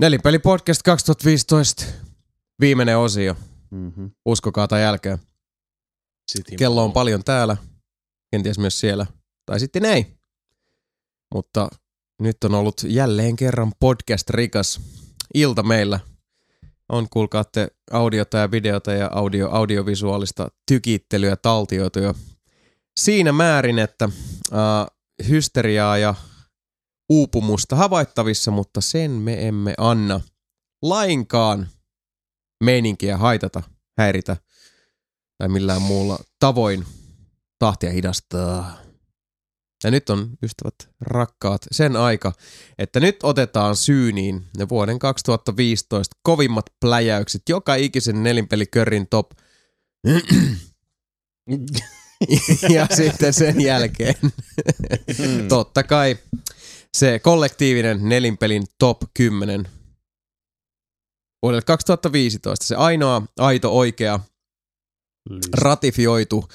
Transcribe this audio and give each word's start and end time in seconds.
Nelipeli 0.00 0.38
podcast 0.38 0.82
2015. 0.82 1.84
Viimeinen 2.60 2.98
osio. 2.98 3.36
Mm-hmm. 3.70 4.10
Uskokaa 4.26 4.68
tai 4.68 4.82
jälkeen. 4.82 5.18
City 6.32 6.56
Kello 6.56 6.84
on 6.84 6.92
paljon 6.92 7.24
täällä. 7.24 7.56
Kenties 8.30 8.58
myös 8.58 8.80
siellä. 8.80 9.06
Tai 9.46 9.60
sitten 9.60 9.84
ei. 9.84 10.06
Mutta 11.34 11.68
nyt 12.20 12.44
on 12.44 12.54
ollut 12.54 12.82
jälleen 12.86 13.36
kerran 13.36 13.72
podcast 13.80 14.30
rikas 14.30 14.80
ilta 15.34 15.62
meillä. 15.62 16.00
On 16.88 17.06
kuulkaatte 17.10 17.68
audiota 17.90 18.38
ja 18.38 18.50
videota 18.50 18.92
ja 18.92 19.10
audio, 19.12 19.50
audiovisuaalista 19.50 20.48
tykittelyä 20.68 21.36
taltioitu 21.36 21.98
jo 21.98 22.14
siinä 23.00 23.32
määrin, 23.32 23.78
että 23.78 24.04
äh, 24.04 24.86
hysteriaa 25.28 25.98
ja 25.98 26.14
uupumusta 27.10 27.76
havaittavissa, 27.76 28.50
mutta 28.50 28.80
sen 28.80 29.10
me 29.10 29.48
emme 29.48 29.74
anna 29.78 30.20
lainkaan 30.82 31.68
meininkiä 32.64 33.16
haitata, 33.16 33.62
häiritä 33.98 34.36
tai 35.38 35.48
millään 35.48 35.82
muulla 35.82 36.18
tavoin 36.38 36.86
tahtia 37.58 37.90
hidastaa. 37.90 38.78
Ja 39.84 39.90
nyt 39.90 40.10
on, 40.10 40.30
ystävät 40.42 40.74
rakkaat, 41.00 41.66
sen 41.70 41.96
aika, 41.96 42.32
että 42.78 43.00
nyt 43.00 43.16
otetaan 43.22 43.76
syyniin 43.76 44.46
ne 44.56 44.68
vuoden 44.68 44.98
2015 44.98 46.16
kovimmat 46.22 46.64
pläjäykset, 46.80 47.42
joka 47.48 47.74
ikisen 47.74 48.22
nelinpelikörin 48.22 49.06
top. 49.10 49.30
ja 52.76 52.86
sitten 52.96 53.32
sen 53.32 53.60
jälkeen, 53.60 54.14
totta 55.48 55.82
kai, 55.82 56.18
se 56.96 57.18
kollektiivinen 57.18 58.08
nelinpelin 58.08 58.66
top 58.78 58.98
10 59.14 59.68
vuodelle 61.42 61.62
2015. 61.62 62.66
Se 62.66 62.74
ainoa 62.74 63.22
aito, 63.38 63.78
oikea, 63.78 64.20
ratifioitu 65.52 66.48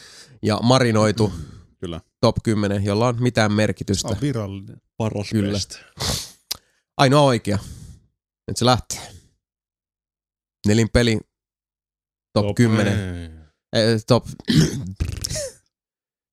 ja 0.44 0.60
marinoitu 0.64 1.34
Kyllä. 1.80 2.02
top 2.22 2.36
10, 2.44 2.84
jolla 2.84 3.08
on 3.08 3.24
mitään 3.24 3.54
merkitystä. 3.54 4.08
On 4.08 4.18
virallinen. 4.22 4.82
Paras 4.98 5.30
Kyllä. 5.30 5.52
best. 5.52 5.76
Ainoa 6.98 7.22
oikea. 7.22 7.60
Nyt 8.48 8.58
se 8.58 8.66
lähtee. 8.66 9.02
Nelin 10.68 10.90
peli 10.94 11.20
top, 12.34 12.46
top 12.46 12.56
10. 12.56 12.88
Eh, 13.74 14.06
top... 14.08 14.26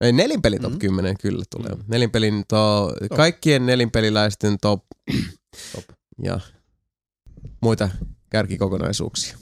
Ei, 0.03 0.13
nelinpeli 0.13 0.59
top 0.59 0.73
Mm. 0.73 0.79
10 0.79 1.17
kyllä 1.19 1.45
tulee. 1.51 1.73
Nelinpelin 1.89 2.45
to... 2.49 2.93
kaikkien 3.17 3.67
nelinpeliläisten 3.67 4.59
top. 4.61 4.85
Top. 5.75 5.85
Ja 6.23 6.41
muita 7.63 7.89
kärkikokonaisuuksia. 8.31 9.39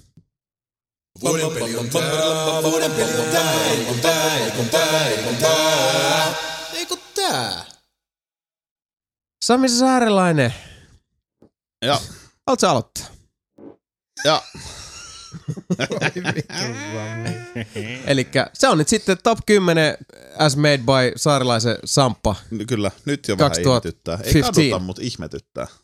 Vuoden 1.22 1.50
peli 1.52 1.76
on 1.76 1.88
tää, 1.90 2.62
vuoden 2.62 2.90
peli 2.90 3.18
on 3.18 3.26
tää, 3.32 3.64
ei 3.64 3.84
kun 3.84 4.00
tää, 4.00 4.36
ei 4.38 4.50
kun 4.50 4.66
tää, 4.68 5.08
ei 5.08 5.22
kun 5.24 5.36
tää. 5.36 6.34
Ei 6.74 6.86
kun 6.86 6.98
tää. 7.14 7.64
Sami 9.44 9.68
Saarelainen, 9.68 10.54
Ja, 11.84 11.94
haluatko 12.46 12.60
sä 12.60 12.70
aloittaa? 12.70 13.06
ja 14.24 14.42
Eli 18.06 18.28
se 18.54 18.68
on 18.68 18.78
nyt 18.78 18.88
sitten 18.88 19.18
top 19.22 19.38
10 19.46 19.96
as 20.38 20.56
made 20.56 20.78
by 20.78 21.12
Saarelaisen 21.16 21.76
Samppa. 21.84 22.36
kyllä, 22.68 22.90
nyt 23.04 23.28
jo 23.28 23.38
vähän 23.38 23.50
2015. 23.50 23.88
ihmetyttää. 23.88 24.18
Ei 24.24 24.42
kaduta, 24.42 24.78
mutta 24.86 25.02
ihmetyttää. 25.02 25.66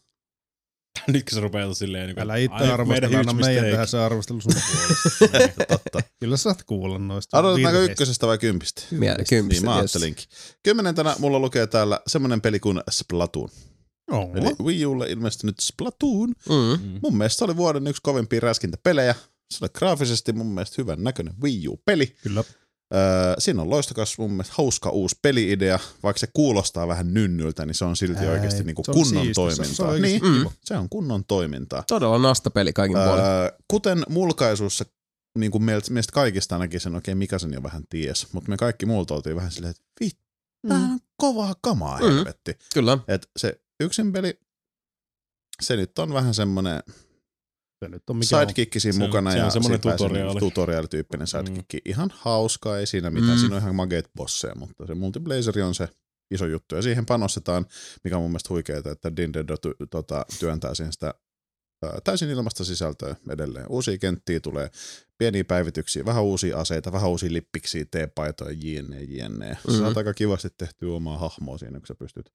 Nyt 1.07 1.25
kun 1.31 1.35
se 1.37 1.41
rupeaa 1.41 1.75
silleen... 1.75 2.07
Niin 2.07 2.19
Älä 2.21 2.37
itse 2.37 2.55
arvostella, 2.57 2.85
meidän 2.87 3.15
anna 3.21 3.33
meidän 3.33 3.53
mistake. 3.55 3.71
tehdä 3.71 3.87
se 3.87 3.99
arvostelu 3.99 4.41
sun 4.41 4.53
puolesta. 4.73 5.65
Totta. 5.69 6.01
Kyllä 6.21 6.37
sä 6.37 6.43
saat 6.43 6.63
kuulla 6.63 6.99
noista 6.99 7.39
Aloitetaanko 7.39 7.73
virheistä. 7.79 7.93
ykkösestä 7.93 8.27
vai 8.27 8.39
kympistä? 8.39 8.83
Mie- 8.91 9.17
kympistä, 9.29 9.61
Niin 9.63 9.65
mä 9.65 9.71
yes. 9.71 9.79
ajattelinkin. 9.79 10.25
Kymmenentenä 10.63 11.17
mulla 11.19 11.39
lukee 11.39 11.67
täällä 11.67 12.01
semmonen 12.07 12.41
peli 12.41 12.61
kuin 12.61 12.81
Splatoon. 12.91 13.49
Oho. 14.11 14.33
Eli 14.37 14.57
Wii 14.63 14.87
Ulle 14.87 15.07
ilmestynyt 15.11 15.55
Splatoon. 15.61 16.29
Mm. 16.49 16.83
Mm. 16.87 16.99
Mun 17.03 17.17
mielestä 17.19 17.39
se 17.39 17.45
oli 17.45 17.57
vuoden 17.57 17.87
yksi 17.87 18.03
kovimpia 18.03 18.41
räskintäpelejä. 18.41 19.15
Se 19.51 19.65
oli 19.65 19.71
graafisesti 19.79 20.33
mun 20.33 20.47
mielestä 20.47 20.75
hyvän 20.79 21.05
näköinen 21.05 21.35
Wii 21.43 21.69
U-peli. 21.69 22.07
Kyllä. 22.23 22.45
Öö, 22.95 23.35
siinä 23.39 23.63
on 23.63 23.71
loistokas 23.71 24.19
mun 24.19 24.31
mielestä 24.31 24.55
hauska 24.59 24.91
uusi 24.91 25.17
peli-idea. 25.23 25.79
Vaikka 26.03 26.19
se 26.21 26.29
kuulostaa 26.33 26.89
vähän 26.89 27.15
nynnyltä, 27.15 27.67
niin 27.67 27.75
se 27.75 27.85
on 27.85 27.97
silti 27.97 28.23
Ei, 28.25 28.29
oikeasti 28.29 28.65
niinku 28.65 28.83
se 28.85 28.91
on 28.91 28.95
kunnon 28.95 29.25
siisti, 29.25 29.35
se 29.35 29.41
on- 29.41 29.67
se 29.67 29.83
on 29.83 29.89
toimintaa. 29.89 30.21
niin, 30.31 30.39
kiva. 30.41 30.53
se 30.65 30.77
on 30.77 30.89
kunnon 30.89 31.25
toimintaa. 31.25 31.85
Todella 31.89 32.19
nastapeli 32.19 32.73
kaikin 32.73 32.97
puolin. 32.97 33.25
Öö, 33.25 33.51
kuten 33.71 34.03
mulkaisussa, 34.09 34.85
niin 35.39 35.51
kuin 35.51 35.65
meiltä, 35.65 35.91
meistä 35.93 36.13
kaikista 36.13 36.55
ainakin 36.55 36.81
sen 36.81 36.95
oikein 36.95 37.19
mikä 37.19 37.39
sen 37.39 37.53
jo 37.53 37.63
vähän 37.63 37.83
ties, 37.91 38.33
mutta 38.33 38.51
me 38.51 38.57
kaikki 38.57 38.87
muulta 38.87 39.15
oltiin 39.15 39.37
vähän 39.37 39.51
silleen, 39.51 39.71
että 39.71 39.83
vittu, 40.01 40.23
tää 40.69 40.79
on 40.79 40.99
kovaa 41.17 41.55
kamaa, 41.61 41.99
Mm. 41.99 42.05
helvetti. 42.07 42.57
Kyllä. 42.75 42.99
Et 43.09 43.31
se 43.37 43.61
yksin 43.81 44.13
peli, 44.13 44.41
se 45.63 45.77
nyt 45.77 45.99
on 45.99 46.13
vähän 46.13 46.35
semmonen 46.35 46.83
Se 47.85 47.89
nyt 47.89 48.11
on 48.11 48.17
mikä 48.17 48.37
on. 48.39 48.43
sidekick 48.43 48.73
siinä 48.81 48.93
Se 48.97 49.03
on- 49.03 49.09
mukana 49.09 49.31
se 49.31 49.35
on 49.35 49.39
ja 49.39 49.41
vähän 49.41 49.53
semmonen 49.53 49.81
tutoriaali. 49.81 50.41
tutoriaalityyppinen 50.41 51.27
sidekick. 51.27 51.75
Mm. 51.75 51.81
Ihan 51.91 52.11
hauska, 52.15 52.79
ei 52.79 52.87
siinä 52.87 53.11
mitään. 53.11 53.33
Mm. 53.33 53.39
Siinä 53.39 53.57
on 53.57 53.63
ihan 53.63 53.75
mageet 53.75 54.11
bosseja, 54.17 54.55
mutta 54.55 54.87
se 54.87 54.95
multiplayeri 54.95 55.63
on 55.63 55.75
se 55.75 55.89
iso 56.31 56.47
juttu. 56.47 56.75
Ja 56.75 56.83
siihen 56.83 57.07
panostetaan, 57.07 57.67
mikä 58.05 58.17
on 58.17 58.23
mun 58.23 58.31
mielestä 58.31 58.49
huikeeta, 58.51 58.91
että 58.91 59.13
Nintendo 59.19 59.55
ty- 59.55 59.87
tota, 59.91 60.27
työntää 60.41 60.75
siihen 60.75 60.93
sitä 60.93 61.15
ää, 61.83 61.99
täysin 62.05 62.31
ilmasta 62.31 62.65
sisältöä 62.65 63.17
edelleen. 63.31 63.67
Uusia 63.69 63.99
kenttiä 63.99 64.41
tulee, 64.41 64.71
pieniä 65.19 65.45
päivityksiä, 65.45 66.05
vähän 66.05 66.23
uusia 66.25 66.59
aseita, 66.61 66.93
vähän 66.93 67.11
uusia 67.11 67.33
lippiksiä, 67.33 67.85
teepaitoja, 67.91 68.57
jne, 68.59 69.03
jne. 69.03 69.55
Sä 69.55 69.73
Mhm. 69.73 69.79
saat 69.79 69.97
aika 69.97 70.15
kivasti 70.15 70.49
tehtyä 70.59 70.93
omaa 70.95 71.19
hahmoa 71.19 71.59
siinä, 71.59 71.79
kun 71.79 71.87
sä 71.87 71.95
pystyt 71.95 72.31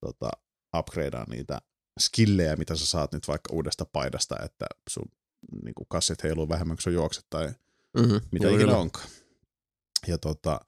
tota, 0.00 0.30
upgradeaan 0.78 1.26
niitä 1.30 1.58
skillejä, 2.00 2.56
mitä 2.56 2.76
sä 2.76 2.86
saat 2.86 3.12
nyt 3.12 3.28
vaikka 3.28 3.52
uudesta 3.52 3.84
paidasta, 3.84 4.36
että 4.44 4.66
sun 4.90 5.04
niin 5.64 5.74
kuin 5.74 5.86
kassit 5.88 6.22
heiluu 6.22 6.48
vähemmän, 6.48 6.76
kun 6.76 6.82
sä 6.82 6.90
juokset 6.90 7.26
tai 7.30 7.48
Mm-hmm. 7.96 8.20
mitä 8.32 8.46
Joo, 8.46 8.56
ikinä 8.56 8.76
onkaan. 8.76 9.08
Ja 10.06 10.18
tota, 10.18 10.60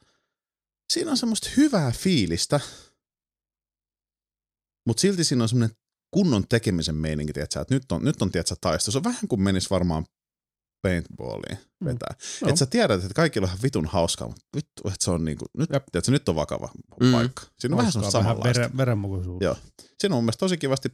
siinä 0.93 1.11
on 1.11 1.16
semmoista 1.16 1.49
hyvää 1.56 1.93
fiilistä, 1.93 2.61
mutta 4.87 5.00
silti 5.00 5.25
siinä 5.25 5.43
on 5.43 5.49
semmoinen 5.49 5.77
kunnon 6.11 6.49
tekemisen 6.49 6.94
meininki, 6.94 7.32
tiedätkö, 7.32 7.61
että 7.61 7.75
nyt 7.75 7.93
on, 7.93 8.05
nyt 8.05 8.22
on 8.22 8.32
tiedätkö, 8.32 8.55
taisto. 8.61 8.91
Se 8.91 8.99
on 8.99 9.05
vähän 9.05 9.28
kuin 9.28 9.43
menis 9.43 9.71
varmaan 9.71 10.06
paintballiin 10.82 11.59
Mm. 11.81 11.84
vetää. 11.87 12.15
Joo. 12.41 12.49
Että 12.49 12.59
sä 12.59 12.66
tiedät, 12.66 13.03
että 13.03 13.15
kaikilla 13.15 13.44
on 13.44 13.49
ihan 13.49 13.62
vitun 13.62 13.87
hauskaa, 13.87 14.28
mutta 14.28 14.43
vittu, 14.56 14.82
että 14.88 15.05
se 15.05 15.11
on 15.11 15.25
niinku, 15.25 15.44
nyt, 15.59 15.69
tiedätkö, 15.71 16.11
nyt 16.11 16.28
on 16.28 16.34
vakava 16.34 16.69
Mm. 17.00 17.12
paikka. 17.12 17.43
Siinä 17.59 17.75
on 17.75 17.78
vähän 17.78 17.93
semmoista 17.93 18.19
Hauskaa, 18.19 18.32
samanlaista. 18.34 18.61
veren, 18.61 18.77
verenmukaisuutta. 18.77 19.44
Joo. 19.44 19.56
Siinä 20.00 20.15
on 20.15 20.16
mun 20.16 20.25
mielestä 20.25 20.41
tosi 20.41 20.56
kivasti, 20.56 20.88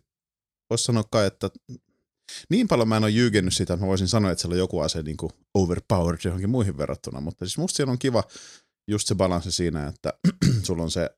voisi 0.71 0.85
sanoa 0.85 1.05
kai, 1.11 1.27
että 1.27 1.51
niin 2.51 2.69
paljon 2.69 2.89
mä 2.89 2.97
en 2.97 3.05
ole 3.05 3.11
jyygennyt 3.11 3.55
sitä, 3.55 3.75
että 3.75 3.85
mä 3.85 3.89
voisin 3.89 4.09
sanoa, 4.09 4.31
että 4.31 4.43
siellä 4.43 4.55
on 4.55 4.59
joku 4.59 4.81
ase 4.81 5.03
niin 5.03 5.17
kuin 5.17 5.33
overpowered 5.55 6.21
johonkin 6.25 6.51
muihin 6.51 6.79
verrattuna, 6.79 7.21
mutta 7.21 7.45
siis 7.45 7.59
musta 7.59 7.77
siinä 7.77 7.93
on 7.93 7.99
kiva 7.99 8.25
just 8.89 9.09
se 9.09 9.15
balanssi 9.15 9.53
siinä, 9.53 9.87
että 9.87 10.13
sulla 10.67 10.83
on 10.83 10.91
se 10.91 11.11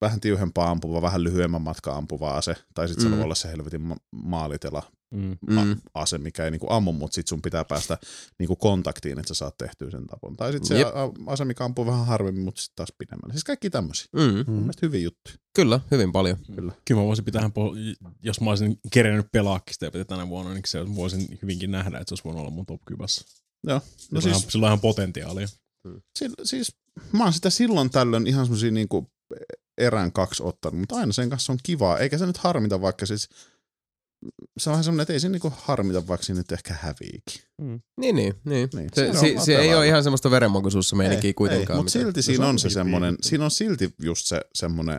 vähän 0.00 0.20
tiuhempaa 0.20 0.70
ampuva, 0.70 1.02
vähän 1.02 1.24
lyhyemmän 1.24 1.62
matka 1.62 1.96
ampuva 1.96 2.36
ase, 2.36 2.56
tai 2.74 2.88
sitten 2.88 3.04
mm. 3.04 3.10
Mm. 3.10 3.12
se 3.12 3.16
voi 3.16 3.24
olla 3.24 3.34
se 3.34 3.48
helvetin 3.48 3.80
ma- 3.80 3.96
maalitela 4.12 4.82
Mm. 5.14 5.38
Mm. 5.48 5.64
mm. 5.64 5.76
ase, 5.94 6.18
mikä 6.18 6.44
ei 6.44 6.50
niinku 6.50 6.66
ammu, 6.70 6.92
mutta 6.92 7.14
sit 7.14 7.26
sun 7.26 7.42
pitää 7.42 7.64
päästä 7.64 7.98
niinku 8.38 8.56
kontaktiin, 8.56 9.18
että 9.18 9.28
sä 9.28 9.34
saat 9.34 9.58
tehtyä 9.58 9.90
sen 9.90 10.06
tapon. 10.06 10.36
Tai 10.36 10.52
sitten 10.52 10.68
se 10.68 10.78
Jep. 10.78 10.88
ase, 11.26 11.44
mikä 11.44 11.64
ampuu 11.64 11.86
vähän 11.86 12.06
harvemmin, 12.06 12.44
mutta 12.44 12.60
sitten 12.60 12.76
taas 12.76 12.92
pidemmälle. 12.98 13.32
Siis 13.32 13.44
kaikki 13.44 13.70
tämmöisiä. 13.70 14.06
Mm. 14.12 14.20
Mun 14.22 14.44
Mm. 14.46 14.52
mielestä 14.52 14.86
hyviä 14.86 15.00
juttuja. 15.00 15.36
Kyllä, 15.54 15.80
hyvin 15.90 16.12
paljon. 16.12 16.36
Kyllä. 16.54 16.72
Kyllä 16.84 17.00
mä 17.00 17.06
voisin 17.06 17.24
pitää, 17.24 17.50
jos 18.22 18.40
mä 18.40 18.50
olisin 18.50 18.80
kerennyt 18.92 19.26
pelaakin 19.32 19.74
sitä 19.74 20.04
tänä 20.04 20.28
vuonna, 20.28 20.54
niin 20.54 20.62
se 20.66 20.94
voisin 20.94 21.38
hyvinkin 21.42 21.70
nähdä, 21.70 21.98
että 21.98 22.08
se 22.08 22.12
olisi 22.12 22.24
voinut 22.24 22.40
olla 22.40 22.50
mun 22.50 22.66
top 22.66 22.80
10. 22.84 23.08
Joo. 23.66 23.80
No 24.10 24.20
sillä, 24.20 24.34
siis, 24.34 24.44
on, 24.44 24.50
sillä 24.50 24.66
on 24.66 24.68
ihan 24.68 24.80
potentiaalia. 24.80 25.46
Sil, 26.18 26.32
siis 26.44 26.76
mä 27.12 27.24
oon 27.24 27.32
sitä 27.32 27.50
silloin 27.50 27.90
tällöin 27.90 28.26
ihan 28.26 28.46
semmosia 28.46 28.70
niinku 28.70 29.10
erään 29.78 30.12
kaksi 30.12 30.42
ottanut, 30.42 30.80
mutta 30.80 30.96
aina 30.96 31.12
sen 31.12 31.30
kanssa 31.30 31.52
on 31.52 31.58
kivaa, 31.62 31.98
eikä 31.98 32.18
se 32.18 32.26
nyt 32.26 32.36
harmita 32.36 32.80
vaikka 32.80 33.06
siis 33.06 33.28
se 34.58 34.70
on 34.70 34.72
vähän 34.72 34.84
semmoinen, 34.84 35.02
että 35.02 35.12
ei 35.12 35.20
se 35.20 35.28
niinku 35.28 35.52
harmita, 35.56 36.06
vaikka 36.06 36.32
nyt 36.32 36.52
ehkä 36.52 36.74
häviikin. 36.80 37.42
Niin, 37.60 37.82
niin, 37.96 38.34
niin. 38.44 38.68
Niin, 38.74 38.90
Se, 38.94 39.08
on 39.08 39.16
se, 39.16 39.34
vaan 39.34 39.46
se 39.46 39.56
ei 39.56 39.74
ole 39.74 39.86
ihan 39.86 40.02
semmoista 40.02 40.30
verenmakuisuussa 40.30 40.96
meininkiä 40.96 41.28
Ei, 41.28 41.34
kuitenkaan. 41.34 41.78
Mutta 41.78 41.92
silti 41.92 42.18
No 42.18 42.22
siinä 42.22 42.44
se 42.44 42.48
on 42.48 42.58
se 42.58 42.70
semmoinen, 42.70 43.16
siinä 43.22 43.44
on 43.44 43.50
silti 43.50 43.94
just 44.02 44.26
se 44.26 44.40
semmoinen, 44.54 44.98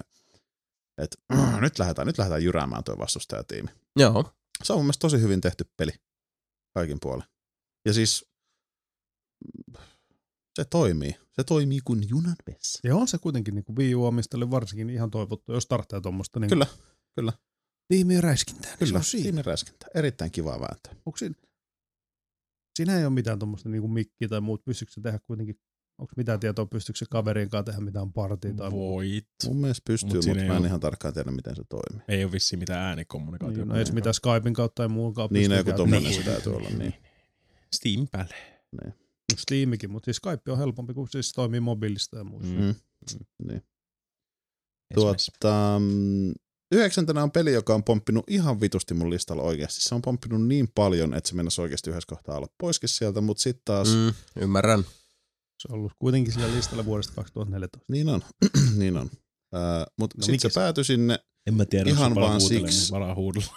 että 0.97 1.17
äh, 1.33 1.59
nyt 1.61 1.79
lähdetään, 1.79 2.07
nyt 2.07 2.17
lähdetään 2.17 2.43
jyräämään 2.43 2.83
tuo 2.83 2.97
vastustajatiimi. 2.97 3.69
Joo. 3.99 4.31
Se 4.63 4.73
on 4.73 4.79
mun 4.79 4.85
mielestä 4.85 5.01
tosi 5.01 5.21
hyvin 5.21 5.41
tehty 5.41 5.65
peli 5.77 5.91
kaikin 6.73 6.97
puolin. 7.01 7.25
Ja 7.85 7.93
siis 7.93 8.25
se 10.55 10.65
toimii. 10.65 11.15
Se 11.31 11.43
toimii 11.43 11.79
kuin 11.85 12.09
junan 12.09 12.35
vessa. 12.47 12.79
Ja 12.83 12.95
on 12.95 13.07
se 13.07 13.17
kuitenkin 13.17 13.55
niin 13.55 13.65
kuin 13.65 13.75
Wii 13.75 13.95
varsinkin 14.51 14.89
ihan 14.89 15.11
toivottu, 15.11 15.53
jos 15.53 15.65
tarvitsee 15.65 16.01
tuommoista 16.01 16.39
niin 16.39 16.49
Kyllä, 16.49 16.67
kyllä. 17.15 17.33
Tiimi 17.87 18.21
räiskintä. 18.21 18.67
Kyllä, 18.79 19.01
Se 19.03 19.17
on 19.17 19.23
tiimiräiskintä. 19.23 19.87
Erittäin 19.95 20.31
kiva 20.31 20.59
vääntö. 20.59 20.89
Onko 21.05 21.17
siinä, 21.17 21.35
siinä 22.75 22.97
ei 22.97 23.05
ole 23.05 23.13
mitään 23.13 23.39
tuommoista 23.39 23.69
niinku 23.69 23.87
mikkiä 23.87 24.27
tai 24.27 24.41
muut. 24.41 24.65
Pystyykö 24.65 24.91
se 24.93 25.01
tehdä 25.01 25.19
kuitenkin, 25.27 25.59
onko 25.97 26.13
mitään 26.17 26.39
tietoa, 26.39 26.65
pystyykö 26.65 26.97
se 26.99 27.05
kaverin 27.09 27.49
kanssa 27.49 27.63
tehdä 27.71 27.85
mitään 27.85 28.13
partia 28.13 28.53
tai 28.53 28.69
muuta? 28.69 28.93
Voit. 28.93 29.27
Mun 29.45 29.57
mielestä 29.57 29.81
pystyy, 29.87 30.07
Mut 30.07 30.25
mutta 30.25 30.39
mut 30.39 30.47
mä 30.47 30.53
en 30.53 30.59
ole- 30.59 30.67
ihan 30.67 30.79
tarkkaan 30.79 31.13
tiedä, 31.13 31.31
miten 31.31 31.55
se 31.55 31.63
toimii. 31.69 32.05
Ei 32.07 32.23
ole 32.23 32.31
vissiin 32.31 32.59
mitään 32.59 32.81
äänikommunikaatiota. 32.81 33.61
Niin, 33.61 33.69
no 33.69 33.75
ei 33.79 33.85
se 33.85 33.93
mitään 33.93 34.13
Skypein 34.13 34.53
kautta 34.55 34.75
tai 34.75 34.87
muun 34.87 35.13
kautta. 35.13 35.33
Niin, 35.33 35.51
pystyy 35.51 35.57
joku 35.73 35.77
tommonen 35.77 36.13
se 36.13 36.23
täytyy 36.23 36.55
olla, 36.55 36.69
niin. 36.69 36.93
Steam 37.75 38.07
päälle. 38.11 38.35
Steamikin, 39.37 39.91
mutta 39.91 40.05
siis 40.05 40.17
Skype 40.17 40.51
on 40.51 40.57
helpompi, 40.57 40.93
kun 40.93 41.07
siis 41.09 41.33
toimii 41.33 41.59
mobiilista 41.59 42.17
ja 42.17 42.23
muusta. 42.23 42.49
Mm. 42.53 42.75
Mm. 43.13 43.47
Niin. 43.47 43.63
Tuota, 44.93 45.79
mm, 45.79 46.33
yhdeksäntenä 46.71 47.23
on 47.23 47.31
peli, 47.31 47.53
joka 47.53 47.75
on 47.75 47.83
pomppinut 47.83 48.23
ihan 48.29 48.61
vitusti 48.61 48.93
mun 48.93 49.09
listalla 49.09 49.41
oikeasti. 49.43 49.81
Se 49.81 49.95
on 49.95 50.01
pomppinut 50.01 50.47
niin 50.47 50.67
paljon, 50.75 51.13
että 51.13 51.29
se 51.29 51.35
mennessä 51.35 51.61
oikeasti 51.61 51.89
yhdessä 51.89 52.07
kohtaa 52.09 52.37
olla 52.37 52.47
poiskin 52.57 52.89
sieltä, 52.89 53.21
mutta 53.21 53.41
sitten 53.43 53.61
taas, 53.65 53.87
mm. 53.87 53.93
Mm, 53.95 54.13
ymmärrän. 54.43 54.83
Se 55.61 55.67
on 55.69 55.75
ollut 55.79 55.91
kuitenkin 55.99 56.33
sillä 56.33 56.51
listalla 56.55 56.85
vuodesta 56.85 57.13
2014. 57.15 57.93
niin 57.93 58.09
on, 58.09 58.21
niin 58.79 58.97
on. 58.97 59.05
Uh, 59.05 59.93
mutta 59.99 60.17
No 60.17 60.23
sitten 60.23 60.51
se 60.51 60.53
se- 60.53 60.59
päätyi 60.59 60.83
sinne, 60.83 61.19
En 61.47 61.53
mä 61.53 61.65
tiedä, 61.65 61.89
Ihan 61.89 62.15
vaan 62.15 62.41
siksi. 62.41 62.79
niin 62.81 62.91
Varaa 62.91 63.15
huudella. 63.15 63.53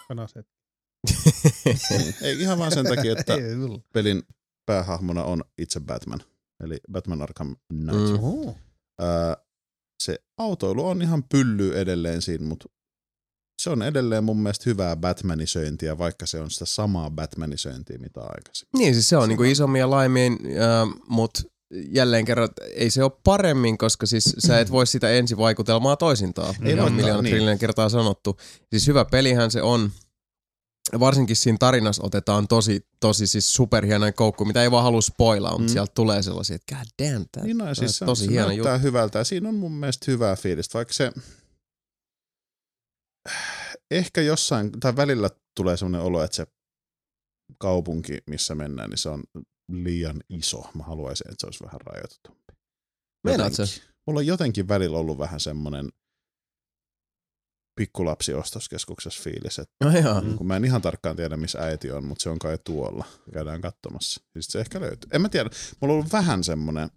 Niin, 1.91 2.15
ei 2.23 2.41
ihan 2.41 2.59
vaan 2.59 2.73
sen 2.73 2.87
takia, 2.87 3.13
että 3.19 3.35
pelin 3.95 4.23
päähahmona 4.67 5.25
on 5.25 5.45
itse 5.59 5.81
Batman, 5.81 6.21
eli 6.65 6.77
Batman 6.93 7.23
Arkham 7.23 7.57
Knight. 7.69 8.11
Mm. 8.13 8.25
Uh, 8.25 8.57
se 10.03 10.19
autoilu 10.39 10.87
on 10.87 11.03
ihan 11.03 11.25
pylly 11.25 11.79
edelleen 11.79 12.23
siinä, 12.23 12.47
mutta 12.47 12.69
se 13.59 13.71
on 13.71 13.83
edelleen 13.83 14.25
mun 14.25 14.37
mielestä 14.43 14.71
hyvää 14.71 14.97
Batmanisöintiä, 14.97 15.99
vaikka 15.99 16.27
se 16.27 16.41
on 16.41 16.51
sitä 16.51 16.65
samaa 16.65 17.11
Batmanisöintiä 17.11 17.99
mitä 17.99 18.21
aikaisemmin. 18.21 18.71
Niin, 18.79 18.95
siis 18.95 19.09
se 19.09 19.17
on 19.17 19.23
Se 19.23 19.29
niinku 19.29 19.43
on- 19.43 19.49
isommin 19.49 19.79
ja 19.79 19.91
laimin, 19.91 20.33
äh, 20.33 20.89
mutta 21.09 21.43
jälleen 21.91 22.25
kerran 22.25 22.49
ei 22.75 22.91
se 22.91 23.03
ole 23.05 23.13
paremmin, 23.25 23.79
koska 23.79 24.07
siis 24.07 24.25
sä 24.39 24.61
et 24.61 24.71
voi 24.71 24.87
sitä 24.87 25.11
ensivaikutelmaa 25.11 25.97
toisintaan. 25.97 26.55
Ei 26.63 26.81
on 26.81 26.93
miljoona 26.93 27.23
niin. 27.23 27.31
trillinen 27.31 27.59
kertaa 27.59 27.89
sanottu. 27.89 28.37
Siis 28.71 28.87
hyvä 28.87 29.05
pelihän 29.05 29.51
se 29.51 29.63
on. 29.63 29.91
Varsinkin 31.01 31.37
siinä 31.37 31.57
tarinassa 31.61 32.03
otetaan 32.07 32.49
tosi, 32.49 32.87
tosi 33.01 33.27
siis 33.27 33.55
superhienoja 33.55 34.13
koukku, 34.13 34.45
mitä 34.45 34.63
ei 34.63 34.71
vaan 34.71 34.83
halua 34.85 35.01
spoilaa, 35.01 35.51
mutta 35.53 35.63
Mm. 35.65 35.69
sieltä 35.73 35.93
tulee 35.95 36.23
sellaisia, 36.23 36.57
että 36.57 36.75
god 36.77 37.07
damn, 37.09 37.25
tää, 37.33 37.45
Niin 37.45 37.59
no, 37.59 37.65
ja 37.65 37.67
tää 37.69 37.75
siis 37.75 37.99
se, 37.99 38.05
tosi 38.05 38.25
se 38.25 38.31
hieno 38.31 38.51
juttu. 38.51 38.73
hyvältä 38.83 39.19
ja 39.19 39.25
siinä 39.25 39.49
on 39.49 39.55
mun 39.55 39.73
mielestä 39.73 40.05
hyvää 40.11 40.37
fiilistä, 40.37 40.75
vaikka 40.75 40.95
se 40.95 41.13
ehkä 43.91 44.21
jossain, 44.21 44.71
tai 44.81 44.97
välillä 44.97 45.31
tulee 45.55 45.77
sellainen 45.77 46.01
olo, 46.01 46.25
että 46.25 46.37
se 46.37 46.47
kaupunki, 47.59 48.19
missä 48.27 48.55
mennään, 48.55 48.91
niin 48.91 48.99
se 48.99 49.09
on 49.09 49.23
liian 49.73 50.21
iso. 50.29 50.71
Mä 50.75 50.83
haluaisin, 50.83 51.31
että 51.31 51.37
se 51.41 51.47
olisi 51.47 51.65
vähän 51.65 51.81
rajoitetumpi. 51.81 52.53
Meinaat 53.25 53.55
sä? 53.55 53.63
Jotenkin. 53.63 53.89
Mulla 54.07 54.19
on 54.21 54.27
jotenkin 54.27 54.69
välillä 54.69 54.99
ollut 54.99 55.19
vähän 55.19 55.41
semmoinen 55.41 55.89
pikkulapsi 57.77 58.35
ostoskeskuksessa 58.35 59.23
fiilis, 59.23 59.59
että 59.59 59.75
No 59.85 59.99
joo. 59.99 60.21
mm. 60.21 60.37
kun 60.37 60.47
mä 60.47 60.57
en 60.57 60.65
ihan 60.65 60.83
tarkkaan 60.83 61.17
tiedä, 61.17 61.37
missä 61.37 61.59
äiti 61.59 61.91
on, 61.91 62.05
mutta 62.05 62.23
se 62.23 62.31
on 62.31 62.39
kai 62.39 62.59
tuolla. 62.65 63.05
Käydään 63.33 63.61
katsomassa. 63.61 64.21
Siis 64.33 64.47
se 64.47 64.61
ehkä 64.61 64.81
löytyy. 64.81 65.11
En 65.13 65.23
mä 65.23 65.29
tiedä. 65.29 65.51
Mulla 65.81 65.95
on 65.95 65.99
ollut 65.99 66.13
vähän 66.13 66.45
semmoinen, 66.45 66.91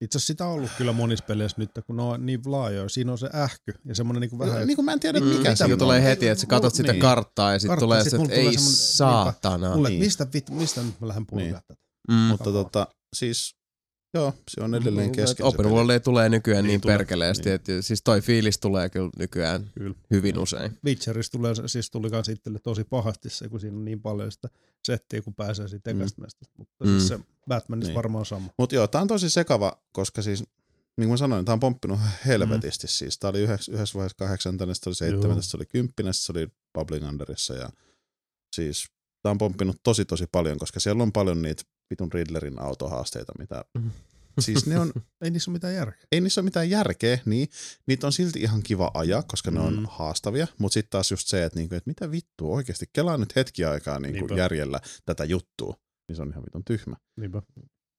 Itse 0.00 0.18
asiassa 0.18 0.26
sitä 0.26 0.46
on 0.46 0.52
ollut 0.52 0.70
kyllä 0.78 0.92
monissa 0.92 1.24
peleissä 1.24 1.56
nyt, 1.58 1.70
kun 1.86 1.96
ne 1.96 2.02
on 2.02 2.26
niin 2.26 2.40
laajoja. 2.46 2.88
Siinä 2.88 3.12
on 3.12 3.18
se 3.18 3.30
ähky 3.34 3.72
ja 3.84 3.94
semmoinen 3.94 4.20
niin 4.20 4.30
kuin 4.30 4.38
vähän... 4.38 4.66
niin 4.66 4.76
kuin 4.76 4.84
mä 4.84 4.92
en 4.92 5.00
tiedä, 5.00 5.20
Mm, 5.20 5.26
mikä 5.26 5.54
se 5.54 5.66
se 5.66 5.72
on. 5.72 5.78
tulee 5.78 6.02
heti, 6.02 6.28
että 6.28 6.40
sä 6.40 6.46
katot 6.46 6.72
Mul- 6.72 6.76
sitä 6.76 6.92
niin. 6.92 7.00
karttaa 7.00 7.52
ja 7.52 7.58
sitten 7.58 7.70
Kartta, 7.70 7.84
tulee 7.84 8.02
sit 8.02 8.10
se, 8.10 8.16
että 8.16 8.34
ei 8.34 8.52
saatana. 8.58 9.74
Mulle, 9.74 9.88
niin. 9.88 10.00
mistä, 10.00 10.26
vit, 10.34 10.50
mistä 10.50 10.82
nyt 10.82 11.00
mä 11.00 11.08
lähden 11.08 11.26
purkaa 11.26 11.44
Niin. 11.46 11.54
tätä? 11.54 11.74
Mm. 12.08 12.14
Mutta 12.14 12.52
tota, 12.52 12.86
siis 13.16 13.55
joo, 14.16 14.34
se 14.50 14.60
on 14.60 14.74
edelleen 14.74 15.12
kesken. 15.12 15.36
se 15.36 15.44
Open. 15.44 15.70
World 15.70 16.00
tulee 16.00 16.28
nykyään 16.28 16.56
Niin 16.62 16.66
niin, 16.68 16.72
niin 16.72 16.80
tulee. 16.80 16.96
perkeleesti, 16.98 17.44
Niin. 17.44 17.54
että 17.54 17.82
siis 17.82 18.02
toi 18.02 18.20
fiilis 18.20 18.58
tulee 18.58 18.88
kyllä 18.90 19.10
nykyään 19.18 19.70
Kyllä. 19.78 19.94
hyvin 20.10 20.38
usein. 20.38 20.78
Witcherista 20.84 21.38
tulee, 21.38 21.52
siis 21.66 21.90
tuli 21.90 22.10
kans 22.10 22.28
itselle 22.28 22.58
tosi 22.58 22.84
pahasti 22.84 23.30
se, 23.30 23.48
kun 23.48 23.60
siinä 23.60 23.76
on 23.76 23.84
niin 23.84 24.00
paljon 24.00 24.32
sitä 24.32 24.48
settiä, 24.84 25.22
kun 25.22 25.34
pääsee 25.34 25.68
siitä 25.68 25.92
Mm. 25.92 25.98
mestasta. 25.98 26.46
Mutta 26.58 26.84
Mm. 26.84 26.90
siis 26.90 27.08
se 27.08 27.18
Batmanissa 27.48 27.88
Niin. 27.90 27.96
varmaan 27.96 28.26
sama. 28.26 28.48
Mutta 28.58 28.74
joo, 28.74 28.86
tää 28.86 29.00
on 29.00 29.08
tosi 29.08 29.30
sekava, 29.30 29.80
koska 29.92 30.22
siis, 30.22 30.40
niin 30.40 30.48
kuin 30.96 31.08
mä 31.10 31.16
sanoin, 31.16 31.44
tää 31.44 31.52
on 31.52 31.60
pomppinut 31.60 31.98
helvetisti. 32.26 32.86
Mm. 32.86 32.90
Siis 32.90 33.18
tää 33.18 33.30
oli 33.30 33.40
yhdessä, 33.40 33.72
yhdessä 33.72 33.94
vaiheessa 33.94 34.16
kahdeksantena, 34.18 34.74
sitten 34.74 34.94
se 34.94 35.04
oli 35.04 35.10
seitsemäntä, 35.10 35.42
sitten 35.42 35.50
se 35.50 35.56
oli 35.56 35.66
kymppinä, 35.66 36.12
sitten 36.12 36.34
se 36.34 36.40
oli 36.40 36.48
Bubbling 36.74 37.08
Underissa. 37.08 37.54
Ja 37.54 37.70
siis 38.56 38.86
tää 39.22 39.30
on 39.30 39.38
pomppinut 39.38 39.76
tosi 39.82 40.04
tosi 40.04 40.24
paljon, 40.32 40.58
koska 40.58 40.80
siellä 40.80 41.02
on 41.02 41.12
paljon 41.12 41.42
niitä 41.42 41.62
vitun 41.90 42.12
Riddlerin 42.12 42.60
autohaasteita, 42.62 43.32
mitä... 43.38 43.64
Siis 44.40 44.66
ne 44.66 44.78
on, 44.80 44.92
Ei 45.24 45.30
niissä 45.30 45.50
ole 45.50 45.56
mitään 45.56 45.74
järkeä. 45.74 46.06
ei 46.12 46.20
niissä 46.20 46.40
ole 46.40 46.44
mitään 46.44 46.70
järkeä, 46.70 47.18
niin 47.24 47.48
niitä 47.86 48.06
on 48.06 48.12
silti 48.12 48.40
ihan 48.40 48.62
kiva 48.62 48.90
ajaa, 48.94 49.22
koska 49.22 49.50
ne 49.50 49.60
on 49.60 49.76
Mm. 49.78 49.86
haastavia, 49.90 50.46
mutta 50.58 50.74
sitten 50.74 50.90
taas 50.90 51.10
just 51.10 51.28
se, 51.28 51.44
että, 51.44 51.58
niinku, 51.58 51.74
että 51.74 51.90
mitä 51.90 52.10
vittua 52.10 52.54
oikeasti, 52.54 52.86
kelaa 52.92 53.16
nyt 53.18 53.36
hetki 53.36 53.64
aikaa 53.64 54.00
niinku 54.00 54.26
Niinpä. 54.26 54.34
järjellä 54.42 54.80
tätä 55.04 55.24
juttua, 55.24 55.74
niin 56.08 56.16
se 56.16 56.22
on 56.22 56.30
ihan 56.30 56.44
vitun 56.44 56.64
tyhmä. 56.64 56.96
Niinpä. 57.20 57.42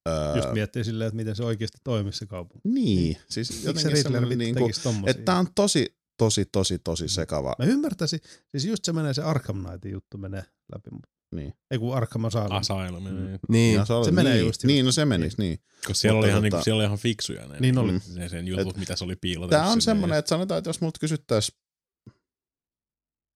Öö, 0.08 0.36
Just 0.36 0.52
miettii 0.52 0.84
silleen, 0.84 1.08
että 1.08 1.16
miten 1.16 1.36
se 1.36 1.44
oikeasti 1.44 1.78
toimii 1.84 2.12
se 2.12 2.26
kaupunki. 2.26 2.68
niin, 2.68 3.16
siis 3.30 3.48
Miksi 3.50 3.62
se 3.62 3.68
jotenkin 3.68 3.92
Riddler 3.92 4.54
tekisi 4.54 4.82
tommosia? 4.82 5.10
että 5.10 5.22
tää 5.24 5.38
on 5.38 5.46
tosi, 5.54 5.96
tosi, 6.18 6.44
tosi, 6.52 6.78
tosi 6.78 7.08
sekava. 7.08 7.54
Mä 7.58 7.64
ymmärtäisin, 7.64 8.20
siis 8.48 8.64
just 8.64 8.84
se 8.84 8.92
menee 8.92 9.14
se 9.14 9.22
Arkham 9.22 9.64
Knightin 9.64 9.92
juttu 9.92 10.18
menee 10.18 10.44
läpi. 10.74 10.90
mutta- 10.92 11.08
Niin. 11.34 11.52
Ei 11.70 11.78
kun 11.78 11.96
Arkham 11.96 12.24
Asylum. 12.24 12.52
Asylum. 12.52 13.02
Mm. 13.04 13.10
Mm. 13.16 13.38
Niin, 13.48 13.74
Ja 13.74 13.84
se, 13.84 13.92
oli, 13.92 14.04
se 14.04 14.10
menee 14.10 14.34
niin, 14.34 14.46
just- 14.46 14.64
Niin, 14.64 14.84
no 14.84 14.92
se 14.92 15.04
menisi, 15.04 15.36
niin. 15.38 15.58
Koska 15.76 15.94
siellä 15.94 16.14
Mutta 16.16 16.24
oli, 16.26 16.30
ihan, 16.30 16.40
tota- 16.40 16.42
niinku, 16.42 16.64
siellä 16.64 16.78
oli 16.80 16.84
ihan 16.84 16.98
fiksuja 16.98 17.46
ne, 17.48 17.56
Niin 17.60 17.78
oli. 17.78 17.92
Mm. 17.92 18.00
sen, 18.28 18.48
jutut, 18.48 18.76
mitä 18.76 18.96
se 18.96 19.04
oli 19.04 19.16
piilotettu. 19.16 19.62
Tää 19.62 19.72
on 19.72 19.80
semmoinen, 19.80 20.18
että 20.18 20.28
sanotaan, 20.28 20.58
että 20.58 20.68
jos 20.68 20.80
multa 20.80 21.00
kysyttäisiin 21.00 21.58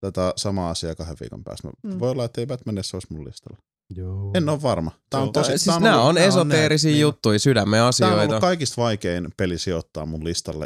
tätä 0.01 0.33
samaa 0.35 0.69
asiaa 0.69 0.95
kahden 0.95 1.15
viikon 1.19 1.43
päästä, 1.43 1.67
Mm. 1.83 1.93
mm. 1.93 1.99
voi 1.99 2.09
olla, 2.09 2.25
että 2.25 2.41
ei 2.41 2.45
Batmanissa 2.47 2.95
olisi 2.97 3.07
mun 3.13 3.25
listalla. 3.25 3.57
Joo. 3.95 4.31
En 4.33 4.49
ole 4.49 4.61
varma. 4.61 4.91
Tää 5.09 5.19
on 5.19 5.25
Joo. 5.25 5.31
tosi, 5.33 5.57
siis 5.57 5.75
on 5.75 5.83
nämä 5.83 5.95
ollut, 5.95 6.09
on 6.09 6.15
nämä 6.15 6.25
on 6.25 6.29
esoteerisia 6.29 6.89
näin, 6.89 6.93
niin. 6.95 7.01
juttuja, 7.01 7.39
sydämen 7.39 7.77
tää 7.77 7.83
on 7.83 7.89
asioita. 7.89 8.21
ollut 8.21 8.41
kaikista 8.41 8.81
vaikein 8.81 9.27
peli 9.37 9.57
sijoittaa 9.59 10.05
mun 10.05 10.23
listalle. 10.23 10.65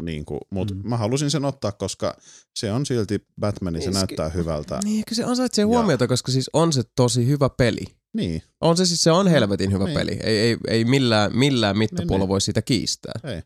Niin 0.00 0.24
kuin, 0.24 0.40
mutta 0.50 0.74
Mm. 0.74 0.80
mä 0.88 0.96
halusin 0.96 1.30
sen 1.30 1.44
ottaa, 1.44 1.72
koska 1.72 2.16
se 2.58 2.72
on 2.72 2.86
silti 2.86 3.24
Batman, 3.40 3.74
se 3.74 3.78
Niin, 3.78 3.84
se- 3.92 3.98
näyttää 3.98 4.28
hyvältä. 4.28 4.80
Niin, 4.84 5.04
kyllä 5.08 5.16
se 5.16 5.24
ansaitsee 5.24 5.62
Ja- 5.62 5.66
huomiota, 5.66 6.08
koska 6.08 6.32
siis 6.32 6.50
on 6.52 6.72
se 6.72 6.82
tosi 6.96 7.26
hyvä 7.26 7.48
peli. 7.48 7.84
Niin, 8.14 8.42
On 8.60 8.76
se 8.76 8.86
siis, 8.86 9.02
se 9.02 9.10
on 9.12 9.28
helvetin 9.28 9.72
hyvä 9.72 9.84
Niin. 9.84 9.98
peli. 9.98 10.12
Ei, 10.22 10.38
ei, 10.38 10.56
ei 10.68 10.84
millään, 10.84 11.36
millään 11.36 11.78
mittapuolella 11.78 12.18
niin. 12.24 12.28
voi 12.28 12.40
sitä 12.40 12.62
kiistää. 12.62 13.12
ei. 13.24 13.42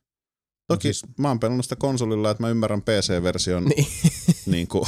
Toki 0.68 0.82
siis- 0.92 1.02
mä 1.18 1.28
oon 1.28 1.40
pelannut 1.40 1.64
sitä 1.64 1.76
konsolilla, 1.76 2.30
että 2.30 2.42
mä 2.42 2.49
ymmärrän 2.49 2.82
PC-version 2.82 3.64
Niin. 3.64 3.87
niin 4.46 4.68
kuin, 4.68 4.84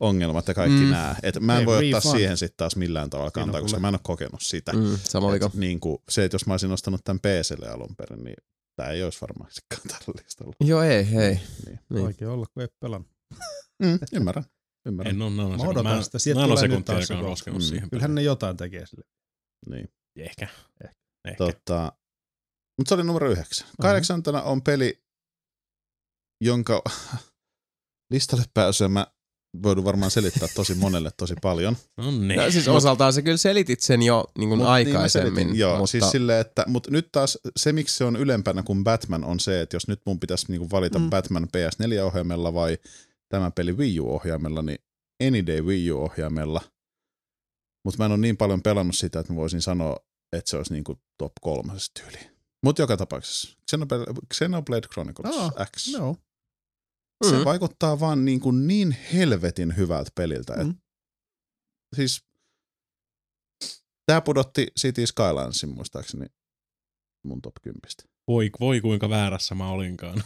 ongelmat 0.00 0.48
ja 0.48 0.54
kaikki 0.54 0.80
Mm. 0.80 0.90
nämä. 0.90 1.14
Et 1.22 1.40
mä 1.40 1.54
en 1.54 1.60
Ei, 1.60 1.66
voi 1.66 1.76
ottaa 1.86 1.98
refund. 2.00 2.16
siihen 2.18 2.36
sitten 2.36 2.56
taas 2.56 2.76
millään 2.76 3.10
tavalla 3.10 3.30
kantaa, 3.30 3.60
koska 3.62 3.80
mä 3.80 3.88
en 3.88 3.94
ole 3.94 4.00
kokenut 4.02 4.42
sitä. 4.42 4.72
Mm, 4.72 4.98
sama. 5.04 5.34
Et, 5.36 5.54
niin 5.54 5.80
kuin, 5.80 5.98
se, 6.08 6.24
että 6.24 6.34
jos 6.34 6.46
mä 6.46 6.52
olisin 6.52 6.72
ostanut 6.72 7.00
tämän 7.04 7.20
PClle 7.20 7.68
alun 7.68 7.96
perin, 7.96 8.24
niin 8.24 8.36
tämä 8.76 8.88
ei 8.88 9.02
olisi 9.04 9.20
varmastikaan 9.20 9.82
tällä 9.88 10.20
listalla. 10.24 10.52
Joo, 10.60 10.82
ei, 10.82 11.10
hei. 11.12 11.34
Niin. 11.34 11.80
Niin. 11.90 12.02
Vaikea 12.04 12.32
olla, 12.32 12.46
kun 12.54 12.62
ei 12.62 12.68
pelannut. 12.80 13.10
Mm, 13.82 13.98
ymmärrän. 14.12 14.44
ymmärrän. 14.86 15.14
En 15.16 15.22
ole 15.22 15.30
Mä 15.30 15.36
nanosekuntia. 15.42 15.70
odotan 15.80 15.96
Mä, 15.96 16.02
sitä. 16.02 16.18
Sieltä 16.18 16.36
tulee 16.42 16.48
nyt 16.48 16.60
nanosekuntia, 16.60 16.94
taas 16.94 17.10
joka 17.10 17.22
on 17.22 17.26
koskenut 17.28 17.60
Mm. 17.62 17.64
siihen. 17.66 17.90
Kyllähän 17.90 18.14
ne 18.14 18.22
jotain 18.22 18.56
tekee 18.56 18.86
sille. 18.86 19.04
Niin. 19.70 19.88
Ehkä. 20.18 20.48
Ehkä. 20.84 20.94
Ehkä. 21.28 21.36
Tota, 21.38 21.92
mutta 22.78 22.88
se 22.88 22.94
oli 22.94 23.04
numero 23.04 23.30
yhdeksän. 23.30 23.68
Kahdeksantena 23.82 24.42
on 24.42 24.62
peli, 24.62 25.02
jonka 26.44 26.82
listalle 28.12 28.44
pääsyä 28.54 28.88
mä 28.88 29.06
voidun 29.62 29.84
varmaan 29.84 30.10
selittää 30.10 30.48
tosi 30.54 30.74
monelle 30.74 31.10
tosi 31.16 31.34
paljon. 31.42 31.76
No 31.96 32.10
niin. 32.10 32.40
No, 32.40 32.50
siis 32.50 32.68
osaltaan 32.68 33.12
sä 33.12 33.22
kyllä 33.22 33.36
selitit 33.36 33.80
sen 33.80 34.02
jo 34.02 34.24
niin 34.38 34.48
kuin 34.48 34.58
Mut 34.58 34.66
niin 34.66 34.72
aikaisemmin. 34.72 35.34
selitin, 35.34 35.58
joo, 35.58 35.76
mutta 35.78 35.90
siis 35.90 36.10
silleen, 36.10 36.40
että, 36.40 36.64
mutta 36.66 36.90
nyt 36.90 37.08
taas 37.12 37.38
se, 37.56 37.72
miksi 37.72 37.96
se 37.96 38.04
on 38.04 38.16
ylempänä 38.16 38.62
kuin 38.62 38.84
Batman, 38.84 39.24
on 39.24 39.40
se, 39.40 39.60
että 39.60 39.76
jos 39.76 39.88
nyt 39.88 40.00
mun 40.06 40.20
pitäisi 40.20 40.46
niinku 40.48 40.70
valita 40.70 40.98
Mm. 40.98 41.10
Batman 41.10 41.48
PS4-ohjaimella 41.56 42.54
vai 42.54 42.78
tämä 43.28 43.50
peli 43.50 43.72
Wii 43.72 44.00
U-ohjaimella, 44.00 44.62
niin 44.62 44.78
Any 45.26 45.46
Day 45.46 45.60
Wii 45.62 45.90
U-ohjaimella. 45.92 46.60
Mutta 47.84 47.98
mä 47.98 48.04
en 48.04 48.12
ole 48.12 48.18
niin 48.20 48.36
paljon 48.36 48.62
pelannut 48.62 48.96
sitä, 48.96 49.20
että 49.20 49.32
mä 49.32 49.36
voisin 49.36 49.62
sanoa, 49.62 49.96
että 50.32 50.50
se 50.50 50.56
olisi 50.56 50.72
niinku 50.72 51.00
top 51.18 51.32
kolmasesta 51.40 52.00
tyyliin. 52.02 52.30
Mutta 52.64 52.82
joka 52.82 52.96
tapauksessa, 52.96 53.56
Xenoblade, 53.70 54.04
Xenoblade 54.34 54.88
Chronicles 54.92 55.36
Aa, 55.36 55.52
X. 55.76 55.92
No. 55.98 56.16
Se 57.24 57.38
Mm. 57.38 57.44
vaikuttaa 57.44 58.00
vaan 58.00 58.24
niin, 58.24 58.40
kuin 58.40 58.66
niin 58.66 58.96
helvetin 59.12 59.76
hyvältä 59.76 60.10
peliltä. 60.14 60.52
Mm. 60.54 60.60
Et, 60.60 60.66
Mm. 60.66 60.74
siis 61.96 62.24
tämä 64.06 64.20
pudotti 64.20 64.66
City 64.80 65.06
Skylinesin 65.06 65.68
muistaakseni 65.68 66.26
mun 67.24 67.42
top 67.42 67.54
10. 67.62 67.80
Voi, 68.28 68.50
voi 68.60 68.80
kuinka 68.80 69.08
väärässä 69.10 69.54
mä 69.54 69.70
olinkaan. 69.70 70.22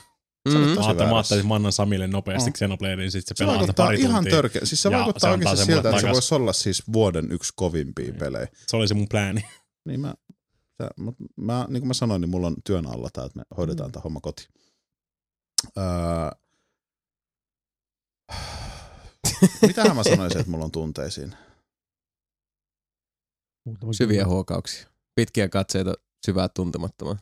Se 0.49 0.59
oli 0.59 0.67
Mm. 0.67 0.75
tosi 0.75 0.79
Mä 0.81 0.87
ajattelin, 0.87 0.97
mä 0.97 0.97
väärässä. 0.97 1.17
ajattelin, 1.17 1.41
että 1.41 1.49
mä 1.49 1.55
annan 1.55 1.73
Samille 1.73 2.07
nopeasti 2.07 2.51
Mm. 2.51 2.55
Xenobladein, 2.55 2.99
niin 2.99 3.11
sitten 3.11 3.37
se 3.37 3.39
Se 3.39 3.45
pelaa 3.45 3.59
vaikuttaa 3.59 3.87
pari 3.87 4.01
ihan 4.01 4.15
tuntia. 4.15 4.31
törkeä. 4.33 4.63
Siis 4.65 4.83
se 4.83 4.91
vaikuttaa 4.91 5.31
se 5.31 5.33
oikeasti 5.35 5.57
sen 5.57 5.67
siltä, 5.67 5.89
että 5.91 6.01
se 6.01 6.09
voisi 6.09 6.35
olla 6.35 6.53
siis 6.53 6.83
vuoden 6.93 7.33
yksi 7.33 7.53
kovimpia 7.57 8.05
Niin. 8.05 8.17
pelejä. 8.19 8.49
Se 8.67 8.77
oli 8.77 8.89
se 8.89 8.95
mun 8.95 9.07
plääni. 9.11 9.41
Niin 9.85 10.01
mä, 10.01 10.15
sä, 10.83 10.91
mut 10.97 11.15
mä, 11.37 11.67
niin 11.69 11.81
kuin 11.81 11.89
mä 11.89 11.95
sanoin, 11.95 12.21
niin 12.21 12.31
mulla 12.31 12.47
on 12.47 12.57
työn 12.65 12.87
alla 12.87 13.09
tää, 13.13 13.25
että 13.25 13.39
me 13.39 13.43
Mm. 13.51 13.57
hoidetaan 13.57 13.93
tämä 13.93 14.03
homma 14.03 14.21
kotiin. 14.21 14.49
Öö, 15.79 15.85
mitähän 19.67 19.97
mä 19.97 20.03
sanoisin, 20.03 20.41
että 20.41 20.51
mulla 20.51 20.65
on 20.65 20.71
tunteisiin? 20.73 21.35
Muutama 23.67 23.93
Syviä 23.93 24.27
huokauksia. 24.27 24.87
Pitkiä 25.15 25.49
katseita 25.49 25.95
syvää 26.27 26.49
tuntemattomaan. 26.49 27.19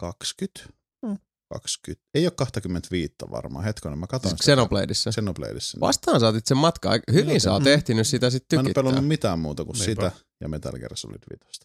20? 0.00 0.68
Mm. 1.06 1.18
20. 1.48 2.06
Ei 2.14 2.26
ole 2.26 2.32
25 2.36 3.14
varmaan. 3.30 3.64
Hetkonen, 3.64 3.98
mä 3.98 4.06
katson 4.06 4.30
Siis 4.30 4.40
Xenobladeissa. 4.40 5.10
Xenobladeissa. 5.10 5.80
Vastaan 5.80 6.20
saatit 6.20 6.46
sen 6.46 6.56
matkaa. 6.56 6.98
Hyvin 7.12 7.30
Joo, 7.30 7.40
sä 7.40 7.52
oot 7.52 7.62
mm. 7.62 7.68
ehtinyt 7.68 8.06
sitä 8.06 8.30
sitten 8.30 8.56
Mä 8.56 8.60
en 8.60 8.64
ole 8.64 8.68
tykittää. 8.68 8.82
pelannut 8.82 9.08
mitään 9.08 9.38
muuta 9.38 9.64
kuin 9.64 9.78
Niinpä. 9.78 10.10
sitä 10.10 10.24
ja 10.40 10.48
Metal 10.48 10.78
Gear 10.78 10.96
Solid 10.96 11.22
5. 11.46 11.60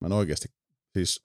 Mä 0.00 0.06
en 0.06 0.12
oikeasti, 0.12 0.48
siis 0.92 1.22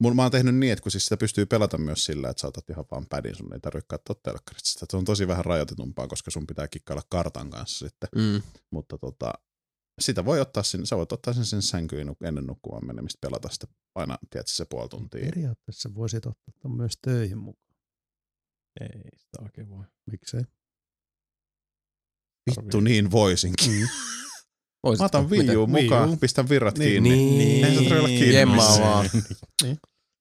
Mulla 0.00 0.14
mä 0.14 0.22
oon 0.22 0.30
tehnyt 0.30 0.54
niin, 0.56 0.72
että 0.72 0.82
kun 0.82 0.92
siis 0.92 1.04
sitä 1.04 1.16
pystyy 1.16 1.46
pelata 1.46 1.78
myös 1.78 2.04
sillä, 2.04 2.30
että 2.30 2.40
sä 2.40 2.46
otat 2.48 2.70
ihan 2.70 2.84
vaan 2.90 3.06
pädin, 3.06 3.34
sun 3.36 3.52
ei 3.52 3.60
tarvitse 3.60 3.86
katsoa 3.88 4.16
telkkarista 4.22 4.68
sitä. 4.68 4.86
Se 4.90 4.96
on 4.96 5.04
tosi 5.04 5.28
vähän 5.28 5.44
rajoitetumpaa, 5.44 6.06
koska 6.08 6.30
sun 6.30 6.46
pitää 6.46 6.68
kikkailla 6.68 7.02
kartan 7.08 7.50
kanssa 7.50 7.88
sitten. 7.88 8.08
Mm. 8.16 8.42
Mutta 8.70 8.98
tota, 8.98 9.32
sitä 10.00 10.24
voi 10.24 10.40
ottaa 10.40 10.62
sinne, 10.62 10.86
sä 10.86 10.96
voit 10.96 11.12
ottaa 11.12 11.34
sen, 11.34 11.44
sen 11.44 11.62
sänkyyn 11.62 12.16
ennen 12.24 12.44
nukkumaan 12.46 12.86
menemistä 12.86 13.18
pelata 13.20 13.48
sitä 13.48 13.66
aina, 13.94 14.18
tiedätkö, 14.30 14.52
se 14.52 14.64
puoli 14.64 14.88
tuntia. 14.88 15.24
Periaatteessa 15.24 15.94
voisit 15.94 16.26
ottaa 16.26 16.54
ton 16.62 16.76
myös 16.76 16.92
töihin 17.02 17.38
mukaan. 17.38 17.74
Ei 18.80 19.10
sitä 19.16 19.42
oikein 19.42 19.70
voi. 19.70 19.84
Miksei? 20.10 20.42
Vittu 22.50 22.80
niin 22.80 23.10
voisinkin. 23.10 23.72
Mm. 23.72 23.88
Voisitko? 24.82 25.02
Mä 25.02 25.06
otan 25.06 25.30
Miten? 25.30 25.46
Wii 25.46 25.56
U 25.56 25.66
Wii 25.72 25.82
mukaan, 25.82 26.18
pistän 26.18 26.48
virrat 26.48 26.78
Niin. 26.78 27.02
kiinni. 27.02 27.16
Niin. 27.16 27.64
Eihän 27.64 27.84
se 27.84 27.88
tarvitse 27.88 27.98
olla 27.98 28.08
kiinni. 28.08 28.34
Jemmaa 28.34 28.80
vaan. 28.80 29.10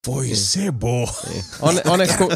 Voi 0.10 0.26
Niin. 0.26 0.36
Sebo. 0.38 1.10
Niin. 1.30 1.44
On, 1.62 1.82
onneksi, 1.86 2.18
ku, 2.18 2.30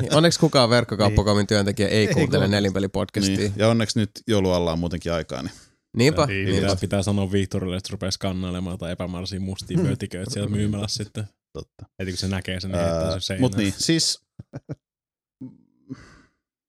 niin, 0.00 0.14
onneksi 0.14 0.40
kukaan 0.40 0.70
verkkokauppakomin 0.70 1.46
työntekijä 1.46 1.88
ei, 1.88 2.06
Ei 2.08 2.14
kuuntele 2.14 2.48
nelinpelipodcastia. 2.48 3.36
Niin. 3.36 3.52
Ja 3.56 3.68
onneksi 3.68 3.98
nyt 3.98 4.10
joulualla 4.26 4.72
on 4.72 4.78
muutenkin 4.78 5.12
aikaa, 5.12 5.42
niin 5.42 5.52
Niinpä. 5.96 6.26
Niin, 6.26 6.44
niinpä. 6.46 6.60
Pitää, 6.60 6.76
pitää 6.80 7.02
sanoa 7.02 7.32
Victorille, 7.32 7.76
että 7.76 7.88
rupeaa 7.92 8.10
skannailemaan 8.10 8.78
tai 8.78 8.92
epämääräisiä 8.92 9.40
mustia 9.40 9.78
Mm. 9.78 9.86
pötiköitä 9.86 10.30
sieltä 10.30 10.50
myymälässä 10.50 11.04
sitten. 11.04 11.24
totta. 11.52 11.84
Heti 11.98 12.10
kun 12.10 12.18
se 12.18 12.28
näkee 12.28 12.60
sen, 12.60 12.70
niin 12.70 12.80
heittää 12.82 13.10
sen 13.12 13.20
seinään. 13.20 13.40
Mutta 13.40 13.58
niin, 13.58 13.74
siis 13.76 14.20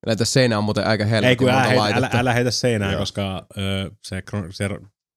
Näitä 0.08 0.26
seinä 0.26 0.58
on 0.58 0.64
muuten 0.64 0.88
aika 0.88 1.04
Ei 1.04 1.10
helvetin 1.10 1.38
kun 1.38 1.50
älä, 1.50 1.86
älä, 1.96 2.10
älä 2.14 2.34
heitä 2.34 2.52
seinään, 2.52 2.92
Joo. 2.92 3.00
koska 3.02 3.46
ö, 3.58 3.92
se, 4.08 4.24
se, 4.52 4.70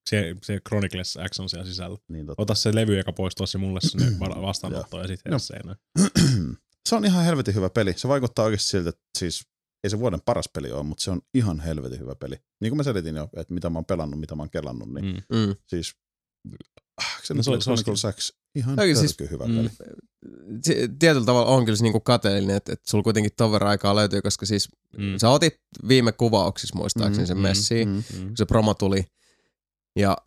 se, 0.09 0.35
se 0.43 0.59
Chronicles 0.67 1.17
X 1.33 1.39
on 1.39 1.49
siellä 1.49 1.65
sisällä. 1.65 1.97
niin 2.09 2.25
totta. 2.25 2.41
Ota 2.43 2.55
se 2.55 2.75
levy, 2.75 2.97
joka 2.97 3.13
poistuu 3.13 3.47
se 3.47 3.57
mulle 3.57 3.79
sinne 3.81 4.05
va- 4.19 4.41
vastaanottoon 4.41 5.01
ja 5.03 5.07
sitten 5.07 5.39
seinään. 5.39 5.77
se 6.89 6.95
on 6.95 7.05
ihan 7.05 7.25
helvetin 7.25 7.55
hyvä 7.55 7.69
peli. 7.69 7.93
Se 7.97 8.07
vaikuttaa 8.07 8.45
oikeasti 8.45 8.67
siltä, 8.69 8.89
että 8.89 9.01
siis 9.17 9.45
ei 9.83 9.89
se 9.89 9.99
vuoden 9.99 10.21
paras 10.25 10.49
peli 10.53 10.71
ole, 10.71 10.83
mutta 10.83 11.03
se 11.03 11.11
on 11.11 11.21
ihan 11.33 11.59
helvetin 11.59 11.99
hyvä 11.99 12.15
peli. 12.15 12.35
Niin 12.61 12.71
kuin 12.71 12.77
mä 12.77 12.83
selitin 12.83 13.15
jo, 13.15 13.29
että 13.37 13.53
mitä 13.53 13.69
mä 13.69 13.77
oon 13.77 13.85
pelannut, 13.85 14.19
mitä 14.19 14.35
mä 14.35 14.41
oon 14.41 14.49
kelannut, 14.49 14.93
niin 14.93 15.23
Mm. 15.31 15.37
Mm. 15.37 15.55
siis 15.67 15.95
ah, 17.01 17.21
se, 17.23 17.33
No 17.33 17.37
no, 17.37 17.43
se 17.43 17.49
oli- 17.49 17.61
se 17.61 17.63
Chronicles 17.63 18.03
X, 18.15 18.31
ihan 18.55 18.79
Oikein 18.79 18.97
siis, 18.97 19.15
siis- 19.17 19.31
hyvä 19.31 19.45
Mm. 19.47 19.55
peli. 19.55 19.69
Si- 20.63 20.89
Tietyllä 20.99 21.25
tavalla 21.25 21.51
on 21.51 21.65
kyllä 21.65 21.75
se 21.77 21.83
niinku 21.83 21.99
kateellinen, 21.99 22.55
että, 22.55 22.73
että 22.73 22.89
sulla 22.89 23.03
kuitenkin 23.03 23.31
ton 23.37 23.51
verran 23.51 23.69
aikaa 23.71 23.95
löytyy, 23.95 24.21
koska 24.21 24.45
siis 24.45 24.69
Mm. 24.97 25.17
sä 25.17 25.29
otit 25.29 25.53
viime 25.87 26.11
kuvauksissa 26.11 26.75
muistaakseni 26.75 27.23
Mm, 27.23 27.27
sen 27.27 27.37
mm, 27.37 27.41
messiin, 27.43 27.89
Mm. 27.89 27.95
Mm. 28.19 28.27
kun 28.27 28.37
se 28.37 28.45
promo 28.45 28.73
tuli. 28.73 29.05
Ja 29.95 30.17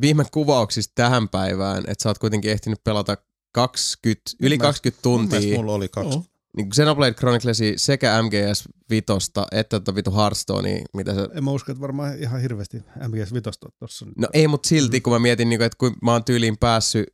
viime 0.00 0.24
kuvauksista 0.32 0.92
tähän 0.94 1.28
päivään, 1.28 1.78
että 1.78 2.02
sä 2.02 2.08
oot 2.08 2.18
kuitenkin 2.18 2.50
ehtinyt 2.50 2.84
pelata 2.84 3.16
20, 3.54 4.30
yli 4.40 4.48
mielestä- 4.48 4.66
20 4.66 5.08
Mun 5.08 5.20
mielestä 5.20 5.38
tuntia 5.40 5.58
mulla 5.58 5.72
oli 5.72 5.88
kaksi. 5.88 6.10
Joo. 6.18 6.24
niin 6.56 6.70
Xenoblade 6.70 7.14
Chroniclesia 7.14 7.72
sekä 7.76 8.22
MGS 8.22 8.64
Vitosta 8.90 9.46
että 9.52 9.80
tota 9.80 9.94
vitu 9.94 10.16
Hearthstonea, 10.16 10.84
mitä 10.94 11.14
se... 11.14 11.28
En 11.34 11.44
mä 11.44 11.50
usko, 11.50 11.72
että 11.72 11.80
varmaan 11.80 12.18
ihan 12.18 12.40
hirveästi 12.40 12.76
MGS 13.08 13.34
Vitosta 13.34 13.68
tossa. 13.78 14.04
nyt. 14.06 14.16
No 14.16 14.28
ei, 14.32 14.48
mutta 14.48 14.68
silti 14.68 15.00
kun 15.00 15.12
mä 15.12 15.18
mietin, 15.18 15.48
niin 15.48 15.58
kuin, 15.58 15.66
että 15.66 15.76
kun 15.78 15.96
mä 16.02 16.12
oon 16.12 16.24
tyyliin 16.24 16.58
päässyt 16.58 17.06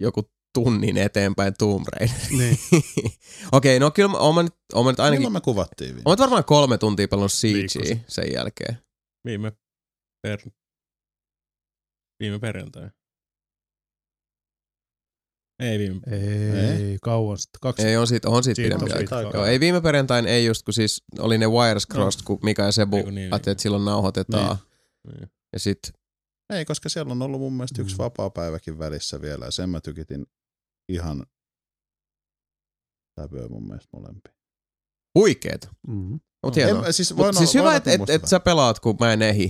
joku 0.00 0.30
tunnin 0.54 0.96
eteenpäin 0.96 1.54
Tomb 1.58 1.86
Raiderin. 1.88 2.38
Niin. 2.38 2.58
Okei, 3.52 3.78
no 3.78 3.90
kyllä 3.90 4.08
mä 4.08 4.18
oon 4.18 4.34
mä 4.34 4.42
nyt, 4.42 4.54
oon 4.74 4.84
mä 4.84 4.92
nyt 4.92 5.00
ainakin... 5.00 5.20
Milloin 5.20 5.32
me 5.32 5.40
kuvattiin 5.40 5.88
viime? 5.94 6.02
Oon 6.04 6.16
mä 6.18 6.22
varmaan 6.22 6.44
kolme 6.44 6.78
tuntia 6.78 7.08
pelannut 7.08 7.32
Viikossa. 7.42 7.96
sen 8.08 8.32
jälkeen. 8.32 8.78
Viime, 9.24 9.52
per, 10.22 10.40
viime 12.20 12.38
perjantai. 12.38 12.90
Ei 15.62 15.78
viime 15.78 16.00
Ei, 16.06 16.50
Ei. 16.60 16.98
kauan 17.02 17.38
sitten. 17.38 17.58
Kaksi. 17.60 17.82
Ei, 17.86 17.96
on 17.96 18.06
siitä, 18.06 18.28
on 18.28 18.44
siitä 18.44 18.54
Siitä 18.56 18.74
pidempi 18.76 18.92
aika. 18.98 19.16
aikaa. 19.16 19.32
Joo, 19.34 19.44
ei 19.46 19.60
viime 19.60 19.80
perjantain, 19.80 20.26
ei 20.26 20.46
just, 20.46 20.62
kun 20.62 20.74
siis 20.74 21.02
oli 21.18 21.38
ne 21.38 21.46
Wires 21.46 21.86
Crossed, 21.92 22.20
kun 22.24 22.38
Mika 22.42 22.62
ja 22.62 22.72
Sebu 22.72 22.96
niin, 22.96 23.06
ajattelivat, 23.08 23.48
että 23.48 23.62
silloin 23.62 23.84
nauhoitetaan. 23.84 24.56
Niin. 25.12 25.28
Ja 25.52 25.58
sit, 25.58 25.78
Ei, 26.52 26.64
koska 26.64 26.88
siellä 26.88 27.12
on 27.12 27.22
ollut 27.22 27.40
mun 27.40 27.52
mielestä 27.52 27.82
yksi 27.82 27.94
Mm. 27.94 27.98
vapaa-päiväkin 27.98 28.78
välissä 28.78 29.20
vielä, 29.20 29.44
ja 29.44 29.50
sen 29.50 29.70
mä 29.70 29.80
tykitin 29.80 30.26
ihan 30.88 31.26
täpöä 33.14 33.48
mun 33.48 33.66
mielestä 33.66 33.88
molempia. 33.92 34.34
huikeeta. 35.18 35.68
Mm. 35.88 36.20
Mut 36.46 36.56
hienoa. 36.56 36.86
En- 36.86 36.92
siis 36.92 37.14
Mut 37.14 37.26
siis 37.36 37.56
olla- 37.56 37.60
hyvä, 37.62 37.64
voin 37.64 37.76
että 37.76 37.90
et, 38.14 38.22
et 38.22 38.28
sä 38.28 38.40
pelaat, 38.40 38.80
kun 38.80 38.96
mä 39.00 39.12
en 39.12 39.22
ehi. 39.22 39.44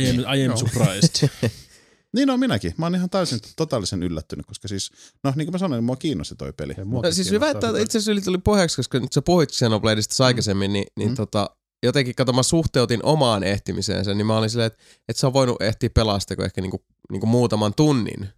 I 0.00 0.10
am, 0.10 0.18
I 0.18 0.24
am 0.24 0.38
Joo. 0.38 0.56
surprised. 0.56 1.28
Niin 2.14 2.30
on 2.30 2.40
minäkin. 2.40 2.74
Mä 2.76 2.86
oon 2.86 2.94
ihan 2.94 3.10
täysin 3.10 3.38
totaalisen 3.56 4.02
yllättynyt, 4.02 4.46
koska 4.46 4.68
siis, 4.68 4.90
no 5.24 5.32
niin 5.36 5.46
kuin 5.46 5.52
mä 5.54 5.58
sanoin, 5.58 5.84
mua 5.84 5.96
kiinnosti 5.96 6.34
toi 6.34 6.52
peli. 6.52 6.74
Ei 6.78 6.84
No, 6.84 7.02
siis 7.10 7.30
hyvä, 7.30 7.50
että 7.50 7.68
itse 7.68 7.98
asiassa 7.98 8.12
yli 8.12 8.20
tuli 8.20 8.38
puheeksi, 8.38 8.76
koska 8.76 8.98
nyt 9.00 9.12
sä 9.12 9.22
puhuit 9.22 9.50
Xenobladeista 9.52 10.24
aikaisemmin, 10.26 10.72
niin, 10.72 10.86
niin 10.96 11.08
Mm. 11.08 11.14
tota, 11.14 11.50
jotenkin 11.82 12.14
kato, 12.14 12.32
mä 12.32 12.42
suhteutin 12.42 13.00
omaan 13.04 13.42
ehtimiseensä, 13.44 14.14
niin 14.14 14.26
mä 14.26 14.38
olin 14.38 14.50
silleen, 14.50 14.66
että, 14.66 14.82
että 15.08 15.20
sä 15.20 15.26
on 15.26 15.32
voinut 15.32 15.62
ehtiä 15.62 15.90
pelaa 15.90 16.20
sitä 16.20 16.36
kuin 16.36 16.46
ehkä 16.46 16.60
niinku, 16.60 16.84
niinku 17.10 17.26
muutaman 17.26 17.74
tunnin. 17.74 18.28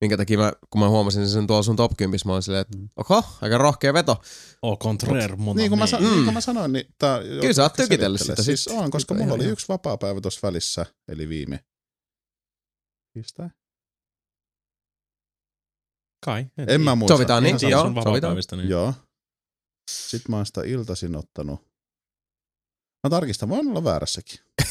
Minkä 0.00 0.16
takia 0.16 0.38
mä, 0.38 0.52
kun 0.70 0.80
mä 0.80 0.88
huomasin 0.88 1.28
sen 1.28 1.46
tuolla 1.46 1.62
sun 1.62 1.76
top 1.76 1.92
10, 1.96 2.20
mä 2.24 2.32
olin 2.32 2.42
silleen, 2.42 2.60
että 2.62 2.78
Mm. 2.78 2.88
oho, 2.96 3.24
aika 3.42 3.58
rohkea 3.58 3.94
veto. 3.94 4.16
Au 4.62 4.76
contraire, 4.76 5.36
mon 5.36 5.56
Niin 5.56 5.78
mä, 5.78 5.86
sa-. 5.86 5.98
Mm. 6.00 6.04
niin 6.06 6.24
kuin 6.24 6.34
mä 6.34 6.40
sanoin, 6.40 6.72
niin 6.72 6.84
tää, 6.98 7.18
Kyllä 7.40 7.52
sä 7.52 7.62
oot 7.62 7.72
tykitellyt 7.72 8.20
sitä 8.20 8.42
Siis 8.42 8.68
on, 8.68 8.90
koska 8.90 9.14
on 9.14 9.20
mulla 9.20 9.34
oli 9.34 9.44
yksi 9.44 9.68
vapaa-päivä 9.68 10.20
tuossa 10.20 10.40
välissä, 10.42 10.86
eli 11.08 11.28
viime. 11.28 11.64
Pistää? 13.12 13.50
Kai. 16.24 16.46
En 16.68 16.80
mä 16.80 16.94
muista. 16.94 17.14
Sovitaan 17.14 17.42
niin, 17.42 17.56
joo. 17.68 17.82
sun 17.82 17.94
vapaapäivistä, 17.94 18.56
niin. 18.56 18.68
Joo. 18.68 18.94
Sitten 19.90 20.30
mä 20.30 20.36
oon 20.36 20.46
sitä 20.46 20.62
iltaisin 20.64 21.16
ottanut. 21.16 21.60
Mä 23.04 23.10
tarkistan, 23.10 23.48
voin 23.48 23.68
olla 23.68 23.84
väärässäkin. 23.84 24.38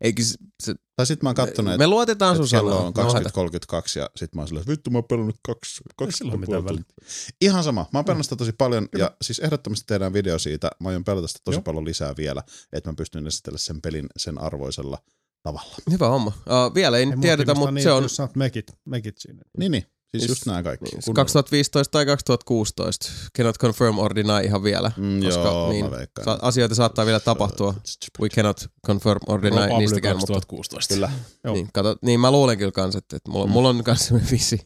Eikö 0.00 0.22
se, 0.22 0.34
se, 0.62 0.74
Tai 0.96 1.06
sit 1.06 1.22
mä 1.22 1.28
oon 1.28 1.36
kattonut, 1.36 1.72
että 1.72 1.78
me 1.78 1.86
luotetaan 1.86 2.36
sun 2.36 2.44
et 2.44 2.50
kello 2.50 2.70
sanoa. 2.70 2.86
on 2.86 2.92
No, 2.96 3.80
20.32 3.80 3.98
ja 3.98 4.10
sit 4.16 4.34
mä 4.34 4.40
oon 4.40 4.48
silleen, 4.48 4.66
vittu 4.66 4.90
mä 4.90 4.98
oon 4.98 5.04
pelannut 5.04 5.36
kaksi, 5.42 5.82
kaksi 5.96 6.16
sillä 6.16 6.36
mitään 6.36 6.62
puoli 6.64 6.76
tuntia. 6.76 7.08
Ihan 7.40 7.64
sama. 7.64 7.86
Mä 7.92 7.98
oon 7.98 8.04
pelannut 8.04 8.26
sitä 8.26 8.36
tosi 8.36 8.52
paljon 8.52 8.88
ja 8.98 9.16
siis 9.22 9.38
ehdottomasti 9.38 9.84
tehdään 9.86 10.12
video 10.12 10.38
siitä. 10.38 10.70
Mä 10.80 10.88
aion 10.88 11.04
pelata 11.04 11.28
sitä 11.28 11.40
tosi 11.44 11.56
Joo. 11.56 11.62
paljon 11.62 11.84
lisää 11.84 12.14
vielä, 12.16 12.42
että 12.72 12.90
mä 12.90 12.94
pystyn 12.94 13.26
esitellä 13.26 13.58
sen 13.58 13.80
pelin 13.82 14.06
sen 14.16 14.38
arvoisella 14.38 14.98
tavalla. 15.42 15.74
Hyvä 15.90 16.08
homma. 16.08 16.32
Uh, 16.36 16.74
vielä 16.74 16.98
ei, 16.98 17.04
Ei 17.04 17.12
tiedetä, 17.20 17.54
mutta 17.54 17.70
niin, 17.70 17.82
se 17.82 17.92
on 17.92 18.02
Jos 18.02 18.16
saat 18.16 18.36
mekit, 18.36 18.66
mekit 18.84 19.18
siinä. 19.18 19.42
Niin, 19.58 19.72
niin. 19.72 19.82
Siis 20.10 20.20
Siis- 20.22 20.28
just 20.30 20.46
nämä 20.46 20.62
kaikki. 20.62 20.84
niin, 20.84 21.02
Kunnolla. 21.04 21.14
2015 21.24 21.92
tai 21.92 22.06
2016. 22.06 23.10
Cannot 23.36 23.58
confirm 23.58 23.98
or 23.98 24.14
deny 24.14 24.44
ihan 24.44 24.62
vielä. 24.62 24.92
Mm, 24.96 25.22
koska 25.24 25.42
joo, 25.42 25.70
niin. 25.72 25.86
Sa- 26.24 26.38
asioita 26.42 26.74
saattaa 26.74 27.06
vielä 27.06 27.20
tapahtua. 27.20 27.74
We 28.20 28.28
cannot 28.28 28.66
confirm 28.86 29.20
or 29.26 29.42
deny 29.42 29.56
Probably 29.56 29.78
niistäkään, 29.78 30.16
mutta 30.16 30.32
2016. 30.32 30.94
Kyllä. 30.94 31.10
Joo. 31.44 31.54
niin, 31.54 31.68
kato, 31.72 31.96
niin 32.02 32.20
mä 32.20 32.30
luulen 32.30 32.58
kyllä 32.58 32.72
kans, 32.72 32.96
että, 32.96 33.16
että 33.16 33.30
mulla, 33.30 33.46
Mm. 33.46 33.52
mulla 33.52 33.68
on 33.68 33.84
kans 33.84 34.06
semmoinen 34.06 34.30
vissi, 34.30 34.58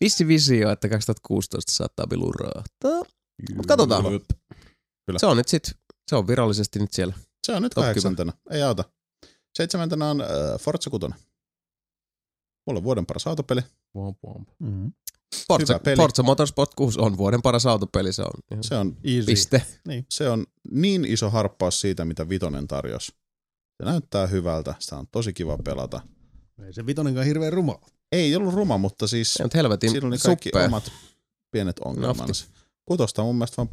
vissi 0.00 0.28
visio, 0.28 0.70
että 0.70 0.88
2016 0.88 1.72
saattaa 1.72 2.06
bilurahtaa. 2.06 3.02
Mut 3.54 3.66
katsotaan. 3.66 4.04
Kyllä. 5.06 5.18
Se 5.18 5.26
on 5.26 5.36
nyt 5.36 5.48
sit, 5.48 5.72
se 6.08 6.16
on 6.16 6.26
virallisesti 6.26 6.78
nyt 6.78 6.92
siellä. 6.92 7.14
Se 7.46 7.52
on 7.52 7.62
nyt 7.62 7.74
kahdeksantena. 7.74 8.32
Ei 8.50 8.62
auta. 8.62 8.84
Seitsemäntenä 9.54 10.10
on 10.10 10.20
äh, 10.20 10.28
Forza 10.60 10.90
6. 10.90 11.06
Mulla 12.66 12.78
on 12.78 12.84
vuoden 12.84 13.06
paras 13.06 13.26
autopeli. 13.26 13.60
Womp 13.96 14.18
womp. 14.26 14.48
Mm. 14.58 14.92
Forza, 15.48 15.78
peli. 15.78 15.96
Forza 15.96 16.22
Motorsport 16.22 16.74
6 16.74 17.00
on 17.00 17.16
vuoden 17.18 17.42
paras 17.42 17.66
autopeli, 17.66 18.12
se 18.12 18.22
on 18.22 18.30
ihan 18.50 18.64
Se 18.64 18.74
on, 18.74 18.96
Easy. 19.04 19.26
piste. 19.26 19.62
se 20.10 20.28
on 20.28 20.46
niin 20.70 21.04
iso 21.04 21.30
harppaus 21.30 21.80
siitä, 21.80 22.04
mitä 22.04 22.28
Vitonen 22.28 22.66
tarjosi. 22.68 23.12
Se 23.76 23.84
näyttää 23.84 24.26
hyvältä, 24.26 24.74
sitä 24.78 24.96
on 24.96 25.06
tosi 25.06 25.32
kiva 25.32 25.58
pelata. 25.58 26.00
Ei 26.66 26.72
se 26.72 26.86
vitonenkaan 26.86 27.26
hirveän 27.26 27.52
ruma. 27.52 27.78
Ei 28.12 28.36
ollut 28.36 28.54
ruma, 28.54 28.78
mutta 28.78 29.06
siis 29.06 29.34
Se 29.34 29.44
on 29.44 29.50
helvetin 29.54 29.90
siinä 29.90 30.06
oli 30.08 30.18
kaikki 30.18 30.48
suppea. 30.48 30.66
omat 30.66 30.92
pienet 31.50 31.78
ongelmansa. 31.78 32.46
kutosta 32.84 33.22
on 33.22 33.26
mun 33.28 33.36
mielestä 33.36 33.56
vaan 33.56 33.68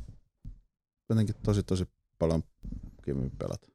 jotenkin 1.10 1.36
tosi 1.43 1.63
tosi 1.63 1.86
paljon 2.19 2.43
kivemmin 3.05 3.31
pelata. 3.31 3.67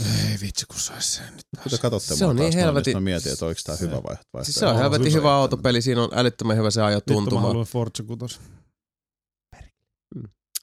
Ei 0.00 0.36
vitsi, 0.40 0.66
kun 0.66 0.80
sais 0.80 1.14
sen 1.14 1.26
nyt 1.36 1.46
Kun 1.62 1.70
te 1.70 1.78
katsotte 1.78 2.16
Se 2.16 2.24
on 2.26 2.36
taas 2.36 2.50
niin 2.54 2.64
helvetin- 2.64 2.96
Mä 2.96 3.00
mietin, 3.00 3.32
että 3.32 3.46
oliko 3.46 3.60
tää 3.66 3.76
Se- 3.76 3.84
hyvä 3.86 3.96
vai 4.02 4.16
vai- 4.32 4.44
Siis 4.44 4.56
se 4.56 4.66
on 4.66 4.76
helvetin 4.76 5.12
hyvä 5.12 5.34
on. 5.36 5.40
autopeli, 5.42 5.82
siinä 5.82 6.02
on 6.02 6.08
älyttömän 6.12 6.56
hyvä 6.56 6.70
se 6.70 6.80
Vittu 6.96 7.34
mä 7.34 7.40
haluan 7.40 7.66
Forza 7.66 8.02
6. 8.02 8.38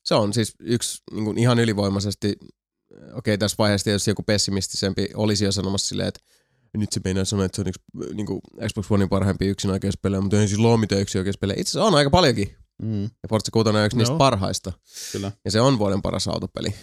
Se 0.04 0.16
on 0.16 0.34
siis 0.34 0.56
yksi 0.60 1.04
niin 1.12 1.26
kuin 1.26 1.38
ihan 1.38 1.60
ylivoimaisesti, 1.60 2.36
okei 3.14 3.38
tässä 3.38 3.56
vaiheessa 3.58 3.86
tietysti 3.86 4.12
joku 4.12 4.24
pessimistisempi 4.24 5.10
olisi 5.14 5.46
jo 5.46 5.52
sanomassa 5.52 5.88
silleen, 5.88 6.08
että 6.08 6.20
nyt 6.78 6.92
se 6.92 7.02
meinaa 7.04 7.26
sanoa, 7.26 7.46
että 7.46 7.56
se 7.56 7.62
on 7.62 7.68
yksi 7.68 7.82
niin 8.14 8.26
kuin 8.26 8.42
Xbox 8.68 8.92
Onein 8.92 9.10
parhaimpia 9.10 9.50
yksinäköispelejä, 9.52 10.22
mutta 10.22 10.42
ei 10.42 10.48
siis 10.48 10.60
ole 10.60 10.78
mitään 10.80 11.02
yksinäköispelejä. 11.02 11.62
Itse 11.62 11.72
asiassa 11.72 11.86
on 11.88 11.96
aika 11.96 12.10
paljonkin. 12.10 12.56
Mm, 12.82 13.04
Ja 13.04 13.10
Forza 13.30 13.52
6 13.52 13.70
on 13.70 13.86
yksi 13.86 13.98
niistä 13.98 14.12
Joo. 14.12 14.18
parhaista. 14.18 14.74
kyllä. 15.12 15.32
Ja 15.46 15.52
se 15.52 15.62
on 15.62 15.80
vuoden 15.80 16.02
paras 16.02 16.28
autopeli. 16.28 16.74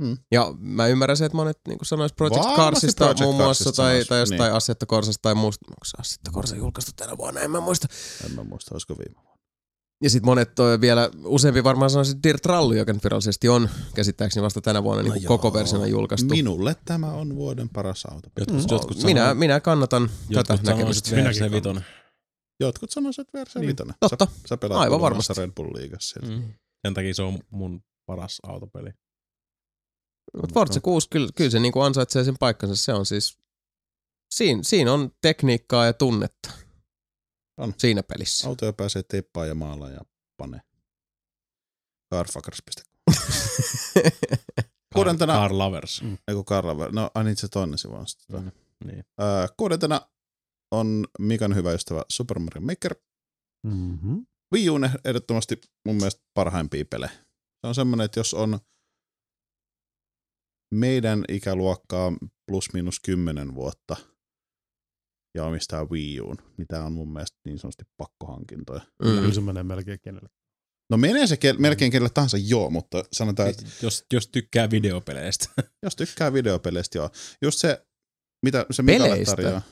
Mm. 0.00 0.16
Ja 0.32 0.54
mä 0.58 0.86
ymmärrän 0.86 1.16
se, 1.16 1.24
että 1.24 1.36
monet 1.36 1.58
niin 1.68 1.78
kuin 1.78 1.86
sanois 1.86 2.12
Project 2.12 2.36
Varmasti 2.36 2.56
Carsista 2.62 3.04
Project 3.04 3.20
muun 3.20 3.34
muassa 3.36 3.64
Carsista 3.64 3.82
tai, 3.82 4.04
tai 4.04 4.20
jostain 4.20 4.40
niin. 4.40 4.52
Assetto 4.52 4.86
Corsasta 4.86 5.22
tai 5.22 5.34
muusta. 5.34 5.66
Onko 5.70 5.84
se 5.84 5.96
Assetto 6.00 6.30
Corsa 6.30 6.56
julkaistu 6.56 6.92
tänä 6.96 7.18
vuonna? 7.18 7.40
En 7.40 7.50
mä 7.50 7.60
muista. 7.60 7.88
En 8.26 8.32
mä 8.34 8.44
muista, 8.44 8.74
olisiko 8.74 8.94
viime 8.98 9.14
vuonna. 9.14 9.36
Ja 10.02 10.10
sitten 10.10 10.26
monet 10.26 10.54
toi 10.54 10.80
vielä, 10.80 11.10
useampi 11.24 11.64
varmaan 11.64 11.90
sanoisi 11.90 12.10
että 12.12 12.22
Dirt 12.22 12.46
Rally, 12.46 12.78
joka 12.78 12.92
nyt 12.92 13.04
virallisesti 13.04 13.48
on 13.48 13.68
käsittääkseni 13.94 14.44
vasta 14.44 14.60
tänä 14.60 14.82
vuonna 14.82 15.02
niin 15.02 15.10
No 15.10 15.16
joo. 15.20 15.28
koko 15.28 15.52
versiona 15.52 15.86
julkaistu. 15.86 16.28
Minulle 16.28 16.76
tämä 16.84 17.12
on 17.12 17.34
vuoden 17.34 17.68
paras 17.68 18.04
auto. 18.10 18.28
Jotkut, 18.38 18.56
Mm. 18.58 18.66
jotkut 18.70 19.02
minä, 19.02 19.20
sanoo, 19.20 19.34
minä 19.34 19.60
kannatan 19.60 20.08
tätä 20.08 20.52
jotkut 20.52 20.62
näkemystä. 20.66 21.10
sanoisit 21.10 21.40
Minäkin 21.40 21.56
Vitonen. 21.56 21.84
Jotkut 22.60 22.90
sanoisivat, 22.90 23.28
että 23.28 23.38
VRC 23.38 23.54
Niin. 23.56 23.66
Vitonen. 23.68 23.94
Totta. 24.00 24.26
Sä, 24.26 24.48
sä 24.48 24.56
pelaat 24.56 24.80
Aivan 24.80 25.00
varmasti. 25.00 25.32
Red 25.36 25.50
Bull 25.50 25.70
liigassa. 25.74 26.20
Mm. 26.22 26.42
Sen 26.86 26.94
takia 26.94 27.14
se 27.14 27.22
on 27.22 27.38
mun 27.50 27.80
paras 28.06 28.38
autopeli. 28.46 28.90
Mutta 30.34 30.54
Forza 30.54 30.80
6, 30.80 31.08
kyllä, 31.10 31.28
kyllä 31.34 31.50
se 31.50 31.58
niinku 31.58 31.80
ansaitsee 31.80 32.24
sen 32.24 32.36
paikkansa. 32.40 32.76
Se 32.76 32.92
on 32.92 33.06
siis, 33.06 33.38
siinä, 34.34 34.62
siinä 34.62 34.92
on 34.92 35.10
tekniikkaa 35.22 35.86
ja 35.86 35.92
tunnetta. 35.92 36.50
On. 37.60 37.74
Siinä 37.78 38.02
pelissä. 38.02 38.48
Autoja 38.48 38.72
pääsee 38.72 39.02
teippaan 39.02 39.48
ja 39.48 39.54
maalaan 39.54 39.92
ja 39.92 40.00
pane. 40.36 40.60
Carfuckers.com. 42.14 42.86
Kuudentena, 44.94 45.32
Car, 45.32 45.42
car 45.42 45.58
Lovers. 45.58 46.02
Mm. 46.02 46.18
ei 46.28 46.34
kun 46.34 46.44
Karla, 46.44 46.88
no 46.88 47.10
ai 47.14 47.24
niin 47.24 47.36
se 47.36 47.48
toinen 47.48 47.78
sivu 47.78 47.94
on 47.94 48.06
sitten. 48.06 48.42
Mm. 48.42 48.50
Niin. 48.84 49.04
Öö, 49.20 49.46
kuudentena 49.56 50.00
on 50.70 51.06
Mikan 51.18 51.54
hyvä 51.54 51.72
ystävä 51.72 52.02
Super 52.08 52.38
Mario 52.38 52.60
Maker. 52.60 52.94
Mm-hmm. 53.66 54.26
Wii 54.52 54.70
U 54.70 54.74
on 54.74 54.90
ehdottomasti 55.04 55.60
mun 55.86 55.96
mielestä 55.96 56.22
parhaimpia 56.34 56.84
pelejä. 56.84 57.10
Se 57.60 57.66
on 57.66 57.74
semmoinen, 57.74 58.04
että 58.04 58.20
jos 58.20 58.34
on 58.34 58.58
meidän 60.76 61.24
ikäluokkaa 61.28 62.12
plus 62.46 62.72
miinus 62.72 63.00
10 63.00 63.54
vuotta 63.54 63.96
ja 65.34 65.44
omistaa 65.44 65.84
Wii 65.84 66.20
Uun, 66.20 66.36
niin 66.56 66.66
tämä 66.68 66.84
on 66.84 66.92
mun 66.92 67.12
mielestä 67.12 67.38
niin 67.44 67.58
sanotusti 67.58 67.84
pakkohankintoja. 67.96 68.80
Mm. 68.80 69.10
Kyllä 69.10 69.34
se 69.34 69.40
menee 69.40 69.62
melkein 69.62 70.00
kenelle. 70.02 70.28
No 70.90 70.96
menee 70.96 71.26
se 71.26 71.34
ke- 71.34 71.58
melkein 71.58 71.92
kenelle 71.92 72.10
tahansa 72.14 72.36
joo, 72.36 72.70
mutta 72.70 73.04
sanotaan, 73.12 73.48
että 73.48 73.64
Jos, 73.82 74.04
jos 74.12 74.28
tykkää 74.28 74.70
videopeleistä. 74.70 75.48
jos 75.84 75.96
tykkää 75.96 76.32
videopeleistä 76.32 76.98
joo. 76.98 77.10
Just 77.42 77.58
se, 77.58 77.86
mitä 78.44 78.66
se 78.70 78.82
Mikalle 78.82 79.24
tarjoaa. 79.24 79.62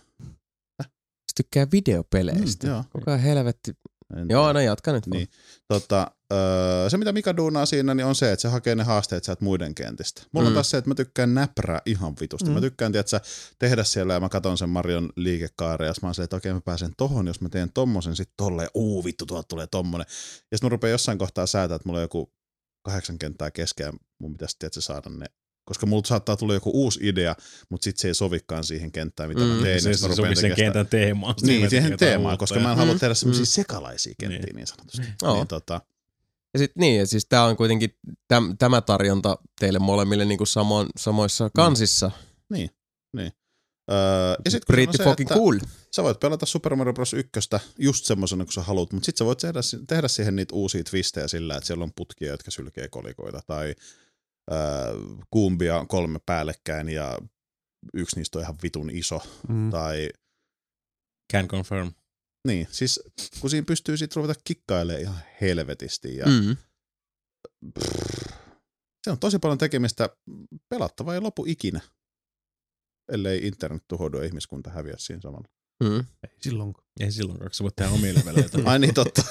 Se 0.82 1.34
tykkää 1.36 1.66
videopeleistä. 1.72 2.66
Mm, 2.66 2.72
joo. 2.72 2.84
Koko 2.92 3.10
ajan 3.10 3.20
helvetti. 3.20 3.72
En 4.16 4.26
Joo, 4.28 4.52
no 4.52 4.60
jatka 4.60 4.92
nyt. 4.92 5.06
Niin. 5.06 5.28
Tota, 5.68 6.10
öö, 6.32 6.90
se, 6.90 6.96
mitä 6.96 7.12
Mika 7.12 7.36
duunaa 7.36 7.66
siinä, 7.66 7.94
niin 7.94 8.06
on 8.06 8.14
se, 8.14 8.32
että 8.32 8.42
se 8.42 8.48
hakee 8.48 8.74
ne 8.74 8.82
haasteet 8.82 9.24
sieltä 9.24 9.44
muiden 9.44 9.74
kentistä. 9.74 10.22
Mulla 10.32 10.44
mm. 10.44 10.48
on 10.48 10.54
taas 10.54 10.70
se, 10.70 10.76
että 10.76 10.90
mä 10.90 10.94
tykkään 10.94 11.34
näprää 11.34 11.80
ihan 11.86 12.14
vitusti. 12.20 12.48
Mm. 12.48 12.54
Mä 12.54 12.60
tykkään, 12.60 12.92
tiedätkö, 12.92 13.20
tehdä 13.58 13.84
siellä 13.84 14.14
ja 14.14 14.20
mä 14.20 14.28
katson 14.28 14.58
sen 14.58 14.68
Marion 14.68 15.10
liikekaaren 15.16 15.86
ja 15.86 15.94
sit 15.94 16.02
mä 16.02 16.08
oon 16.08 16.14
se, 16.14 16.22
että 16.22 16.36
okei 16.36 16.52
mä 16.52 16.60
pääsen 16.60 16.92
tohon, 16.96 17.26
jos 17.26 17.40
mä 17.40 17.48
teen 17.48 17.72
tommosen, 17.72 18.16
sit 18.16 18.30
tolleen, 18.36 18.68
uu 18.74 19.04
vittu, 19.04 19.26
tuolta 19.26 19.48
tulee 19.48 19.66
tommonen. 19.66 20.06
Ja 20.50 20.56
sitten 20.56 20.66
mä 20.66 20.68
rupean 20.68 20.90
jossain 20.90 21.18
kohtaa 21.18 21.46
säätää, 21.46 21.76
että 21.76 21.88
mulla 21.88 21.98
on 21.98 22.04
joku 22.04 22.32
kahdeksan 22.82 23.18
kenttää 23.18 23.50
keskeä, 23.50 23.92
mun 24.18 24.32
pitäisi 24.32 24.56
tiedätkö, 24.58 24.80
saada 24.80 25.10
ne 25.10 25.26
koska 25.64 25.86
mulla 25.86 26.02
saattaa 26.06 26.36
tulla 26.36 26.54
joku 26.54 26.70
uusi 26.74 27.00
idea, 27.02 27.36
mutta 27.68 27.84
sitten 27.84 28.00
se 28.02 28.08
ei 28.08 28.14
sovikaan 28.14 28.64
siihen 28.64 28.92
kenttään, 28.92 29.28
mitä 29.28 29.40
Mm. 29.40 29.46
mä 29.46 29.62
teen. 29.62 29.80
se, 29.80 29.84
se, 29.84 29.94
sit 29.94 30.02
mä 30.02 30.14
se 30.14 30.20
rupean 30.22 30.36
sopi 30.36 30.48
sen 30.48 30.56
kentän 30.56 30.86
teemaan. 30.86 31.34
Niin, 31.42 31.70
siihen 31.70 31.98
teemaan, 31.98 32.38
koska 32.38 32.60
mä 32.60 32.70
en 32.70 32.76
halua 32.76 32.92
Mm. 32.94 33.00
tehdä 33.00 33.14
semmoisia 33.14 33.42
Mm. 33.42 33.46
sekalaisia 33.46 34.14
kenttiä 34.18 34.40
Niin. 34.40 34.56
niin 34.56 34.66
sanotusti. 34.66 35.02
Joo. 35.22 35.34
Niin, 35.34 35.48
tota, 35.48 35.80
Ja 36.54 36.58
sit 36.58 36.72
niin, 36.76 36.98
ja 36.98 37.06
siis 37.06 37.26
tää 37.26 37.44
on 37.44 37.56
kuitenkin 37.56 37.90
täm, 38.28 38.56
tämä 38.58 38.80
tarjonta 38.80 39.38
teille 39.60 39.78
molemmille 39.78 40.24
niinku 40.24 40.46
samo, 40.46 40.86
samoissa 40.98 41.50
kansissa. 41.56 42.10
Niin, 42.52 42.70
niin. 43.16 43.32
Öö, 43.90 43.96
ja 44.44 44.50
sit 44.50 44.62
Pretty 44.66 44.96
se 44.96 45.04
fucking 45.04 45.30
että 45.30 45.34
cool. 45.40 45.58
sä 45.94 46.02
voit 46.02 46.20
pelata 46.20 46.46
Super 46.46 46.76
Mario 46.76 46.92
Bros. 46.92 47.14
1 47.14 47.30
just 47.78 48.04
semmoisena 48.04 48.44
kuin 48.44 48.52
sä 48.52 48.62
haluat, 48.62 48.92
mutta 48.92 49.06
sit 49.06 49.16
sä 49.16 49.24
voit 49.24 49.38
tehdä, 49.38 49.60
tehdä 49.88 50.08
siihen 50.08 50.36
niitä 50.36 50.54
uusia 50.54 50.84
twistejä 50.84 51.28
sillä, 51.28 51.56
että 51.56 51.66
siellä 51.66 51.84
on 51.84 51.92
putkia, 51.96 52.30
jotka 52.30 52.50
sylkee 52.50 52.88
kolikoita, 52.88 53.40
tai 53.46 53.74
kuumbia 55.30 55.84
kolme 55.88 56.18
päällekkäin 56.26 56.88
ja 56.88 57.18
yksi 57.94 58.16
niistä 58.16 58.38
on 58.38 58.42
ihan 58.42 58.56
vitun 58.62 58.90
iso, 58.90 59.20
Mm. 59.48 59.70
tai 59.70 60.08
Can 61.32 61.48
confirm. 61.48 61.92
niin, 62.46 62.66
siis 62.70 63.00
kun 63.40 63.50
siinä 63.50 63.64
pystyy 63.64 63.96
sit 63.96 64.16
ruveta 64.16 64.40
kikkailemaan 64.44 65.02
ihan 65.02 65.20
helvetisti 65.40 66.16
ja 66.16 66.26
Mm. 66.26 66.56
se 69.04 69.10
on 69.10 69.18
tosi 69.18 69.38
paljon 69.38 69.58
tekemistä, 69.58 70.08
pelattava 70.68 71.14
ei 71.14 71.20
lopu 71.20 71.44
ikinä, 71.48 71.80
ellei 73.12 73.46
internet 73.46 73.82
tuhoudu 73.88 74.18
ja 74.18 74.24
ihmiskunta 74.24 74.70
häviä 74.70 74.94
siinä 74.98 75.20
samalla. 75.20 75.48
Mm. 75.82 75.96
Ei 75.98 76.30
silloinkaan. 76.40 76.84
Ei 77.00 77.12
silloin, 77.12 77.38
koska 77.38 77.54
sä 77.54 77.62
voit 77.64 77.76
tehdä 77.76 77.90
omia 77.90 78.14
leveleitä. 78.14 78.58
Ai 78.64 78.78
niin, 78.78 78.94
totta. 78.94 79.22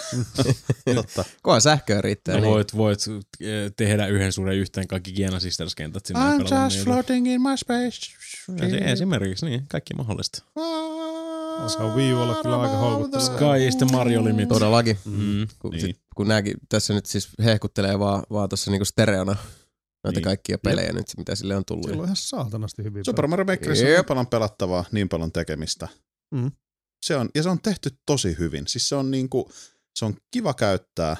totta. 0.96 1.26
Koa 1.44 1.60
sähköä 1.60 2.02
riittää. 2.02 2.36
No 2.36 2.42
niin. 2.42 2.52
voit, 2.52 2.78
voit 2.78 3.00
eh, 3.42 3.72
tehdä 3.78 4.08
yhden 4.08 4.32
suuren 4.32 4.58
yhteen 4.58 4.88
kaikki 4.88 5.12
Giena 5.12 5.40
Sisters-kentät 5.40 6.06
sinne. 6.06 6.20
ja 6.20 6.32
I'm 6.38 6.42
just 6.42 6.52
niillä. 6.52 6.84
floating 6.84 7.28
in 7.34 7.42
my 7.42 7.58
space. 7.58 8.12
Esi- 8.66 8.84
Esimerkiksi 8.92 9.46
niin, 9.46 9.66
kaikki 9.68 9.94
mahdollista. 9.94 10.44
Alkaa 11.60 11.96
Wii 11.96 12.14
U 12.14 12.22
olla 12.22 12.40
kyllä 12.42 12.62
aika 12.62 12.78
houkutteleva. 12.78 13.26
Sky 13.36 13.64
ja 13.66 13.72
sitten 13.72 13.92
Mario 13.92 14.24
Limit. 14.24 14.50
Todellakin. 14.50 14.98
Mm. 15.06 15.48
Kun, 15.60 15.72
Niin. 15.72 15.82
sit, 15.82 16.00
kun 16.16 16.28
nääkin 16.28 16.54
tässä 16.70 16.94
nyt 16.94 17.06
siis 17.06 17.30
hehkuttelee 17.44 18.00
vaan, 18.00 18.24
vaan 18.32 18.50
tuossa 18.50 18.72
niinku 18.72 18.86
stereona 18.86 19.36
noita 20.04 20.18
Niin. 20.20 20.24
kaikkia 20.24 20.58
pelejä 20.58 20.92
nyt, 20.94 21.06
mitä 21.18 21.36
sille 21.36 21.56
on 21.56 21.66
tullut. 21.68 21.86
Sillä 21.86 22.00
on 22.02 22.06
ihan 22.06 22.16
saatanasti 22.16 22.84
hyviä 22.84 23.04
Super 23.04 23.28
Mario 23.28 23.46
Makerissa 23.46 23.86
on 23.86 23.92
Jep. 23.92 23.98
niin 23.98 24.06
paljon 24.06 24.28
pelattavaa, 24.28 24.86
niin 24.92 25.10
paljon 25.10 25.32
tekemistä. 25.32 25.88
Mm. 26.34 26.52
Se 27.06 27.16
on, 27.16 27.30
ja 27.36 27.44
se 27.44 27.50
on 27.50 27.60
tehty 27.62 27.90
tosi 28.06 28.36
hyvin. 28.40 28.68
Siis 28.68 28.90
se 28.90 28.96
on 28.96 29.12
niinku, 29.12 29.52
se 30.00 30.06
on 30.06 30.16
kiva 30.32 30.54
käyttää. 30.54 31.18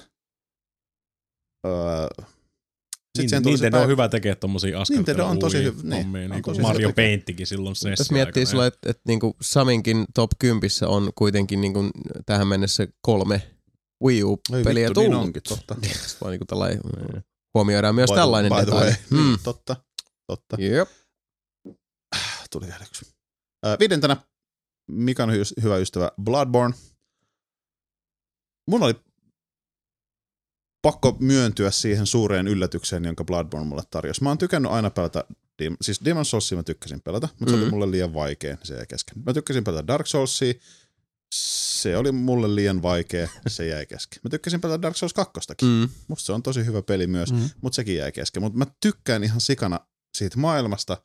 Öö, 1.68 2.08
Niin, 3.18 3.30
tuli 3.30 3.30
se 3.30 3.40
Nintendo 3.66 3.82
on 3.82 3.88
hyvä 3.88 4.10
tekemään 4.10 4.38
tommosia 4.38 4.80
Nintendo 4.90 5.26
on 5.26 5.40
tosi 5.40 5.58
askartelua 5.58 5.82
hy- 5.84 5.90
niin, 5.90 6.06
on 6.08 6.14
niin 6.14 6.30
kuin 6.30 6.44
tosi 6.44 6.62
Mario 6.62 6.88
hyvä. 6.88 6.94
Painttikin 6.96 7.48
silloin 7.48 7.76
se 7.76 7.90
Jos 7.90 8.12
miettii 8.12 8.46
sillä, 8.46 8.66
että, 8.68 8.90
että 8.90 9.02
niinku 9.08 9.36
Saminkin 9.42 10.06
top 10.16 10.32
10 10.40 10.70
on 10.88 11.12
kuitenkin 11.16 11.62
niinku 11.62 11.80
tähän 12.26 12.48
mennessä 12.48 12.88
kolme 13.02 13.52
Wii 14.04 14.24
U-peliä 14.24 14.88
niin 14.88 14.94
tullut. 14.94 15.22
onkin, 15.22 15.44
totta. 15.44 15.76
Vaan 16.22 16.32
niinku 16.32 16.46
tällainen, 16.46 16.80
huomioidaan 17.54 17.96
myös 17.96 18.10
By 18.10 18.16
tällainen 18.16 18.52
by 18.52 18.60
detalji. 18.60 18.84
way, 18.84 18.94
Mm. 19.10 19.18
niin, 19.18 19.38
totta, 19.44 19.76
totta. 20.28 20.58
Jep. 20.60 20.90
Tuli 22.52 22.66
vielä 22.66 22.86
yksi. 22.88 23.06
Öö, 23.66 23.76
viidentenä 23.80 24.18
Mikan 24.88 25.30
hy- 25.30 25.64
hyvä 25.64 25.78
ystävä 25.78 26.12
Bloodborne. 26.24 26.76
Mun 28.70 28.84
oli 28.84 28.94
pakko 30.82 31.18
myöntyä 31.20 31.72
siihen 31.72 32.08
suureen 32.08 32.48
yllätykseen, 32.48 33.06
jonka 33.06 33.24
Bloodborne 33.24 33.68
mulle 33.68 33.84
tarjosi. 33.90 34.24
Mä 34.24 34.30
oon 34.30 34.38
tykännyt 34.38 34.72
aina 34.72 34.90
pelata, 34.90 35.24
siis 35.82 36.02
Demon 36.06 36.26
Soulsia 36.26 36.56
mä 36.56 36.64
tykkäsin 36.64 37.02
pelata, 37.02 37.30
mutta 37.40 37.52
se 37.52 37.56
oli 37.56 37.66
Mhm. 37.66 37.74
mulle 37.74 37.92
liian 37.92 38.14
vaikea, 38.14 38.56
niin 38.56 38.68
se 38.68 38.76
jäi 38.76 38.86
kesken. 38.88 39.24
Mä 39.26 39.34
tykkäsin 39.34 39.64
pelata 39.64 39.88
Dark 39.88 40.08
Soulsia, 40.08 40.54
se 41.36 41.98
oli 41.98 42.12
mulle 42.12 42.56
liian 42.56 42.82
vaikea, 42.82 43.28
se 43.48 43.68
jäi 43.68 43.86
kesken. 43.86 44.20
Mä 44.24 44.30
tykkäsin 44.30 44.62
pelata 44.62 44.82
Dark 44.82 44.96
Souls 44.98 45.14
2. 45.14 45.40
Mm. 45.62 45.90
Musta 46.08 46.26
se 46.26 46.34
on 46.34 46.44
tosi 46.44 46.66
hyvä 46.66 46.82
peli 46.82 47.08
myös, 47.08 47.32
Mm. 47.34 47.50
mutta 47.62 47.76
sekin 47.76 47.96
jäi 47.96 48.12
kesken. 48.12 48.44
Mutta 48.44 48.58
mä 48.60 48.66
tykkään 48.80 49.24
ihan 49.24 49.42
sikana 49.42 49.80
siitä 50.18 50.38
maailmasta, 50.40 50.98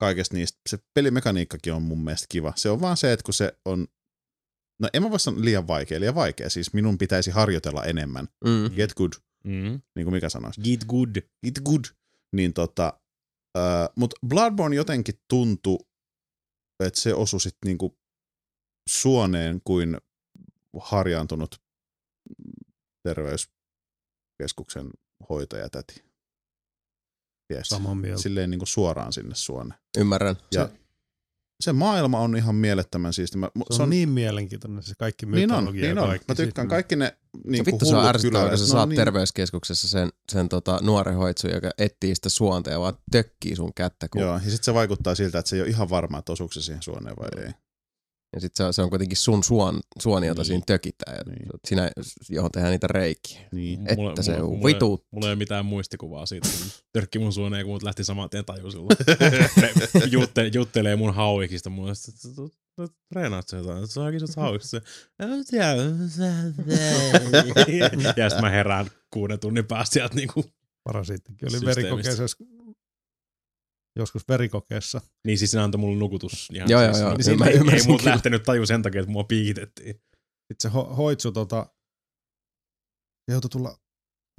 kaikesta 0.00 0.36
niistä. 0.36 0.58
Se 0.68 0.78
pelimekaniikkakin 0.94 1.72
on 1.72 1.82
mun 1.82 2.04
mielestä 2.04 2.26
kiva. 2.28 2.52
Se 2.56 2.70
on 2.70 2.80
vaan 2.80 2.96
se, 2.96 3.12
että 3.12 3.24
kun 3.24 3.34
se 3.34 3.52
on, 3.64 3.86
no 4.82 4.88
en 4.94 5.02
mä 5.02 5.10
voi 5.10 5.20
sanoa 5.20 5.44
liian 5.44 5.66
vaikea, 5.66 6.00
liian 6.00 6.14
vaikea. 6.14 6.50
Siis 6.50 6.72
minun 6.72 6.98
pitäisi 6.98 7.30
harjoitella 7.30 7.84
enemmän. 7.84 8.28
Mm. 8.44 8.74
Get 8.76 8.94
good, 8.94 9.12
Mm. 9.44 9.80
niin 9.96 10.04
kuin 10.04 10.12
mikä 10.12 10.28
sanoisi. 10.28 10.60
Get 10.60 10.84
good. 10.84 11.16
Get 11.44 11.60
good. 11.64 11.84
Niin 12.32 12.52
tota, 12.52 13.00
äh, 13.58 13.88
mutta 13.96 14.16
Bloodborne 14.26 14.76
jotenkin 14.76 15.14
tuntui, 15.28 15.78
että 16.84 17.00
se 17.00 17.14
osui 17.14 17.40
sit 17.40 17.56
niinku 17.64 17.98
suoneen 18.90 19.60
kuin 19.64 19.96
harjaantunut 20.80 21.60
terveyskeskuksen 23.02 24.90
hoitajatäti. 25.28 26.09
Tiedätkö? 27.50 27.68
Samaa 27.74 27.94
mieltä. 27.94 28.22
Silleen 28.22 28.50
niin 28.50 28.58
kuin 28.58 28.68
suoraan 28.68 29.12
sinne 29.12 29.34
suoneen. 29.34 29.80
Ymmärrän. 29.98 30.36
Ja 30.54 30.68
se 31.60 31.72
maailma 31.72 32.18
on 32.20 32.36
ihan 32.36 32.54
mielettömän 32.54 33.12
siisti. 33.12 33.38
Mä, 33.38 33.46
Se 33.46 33.62
on, 33.70 33.76
se 33.76 33.82
on 33.82 33.90
niin 33.90 34.08
mielenkiintoinen 34.08 34.82
se 34.82 34.94
kaikki 34.98 35.26
niin 35.26 35.52
on, 35.52 35.56
mytologia. 35.58 35.82
niin 35.82 35.96
ja 35.96 36.02
on. 36.02 36.08
kaikki. 36.08 36.24
Mä 36.28 36.34
tykkään 36.34 36.64
Siis- 36.64 36.70
kaikki 36.70 36.96
ne 36.96 37.16
niin 37.46 37.66
Vittu 37.66 37.84
se 37.84 37.96
on 37.96 38.06
ärsyttävää, 38.06 38.48
kun 38.48 38.58
sä 38.58 38.64
no 38.64 38.68
saat 38.68 38.88
niin, 38.88 38.96
terveyskeskuksessa 38.96 39.88
sen, 39.88 40.08
sen 40.32 40.48
tota, 40.48 40.78
nuoren 40.82 41.16
hoitsun, 41.16 41.50
joka 41.50 41.70
etsii 41.78 42.14
sitä 42.14 42.28
suonta 42.28 42.70
ja 42.70 42.80
vaan 42.80 42.94
tökkii 43.12 43.56
sun 43.56 43.74
kättä. 43.74 44.08
Kun, 44.08 44.20
Joo, 44.22 44.32
ja 44.34 44.38
sitten 44.40 44.64
se 44.64 44.74
vaikuttaa 44.74 45.14
siltä, 45.14 45.38
että 45.38 45.48
se 45.48 45.56
ei 45.56 45.62
ole 45.62 45.68
ihan 45.68 45.90
varma, 45.90 46.18
että 46.18 46.32
osuuko 46.32 46.52
se 46.52 46.62
siihen 46.62 46.82
suoneen 46.82 47.16
vai 47.16 47.44
ei. 47.46 47.52
Ja 48.32 48.40
sit 48.40 48.56
se 48.56 48.64
on, 48.64 48.74
se 48.74 48.82
on 48.82 48.90
kuitenkin 48.90 49.16
sun 49.16 49.44
suon, 49.44 49.80
suoni, 49.98 50.26
jota 50.26 50.40
Niin. 50.40 50.46
siinä 50.46 50.62
tökitään. 50.66 51.16
Ja 51.16 51.22
Niin. 51.32 51.48
Sinä, 51.68 51.90
johon 52.28 52.50
tehdään 52.50 52.70
niitä 52.72 52.86
reikiä. 52.86 53.40
Niin. 53.52 53.80
Että 53.90 54.22
se 54.22 54.38
mulla, 54.38 54.66
vituuttaa. 54.66 55.08
Mulla 55.12 55.26
ei 55.26 55.30
ole 55.30 55.36
mitään 55.38 55.66
muistikuvaa 55.66 56.26
siitä, 56.26 56.48
kun 56.48 56.70
törkki 56.92 57.18
mun 57.18 57.32
suoneen, 57.32 57.64
kun 57.64 57.74
mut 57.74 57.82
lähti 57.82 58.04
saman 58.04 58.30
tien 58.30 58.44
tajusilla. 58.44 58.88
jutte, 60.10 60.50
juttelee 60.54 60.96
mun 60.96 61.14
hauikista 61.14 61.70
että 61.92 62.60
Treenaat 63.12 63.48
sä 63.48 63.56
jotain? 63.56 63.88
Sä 63.88 64.00
onkin 64.00 64.20
sut 64.20 64.36
hauikista. 64.36 64.80
Ja 68.16 68.28
sitten 68.28 68.44
mä 68.44 68.50
herään 68.50 68.86
kuuden 69.12 69.40
tunnin 69.40 69.66
päästä 69.66 69.92
sieltä 69.92 70.14
niinku. 70.14 70.44
Parasiittikin 70.84 71.48
oli 71.48 71.60
Systeemistä. 71.60 72.24
Joskus 74.00 74.28
verikokeessa. 74.28 75.00
Niin 75.26 75.38
siis 75.38 75.54
ne 75.54 75.60
antoi 75.60 75.78
mulle 75.80 75.98
nukutus. 75.98 76.48
Ihan 76.54 76.70
Joo, 76.70 76.80
siis, 76.84 76.98
joo, 76.98 77.08
joo. 77.08 77.16
Niin 77.16 77.26
Niin 77.26 77.38
mä 77.38 77.46
ei, 77.46 77.52
ei 77.52 77.86
kyllä. 77.86 78.10
lähtenyt 78.10 78.42
taju 78.42 78.66
sen 78.66 78.82
takia, 78.82 79.00
että 79.00 79.12
mua 79.12 79.24
piikitettiin. 79.24 79.94
Sitten 80.52 80.58
se 80.60 80.68
ho- 80.68 80.94
hoitsu 80.94 81.32
tota, 81.32 81.66
joutui 83.28 83.50
tulla 83.50 83.78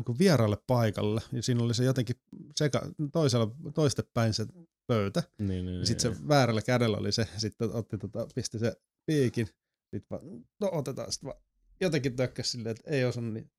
niin 0.08 0.19
vieraalle 0.19 0.58
paikalle. 0.67 1.21
Ja 1.32 1.43
siinä 1.43 1.63
oli 1.63 1.74
se 1.74 1.84
jotenkin 1.84 2.15
seka, 2.56 2.82
toisella, 3.12 3.56
toiste 3.74 4.04
päin 4.13 4.34
se 4.34 4.45
pöytä. 4.88 5.24
Niin, 5.38 5.65
niin, 5.65 5.80
Ja 5.80 5.86
sitten 5.86 6.15
se 6.15 6.28
väärällä 6.28 6.62
kädellä 6.62 6.97
oli 6.97 7.12
se, 7.12 7.28
sitten 7.38 7.71
otti 7.76 7.97
tota, 7.97 8.28
pisti 8.36 8.60
se 8.60 8.74
piikin. 9.06 9.47
Sitten 9.95 10.08
vaan, 10.10 10.45
no 10.62 10.69
otetaan 10.71 11.12
sitten 11.12 11.28
vaan. 11.28 11.41
Jotenkin 11.82 12.15
tökkäs 12.15 12.52
silleen, 12.52 12.71
että 12.78 12.91
ei 12.91 13.06
osannut 13.06 13.34
niin 13.34 13.52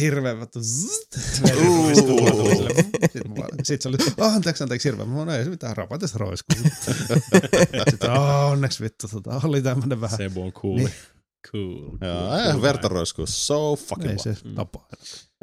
hirveän 0.00 0.40
vattu. 0.40 0.58
Sitten 3.62 3.82
se 3.82 3.88
oli, 3.88 3.96
oh, 4.18 4.34
anteeksi, 4.34 4.62
anteeksi, 4.64 4.88
hirveän. 4.88 5.08
Mä 5.08 5.14
sanoin, 5.18 5.38
ei 5.38 5.44
se 5.44 5.50
mitään, 5.50 5.76
rapatis 5.76 6.14
roiskuu. 6.14 6.56
Sitten, 7.90 8.10
oh, 8.10 8.50
onneksi 8.50 8.82
vittu, 8.84 9.08
tota, 9.08 9.40
oli 9.44 9.62
tämmönen 9.62 10.00
vähän. 10.00 10.16
Sebu 10.16 10.42
on 10.42 10.52
cool. 10.52 10.76
Niin. 10.76 10.90
Cool. 11.50 11.72
Joo, 12.00 12.28
cool, 12.28 12.50
cool 12.50 12.62
verta 12.62 12.88
roiskuu. 12.88 13.26
So 13.26 13.76
fucking 13.76 14.10
Ei 14.10 14.18
se 14.18 14.36
Mm. 14.44 14.54
tapa. 14.54 14.86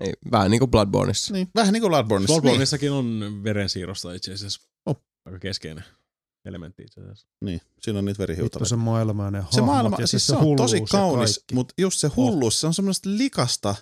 Ei, 0.02 0.14
vähän 0.32 0.52
niin 0.52 0.60
kuin 0.60 0.72
Bloodborneissa. 0.72 1.34
Niin, 1.34 1.48
vähän 1.56 1.74
niin 1.74 1.82
kuin 1.82 1.90
Bloodborneissa. 1.92 2.34
Niin. 2.34 2.42
Bloodborneissakin 2.42 2.92
on 2.92 3.40
verensiirrosta 3.44 4.14
itse 4.14 4.34
asiassa. 4.34 4.62
Oh. 4.86 5.04
Aika 5.26 5.40
keskeinen 5.40 5.84
elementti 6.46 6.84
itse 6.84 7.02
asiassa. 7.02 7.28
Niin, 7.46 7.62
siinä 7.82 8.00
on 8.00 8.06
niitä 8.06 8.18
Vittu 8.18 8.22
verihiutaleita. 8.32 8.70
se 8.70 8.76
maailma 8.76 9.26
ja 9.26 9.32
ne 9.32 9.40
Se 9.40 9.46
hahmot 9.46 9.66
maailma, 9.66 9.98
ja 10.00 10.08
siis 10.08 10.28
se 10.28 10.32
se 10.34 10.36
on 10.36 10.56
tosi 10.56 10.82
kaunis, 10.92 11.44
mutta 11.54 11.74
just 11.78 12.00
se 12.00 12.08
hulluus, 12.08 12.62
se 12.62 12.68
on 12.68 12.74
semmoista 12.74 13.10
likasta, 13.10 13.76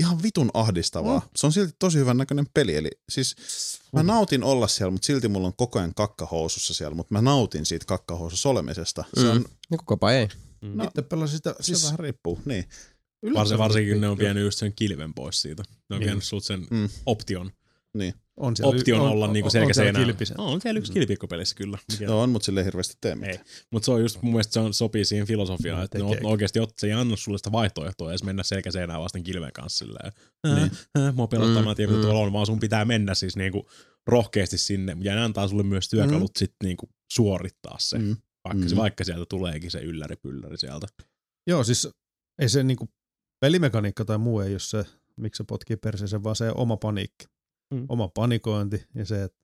ihan 0.00 0.22
vitun 0.22 0.50
ahdistavaa. 0.54 1.18
Mm. 1.18 1.28
Se 1.36 1.46
on 1.46 1.52
silti 1.52 1.72
tosi 1.78 1.98
hyvän 1.98 2.16
näköinen 2.16 2.46
peli. 2.54 2.74
Eli 2.76 2.90
siis 3.08 3.36
mä 3.92 4.02
Mm. 4.02 4.06
nautin 4.06 4.42
olla 4.44 4.68
siellä, 4.68 4.90
mutta 4.90 5.06
silti 5.06 5.28
mulla 5.28 5.46
on 5.46 5.54
koko 5.56 5.78
ajan 5.78 5.94
kakkahousussa 5.94 6.74
siellä, 6.74 6.94
mutta 6.94 7.14
mä 7.14 7.22
nautin 7.22 7.66
siitä 7.66 7.86
kakkahousussa 7.86 8.48
olemisesta. 8.48 9.04
Se 9.14 9.20
Mm. 9.24 9.30
on, 9.30 9.44
Niin 9.70 9.78
kukapa 9.78 10.12
ei. 10.12 10.28
Mm. 10.60 10.70
No, 10.74 10.84
Itse 10.84 11.02
pelasin 11.02 11.36
sitä, 11.36 11.54
siis, 11.60 11.80
se 11.80 11.86
vähän 11.86 11.98
riippuu, 11.98 12.38
niin. 12.44 12.64
Varsin, 13.34 13.58
varsinkin 13.58 13.94
kun 13.94 14.00
ne 14.00 14.08
on 14.08 14.18
vienyt 14.18 14.44
just 14.44 14.58
sen 14.58 14.72
kilven 14.76 15.14
pois 15.14 15.42
siitä. 15.42 15.62
Ne 15.90 15.96
on 15.96 16.00
Niin. 16.00 16.06
vienyt 16.06 16.24
sen 16.42 16.66
Mm. 16.70 16.88
option. 17.06 17.50
On 18.40 18.56
siellä, 18.56 18.70
Option 18.76 19.00
olla 19.00 19.26
niinku 19.32 19.50
selkä 19.50 19.66
on 19.66 19.74
siellä 19.74 19.86
seinään. 19.92 20.04
kilpisen. 20.06 20.36
No, 20.38 20.44
on 20.52 20.60
siellä 20.60 20.78
yksi 20.78 20.92
kilpikkopelissä 20.92 21.54
kyllä. 21.56 21.78
Mikä... 21.92 22.06
No 22.06 22.20
on, 22.22 22.30
mutta 22.30 22.46
sille 22.46 22.60
ei 22.60 22.64
hirveästi 22.64 22.94
tee 23.00 23.14
mitään. 23.14 23.44
Mutta 23.72 23.86
se 23.86 23.92
on 23.92 24.00
just 24.02 24.22
mun 24.22 24.32
mielestä 24.32 24.52
se 24.52 24.60
on, 24.60 24.74
sopii 24.74 25.04
siihen 25.04 25.26
filosofiaan, 25.26 25.78
No, 25.78 25.84
että 25.84 26.04
on 26.04 26.16
oikeasti 26.22 26.60
ot, 26.60 26.72
se 26.78 26.86
ei 26.86 26.92
anna 26.92 27.16
sulle 27.16 27.38
sitä 27.38 27.52
vaihtoehtoa 27.52 28.10
edes 28.10 28.22
mennä 28.24 28.42
selkä 28.42 28.70
seinään 28.70 29.00
vasten 29.00 29.22
kilven 29.22 29.52
kanssa 29.52 29.84
silleen. 29.84 30.12
Niin. 30.46 30.56
Niin. 30.56 30.70
Äh, 31.08 31.14
mua 31.14 31.26
pelottaa, 31.26 31.62
Mm, 31.62 31.68
mä 31.68 31.74
tiedän, 31.74 31.94
mitä 31.94 32.06
mm. 32.06 32.10
tuolla 32.10 32.26
on, 32.26 32.32
vaan 32.32 32.46
sun 32.46 32.60
pitää 32.60 32.84
mennä 32.84 33.14
siis 33.14 33.36
niinku 33.36 33.68
rohkeasti 34.06 34.58
sinne. 34.58 34.96
Ja 35.00 35.14
ne 35.14 35.20
antaa 35.20 35.48
sulle 35.48 35.62
myös 35.62 35.88
työkalut 35.88 36.30
mm. 36.30 36.38
sit 36.38 36.54
niinku 36.64 36.90
suorittaa 37.12 37.76
se. 37.78 37.98
Mm. 37.98 38.04
Mm. 38.04 38.16
Vaikka, 38.48 38.68
se, 38.68 38.74
Mm. 38.74 38.78
vaikka 38.80 39.04
sieltä 39.04 39.26
tuleekin 39.28 39.70
se 39.70 39.78
ylläri 39.80 40.16
pylläri 40.16 40.58
sieltä. 40.58 40.86
Joo, 41.46 41.64
siis 41.64 41.88
ei 42.38 42.48
se 42.48 42.62
niinku 42.62 42.88
pelimekaniikka 43.40 44.04
tai 44.04 44.18
muu 44.18 44.40
ei 44.40 44.52
ole 44.52 44.58
se, 44.58 44.84
miksi 45.16 45.38
se 45.38 45.44
potkii 45.44 45.76
perseeseen, 45.76 46.24
vaan 46.24 46.36
se 46.36 46.50
oma 46.54 46.76
paniikki. 46.76 47.26
Mm. 47.74 47.86
Oma 47.88 48.08
panikointi 48.08 48.84
ja 48.94 49.04
se, 49.04 49.22
että 49.22 49.38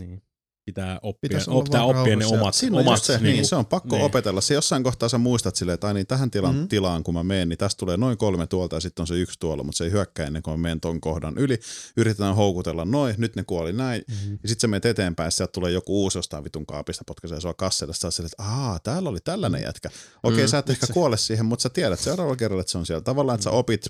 Niin. 0.00 0.22
Pitää 0.66 0.98
oppia, 1.02 1.28
Pitäisi 1.28 1.50
pitää 1.64 1.84
oppia 1.84 2.16
ne 2.16 2.26
omat, 2.26 2.54
Siinä 2.54 2.76
on 2.76 2.80
omat 2.86 3.02
se, 3.02 3.12
niinku, 3.12 3.26
niin, 3.26 3.46
se 3.46 3.56
on 3.56 3.66
pakko 3.66 3.96
niin. 3.96 4.04
opetella. 4.04 4.40
Se 4.40 4.54
jossain 4.54 4.82
kohtaa 4.82 5.08
sä 5.08 5.18
muistat 5.18 5.56
silleen, 5.56 5.74
että 5.74 5.86
ai 5.86 5.94
niin, 5.94 6.06
tähän 6.06 6.30
tilan, 6.30 6.54
mm-hmm. 6.54 6.68
tilaan 6.68 7.04
kun 7.04 7.14
mä 7.14 7.22
menen, 7.22 7.48
niin 7.48 7.58
tästä 7.58 7.78
tulee 7.78 7.96
noin 7.96 8.18
kolme 8.18 8.46
tuolta 8.46 8.76
ja 8.76 8.80
sitten 8.80 9.02
on 9.02 9.06
se 9.06 9.14
yksi 9.14 9.38
tuolla, 9.38 9.62
mutta 9.64 9.76
se 9.76 9.84
ei 9.84 9.90
hyökkää 9.90 10.26
ennen 10.26 10.42
kuin 10.42 10.58
mä 10.60 10.62
menen 10.62 10.80
ton 10.80 11.00
kohdan 11.00 11.38
yli. 11.38 11.58
Yritetään 11.96 12.34
houkutella 12.36 12.84
noin, 12.84 13.14
nyt 13.18 13.36
ne 13.36 13.44
kuoli 13.44 13.72
näin. 13.72 14.02
mm-hmm. 14.08 14.32
Ja 14.42 14.48
sitten 14.48 14.60
sä 14.60 14.68
menet 14.68 14.84
eteenpäin, 14.84 15.32
sieltä 15.32 15.52
tulee 15.52 15.70
joku 15.72 16.02
uusi 16.02 16.18
jostain 16.18 16.44
vitun 16.44 16.66
kaapista, 16.66 17.04
potkaisee 17.06 17.40
sua 17.40 17.54
kasselle, 17.54 17.94
sä 17.94 18.10
silleen, 18.10 18.30
että 18.32 18.42
aah, 18.42 18.80
täällä 18.82 19.08
oli 19.08 19.20
tällainen 19.24 19.62
jätkä. 19.62 19.90
Okei, 20.22 20.44
Mm. 20.44 20.48
sä 20.48 20.58
et 20.58 20.70
ehkä 20.70 20.86
Se- 20.86 20.92
kuole 20.92 21.16
siihen, 21.16 21.46
mutta 21.46 21.62
sä 21.62 21.68
tiedät 21.68 22.00
seuraavalla 22.00 22.36
kerralla, 22.36 22.60
että 22.60 22.70
se 22.70 22.78
on 22.78 22.86
siellä. 22.86 23.02
Tavallaan, 23.02 23.34
että 23.34 23.44
sä 23.44 23.50
opit 23.50 23.86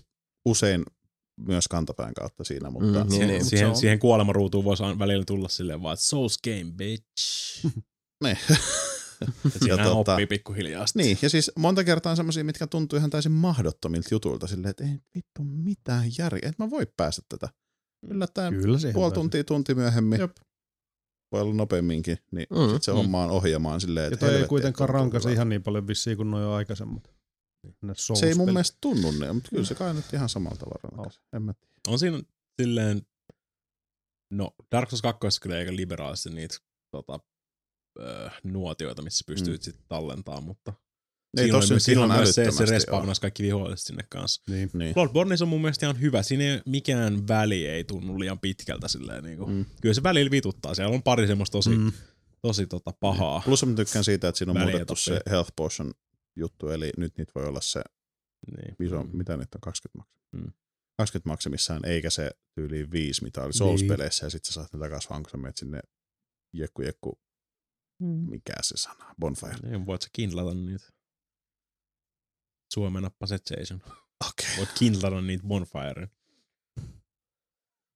usein 0.46 0.84
myös 1.46 1.68
kantapään 1.68 2.14
kautta 2.14 2.44
siinä, 2.44 2.70
mutta 2.70 2.87
Mm, 2.88 2.92
niin, 2.94 3.11
Siihen, 3.11 3.29
niin. 3.29 3.44
siihen, 3.44 3.66
se 3.66 3.70
on- 3.70 3.76
siihen 3.76 3.98
kuolemaruutuun 3.98 4.64
voisi 4.64 4.83
välillä 4.98 5.24
tulla 5.24 5.48
silleen 5.48 5.83
vaan, 5.83 5.94
että 5.94 6.05
Souls 6.07 6.38
game, 6.44 6.72
bitch. 6.76 7.66
Siinähän 9.59 9.87
Ja 9.87 9.92
tota- 9.92 9.96
oppii 10.12 10.26
pikkuhiljaa. 10.26 10.85
Niin, 10.94 11.18
ja 11.22 11.31
siis 11.31 11.53
monta 11.59 11.85
kertaa 11.85 12.11
on 12.11 12.16
semmoisia, 12.16 12.44
mitkä 12.44 12.66
tuntuu 12.66 12.96
ihan 12.96 13.11
täysin 13.11 13.33
mahdottomilta 13.33 14.09
jutulta, 14.12 14.46
silleen, 14.46 14.70
että 14.70 14.85
ei 14.85 14.98
vittu 15.14 15.44
mitään 15.44 16.05
järkeä, 16.18 16.48
että 16.48 16.62
mä 16.64 16.70
voi 16.70 16.87
päästä 16.96 17.22
tätä. 17.29 17.48
Yllättäen 18.11 18.55
Kyllä 18.55 18.79
puoli 18.92 19.11
pääsee. 19.11 19.14
tuntia, 19.14 19.44
tunti 19.44 19.74
myöhemmin, 19.74 20.20
Jep. 20.20 20.37
voi 21.33 21.40
olla 21.40 21.55
nopeamminkin, 21.55 22.18
niin 22.33 22.46
Mm, 22.50 22.72
sit 22.72 22.83
se 22.83 22.90
mm. 22.90 22.96
homma 22.96 23.24
on 23.24 23.31
ohjaamaan 23.31 23.81
silleen, 23.81 24.05
Ja 24.05 24.09
että 24.14 24.26
toi 24.26 24.37
ei 24.37 24.46
kuitenkaan 24.46 24.90
hyvältä. 25.07 25.31
ihan 25.31 25.48
niin 25.48 25.62
paljon 25.62 25.87
vissiin 25.87 26.16
kuin 26.16 26.31
noin 26.31 26.44
aikaisemmat. 26.46 27.11
Ne 27.83 27.92
Se 27.94 28.27
ei 28.27 28.35
mun 28.35 28.46
mielestä 28.53 28.79
tunnu 28.81 29.11
ne, 29.11 29.33
mutta 29.33 29.51
kyllä 29.51 29.64
se 29.64 29.75
kai 29.75 29.94
nyt 29.94 30.12
ihan 30.12 30.29
samalla 30.29 30.57
tavalla 30.57 30.81
rankasi. 30.83 31.20
En 31.33 31.42
mä 31.42 31.55
tiedä. 31.55 31.75
On 31.88 31.99
siinä 31.99 32.23
silleen, 32.62 33.03
no 34.31 34.51
Dark 34.73 34.90
Souls 34.90 35.03
2 35.03 35.40
kyllä 35.40 35.59
eikä 35.59 35.77
liberaalisti 35.77 36.31
niitä 36.31 36.57
tota, 36.90 37.20
öö, 38.01 38.31
nuotioita, 38.44 39.03
missä 39.03 39.25
pystyy 39.27 39.55
Mm. 39.57 39.61
sitten 39.61 39.85
tallentamaan, 39.88 40.44
mutta 40.44 40.73
Ei 41.37 41.42
siinä 41.44 41.59
tossa 41.59 41.75
nyt 41.75 41.83
siinä 41.83 42.03
on 42.03 42.11
myös 42.12 42.35
se, 42.35 42.42
että 42.42 42.57
se 42.57 42.64
respawnasi 42.64 43.20
kaikki 43.20 43.42
viholliset 43.42 43.87
sinne 43.87 44.05
kanssa. 44.09 44.42
Niin. 44.49 44.70
Niin. 44.73 44.94
Bloodborneissa 44.94 45.44
on 45.44 45.49
mun 45.49 45.61
mielestä 45.61 45.87
ihan 45.87 46.01
hyvä. 46.01 46.23
Siinä 46.23 46.44
ei, 46.44 46.61
mikään 46.66 47.29
väli 47.29 47.66
ei 47.66 47.85
tunnu 47.85 48.20
liian 48.20 48.38
pitkältä 48.40 48.88
silleen 48.88 49.25
niinku. 49.25 49.46
Mm. 49.46 49.53
Mm. 49.53 49.64
Kyllä 49.83 49.94
se 49.94 50.03
välillä 50.03 50.31
vituttaa. 50.31 50.75
Siellä 50.75 50.94
on 50.94 51.03
pari 51.03 51.27
semmoista 51.27 51.53
tosi, 51.59 51.70
mm. 51.70 51.92
Tosi 52.42 52.66
tota 52.66 52.92
pahaa. 53.01 53.42
Plus 53.44 53.66
mä 53.66 53.75
tykkään 53.75 54.05
siitä, 54.05 54.29
että 54.29 54.38
siinä 54.38 54.53
on 54.53 54.61
muutettu 54.61 54.96
se 54.96 55.20
health 55.31 55.53
potion 55.57 55.92
juttu, 56.36 56.68
eli 56.68 56.92
nyt 56.96 57.16
niitä 57.18 57.32
voi 57.34 57.44
olla 57.46 57.60
se 57.60 57.82
Niin. 58.56 58.76
iso, 58.86 59.02
mm. 59.02 59.16
mitä 59.16 59.36
nyt 59.36 59.54
on, 59.54 59.60
20 59.60 59.98
maksimissaan. 59.98 60.46
Mm. 60.46 60.52
20 60.98 61.28
maksimissaan, 61.28 61.86
eikä 61.86 62.10
se 62.10 62.30
tyyli 62.54 62.90
5, 62.90 63.22
mitä 63.22 63.40
oli 63.40 63.48
Niin. 63.48 63.58
Souls-peleissä, 63.58 64.26
ja 64.26 64.30
sitten 64.30 64.46
sä 64.48 64.54
saat 64.54 64.72
ne 64.72 64.78
takaisin 64.78 65.10
vaan, 65.10 65.22
kun 65.22 65.30
sä 65.30 65.36
menet 65.36 65.56
sinne 65.56 65.80
jekku 66.52 66.82
jekku, 66.82 67.20
Mm. 68.02 68.06
mikä 68.30 68.52
se 68.62 68.76
sana, 68.76 69.14
bonfire. 69.20 69.70
Niin, 69.70 69.86
voit 69.86 70.02
sä 70.02 70.08
kindlata 70.12 70.54
niitä. 70.54 70.84
Suomenappa 72.72 73.26
se 73.26 73.38
Jason. 73.50 73.82
Okei. 74.28 74.56
Voit 74.56 74.68
kindlata 74.78 75.20
niitä 75.20 75.44
bonfire. 75.46 76.08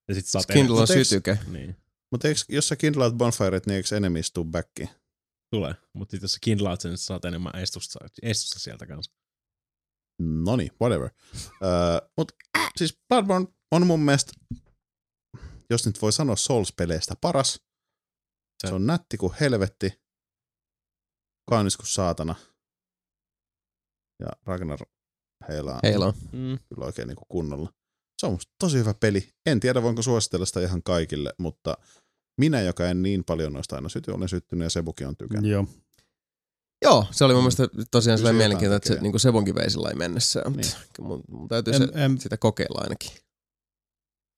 Ja 0.09 0.15
sit 0.15 0.27
saat 0.27 0.47
Kindle 0.47 0.81
on 0.81 0.87
sytyke. 0.87 1.39
Niin, 1.47 1.77
Mutta 2.11 2.29
jos 2.49 2.69
sä 2.69 2.77
kindlaat 2.77 3.15
bonfiret, 3.15 3.67
niin 3.67 3.77
eikö 3.77 3.97
enemies 3.97 4.33
tuu 4.33 4.45
backiin? 4.45 4.89
Tulee. 5.51 5.75
Mutta 5.93 6.17
jos 6.17 6.33
sä 6.33 6.39
kindlaat 6.43 6.81
sen, 6.81 6.89
niin 6.91 6.99
saat 6.99 7.25
enemmän 7.25 7.57
estusta, 7.57 7.99
estusta 8.23 8.59
sieltä 8.59 8.87
kanssa. 8.87 9.13
No 10.23 10.57
niin, 10.57 10.71
whatever. 10.83 11.11
uh, 11.45 12.11
Mut 12.17 12.33
siis 12.77 12.99
Bloodborne 13.09 13.47
on 13.71 13.87
mun 13.87 14.01
mielestä, 14.01 14.33
jos 15.71 15.87
nyt 15.87 16.03
voi 16.03 16.13
sanoa 16.13 16.37
Souls-peleistä 16.37 17.15
paras. 17.21 17.53
Se, 17.53 18.69
Se- 18.69 18.75
on 18.75 18.87
nätti 18.87 19.17
kuin 19.17 19.33
helvetti, 19.41 20.03
kaunis 21.51 21.77
kuin 21.77 21.87
saatana. 21.87 22.35
Ja 24.21 24.27
Ragnar 24.47 24.79
heilaa 25.49 25.81
Heillä 25.83 26.07
on. 26.07 26.15
Mm. 26.33 26.59
kyllä 26.75 26.87
oikein 26.87 27.09
niin 27.09 27.17
kuin 27.17 27.29
kunnolla. 27.29 27.73
Se 28.21 28.27
on 28.27 28.33
musta 28.33 28.53
tosi 28.59 28.79
hyvä 28.79 28.95
peli. 28.95 29.29
En 29.47 29.61
tiedä, 29.61 29.83
voinko 29.83 30.03
suositella 30.03 30.47
sitä 30.47 30.61
ihan 30.61 30.83
kaikille, 30.83 31.33
mutta 31.39 31.77
minä, 32.39 32.61
joka 32.61 32.89
en 32.89 33.03
niin 33.03 33.25
paljon 33.25 33.53
noista 33.53 33.77
aina 33.77 33.89
syty, 33.89 34.11
olen 34.11 34.29
syttynyt 34.29 34.65
ja 34.67 34.71
Sebukin 34.71 35.07
on 35.09 35.17
tykännyt. 35.17 35.51
Joo. 35.51 35.67
Joo, 36.83 37.07
se 37.11 37.25
oli 37.25 37.35
mun 37.35 37.43
mielestä 37.43 37.69
tosiaan 37.91 38.19
se 38.19 38.21
sellainen 38.21 38.39
mielenkiintoinen, 38.39 38.77
että 38.77 38.95
se 38.95 39.01
niin 39.01 39.21
Sebonkin 39.21 39.55
vei 39.55 39.71
sillä 39.71 39.95
mennessä. 39.95 40.43
Mutta 40.45 40.61
Niin. 40.61 40.73
kyllä 40.97 41.09
mun, 41.09 41.23
mun 41.31 41.49
täytyy 41.49 41.75
En, 41.75 41.81
se, 41.83 41.89
en, 41.95 42.21
sitä 42.21 42.37
kokeilla 42.37 42.81
ainakin. 42.83 43.11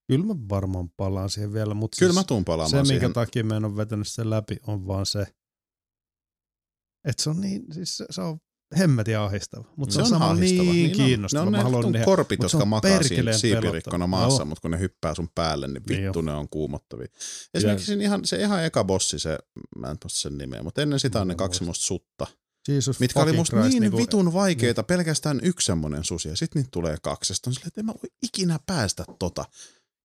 Kyllä 0.08 0.26
mä 0.26 0.34
varmaan 0.48 0.90
palaan 0.96 1.30
siihen 1.30 1.52
vielä, 1.52 1.74
mutta 1.74 1.96
Kyllä 1.98 2.12
siis 2.12 2.24
mä 2.24 2.26
tuun 2.26 2.40
se, 2.40 2.44
palaamaan 2.44 2.86
minkä 2.86 2.92
siihen. 3.00 3.12
takia 3.12 3.44
mä 3.44 3.56
en 3.56 3.64
ole 3.64 3.76
vetänyt 3.76 4.08
sen 4.08 4.30
läpi, 4.30 4.56
on 4.66 4.86
vaan 4.86 5.06
se, 5.06 5.20
että 7.08 7.22
se 7.22 7.30
on 7.30 7.40
niin, 7.40 7.74
siis 7.74 7.96
se, 7.96 8.06
se 8.10 8.20
on 8.20 8.38
hemmetin 8.78 9.18
ahistava, 9.18 9.64
mutta 9.76 9.94
se, 9.94 10.00
on, 10.00 10.08
samalla 10.08 10.32
ahistava. 10.32 10.72
niin, 10.72 10.90
on- 10.90 10.96
kiinnostava. 10.96 11.42
Ne 11.42 11.46
on 11.46 11.52
mä 11.52 11.56
ne 11.58 11.62
haluan 11.62 11.78
vitun 11.80 11.92
tehdä. 11.92 12.04
korpit, 12.04 12.40
se 12.40 12.44
jotka 12.44 12.58
on 12.58 12.68
makaa 12.68 13.02
siipirikkona 13.38 14.06
maassa, 14.06 14.44
mutta 14.44 14.62
kun 14.62 14.70
ne 14.70 14.78
hyppää 14.78 15.14
sun 15.14 15.28
päälle, 15.34 15.68
niin 15.68 15.82
Niin 15.88 16.04
vittu 16.04 16.20
ne 16.20 16.32
on 16.32 16.48
kuumottavia. 16.48 17.06
Esimerkiksi 17.54 17.86
siinä 17.86 18.02
ihan, 18.02 18.24
se 18.24 18.36
ihan 18.36 18.64
eka 18.64 18.84
bossi, 18.84 19.18
se, 19.18 19.38
mä 19.78 19.90
en 19.90 19.96
muista 20.04 20.20
sen 20.20 20.38
nimeä, 20.38 20.62
mutta 20.62 20.82
ennen 20.82 21.00
sitä 21.00 21.20
on 21.20 21.26
Mä 21.26 21.32
ne 21.32 21.36
kaksi 21.36 21.58
semmoista 21.58 21.84
sutta, 21.84 22.26
Jesus 22.68 23.00
mitkä 23.00 23.22
oli 23.22 23.32
musta 23.32 23.56
Christ, 23.56 23.72
niin 23.72 23.80
niinku- 23.80 23.98
vitun 23.98 24.32
vaikeita, 24.32 24.82
pelkästään 24.82 25.40
yksi 25.42 25.66
semmonen 25.66 26.04
susi, 26.04 26.28
ja 26.28 26.36
sit 26.36 26.54
niitä 26.54 26.68
tulee 26.72 26.96
kaksi. 27.02 27.30
Ja 27.30 27.34
sit 27.34 27.46
on 27.46 27.54
silleen, 27.54 27.68
että 27.68 27.80
en 27.80 27.86
mä 27.86 27.92
voi 27.92 28.10
ikinä 28.22 28.58
päästä 28.66 29.04
tota. 29.18 29.44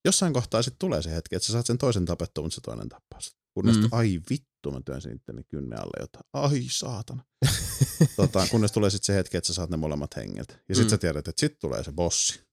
Jossain 0.06 0.34
kohtaa 0.34 0.62
sitten 0.62 0.80
tulee 0.80 1.02
se 1.02 1.12
hetki, 1.12 1.36
että 1.36 1.45
sä 1.45 1.54
saat 1.54 1.65
sen 1.65 1.78
toisen 1.78 2.06
tapettua, 2.06 2.43
mutta 2.43 2.56
se 2.56 2.62
toinen 2.62 2.89
tappaa. 2.89 3.19
Kunnes, 3.54 3.78
mm. 3.78 3.88
ai 3.91 4.19
vittu, 4.30 4.51
mä 4.69 4.82
työnsin 4.86 5.15
itteni 5.15 5.43
kynne 5.43 5.76
alle 5.76 6.04
jotain. 6.04 6.26
Ai 6.34 6.62
saatana. 6.71 7.24
tota, 8.15 8.47
kunnes 8.52 8.71
tulee 8.71 8.89
sitten 8.89 9.06
se 9.06 9.15
hetki, 9.15 9.38
että 9.38 9.47
sä 9.47 9.54
saat 9.54 9.69
ne 9.69 9.78
molemmat 9.78 10.15
hengiltä. 10.15 10.60
Ja 10.69 10.76
sit 10.76 10.86
Mm. 10.86 10.89
sä 10.89 10.97
tiedät, 10.97 11.28
että 11.28 11.39
sit 11.39 11.60
tulee 11.60 11.84
se 11.84 11.91
bossi. 11.91 12.43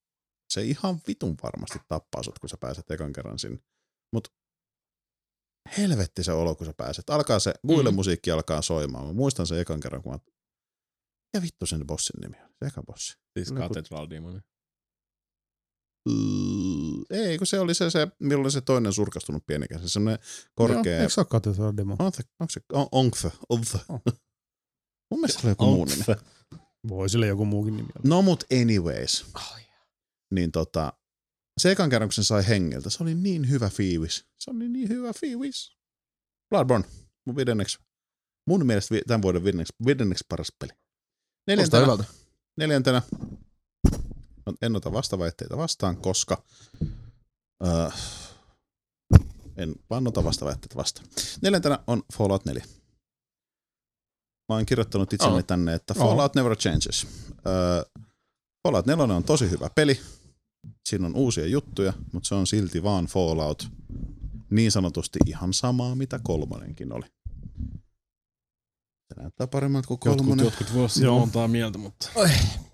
Se 0.52 0.62
ihan 0.62 1.00
vitun 1.08 1.34
varmasti 1.42 1.78
tappaa 1.88 2.22
sut, 2.22 2.38
kun 2.38 2.48
sä 2.48 2.56
pääset 2.60 2.90
ekan 2.90 3.12
kerran 3.12 3.38
sinne. 3.38 3.58
Mut 4.12 4.28
helvetti 5.78 6.24
se 6.24 6.32
olo, 6.32 6.54
kun 6.54 6.66
sä 6.66 6.72
pääset. 6.76 7.10
Alkaa 7.10 7.38
se, 7.38 7.54
musiikki 7.92 8.30
alkaa 8.30 8.62
soimaan. 8.62 9.06
Mä 9.06 9.12
muistan 9.12 9.46
sen 9.46 9.58
ekan 9.60 9.80
kerran, 9.80 10.02
kun 10.02 10.12
mä... 10.12 10.18
Ja 11.34 11.42
vittu 11.42 11.66
sen 11.66 11.86
bossin 11.86 12.20
nimi 12.20 12.36
on, 12.44 12.50
se 12.58 12.66
eka 12.66 12.82
bossi. 12.82 13.18
Siis 13.38 13.52
Cathedral 13.54 14.10
Demon. 14.10 14.42
Mm, 16.08 17.04
Ei, 17.10 17.38
kun 17.38 17.46
se 17.46 17.60
oli 17.60 17.74
se, 17.74 17.90
se 17.90 18.08
milloin 18.18 18.44
oli 18.44 18.50
se 18.50 18.60
toinen 18.60 18.92
surkastunut 18.92 19.46
pienikäs. 19.46 19.82
Se 19.82 19.88
semmoinen 19.88 20.18
korkea... 20.54 20.92
Joo, 20.92 21.02
eikö 21.02 21.54
se 21.54 21.62
ole 21.62 21.76
Demo? 21.76 21.96
Onko 21.98 22.16
se, 22.16 22.22
onko 23.48 23.64
se 23.64 23.78
on. 23.88 24.00
Oh. 24.06 24.12
Mun 25.10 25.20
mielestä 25.20 25.40
oli 25.44 25.50
joku 25.50 25.64
muu 25.64 25.84
nimi. 25.84 26.04
Voi 26.88 27.08
sille 27.08 27.26
joku 27.26 27.44
muukin 27.44 27.76
nimi 27.76 27.88
olla. 27.88 28.08
No 28.08 28.22
mut 28.22 28.44
anyways. 28.62 29.26
Oh, 29.34 29.56
Niin 30.34 30.52
tota, 30.52 30.92
se 31.60 31.70
ekan 31.70 31.90
kerran 31.90 32.08
kun 32.08 32.12
sen 32.12 32.24
sai 32.24 32.48
hengeltä, 32.48 32.90
se 32.90 33.02
oli 33.02 33.14
niin 33.14 33.50
hyvä 33.50 33.70
fiivis. 33.70 34.24
Se 34.38 34.50
oli 34.50 34.68
niin 34.68 34.88
hyvä 34.88 35.12
fiivis. 35.20 35.76
Bloodborne, 36.50 36.86
mun 37.26 37.36
viidenneksi, 37.36 37.78
mun 38.46 38.66
mielestä 38.66 38.94
tämän 39.06 39.22
vuoden 39.22 39.44
viidenneksi, 39.44 39.72
viidenneksi 39.86 40.24
paras 40.28 40.52
peli. 40.58 40.72
Neljäntenä, 41.46 42.04
neljäntenä 42.56 43.02
en 44.62 44.76
ota 44.76 44.92
vastaväitteitä 44.92 45.56
vastaan, 45.56 45.96
koska 45.96 46.42
äh, 47.66 47.94
en 49.56 49.74
vaan 49.90 50.08
ota 50.08 50.24
vastaväitteitä 50.24 50.76
vastaan. 50.76 51.08
Neljäntenä 51.42 51.78
on 51.86 52.02
Fallout 52.14 52.44
4. 52.44 52.64
Mä 54.48 54.54
oon 54.54 54.66
kirjoittanut 54.66 55.12
itselleni 55.12 55.38
Oho. 55.38 55.42
tänne, 55.46 55.74
että 55.74 55.94
Oho. 55.96 56.08
Fallout 56.08 56.34
never 56.34 56.56
changes. 56.56 57.06
Äh, 57.30 58.04
Fallout 58.66 58.86
4 58.86 59.04
on 59.04 59.24
tosi 59.24 59.50
hyvä 59.50 59.70
peli. 59.74 60.00
Siinä 60.88 61.06
on 61.06 61.14
uusia 61.16 61.46
juttuja, 61.46 61.92
mutta 62.12 62.28
se 62.28 62.34
on 62.34 62.46
silti 62.46 62.82
vaan 62.82 63.06
Fallout. 63.06 63.68
Niin 64.50 64.72
sanotusti 64.72 65.18
ihan 65.26 65.52
samaa, 65.52 65.94
mitä 65.94 66.20
kolmonenkin 66.22 66.92
oli. 66.92 67.06
Se 69.08 69.20
näyttää 69.20 69.46
paremmalta 69.46 69.88
kuin 69.88 69.98
Jotkut, 70.04 70.16
kolmonen. 70.16 70.44
jotkut 70.44 70.74
voisi 70.74 71.04
Joo. 71.04 71.18
montaa 71.18 71.48
mieltä, 71.48 71.78
mutta 71.78 72.10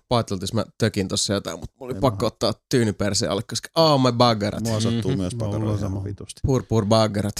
Pahoitteltiin, 0.07 0.49
mä 0.53 0.65
tökin 0.77 1.07
tossa 1.07 1.33
jotain, 1.33 1.59
mutta 1.59 1.75
mulla 1.79 1.89
oli 1.91 1.97
Ei 1.97 2.01
pakko 2.01 2.25
ottaa 2.25 2.53
tyynyperse 2.69 3.27
alle, 3.27 3.41
koska 3.49 3.69
oh 3.75 4.01
my 4.03 4.11
baggerat. 4.11 4.63
Mua 4.63 4.79
sattuu 4.79 5.11
Mhm. 5.11 5.19
myös 5.19 5.33
ihan 5.79 6.03
vitusti. 6.03 6.41
Pur 6.45 6.63
pur 6.63 6.85
baggerat. 6.85 7.35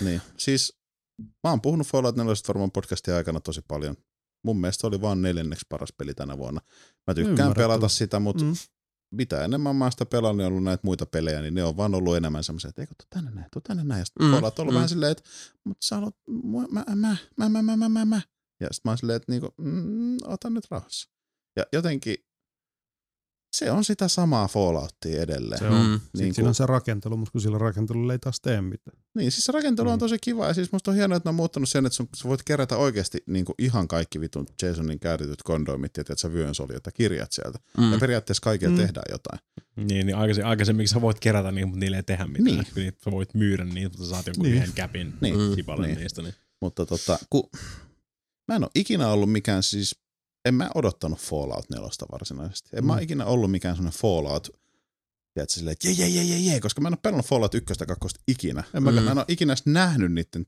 Niin, 0.00 0.20
siis 0.38 0.78
mä 1.22 1.50
oon 1.50 1.60
puhunut 1.60 1.86
Fallout 1.86 2.16
4 2.16 2.34
varmaan 2.48 2.70
podcastin 2.70 3.14
aikana 3.14 3.40
tosi 3.40 3.60
paljon. 3.68 3.96
Mun 4.44 4.60
mielestä 4.60 4.86
oli 4.86 5.00
vaan 5.00 5.22
neljänneksi 5.22 5.66
paras 5.68 5.92
peli 5.98 6.14
tänä 6.14 6.38
vuonna. 6.38 6.60
Mä 7.06 7.14
tykkään 7.14 7.30
Ymmärrettävä. 7.32 7.64
pelata 7.68 7.88
sitä, 7.88 8.20
mutta 8.20 8.44
Mm. 8.44 8.52
mitä 9.14 9.44
enemmän 9.44 9.76
mä 9.76 9.90
sitä 9.90 10.06
pelannut 10.06 10.40
ja 10.42 10.46
ollut 10.48 10.64
näitä 10.64 10.80
muita 10.84 11.06
pelejä, 11.06 11.40
niin 11.42 11.54
ne 11.54 11.64
on 11.64 11.76
vaan 11.76 11.94
ollut 11.94 12.16
enemmän 12.16 12.44
semmoisia, 12.44 12.68
että 12.68 12.82
eikö 12.82 12.94
tuu 12.98 13.06
tänne 13.10 13.30
näin, 13.30 13.46
tuu 13.52 13.60
tänne 13.60 13.84
näin. 13.84 13.98
Ja 13.98 14.04
sitten 14.04 14.26
Mm. 14.26 14.32
Fallout 14.32 14.58
on 14.58 14.62
ollut 14.62 14.72
mm. 14.72 14.76
vähän 14.76 14.88
silleen, 14.88 15.12
että 15.12 15.22
mutta 15.64 15.86
sä 15.86 15.94
haluat, 15.96 16.16
mä, 16.72 16.84
mä, 16.96 17.16
mä, 17.36 17.48
mä, 17.48 17.62
mä, 17.62 17.76
mä, 17.76 17.88
mä, 17.88 18.04
mä. 18.04 18.20
Ja 18.60 18.66
sitten 18.70 18.80
mä 18.84 18.90
oon 18.90 18.98
silleen, 18.98 19.16
että 19.16 19.32
niinku, 19.32 19.54
mm, 19.58 20.16
ota 20.24 20.50
nyt 20.50 20.64
rauhassa. 20.70 21.10
Ja 21.56 21.64
jotenkin 21.72 22.16
se 23.56 23.70
on 23.70 23.84
sitä 23.84 24.08
samaa 24.08 24.48
Falloutia 24.48 25.22
edelleen. 25.22 25.58
Se 25.58 25.66
on. 25.66 25.86
Mm. 25.86 25.92
Sitten 26.00 26.20
Niin 26.24 26.34
siinä 26.34 26.48
on 26.48 26.54
se 26.54 26.66
rakentelu, 26.66 27.16
mutta 27.16 27.32
kun 27.32 27.40
sillä 27.40 27.58
rakentelulla 27.58 28.12
ei 28.12 28.18
taas 28.18 28.40
tee 28.40 28.60
mitään. 28.60 29.02
Niin, 29.14 29.32
siis 29.32 29.44
se 29.44 29.52
rakentelu 29.52 29.88
on 29.88 29.96
Mm. 29.96 29.98
tosi 30.00 30.16
kiva 30.20 30.46
ja 30.46 30.54
siis 30.54 30.72
musta 30.72 30.90
on 30.90 30.96
hienoa, 30.96 31.16
että 31.16 31.28
ne 31.28 31.30
on 31.30 31.34
muuttanut 31.34 31.68
sen, 31.68 31.86
että 31.86 31.96
sun, 31.96 32.08
sä 32.16 32.28
voit 32.28 32.42
kerätä 32.42 32.76
oikeasti 32.76 33.22
niin 33.26 33.44
kuin 33.44 33.54
ihan 33.58 33.88
kaikki 33.88 34.20
vitun 34.20 34.46
Jasonin 34.62 35.00
käytetyt 35.00 35.42
kondomit 35.42 35.96
ja 35.96 36.00
että 36.00 36.14
sä 36.16 36.32
vyönsoljat 36.32 36.86
ja 36.86 36.92
kirjat 36.92 37.32
sieltä. 37.32 37.58
Mm. 37.78 37.92
Ja 37.92 37.98
periaatteessa 37.98 38.42
kaikilla 38.42 38.72
Mm. 38.72 38.78
tehdään 38.78 39.04
jotain. 39.10 39.38
niin, 39.76 40.06
niin 40.06 40.16
aikaisemmin, 40.16 40.50
aikaisemmin 40.50 40.88
sä 40.88 41.00
voit 41.00 41.20
kerätä 41.20 41.52
niitä, 41.52 41.66
mutta 41.66 41.80
niille 41.80 41.96
ei 41.96 42.02
tehdä 42.02 42.26
mitään. 42.26 42.44
Niin. 42.44 42.66
Niin. 42.76 42.92
Sä 43.04 43.10
voit 43.10 43.34
myydä 43.34 43.64
niitä, 43.64 43.88
mutta 43.88 44.04
sä 44.04 44.10
saat 44.10 44.26
jonkun 44.26 44.42
Niin. 44.42 44.50
niin. 44.52 44.62
yhden 44.62 44.74
käpin 44.74 45.06
Niin. 45.20 45.38
niin. 45.38 45.56
Mm. 45.56 45.72
Niin. 45.72 45.82
niin. 45.82 45.98
niistä. 45.98 46.22
Niin. 46.22 46.34
Mutta 46.60 46.86
tota, 46.86 47.18
kun 47.30 47.48
mä 48.48 48.56
en 48.56 48.62
ole 48.64 48.70
ikinä 48.74 49.08
ollut 49.08 49.32
mikään 49.32 49.62
siis, 49.62 49.96
en 50.44 50.54
mä 50.54 50.70
odottanut 50.74 51.18
Fallout 51.18 51.70
4 51.70 51.88
varsinaisesti. 52.12 52.68
En 52.72 52.84
mm. 52.84 52.86
mä 52.86 53.00
ikinä 53.00 53.24
ollut 53.26 53.50
mikään 53.50 53.76
semmoinen 53.76 54.00
Fallout, 54.00 54.48
tiedätkö, 55.34 55.52
silleen, 55.54 55.72
että 55.72 55.88
jee, 55.88 56.08
jee, 56.08 56.24
jee, 56.24 56.38
jee, 56.38 56.60
koska 56.60 56.80
mä 56.80 56.88
en 56.88 56.92
ole 56.94 56.98
pelannut 57.02 57.26
Fallout 57.26 57.54
1 57.54 57.74
ja 57.80 57.86
2 57.86 58.08
ikinä. 58.28 58.64
En 58.74 58.82
mä, 58.82 58.90
Mm. 58.90 59.02
mä 59.02 59.10
en 59.10 59.18
ole 59.18 59.24
ikinä 59.28 59.52
edes 59.52 59.66
nähnyt 59.66 60.12
niiden, 60.12 60.46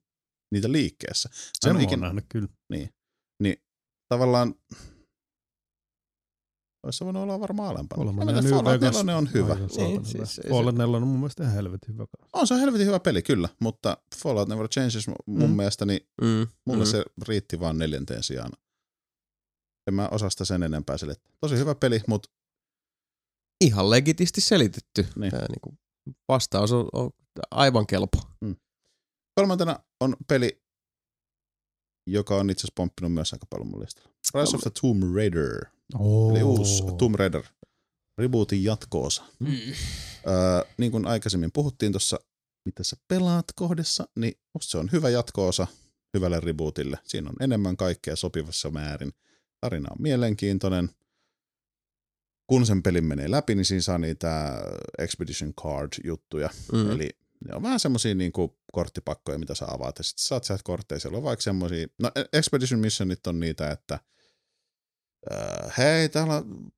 niitä 0.52 0.72
liikkeessä. 0.72 1.28
Ole 1.66 1.72
oon 1.72 1.80
ikinä, 1.82 2.02
nähnyt 2.06 2.24
kyllä. 2.28 2.48
niin 3.42 3.56
tavallaan 4.08 4.54
olisi 6.82 6.98
se 6.98 7.04
voinut 7.04 7.22
olla 7.22 7.40
varmaan 7.40 7.68
alempana. 7.70 8.12
Mietin, 8.12 8.34
New 8.34 8.50
Fallout 8.54 8.80
Vegas. 8.80 8.96
4 9.04 9.16
on 9.16 9.28
hyvä. 9.34 9.54
Niin, 9.54 9.90
hyvä. 9.92 10.04
siis 10.04 10.38
ei 10.38 10.50
Fallout 10.50 10.74
se- 10.76 10.78
4 10.82 10.96
on 10.96 11.06
mun 11.06 11.18
mielestä 11.18 11.42
ihan 11.42 11.54
helvetin 11.54 11.94
hyvä. 11.94 12.04
On 12.32 12.46
se 12.46 12.54
on 12.54 12.60
helvetin 12.60 12.86
hyvä 12.86 13.00
peli, 13.00 13.22
kyllä, 13.22 13.48
mutta 13.60 13.96
Fallout 14.16 14.48
Never 14.48 14.68
Changes 14.68 15.08
mun 15.26 15.50
Mm. 15.50 15.56
mielestä, 15.56 15.86
niin 15.86 16.00
Mm. 16.22 16.46
mulle 16.66 16.84
mm. 16.84 16.88
mm. 16.88 16.90
se 16.90 17.04
riitti 17.28 17.60
vaan 17.60 17.78
neljänteen 17.78 18.22
sijaan. 18.22 18.52
En 19.86 19.94
mä 19.94 20.08
osaa 20.08 20.30
sitä 20.30 20.44
sen 20.44 20.62
enempää 20.62 20.98
selittää. 20.98 21.32
Tosi 21.40 21.56
hyvä 21.56 21.74
peli, 21.74 22.00
mutta 22.08 22.28
Ihan 23.64 23.90
legitisti 23.90 24.40
selitetty. 24.40 25.06
Niin. 25.16 25.30
Tää 25.30 25.46
niinku 25.48 25.78
vastaus 26.28 26.72
on, 26.72 26.88
on 26.92 27.10
aivan 27.50 27.86
kelpo. 27.86 28.18
kolmantena 29.34 29.78
on 30.00 30.16
peli, 30.28 30.62
joka 32.06 32.36
on 32.36 32.50
itse 32.50 32.60
asiassa 32.60 32.72
pomppinut 32.76 33.12
myös 33.12 33.32
aika 33.32 33.46
paljon 33.50 33.68
mun 33.68 33.80
listalla. 33.80 34.08
Rise 34.34 34.56
of 34.56 34.62
the 34.62 34.70
Tomb 34.80 35.02
Raider, 35.16 35.66
Oh. 35.94 36.30
eli 36.30 36.42
uusi 36.42 36.82
Tomb 36.98 37.14
Raider. 37.14 37.42
Rebootin 38.18 38.64
jatkoosa. 38.64 39.24
Mm. 39.38 39.48
Öö, 40.28 40.70
niin 40.78 40.92
kuin 40.92 41.06
aikaisemmin 41.06 41.50
puhuttiin 41.52 41.92
tuossa, 41.92 42.18
mitä 42.64 42.84
sä 42.84 42.96
pelaat 43.08 43.44
kohdassa, 43.54 44.08
niin 44.16 44.34
musta 44.54 44.70
se 44.70 44.78
on 44.78 44.88
hyvä 44.92 45.08
jatkoosa 45.10 45.66
hyvälle 46.14 46.40
rebootille. 46.40 46.98
Siinä 47.04 47.30
on 47.30 47.36
enemmän 47.40 47.76
kaikkea 47.76 48.16
sopivassa 48.16 48.70
määrin. 48.70 49.12
Tarina 49.62 49.88
on 49.90 50.02
mielenkiintoinen. 50.02 50.90
Kun 52.46 52.66
sen 52.66 52.82
pelin 52.82 53.04
menee 53.04 53.30
läpi, 53.30 53.54
niin 53.54 53.64
siinä 53.64 53.82
saa 53.82 53.98
niitä 53.98 54.62
Expedition 54.98 55.54
Card-juttuja. 55.54 56.50
Mm. 56.72 56.90
Eli 56.90 57.10
ne 57.48 57.54
on 57.54 57.62
vähän 57.62 57.80
semmosia 57.80 58.14
niinku 58.14 58.58
korttipakkoja, 58.72 59.38
mitä 59.38 59.54
sä 59.54 59.64
avaat. 59.68 59.98
Ja 59.98 60.04
sit 60.04 60.18
sä 60.18 60.28
saat 60.28 60.44
sieltä 60.44 60.62
kortteja. 60.64 60.98
Siellä 60.98 61.16
on 61.16 61.22
vaikka 61.22 61.42
semmosia, 61.42 61.86
no 61.98 62.10
Expedition 62.32 62.80
Missionit 62.80 63.26
on 63.26 63.40
niitä, 63.40 63.70
että 63.70 63.98
äh, 65.32 65.72
hei, 65.78 66.08
täällä 66.08 66.36
on 66.36 66.72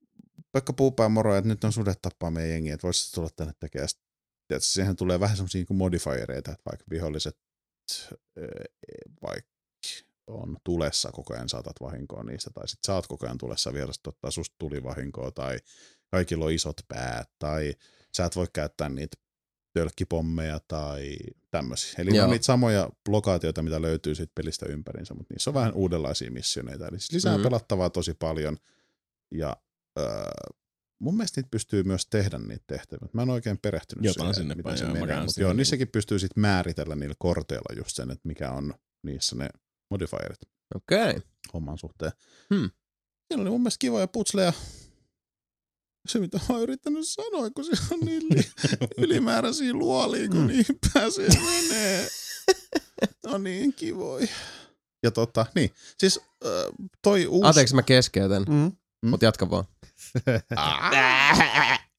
Pekka 0.52 0.72
Puupää 0.72 1.08
moro, 1.08 1.36
että 1.36 1.48
nyt 1.48 1.64
on 1.64 1.72
sudet 1.72 2.02
tappaa 2.02 2.30
meidän 2.30 2.50
jengi, 2.50 2.70
että 2.70 2.86
voisit 2.86 3.14
tulla 3.14 3.28
tänne 3.36 3.52
tekemään. 3.60 3.88
Sitten, 3.88 4.08
tiedätkö, 4.48 4.66
siihen 4.66 4.96
tulee 4.96 5.20
vähän 5.20 5.36
semmosia 5.36 5.58
niinku 5.58 5.74
modifiereita, 5.74 6.52
että 6.52 6.70
vaikka 6.70 6.84
viholliset 6.90 7.38
äh, 8.38 8.44
vaikka 9.22 9.53
on 10.26 10.56
tulessa 10.64 11.12
koko 11.12 11.34
ajan 11.34 11.48
saatat 11.48 11.76
vahinkoa 11.80 12.22
niistä, 12.24 12.50
tai 12.54 12.68
sit 12.68 12.78
saat 12.86 13.06
koko 13.06 13.26
ajan 13.26 13.38
tulessa 13.38 13.72
vierasta 13.72 14.10
ottaa 14.10 14.30
susta 14.30 14.56
tulivahinkoa, 14.58 15.30
tai 15.30 15.58
kaikilla 16.10 16.44
on 16.44 16.52
isot 16.52 16.76
päät, 16.88 17.30
tai 17.38 17.74
sä 18.16 18.24
et 18.24 18.36
voi 18.36 18.46
käyttää 18.52 18.88
niitä 18.88 19.16
tölkkipommeja 19.72 20.60
tai 20.68 21.16
tämmöisiä. 21.50 21.94
Eli 21.98 22.16
Joo. 22.16 22.24
on 22.24 22.30
niitä 22.30 22.44
samoja 22.44 22.90
lokaatioita, 23.08 23.62
mitä 23.62 23.82
löytyy 23.82 24.14
siitä 24.14 24.32
pelistä 24.34 24.66
ympärinsä, 24.68 25.14
mutta 25.14 25.34
niissä 25.34 25.50
on 25.50 25.54
vähän 25.54 25.72
uudenlaisia 25.74 26.30
missioneita. 26.30 26.88
Eli 26.88 26.98
siis 27.00 27.12
lisää 27.12 27.36
Mm. 27.36 27.40
mm. 27.40 27.42
pelattavaa 27.42 27.90
tosi 27.90 28.14
paljon, 28.14 28.56
ja 29.34 29.56
öö, 29.98 30.06
mun 30.98 31.16
mielestä 31.16 31.40
niitä 31.40 31.50
pystyy 31.50 31.82
myös 31.82 32.06
tehdä 32.06 32.38
niitä 32.38 32.64
tehtäviä. 32.66 33.08
Mä 33.12 33.22
en 33.22 33.30
oikein 33.30 33.58
perehtynyt 33.58 34.04
Jotain 34.04 34.20
siihen, 34.20 34.34
sinne 34.34 34.54
miten 34.54 34.70
päin, 34.70 34.78
se 34.78 34.84
joo, 34.84 34.92
menee, 34.94 35.20
mutta 35.24 35.40
joo, 35.40 35.48
niinku- 35.48 35.56
niissäkin 35.56 35.88
pystyy 35.88 36.18
sitten 36.18 36.40
määritellä 36.40 36.94
niillä 36.94 37.14
korteilla 37.18 37.76
just 37.76 37.96
sen, 37.96 38.10
että 38.10 38.28
mikä 38.28 38.50
on 38.50 38.74
niissä 39.02 39.36
ne 39.36 39.48
modifierit 39.94 40.38
Okei. 40.74 41.10
Okay. 41.10 41.20
homman 41.54 41.78
suhteen. 41.78 42.12
Hmm. 42.54 42.70
Siinä 43.28 43.42
oli 43.42 43.50
mun 43.50 43.60
mielestä 43.60 43.78
kivoja 43.80 44.08
putsleja. 44.08 44.52
Se, 46.08 46.18
mitä 46.18 46.38
mä 46.38 46.44
oon 46.54 46.62
yrittänyt 46.62 47.08
sanoa, 47.08 47.50
kun 47.50 47.64
se 47.64 47.70
on 47.94 48.00
niin 48.00 48.22
li- 48.22 48.50
ylimääräisiä 49.04 49.72
luolia, 49.72 50.28
kun 50.28 50.46
niihin 50.46 50.78
pääsee 50.94 51.28
menee. 51.28 52.08
No 53.26 53.38
niin, 53.38 53.74
kivoi. 53.74 54.28
Ja 55.02 55.10
tota, 55.10 55.46
niin. 55.54 55.70
Siis 55.98 56.18
äh, 56.46 56.50
toi 57.02 57.26
uusi... 57.26 57.48
Anteeksi, 57.48 57.74
mä 57.74 57.82
keskeytän, 57.82 58.44
Mm. 58.48 58.72
mutta 59.10 59.26
jatka 59.26 59.50
vaan. 59.50 59.64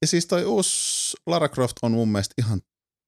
Ja 0.01 0.08
siis 0.08 0.25
toi 0.25 0.45
uusi 0.45 1.17
Lara 1.25 1.49
Croft 1.49 1.77
on 1.81 1.91
mun 1.91 2.10
mielestä 2.10 2.34
ihan 2.38 2.62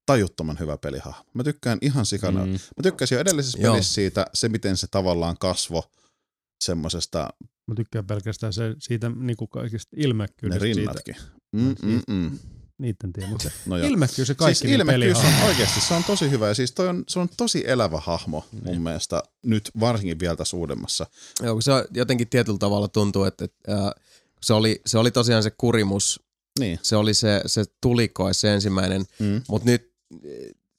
tajuttoman 0.08 0.60
hyvä 0.60 0.78
pelihahmo. 0.78 1.26
Mä 1.34 1.44
tykkään 1.44 1.78
ihan 1.82 2.06
sikana. 2.06 2.46
Mm. 2.46 2.52
Mä 2.52 2.84
tykkäsin 2.84 3.16
jo 3.16 3.22
edellisessä 3.22 3.58
Joo. 3.62 3.74
pelissä 3.74 3.94
siitä, 3.94 4.26
se 4.34 4.50
miten 4.50 4.78
se 4.78 4.88
tavallaan 4.92 5.38
kasvo 5.40 5.92
semmosesta, 6.64 7.30
Mä 7.68 7.76
tykkään 7.76 8.08
pelkästään 8.08 8.54
se, 8.54 8.76
siitä 8.80 9.10
niin 9.10 9.38
kuin 9.38 9.50
kaikista 9.50 9.96
ne 9.96 10.04
ilmekkyydestä. 10.04 10.64
Siitä, 10.66 10.80
rinnatkin. 10.80 11.16
Mm, 11.52 11.76
mm, 11.82 12.02
mm. 12.08 12.40
niiden 12.78 13.14
tiedä, 13.14 13.30
mutta 13.30 13.52
No 13.66 13.78
joo. 13.78 13.88
ilmekkyys 13.88 14.30
ja 14.30 14.36
kaikki 14.36 14.56
siis 14.56 14.64
niin 14.72 14.80
ilmekkyys 14.82 15.18
on 15.18 15.48
oikeasti, 15.48 15.82
se 15.82 15.94
on 15.94 16.04
tosi 16.04 16.30
hyvä 16.30 16.48
ja 16.48 16.54
siis 16.54 16.72
toi 16.72 16.88
on, 16.88 17.04
se 17.08 17.20
on 17.20 17.30
tosi 17.38 17.64
elävä 17.68 18.00
hahmo 18.00 18.46
mun 18.66 18.82
mielestä 18.82 19.24
nyt 19.44 19.72
varsinkin 19.80 20.20
vielä 20.20 20.36
tässä 20.36 20.58
uudemmassa. 20.58 21.06
Joo, 21.44 21.54
kun 21.56 21.62
se 21.62 21.72
jotenkin 21.94 22.30
tietyllä 22.30 22.58
tavalla 22.58 22.88
tuntuu, 22.88 23.24
että, 23.24 23.46
että 23.46 23.74
äh, 23.74 23.92
se, 24.42 24.54
oli, 24.54 24.82
se 24.86 24.98
oli 24.98 25.12
tosiaan 25.12 25.44
se 25.44 25.52
kurimus, 25.52 26.24
Niin. 26.60 26.80
se 26.82 26.96
oli 26.96 27.14
se, 27.14 27.42
se 27.46 27.64
tulikoe, 27.82 28.34
se 28.34 28.54
ensimmäinen, 28.54 29.06
Mm. 29.20 29.42
mutta 29.50 29.70
nyt 29.70 29.94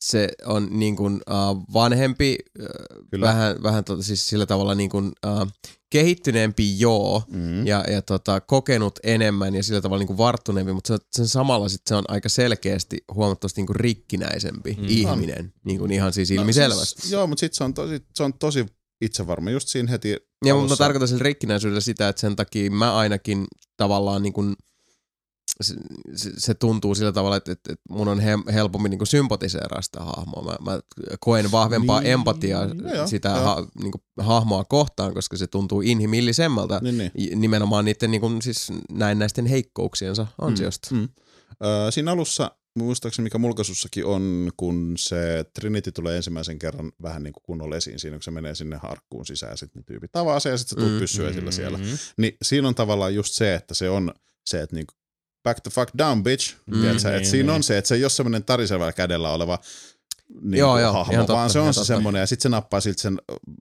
se 0.00 0.28
on 0.44 0.68
niin 0.70 0.96
kuin 0.96 1.14
uh, 1.14 1.64
vanhempi, 1.72 2.38
uh, 2.60 2.66
Kyllä. 3.10 3.26
vähän, 3.26 3.62
vähän 3.62 3.84
tota, 3.84 4.02
siis 4.02 4.28
sillä 4.28 4.46
tavalla 4.46 4.74
niin 4.74 4.90
kuin, 4.90 5.12
uh, 5.26 5.48
kehittyneempi 5.90 6.80
joo, 6.80 7.22
Mm. 7.28 7.66
ja, 7.66 7.84
ja 7.90 8.02
tota, 8.02 8.40
kokenut 8.40 8.98
enemmän 9.02 9.54
ja 9.54 9.62
sillä 9.62 9.80
tavalla 9.80 10.00
niin 10.00 10.06
kuin 10.06 10.18
varttuneempi, 10.18 10.72
mutta 10.72 10.96
se, 10.96 11.04
sen 11.12 11.28
samalla 11.28 11.68
sit 11.68 11.80
se 11.86 11.94
on 11.94 12.04
aika 12.08 12.28
selkeästi 12.28 13.04
huomattavasti 13.14 13.60
niin 13.60 13.66
kuin 13.66 13.76
rikkinäisempi 13.76 14.76
mm. 14.80 14.84
ihminen, 14.88 15.52
niin 15.64 15.78
kuin 15.78 15.90
ihan 15.90 16.12
siis 16.12 16.30
ilmiselvästi. 16.30 16.96
No, 16.96 17.00
siis, 17.00 17.12
joo, 17.12 17.26
mutta 17.26 17.40
sitten 17.40 17.56
se 17.56 17.64
on 17.64 17.74
tosi, 17.74 18.02
se 18.14 18.22
on 18.22 18.34
tosi 18.34 18.66
itsevarma. 19.00 19.50
Just 19.50 19.68
siinä 19.68 19.90
heti 19.90 20.16
Ja 20.44 20.54
mutta 20.54 20.72
mä 20.72 20.76
tarkoitan 20.76 21.08
sillä 21.08 21.22
rikkinäisyydellä 21.22 21.80
sitä, 21.80 22.08
että 22.08 22.20
sen 22.20 22.36
takia 22.36 22.70
mä 22.70 22.96
ainakin 22.96 23.46
tavallaan 23.76 24.22
niin 24.22 24.32
kuin, 24.32 24.56
se, 26.38 26.54
tuntuu 26.54 26.94
sillä 26.94 27.12
tavalla, 27.12 27.36
että, 27.36 27.52
että, 27.52 27.74
mun 27.90 28.08
on 28.08 28.20
he, 28.20 28.30
helpommin 28.52 28.90
niin 28.90 29.06
sympatiseeraa 29.06 29.82
sitä 29.82 30.00
hahmoa. 30.00 30.42
Mä, 30.60 30.72
mä 30.72 30.80
koen 31.20 31.52
vahvempaa 31.52 32.00
Niin, 32.00 32.04
niin, 32.04 32.12
empatiaa 32.12 32.64
joo, 32.64 32.94
joo, 32.94 33.06
sitä 33.06 33.28
joo. 33.28 33.38
ha, 33.44 33.66
niin 33.82 33.92
kuin 33.92 34.02
hahmoa 34.20 34.64
kohtaan, 34.64 35.14
koska 35.14 35.36
se 35.36 35.46
tuntuu 35.46 35.80
inhimillisemmältä 35.80 36.80
Niin, 36.82 36.98
niin. 36.98 37.40
nimenomaan 37.40 37.84
niiden 37.84 38.10
niin 38.10 38.20
kuin, 38.20 38.42
siis 38.42 38.72
näennäisten 38.90 39.46
heikkouksiensa 39.46 40.26
ansiosta. 40.40 40.94
Mm. 40.94 41.08
Öö, 41.64 41.90
siinä 41.90 42.12
alussa, 42.12 42.50
muistaakseni 42.76 43.24
mikä 43.24 43.38
mulkaisussakin 43.38 44.04
on, 44.04 44.50
kun 44.56 44.94
se 44.98 45.44
Trinity 45.54 45.92
tulee 45.92 46.16
ensimmäisen 46.16 46.58
kerran 46.58 46.92
vähän 47.02 47.22
niin 47.22 47.32
kuin 47.32 47.42
kunnolla 47.42 47.76
esiin 47.76 47.98
siinä, 47.98 48.16
kun 48.16 48.22
se 48.22 48.30
menee 48.30 48.54
sinne 48.54 48.76
harkkuun 48.82 49.26
sisään 49.26 49.52
ja 49.52 49.56
sitten 49.56 49.80
ne 49.80 49.84
tyypit 49.86 50.16
avaa 50.16 50.40
se 50.40 50.48
ja 50.50 50.58
sitten 50.58 50.76
se 50.78 50.80
tuut 50.84 50.92
Mm. 50.94 50.98
pyssyä 51.00 51.28
esillä 51.30 51.50
siellä. 51.50 51.78
Niin 52.16 52.36
siinä 52.42 52.68
on 52.68 52.74
tavallaan 52.74 53.14
just 53.14 53.34
se, 53.34 53.54
että 53.54 53.74
se 53.74 53.90
on 53.90 54.14
se, 54.46 54.62
että 54.62 54.76
niinku 54.76 54.94
back 55.48 55.60
the 55.60 55.70
fuck 55.70 55.90
down 55.98 56.22
bitch, 56.22 56.54
Mm, 56.66 56.74
mm, 56.76 56.80
tiedätkö, 56.82 57.08
niin, 57.08 57.16
että 57.16 57.28
siinä 57.28 57.46
niin. 57.46 57.56
on 57.56 57.62
se, 57.62 57.78
että 57.78 57.88
se 57.88 57.94
ei 57.94 58.04
ole 58.04 58.10
semmoinen 58.10 58.44
tarisevalla 58.44 58.92
kädellä 58.92 59.30
oleva 59.30 59.58
niin 60.42 60.58
Joo, 60.58 60.78
joo, 60.78 60.92
hahmo, 60.92 61.16
totta, 61.16 61.32
vaan 61.32 61.50
se 61.50 61.58
on 61.60 61.74
se 61.74 61.80
totta. 61.80 61.86
semmoinen, 61.86 62.20
ja 62.20 62.26
sitten 62.26 62.42
se 62.42 62.48
nappaa 62.48 62.80
siltä 62.80 63.02
sen 63.02 63.18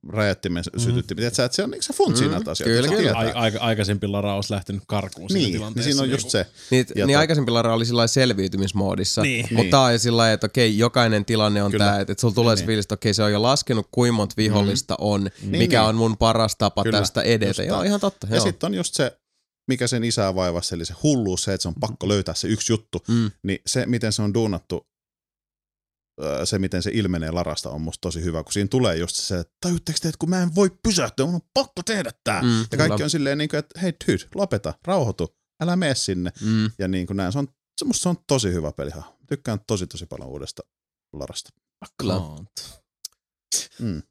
räjättimen 0.09 0.63
mm. 0.73 0.79
sytytti. 0.79 1.15
Tiedätkö, 1.15 1.45
että 1.45 1.55
se 1.55 1.63
on, 1.63 1.73
se 1.79 1.93
funtsii 1.93 2.27
Mm, 2.27 2.33
näitä 2.33 2.51
asioita. 2.51 2.87
kyllä, 2.87 2.97
kyllä. 3.01 3.17
Ai, 3.17 3.31
aika, 3.31 3.59
aikaisempi 3.59 4.07
Lara 4.07 4.35
olisi 4.35 4.53
lähtenyt 4.53 4.83
karkuun 4.87 5.29
siinä 5.29 5.39
Niin, 5.39 5.45
niin 5.51 5.59
tilanteessa. 5.59 5.89
siinä 5.91 6.01
on 6.01 6.09
niinku- 6.09 6.15
just 6.25 6.29
se. 6.29 6.45
Niin, 6.71 6.85
Ja 6.95 7.05
niin 7.05 7.15
to- 7.15 7.19
aikaisempi 7.19 7.51
Lara 7.51 7.73
oli 7.73 7.85
sillä 7.85 8.07
selviytymismoodissa, 8.07 9.21
Niin. 9.21 9.41
mutta 9.45 9.61
Niin. 9.61 9.71
tää 9.71 9.81
on 9.81 9.99
sillä 9.99 10.17
lailla, 10.17 10.33
että 10.33 10.45
okei, 10.45 10.77
jokainen 10.77 11.25
tilanne 11.25 11.63
on 11.63 11.71
Kyllä. 11.71 11.85
tämä, 11.85 11.99
että, 11.99 12.11
että 12.11 12.21
sulla 12.21 12.33
tulee 12.33 12.55
se 12.55 12.61
Niin. 12.61 12.67
fiilis, 12.67 12.85
että 12.85 12.93
okei, 12.95 13.13
se 13.13 13.23
on 13.23 13.31
jo 13.31 13.41
laskenut, 13.41 13.87
kuinka 13.91 14.13
monta 14.13 14.33
vihollista 14.37 14.95
on, 14.99 15.23
Niin, 15.41 15.51
mikä 15.51 15.79
niin. 15.79 15.89
on 15.89 15.95
mun 15.95 16.17
paras 16.17 16.55
tapa 16.55 16.83
Kyllä, 16.83 16.99
tästä 16.99 17.21
edetä. 17.21 17.63
Joo, 17.63 17.81
ihan 17.81 17.99
totta. 17.99 18.27
Ja 18.29 18.39
sitten 18.41 18.67
on 18.67 18.73
just 18.73 18.93
se, 18.93 19.17
mikä 19.67 19.87
sen 19.87 20.03
isää 20.03 20.35
vaivasi, 20.35 20.75
eli 20.75 20.85
se 20.85 20.93
hulluus, 21.03 21.43
se, 21.43 21.53
että 21.53 21.61
se 21.61 21.67
on 21.67 21.75
pakko 21.75 22.07
löytää 22.07 22.35
se 22.35 22.47
yksi 22.47 22.73
juttu, 22.73 23.03
Mm. 23.07 23.31
niin 23.43 23.59
se, 23.65 23.85
miten 23.85 24.13
se 24.13 24.21
on 24.21 24.33
duunattu, 24.33 24.87
se, 26.43 26.59
miten 26.59 26.83
se 26.83 26.91
ilmenee 26.93 27.31
Larasta, 27.31 27.69
on 27.69 27.81
musta 27.81 28.01
tosi 28.01 28.23
hyvä, 28.23 28.43
kun 28.43 28.53
siinä 28.53 28.67
tulee 28.67 28.97
just 28.97 29.15
se, 29.15 29.39
että 29.39 29.53
tajutteko 29.61 29.97
te, 30.01 30.07
että 30.07 30.19
kun 30.19 30.29
mä 30.29 30.41
en 30.43 30.55
voi 30.55 30.71
pysähtyä, 30.83 31.25
mun 31.25 31.35
on 31.35 31.41
pakko 31.53 31.83
tehdä 31.83 32.11
tää. 32.23 32.41
Mm, 32.41 32.65
ja 32.71 32.77
kaikki 32.77 33.03
on 33.03 33.09
silleen, 33.09 33.37
niin 33.37 33.49
kuin, 33.49 33.57
että 33.57 33.79
hei 33.79 33.93
dude, 34.07 34.23
lopeta, 34.35 34.73
rauhoitu, 34.85 35.35
älä 35.63 35.75
mene 35.75 35.95
sinne. 35.95 36.31
Mm. 36.41 36.71
Ja 36.79 36.87
niin 36.87 37.07
kuin 37.07 37.17
näin, 37.17 37.31
se 37.31 37.39
on, 37.39 37.47
se, 37.79 37.85
musta 37.85 38.03
se 38.03 38.09
on 38.09 38.17
tosi 38.27 38.53
hyvä 38.53 38.71
peliha. 38.71 39.17
Tykkään 39.27 39.59
tosi 39.67 39.87
tosi 39.87 40.05
paljon 40.05 40.29
uudesta 40.29 40.61
Larasta. 41.13 41.49
Mm. 43.79 44.01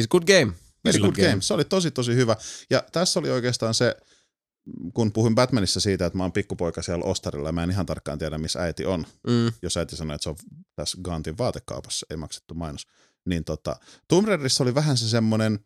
It's 0.00 0.04
a 0.04 0.08
good 0.10 0.22
game. 0.26 0.52
Very 0.84 0.98
good 0.98 1.14
game. 1.14 1.42
Se 1.42 1.54
oli 1.54 1.64
tosi 1.64 1.90
tosi 1.90 2.14
hyvä. 2.14 2.36
Ja 2.70 2.84
tässä 2.92 3.20
oli 3.20 3.30
oikeastaan 3.30 3.74
se, 3.74 3.96
kun 4.94 5.12
puhuin 5.12 5.34
Batmanissa 5.34 5.80
siitä, 5.80 6.06
että 6.06 6.16
mä 6.16 6.24
oon 6.24 6.32
pikkupoika 6.32 6.82
siellä 6.82 7.04
Ostarilla 7.04 7.48
ja 7.48 7.52
mä 7.52 7.62
en 7.62 7.70
ihan 7.70 7.86
tarkkaan 7.86 8.18
tiedä, 8.18 8.38
missä 8.38 8.62
äiti 8.62 8.86
on. 8.86 9.06
Mm. 9.26 9.52
Jos 9.62 9.76
äiti 9.76 9.96
sanoi, 9.96 10.14
että 10.14 10.22
se 10.22 10.30
on 10.30 10.36
tässä 10.76 10.98
Gantin 11.02 11.38
vaatekaupassa, 11.38 12.06
ei 12.10 12.16
maksettu 12.16 12.54
mainos. 12.54 12.86
Niin 13.28 13.44
tota, 13.44 13.76
Tomb 14.08 14.28
Raiderissa 14.28 14.64
oli 14.64 14.74
vähän 14.74 14.96
se 14.96 15.08
semmonen, 15.08 15.58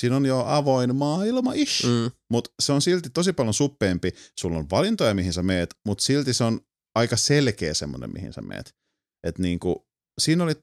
siinä 0.00 0.16
on 0.16 0.26
jo 0.26 0.44
avoin 0.46 0.96
maailma 0.96 1.52
ish, 1.54 1.86
mm. 1.86 2.10
Mutta 2.30 2.50
se 2.62 2.72
on 2.72 2.82
silti 2.82 3.10
tosi 3.10 3.32
paljon 3.32 3.54
suppeempi. 3.54 4.12
Sulla 4.38 4.58
on 4.58 4.70
valintoja, 4.70 5.14
mihin 5.14 5.32
sä 5.32 5.42
meet, 5.42 5.74
mutta 5.86 6.04
silti 6.04 6.34
se 6.34 6.44
on 6.44 6.60
aika 6.94 7.16
selkeä 7.16 7.74
semmonen, 7.74 8.12
mihin 8.12 8.32
sä 8.32 8.40
meet. 8.40 8.74
Et 9.26 9.38
niinku, 9.38 9.88
siinä 10.20 10.44
oli 10.44 10.54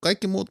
kaikki 0.00 0.26
muut 0.26 0.50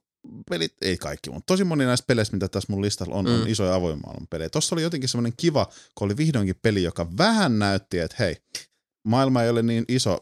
pelit, 0.49 0.73
ei 0.81 0.97
kaikki, 0.97 1.29
mutta 1.29 1.45
tosi 1.53 1.63
moni 1.63 1.86
näistä 1.86 2.05
peleistä, 2.07 2.36
mitä 2.36 2.47
tässä 2.47 2.73
mun 2.73 2.81
listalla 2.81 3.15
on, 3.15 3.25
mm. 3.25 3.31
on 3.41 3.47
isoja 3.47 3.75
avoimaailman 3.75 4.27
pelejä. 4.29 4.49
Tossa 4.49 4.75
oli 4.75 4.81
jotenkin 4.84 5.10
semmoinen 5.10 5.34
kiva, 5.38 5.65
kun 5.95 6.05
oli 6.05 6.17
vihdoinkin 6.17 6.55
peli, 6.62 6.84
joka 6.84 7.07
vähän 7.17 7.60
näytti, 7.60 7.99
että 7.99 8.15
hei, 8.19 8.36
maailma 9.07 9.43
ei 9.43 9.49
ole 9.49 9.62
niin 9.63 9.86
iso, 9.88 10.17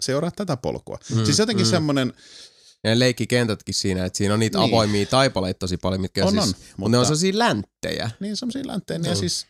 seuraa 0.00 0.30
tätä 0.30 0.56
polkua. 0.56 0.98
Mm. 1.14 1.24
Siis 1.24 1.38
jotenkin 1.38 1.66
mm. 1.66 1.68
mm. 1.68 1.70
semmoinen, 1.70 2.12
Ja 2.84 2.90
ne 2.90 2.98
leikkikentätkin 2.98 3.74
siinä, 3.74 4.04
että 4.04 4.16
siinä 4.16 4.34
on 4.34 4.40
niitä 4.40 4.58
Niin. 4.58 4.64
niin. 4.66 4.74
avoimia 4.74 5.06
taipaleita 5.06 5.58
tosi 5.58 5.76
paljon, 5.76 6.00
mitkä 6.00 6.24
on, 6.24 6.30
siis, 6.32 6.42
on, 6.42 6.48
mutta 6.48 6.66
mutta 6.76 6.90
ne 6.90 6.98
on 6.98 7.04
sellaisia 7.04 7.38
länttejä. 7.38 8.10
niin 8.20 8.36
semmoisia 8.36 8.66
länttejä, 8.66 9.00
ja 9.04 9.10
Mm. 9.10 9.16
siis 9.16 9.46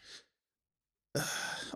äh, 1.18 1.24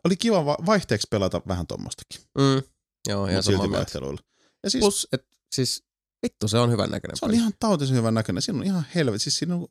oli 0.05 0.17
kiva 0.17 0.45
va- 0.45 0.59
vaihteeksi 0.67 1.07
pelata 1.11 1.43
vähän 1.49 1.67
tommostakin, 1.67 2.21
Mm. 2.39 2.63
Joo, 3.09 3.27
samaa 3.27 3.43
silti 3.43 3.71
vaihteluilla. 3.71 4.21
Ja 4.65 4.71
siis 4.71 4.81
Plus, 4.83 5.09
et, 5.13 5.27
siis 5.55 5.85
vittu, 6.23 6.49
se 6.49 6.59
on 6.59 6.71
hyvän 6.71 6.91
näköinen 6.91 7.17
se 7.17 7.25
on 7.25 7.31
peli. 7.31 7.39
ihan 7.39 7.53
tautisen 7.59 7.97
hyvän 7.97 8.15
näköinen, 8.15 8.43
siinä 8.43 8.59
on 8.59 8.67
ihan 8.67 8.87
helvet, 8.95 9.23
siis 9.23 9.39
siinä 9.39 9.55
on 9.55 9.67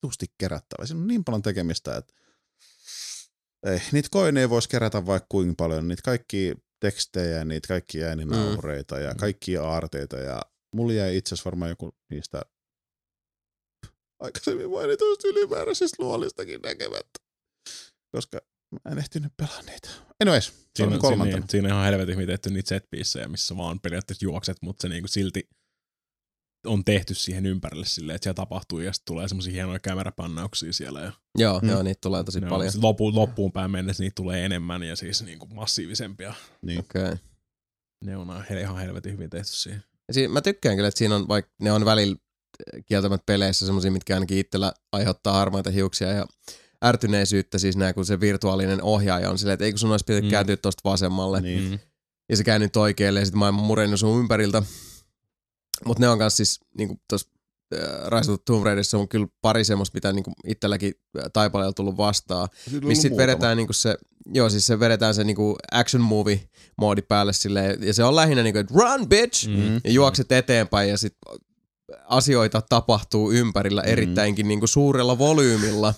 tusti 0.00 0.26
kerättävä, 0.38 0.86
siinä 0.86 1.00
on 1.00 1.06
niin 1.06 1.24
paljon 1.24 1.42
tekemistä, 1.42 1.96
että 1.96 2.14
ei, 3.66 3.80
niitä 3.92 4.08
koineja 4.12 4.50
voisi 4.50 4.68
kerätä 4.68 5.06
vaikka 5.06 5.26
kuinka 5.28 5.54
paljon, 5.56 5.88
niitä 5.88 6.02
kaikki 6.04 6.54
tekstejä, 6.80 7.44
niitä 7.44 7.68
kaikki 7.68 8.04
ääninaureita 8.04 8.98
ja 8.98 9.14
kaikkia 9.14 9.62
aarteita 9.62 10.16
ja 10.16 10.42
mulla 10.74 10.92
jäi 10.92 11.16
itse 11.16 11.34
asiassa 11.34 11.50
varmaan 11.50 11.68
joku 11.68 11.94
niistä 12.10 12.42
aikaisemmin 14.20 14.70
mainituista 14.70 15.28
ylimääräisistä 15.28 16.02
luolistakin 16.02 16.60
näkemättä, 16.62 17.20
koska 18.12 18.40
mä 18.84 18.92
en 18.92 18.98
ehtinyt 18.98 19.32
pelaa 19.36 19.62
niitä. 19.62 19.88
Anyways, 20.22 20.46
se 20.46 20.52
Siinä, 20.76 20.96
on 21.02 21.26
siinä, 21.26 21.42
siinä 21.48 21.68
on 21.68 21.72
ihan 21.72 21.84
helvetin 21.84 22.14
hyvin 22.14 22.26
tehty 22.26 22.50
niitä 22.50 22.68
set 22.68 22.84
missä 23.28 23.56
vaan 23.56 23.80
periaatteessa 23.80 24.24
juokset, 24.24 24.56
mutta 24.62 24.82
se 24.82 24.88
niinku 24.88 25.08
silti 25.08 25.48
on 26.66 26.84
tehty 26.84 27.14
siihen 27.14 27.46
ympärille 27.46 27.86
silleen, 27.86 28.14
että 28.16 28.24
siellä 28.24 28.34
tapahtuu 28.36 28.80
ja 28.80 28.92
sitten 28.92 29.06
tulee 29.14 29.28
semmoisia 29.28 29.52
hienoja 29.52 29.78
kamerapannauksia 29.78 30.72
siellä. 30.72 31.00
Ja 31.00 31.12
Joo, 31.38 31.60
Mm. 31.62 31.68
joo, 31.68 31.82
niitä 31.82 31.98
tulee 32.00 32.24
tosi 32.24 32.40
ne 32.40 32.46
on, 32.46 32.50
paljon. 32.50 32.72
sit 32.72 32.80
loppuun, 32.82 33.52
päin 33.52 33.70
mennessä 33.70 34.02
niitä 34.02 34.14
tulee 34.14 34.44
enemmän 34.44 34.82
ja 34.82 34.96
siis 34.96 35.22
niinku 35.22 35.46
massiivisempia. 35.46 36.34
Niin. 36.62 36.78
Okei. 36.80 37.02
Okay. 37.02 37.16
Ne 38.04 38.16
on 38.16 38.28
ihan 38.60 38.76
helvetin 38.78 39.12
hyvin 39.12 39.30
tehty 39.30 39.48
siihen. 39.52 39.84
Ja 40.08 40.14
si- 40.14 40.28
mä 40.28 40.40
tykkään 40.40 40.76
kyllä, 40.76 40.88
että 40.88 40.98
siinä 40.98 41.16
on, 41.16 41.28
vaikka 41.28 41.52
ne 41.62 41.72
on 41.72 41.84
välillä 41.84 42.16
eh, 42.74 42.84
kieltämättä 42.86 43.24
peleissä 43.26 43.66
semmoisia, 43.66 43.90
mitkä 43.90 44.14
ainakin 44.14 44.38
itsellä 44.38 44.72
aiheuttaa 44.92 45.32
harmaita 45.36 45.70
hiuksia 45.70 46.12
ja 46.12 46.26
ärtyneisyyttä, 46.84 47.58
siis 47.58 47.76
nämä, 47.76 47.92
kun 47.92 48.06
se 48.06 48.20
virtuaalinen 48.20 48.82
ohjaaja 48.82 49.30
on 49.30 49.38
silleen, 49.38 49.54
että 49.54 49.64
eikö 49.64 49.78
sun 49.78 49.90
olisi 49.90 50.04
pitänyt 50.04 50.24
Mm. 50.24 50.30
kääntyä 50.30 50.56
tuosta 50.56 50.80
vasemmalle, 50.90 51.40
Niin. 51.40 51.62
Mm. 51.70 51.78
ja 52.28 52.36
se 52.36 52.44
käännyt 52.44 52.76
oikealle, 52.76 53.18
ja 53.20 53.24
sitten 53.26 53.38
maailma 53.38 53.62
murennut 53.62 54.00
sun 54.00 54.20
ympäriltä. 54.20 54.62
Mutta 55.84 56.00
ne 56.00 56.08
on 56.08 56.18
kanssa 56.18 56.36
siis, 56.36 56.60
niinku 56.78 57.00
tuossa 57.08 57.28
äh, 57.74 57.80
Rise 58.10 58.32
the 58.32 58.38
Tomb 58.46 58.64
Raiderissa 58.64 58.98
on 58.98 59.08
kyllä 59.08 59.26
pari 59.42 59.64
semmoista, 59.64 59.96
mitä 59.96 60.12
niinku 60.12 60.32
itselläkin 60.46 60.94
äh, 61.18 61.24
taipaleella 61.32 61.72
tullut 61.72 61.96
vastaan. 61.96 62.48
Missä 62.84 63.02
sit 63.02 63.16
vedetään 63.16 63.56
niinku 63.56 63.72
se, 63.72 63.96
joo 64.34 64.50
siis 64.50 64.66
se 64.66 64.80
vedetään 64.80 65.14
se 65.14 65.24
niinku 65.24 65.56
action 65.72 66.02
movie 66.02 66.48
moodi 66.78 67.02
päälle 67.02 67.32
silleen, 67.32 67.82
ja 67.86 67.94
se 67.94 68.04
on 68.04 68.16
lähinnä 68.16 68.42
niinku, 68.42 68.58
että 68.58 68.74
run 68.76 69.08
bitch! 69.08 69.48
Mm. 69.48 69.74
ja 69.84 69.90
juokset 69.90 70.32
eteenpäin 70.32 70.90
ja 70.90 70.98
sit 70.98 71.16
asioita 72.08 72.62
tapahtuu 72.68 73.32
ympärillä 73.32 73.82
Mm. 73.82 73.88
erittäinkin 73.88 74.48
niinku 74.48 74.66
suurella 74.66 75.18
volyymilla. 75.18 75.94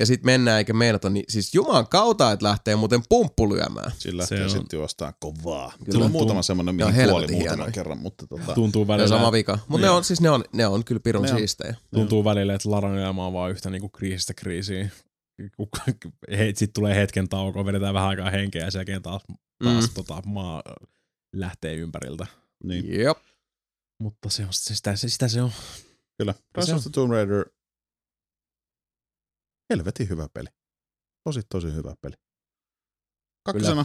Ja 0.00 0.06
sitten 0.06 0.26
mennään 0.26 0.58
eikä 0.58 0.72
meinata, 0.72 1.10
niin 1.10 1.24
siis 1.28 1.54
juman 1.54 1.88
kautta, 1.88 2.32
että 2.32 2.46
lähtee 2.46 2.76
muuten 2.76 3.00
pumppu 3.08 3.54
lyömään. 3.54 3.92
Sillä 3.98 4.26
Se 4.26 4.34
lähtee 4.34 4.44
on- 4.44 4.50
sitten 4.50 4.76
juostaan 4.78 5.12
kovaa. 5.20 5.72
Kyllä. 5.78 5.90
Kyllä 5.92 6.04
on 6.04 6.10
muutama 6.10 6.42
semmoinen, 6.42 6.74
mihin 6.74 6.94
kuoli 6.94 7.26
muutaman 7.26 7.40
hienoja. 7.48 7.72
kerran, 7.72 7.98
mutta 7.98 8.26
tota, 8.26 8.54
Tuntuu 8.54 8.80
Se 8.80 8.82
on 8.82 8.88
välillä, 8.88 9.08
sama 9.08 9.32
vika. 9.32 9.58
Mutta 9.68 9.86
ne 9.86 9.90
Niin. 9.90 9.96
on, 9.96 10.04
siis 10.04 10.20
ne 10.20 10.30
on, 10.30 10.44
ne 10.52 10.66
on 10.66 10.84
kyllä 10.84 11.00
pirun 11.04 11.22
Ne 11.22 11.30
on. 11.32 11.38
siistejä. 11.38 11.74
tuntuu 11.94 12.24
välillä, 12.24 12.54
että 12.54 12.70
Laran 12.70 12.98
elämä 12.98 13.26
on 13.26 13.32
vaan 13.32 13.50
yhtä 13.50 13.70
niinku 13.70 13.88
kriisistä 13.88 14.34
kriisiin. 14.34 14.90
Sitten 16.54 16.72
tulee 16.74 16.96
hetken 16.96 17.28
tauko, 17.28 17.66
vedetään 17.66 17.94
vähän 17.94 18.08
aikaa 18.08 18.30
henkeä 18.30 18.64
ja 18.64 18.70
sen 18.70 18.78
jälkeen 18.78 19.02
taas, 19.02 19.22
taas 19.64 19.84
Mm. 19.88 19.94
tota, 19.94 20.22
maa 20.26 20.62
lähtee 21.36 21.74
ympäriltä. 21.74 22.26
niin, 22.64 23.00
Jop. 23.00 23.18
Mutta 24.02 24.28
se 24.30 24.42
on, 24.42 24.48
se, 24.52 24.74
sitä, 24.74 24.96
se, 24.96 25.08
sitä 25.08 25.28
se 25.28 25.42
on. 25.42 25.50
kyllä. 26.18 26.34
Rise 26.56 26.72
on- 26.72 26.76
of 26.78 26.82
the 26.82 26.90
Tomb 26.90 27.12
Raider, 27.12 27.44
helvetin 29.70 30.08
hyvä 30.08 30.28
peli. 30.34 30.48
Tosi, 31.24 31.40
tosi 31.48 31.74
hyvä 31.74 31.94
peli. 32.02 32.14
Kakkosena, 33.46 33.84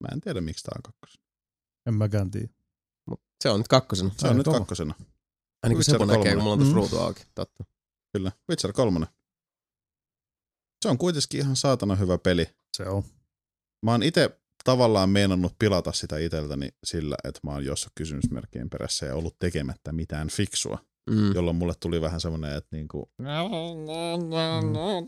mä 0.00 0.08
en 0.12 0.20
tiedä 0.20 0.40
miksi 0.40 0.64
tää 0.64 0.72
on 0.76 0.82
kakkosena. 0.82 1.24
En 1.86 1.94
mäkään 1.94 2.30
tiedä. 2.30 2.48
Mut 3.06 3.22
se 3.42 3.50
on 3.50 3.60
nyt 3.60 3.68
kakkosena. 3.68 4.10
Se 4.18 4.26
on 4.26 4.32
Ai, 4.32 4.38
nyt 4.38 4.46
kakkosena. 4.46 4.94
Ainakin 5.62 5.78
Witcher 5.78 5.94
Sepo 5.94 6.04
näkee, 6.04 6.34
kun 6.34 6.42
mulla 6.42 6.52
on 6.52 6.58
tässä 6.58 6.72
Mm. 6.72 6.76
ruutu 6.76 6.98
auki. 6.98 7.22
Totta. 7.34 7.64
Kyllä, 8.12 8.32
Witcher 8.50 8.72
3. 8.72 9.06
Se 10.82 10.88
on 10.88 10.98
kuitenkin 10.98 11.40
ihan 11.40 11.56
saatana 11.56 11.94
hyvä 11.96 12.18
peli. 12.18 12.46
Se 12.76 12.82
on. 12.88 13.02
Mä 13.84 13.90
oon 13.90 14.02
itse 14.02 14.40
tavallaan 14.64 15.10
meinannut 15.10 15.52
pilata 15.58 15.92
sitä 15.92 16.18
iteltäni 16.18 16.68
sillä, 16.84 17.16
että 17.24 17.40
mä 17.44 17.50
oon 17.50 17.64
jossa 17.64 17.90
kysymysmerkkien 17.94 18.70
perässä 18.70 19.06
ja 19.06 19.14
ollut 19.14 19.36
tekemättä 19.38 19.92
mitään 19.92 20.28
fiksua, 20.28 20.78
Mm. 21.10 21.34
jolloin 21.34 21.56
mulle 21.56 21.74
tuli 21.80 22.00
vähän 22.00 22.20
semmoinen, 22.20 22.56
että 22.56 22.76
niinku, 22.76 23.10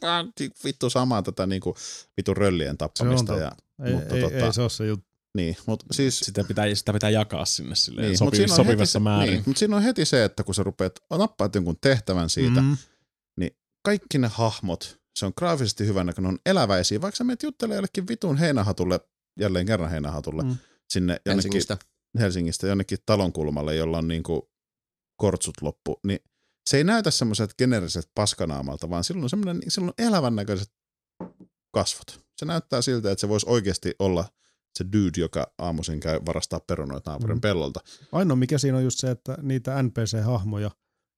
tää 0.01 0.19
on 0.19 0.33
vittu 0.65 0.91
samaa 0.91 1.23
tätä 1.23 1.47
niinku 1.47 1.77
vittu 2.17 2.35
röllien 2.35 2.79
tappamista. 2.79 3.27
totta. 3.27 3.43
Ja, 3.43 3.53
Ei, 3.87 3.93
Mutta 3.93 4.15
ei, 4.17 4.23
tota- 4.23 4.33
ei, 4.35 4.53
se 4.53 4.61
ole 4.63 4.71
se 4.71 4.87
juttu. 4.87 5.07
niin, 5.37 5.57
mutta 5.67 5.87
siis 5.91 6.21
Sitä 6.21 6.45
pitää, 6.45 6.75
sitä 6.75 6.93
pitää 6.93 7.11
jakaa 7.11 7.45
sinne 7.45 7.75
silleen 7.75 8.09
niin, 8.11 8.19
niin, 8.21 8.47
mut 8.47 8.57
sopivassa 8.57 8.99
heti, 8.99 9.05
määrin. 9.05 9.31
Niin, 9.35 9.43
mutta 9.47 9.59
siinä 9.59 9.77
on 9.77 9.83
heti 9.83 10.05
se, 10.05 10.25
että 10.25 10.45
kun 10.45 10.55
sä 10.55 10.63
rupeat, 10.63 10.93
nappaat 11.11 11.55
jonkun 11.55 11.77
tehtävän 11.81 12.31
siitä, 12.31 12.61
mm. 12.61 12.77
Mm. 13.37 13.49
kaikki 13.85 14.19
ne 14.19 14.29
hahmot, 14.33 14.99
se 15.17 15.27
on 15.27 15.33
graafisesti 15.39 15.87
hyvän 15.87 16.07
näköinen, 16.07 16.29
on 16.33 16.39
eläväisiä, 16.47 17.01
vaikka 17.01 17.17
sä 17.17 17.25
menet 17.25 17.43
juttelemaan 17.43 17.77
jollekin 17.77 18.09
vitun 18.09 18.37
heinähatulle, 18.37 19.01
jälleen 19.41 19.67
kerran 19.67 19.91
heinähatulle, 19.91 20.43
mm. 20.43 20.49
Mm. 20.49 20.57
sinne 20.89 21.13
jonnekin 21.27 21.35
Helsingistä. 21.53 21.79
Helsingistä 22.19 22.67
jonnekin 22.67 22.99
talonkulmalle, 23.07 23.75
jolla 23.75 23.99
on 23.99 24.09
niinku 24.09 24.51
kortsut 25.17 25.55
loppu, 25.63 26.01
niin 26.07 26.19
se 26.71 26.77
ei 26.77 26.85
näytä 26.85 27.11
semmoiset 27.11 27.55
generiset 27.59 28.11
paskanaamalta, 28.15 28.91
vaan 28.91 29.05
silloin 29.05 29.25
on 29.25 29.31
semmoinen, 29.31 29.63
silloin 29.69 29.95
on 29.99 30.07
elävän 30.07 30.37
näköiset 30.37 30.73
kasvot. 31.75 32.21
Se 32.37 32.45
näyttää 32.45 32.83
siltä, 32.83 33.11
että 33.11 33.21
se 33.21 33.29
voisi 33.29 33.47
oikeasti 33.49 33.95
olla 33.99 34.25
se 34.79 34.85
dude, 34.93 35.21
joka 35.21 35.53
aamuisin 35.59 36.01
käy 36.01 36.21
varastaa 36.27 36.61
perunoita 36.61 37.11
naapurin 37.11 37.37
Mm. 37.37 37.41
pellolta. 37.41 37.81
Ainoa 38.13 38.37
mikä 38.37 38.59
siinä 38.59 38.79
on 38.79 38.85
just 38.85 38.99
se, 38.99 39.11
että 39.11 39.39
niitä 39.43 39.83
NPC-hahmoja 39.83 40.71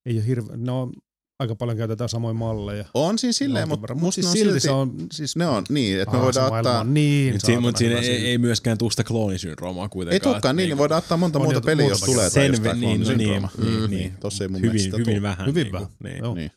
ei 0.06 0.16
ole 0.18 0.26
hirveän, 0.26 0.64
ne 0.64 0.72
on 0.72 0.92
aika 1.38 1.54
paljon 1.56 1.78
käytetään 1.78 2.08
samoja 2.08 2.34
malleja. 2.34 2.84
On 2.94 3.18
siinä 3.18 3.32
silleen, 3.32 3.68
mutta 3.68 3.94
musta 3.94 4.14
siis 4.22 4.32
silti 4.32 4.44
silti, 4.48 4.60
se 4.60 4.70
on, 4.70 4.92
siis 5.12 5.36
ne 5.36 5.46
on 5.46 5.64
niin, 5.68 6.00
että 6.00 6.16
me 6.16 6.22
voidaan 6.22 6.52
ottaa, 6.52 6.84
niin 6.84 7.32
Mutta 7.34 7.46
siinä, 7.46 7.60
mut 7.60 7.76
saatana 7.76 8.02
siinä 8.02 8.16
ei, 8.16 8.26
ei 8.26 8.38
myöskään 8.38 8.78
tule 8.78 8.90
sitä 8.90 9.04
kloonisyndroomaa 9.04 9.88
kuitenkaan. 9.88 10.14
ei 10.14 10.20
tulekaan 10.20 10.56
niin, 10.56 10.68
niin 10.68 10.78
voidaan 10.78 10.98
ottaa 10.98 11.16
monta 11.18 11.38
On 11.38 11.44
muuta 11.44 11.60
peliä, 11.60 11.86
jos 11.86 12.00
tulee 12.00 12.30
sen, 12.30 12.42
tai 12.42 12.46
jostain 12.50 12.80
niin, 12.80 13.00
no 13.00 13.06
niin, 13.06 13.28
kloonisyndrooma. 13.28 13.50
niin, 13.70 13.80
Mm. 13.82 13.90
niin. 13.90 14.14
Tossa 14.20 14.44
ei 14.44 14.48
mun 14.48 14.60
mielestä 14.60 14.78
Hyvin, 14.86 14.98
sitä 15.00 15.10
hyvin 15.10 15.22
vähän. 15.22 15.46
Hyvin 15.46 15.62
niinku, 15.62 15.78
vähän. 15.78 15.90
Niin. 16.02 16.34
Niin, 16.34 16.50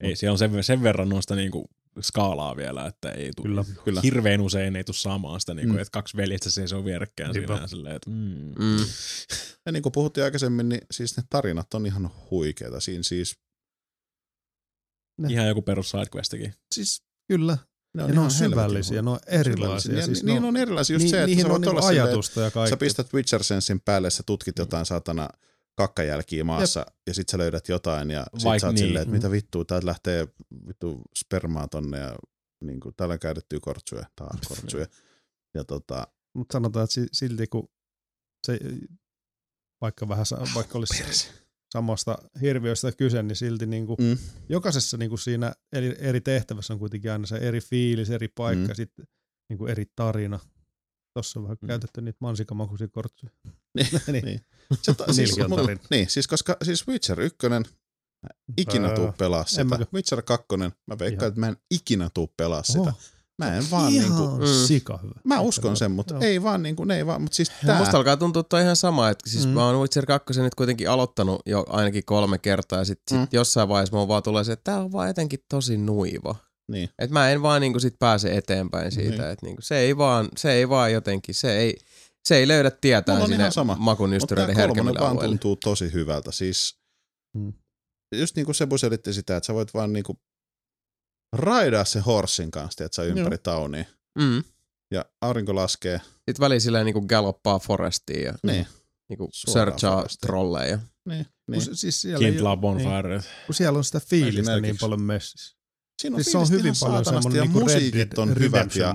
Ei, 0.00 0.16
siellä 0.16 0.32
on 0.32 0.38
sen, 0.38 0.64
sen 0.64 0.82
verran 0.82 1.08
noista 1.08 1.34
niinku 1.36 1.70
skaalaa 2.00 2.56
vielä, 2.56 2.86
että 2.86 3.10
ei 3.10 3.30
tule. 3.36 3.48
Kyllä. 3.48 3.64
kyllä. 3.84 4.00
Hirveän 4.00 4.40
usein 4.40 4.76
ei 4.76 4.84
tule 4.84 4.96
saamaan 4.96 5.40
sitä, 5.40 5.54
niinku, 5.54 5.72
Mm. 5.72 5.76
mm. 5.76 5.80
että 5.82 5.90
kaksi 5.92 6.16
veljestä 6.16 6.50
seisoo 6.50 6.84
vierekkäin 6.84 7.30
ja 7.60 7.66
silleen, 7.66 7.96
että 7.96 8.10
mm. 8.10 8.52
Mm. 8.58 8.76
Ja 9.66 9.72
niin 9.72 9.82
kuin 9.82 9.92
puhuttiin 9.92 10.24
aikaisemmin, 10.24 10.68
niin 10.68 10.80
siis 10.90 11.16
ne 11.16 11.22
tarinat 11.30 11.74
on 11.74 11.86
ihan 11.86 12.10
huikeita. 12.30 12.80
Siinä 12.80 13.02
siis 13.02 13.36
Ihan 15.28 15.48
joku 15.48 15.62
perus 15.62 15.90
sidequestikin. 15.90 16.54
Siis 16.74 17.02
kyllä. 17.28 17.58
ne 17.94 18.02
Ja 18.02 18.08
ne 18.08 18.20
on 18.20 18.30
syvällisiä, 18.30 19.02
ne 19.02 19.10
on 19.10 19.18
erilaisia. 19.26 19.94
Ja 19.94 20.02
Siis 20.06 20.22
niin 20.24 20.42
ne 20.42 20.48
on 20.48 20.56
erilaisia 20.56 20.94
just 20.94 21.04
ni- 21.04 21.10
se, 21.10 21.16
että 21.16 21.26
niihin 21.26 21.46
sä 21.46 21.52
on 21.52 21.60
niinku 21.60 21.70
olla 21.70 21.82
silleen, 21.88 22.06
ajatusta 22.06 22.40
ja 22.40 22.50
kaikki. 22.50 22.70
sä 22.70 22.76
pistät 22.76 23.14
Witcher 23.14 23.42
Sensin 23.44 23.80
päälle, 23.80 24.10
sä 24.10 24.22
tutkit 24.26 24.58
jotain 24.58 24.86
satana 24.86 25.28
kakkajälkiä 25.76 26.44
maassa 26.44 26.80
Jep. 26.80 26.88
ja 27.06 27.14
sit 27.14 27.28
sä 27.28 27.38
löydät 27.38 27.68
jotain 27.68 28.10
ja 28.10 28.26
sit 28.36 28.44
Vaik 28.44 28.60
sä 28.60 28.66
oot 28.66 28.74
niin. 28.74 28.86
silleen, 28.86 29.02
että 29.02 29.14
mitä 29.14 29.30
vittua, 29.30 29.64
täältä 29.64 29.86
lähtee 29.86 30.28
vittu 30.68 31.02
spermaa 31.18 31.68
tonne 31.68 31.98
ja 31.98 32.16
niin 32.64 32.80
kuin, 32.80 32.94
täällä 32.96 33.12
on 33.12 33.18
käytettyä 33.18 33.58
kortsuja, 33.62 34.06
taas 34.16 34.40
kortsuja. 34.48 34.86
ja 35.54 35.64
tota, 35.64 36.08
Mutta 36.34 36.52
sanotaan, 36.52 36.84
että 36.84 36.94
si- 36.94 37.08
silti 37.12 37.46
kun 37.46 37.68
se, 38.46 38.58
vaikka, 39.80 40.08
vähän, 40.08 40.24
vaikka 40.54 40.78
olisi 40.78 41.02
persi. 41.02 41.28
Samasta 41.76 42.18
hirviöstä 42.40 42.92
kyse, 42.92 43.22
niin 43.22 43.36
silti 43.36 43.66
niin 43.66 43.86
kuin 43.86 43.96
Mm. 44.00 44.18
jokaisessa 44.48 44.96
niin 44.96 45.08
kuin 45.08 45.18
siinä 45.18 45.52
eri, 45.72 45.96
eri 45.98 46.20
tehtävässä 46.20 46.72
on 46.72 46.78
kuitenkin 46.78 47.12
aina 47.12 47.26
se 47.26 47.36
eri 47.36 47.60
fiilis, 47.60 48.10
eri 48.10 48.28
paikka 48.28 48.62
Mm. 48.62 48.68
ja 48.68 48.74
sitten 48.74 49.06
niin 49.48 49.58
kuin 49.58 49.70
eri 49.70 49.84
tarina. 49.96 50.38
Tuossa 51.16 51.40
on 51.40 51.44
vähän 51.44 51.56
Mm. 51.62 51.66
käytetty 51.68 52.00
niitä 52.00 52.16
mansikamakuisia 52.20 52.88
kortsuja. 52.88 53.32
Niin, 53.76 53.88
niin. 54.12 54.24
niin. 54.24 54.40
Se, 54.82 54.94
ta, 54.94 55.12
siis, 55.12 55.38
mulla, 55.48 55.68
niin, 55.90 56.10
siis 56.10 56.26
koska 56.26 56.56
siis 56.62 56.88
Witcher 56.88 57.20
1, 57.20 57.36
mä 57.48 57.60
ikinä 58.56 58.94
tuu 58.94 59.12
pelaa 59.18 59.44
sitä. 59.46 59.64
mäkään. 59.64 59.86
Witcher 59.94 60.22
2, 60.22 60.46
mä 60.86 60.98
veikkaan, 60.98 61.28
että 61.28 61.40
mä 61.40 61.48
en 61.48 61.56
ikinä 61.70 62.10
tuu 62.14 62.32
pelaa 62.36 62.62
sitä. 62.62 62.92
Mä 63.38 63.56
en 63.56 63.64
vaan 63.70 63.92
ihan 63.92 64.08
niinku, 64.10 64.26
Mm. 64.36 64.46
sika 64.66 64.98
hyvä. 65.02 65.14
mä 65.24 65.40
uskon 65.40 65.76
sen, 65.76 65.90
mutta 65.90 66.14
Joo. 66.14 66.22
ei 66.22 66.42
vaan 66.42 66.62
niinku, 66.62 66.84
ne 66.84 66.96
ei 66.96 67.06
vaan, 67.06 67.22
mutta 67.22 67.36
siis 67.36 67.50
tää, 67.66 67.78
musta 67.78 67.96
alkaa 67.96 68.16
tuntua 68.16 68.42
toi 68.42 68.62
ihan 68.62 68.76
sama, 68.76 69.08
että 69.08 69.30
siis 69.30 69.46
Mm. 69.46 69.52
mä 69.52 69.66
oon 69.66 69.80
Witcher 69.80 70.06
2 70.06 70.40
nyt 70.42 70.54
kuitenkin 70.54 70.90
aloittanut 70.90 71.42
jo 71.46 71.64
ainakin 71.68 72.04
kolme 72.04 72.38
kertaa 72.38 72.78
ja 72.78 72.84
sit, 72.84 73.00
sit 73.10 73.18
Mm. 73.20 73.26
jossain 73.32 73.68
vaiheessa 73.68 73.96
mä 73.96 74.08
vaan 74.08 74.22
tulee 74.22 74.44
se, 74.44 74.52
että 74.52 74.64
tää 74.72 74.80
on 74.80 74.92
vaan 74.92 75.08
jotenkin 75.08 75.38
tosi 75.50 75.76
nuiva. 75.76 76.34
niin. 76.70 76.88
Et 76.98 77.10
mä 77.10 77.30
en 77.30 77.42
vaan 77.42 77.60
niinku 77.60 77.80
sit 77.80 77.94
pääse 77.98 78.36
eteenpäin 78.36 78.92
siitä, 78.92 79.10
Niin. 79.22 79.30
että 79.30 79.46
niinku 79.46 79.62
se 79.62 79.78
ei 79.78 79.96
vaan, 79.96 80.28
se 80.36 80.52
ei 80.52 80.68
vaan 80.68 80.92
jotenkin, 80.92 81.34
se 81.34 81.58
ei, 81.58 81.76
se 82.28 82.36
ei 82.36 82.48
löydä 82.48 82.70
tietään 82.70 83.22
on 83.22 83.28
sinne 83.28 83.50
sama. 83.50 83.76
makun 83.78 84.10
kolmonen 84.28 84.56
herkemmille 84.56 85.00
vaan 85.00 85.10
alueille. 85.12 85.28
tuntuu 85.32 85.56
tosi 85.56 85.92
hyvältä. 85.92 86.32
Siis 86.32 86.76
Mm. 87.36 87.52
just 88.14 88.36
niin 88.36 88.44
kuin 88.46 88.54
Sebu 88.54 88.78
selitti 88.78 89.12
sitä, 89.12 89.36
että 89.36 89.46
sä 89.46 89.54
voit 89.54 89.74
vaan 89.74 89.92
niinku 89.92 90.18
raidaa 91.36 91.84
se 91.84 92.00
horsin 92.00 92.50
kanssa, 92.50 92.84
että 92.84 93.02
ympäri 93.02 93.38
taunia. 93.38 93.84
Mm. 94.18 94.44
Ja 94.94 95.04
aurinko 95.22 95.54
laskee. 95.54 95.98
Sitten 95.98 96.40
väliin 96.40 96.60
silleen 96.60 96.84
niinku 96.86 97.06
galoppaa 97.06 97.58
forestiin 97.58 98.24
ja 98.24 98.34
Niin, 98.42 98.66
niinku 99.08 99.28
searchaa 99.32 100.06
trolleja. 100.20 100.78
niin, 101.08 101.24
Kun, 101.24 101.32
niin. 101.50 101.60
s- 101.62 101.70
siis 101.80 102.00
siellä, 102.02 102.18
Kintlaa 102.18 102.54
niin, 102.54 102.60
bonfire. 102.60 103.20
kun 103.46 103.54
siellä 103.54 103.76
on 103.78 103.84
sitä 103.84 104.00
fiilistä 104.00 104.60
niin 104.60 104.76
paljon 104.80 105.02
messissä. 105.02 105.56
Siinä 106.02 106.16
on, 106.16 106.24
Siis 106.24 106.32
se 106.32 106.38
on 106.38 106.50
hyvin 106.50 106.64
ihan 106.64 106.76
paljon 106.80 107.04
semmoinen 107.04 107.42
niinku 107.42 107.58
Red 107.58 107.64
musiikit 107.64 107.94
Dead 107.94 108.18
on 108.18 108.34
hyvät. 108.38 108.76
Ja. 108.76 108.94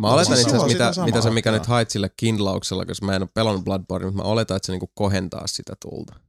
Mä 0.00 0.12
oletan 0.12 0.36
siis 0.36 0.46
itse 0.46 0.56
asiassa, 0.56 1.04
mitä, 1.04 1.04
mitä 1.04 1.20
sä 1.22 1.28
joo. 1.50 1.58
nyt 1.58 1.66
hait 1.66 1.90
sillä 1.90 2.08
kindlauksella, 2.16 2.86
koska 2.86 3.06
mä 3.06 3.16
en 3.16 3.22
ole 3.22 3.30
pelannut 3.34 3.64
Bloodborne, 3.64 4.06
mutta 4.06 4.22
mä 4.22 4.28
oletan, 4.28 4.56
että 4.56 4.66
se 4.66 4.72
niinku 4.72 4.90
kohentaa 4.94 5.46
sitä 5.46 5.72
tulta. 5.82 6.20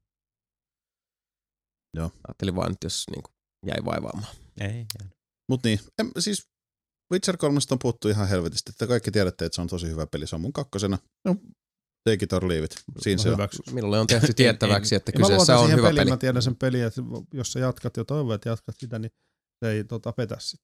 Joo. 1.98 2.12
Ajattelin 2.28 2.56
vaan 2.56 2.70
nyt, 2.72 2.84
jos 2.84 3.06
niinku 3.12 3.30
jäi 3.66 3.86
vaivaamaan. 3.86 4.36
Ei. 4.60 4.86
Mut 5.50 5.64
niin, 5.64 5.80
en, 6.00 6.12
siis 6.20 6.50
Witcher 7.12 7.38
3 7.38 7.60
on 7.72 7.80
puhuttu 7.80 8.10
ihan 8.10 8.28
helvetisti. 8.28 8.72
Te 8.78 8.88
kaikki 8.88 9.12
tiedätte, 9.12 9.46
että 9.46 9.56
se 9.56 9.62
on 9.62 9.68
tosi 9.68 9.88
hyvä 9.88 10.08
peli. 10.08 10.28
Se 10.28 10.36
on 10.36 10.42
mun 10.42 10.54
kakkosena. 10.54 10.98
No, 11.26 11.36
take 12.10 12.24
it 12.26 12.34
or 12.34 12.48
leave 12.48 12.66
it. 12.66 12.76
Siinä 13.00 13.20
Mä 13.20 13.24
se 13.24 13.30
on. 13.30 13.74
Minulle 13.76 14.00
on 14.00 14.08
tehty 14.08 14.34
tiettäväksi, 14.44 14.96
että 14.96 15.12
mä 15.20 15.28
kyseessä 15.28 15.60
on 15.60 15.72
hyvä 15.72 15.82
peliin, 15.82 15.96
peli. 15.96 16.10
Mä 16.10 16.18
tiedän 16.18 16.42
sen 16.42 16.56
pelin, 16.56 16.84
että 16.84 17.02
jos 17.34 17.54
sä 17.54 17.60
jatkat 17.60 17.98
ja 17.98 18.06
toivon, 18.06 18.36
että 18.36 18.50
jatkat 18.50 18.76
sitä, 18.80 19.00
niin 19.00 19.12
se 19.66 19.72
ei 19.72 19.84
tota, 19.84 20.12
petä 20.12 20.36
sitä. 20.40 20.64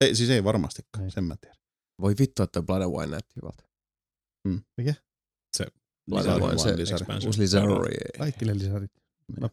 Ei, 0.00 0.14
siis 0.14 0.30
ei 0.30 0.44
varmastikaan, 0.44 1.04
Ei. 1.04 1.10
sen 1.10 1.24
mä 1.24 1.36
tiedän. 1.40 1.56
Voi 2.00 2.14
vittu, 2.18 2.42
että 2.42 2.62
Blood 2.62 2.82
and 2.82 2.92
Wine 2.92 3.10
näytti 3.10 3.34
hyvältä. 3.36 3.62
Mikä? 4.76 4.94
Blood 6.10 6.26
and 6.26 6.42
Wine, 6.42 6.58
se 6.58 6.76
lisäri. 6.76 7.00
expansion. 7.00 7.28
uusi 7.28 7.40
lisäri. 7.40 7.66
Kaikki 8.18 8.44
ne 8.44 8.54
lisärit. 8.54 8.90
Niin. 9.28 9.40
Mä 9.40 9.48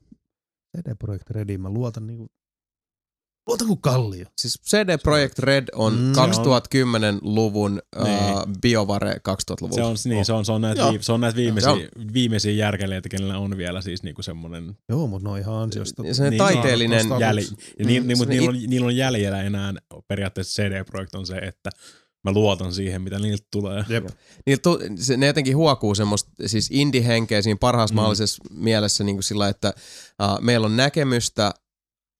CD 0.78 0.96
Projekt 1.00 1.30
Rediin 1.30 1.62
mä 1.62 1.70
luotan 1.70 2.08
niinku, 2.08 2.28
luotan 3.48 3.68
kuin 3.68 3.82
kallio. 3.82 4.26
Siis 4.38 4.62
CD 4.70 4.98
Projekt 5.04 5.39
Red 5.39 5.68
on 5.76 5.94
Mm. 5.94 6.12
2010-luvun 6.12 7.82
uh, 8.00 8.06
Niin. 8.06 8.18
BioVare 8.62 9.12
2000-luvun. 9.14 9.76
Se 9.76 9.84
on, 9.84 9.96
niin, 10.06 10.26
se 10.26 10.34
on, 10.34 10.46
se 10.46 10.52
on 10.52 10.62
näitä, 10.62 10.89
vii, 10.91 10.98
se 11.04 11.12
on 11.12 11.22
näitä 11.22 11.36
viimeisiä, 11.36 11.72
viimeisiä 12.14 12.52
järkeleitä, 12.52 13.10
kenellä 13.10 13.38
on 13.38 13.58
vielä 13.58 13.82
siis 13.82 14.04
niinku 14.04 14.22
semmonen 14.24 14.78
Joo, 14.89 15.08
mutta 15.08 15.28
ne 15.28 15.32
on 15.34 15.39
ihan 15.39 15.56
ansiosta. 15.56 16.08
Ja 16.08 16.14
se 16.14 16.30
Niin, 16.30 16.38
taiteellinen 16.38 17.06
jäl, 17.20 17.36
niin, 17.36 17.48
Mm, 18.02 18.08
niin, 18.08 18.18
mutta 18.18 18.34
niillä, 18.34 18.50
on, 18.50 18.56
niillä 18.68 18.88
on 18.88 18.96
jäljellä 18.96 19.41
enää 19.41 19.74
periaatteessa 20.08 20.64
CD-projekt 20.64 21.16
on 21.16 21.26
se, 21.28 21.36
että 21.38 21.70
mä 22.24 22.32
luotan 22.32 22.74
siihen, 22.74 23.02
mitä 23.02 23.20
niiltä 23.20 23.48
tulee. 23.52 23.86
Jep. 23.89 24.08
Niillä 24.46 24.62
tu, 24.62 24.80
se, 24.96 25.18
ne 25.18 25.26
jotenkin 25.28 25.58
huokuu 25.58 25.96
semmoista 25.96 26.32
siis 26.46 26.70
indie-henkeä 26.72 27.41
siinä 27.41 27.58
parhaassa 27.60 27.94
mm. 27.94 27.96
mahdollisessa 27.96 28.44
mielessä 28.52 29.04
niin 29.04 29.16
kuin 29.16 29.24
sillä, 29.24 29.50
että 29.50 29.74
uh, 30.22 30.41
meillä 30.41 30.66
on 30.66 30.78
näkemystä 30.78 31.52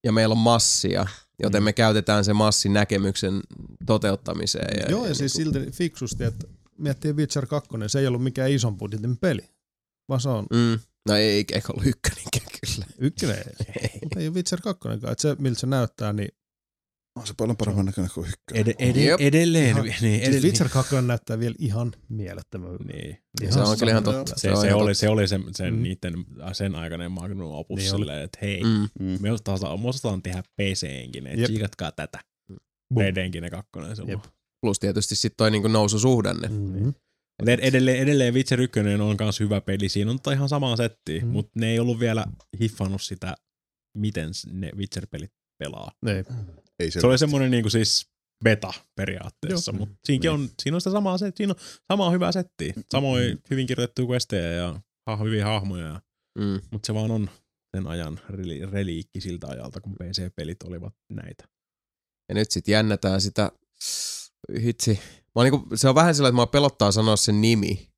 ja 0.04 0.12
meillä 0.12 0.34
on 0.34 0.38
massia 0.38 1.08
joten 1.44 1.64
me 1.64 1.74
käytetään 1.74 2.26
se 2.26 2.34
massin 2.34 2.74
näkemyksen 2.74 3.42
toteuttamiseen. 3.86 4.80
Ja, 4.80 4.92
Joo, 4.92 5.04
ja 5.04 5.10
ja 5.10 5.16
siis 5.16 5.38
niinku- 5.38 5.54
silti 5.60 5.72
fiksusti, 5.72 6.24
että 6.24 6.48
miettii 6.78 7.14
Witcher 7.14 7.46
2, 7.46 7.70
se 7.88 8.00
ei 8.00 8.08
ollut 8.08 8.24
mikään 8.24 8.52
ison 8.52 8.78
budjetin 8.78 9.18
peli, 9.18 9.50
vaan 10.10 10.22
se 10.22 10.30
on 10.30 10.46
Mm. 10.52 10.80
No 11.10 11.16
ei, 11.16 11.30
eikä 11.30 11.62
ollut 11.74 11.86
ykköninkään 11.86 12.46
kyllä. 12.66 12.86
ykkönen, 12.98 13.44
ei, 13.84 14.00
mutta 14.04 14.20
ei 14.20 14.28
ole 14.28 14.36
Witcher 14.36 14.62
2, 14.62 14.90
että 14.94 15.14
se 15.22 15.36
miltä 15.40 15.60
se 15.60 15.68
näyttää, 15.68 16.14
niin 16.14 16.30
On 17.16 17.28
se 17.28 17.34
paljon 17.38 17.58
paremman 17.58 17.86
näköinen 17.86 18.12
kuin 18.14 18.30
ykkönen. 18.30 18.68
Ed- 18.68 18.76
ed- 18.90 18.96
Jep. 19.06 19.22
edelleen. 19.22 19.68
Ihan- 19.70 19.84
niin, 19.86 20.00
siis 20.02 20.22
edelleen. 20.22 20.44
Witcher 20.44 20.70
2 20.70 20.96
näyttää 21.02 21.40
vielä 21.40 21.56
ihan 21.60 21.92
mielettömän. 22.10 22.76
Niin. 22.76 23.18
Se 23.54 23.60
on 23.60 23.78
kyllä 23.80 23.92
ihan 23.92 24.04
totta. 24.04 24.34
Se, 24.36 24.56
se, 24.62 24.68
ihan 24.68 24.80
oli, 24.82 24.96
se 24.96 25.10
oli 25.10 25.28
sen, 25.28 25.44
sen 25.52 25.74
Mm. 25.76 25.82
niiden, 25.84 26.14
sen 26.54 26.76
aikainen 26.76 27.12
magnum 27.12 27.52
opus 27.52 27.80
Niin 27.80 27.90
silleen, 27.90 28.24
että 28.24 28.38
hei, 28.42 28.64
Mm. 28.64 28.90
Mm. 29.00 29.18
me 29.22 29.32
osataan, 29.32 29.80
me 29.82 29.88
osataan 29.90 30.22
tehdä 30.22 30.44
PC-enkin, 30.62 31.28
että 31.28 31.40
Jep. 31.42 31.46
tsiikatkaa 31.46 31.92
tätä. 31.92 32.20
Boom. 32.94 33.06
Redenkinen 33.06 33.52
kakkonen 33.52 33.96
silloin. 33.96 34.12
Jep. 34.12 34.24
Plus 34.62 34.80
tietysti 34.80 35.16
sitten 35.16 35.38
toi 35.38 35.52
niinku 35.52 35.68
noususuhdanne. 35.68 36.48
Mm-hmm. 36.48 36.94
Ed- 37.48 37.60
edelleen, 37.62 37.98
edelleen 38.00 38.34
Witcher 38.34 38.62
1 38.62 38.80
on 38.80 39.16
myös 39.20 39.40
hyvä 39.40 39.62
peli. 39.62 39.90
Siinä 39.90 40.12
on 40.12 40.18
tota 40.18 40.32
ihan 40.32 40.50
samaa 40.50 40.76
settiä, 40.76 41.20
Mm. 41.22 41.26
mm. 41.28 41.32
mutta 41.32 41.52
ne 41.60 41.72
ei 41.72 41.80
ollut 41.80 42.00
vielä 42.00 42.26
hiffannut 42.60 43.02
sitä, 43.02 43.36
miten 43.98 44.30
ne 44.52 44.72
Witcher-pelit 44.76 45.32
pelaa. 45.60 45.92
Ei. 46.08 46.24
Ei 46.80 46.92
Se 46.92 47.08
oli 47.08 47.18
semmoinen 47.18 47.52
niinku 47.52 47.70
siis 47.70 48.08
beta 48.44 48.74
periaatteessa, 48.96 49.72
mutta 49.72 49.96
siinäkin 50.06 50.32
on, 50.32 50.50
siinä 50.62 50.76
on 50.78 50.82
sitä 50.82 50.92
samaa, 50.92 51.18
set, 51.18 51.38
siinä 51.38 51.54
on 51.54 51.60
samaa 51.92 52.12
hyvää 52.12 52.32
settiä. 52.32 52.74
Samoin 52.92 53.42
hyvin 53.50 53.68
kirjoitettuja 53.68 54.08
questejä 54.08 54.52
ja 54.52 54.80
ha, 55.06 55.18
hyviä 55.18 55.46
hahmoja, 55.46 55.86
ja, 55.86 56.02
Mm. 56.40 56.62
mutta 56.72 56.88
se 56.88 56.94
vaan 56.94 57.12
on 57.12 57.30
sen 57.76 57.88
ajan 57.88 58.20
reli, 58.30 58.66
reliikki 58.66 59.22
siltä 59.22 59.48
ajalta, 59.48 59.82
kun 59.82 59.96
PC-pelit 59.96 60.64
olivat 60.64 60.94
näitä. 61.10 61.48
Ja 62.30 62.36
nyt 62.36 62.52
sitten 62.52 62.72
jännätään 62.74 63.22
sitä, 63.22 63.52
hitsi. 64.62 65.00
Mä 65.16 65.32
oon 65.36 65.46
niinku, 65.52 65.76
se 65.76 65.90
on 65.90 65.96
vähän 65.96 66.16
sillä, 66.16 66.30
että 66.30 66.36
mua 66.36 66.48
pelottaa 66.48 66.92
sanoa 66.92 67.16
sen 67.16 67.42
nimi. 67.42 67.90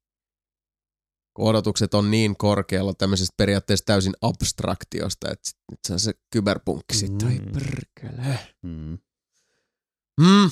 Kun 1.35 1.47
odotukset 1.49 1.93
on 1.93 2.11
niin 2.11 2.37
korkealla 2.37 2.93
tämmöisestä 2.93 3.33
periaatteessa 3.37 3.85
täysin 3.85 4.13
abstraktiosta, 4.21 5.31
että 5.31 5.49
sit, 5.49 5.57
nyt 5.71 5.79
se 5.87 5.93
on 5.93 5.99
se 5.99 6.13
kyberpunkki 6.33 6.95
sitten. 6.95 7.27
Ai 7.27 7.37
Mm. 7.39 7.51
perkele. 7.53 8.39
Mm. 8.61 8.97
Mm. 10.21 10.49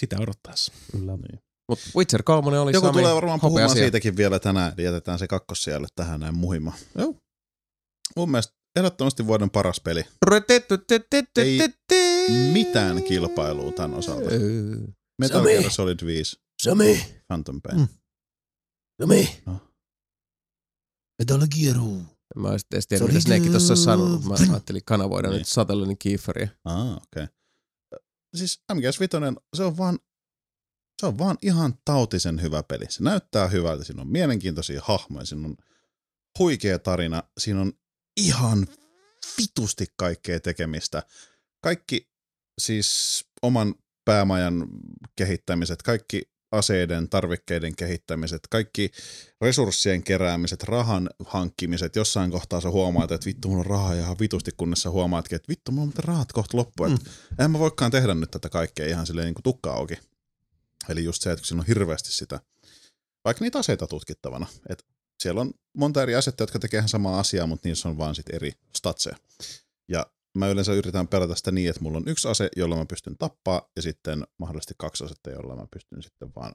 Sitä 0.00 0.16
odottaessa. 0.20 0.72
Kyllä. 0.92 1.12
Niin. 1.16 1.40
Mut 1.68 1.78
Witcher 1.96 2.22
3 2.22 2.58
oli 2.58 2.72
Joku 2.72 2.86
Sami 2.86 2.98
tulee 2.98 3.14
varmaan 3.14 3.40
puhumaan 3.40 3.62
hopeasia. 3.62 3.82
siitäkin 3.84 4.16
vielä 4.16 4.38
tänään, 4.38 4.72
eli 4.76 4.84
jätetään 4.84 5.18
se 5.18 5.26
kakkossijalle 5.28 5.88
tähän 5.94 6.20
näin 6.20 6.34
muhimaan. 6.36 6.78
Joo. 6.98 7.14
Mun 8.16 8.30
mielestä 8.30 8.54
ehdottomasti 8.76 9.26
vuoden 9.26 9.50
paras 9.50 9.80
peli. 9.80 10.04
Ei 11.36 11.58
mitään 12.52 13.02
kilpailua 13.02 13.72
tämän 13.72 13.94
osalta. 13.94 14.30
Metal. 15.18 15.44
Gear 15.44 15.70
Solid 15.70 16.06
5, 16.06 16.40
Sami, 16.62 17.04
Phantom 17.26 17.60
Pain. 17.62 17.78
Mm. 17.78 17.88
Sami. 19.02 19.42
Metal 21.18 21.46
Gear. 21.60 21.76
Mä 22.36 22.48
olisin 22.48 22.66
edes 22.72 22.86
tiedä, 22.86 23.04
mitä 23.04 23.14
oli 23.14 23.20
Snake 23.20 23.50
tuossa 23.50 23.76
sanonut. 23.76 24.24
Mä 24.24 24.34
ajattelin 24.50 24.82
kanavoida 24.84 25.28
Niin. 25.28 25.38
nyt 25.38 25.48
Satelliinin 25.48 25.98
Kieferia. 25.98 26.48
Ah, 26.64 26.92
okei. 26.92 27.02
Okay. 27.22 27.26
Siis 28.36 28.62
MGS5, 28.72 29.40
se 29.56 29.62
on 29.62 29.76
vaan 29.76 29.98
se 31.00 31.06
on 31.06 31.18
vaan 31.18 31.36
ihan 31.42 31.74
tautisen 31.84 32.42
hyvä 32.42 32.62
peli. 32.62 32.84
Se 32.88 33.02
näyttää 33.02 33.48
hyvältä, 33.48 33.84
siinä 33.84 34.02
on 34.02 34.08
mielenkiintoisia 34.08 34.80
hahmoja, 34.84 35.26
siinä 35.26 35.46
on 35.48 35.56
huikea 36.38 36.78
tarina, 36.78 37.22
siinä 37.38 37.60
on 37.60 37.72
ihan 38.16 38.66
vitusti 39.38 39.86
kaikkea 39.96 40.40
tekemistä. 40.40 41.02
Kaikki 41.62 42.10
siis 42.60 43.24
oman 43.42 43.74
päämajan 44.04 44.68
kehittämiset, 45.16 45.82
kaikki 45.82 46.22
aseiden, 46.52 47.08
tarvikkeiden 47.08 47.76
kehittämiset, 47.76 48.40
kaikki 48.50 48.90
resurssien 49.40 50.02
keräämiset, 50.02 50.62
rahan 50.62 51.10
hankkimiset. 51.24 51.96
Jossain 51.96 52.30
kohtaa 52.30 52.60
sä 52.60 52.70
huomaat, 52.70 53.12
että 53.12 53.26
vittu, 53.26 53.48
mulla 53.48 53.60
on 53.60 53.66
rahaa 53.66 53.94
ihan 53.94 54.16
vitusti, 54.20 54.50
kunnes 54.56 54.82
sä 54.82 54.90
huomaatkin, 54.90 55.36
että 55.36 55.48
vittu, 55.48 55.72
mulla 55.72 55.86
on 55.86 56.04
rahat 56.04 56.32
kohta 56.32 56.56
loppu. 56.56 56.88
Mm. 56.88 56.98
En 57.38 57.50
mä 57.50 57.58
voikaan 57.58 57.90
tehdä 57.90 58.14
nyt 58.14 58.30
tätä 58.30 58.48
kaikkea 58.48 58.86
ihan 58.86 59.06
silleen 59.06 59.26
niin 59.26 59.34
kuin 59.34 59.42
tukka 59.42 59.72
auki. 59.72 59.94
Eli 60.88 61.04
just 61.04 61.22
se, 61.22 61.32
että 61.32 61.46
siinä 61.46 61.60
on 61.60 61.66
hirveästi 61.66 62.12
sitä, 62.12 62.40
vaikka 63.24 63.44
niitä 63.44 63.58
aseita 63.58 63.86
tutkittavana, 63.86 64.46
että 64.68 64.84
siellä 65.20 65.40
on 65.40 65.54
monta 65.72 66.02
eri 66.02 66.14
asetta, 66.14 66.42
jotka 66.42 66.58
tekee 66.58 66.78
ihan 66.78 66.88
samaa 66.88 67.18
asiaa, 67.20 67.46
mutta 67.46 67.68
niissä 67.68 67.88
on 67.88 67.98
vaan 67.98 68.14
sit 68.14 68.26
eri 68.32 68.52
statseja. 68.76 69.16
Ja 69.88 70.06
mä 70.38 70.48
yleensä 70.48 70.72
yritän 70.72 71.08
pelata 71.08 71.34
sitä 71.34 71.50
niin, 71.50 71.70
että 71.70 71.82
mulla 71.82 71.98
on 71.98 72.08
yksi 72.08 72.28
ase, 72.28 72.48
jolla 72.56 72.76
mä 72.76 72.86
pystyn 72.86 73.18
tappaa, 73.18 73.70
ja 73.76 73.82
sitten 73.82 74.24
mahdollisesti 74.38 74.74
kaksi 74.78 75.04
asetta, 75.04 75.30
jolla 75.30 75.56
mä 75.56 75.66
pystyn 75.72 76.02
sitten 76.02 76.32
vaan 76.36 76.54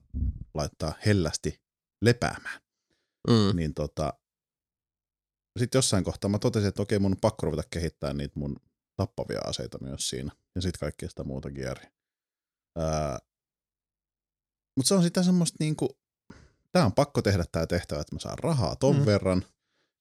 laittaa 0.53 0.93
hellästi 1.05 1.61
lepäämään. 2.01 2.61
Mm. 3.27 3.55
Niin 3.55 3.73
tota, 3.73 4.13
sitten 5.59 5.77
jossain 5.77 6.03
kohtaa 6.03 6.29
mä 6.29 6.39
totesin, 6.39 6.69
että 6.69 6.81
okei, 6.81 6.99
mun 6.99 7.11
on 7.11 7.21
pakko 7.21 7.45
ruveta 7.45 7.67
kehittää 7.69 8.13
niitä 8.13 8.39
mun 8.39 8.55
tappavia 8.95 9.39
aseita 9.45 9.77
myös 9.81 10.09
siinä. 10.09 10.31
Ja 10.55 10.61
sitten 10.61 10.79
kaikkea 10.79 11.09
sitä 11.09 11.23
muuta 11.23 11.51
gearia. 11.51 11.91
Mutta 14.77 14.87
se 14.87 14.93
on 14.93 15.03
sitä 15.03 15.23
semmoista 15.23 15.57
niinku, 15.59 15.97
tää 16.71 16.85
on 16.85 16.93
pakko 16.93 17.21
tehdä 17.21 17.45
tää 17.51 17.67
tehtävä, 17.67 18.01
että 18.01 18.15
mä 18.15 18.19
saan 18.19 18.39
rahaa 18.39 18.75
ton 18.75 18.97
mm. 18.97 19.05
verran. 19.05 19.45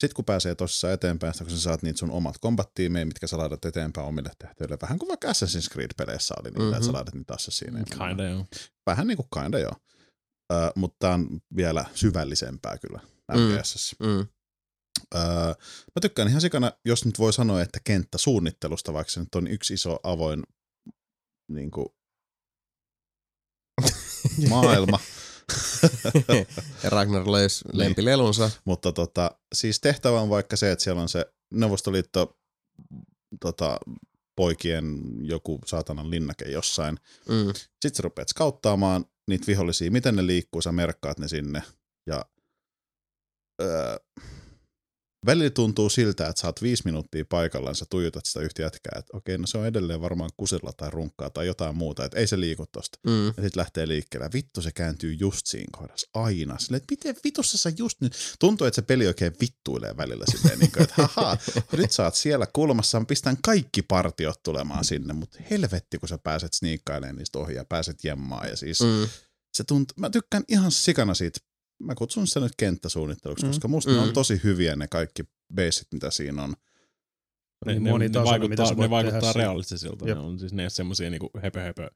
Sitten 0.03 0.15
kun 0.17 0.25
pääsee 0.25 0.55
tosissaan 0.55 0.95
eteenpäin, 0.95 1.35
kun 1.39 1.51
sä 1.51 1.61
saat 1.61 1.83
niitä 1.83 1.99
sun 1.99 2.11
omat 2.11 2.37
combat-tiimejä, 2.43 3.05
mitkä 3.05 3.27
sä 3.27 3.39
laitat 3.39 3.65
eteenpäin 3.65 4.07
omille 4.07 4.31
tehtäville. 4.39 4.79
Vähän 4.83 4.99
kuin 4.99 5.09
vaikka 5.09 5.29
Assassin's 5.29 5.73
Creed-peleissä 5.73 6.35
oli 6.41 6.49
niitä, 6.51 6.59
mm-hmm. 6.59 6.73
että 6.73 6.85
sä 6.85 6.89
Mhm. 6.91 6.95
laitat 6.97 7.15
niitä 7.15 7.35
assassineja. 7.35 7.85
Kinda 7.85 8.25
joo. 8.25 8.47
Vähän 8.87 9.07
niin 9.07 9.17
kuin 9.17 9.29
kinda 9.43 9.59
joo. 9.59 9.73
Ö, 10.53 10.57
mutta 10.77 10.97
tää 10.99 11.15
on 11.15 11.41
vielä 11.57 11.85
syvällisempää 11.95 12.79
kyllä 12.79 13.01
Mm. 13.35 13.41
MGSssä. 13.41 13.97
Mm. 14.01 14.27
Öö, 15.15 15.21
mä 15.95 16.01
tykkään 16.01 16.29
ihan 16.29 16.41
sikana, 16.41 16.73
jos 16.85 17.05
nyt 17.05 17.19
voi 17.19 17.33
sanoa, 17.33 17.63
että 17.63 17.79
kenttäsuunnittelusta, 17.85 18.93
vaikka 18.93 19.11
se 19.11 19.21
nyt 19.21 19.35
on 19.35 19.47
yksi 19.47 19.75
iso 19.75 19.99
avoin 20.03 20.43
niin 21.49 21.71
kuin, 21.71 21.87
maailma. 24.49 24.99
ja 26.83 26.91
Ragnar 26.91 27.31
löysi 27.31 27.65
lempilelunsa. 27.73 28.51
Mutta 28.65 28.93
tota, 28.93 29.31
siis 29.55 29.81
tehtävä 29.81 30.21
on 30.21 30.31
vaikka 30.31 30.57
se, 30.57 30.73
että 30.73 30.83
siellä 30.85 31.03
on 31.03 31.09
se 31.09 31.27
Neuvostoliitto 31.51 32.39
tota, 33.41 33.79
poikien 34.37 35.01
joku 35.23 35.61
saatanan 35.67 36.11
linnake 36.11 36.45
jossain. 36.45 36.99
Mm. 37.29 37.53
Sitten 37.55 37.95
sä 37.95 38.03
rupeat 38.03 38.29
skauttaamaan 38.29 39.05
niitä 39.29 39.47
vihollisia, 39.47 39.91
miten 39.91 40.17
ne 40.17 40.27
liikkuu, 40.27 40.63
sä 40.63 40.73
merkkaat 40.73 41.19
ne 41.19 41.29
sinne. 41.29 41.63
Ja 42.07 42.25
öö, 43.63 43.97
välillä 45.27 45.51
tuntuu 45.51 45.91
siltä, 45.91 46.27
että 46.27 46.41
sä 46.41 46.47
oot 46.47 46.63
viisi 46.63 46.83
minuuttia 46.85 47.25
paikallaan, 47.29 47.75
sä 47.75 47.85
tuijotat 47.91 48.27
sitä 48.27 48.41
yhtä 48.41 48.63
jätkää, 48.63 48.99
että 48.99 49.17
okei, 49.17 49.39
no 49.39 49.47
se 49.47 49.59
on 49.59 49.67
edelleen 49.67 50.01
varmaan 50.01 50.31
kusella 50.37 50.73
tai 50.77 50.91
runkkaa 50.91 51.31
tai 51.31 51.47
jotain 51.47 51.77
muuta, 51.77 52.05
että 52.05 52.19
ei 52.19 52.27
se 52.27 52.41
liiku 52.41 52.67
tosta. 52.73 52.99
Mm. 53.07 53.27
Ja 53.27 53.33
sitten 53.33 53.51
lähtee 53.57 53.89
liikkeelle. 53.89 54.31
Vittu 54.33 54.63
se 54.63 54.73
kääntyy 54.73 55.13
just 55.21 55.47
siinä 55.47 55.69
kohdassa. 55.79 56.09
Aina. 56.15 56.59
Silleen, 56.59 56.83
että 56.83 56.93
miten 56.93 57.17
vitussa 57.25 57.59
sä 57.59 57.73
just 57.79 58.01
nyt... 58.01 58.13
Tuntuu, 58.39 58.67
että 58.67 58.75
se 58.75 58.83
peli 58.83 59.07
oikein 59.07 59.33
vittuilee 59.41 59.97
välillä 59.97 60.25
silleen, 60.31 60.59
niin 60.59 60.73
kuin, 60.73 60.83
että 60.83 60.95
haha, 60.99 61.39
nyt 61.77 61.91
sä 61.91 62.05
oot 62.05 62.15
siellä 62.15 62.47
kulmassa, 62.53 63.01
mä 63.01 63.07
pistän 63.07 63.37
kaikki 63.45 63.83
partiot 63.83 64.43
tulemaan 64.43 64.85
sinne, 64.85 65.13
mutta 65.13 65.39
helvetti, 65.51 65.99
kun 65.99 66.09
sä 66.09 66.19
pääset 66.19 66.53
sniikkailemaan 66.55 67.17
niistä 67.17 67.39
ohi 67.39 67.55
ja 67.55 67.65
pääset 67.65 68.05
jemmaan. 68.05 68.49
Ja 68.49 68.57
siis 68.57 68.81
Mm. 68.81 69.09
se 69.55 69.65
tuntuu, 69.65 69.95
mä 69.99 70.11
tykkään 70.11 70.45
ihan 70.49 70.73
sikana 70.73 71.15
siitä, 71.15 71.41
mä 71.83 71.95
kutsun 71.95 72.27
sitä 72.27 72.41
nyt 72.41 72.53
kenttäsuunnitteluksi, 72.57 73.45
Mm. 73.45 73.51
koska 73.51 73.69
musta 73.69 73.91
ne 73.91 73.97
Mm. 73.97 74.03
on 74.03 74.13
tosi 74.13 74.41
hyviä 74.45 74.77
ne 74.77 74.89
kaikki 74.89 75.23
basit, 75.55 75.89
mitä 75.93 76.11
siinä 76.11 76.43
on. 76.43 76.55
Ne, 77.67 77.73
Niin 77.73 77.85
ne, 77.85 77.93
ne, 77.93 77.99
mitä 77.99 78.25
vaikuttaa, 78.25 78.75
ne 78.75 78.91
vaikuttaa 78.91 79.33
realistisilta. 79.33 80.05
Ne 80.05 80.15
on 80.15 80.39
siis 80.39 80.53
ne 80.53 80.71
semmosia 80.71 81.11
niinku 81.11 81.31
höpö 81.43 81.61
höpö 81.61 81.91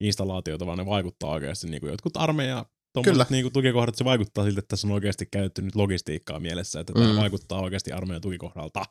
installaatioita, 0.00 0.66
vaan 0.66 0.78
ne 0.78 0.86
vaikuttaa 0.86 1.30
oikeasti 1.30 1.68
niinku 1.70 1.86
jotkut 1.86 2.16
armeija 2.16 2.66
Kyllä. 3.04 3.26
Niinku 3.30 3.50
tukikohdat, 3.50 3.94
se 3.94 4.04
vaikuttaa 4.04 4.44
siltä, 4.44 4.58
että 4.58 4.68
tässä 4.68 4.86
on 4.86 4.92
oikeasti 4.92 5.26
käytetty 5.26 5.62
nyt 5.62 5.74
logistiikkaa 5.74 6.40
mielessä, 6.40 6.80
että 6.80 6.92
Mm. 6.92 7.00
tämä 7.00 7.16
vaikuttaa 7.16 7.60
oikeasti 7.60 7.92
armeijan 7.92 8.20
tukikohdalta. 8.22 8.82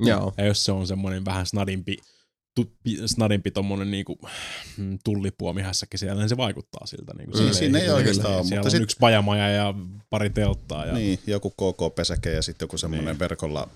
Joo. 0.00 0.34
Ja 0.38 0.44
jos 0.46 0.64
se 0.64 0.72
on 0.72 0.86
semmoinen 0.86 1.24
vähän 1.24 1.46
snadimpi, 1.46 1.96
tu, 2.54 2.72
pi- 2.82 3.08
snadimpi 3.08 3.50
tommonen 3.50 3.90
niinku, 3.90 4.18
mm, 4.76 4.98
tullipuomihässäkin 5.04 5.98
siellä, 5.98 6.22
niin 6.22 6.28
se 6.28 6.36
vaikuttaa 6.36 6.86
siltä. 6.86 7.14
Niinku, 7.14 7.32
Mm. 7.32 7.36
Siellä 7.38 7.52
Siinä 7.58 7.78
ei 7.78 7.84
hirveästi- 7.84 8.08
oikeastaan 8.08 8.34
ole, 8.34 8.44
Siellä 8.44 8.64
on 8.64 8.70
sit- 8.70 8.82
yksi 8.82 8.96
pajamaja 9.00 9.48
ja 9.48 9.74
pari 10.10 10.30
telttaa. 10.30 10.86
Ja, 10.86 10.92
Niin, 10.94 11.18
joku 11.26 11.50
KK-pesäke 11.50 12.32
ja 12.32 12.42
sitten 12.42 12.64
joku 12.64 12.78
semmoinen 12.78 13.06
Niin. 13.06 13.18
verkolla 13.18 13.68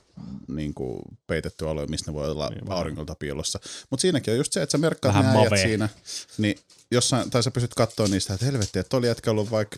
niin 0.48 0.74
kuin 0.74 0.98
peitetty 1.26 1.68
alue, 1.68 1.86
missä 1.86 2.10
ne 2.10 2.14
voi 2.14 2.30
olla 2.30 2.48
Niin, 2.50 2.72
auringolta 2.72 3.14
piilossa. 3.14 3.60
Mutta 3.90 4.00
siinäkin 4.02 4.32
on 4.32 4.38
just 4.38 4.52
se, 4.52 4.62
että 4.62 4.70
sä 4.72 4.78
merkkaat 4.78 5.14
Vähän 5.14 5.34
ne 5.34 5.40
äijät 5.40 5.60
siinä, 5.62 5.88
niin 6.38 6.58
jossain, 6.90 7.30
tai 7.30 7.42
sä 7.42 7.50
pystyt 7.50 7.74
katsoa 7.74 8.06
niistä, 8.08 8.34
että 8.34 8.46
helvetti, 8.46 8.78
että 8.78 8.96
oli 8.96 9.06
jätkä 9.06 9.30
ollut 9.30 9.50
vaikka, 9.50 9.76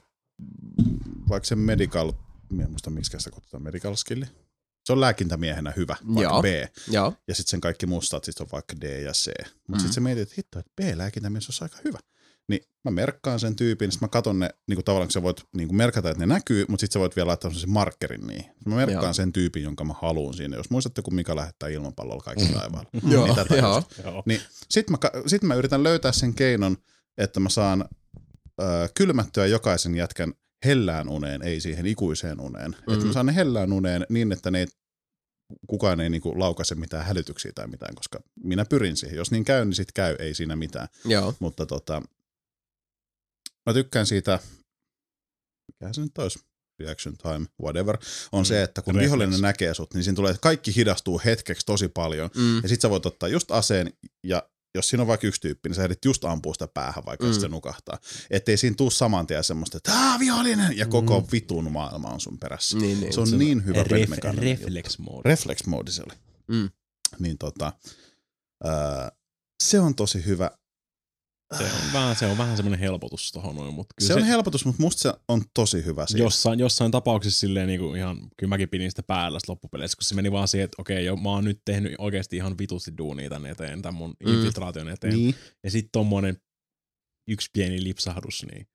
vaikka 1.29 1.47
se 1.47 1.55
medical, 1.57 2.13
mä 2.51 2.63
en 2.63 2.71
muista 2.71 2.91
miksi 2.91 3.19
sitä 3.19 3.31
kutsutaan, 3.31 3.63
medical 3.63 3.95
skilli. 3.95 4.27
Se 4.89 4.93
on 4.93 5.01
lääkintämiehenä 5.01 5.73
hyvä, 5.77 5.97
vaikka 6.15 6.23
Joo. 6.23 6.43
B. 6.43 6.47
Joo. 6.91 7.15
Ja 7.29 7.35
sitten 7.35 7.51
sen 7.51 7.61
kaikki 7.61 7.87
mustat 7.87 8.25
sit 8.25 8.41
on 8.41 8.47
vaikka 8.53 8.75
D 8.81 9.03
ja 9.03 9.13
C. 9.13 9.27
Mutta 9.27 9.53
Mm. 9.69 9.75
mm. 9.75 9.79
sitten 9.79 9.93
se 9.93 10.01
mietit, 10.01 10.23
että 10.23 10.35
hitto, 10.39 10.59
että 10.59 10.73
B-lääkintämies 10.77 11.49
olisi 11.49 11.65
aika 11.65 11.77
hyvä. 11.85 11.99
Niin 12.49 12.61
mä 12.85 12.91
merkkaan 12.91 13.41
sen 13.41 13.57
tyypin, 13.57 13.93
sitten 13.93 14.07
mä 14.07 14.11
katon 14.11 14.39
ne, 14.39 14.51
niin 14.67 14.77
kuin 14.77 14.85
tavallaan 14.85 15.07
kun 15.09 15.13
sä 15.13 15.23
voit 15.23 15.43
niin 15.57 15.69
kuin 15.69 15.77
merkata, 15.77 16.11
että 16.11 16.27
ne 16.27 16.35
näkyy, 16.35 16.65
mutta 16.69 16.81
sitten 16.81 16.93
sä 16.93 17.01
voit 17.01 17.17
vielä 17.17 17.27
laittaa 17.29 17.55
sen 17.55 17.71
markkerin 17.71 18.27
niihin. 18.27 18.51
Mä 18.67 18.75
merkkaan 18.77 19.05
Joo. 19.05 19.13
sen 19.13 19.33
tyypin, 19.33 19.63
jonka 19.63 19.85
mä 19.85 19.95
haluan 20.03 20.35
siinä. 20.35 20.57
Jos 20.57 20.71
muistatte, 20.71 21.03
kun 21.03 21.15
Mika 21.15 21.37
lähettää 21.37 21.69
ilmapallolla 21.69 22.23
kaikki. 22.23 22.45
Joo, 23.09 23.25
Niin 23.25 23.35
tätä 23.37 23.57
joo. 23.57 23.83
Joo. 24.05 24.23
Niin 24.27 24.41
sit 24.71 24.91
mä, 24.91 24.99
sit 25.27 25.43
mä 25.43 25.55
yritän 25.55 25.83
löytää 25.83 26.13
sen 26.13 26.35
keinon, 26.35 26.77
että 27.19 27.41
mä 27.41 27.49
saan 27.49 27.85
ö, 28.61 28.65
kylmättyä 28.95 29.47
jokaisen 29.47 29.95
jätkän 29.95 30.33
hellään 30.65 31.09
uneen, 31.09 31.43
ei 31.43 31.61
siihen 31.61 31.87
ikuiseen 31.87 32.41
uneen. 32.41 32.71
Mm. 32.87 32.95
Että 32.95 33.07
mä 33.07 33.13
saan 33.13 33.27
ne 33.27 33.35
hellään 33.35 33.73
uneen 33.73 34.07
niin, 34.09 34.33
että 34.33 34.51
ne 34.51 34.59
ei, 34.61 34.67
kukaan 35.67 36.01
ei 36.01 36.11
niinku 36.11 36.39
laukaise 36.41 36.75
mitään 36.75 37.05
hälytyksiä 37.07 37.53
tai 37.55 37.67
mitään, 37.67 37.95
koska 37.95 38.21
minä 38.43 38.65
pyrin 38.65 38.97
siihen. 38.97 39.17
Jos 39.17 39.31
niin 39.31 39.45
käy, 39.45 39.65
niin 39.65 39.75
sit 39.75 39.93
käy, 39.93 40.17
ei 40.19 40.35
siinä 40.35 40.57
mitään. 40.57 40.89
Joo. 41.05 41.35
Mutta 41.41 41.67
tota, 41.67 42.03
mä 43.67 43.73
tykkään 43.75 44.07
siitä, 44.07 44.39
mikä 45.73 45.93
se 45.93 46.01
nyt 46.01 46.19
olisi, 46.19 46.39
reaction 46.81 47.17
time, 47.17 47.47
whatever, 47.63 47.99
on 48.33 48.41
Mm, 48.41 48.45
se, 48.45 48.63
että 48.63 48.83
kun 48.83 48.95
reflex. 48.95 49.05
vihollinen 49.07 49.41
näkee 49.41 49.75
sut, 49.75 49.95
niin 49.95 50.05
siinä 50.05 50.17
tulee, 50.17 50.31
että 50.31 50.41
kaikki 50.41 50.77
hidastuu 50.77 51.21
hetkeksi 51.25 51.67
tosi 51.67 51.89
paljon. 51.89 52.31
Mm. 52.37 52.63
Ja 52.63 52.69
sit 52.69 52.81
sä 52.81 52.91
voit 52.91 53.07
ottaa 53.07 53.29
just 53.29 53.51
aseen 53.51 53.93
ja 54.25 54.49
jos 54.75 54.89
siinä 54.89 55.03
on 55.03 55.07
vaikka 55.07 55.27
yksi 55.27 55.41
tyyppi, 55.41 55.69
niin 55.69 55.75
sä 55.77 55.85
ehdit 55.85 56.05
just 56.05 56.25
ampua 56.25 56.53
sitä 56.55 56.69
päähän, 56.75 57.05
vaikka 57.07 57.27
Mm. 57.27 57.33
se 57.33 57.49
nukahtaa. 57.49 57.99
Ettei 58.31 58.57
siinä 58.57 58.77
tuu 58.77 58.91
saman 58.91 59.27
tien 59.27 59.45
semmoista, 59.45 59.77
että 59.77 59.93
aah, 59.93 60.19
vihollinen! 60.19 60.77
Ja 60.77 60.87
koko 60.87 61.21
Mm. 61.21 61.27
vitun 61.33 61.73
maailma 61.73 62.09
on 62.09 62.21
sun 62.21 62.39
perässä. 62.39 62.79
Niin, 62.79 63.01
niin. 63.01 63.13
se 63.13 63.21
on 63.21 63.39
niin 63.39 63.65
hyvä 63.67 63.79
Ref, 63.79 63.89
pelimekaaninen 63.89 64.51
juttu. 64.51 64.65
reflex 64.67 64.99
mode. 64.99 65.29
Reflex 65.29 65.67
mode 65.67 65.91
se 65.91 66.03
oli. 66.03 66.15
Mm. 66.49 66.71
Niin 67.19 67.39
tota, 67.39 67.73
ää, 68.65 69.13
se 69.63 69.81
on 69.81 69.95
tosi 69.95 70.25
hyvä. 70.27 70.51
Se 71.59 71.65
on 71.65 71.93
vähän, 71.93 72.17
se 72.17 72.27
on 72.27 72.39
vähän 72.39 72.57
semmoinen 72.57 72.81
helpotus 72.81 73.33
tohon 73.33 73.57
noin, 73.57 73.75
mutta 73.75 73.95
kyllä 73.99 74.09
Se, 74.09 74.15
on 74.15 74.23
helpotus, 74.23 74.65
mutta 74.65 74.83
musta 74.83 75.03
se 75.03 75.13
on 75.29 75.43
tosi 75.55 75.85
hyvä 75.85 76.07
siinä. 76.07 76.25
jossain, 76.25 76.59
jossain 76.59 76.91
tapauksessa 76.91 77.41
silleen 77.41 77.67
niinku 77.67 77.95
ihan, 77.95 78.19
kyllä 78.37 78.49
mäkin 78.49 78.69
pidin 78.69 78.91
sitä 78.91 79.03
päällä 79.03 79.39
sit 79.41 79.49
loppupeleissä, 79.49 79.97
kun 79.97 80.05
se 80.05 80.15
meni 80.15 80.33
vaan 80.33 80.49
siihen, 80.49 80.65
että 80.65 80.83
okei, 80.83 81.05
jo, 81.05 81.17
mä 81.17 81.29
oon 81.31 81.45
nyt 81.45 81.61
tehnyt 81.65 81.95
oikeasti 81.99 82.37
ihan 82.37 82.59
vitusti 82.59 82.93
duunia 82.99 83.31
tän 83.31 83.47
eteen, 83.47 83.83
tämän 83.83 83.95
mun 83.95 84.15
Mm. 84.27 84.35
infiltraation 84.35 84.89
eteen. 84.89 85.15
Niin. 85.15 85.35
Ja 85.65 85.71
sitten 85.71 85.91
tommonen 85.93 86.37
yksi 87.29 87.51
pieni 87.53 87.85
lipsahdus, 87.85 88.47
niin 88.53 88.69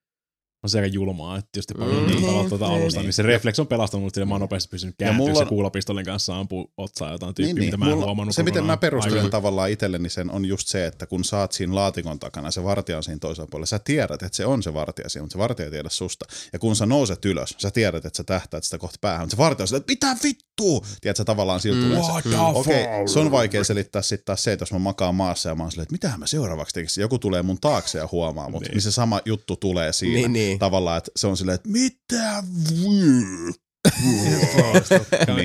on 0.63 0.69
se 0.69 0.77
aika 0.79 0.87
julmaa, 0.93 1.37
että 1.37 1.59
jos 1.59 1.67
te 1.67 1.73
paljon 1.73 2.03
Mm. 2.03 2.09
mm. 2.09 2.15
niin 2.15 2.49
tuota 2.49 2.67
Niin, 2.67 2.81
alusta, 2.81 2.99
niin. 2.99 3.05
niin 3.05 3.13
se 3.13 3.23
reflex 3.23 3.59
on 3.59 3.67
pelastanut 3.67 4.03
mut 4.03 4.13
sille, 4.13 4.25
mä 4.25 4.33
oon 4.33 4.41
nopeasti 4.41 4.69
pystynyt 4.69 4.95
Ja 4.99 5.05
kääntyä 5.05 5.17
mulla 5.17 5.33
se 5.35 5.41
on- 5.41 5.47
kuulapistolin 5.47 6.05
kanssa 6.05 6.39
ampuu 6.39 6.71
otsaa 6.77 7.11
jotain 7.11 7.35
tyyppiä, 7.35 7.53
Niin, 7.53 7.65
mitä 7.65 7.71
niin. 7.77 7.79
mä 7.79 7.85
en 7.85 7.91
Mulla- 7.91 8.05
huomannut 8.05 8.35
se, 8.35 8.43
miten 8.43 8.65
mä 8.65 8.77
perustelen 8.77 9.13
aiemmin. 9.13 9.31
tavallaan 9.31 9.69
itselleni 9.69 10.09
sen, 10.09 10.31
on 10.31 10.45
just 10.45 10.67
se, 10.67 10.85
että 10.85 11.05
kun 11.05 11.23
saat 11.23 11.51
siinä 11.51 11.75
laatikon 11.75 12.19
takana, 12.19 12.51
se 12.51 12.63
vartija 12.63 12.97
on 12.97 13.03
siinä 13.03 13.19
toisella 13.19 13.47
puolella, 13.51 13.65
sä 13.65 13.79
tiedät, 13.79 14.23
että 14.23 14.35
se 14.37 14.45
on 14.45 14.63
se 14.63 14.73
vartija 14.73 15.09
siinä, 15.09 15.23
mutta 15.23 15.33
se 15.33 15.37
vartija 15.39 15.65
ei 15.65 15.71
tiedä 15.71 15.89
susta. 15.89 16.25
Ja 16.53 16.59
kun 16.59 16.75
sä 16.75 16.85
nouset 16.85 17.25
ylös, 17.25 17.55
sä 17.57 17.71
tiedät, 17.71 18.05
että 18.05 18.17
sä 18.17 18.23
tähtäät 18.23 18.63
sitä 18.63 18.77
kohta 18.77 18.97
päähän, 19.01 19.21
mutta 19.21 19.35
se 19.35 19.37
vartija 19.37 19.63
on 19.63 19.67
sillä, 19.67 19.77
että 19.77 19.91
mitä 19.93 20.17
vittua? 20.23 20.85
Tiedät 21.01 21.17
sä 21.17 21.25
tavallaan 21.25 21.59
sillä 21.59 21.81
Mm. 21.81 21.87
tulee 21.87 22.03
se. 22.03 22.11
Okei, 22.53 22.83
fuck? 22.83 23.07
se 23.13 23.19
on 23.19 23.31
vaikea 23.31 23.63
selittää 23.63 24.01
sitten 24.01 24.25
taas 24.25 24.43
se, 24.43 24.51
että 24.53 24.63
jos 24.63 24.71
mä 24.73 24.79
makaan 24.79 25.15
maassa 25.15 25.49
ja 25.49 25.55
mä 25.55 25.63
oon 25.63 25.71
silleen, 25.71 25.83
että 25.83 25.93
mitä 26.07 26.17
mä 26.17 26.27
seuraavaksi 26.27 26.73
tekisin, 26.73 27.01
joku 27.01 27.19
tulee 27.19 27.41
mun 27.41 27.57
taakse 27.61 27.97
ja 27.97 28.09
huomaa 28.11 28.49
mut, 28.49 28.61
Niin. 28.61 28.67
niin. 28.67 28.73
niin 28.75 28.81
se 28.81 28.91
sama 28.91 29.21
juttu 29.25 29.55
tulee 29.55 29.93
siinä. 29.93 30.13
Niin, 30.13 30.33
niin. 30.33 30.52
Tavallaan, 30.59 30.97
että 30.97 31.11
se 31.15 31.27
on 31.27 31.37
silleen, 31.37 31.55
että 31.55 31.69
mitä 31.69 32.43
niin 32.71 32.83
kuin, 32.83 33.53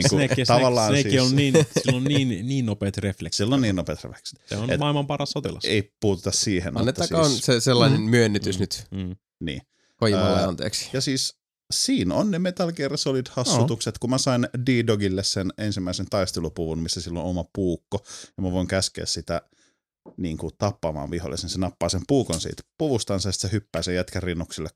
Snake, 0.08 0.44
tavallaan 0.46 0.88
Snake, 0.88 1.02
Snake 1.02 1.10
siis, 1.18 1.30
on 1.30 1.36
niin, 1.36 1.54
sillä 1.82 1.96
on 1.96 2.04
niin, 2.04 2.28
niin 2.48 2.66
nopeat 2.66 2.96
refleksit. 2.98 3.36
sillä 3.36 3.54
on 3.54 3.60
niin 3.60 3.76
nopeat 3.76 4.04
refleksit. 4.04 4.38
Se 4.46 4.56
on 4.56 4.70
et- 4.70 4.80
maailman 4.80 5.06
paras 5.06 5.30
sotilas. 5.30 5.64
Ei 5.64 5.92
puututa 6.00 6.30
siihen, 6.32 6.72
mutta 6.72 6.80
Annettakoon 6.80 7.30
siis, 7.30 7.46
se 7.46 7.60
sellainen 7.60 8.00
Mm. 8.00 8.10
myönnytys 8.10 8.56
Mm. 8.56 8.60
nyt 8.60 8.86
Mm. 8.90 9.16
niin. 9.40 9.62
Kojimalle 9.96 10.40
Ää, 10.40 10.48
anteeksi. 10.48 10.90
Ja 10.92 11.00
siis 11.00 11.38
siinä 11.74 12.14
on 12.14 12.30
ne 12.30 12.38
Metal 12.38 12.72
Gear 12.72 12.92
Solid-hassutukset, 12.92 13.92
kun 14.00 14.10
mä 14.10 14.18
sain 14.18 14.48
D-Dogille 14.66 15.22
sen 15.22 15.52
ensimmäisen 15.58 16.06
taistelupuvun, 16.10 16.78
missä 16.78 17.00
sillä 17.00 17.20
on 17.20 17.26
oma 17.26 17.44
puukko, 17.54 17.98
ja 18.36 18.42
mä 18.42 18.52
voin 18.52 18.66
käskeä 18.68 19.06
sitä 19.06 19.42
niin 20.16 20.38
kuin 20.38 20.52
tappamaan 20.58 21.10
vihollisen. 21.10 21.50
Se 21.50 21.58
nappaa 21.58 21.88
sen 21.88 22.02
puukon 22.08 22.40
siitä 22.40 22.62
puvustansa, 22.78 23.28
ja 23.28 23.32
sitten 23.32 23.50
se 23.50 23.54
hyppää 23.54 23.82
sen 23.82 23.94
jätkän 23.94 24.22
rinnuksille 24.22 24.68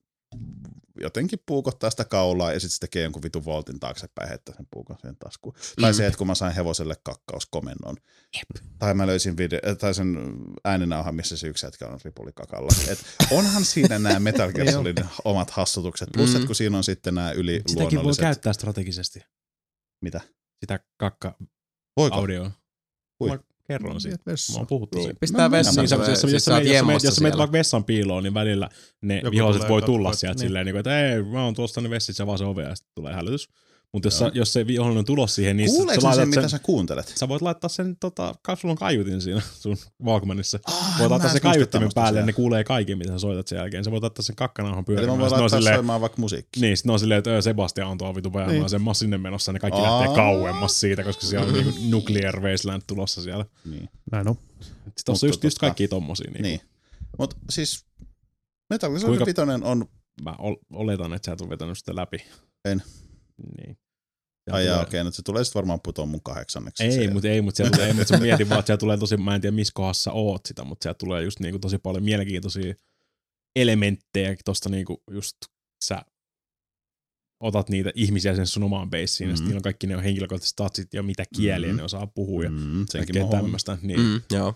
jotenkin 1.01 1.39
puukottaa 1.47 1.91
sitä 1.91 2.05
kaulaa 2.05 2.53
ja 2.53 2.61
sitten 2.61 2.75
se 2.75 2.79
tekee 2.81 3.03
jonkun 3.03 3.23
vitun 3.23 3.45
voltin 3.45 3.81
taaksepäin 3.81 4.29
heittää 4.29 4.55
sen 4.57 4.67
puukon 4.71 4.97
siihen 5.01 5.17
taskuun. 5.17 5.55
Mm. 5.55 5.81
Tai 5.81 5.95
se, 5.95 6.07
että 6.07 6.19
kun 6.19 6.27
mä 6.27 6.35
sain 6.35 6.55
hevoselle 6.55 6.95
kakkauskomennon. 7.05 7.97
Jep. 8.37 8.67
Tai 8.79 8.95
mä 8.95 9.07
löysin 9.07 9.37
video, 9.37 9.61
tai 9.79 9.95
sen 9.95 10.17
ääninauhan, 10.65 11.15
missä 11.15 11.37
se 11.37 11.47
yksi 11.47 11.67
jätkä 11.67 11.87
on 11.89 11.99
ripulikakalla. 12.05 12.69
Et 12.89 12.99
onhan 13.31 13.65
siinä 13.65 13.99
nämä 13.99 14.21
Metal 14.21 14.53
Gear 14.55 14.73
Solidin 14.73 15.07
omat 15.25 15.51
hassutukset. 15.51 16.09
Plus, 16.13 16.31
Mm. 16.31 16.37
että 16.37 16.47
kun 16.47 16.55
siinä 16.55 16.77
on 16.77 16.85
sitten 16.85 17.15
nämä 17.15 17.33
Sitäkin 17.67 18.03
voi 18.03 18.13
käyttää 18.21 18.53
strategisesti. 18.53 19.21
Mitä? 20.03 20.21
Sitä 20.61 20.81
kakka 20.97 21.35
Voiko? 21.97 22.17
audioa. 22.17 22.51
Kui? 23.19 23.39
Kerron 23.79 24.01
siitä. 24.01 24.19
Vessaan. 24.27 24.57
Mä 24.57 24.61
oon 24.61 24.67
puhuttu 24.67 25.03
siitä. 25.03 25.17
Pistää 25.21 25.49
No, 25.49 25.51
vessaan, 25.53 25.77
niin, 25.87 25.95
tulee- 25.95 26.11
jos, 26.11 26.23
jos, 26.23 26.33
jos, 26.47 26.67
jemossa 26.67 27.09
jos 27.09 27.17
siellä. 27.17 27.39
vaikka 27.39 27.53
vessan 27.53 27.85
piiloon, 27.85 28.23
niin 28.23 28.35
välillä 28.35 28.69
ne 29.01 29.17
Joku 29.25 29.31
viholliset 29.31 29.69
voi 29.69 29.83
tulla 29.83 30.13
sieltä 30.13 30.35
niin. 30.39 30.49
silleen, 30.49 30.67
niin 30.67 30.73
kuin, 30.73 30.81
että 30.81 31.09
ei, 31.09 31.23
mä 31.23 31.45
oon 31.45 31.55
tuossa 31.55 31.81
ne 31.81 31.91
vessissä 31.91 32.27
vaan 32.27 32.39
se 32.39 32.45
ove 32.45 32.63
ja 32.63 32.75
sitten 32.75 32.93
tulee 32.95 33.15
hälytys. 33.15 33.49
Mutta 33.93 34.07
jos, 34.07 34.19
sä- 34.19 34.31
jos 34.35 34.53
se 34.53 34.67
vihollinen 34.67 34.99
on 34.99 35.05
tulos 35.05 35.35
siihen, 35.35 35.57
niin 35.57 35.71
Kuuleeko 35.71 36.01
sä, 36.01 36.01
sen, 36.01 36.09
laitat 36.09 36.29
mitä 36.29 36.41
sen, 36.41 36.51
sä 36.51 36.59
kuuntelet? 36.59 37.13
sä 37.17 37.29
voit 37.29 37.43
laittaa 37.43 37.69
sen, 37.69 37.97
tota, 38.01 38.35
sulla 38.61 38.73
on 38.73 38.79
kaiutin 38.79 39.21
siinä 39.21 39.41
sun 39.61 39.77
Walkmanissa. 40.05 40.59
Ah, 40.67 40.99
Voit 40.99 41.11
laittaa 41.11 41.29
en 41.31 41.33
sen 41.33 41.43
kaiuttimen 41.43 41.91
päälle 41.95 42.19
ja 42.21 42.27
ne 42.27 42.33
kuulee 42.33 42.65
kaiken, 42.65 42.99
mitä 42.99 43.13
sä 43.13 43.19
soitat 43.19 43.49
sen 43.49 43.57
jälkeen. 43.57 43.85
Sä 43.85 43.91
voit 43.91 44.03
laittaa 44.03 44.23
sen 44.23 44.37
kakkanauhan 44.37 44.79
Eli 44.79 44.85
pyörimään. 44.85 45.19
mä 45.19 45.23
voin 45.23 45.33
on 45.35 45.41
laittaa 45.41 45.59
silleen- 45.59 45.77
soimaan 45.77 46.01
vaikka 46.01 46.21
musiikkia. 46.21 46.61
Niin, 46.61 46.77
sitten 46.77 46.89
ne 46.91 46.93
on 46.93 47.01
silleen, 47.01 47.19
että 47.19 47.37
"Ö, 47.37 47.43
Sebastian 47.43 47.89
on 47.89 47.99
tuo 47.99 48.15
vitu 48.15 48.31
Niin. 48.47 48.71
sen 48.71 48.83
mä 48.83 48.95
sinne 48.95 49.19
menossa, 49.19 49.53
ne 49.53 49.59
kaikki 49.59 49.81
Aa. 49.81 50.01
lähtee 50.01 50.17
kauemmas 50.17 50.81
siitä, 50.81 51.05
koska 51.05 51.27
siellä 51.27 51.47
on 51.47 51.53
niinku 51.55 51.73
nuclear 51.91 52.41
wasteland 52.41 52.83
tulossa 52.87 53.23
siellä. 53.23 53.45
Niin. 53.71 53.89
Näin 54.13 54.29
on. 54.29 54.35
Sitten 54.65 55.13
Mutta 55.13 55.27
just, 55.27 55.45
just 55.45 55.57
tota- 55.57 55.61
kaikkia 55.61 55.89
tommosia. 55.89 56.31
Niin. 56.31 56.43
niin. 56.43 56.61
Mutta 57.19 57.37
siis 57.51 57.85
Metal 58.71 58.91
Gear 58.91 59.01
Solid 59.01 59.21
5 59.27 59.41
on... 59.65 59.87
Mä 60.23 60.35
ol, 60.39 60.55
oletan, 60.73 61.15
että 61.15 61.27
sä 61.27 61.33
et 61.33 61.41
ole 61.41 61.49
vetänyt 61.51 61.79
sitä 61.79 61.97
läpi. 61.97 62.19
En. 62.65 62.83
Niin. 63.59 63.77
Ja 64.47 64.55
Ai 64.55 64.67
jaa, 64.67 64.75
tulee- 64.75 64.87
okei, 64.87 65.01
okay, 65.01 65.05
nyt 65.09 65.15
se 65.15 65.23
tulee 65.23 65.45
sitten 65.45 65.61
varmaan 65.61 65.81
putoon 65.81 66.09
mun 66.09 66.23
kahdeksanneksi. 66.23 66.83
Ei, 66.85 67.11
mutta 67.11 67.29
ei, 67.29 67.43
mutta 67.43 67.57
siellä 67.57 67.71
tulee, 67.71 67.87
ei, 67.89 67.95
mutta 67.95 68.19
mietin 68.19 68.49
vaan, 68.49 68.59
että 68.59 68.67
siellä 68.67 68.81
tulee 68.81 68.97
tosi, 68.99 69.17
mä 69.17 69.35
en 69.35 69.41
tiedä 69.41 69.55
missä 69.57 69.73
kohdassa 69.75 70.13
oot 70.13 70.47
sitä, 70.47 70.65
mutta 70.65 70.83
siellä 70.85 70.99
tulee 70.99 71.23
just 71.23 71.41
niinku 71.41 71.59
tosi 71.59 71.79
paljon 71.79 72.05
mielenkiintoisia 72.05 72.75
elementtejä 73.57 74.37
tosta 74.45 74.69
niinku 74.69 75.03
just 75.11 75.37
sä 75.85 76.03
otat 77.41 77.69
niitä 77.69 77.91
ihmisiä 77.95 78.35
sen 78.37 78.47
sun 78.47 78.63
omaan 78.63 78.91
beissiin, 78.91 79.27
mm-hmm. 79.27 79.33
ja 79.33 79.37
sitten 79.37 79.49
niillä 79.49 79.59
on 79.59 79.63
kaikki 79.63 79.87
ne 79.87 79.97
statsit 80.27 80.49
statsit 80.49 80.95
ja 80.95 81.03
mitä 81.03 81.25
kieliä 81.37 81.69
Mhm. 81.69 81.77
ne 81.77 81.83
osaa 81.83 82.07
puhua 82.07 82.45
ja 82.45 82.51
Mm, 82.51 82.87
senkin 82.91 83.15
kaikkea 83.15 83.41
tämmöistä, 83.41 83.79
niin 83.83 84.01
Mm, 84.01 84.21
joo. 84.33 84.55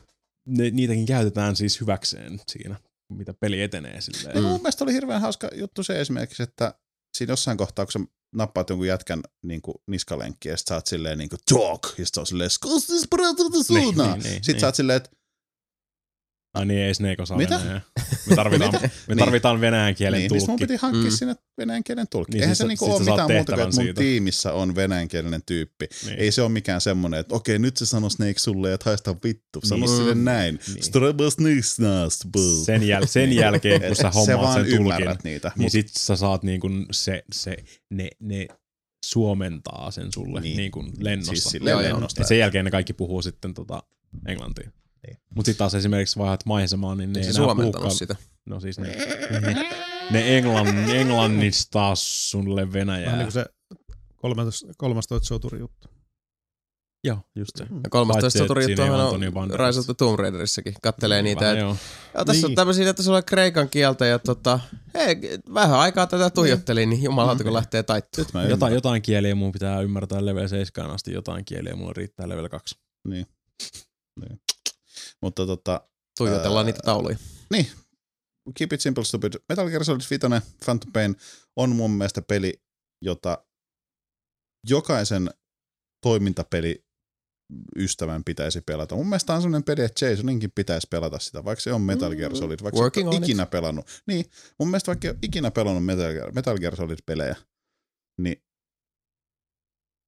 ne, 0.49 0.71
niitäkin 0.71 1.07
käytetään 1.07 1.57
siis 1.57 1.81
hyväkseen 1.81 2.41
siinä, 2.49 2.77
mitä 3.13 3.35
peli 3.35 3.63
etenee 3.63 4.01
silleen. 4.01 4.37
Mm. 4.39 4.43
mun 4.45 4.61
mielestä 4.61 4.85
oli 4.85 4.93
hirveän 4.93 5.21
hauska 5.21 5.49
juttu 5.55 5.83
se 5.83 6.01
esimerkiksi, 6.01 6.43
että 6.43 6.75
siinä 7.17 7.33
jossain 7.33 7.59
kohtaa, 7.59 7.87
kun 7.87 7.93
sä 7.93 7.99
nappaat 8.33 8.71
jonkun 8.71 8.87
jätkän 8.87 9.23
niin 9.43 9.63
kuin 9.63 9.75
niskalenkkiä, 9.87 10.53
ja 10.53 10.57
sit 10.57 10.67
sä 10.67 10.75
oot 10.75 10.87
silleen 10.87 11.19
niin 11.19 11.29
kuin 11.31 11.41
talk, 11.51 11.83
ja 11.99 12.07
sit 12.07 12.17
on 12.17 12.27
silleen 12.27 12.51
suunaa. 13.65 14.17
niin, 14.17 14.23
niin, 14.23 14.35
Sitten 14.35 14.53
niin. 14.53 14.61
sä 14.61 14.67
oot 14.67 14.75
silleen, 14.75 14.97
että 14.97 15.11
Ai 16.57 16.67
niin, 16.67 16.81
ei 16.81 16.95
Snake 16.95 17.23
osaa 17.23 17.37
Mitä? 17.37 17.59
venäjää. 17.61 17.81
Me 18.31 18.37
tarvitaan, 18.37 18.73
Mitä? 18.75 18.81
me 18.87 18.91
Niin. 19.15 19.19
tarvitaan 19.19 19.61
venäjän 19.61 19.95
kielen 19.95 20.19
niin, 20.21 20.31
niin 20.33 20.41
sit 20.41 20.49
mun 20.49 20.59
tulkki. 20.59 20.73
piti 20.73 20.83
hankkia 20.83 21.11
Mm. 21.11 21.17
sinne 21.17 21.35
venäjän 21.59 21.85
kielen 21.85 22.07
tulkki. 22.11 22.33
Niin, 22.33 22.43
Eihän 22.43 22.57
sit 22.57 22.65
se 22.65 22.69
niinku 22.69 22.85
ole 22.85 22.99
mitään 23.01 23.19
muuta 23.33 23.53
kuin, 23.53 23.61
että 23.63 23.65
mun 23.65 23.73
siitä. 23.73 24.01
tiimissä 24.01 24.53
on 24.53 24.75
venäjänkielinen 24.75 25.41
tyyppi. 25.47 25.87
Niin. 26.07 26.19
Ei 26.19 26.33
se 26.33 26.43
ole 26.43 26.49
mikään 26.49 26.81
semmoinen, 26.81 27.21
että 27.21 27.35
okei, 27.35 27.59
nyt 27.59 27.77
se 27.77 27.87
sanoo 27.87 28.11
Snake 28.11 28.39
sulle, 28.39 28.73
että 28.73 28.91
haista 28.91 29.17
vittu. 29.25 29.61
Sano 29.65 29.87
Niin. 29.87 29.97
sille 29.97 30.15
näin. 30.15 30.59
Niin. 30.75 30.83
Sen, 32.65 32.81
jäl- 32.83 33.07
sen 33.07 33.33
jälkeen, 33.33 33.81
kun 33.83 33.97
sä 33.97 34.11
hommaat 34.11 34.41
vaan 34.41 34.65
sen 34.67 34.77
tulkin, 34.77 35.07
niitä. 35.25 35.53
niin 35.57 35.65
mut- 35.65 35.73
sit 35.73 35.89
sä 35.99 36.17
saat 36.17 36.43
niin 36.43 36.61
kun 36.61 36.87
se, 36.93 37.23
se 37.33 37.57
ne, 37.91 38.09
ne 38.21 38.47
suomentaa 39.07 39.91
sen 39.91 40.13
sulle 40.13 40.41
Niin. 40.41 40.57
niin. 40.57 40.73
Niin 40.75 41.05
lennossa. 41.05 41.31
Siis 41.33 41.45
Siis 41.45 41.63
Joo, 41.63 41.81
joo. 41.81 41.83
lennosta. 41.93 42.23
Et 42.23 42.29
sen 42.29 42.39
jälkeen 42.39 42.65
ne 42.65 42.71
kaikki 42.71 42.93
puhuu 42.93 43.23
sitten 43.23 43.55
tota 43.55 43.83
englantia. 44.27 44.71
Niin. 45.07 45.19
Mut 45.35 45.47
sit 45.47 45.59
taas 45.59 45.75
esimerkiksi 45.75 46.19
vaihdat 46.19 46.47
maisemaa, 46.47 46.95
niin 46.95 47.13
ne 47.13 47.21
Ei 47.21 47.27
ei 47.27 47.33
se 47.33 47.43
enää 47.43 47.91
sitä. 47.91 48.17
No 48.47 48.61
siis 48.61 48.79
ne, 48.79 48.97
ne, 49.41 49.71
ne 50.11 50.39
englann, 50.39 50.91
englannistaa 50.91 51.95
sulle 51.95 52.61
Vähän 52.61 52.73
venäjää. 52.73 53.17
niin 53.17 53.25
kuin 53.25 53.33
se 53.33 53.47
13, 54.17 54.67
13 54.77 55.19
soturi 55.23 55.59
juttu. 55.59 55.89
Joo, 57.05 57.19
just 57.37 57.51
se. 57.57 57.65
Ja 57.65 57.91
13 57.91 58.21
Paitsi, 58.21 58.39
että 58.39 58.49
soturi 58.49 58.75
tuohon 58.75 59.01
on. 59.01 59.51
Rise 59.51 59.81
of 59.81 59.87
the 59.87 59.95
Tomb 59.95 60.19
Raiderissakin. 60.19 60.75
Kattelee 60.83 61.23
niitä, 61.23 61.41
Vähän 61.41 61.57
että 61.57 61.61
joo. 61.61 61.77
Tässä 62.27 62.33
niin. 62.33 62.45
on 62.45 62.55
tämmöisiä, 62.55 62.91
että 62.91 63.03
sulla 63.03 63.17
on 63.17 63.25
kreikan 63.25 63.69
kieltä 63.69 64.07
ja 64.07 64.19
tota, 64.19 64.61
hei, 64.95 65.17
vähän 65.55 65.79
aikaa 65.79 66.07
tätä 66.07 66.31
tuijottelin, 66.31 66.91
niin 66.91 67.03
jumalauta 67.03 67.45
kun 67.45 67.53
lähtee 67.53 67.83
taittumaan. 67.83 68.29
Jotain, 68.29 68.53
ymmärrän. 68.53 68.75
jotain 68.75 69.03
kieliä 69.03 69.35
mun 69.35 69.53
pitää 69.53 69.81
ymmärtää 69.81 70.27
level 70.27 70.49
7 70.49 70.91
asti, 70.91 71.13
jotain 71.13 71.45
kieliä 71.45 71.77
mulla 71.77 71.93
riittää 71.97 72.29
level 72.29 72.49
2. 72.49 72.79
Niin. 73.09 73.27
niin. 74.21 74.41
Mutta 75.27 75.47
tota, 75.47 75.89
Tuijotellaan 76.19 76.67
Ää, 76.67 76.73
niitä 76.73 76.81
tauluja. 76.85 77.17
niin, 77.51 77.67
Keep 78.55 78.73
it 78.73 78.81
simple 78.81 79.05
stupid. 79.05 79.33
Metal 79.49 79.69
Gear 79.71 79.85
Solid 79.85 80.01
5 80.11 80.47
Phantom 80.65 80.93
Pain 80.93 81.17
on 81.57 81.77
mun 81.77 81.91
mielestä 81.91 82.23
peli, 82.23 82.63
jota 83.05 83.45
jokaisen 84.69 85.31
toimintapeli 86.03 86.85
ystävän 87.79 88.25
pitäisi 88.25 88.61
pelata. 88.61 88.95
Mun 88.95 89.07
mielestä 89.07 89.35
on 89.35 89.43
sellainen 89.43 89.65
peli, 89.65 89.83
että 89.83 90.07
Jasoninkin 90.07 90.53
pitäisi 90.55 90.87
pelata 90.91 91.19
sitä, 91.19 91.45
vaikka 91.45 91.61
se 91.61 91.73
on 91.73 91.83
Metal 91.83 92.15
Gear 92.15 92.37
Solid, 92.37 92.63
vaikka 92.63 92.81
Working 92.81 93.11
se 93.11 93.17
on 93.17 93.23
ikinä 93.23 93.47
pelannut. 93.47 94.03
Niin, 94.07 94.25
mun 94.59 94.69
mielestä 94.69 94.87
vaikka 94.87 95.07
ei 95.09 95.11
ole 95.11 95.19
ikinä 95.23 95.51
pelannut 95.51 95.85
Metal 95.85 96.13
Gear, 96.13 96.33
Metal 96.33 96.59
Gear 96.59 96.77
Solid-pelejä, 96.77 97.37
niin 98.21 98.45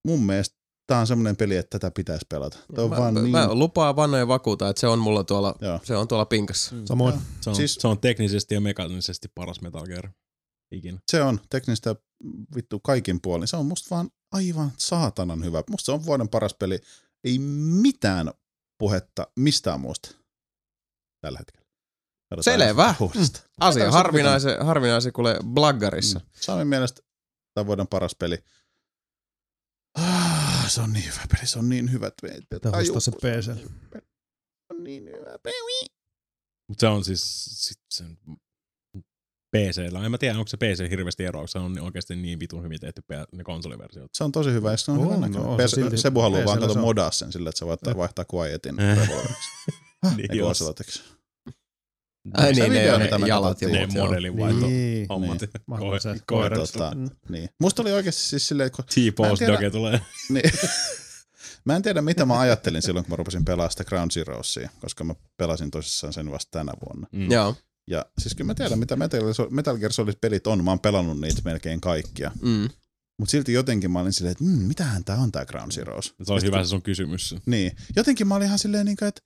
mun 0.06 0.26
mielestä 0.26 0.56
tää 0.88 0.98
on 1.00 1.06
semmoinen 1.06 1.36
peli, 1.36 1.56
että 1.56 1.78
tätä 1.78 1.90
pitäisi 1.94 2.26
pelata. 2.28 2.58
Tää 2.74 2.84
on 2.84 2.90
Mä, 2.90 2.96
vaan 2.96 3.14
mä, 3.14 3.20
niin... 3.20 3.30
mä 3.32 3.54
lupaan 3.54 3.96
vannoja 3.96 4.22
ja 4.22 4.28
vakuuta, 4.28 4.68
että 4.68 4.80
se 4.80 4.86
on 4.86 4.98
mulla 4.98 5.24
tuolla, 5.24 5.54
Joo. 5.60 5.80
se 5.84 5.96
on 5.96 6.08
tuolla 6.08 6.24
pinkassa. 6.24 6.74
Samoin. 6.84 7.14
Se 7.40 7.50
on, 7.50 7.56
Siis- 7.56 7.74
se 7.74 7.88
on 7.88 7.98
teknisesti 8.00 8.54
ja 8.54 8.60
mekaanisesti 8.60 9.28
paras 9.34 9.60
Metal 9.60 9.86
Gear 9.86 10.08
ikinä. 10.70 10.98
Se 11.10 11.22
on 11.22 11.40
teknistä 11.50 11.96
vittu 12.56 12.80
kaikin 12.80 13.20
puolin. 13.22 13.48
Se 13.48 13.56
on 13.56 13.66
musta 13.66 13.94
vaan 13.94 14.10
aivan 14.32 14.72
saatanan 14.76 15.44
hyvä. 15.44 15.62
Musta 15.70 15.84
se 15.86 15.92
on 15.92 16.04
vuoden 16.06 16.28
paras 16.28 16.54
peli. 16.54 16.80
Ei 17.24 17.38
mitään 17.82 18.30
puhetta 18.78 19.26
mistään 19.36 19.80
muusta 19.80 20.10
tällä 21.20 21.38
hetkellä. 21.38 21.68
Katsotaan 22.30 22.58
Selvä. 22.58 22.94
uudestaan. 23.00 23.44
Asia 23.60 23.90
harvinaisen, 23.90 24.66
harvinaisen 24.66 25.12
kuule 25.12 25.38
blaggarissa. 25.44 26.18
Mm. 26.18 26.26
Saamen 26.40 26.66
mielestä 26.66 27.02
tämän 27.54 27.66
vuoden 27.66 27.86
paras 27.86 28.14
peli. 28.18 28.38
Ah, 29.98 30.37
se 30.68 30.80
on 30.80 30.92
niin 30.92 31.04
hyvä 31.04 31.22
peli. 31.34 31.46
Se 31.46 31.58
on 31.58 31.68
niin 31.68 31.92
hyvä. 31.92 32.06
että 32.06 32.26
me- 32.70 32.76
ostaa 32.78 33.00
se 33.00 33.10
PC. 33.10 33.44
Se 33.44 34.74
on 34.74 34.84
niin 34.84 35.04
hyvä 35.06 35.38
peli. 35.42 35.86
Mutta 36.68 36.80
se 36.80 36.86
on 36.88 37.04
siis 37.04 37.44
sit 37.44 37.78
sen 37.94 38.18
PC-llä. 39.56 40.04
En 40.04 40.10
mä 40.10 40.18
tiedä, 40.18 40.38
onko 40.38 40.48
se 40.48 40.56
PC 40.56 40.90
hirveästi 40.90 41.24
eroa, 41.24 41.42
koska 41.42 41.58
se 41.58 41.64
on 41.64 41.80
oikeasti 41.80 42.16
niin 42.16 42.40
vitun 42.40 42.62
hyvin 42.62 42.80
tehty 42.80 43.02
ne 43.32 43.44
konsoliversiot. 43.44 44.10
Se 44.14 44.24
on 44.24 44.32
tosi 44.32 44.50
hyvä. 44.52 44.70
ja 44.70 44.76
Se 44.76 44.90
on, 44.90 44.98
On, 44.98 45.04
hyvä 45.04 45.14
no, 45.14 45.20
näköinen. 45.20 45.66
PS 45.66 45.70
silti- 45.74 45.96
Sebu 45.96 46.20
haluaa 46.20 46.44
vaan 46.44 46.60
kato 46.60 46.74
modaa 46.74 47.10
sen 47.10 47.32
sillä, 47.32 47.48
että 47.48 47.58
se 47.58 47.66
voittaa 47.66 47.90
Eh. 47.90 47.96
vaihtaa 47.96 48.24
Quietin 48.34 48.80
Eh. 48.80 48.98
revolveriksi. 48.98 49.50
niin, 50.16 50.38
jos? 50.38 50.64
Ai 52.34 52.52
niin, 52.52 52.72
ne, 52.72 52.80
video, 52.80 52.94
on 52.94 53.02
mitä 53.02 53.18
ne 53.18 53.22
me 53.22 53.28
jalat 53.28 53.62
ja 53.62 53.68
ne 53.68 53.78
muut. 53.86 53.94
joo. 53.94 54.06
modelin 54.06 54.38
vaihto 54.38 54.66
Niin. 54.66 55.06
hommat. 55.08 55.38
Niin. 55.40 57.10
Niin. 57.28 57.48
Musta 57.60 57.82
oli 57.82 57.92
oikeasti 57.92 58.22
siis 58.22 58.48
silleen, 58.48 58.70
kun 58.70 58.84
Mä 58.84 59.02
en 59.06 59.12
T-pose 59.12 59.36
tiedä- 59.44 59.52
doge 59.52 59.70
tulee. 59.70 60.00
Niin. 60.34 60.50
mä 61.64 61.76
en 61.76 61.82
tiedä, 61.82 62.02
mitä 62.02 62.24
mä 62.26 62.38
ajattelin 62.40 62.82
silloin, 62.82 63.04
kun 63.04 63.12
mä 63.12 63.16
rupesin 63.16 63.44
pelaamaan 63.44 63.70
sitä 63.70 63.84
Ground 63.84 64.10
Zeroesia, 64.10 64.70
koska 64.80 65.04
mä 65.04 65.14
pelasin 65.36 65.70
tosissaan 65.70 66.12
sen 66.12 66.30
vasta 66.30 66.58
tänä 66.58 66.72
vuonna. 66.86 67.06
Mm. 67.12 67.30
Joo. 67.30 67.54
Ja 67.90 68.06
siis 68.18 68.34
kyllä 68.34 68.46
mä 68.48 68.54
tiedän, 68.54 68.78
mitä 68.78 68.96
Metal, 68.96 69.20
Metal 69.50 69.76
Gear 69.78 69.92
Solid-pelit 69.92 70.46
on. 70.46 70.64
Mä 70.64 70.70
oon 70.70 70.80
pelannut 70.80 71.20
niitä 71.20 71.42
melkein 71.44 71.80
kaikkia. 71.80 72.30
Mm. 72.42 72.68
Mutta 73.18 73.30
silti 73.30 73.52
jotenkin 73.52 73.90
mä 73.90 74.00
olin 74.00 74.12
silleen, 74.12 74.32
että 74.32 74.44
mm, 74.44 74.50
mitähän 74.50 75.04
tää 75.04 75.16
on 75.18 75.32
tää 75.32 75.46
Ground 75.46 75.72
Zeroes. 75.72 76.14
Se 76.22 76.32
olisi 76.32 76.46
hyvä 76.46 76.64
se 76.64 76.68
sun 76.68 76.82
kysymys. 76.82 77.34
Niin. 77.46 77.72
Jotenkin 77.96 78.26
mä 78.28 78.34
olin 78.34 78.46
ihan 78.46 78.58
silleen, 78.58 78.86
niin 78.86 78.96
kuin, 78.96 79.08
että 79.08 79.20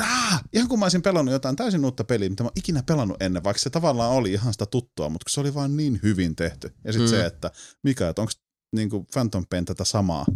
Ah, 0.00 0.44
ihan 0.52 0.68
kun 0.68 0.78
mä 0.78 0.84
olisin 0.84 1.02
pelannut 1.02 1.32
jotain 1.32 1.56
täysin 1.56 1.84
uutta 1.84 2.04
peliä, 2.04 2.30
mitä 2.30 2.42
mä 2.42 2.46
oon 2.46 2.52
ikinä 2.58 2.82
pelannut 2.82 3.22
ennen, 3.22 3.44
vaikka 3.44 3.60
se 3.62 3.70
tavallaan 3.70 4.10
oli 4.12 4.32
ihan 4.32 4.52
sitä 4.52 4.66
tuttua, 4.66 5.08
mutta 5.08 5.24
kun 5.24 5.30
se 5.30 5.40
oli 5.40 5.54
vaan 5.54 5.76
niin 5.76 6.00
hyvin 6.02 6.36
tehty. 6.36 6.74
Ja 6.84 6.92
sitten 6.92 7.08
Mm. 7.10 7.16
se, 7.16 7.26
että 7.26 7.50
mikä, 7.82 8.08
että 8.08 8.22
onko 8.22 8.32
niinku 8.76 9.06
Phantom 9.12 9.46
Pain 9.50 9.64
tätä 9.64 9.84
samaa, 9.84 10.26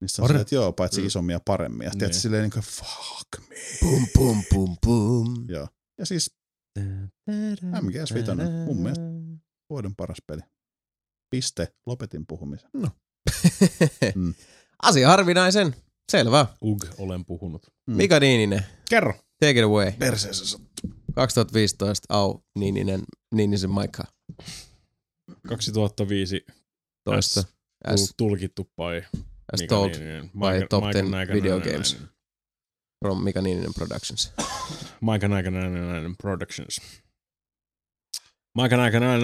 niin 0.00 0.08
se 0.08 0.22
on 0.22 0.28
silleen, 0.28 0.40
että 0.42 0.54
joo, 0.54 0.72
paitsi 0.72 1.00
Mm. 1.00 1.02
mm. 1.02 1.06
isommin 1.06 1.32
ja 1.32 1.40
paremmin. 1.44 1.84
Ja 1.84 1.90
Niin. 1.94 2.14
silleen 2.14 2.42
niin 2.42 2.50
kuin, 2.52 2.62
fuck 2.62 3.48
me. 3.48 3.56
Pum, 3.80 4.06
pum, 4.14 4.44
pum, 4.50 4.76
pum. 4.86 5.44
Joo. 5.48 5.68
Ja 5.98 6.06
siis 6.06 6.34
MGS 7.82 8.14
Vitoinen, 8.14 8.52
mun 8.52 8.82
mielestä. 8.82 9.04
vuoden 9.70 9.94
paras 9.94 10.18
peli. 10.26 10.40
Piste, 11.30 11.72
lopetin 11.86 12.26
puhumisen. 12.26 12.70
Mm. 14.14 14.34
Asia 14.82 15.08
harvinaisen. 15.08 15.76
Selvä. 16.10 16.46
Ug, 16.64 16.84
olen 16.98 17.24
puhunut. 17.24 17.66
Mm. 17.86 17.96
Mika 17.96 18.20
Niininen, 18.20 18.64
Kerro. 18.90 19.12
take 19.40 19.58
it 19.58 19.64
away. 19.64 19.92
Perseessä 19.92 20.46
sattuu. 20.46 20.90
2015, 21.14 22.06
au, 22.14 22.38
Niininen, 22.58 23.00
Niinisen 23.34 23.70
Maikka. 23.70 24.04
2005 25.48 26.46
Toista. 27.04 27.42
S, 27.96 28.14
tulkittu 28.16 28.64
by 28.64 29.18
as 29.52 29.60
Mika 29.60 29.74
told 29.74 29.90
Niininen. 29.90 30.24
by 30.30 30.38
Maika- 30.38 30.66
Top 30.70 30.80
Maika 30.84 30.98
10 30.98 31.10
Näikänen- 31.10 31.42
video 31.42 31.60
games. 31.60 31.96
from 33.04 33.24
Mika 33.24 33.42
Niininen 33.42 33.74
Productions. 33.74 34.32
Maika 35.00 35.28
Näikänen 35.28 36.16
Productions. 36.22 36.80
Maika 38.54 38.76
Näikänen 38.76 39.20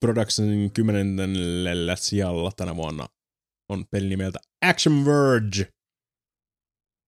Productionsin 0.00 0.70
kymmenennellä 0.72 1.96
sijalla 1.96 2.52
tänä 2.56 2.76
vuonna 2.76 3.08
on 3.68 3.84
peli 3.90 4.08
nimeltä 4.08 4.38
Action 4.62 5.04
Verge. 5.04 5.72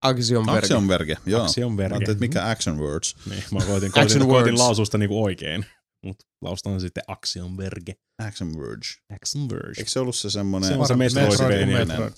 Axiom 0.02 0.46
Verge. 0.46 0.58
Action 0.58 0.88
Verge, 0.88 1.16
joo. 1.26 1.42
Action 1.42 1.72
Mä 1.72 1.82
ajattelin, 1.82 2.10
että 2.10 2.20
mikä 2.20 2.50
Action 2.50 2.78
Words. 2.78 3.16
Niin, 3.30 3.42
mä 3.52 3.58
koitin, 3.58 3.88
Action 3.88 4.04
koitin, 4.04 4.28
koitin 4.28 4.52
words. 4.52 4.58
lausua 4.58 4.84
sitä 4.84 4.98
niinku 4.98 5.24
oikein. 5.24 5.66
Mutta 6.04 6.26
laustan 6.42 6.80
sitten 6.80 7.02
Action 7.06 7.56
Verge. 7.56 7.94
Action 8.18 8.58
Verge. 8.58 8.86
Action 9.14 9.48
Verge. 9.48 9.80
Eikö 9.80 9.90
se 9.90 10.00
ollut 10.00 10.16
se 10.16 10.30
semmoinen 10.30 10.68
Se 10.68 10.76
on 10.76 10.86
se 10.86 10.96
Metroidvania. 10.96 11.86
Metroid, 11.86 12.12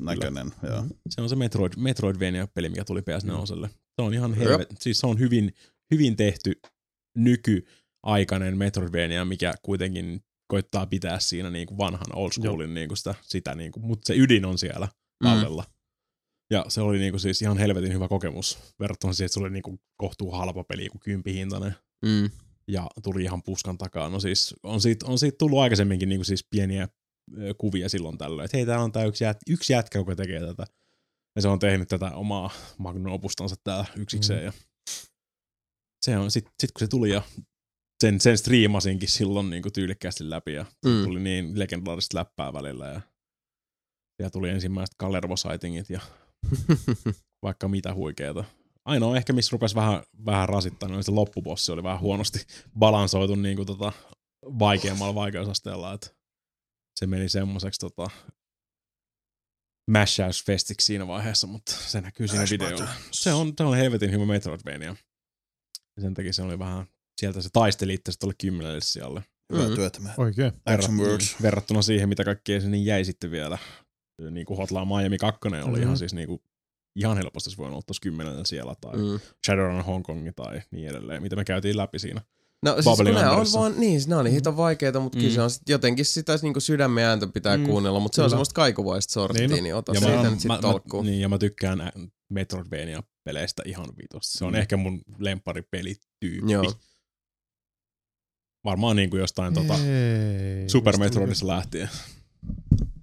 näköinen? 0.00 0.52
Joo. 0.62 0.84
Se 1.10 1.20
on 1.20 1.28
se 1.28 1.36
Metroid, 1.36 1.72
Metroidvania-peli, 1.76 2.68
mikä 2.68 2.84
tuli 2.84 3.00
PS4. 3.00 3.68
Se 3.68 4.02
on 4.02 4.14
ihan 4.14 4.34
helvet, 4.34 4.68
siis 4.80 4.98
se 4.98 5.06
on 5.06 5.18
hyvin, 5.18 5.54
hyvin 5.94 6.16
tehty 6.16 6.52
nykyaikainen 7.18 8.56
Metroidvania, 8.56 9.24
mikä 9.24 9.54
kuitenkin 9.62 10.20
koittaa 10.48 10.86
pitää 10.86 11.18
siinä 11.18 11.50
niinku 11.50 11.78
vanhan 11.78 12.06
old 12.14 12.32
schoolin 12.32 12.74
niinku 12.74 12.96
sitä, 12.96 13.14
sitä 13.22 13.54
niinku, 13.54 13.80
mutta 13.80 14.06
se 14.06 14.14
ydin 14.16 14.44
on 14.44 14.58
siellä 14.58 14.88
Mm. 15.24 15.28
Ja 16.50 16.64
se 16.68 16.80
oli 16.80 16.98
niinku 16.98 17.18
siis 17.18 17.42
ihan 17.42 17.58
helvetin 17.58 17.92
hyvä 17.92 18.08
kokemus 18.08 18.58
verrattuna 18.80 19.12
siihen, 19.12 19.26
että 19.26 19.34
se 19.34 19.40
oli 19.40 19.50
niinku 19.50 19.78
kohtuu 19.96 20.30
halpa 20.30 20.64
peli, 20.64 20.88
kuin 20.88 21.00
kympihintainen 21.00 21.74
Mm. 22.04 22.30
ja 22.68 22.86
tuli 23.02 23.22
ihan 23.22 23.42
puskan 23.42 23.78
takaa. 23.78 24.08
No 24.08 24.20
siis 24.20 24.54
on 24.62 24.80
siitä, 24.80 25.06
on 25.06 25.18
siitä 25.18 25.38
tullut 25.38 25.58
aikaisemminkin 25.58 26.08
niinku 26.08 26.24
siis 26.24 26.46
pieniä 26.50 26.88
kuvia 27.58 27.88
silloin 27.88 28.18
tällöin, 28.18 28.44
että 28.44 28.56
hei, 28.56 28.66
täällä 28.66 28.84
on 28.84 28.92
tää 28.92 29.04
yksi, 29.04 29.24
jät, 29.24 29.38
yksi 29.50 29.72
jätkä, 29.72 29.98
joka 29.98 30.16
tekee 30.16 30.40
tätä. 30.40 30.66
Ja 31.36 31.42
se 31.42 31.48
on 31.48 31.58
tehnyt 31.58 31.88
tätä 31.88 32.10
omaa 32.10 32.50
magnum 32.78 33.12
opustansa 33.12 33.56
täällä 33.64 33.84
yksikseen. 33.96 34.40
Mm. 34.40 34.46
Ja 34.46 34.52
se 36.04 36.18
on, 36.18 36.30
sit, 36.30 36.44
sit 36.60 36.72
kun 36.72 36.80
se 36.80 36.88
tuli 36.88 37.10
ja 37.10 37.22
sen, 38.00 38.20
sen 38.20 38.38
striimasinkin 38.38 39.08
silloin 39.08 39.50
niin 39.50 39.62
tyylikkäästi 39.74 40.30
läpi 40.30 40.52
ja 40.52 40.66
mm. 40.84 41.04
tuli 41.04 41.20
niin 41.20 41.58
legendaarista 41.58 42.18
läppää 42.18 42.52
välillä 42.52 42.86
ja, 42.86 43.00
ja 44.22 44.30
tuli 44.30 44.48
ensimmäiset 44.48 44.94
Kalervo-sightingit 44.98 45.90
ja 45.90 46.00
vaikka 47.42 47.68
mitä 47.68 47.94
huikeeta. 47.94 48.44
Ainoa 48.84 49.16
ehkä, 49.16 49.32
missä 49.32 49.52
rupesi 49.52 49.74
vähän, 49.74 50.02
vähän 50.26 50.48
rasittaa, 50.48 50.88
niin 50.88 51.04
se 51.04 51.10
loppubossi 51.10 51.72
oli 51.72 51.82
vähän 51.82 52.00
huonosti 52.00 52.46
balansoitu 52.78 53.34
niin 53.34 53.56
kuin 53.56 53.66
tota, 53.66 53.92
vaikeammalla 54.58 55.14
vaikeusasteella, 55.14 55.92
että 55.92 56.10
se 57.00 57.06
meni 57.06 57.28
semmoiseksi 57.28 57.80
tota, 57.80 58.10
mässäysfestiksi 59.90 60.86
siinä 60.86 61.06
vaiheessa, 61.06 61.46
mutta 61.46 61.72
se 61.72 62.00
näkyy 62.00 62.28
siinä 62.28 62.42
Mash 62.42 62.52
videolla. 62.52 62.88
Se 63.10 63.32
on, 63.32 63.52
se 63.58 63.64
on 63.64 63.76
helvetin 63.76 64.10
hyvä 64.10 64.26
Metroidvania. 64.26 64.96
Ja 65.96 66.02
sen 66.02 66.14
takia 66.14 66.32
se 66.32 66.42
oli 66.42 66.58
vähän, 66.58 66.86
sieltä 67.20 67.40
se 67.40 67.48
taisteli 67.52 67.94
itse 67.94 68.12
tuolle 68.18 68.34
kymmenelle 68.40 68.80
sijalle. 68.80 69.24
Hyvää 69.52 69.68
Mm. 69.68 69.74
työtä, 69.74 70.00
man. 70.00 70.12
Oikein. 70.16 70.52
Action 70.66 70.96
Verrat- 70.98 71.00
Words. 71.00 71.36
Verrattuna 71.42 71.82
siihen, 71.82 72.08
mitä 72.08 72.24
kaikkea 72.24 72.60
sinne 72.60 72.76
jäi 72.76 73.04
sitten 73.04 73.30
vielä. 73.30 73.58
Niin 74.30 74.46
kuin 74.46 74.56
Hotline 74.56 74.84
Miami 74.84 75.18
2 75.18 75.40
oli 75.64 75.72
Mhm. 75.72 75.82
ihan 75.82 75.98
siis 75.98 76.14
niin 76.14 76.28
kuin, 76.28 76.40
ihan 76.96 77.16
helposti 77.16 77.50
se 77.50 77.56
voinut 77.56 77.72
olla 77.74 77.82
tuossa 77.86 78.00
kymmenellä 78.00 78.44
siellä 78.44 78.74
tai 78.80 78.96
mm. 78.96 79.02
Mm. 79.04 79.20
Shadowrun 79.46 79.84
Hong 79.84 80.04
Kong 80.04 80.28
tai 80.36 80.62
niin 80.70 80.88
edelleen, 80.88 81.22
mitä 81.22 81.36
me 81.36 81.44
käytiin 81.44 81.76
läpi 81.76 81.98
siinä. 81.98 82.20
No 82.62 82.72
siis 82.82 82.96
kun 82.96 83.04
ne 83.04 83.28
on 83.30 83.46
vaan, 83.54 83.74
niin, 83.78 84.00
ne 84.06 84.16
on 84.16 84.24
niin 84.24 84.34
hito 84.34 84.56
vaikeita, 84.56 85.00
mutta 85.00 85.18
mm. 85.18 85.20
kyllä 85.20 85.32
Mm. 85.32 85.34
se 85.34 85.42
on 85.42 85.50
sit 85.50 85.68
jotenkin 85.68 86.04
sitä 86.04 86.38
niin 86.42 86.60
sydämen 86.60 87.04
ääntä 87.04 87.26
pitää 87.26 87.56
Mm. 87.56 87.62
mm. 87.62 87.66
kuunnella, 87.68 88.00
mutta 88.00 88.16
se 88.16 88.22
on 88.22 88.30
semmoista 88.30 88.52
kaikuvaista 88.54 89.12
sorttia, 89.12 89.40
Niin 89.40 89.50
niin, 89.50 89.58
on. 89.60 89.64
niin 89.64 89.74
ota 89.74 89.92
Ja 89.94 90.00
siitä 90.00 90.16
mä, 90.22 90.30
nyt 90.30 90.40
sit 90.40 90.48
mä, 90.48 90.58
tolkkuun. 90.58 91.04
mä, 91.04 91.10
niin, 91.10 91.20
ja 91.22 91.28
mä 91.28 91.38
tykkään 91.38 91.80
ä- 91.80 91.92
Metroidvania-peleistä 92.32 93.62
ihan 93.66 93.86
vitosti. 94.02 94.38
Se 94.38 94.44
on 94.44 94.52
Mm. 94.52 94.56
mm. 94.56 94.60
ehkä 94.60 94.76
mun 94.76 95.00
lempparipelityyppi. 95.18 96.52
Joo. 96.52 96.72
Varmaan 98.64 98.96
niin 98.96 99.10
kuin 99.10 99.20
jostain 99.20 99.54
tota, 99.54 99.74
Super 100.66 100.96
Metroidissa 100.98 101.46
lähtien. 101.46 101.88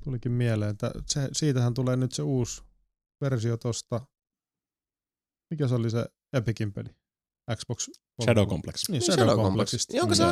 Tulikin 0.03 0.31
mieleen, 0.31 0.71
että 0.71 0.91
se, 1.07 1.29
siitähän 1.33 1.73
tulee 1.73 1.95
nyt 1.95 2.11
se 2.11 2.21
uusi 2.21 2.61
versio 3.21 3.57
tosta. 3.57 4.01
Mikä 5.51 5.67
se 5.67 5.75
oli 5.75 5.89
se 5.89 6.05
Epicin 6.33 6.73
peli? 6.73 6.89
Xbox. 7.55 7.89
Shadow 8.23 8.47
Complex. 8.47 8.89
Niin, 8.89 9.01
Shadow 9.01 9.15
Shadow, 9.15 9.35
Complex, 9.35 9.47
Complexista. 9.49 9.97
jonka 9.97 10.13
Mm. 10.15 10.17
se 10.17 10.23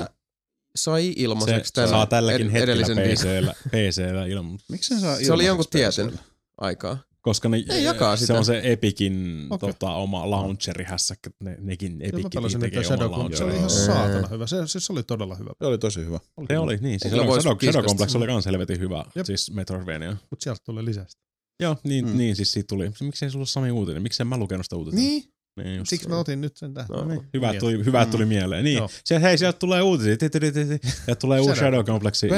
sai 0.75 1.03
Se, 1.03 1.13
ilmaiseksi 1.17 1.71
se 1.75 1.87
saa 1.87 2.05
tälläkin 2.05 2.47
ed- 2.47 2.51
hetkellä 2.51 2.73
edellisen 2.73 2.97
viikon 2.97 3.25
PCllä, 3.25 3.53
PCllä 3.69 4.25
ilman, 4.25 4.59
Miksi 4.69 4.87
sen 4.89 4.99
saa 4.99 5.15
Se 5.15 5.33
oli 5.33 5.45
jonkun 5.45 5.65
tietyn 5.71 6.19
aikaa. 6.57 6.97
Koska 7.21 7.49
ne, 7.49 7.63
Ne 7.67 7.79
jakaa 7.81 8.15
se 8.15 8.21
sitä. 8.21 8.33
on 8.37 8.45
se 8.45 8.61
Epicin 8.63 9.47
Okei. 9.49 9.69
tota, 9.73 9.91
oma 9.93 10.29
launcheri 10.29 10.83
hässäkkä, 10.83 11.29
ne, 11.43 11.57
nekin 11.59 11.99
pelasin 12.33 12.59
tekee 12.59 12.79
niitä 12.79 12.87
Shadow 12.95 13.05
oman 13.05 13.19
Complex. 13.19 13.37
Se 13.37 13.43
oli 13.43 13.55
ihan 13.55 13.69
saatana 13.69 14.27
hyvä. 14.27 14.47
Se, 14.47 14.67
siis 14.67 14.85
se 14.85 14.93
oli 14.93 15.03
todella 15.03 15.35
hyvä. 15.35 15.51
Se 15.59 15.65
oli 15.65 15.77
tosi 15.77 16.05
hyvä. 16.05 16.19
Se 16.47 16.57
oli, 16.59 16.77
niin. 16.77 16.99
Siis 16.99 17.13
Shadow, 17.13 17.39
Shadow, 17.41 17.57
Shadow. 17.71 17.85
Complex 17.87 18.15
oli 18.15 18.27
kans 18.27 18.45
helvetin 18.45 18.79
hyvä, 18.79 19.05
Jep. 19.15 19.25
siis 19.25 19.51
Metroidvania. 19.53 20.17
Mutta 20.29 20.43
sieltä 20.43 20.61
tulee 20.65 20.85
lisästä. 20.85 21.21
Joo, 21.59 21.75
niin, 21.83 22.07
Mm. 22.07 22.17
niin 22.17 22.35
siis 22.35 22.51
siitä 22.53 22.67
tuli. 22.67 22.91
Miksei 23.01 23.29
se 23.31 23.37
ollut 23.37 23.49
Sami 23.49 23.71
uutinen? 23.71 24.01
Miksei 24.01 24.25
mä 24.25 24.37
lukenut 24.37 24.65
sitä 24.65 24.75
uutista? 24.75 24.99
Niin, 25.01 25.23
niin 25.57 25.85
siksi 25.85 26.09
mä 26.09 26.19
otin 26.19 26.41
nyt 26.41 26.57
sen 26.57 26.73
tähän. 26.73 26.87
No 26.89 27.05
niin. 27.05 27.21
Hyvä, 27.33 27.51
Niin, 27.51 27.59
tuli, 27.59 27.85
hyvä 27.85 28.05
tuli 28.05 28.25
mieleen. 28.25 28.63
Niin, 28.63 28.77
Joo. 28.77 28.89
se, 29.05 29.21
hei, 29.21 29.37
sieltä 29.37 29.59
tulee 29.59 29.81
uutisia. 29.81 30.17
Ti, 30.17 30.29
ti, 30.29 30.39
ti, 30.39 30.51
ti, 30.51 30.65
ti. 30.65 30.79
Ja 31.07 31.15
tulee 31.15 31.39
uusi 31.39 31.55
Shadow 31.55 31.85
Complexi. 31.85 32.27
Ja 32.27 32.37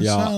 ja 0.00 0.30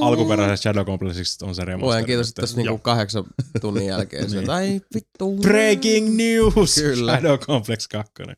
alkuperäisestä 0.00 0.62
Shadow 0.62 0.86
Complexista 0.86 1.46
on 1.46 1.54
se 1.54 1.64
remaster. 1.64 1.86
Luojan 1.86 2.04
kiitos, 2.04 2.28
että 2.28 2.40
tässä 2.42 2.56
niinku 2.56 2.78
kahdeksan 2.78 3.24
tunnin 3.60 3.86
jälkeen. 3.86 4.30
niin. 4.30 4.50
Ai 4.50 4.80
vittu. 4.94 5.36
Breaking 5.36 6.16
news! 6.16 6.74
Kyllä. 6.74 7.12
Shadow 7.12 7.38
Complex 7.38 7.88
2. 7.88 8.12
Tämä 8.16 8.36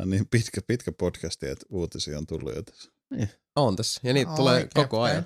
on 0.00 0.10
niin 0.10 0.26
pitkä, 0.30 0.60
pitkä 0.66 0.92
podcasti, 0.92 1.46
että 1.46 1.66
uutisia 1.70 2.18
on 2.18 2.26
tullut 2.26 2.54
jo 2.56 2.62
tässä. 2.62 2.92
On 3.56 3.76
tässä. 3.76 4.00
Ja 4.04 4.12
niitä 4.12 4.30
Ai, 4.30 4.36
tulee 4.36 4.68
koko 4.74 5.02
ajan. 5.02 5.24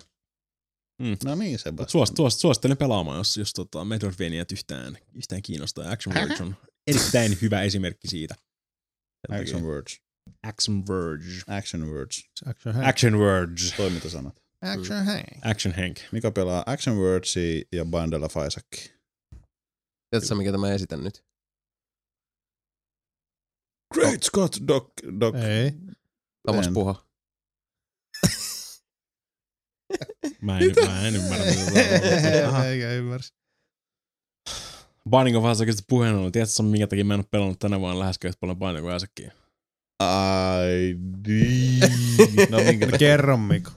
No 1.25 1.35
niin, 1.35 1.59
Sebastian. 1.59 1.91
suos, 1.91 2.13
suos, 2.17 2.41
suosittelen 2.41 2.77
pelaamaan, 2.77 3.19
jos, 3.19 3.37
jos 3.37 3.53
tota 3.53 3.85
Metroidvaniat 3.85 4.53
yhtään, 4.53 4.99
yhtään 5.15 5.43
kiinnostaa. 5.43 5.91
Action 5.91 6.15
Verge 6.29 6.43
on 6.43 6.57
erittäin 6.89 7.39
hyvä 7.43 7.63
esimerkki 7.63 8.09
siitä. 8.09 8.35
Action 9.29 9.63
words. 9.63 10.01
Action 10.43 10.87
Verge. 10.87 11.43
Action 11.47 11.91
words. 11.91 12.31
Action 12.47 12.75
Hank. 12.75 12.87
Action 12.87 13.19
Verge. 13.19 13.77
Toimintasanat. 13.77 14.43
Action 14.63 15.05
Hank. 15.05 15.25
Action 15.43 15.75
Hank. 15.75 15.97
Mikä 16.13 16.31
pelaa 16.31 16.63
Action 16.67 16.97
Wordsia 16.97 17.63
ja 17.73 17.85
Bindle 17.85 18.25
of 18.25 18.35
Isaac. 18.47 18.91
Tiedätkö 20.11 20.35
mikä 20.35 20.53
tämä 20.53 20.73
esitän 20.73 21.05
nyt? 21.05 21.25
Great 23.95 24.23
Scott 24.23 24.57
Doc. 24.69 24.93
doc. 25.21 25.35
Ei. 25.35 25.73
Thomas. 26.47 26.69
Puha. 26.75 27.09
Mä 30.41 30.59
en, 30.59 30.75
mä 30.87 31.09
en 31.09 31.17
ymmärrä. 31.17 31.45
Eikä 32.69 32.93
ymmärsi. 32.93 33.38
Binding 35.11 35.37
of 35.37 35.53
Isaacista 35.53 35.83
puheen 35.89 36.15
ollen. 36.15 36.33
Tiedätkö 36.33 36.63
minkä 36.63 36.87
takia 36.87 37.05
mä 37.05 37.15
en 37.15 37.21
ole 37.21 37.27
pelannut 37.31 37.59
tänä 37.59 37.81
vuonna 37.81 37.99
läheskään 37.99 38.29
yhtä 38.31 38.41
paljon 38.41 38.59
Binding 38.59 38.87
of 38.87 38.97
Isaacia? 38.97 39.33
Ai 39.99 40.97
niin. 41.27 41.81
No 42.51 42.59
minkä 42.69 42.87
No 42.87 42.91
takia? 42.91 42.99
kerro 43.09 43.37
Mikko. 43.37 43.71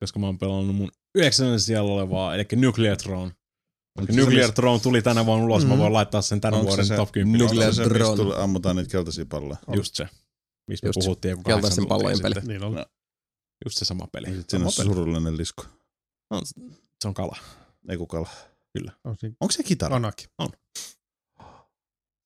Koska 0.00 0.18
mä 0.18 0.26
oon 0.26 0.38
pelannut 0.38 0.76
mun 0.76 0.90
yhdeksännen 1.14 1.60
siellä 1.60 1.92
olevaa, 1.92 2.34
eli 2.34 2.44
Nuclear 2.56 2.96
Throne. 2.96 3.32
Se 4.06 4.12
Nuclear 4.12 4.28
missä- 4.40 4.52
Throne 4.52 4.80
tuli 4.80 5.02
tänä 5.02 5.26
vuonna 5.26 5.44
ulos, 5.44 5.66
mä 5.66 5.74
Mm. 5.74 5.80
voin 5.80 5.92
laittaa 5.92 6.22
sen 6.22 6.40
tämän 6.40 6.54
Onko 6.60 6.70
se 6.70 6.70
vuoden 6.70 6.86
se 6.86 6.96
top 6.96 7.12
10. 7.12 7.46
Nuclear 7.46 7.74
se, 7.74 7.84
Drone. 7.84 8.16
tuli- 8.16 8.34
ammutaan 8.36 8.76
niitä 8.76 8.90
keltaisia 8.90 9.26
palloja? 9.26 9.56
Just 9.76 9.94
se. 9.94 10.08
Missä 10.70 10.86
me 10.86 10.88
Just 10.88 11.00
se. 11.00 11.04
puhuttiin 11.06 11.30
joku 11.30 11.42
tuntia 11.42 11.86
pallojen 11.88 12.18
peli. 12.22 12.34
sitten. 12.34 12.48
Niin 12.48 12.62
oli. 12.64 12.76
No. 12.76 12.86
Just 13.64 13.78
se 13.78 13.84
sama 13.84 14.06
peli. 14.12 14.26
Ja 14.30 14.36
sit 14.36 14.50
siinä 14.50 14.66
on 14.66 14.72
surullinen 14.72 15.36
lisku. 15.36 15.62
No, 16.30 16.40
se 17.02 17.08
on 17.08 17.14
kala. 17.14 17.36
Ei 17.88 17.96
kukalla. 18.72 19.00
On 19.04 19.16
siinä 19.18 19.36
Onko 19.40 19.52
se 19.52 19.62
kitara? 19.62 19.94
Kanaki. 19.94 20.26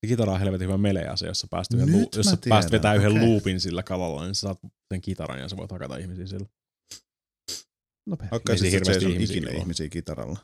Se 0.01 0.07
kitara 0.09 0.33
on 0.33 0.41
helvetin 0.41 0.67
hyvä 0.67 0.79
melease, 0.79 1.27
jossa 1.27 1.47
pääst, 1.51 1.75
yhden 1.75 1.93
luu, 1.93 2.09
jos 2.17 2.27
sä 2.27 2.39
pääst 2.49 2.73
vetää 2.73 2.95
yhden 2.95 3.13
okei. 3.13 3.29
loopin 3.29 3.61
sillä 3.61 3.83
kalalla, 3.83 4.25
niin 4.25 4.35
sä 4.35 4.41
saat 4.41 4.59
sen 4.89 5.01
kitaran 5.01 5.41
ja 5.41 5.49
sä 5.49 5.57
voit 5.57 5.73
hakata 5.73 5.97
ihmisiä 5.97 6.27
sillä. 6.27 6.47
Nopea. 8.07 8.29
Hakkaisit 8.31 8.65
Ei 8.65 8.71
sä 8.71 8.77
hirveästi 8.77 9.13
ihmisiä 9.13 9.37
ikinä 9.37 9.51
ihmisiä 9.51 9.89
kitaralla? 9.89 10.39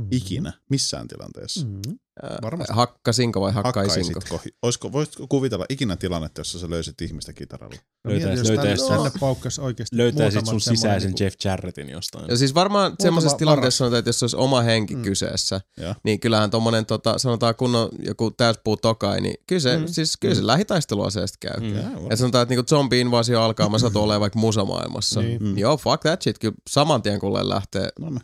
Mm. 0.00 0.06
Ikinä. 0.10 0.52
Missään 0.68 1.08
tilanteessa. 1.08 1.66
Mm. 1.66 1.80
Ää, 2.22 2.38
Varmasti. 2.42 2.72
Hakkasinko 2.74 3.40
vai 3.40 3.52
hakkaisinko? 3.52 4.20
Hakkaisitko? 4.20 4.58
Olisiko, 4.62 4.92
voisitko 4.92 5.26
kuvitella 5.28 5.64
ikinä 5.68 5.96
tilannetta, 5.96 6.40
jossa 6.40 6.58
sä 6.58 6.70
löysit 6.70 7.00
ihmistä 7.02 7.32
kitaralla? 7.32 7.76
No 8.04 8.10
Löytäis- 8.10 8.24
mieti, 8.24 8.40
jos 8.40 8.48
löytäis 8.90 9.58
oikeasti 9.58 9.96
Löytäisit 9.96 10.46
sun 10.46 10.60
semmoinen 10.60 10.76
sisäisen 10.76 11.08
niinku- 11.10 11.22
Jeff 11.24 11.36
Jarrettin 11.44 11.88
jostain. 11.90 12.24
Ja 12.28 12.36
siis 12.36 12.54
varmaan 12.54 12.92
semmoisessa 13.02 13.30
varas. 13.34 13.38
tilanteessa 13.38 13.78
sanotaan, 13.78 13.98
että 13.98 14.08
jos 14.08 14.22
olisi 14.22 14.36
oma 14.36 14.60
henki 14.60 14.96
Mm. 14.96 15.02
kyseessä, 15.02 15.60
Joo. 15.76 15.94
niin 16.04 16.20
kyllähän 16.20 16.50
tommonen 16.50 16.86
tota, 16.86 17.18
sanotaan 17.18 17.54
kunnon 17.54 17.88
joku 17.98 18.30
täyspuu 18.30 18.76
tokai, 18.76 19.20
niin 19.20 19.34
kyllä 19.46 19.60
se, 19.60 19.78
Mm. 19.78 19.86
siis, 19.86 20.16
kyllä 20.16 20.34
se 20.34 20.46
lähitaisteluaseesta 20.46 21.38
käy. 21.40 21.60
Mm. 21.60 21.76
Jaa, 21.76 21.90
Et 22.10 22.18
sanotaan, 22.18 22.42
että 22.42 22.54
niinku 22.54 22.66
zombi-invasio 22.68 23.40
alkaa, 23.42 23.68
mä 23.68 23.78
satun 23.78 24.02
olemaan 24.02 24.20
vaikka 24.20 24.38
musamaailmassa. 24.38 25.20
Niin. 25.22 25.42
Mm. 25.42 25.58
Joo, 25.58 25.76
fuck 25.76 26.00
that 26.02 26.22
shit. 26.22 26.38
Kyllä 26.38 26.54
saman 26.70 27.02
tien 27.02 27.20
kuulee 27.20 27.48
lähtee. 27.48 27.88
No 28.00 28.10
niin. 28.10 28.20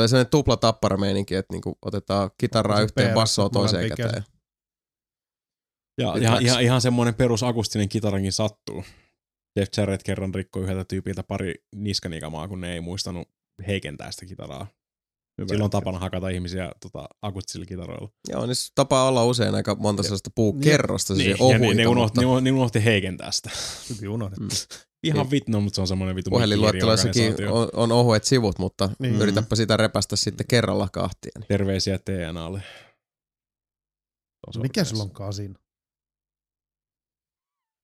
Tulee 0.00 0.08
sellainen 0.08 0.30
tupla 0.30 0.56
tapparameininki, 0.56 1.34
että 1.34 1.54
niinku 1.54 1.78
otetaan 1.82 2.30
kitaraa 2.38 2.80
yhteen, 2.80 3.14
bassoa 3.14 3.48
toiseen 3.48 3.88
käteen. 3.88 4.24
Ja 6.00 6.14
ihan, 6.20 6.42
ihan, 6.42 6.62
ihan 6.62 6.80
semmoinen 6.80 7.14
perus 7.14 7.42
akustinen 7.42 7.88
kitarankin 7.88 8.32
sattuu. 8.32 8.84
Jeff 9.56 9.72
Jarrett 9.76 10.02
kerran 10.02 10.34
rikkoi 10.34 10.62
yhdeltä 10.62 10.84
tyypiltä 10.84 11.22
pari 11.22 11.54
niskanikamaa, 11.74 12.48
kun 12.48 12.60
ne 12.60 12.72
ei 12.72 12.80
muistanut 12.80 13.28
heikentää 13.66 14.12
sitä 14.12 14.26
kitaraa. 14.26 14.66
Hyvä. 15.38 15.48
Silloin 15.48 15.64
on 15.64 15.70
tapana 15.70 15.98
hakata 15.98 16.28
ihmisiä 16.28 16.72
tota, 16.80 17.08
akustisilla 17.22 17.66
kitaroilla. 17.66 18.08
Joo, 18.28 18.46
niin 18.46 18.56
se 18.56 18.72
tapaa 18.74 19.08
olla 19.08 19.24
usein 19.24 19.54
aika 19.54 19.74
monta 19.74 20.02
sellaista 20.02 20.30
puukerrosta, 20.34 21.14
Niin, 21.14 21.18
niin, 21.18 21.30
ja 21.30 21.36
ne, 21.36 21.64
ohuita, 21.64 21.74
ne, 21.74 21.86
unohti, 21.86 22.20
mutta 22.20 22.40
ne, 22.40 22.50
ne 22.50 22.52
unohti 22.52 22.84
heikentää 22.84 23.30
sitä. 23.30 23.50
Hyvin 23.90 24.08
unohdettu. 24.08 24.44
Mm. 24.44 24.89
Ihan 25.02 25.22
Niin. 25.22 25.30
vittu, 25.30 25.60
mutta 25.60 25.74
se 25.74 25.80
on 25.80 25.88
semmoinen 25.88 26.16
vitu 26.16 26.30
puhelinluettelossakin 26.30 27.22
mikkihirja-organisaatio. 27.32 27.78
on, 27.82 27.92
on 27.92 27.92
ohuet 27.92 28.24
sivut, 28.24 28.58
mutta 28.58 28.86
Niin. 28.98 29.12
niin. 29.12 29.22
yritäpä 29.22 29.56
sitä 29.56 29.76
repästä 29.76 30.16
sitten 30.16 30.46
kerralla 30.46 30.88
kahtia. 30.92 31.32
Niin. 31.38 31.48
Terveisiä 31.48 31.98
TNAlle. 31.98 32.62
Se 34.52 34.58
on 34.58 34.62
Mikä 34.62 34.84
sulla 34.84 35.02
on 35.02 35.10
kasin? 35.10 35.54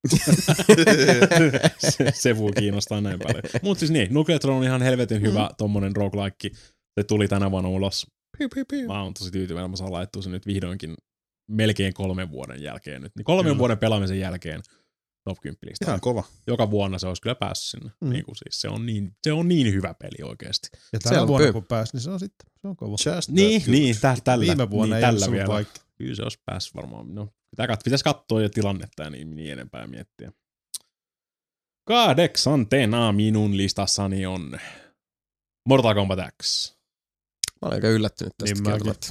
se, 1.79 2.11
se 2.15 2.39
voi 2.39 2.53
kiinnostaa 2.53 3.01
näin 3.01 3.19
paljon. 3.19 3.43
Mutta 3.63 3.79
siis 3.79 3.91
niin, 3.91 4.15
Nuclear 4.15 4.41
Throne 4.41 4.59
on 4.59 4.65
ihan 4.65 4.83
helvetin 4.83 5.23
hyvä 5.23 5.47
mm. 5.47 5.55
tommonen 5.59 5.97
roguelike. 5.97 6.51
Se 7.01 7.05
tuli 7.09 7.29
tänä 7.29 7.51
vuonna 7.51 7.71
ulos. 7.71 8.07
Piu, 8.39 8.49
piu, 8.55 8.65
piu. 8.71 8.87
Mä 8.89 9.03
oon 9.03 9.15
tosi 9.15 9.31
tyytyväinen, 9.31 9.71
mä 9.71 9.77
saan 9.77 9.93
laittua 9.93 10.23
sen 10.23 10.33
nyt 10.33 10.47
vihdoinkin 10.47 10.95
melkein 11.51 11.95
kolmen 11.95 12.31
vuoden 12.31 12.63
jälkeen 12.63 13.03
nyt. 13.03 13.13
Niin 13.17 13.25
kolmen 13.25 13.45
Kyllä. 13.45 13.59
vuoden 13.59 13.79
pelaamisen 13.79 14.21
jälkeen 14.21 14.61
top 15.27 15.39
10 15.41 15.59
listaa. 15.71 15.89
Ihan 15.89 16.01
kova. 16.01 16.25
Joka 16.47 16.71
vuonna 16.71 16.99
se 16.99 17.07
olisi 17.07 17.23
kyllä 17.23 17.35
päässyt 17.35 17.71
sinne. 17.71 17.95
Mm. 18.01 18.11
Niin 18.11 18.25
kuin 18.25 18.37
siis 18.37 18.61
se, 18.61 18.69
on 18.69 18.87
niin, 18.87 19.17
se 19.25 19.33
on 19.33 19.49
niin 19.49 19.73
hyvä 19.73 19.95
peli 19.95 20.29
oikeasti. 20.31 20.69
Ja 20.93 20.99
Selvä. 21.09 21.27
vuonna 21.27 21.53
kun 21.53 21.65
pääsi, 21.65 21.93
niin 21.93 22.01
se 22.03 22.11
on 22.11 22.21
sitten, 22.21 22.51
se 22.61 22.69
on 22.69 22.77
kova. 22.77 22.97
Just 23.17 23.29
Niin, 23.29 23.61
that 23.61 23.71
niin 23.71 23.97
tä, 24.01 24.17
tällä, 24.25 24.43
Viime 24.47 24.71
vuonna 24.71 24.97
niin, 24.97 25.05
ei 25.05 25.09
ollut 25.11 25.21
tällä 25.21 25.33
vielä. 25.33 25.49
vaikka. 25.49 25.81
Kyllä 25.99 26.15
se 26.15 26.23
olisi 26.23 26.39
päässyt 26.47 26.75
varmaan. 26.75 27.15
No, 27.15 27.29
pitää 27.51 27.67
kat- 27.67 27.81
pitäisi 27.85 28.05
katsoa 28.05 28.43
jo 28.43 28.49
tilannetta 28.49 29.03
ja 29.03 29.11
niin, 29.11 29.37
niin 29.37 29.53
enempää 29.53 29.87
miettiä. 29.87 30.33
Kahdeksantena 31.85 33.13
minun 33.13 33.57
listassani 33.57 34.27
on 34.27 34.59
Mortal 35.69 35.95
Kombat 35.95 36.19
X. 36.43 36.73
Mä 37.63 37.67
olen 37.69 37.77
aika 37.77 37.89
yllättynyt 37.89 38.33
tästä 38.39 38.55
Niin 38.55 38.65
kieltämättä. 38.65 39.07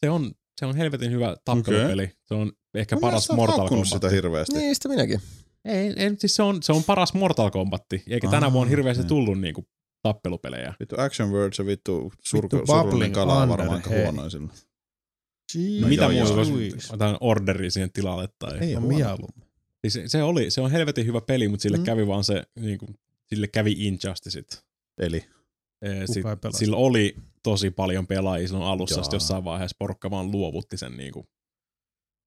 Se 0.00 0.10
on, 0.10 0.32
se 0.60 0.66
on 0.66 0.76
helvetin 0.76 1.10
hyvä 1.10 1.36
tappelupeli. 1.44 2.12
Se 2.24 2.34
on 2.34 2.52
ehkä 2.74 2.96
Mun 2.96 3.00
paras 3.00 3.30
Mortal 3.30 3.68
Kombat. 3.68 3.88
sitä 3.88 4.08
hirveästi. 4.08 4.54
Niin, 4.58 4.74
sitä 4.74 4.88
minäkin. 4.88 5.20
Ei, 5.66 5.92
ei, 5.96 6.10
siis 6.18 6.36
se 6.36 6.42
on, 6.42 6.62
se 6.62 6.72
on 6.72 6.84
paras 6.84 7.14
Mortal 7.14 7.50
Kombat. 7.50 7.82
Eikä 8.08 8.30
tänä 8.30 8.46
Ah, 8.46 8.52
vuonna 8.52 8.70
hirveästi 8.70 9.04
tullut 9.04 9.40
niinku 9.40 9.66
tappelupelejä. 10.02 10.74
Vittu 10.80 10.94
Action 10.98 11.30
Words 11.30 11.58
ja 11.58 11.66
vittu, 11.66 12.12
surku, 12.22 12.56
Vittu 12.56 12.72
surullinen 12.72 13.12
kala 13.12 13.42
on 13.42 13.48
varmaan 13.48 13.76
aika 13.76 13.90
huonoin 13.90 14.30
sillä. 14.30 14.48
Jeez. 15.54 15.80
No, 15.82 15.88
mitä 15.88 16.08
muuta 16.08 16.36
voisi 16.36 16.92
otan 16.92 17.16
orderi 17.20 17.70
siihen 17.70 17.92
tilalle 17.92 18.28
tai... 18.38 18.58
Ei 18.58 18.72
huono. 18.72 18.86
mieluummin. 18.88 19.46
Siis 19.80 19.92
se, 19.94 20.02
se, 20.08 20.22
oli, 20.22 20.50
se 20.50 20.60
on 20.60 20.70
helvetin 20.70 21.06
hyvä 21.06 21.20
peli, 21.20 21.48
mutta 21.48 21.62
sille 21.62 21.76
Mm. 21.78 21.84
kävi 21.84 22.06
vaan 22.06 22.24
se, 22.24 22.42
niinku, 22.60 22.86
sille 23.26 23.46
kävi 23.48 23.72
Injusticeit. 23.78 24.64
Eli 24.98 25.24
Kuka 26.06 26.36
sit, 26.50 26.58
sillä 26.58 26.76
oli 26.76 27.16
tosi 27.42 27.70
paljon 27.70 28.06
pelaajia 28.06 28.48
silloin 28.48 28.66
alussa, 28.66 29.02
sitten 29.02 29.16
jossain 29.16 29.44
vaiheessa 29.44 29.76
porukka 29.78 30.10
vaan 30.10 30.30
luovutti 30.30 30.76
sen 30.76 30.96
niinku, 30.96 31.26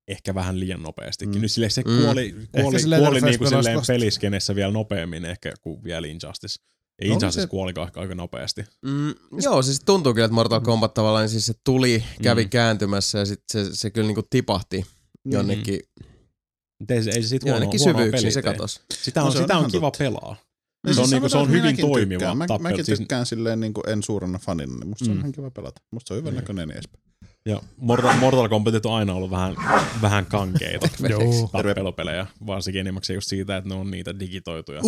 ehkä 0.10 0.36
vähän 0.36 0.60
liian 0.60 0.84
nopeastikin. 0.84 1.32
Mm. 1.32 1.38
Mm. 1.38 1.42
Nyt 1.42 1.52
sille 1.52 1.70
se 1.70 1.82
Mm. 1.82 2.02
kuoli, 2.04 2.32
kuoli, 2.32 2.48
kuoli 2.52 2.90
Leatherface 2.90 3.26
niinku 3.26 3.46
silleen 3.46 3.80
peliskenessä 3.88 4.56
vielä 4.56 4.74
nopeammin 4.74 5.26
ehkä 5.26 5.54
kuin 5.62 5.84
vielä 5.84 6.08
Injustice. 6.08 6.60
Ja 7.02 7.06
Oli 7.06 7.14
Injustice 7.14 7.42
se- 7.42 7.48
kuoli 7.48 7.74
aika, 7.76 8.02
aika 8.02 8.16
nopeasti. 8.16 8.64
Mm, 8.86 9.14
joo, 9.44 9.62
se 9.62 9.66
siis 9.66 9.82
tuntuu 9.86 10.14
kyllä, 10.14 10.26
että 10.26 10.36
Mortal 10.36 10.62
Kombat 10.62 10.94
tavallaan 10.94 11.24
niin 11.24 11.30
siis 11.30 11.46
se 11.46 11.54
tuli, 11.64 12.04
kävi 12.22 12.44
Mm. 12.44 12.50
kääntymässä 12.50 13.20
ja 13.20 13.26
sitten 13.26 13.66
se, 13.66 13.76
se 13.76 13.90
kyllä 13.90 14.08
niinku 14.08 14.24
tipahti 14.30 14.86
jonnekin, 15.26 15.80
Mut 16.80 16.92
Ei, 16.92 17.04
se- 17.04 17.12
ei 17.12 17.22
se 17.22 17.28
sit 17.28 17.44
mm. 17.44 17.50
huono, 17.50 17.60
jonnekin 17.64 17.80
syvyyksiin, 17.80 18.32
se 18.32 18.42
tee. 18.42 18.52
katos. 18.54 18.82
Sitä 18.94 19.20
No 19.20 19.26
on, 19.26 19.32
se 19.32 19.38
on 19.38 19.44
sitä 19.44 19.58
on 19.58 19.72
kiva 19.72 19.88
totta. 19.88 19.98
pelaa. 19.98 20.36
Niin 20.86 20.96
Se 20.96 21.02
on, 21.02 21.08
siis 21.08 21.12
niinku, 21.12 21.30
se 21.30 21.38
on 21.38 21.50
hyvin 21.52 21.78
toimiva 21.78 22.20
tykkään. 22.20 22.38
Mä, 22.38 22.48
tappelu. 22.48 22.64
mäkin 22.70 22.86
Siis, 22.86 23.00
tykkään 23.00 23.26
silleen 23.26 23.60
niin 23.60 23.74
kuin 23.74 23.90
en 23.90 24.04
suurena 24.04 24.40
fanina, 24.40 24.76
niin 24.76 24.88
musta 24.88 25.06
se 25.06 25.12
on 25.12 25.18
Mm. 25.18 25.20
ihan 25.20 25.32
kiva 25.32 25.52
pelata. 25.52 25.82
Musta 25.92 26.08
se 26.08 26.14
on 26.14 26.18
hyvän 26.20 26.36
näköinen 26.36 26.68
niin 26.68 26.74
edespäin. 26.78 27.04
Ja 27.46 27.62
Mortal, 27.78 28.18
Mortal 28.18 28.50
Kombatit 28.50 28.86
on 28.86 28.94
aina 28.94 29.14
ollut 29.14 29.32
vähän, 29.32 29.56
vähän 30.02 30.26
kankeita 30.26 30.88
Joo. 31.10 31.50
tappelupelejä, 31.52 32.26
varsinkin 32.48 32.80
enimmäkseen 32.80 33.16
just 33.16 33.28
siitä, 33.28 33.58
että 33.58 33.70
ne 33.70 33.76
on 33.76 33.92
niitä 33.92 34.20
digitoituja 34.20 34.82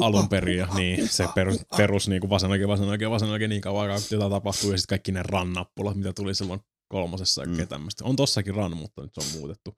alun 0.00 0.28
perin. 0.28 0.58
Ja 0.58 0.68
niin, 0.74 1.08
se 1.08 1.28
perus, 1.34 1.56
perus 1.76 2.08
niin 2.08 2.20
kuin 2.20 2.30
vasen 2.30 2.50
oikein, 2.50 2.68
vasen 2.68 2.88
oikein, 2.88 3.10
vasen 3.10 3.28
oikein 3.28 3.48
niin 3.48 3.60
kauan 3.62 3.82
aikaa, 3.90 3.98
jotain 4.10 4.30
tapahtuu. 4.30 4.72
Ja 4.72 4.78
sitten 4.78 4.92
kaikki 4.96 5.12
ne 5.12 5.22
run-nappulat, 5.22 5.96
mitä 5.96 6.12
tuli 6.12 6.34
silloin 6.34 6.60
kolmosessa 6.88 7.42
ja 7.42 7.48
Mm. 7.48 7.56
mm. 7.56 7.68
tämmöistä. 7.68 8.04
On 8.04 8.16
tossakin 8.16 8.54
run, 8.54 8.76
mutta 8.76 9.02
nyt 9.02 9.10
se 9.14 9.20
on 9.34 9.40
muutettu. 9.40 9.74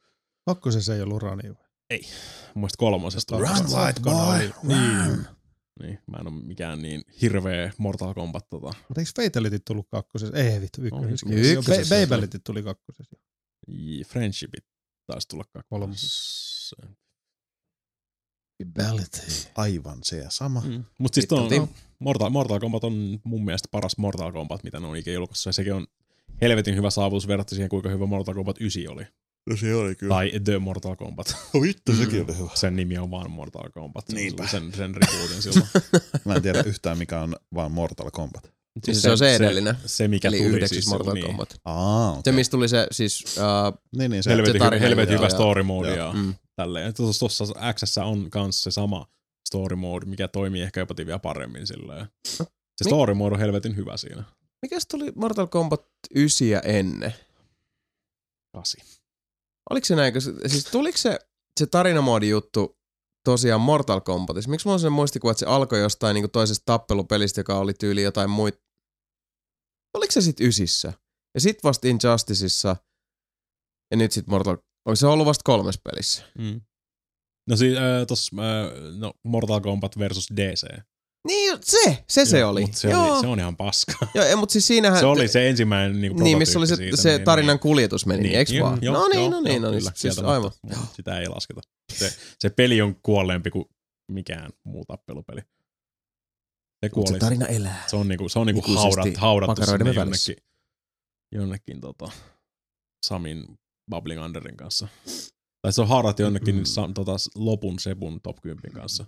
Kakkosessa 0.46 0.94
ei 0.94 1.02
ollut 1.02 1.22
rani 1.22 1.42
vai? 1.42 1.66
Mun 2.00 2.08
mielestä 2.54 2.78
kolmosessa 2.78 3.26
tuli. 3.36 3.48
Run, 3.48 3.78
white 3.80 4.00
boy, 4.00 4.50
run. 4.62 4.68
Niin, 4.68 5.26
mä 5.82 6.16
en 6.20 6.26
ole 6.26 6.42
mikään 6.44 6.82
niin 6.82 7.02
hirveä 7.22 7.72
Mortal 7.78 8.14
Kombat 8.14 8.48
tota. 8.48 8.72
Mutta 8.88 9.00
eikö 9.00 9.10
Fatalityt 9.16 9.64
tullut 9.64 9.88
kakkosessa? 9.90 10.36
Ei 10.36 10.60
vittu, 10.60 10.82
ykkösessä. 10.82 11.26
On 11.26 11.32
Joo, 11.32 11.42
ykkösessä. 11.42 11.94
Babelitit 11.94 12.44
tuli 12.44 12.62
kakkosessa. 12.62 13.16
Friendshipit 14.06 14.64
taisi 15.06 15.28
tulla 15.28 15.44
kakkosessa. 15.44 16.76
Aivan 19.54 19.98
se 20.02 20.18
ja 20.18 20.30
sama. 20.30 20.60
Mm. 20.60 20.84
Mutta 20.98 21.14
siis 21.14 21.26
Tim. 21.48 21.60
no, 21.60 21.68
Mortal, 21.98 22.30
Mortal 22.30 22.60
Kombat 22.60 22.84
on 22.84 23.20
mun 23.24 23.44
mielestä 23.44 23.68
paras 23.70 23.98
Mortal 23.98 24.32
Kombat, 24.32 24.64
mitä 24.64 24.80
ne 24.80 24.86
on 24.86 24.96
ikinä 24.96 25.14
julkaissut. 25.14 25.46
Ja 25.46 25.52
sekin 25.52 25.74
on 25.74 25.86
helvetin 26.40 26.76
hyvä 26.76 26.90
saavutus 26.90 27.28
verrattuna 27.28 27.56
siihen, 27.56 27.68
kuinka 27.68 27.88
hyvä 27.88 28.06
Mortal 28.06 28.34
Kombat 28.34 28.60
9 28.60 28.82
oli. 28.88 29.06
No 29.50 29.56
se 29.56 29.74
oli 29.74 29.94
kyllä. 29.94 30.14
Tai 30.14 30.32
The 30.44 30.58
Mortal 30.58 30.96
Kombat. 30.96 31.36
Oh, 31.54 31.62
vittu, 31.62 31.96
sekin 31.96 32.24
oli 32.24 32.38
hyvä. 32.38 32.50
Sen 32.54 32.76
nimi 32.76 32.98
on 32.98 33.10
vaan 33.10 33.30
Mortal 33.30 33.70
Kombat. 33.70 34.06
Se 34.06 34.16
Niinpä. 34.16 34.46
Sen, 34.46 34.72
sen 34.76 34.94
rebootin 34.94 35.42
silloin. 35.42 35.66
Mä 36.24 36.34
en 36.34 36.42
tiedä 36.42 36.62
yhtään, 36.66 36.98
mikä 36.98 37.20
on 37.20 37.36
vaan 37.54 37.72
Mortal 37.72 38.10
Kombat. 38.10 38.56
Siis 38.84 39.02
se 39.02 39.10
on 39.10 39.18
se 39.18 39.36
edellinen. 39.36 39.76
Se, 39.76 39.88
se 39.88 40.08
mikä 40.08 40.28
Eli 40.28 40.36
tuli 40.36 40.48
yhdeksäs 40.48 40.70
siis 40.70 40.88
Mortal 40.88 41.14
niin, 41.14 41.26
Kombat. 41.26 41.60
Aa, 41.64 42.10
okay. 42.10 42.22
Se, 42.24 42.32
mistä 42.32 42.50
tuli 42.50 42.68
se 42.68 42.86
siis... 42.90 43.24
Uh, 43.38 43.78
Niin, 43.96 44.10
niin 44.10 44.22
se. 44.22 44.30
Helvetin, 44.30 44.62
Se 44.62 44.80
helvetin 44.80 45.18
hyvä 45.18 45.28
story 45.28 45.62
mode 45.62 45.96
Joo. 45.96 46.06
ja 46.06 46.12
mm. 46.12 46.34
tälleen. 46.56 46.94
Tuossa 46.94 47.26
X 47.72 47.98
on 47.98 48.30
kans 48.30 48.62
se 48.62 48.70
sama 48.70 49.06
story 49.48 49.76
mode, 49.76 50.06
mikä 50.06 50.28
toimii 50.28 50.62
ehkä 50.62 50.80
jopa 50.80 50.94
vielä 50.96 51.18
paremmin 51.18 51.66
silleen. 51.66 52.06
Se 52.76 52.84
story 52.84 53.14
mode 53.14 53.34
on 53.34 53.40
helvetin 53.40 53.76
hyvä 53.76 53.96
siinä. 53.96 54.24
Mikäs 54.62 54.86
tuli 54.86 55.12
Mortal 55.14 55.46
Kombat 55.46 55.86
9 56.14 56.60
ennen? 56.64 57.14
Kasi. 58.56 58.95
Oliko 59.70 59.84
se 59.84 59.96
näin? 59.96 60.14
Siis 60.46 60.64
tuliko 60.64 60.98
se, 60.98 61.18
se 61.60 61.66
tarinamoodi 61.66 62.28
juttu 62.28 62.78
tosiaan 63.24 63.60
Mortal 63.60 64.00
Kombatissa? 64.00 64.50
Miksi 64.50 64.66
mulla 64.66 64.74
on 64.74 64.80
sellainen 64.80 64.96
muistikuva, 64.96 65.30
että 65.30 65.38
se 65.38 65.46
alkoi 65.46 65.80
jostain 65.80 66.14
niin 66.14 66.30
toisesta 66.30 66.62
tappelupelistä, 66.66 67.40
joka 67.40 67.58
oli 67.58 67.74
tyyli 67.74 68.02
jotain 68.02 68.30
muita? 68.30 68.58
Oliko 69.94 70.12
se 70.12 70.20
sitten 70.20 70.46
ysissä? 70.46 70.92
Ja 71.34 71.40
sit 71.40 71.64
vasta 71.64 71.88
Injusticeissa 71.88 72.76
ja 73.90 73.96
nyt 73.96 74.12
sit 74.12 74.26
Mortal... 74.26 74.56
Onko 74.86 74.96
se 74.96 75.06
ollut 75.06 75.26
vasta 75.26 75.42
kolmes 75.44 75.80
pelissä? 75.84 76.24
Mm. 76.38 76.60
No 77.48 77.56
siis 77.56 77.76
äh, 77.76 78.06
tossa, 78.08 78.36
äh, 78.36 78.98
no 78.98 79.12
Mortal 79.24 79.60
Kombat 79.60 79.98
versus 79.98 80.28
DC. 80.36 80.66
Niin, 81.26 81.58
se! 81.62 82.04
Se 82.08 82.24
se 82.24 82.38
Joo, 82.38 82.50
oli. 82.50 82.60
Mut 82.60 82.74
se, 82.74 82.90
Joo. 82.90 83.12
oli, 83.12 83.20
se 83.20 83.26
on 83.26 83.38
ihan 83.38 83.56
paska. 83.56 83.92
Joo, 84.14 84.36
mutta 84.36 84.52
siis 84.52 84.66
siinähän... 84.66 85.00
se 85.00 85.06
oli 85.06 85.28
se 85.28 85.48
ensimmäinen 85.48 86.00
niin 86.00 86.16
Niin, 86.16 86.38
missä 86.38 86.58
oli 86.58 86.66
se, 86.66 86.76
siitä, 86.76 86.96
se 86.96 87.10
niin, 87.16 87.24
tarinan 87.24 87.54
niin. 87.54 87.60
kuljetus 87.60 88.06
meni, 88.06 88.22
niin, 88.22 88.38
eikö 88.38 88.52
vaan? 88.62 88.78
joo, 88.82 88.94
no 88.94 89.08
niin, 89.08 89.20
joo, 89.20 89.30
no 89.30 89.40
niin, 89.40 89.52
joo, 89.54 89.62
no 89.62 89.70
niin. 89.70 89.78
kyllä, 89.80 89.92
Siis 89.94 90.18
aivan. 90.18 90.50
mutta 90.62 90.78
Sitä 90.96 91.18
ei 91.18 91.28
lasketa. 91.28 91.60
Se, 91.92 92.12
se 92.38 92.50
peli 92.50 92.82
on 92.82 92.96
kuolleempi 93.02 93.50
kuin 93.50 93.64
mikään 94.12 94.50
muu 94.64 94.84
tappelupeli. 94.84 95.40
Se 96.84 96.88
kuoli. 96.90 97.12
se 97.12 97.18
tarina 97.18 97.46
elää. 97.46 97.84
Se 97.86 97.96
on 97.96 98.08
niinku, 98.08 98.28
se 98.28 98.38
on 98.38 98.46
niinku 98.46 98.74
haudat, 98.74 99.16
haudattu 99.16 99.66
sinne 99.66 99.92
jonnekin, 99.92 100.36
jonnekin 101.32 101.80
tota, 101.80 102.10
Samin 103.06 103.44
Bubbling 103.90 104.24
Underin 104.24 104.56
kanssa. 104.56 104.88
Tai 105.62 105.72
se 105.72 105.82
on 105.82 105.88
haudattu 105.88 106.22
jonnekin 106.22 106.54
Mm. 106.54 106.58
mm. 106.60 106.64
sa, 106.64 106.90
tota, 106.94 107.12
lopun 107.34 107.78
Sebun 107.78 108.20
top 108.22 108.36
10 108.42 108.72
kanssa. 108.72 109.04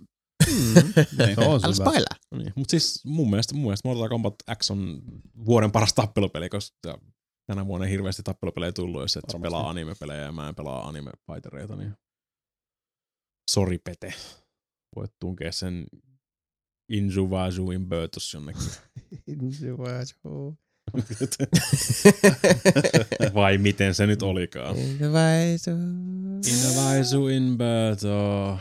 Niin. 0.49 1.35
Se 1.35 1.41
on 1.41 1.45
Älä 1.63 1.65
hyvä. 1.73 1.73
spailaa. 1.73 2.15
Niin. 2.35 2.53
Mutta 2.55 2.71
siis 2.71 3.05
mun 3.05 3.29
mielestä, 3.29 3.53
mun 3.55 3.63
mielestä 3.63 3.87
Mortal 3.87 4.09
Kombat 4.09 4.35
X 4.63 4.71
on 4.71 5.01
vuoden 5.45 5.71
paras 5.71 5.93
tappelupeli, 5.93 6.49
koska 6.49 6.99
tänä 7.47 7.67
vuonna 7.67 7.85
ei 7.85 7.91
hirveästi 7.91 8.23
tappelupelejä 8.23 8.71
tullut, 8.71 9.01
jos 9.01 9.17
et 9.17 9.23
Varmasti. 9.27 9.41
pelaa 9.41 9.69
anime-pelejä 9.69 10.21
ja 10.21 10.31
mä 10.31 10.49
en 10.49 10.55
pelaa 10.55 10.89
anime-fightereita, 10.89 11.75
niin 11.75 11.93
sori 13.51 13.77
Pete. 13.77 14.13
Voit 14.95 15.11
tunkea 15.19 15.51
sen 15.51 15.85
Injuvazu 16.91 17.71
Invertus 17.71 18.33
jonnekin. 18.33 18.61
Vai 23.33 23.57
miten 23.57 23.95
se 23.95 24.07
nyt 24.07 24.23
olikaan? 24.23 24.75
Injuvazu 26.47 27.27
Inverto. 27.27 28.57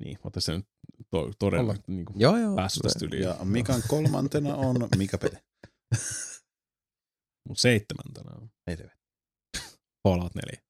Niin, 0.00 0.18
mutta 0.24 0.40
se 0.40 0.56
nyt 0.56 0.66
to, 1.10 1.30
todella 1.38 1.62
Olla. 1.72 1.82
niin 1.86 2.04
kuin, 2.04 2.20
Joo, 2.20 2.36
joo. 2.36 2.56
päässyt 2.56 2.82
tästä 2.82 3.04
yli. 3.06 3.22
Ja 3.22 3.36
Mikan 3.44 3.82
kolmantena 3.88 4.56
on 4.56 4.76
Mika 4.96 5.18
Pete. 5.18 5.42
Mun 7.48 7.56
seitsemäntenä 7.56 8.30
on 8.40 8.50
Ei 8.66 8.76
se. 8.76 8.90
Fallout 10.08 10.32
4. 10.34 10.62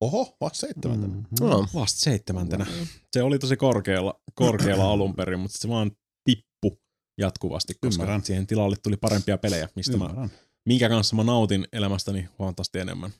Oho, 0.00 0.36
vasta 0.40 0.58
seitsemäntenä. 0.58 1.14
Mm. 1.14 1.24
No. 1.40 1.66
Vasta 1.74 2.00
seitsemäntenä. 2.00 2.66
Se 3.12 3.22
oli 3.22 3.38
tosi 3.38 3.56
korkealla, 3.56 4.20
korkealla 4.34 4.90
alun 4.92 5.14
perin, 5.14 5.40
mutta 5.40 5.58
se 5.58 5.68
vaan 5.68 5.90
tippu 6.24 6.82
jatkuvasti, 7.20 7.74
koska 7.80 8.02
Ymmärrän. 8.02 8.24
siihen 8.24 8.46
tilalle 8.46 8.76
tuli 8.82 8.96
parempia 8.96 9.38
pelejä, 9.38 9.68
mistä 9.76 9.96
mä, 9.96 10.28
minkä 10.68 10.88
kanssa 10.88 11.16
mä 11.16 11.24
nautin 11.24 11.68
elämästäni 11.72 12.28
huomattavasti 12.38 12.78
enemmän. 12.78 13.10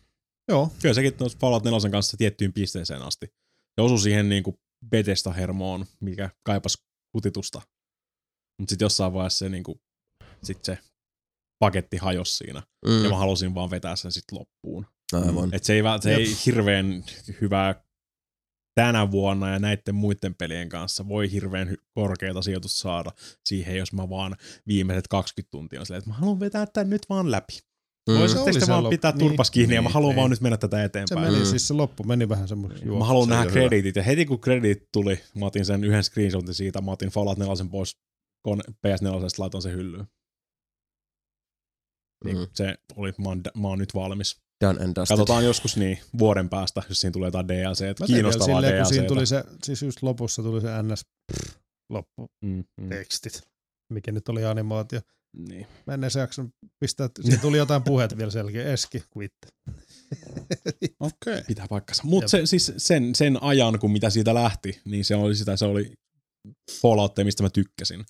Joo, 0.49 0.73
Kyllä 0.83 0.95
sekin 0.95 1.13
Fallout 1.41 1.65
4 1.65 1.91
kanssa 1.91 2.17
tiettyyn 2.17 2.53
pisteeseen 2.53 3.03
asti. 3.03 3.27
Se 3.75 3.81
osui 3.81 3.99
siihen 3.99 4.29
niin 4.29 4.43
kuin 4.43 4.57
Bethesda-hermoon, 4.87 5.87
mikä 6.01 6.31
kaipasi 6.43 6.79
kutitusta. 7.13 7.63
Mutta 8.59 8.71
sitten 8.71 8.85
jossain 8.85 9.13
vaiheessa 9.13 9.39
se, 9.39 9.49
niin 9.49 9.65
kuin, 9.65 9.81
sit 10.43 10.65
se 10.65 10.79
paketti 11.59 11.97
hajosi 11.97 12.35
siinä. 12.35 12.63
Mm. 12.87 13.05
Ja 13.05 13.11
mä 13.11 13.17
halusin 13.17 13.55
vaan 13.55 13.71
vetää 13.71 13.97
sen 13.97 14.13
sitten 14.13 14.39
loppuun. 14.39 14.87
Aivan. 15.13 15.55
Et 15.55 15.65
se 15.65 15.73
ei, 15.73 15.83
se 16.01 16.15
ei 16.15 16.27
hirveän 16.47 17.05
hyvää 17.41 17.85
tänä 18.75 19.11
vuonna 19.11 19.51
ja 19.51 19.59
näiden 19.59 19.95
muiden 19.95 20.35
pelien 20.35 20.69
kanssa 20.69 21.09
voi 21.09 21.33
hirveän 21.33 21.69
hy- 21.69 21.85
korkeata 21.95 22.43
sijoitusta 22.43 22.81
saada 22.81 23.13
siihen, 23.45 23.77
jos 23.77 23.93
mä 23.93 24.09
vaan 24.09 24.37
viimeiset 24.67 25.09
20 25.09 25.51
tuntia 25.51 25.81
on 25.81 25.87
silleen, 25.87 25.99
että 25.99 26.11
mä 26.11 26.17
haluan 26.17 26.41
vetää 26.41 26.67
tämän 26.67 26.91
nyt 26.91 27.03
vaan 27.09 27.31
läpi. 27.31 27.59
Mm. 28.19 28.29
Se 28.29 28.35
sitten 28.45 28.61
se 28.61 28.73
vaan 28.73 28.85
lop- 28.85 28.89
pitää 28.91 29.11
niin, 29.13 29.19
turpas 29.19 29.51
kiinni 29.51 29.75
ja 29.75 29.83
mä 29.83 29.89
niin, 29.89 29.95
haluan 29.95 30.09
niin. 30.11 30.17
vaan 30.17 30.31
nyt 30.31 30.41
mennä 30.41 30.57
tätä 30.57 30.77
se 30.77 30.85
eteenpäin. 30.85 31.21
meni 31.33 31.39
Mm. 31.45 31.51
siis 31.51 31.69
se 31.69 31.75
loppu, 31.75 32.05
meni 32.05 32.29
vähän 32.29 32.49
semmoisen 32.49 32.89
Mä 32.89 33.05
haluan 33.05 33.25
se 33.29 33.31
nähdä 33.31 33.45
hyvä. 33.45 33.53
krediitit 33.53 33.97
ja 33.97 34.03
heti 34.03 34.27
kun 34.27 34.41
krediit 34.41 34.89
tuli, 34.93 35.21
mä 35.35 35.47
otin 35.47 35.65
sen 35.65 35.85
yhden 35.85 36.05
screenshotin 36.05 36.55
siitä, 36.55 36.81
mä 36.81 36.91
otin 36.91 37.09
Fallout 37.09 37.39
4 37.39 37.65
pois 37.71 37.97
kone- 38.49 38.73
PS4, 38.87 39.39
laitoin 39.39 39.63
sen 39.63 39.73
hyllyyn. 39.73 40.07
Niin 42.25 42.37
Mm. 42.39 42.47
se 42.55 42.75
oli, 42.97 43.13
mä 43.19 43.29
oon, 43.29 43.43
mä 43.57 43.69
oon 43.69 43.79
nyt 43.79 43.95
valmis. 43.95 44.41
Done 44.65 44.85
and 44.85 44.97
dusted. 44.97 45.17
Katsotaan 45.17 45.45
joskus 45.45 45.77
niin 45.77 45.99
vuoden 46.19 46.49
päästä, 46.49 46.83
jos 46.89 47.01
siinä 47.01 47.13
tulee 47.13 47.27
jotain 47.27 47.49
DLC, 47.49 48.07
kiinnostavaa 48.07 48.47
silleen, 48.61 48.77
kun 48.83 48.87
siinä 48.87 49.03
DLC. 49.05 49.09
tuli 49.09 49.27
se, 49.27 49.45
siis 49.65 49.83
just 49.83 50.03
lopussa 50.03 50.43
tuli 50.43 50.61
se 50.61 50.69
NS 50.83 51.03
lopputekstit, 51.93 53.33
Mm, 53.35 53.47
mm, 53.47 53.51
mikä 53.91 54.13
nyt 54.13 54.29
oli 54.29 54.45
animaatio. 54.45 55.01
niin. 55.37 55.67
Mä 55.87 55.95
en 55.95 56.05
edes 56.05 56.15
jaksanut 56.15 56.55
pistää, 56.81 57.09
siinä 57.21 57.37
tuli 57.41 57.57
jotain 57.57 57.83
puhetta 57.83 58.17
vielä 58.17 58.31
selkeä, 58.31 58.73
eski, 58.73 59.03
quit. 59.17 59.33
Okei. 61.01 61.43
Pitää 61.47 61.67
paikkansa. 61.69 62.03
Mutta 62.05 62.29
se, 62.29 62.47
siis 62.47 62.73
sen, 62.77 63.15
sen 63.15 63.43
ajan, 63.43 63.79
kun 63.79 63.91
mitä 63.91 64.11
siitä 64.11 64.35
lähti, 64.35 64.81
niin 64.85 65.05
se 65.05 65.17
oli 65.17 65.35
sitä, 65.35 65.57
se 65.57 65.65
oli 65.65 65.93
Fallout, 66.83 67.13
mistä 67.25 67.43
mä 67.43 67.51
tykkäsin. 67.51 68.05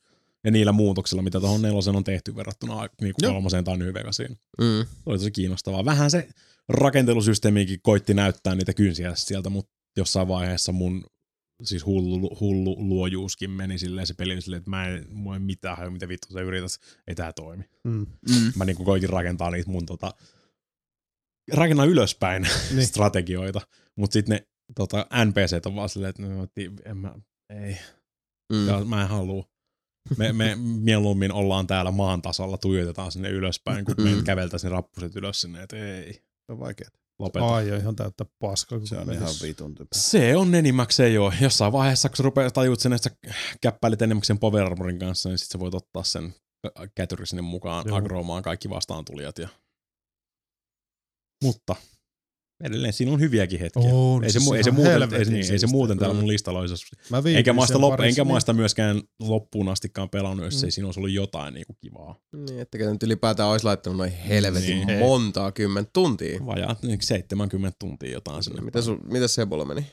Ja 0.44 0.50
niillä 0.50 0.72
muutoksilla, 0.72 1.22
mitä 1.22 1.40
tuohon 1.40 1.62
nelosen 1.62 1.96
on 1.96 2.04
tehty 2.04 2.36
verrattuna 2.36 2.88
niin 3.00 3.14
Joo. 3.22 3.32
kolmoseen 3.32 3.64
tai 3.64 3.78
New 3.78 3.94
Vegasiin. 3.94 4.38
Mm. 4.58 4.86
Se 4.86 5.02
oli 5.06 5.18
tosi 5.18 5.30
kiinnostavaa. 5.30 5.84
Vähän 5.84 6.10
se 6.10 6.28
rakentelusysteemikin 6.68 7.78
koitti 7.82 8.14
näyttää 8.14 8.54
niitä 8.54 8.74
kynsiä 8.74 9.14
sieltä, 9.14 9.50
mutta 9.50 9.72
jossain 9.96 10.28
vaiheessa 10.28 10.72
mun 10.72 11.04
siis 11.62 11.86
hullu, 11.86 12.36
hullu 12.40 12.76
luojuuskin 12.88 13.50
meni 13.50 13.78
silleen 13.78 14.06
se 14.06 14.14
peli 14.14 14.40
silleen, 14.42 14.58
että 14.58 14.70
mä 14.70 14.86
en, 14.86 15.06
mulla 15.10 15.36
ei 15.36 15.40
mitään 15.40 15.76
hajua, 15.76 15.90
mitä 15.90 16.08
vittu 16.08 16.32
sä 16.32 16.40
yrität, 16.40 16.70
ei 17.06 17.14
tää 17.14 17.32
toimi. 17.32 17.64
Mm. 17.84 18.06
Mm. 18.30 18.52
Mä 18.56 18.64
niinku 18.64 18.84
koitin 18.84 19.08
rakentaa 19.10 19.50
niitä 19.50 19.70
mun 19.70 19.86
tota, 19.86 20.14
rakentaa 21.52 21.84
ylöspäin 21.86 22.42
Niin. 22.74 22.86
strategioita, 22.86 23.60
mutta 23.96 24.12
sitten 24.12 24.36
ne 24.36 24.46
tota, 24.74 25.06
NPCt 25.24 25.66
on 25.66 25.74
vaan 25.74 25.88
silleen, 25.88 26.14
että 26.44 26.62
en 26.90 26.96
mä, 26.96 27.14
ei, 27.50 27.76
Mm. 28.52 28.68
ja 28.68 28.84
mä 28.84 29.02
en 29.02 29.08
halua. 29.08 29.44
Me, 30.18 30.32
me 30.32 30.56
mieluummin 30.84 31.32
ollaan 31.32 31.66
täällä 31.66 31.90
maan 31.90 32.22
tasalla, 32.22 32.58
tuijotetaan 32.58 33.12
sinne 33.12 33.30
ylöspäin, 33.30 33.84
kun 33.84 33.94
me 33.98 34.14
Mm. 34.14 34.24
käveltäisiin 34.24 34.70
rappuset 34.70 35.16
ylös 35.16 35.40
sinne, 35.40 35.62
että 35.62 35.76
ei. 35.76 36.12
Se 36.12 36.22
on 36.52 36.58
vaikeaa. 36.60 36.90
Lopeta. 37.20 37.54
Ai, 37.54 37.68
ihan 37.68 37.96
täyttä 37.96 38.24
paskaa. 38.38 38.78
Se 38.84 38.98
on 38.98 39.12
ihan 39.12 39.28
vitun 39.42 39.74
typä. 39.74 39.88
Se 39.94 40.36
on 40.36 40.54
enimmäkseen 40.54 41.14
joo. 41.14 41.32
Jossain 41.40 41.72
vaiheessa, 41.72 42.08
kun 42.08 42.16
sä 42.16 42.22
rupeat 42.22 42.54
tajuut 42.54 42.80
sen, 42.80 42.92
että 42.92 43.10
sä 43.10 43.16
käppäilit 43.60 44.02
enimmäkseen 44.02 44.38
Power 44.38 44.66
Armorin 44.66 44.98
kanssa, 44.98 45.28
niin 45.28 45.38
sit 45.38 45.48
sä 45.48 45.60
voit 45.60 45.74
ottaa 45.74 46.02
sen 46.02 46.34
kätyri 46.94 47.26
sinne 47.26 47.42
mukaan 47.42 47.84
Joo. 47.88 47.96
agromaan 47.96 48.42
kaikki 48.42 48.70
vastaantulijat. 48.70 49.38
Ja... 49.38 49.48
Mutta 51.44 51.76
edelleen 52.60 52.92
siinä 52.92 53.12
on 53.12 53.20
hyviäkin 53.20 53.60
hetkiä. 53.60 53.82
On, 53.94 54.24
ei, 54.24 54.30
se, 54.30 54.38
siis 54.38 54.50
mu- 54.50 54.54
ei, 54.54 54.64
se 54.64 54.70
muuten, 54.70 55.14
ei, 55.14 55.24
se- 55.24 55.30
niin, 55.30 55.52
ei 55.52 55.58
se 55.58 55.66
muuten 55.66 55.98
täällä 55.98 56.14
mun 56.14 56.28
listalla 56.28 56.60
olisi. 56.60 56.74
Mä 57.10 57.22
Enkä 57.36 57.52
mä, 57.52 57.66
sitä 57.66 57.80
lop, 57.80 58.00
enkä 58.00 58.24
mä 58.24 58.32
niin- 58.32 58.40
sitä 58.40 58.52
myöskään 58.52 59.02
loppuun 59.20 59.68
astikaan 59.68 60.10
pelannut, 60.10 60.44
jos 60.44 60.62
Mm. 60.62 60.64
ei 60.64 60.70
siinä 60.70 60.88
olisi 60.88 61.00
ollut 61.00 61.10
jotain 61.12 61.54
niinku 61.54 61.74
kivaa. 61.80 62.20
Niin, 62.32 62.60
että 62.60 62.78
nyt 62.78 63.02
ylipäätään 63.02 63.48
olisi 63.48 63.64
laittanut 63.66 63.96
noin 63.96 64.12
helvetin 64.12 64.86
Niin. 64.86 64.98
montaa 64.98 65.52
kymmentä 65.52 65.90
tuntia. 65.92 66.46
Vajaat 66.46 66.82
niin 66.82 66.98
70 67.02 67.76
tuntia 67.80 68.12
jotain 68.12 68.42
sinne. 68.44 68.60
Mitä, 68.62 68.82
sul, 68.82 68.96
mitä 69.04 69.28
Sebolla 69.28 69.64
meni? 69.64 69.86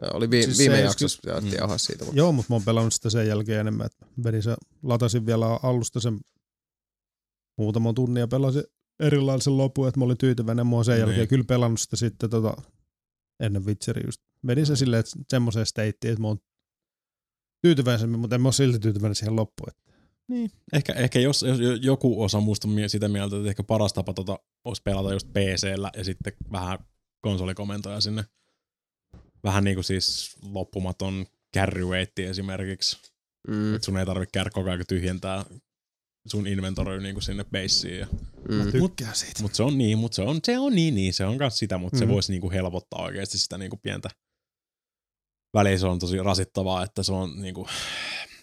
Tää 0.00 0.10
Oli 0.14 0.30
vi, 0.30 0.42
Siis 0.42 0.58
viime 0.58 0.76
70 0.76 0.90
jaksossa, 0.90 1.20
saatiin 1.32 1.52
Mm. 1.52 1.58
jauhaa 1.58 1.78
siitä. 1.78 2.04
Mutta 2.04 2.18
Joo, 2.18 2.32
mutta 2.32 2.52
mä 2.52 2.54
oon 2.54 2.64
pelannut 2.64 2.92
sitä 2.92 3.10
sen 3.10 3.26
jälkeen 3.28 3.60
enemmän. 3.60 3.86
Että 3.86 4.06
vedin 4.24 4.42
se, 4.42 4.54
latasin 4.82 5.26
vielä 5.26 5.46
alusta 5.62 6.00
sen 6.00 6.18
muutaman 7.58 7.94
tunnin 7.94 8.20
ja 8.20 8.28
pelasin 8.28 8.62
erilaisen 9.00 9.56
lopun, 9.56 9.88
että 9.88 10.00
mä 10.00 10.04
olin 10.04 10.18
tyytyväinen. 10.18 10.66
Mä 10.66 10.76
oon 10.76 10.84
sen 10.84 10.92
Niin. 10.94 11.00
jälkeen 11.00 11.28
kyllä 11.28 11.44
pelannut 11.44 11.80
sitä 11.80 11.96
sitten 11.96 12.30
tota, 12.30 12.62
ennen 13.40 13.66
Witcheria 13.66 14.06
just. 14.06 14.20
Vedin 14.46 14.66
se 14.66 14.76
silleen, 14.76 15.00
että 15.00 15.12
semmoiseen 15.28 15.66
stateen, 15.66 15.96
että 16.02 16.20
mä 16.20 16.26
oon 16.28 16.38
tyytyväisemmin, 17.62 18.20
mutta 18.20 18.34
en 18.36 18.42
mä 18.42 18.46
ole 18.48 18.52
silti 18.52 18.78
tyytyväinen 18.78 19.14
siihen 19.14 19.36
loppuun. 19.36 19.68
Että 19.70 19.92
Niin. 20.28 20.50
Ehkä, 20.72 20.92
ehkä 20.92 21.20
jos, 21.20 21.42
jos 21.42 21.80
joku 21.82 22.22
osa 22.22 22.40
muista 22.40 22.68
sitä 22.88 23.08
mieltä, 23.08 23.36
että 23.36 23.48
ehkä 23.48 23.62
paras 23.62 23.92
tapa 23.92 24.14
tota, 24.14 24.38
olisi 24.64 24.82
pelata 24.82 25.12
just 25.12 25.28
PCllä 25.32 25.90
ja 25.96 26.04
sitten 26.04 26.32
vähän 26.52 26.78
konsolikomentoja 27.20 28.00
sinne. 28.00 28.24
Vähän 29.44 29.64
niin 29.64 29.76
kuin 29.76 29.84
siis 29.84 30.36
loppumaton 30.42 31.26
carry 31.56 31.86
esimerkiksi. 32.28 32.98
mm, 33.48 33.74
Että 33.74 33.86
sun 33.86 33.96
ei 33.98 34.06
tarvitse 34.06 34.40
ajan 34.40 34.84
tyhjentää 34.88 35.44
sun 36.30 36.46
inventory 36.46 37.00
niin 37.00 37.14
kuin 37.14 37.22
sinne 37.22 37.44
baseen. 37.44 37.98
Ja, 37.98 38.06
mm. 38.48 38.72
tykkään 38.72 39.14
siitä. 39.16 39.42
mutta 39.42 39.56
se 39.56 39.62
on 39.62 39.78
niin, 39.78 39.98
mutta 39.98 40.16
se 40.16 40.22
on, 40.22 40.40
se 40.44 40.58
on 40.58 40.74
niin, 40.74 40.94
niin, 40.94 41.14
se 41.14 41.24
on 41.26 41.36
myös 41.36 41.58
sitä, 41.58 41.78
mutta 41.78 41.96
mm. 41.96 41.98
se 41.98 42.08
voisi 42.08 42.32
niin 42.32 42.40
kuin 42.40 42.52
helpottaa 42.52 43.02
oikeasti 43.02 43.38
sitä 43.38 43.58
niin 43.58 43.70
kuin 43.70 43.80
pientä 43.82 44.08
väliä 45.54 45.78
se 45.78 45.86
on 45.86 45.98
tosi 45.98 46.18
rasittavaa, 46.22 46.82
että 46.84 47.02
se 47.02 47.12
on 47.12 47.42
niin 47.42 47.54
kuin 47.54 47.68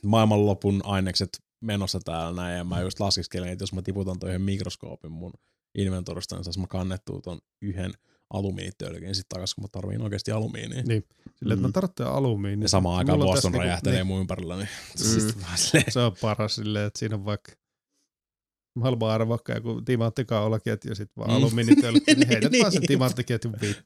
maailmanlopun 0.06 0.82
ainekset 0.86 1.30
menossa 1.62 2.00
täällä 2.06 2.42
näin, 2.42 2.58
ja 2.58 2.64
mä 2.64 2.82
just 2.82 3.00
laskeskelin, 3.00 3.50
että 3.50 3.64
jos 3.64 3.74
mä 3.74 3.82
tiputan 3.82 4.20
toi 4.20 4.30
yhden 4.30 4.42
mikroskoopin 4.42 5.12
mun 5.12 5.34
inventorista, 5.78 6.36
niin 6.36 6.44
saas 6.44 6.58
mä 6.58 6.68
kannettua 6.68 7.22
ton 7.22 7.40
yhden 7.62 7.92
alumiinitölkin 8.34 9.16
sitten 9.16 9.30
takaisin, 9.30 9.56
kun 9.56 9.64
mä 9.64 9.68
tarviin 9.72 10.02
oikeasti 10.02 10.32
alumiinia. 10.32 10.84
Niin. 10.84 11.04
Silleen, 11.40 11.58
että 11.58 11.68
Mm. 11.68 11.70
mä 11.70 11.72
tarvitsen 11.72 12.08
alumiin. 12.08 12.62
Ja 12.62 12.70
samaan 12.70 12.98
aikaan 12.98 13.20
Boston 13.20 13.52
tässä 13.52 13.64
räjähtelee 13.64 13.98
niinku- 13.98 14.14
mun 14.14 14.22
ympärillä, 14.22 14.56
niin 14.56 14.70
Mm. 15.36 15.42
vähän 15.42 15.58
silleen, 15.58 15.92
Se 15.92 16.00
on 16.00 16.16
paras 16.22 16.56
silleen, 16.56 16.88
että 16.88 17.00
siinä 17.00 17.16
on 17.16 17.26
vaikka 17.26 17.52
halpa 18.82 19.14
arvokka 19.14 19.54
joku 19.54 19.82
timanttikaulaketju 19.82 20.92
ja 20.92 20.96
sitten 20.96 21.14
vaan 21.18 21.30
Mm. 21.30 21.36
alumiinitölkki, 21.36 22.16
niin 22.16 22.28
heität 22.28 22.52
Niin. 22.52 22.62
vaan 22.62 22.72
sen 22.72 22.82
timanttiketjun 22.88 23.54
vittu. 23.62 23.84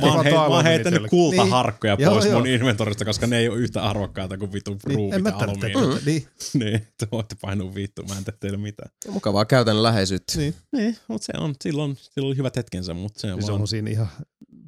Mä 0.00 0.12
oon, 0.14 0.24
hei, 0.24 0.32
mä 0.32 0.46
oon 0.46 0.64
heittänyt 0.64 1.02
Niin. 1.02 1.10
kultaharkkoja 1.10 1.96
Joo, 1.98 2.12
pois 2.12 2.24
joo. 2.24 2.38
mun 2.38 2.46
inventorista, 2.46 3.04
koska 3.04 3.26
ne 3.26 3.38
ei 3.38 3.48
ole 3.48 3.58
yhtä 3.58 3.82
arvokkaita 3.82 4.38
kuin 4.38 4.52
vitun 4.52 4.78
Niin, 4.86 4.96
ruuvit 4.96 5.24
ja 5.24 5.36
alumiini. 5.36 5.72
tätä. 5.94 6.04
Niin, 6.06 6.26
Niin, 6.64 6.86
te 6.98 7.06
voitte 7.12 7.36
painua 7.40 7.74
vittu, 7.74 8.02
mä 8.02 8.18
en 8.18 8.24
tee 8.24 8.34
teille 8.40 8.58
mitään. 8.58 8.90
Mukavaa 9.10 9.44
käytännön 9.44 9.82
läheisyyttä. 9.82 10.38
niin. 10.38 10.54
Niin, 10.72 10.96
mutta 11.08 11.24
se 11.26 11.32
on, 11.38 11.54
silloin, 11.62 11.96
silloin 12.00 12.36
hyvät 12.36 12.56
hetkensä, 12.56 12.94
mutta 12.94 13.20
se 13.20 13.32
on 13.32 13.38
Siis 13.42 13.50
vaan... 13.50 13.60
on 13.60 13.68
siinä 13.68 13.90
ihan, 13.90 14.08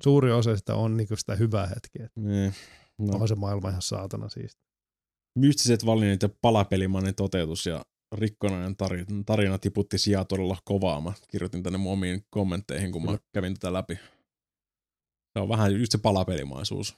suuri 0.05 0.33
osa 0.33 0.57
sitä 0.57 0.75
on 0.75 0.97
niinku 0.97 1.17
sitä 1.17 1.35
hyvää 1.37 1.67
hetkeä. 1.67 2.09
Niin. 2.17 2.55
No, 2.99 3.19
On 3.19 3.29
se 3.29 3.35
maailma 3.35 3.69
ihan 3.69 3.83
saatana 3.83 4.29
siisti. 4.29 4.63
mystiset 5.39 5.87
valinnat 5.87 6.23
ja 6.23 6.29
palapelimainen 6.43 7.15
toteutus 7.15 7.67
ja 7.67 7.85
rikkonainen 8.13 8.77
tarina, 8.77 9.07
tarina 9.27 9.59
tiputti 9.59 9.99
sijaa 9.99 10.25
todella 10.25 10.57
kovaa. 10.65 11.01
Mä 11.01 11.13
kirjoitin 11.29 11.63
tänne 11.63 11.79
mun 11.79 11.93
omiin 11.93 12.25
kommentteihin, 12.31 12.93
kun 12.93 13.05
mä 13.05 13.19
kävin 13.33 13.55
tätä 13.55 13.73
läpi. 13.73 13.95
Se 15.33 15.39
on 15.41 15.49
vähän 15.49 15.81
just 15.81 15.93
se 15.93 15.99
palapelimaisuus. 15.99 16.97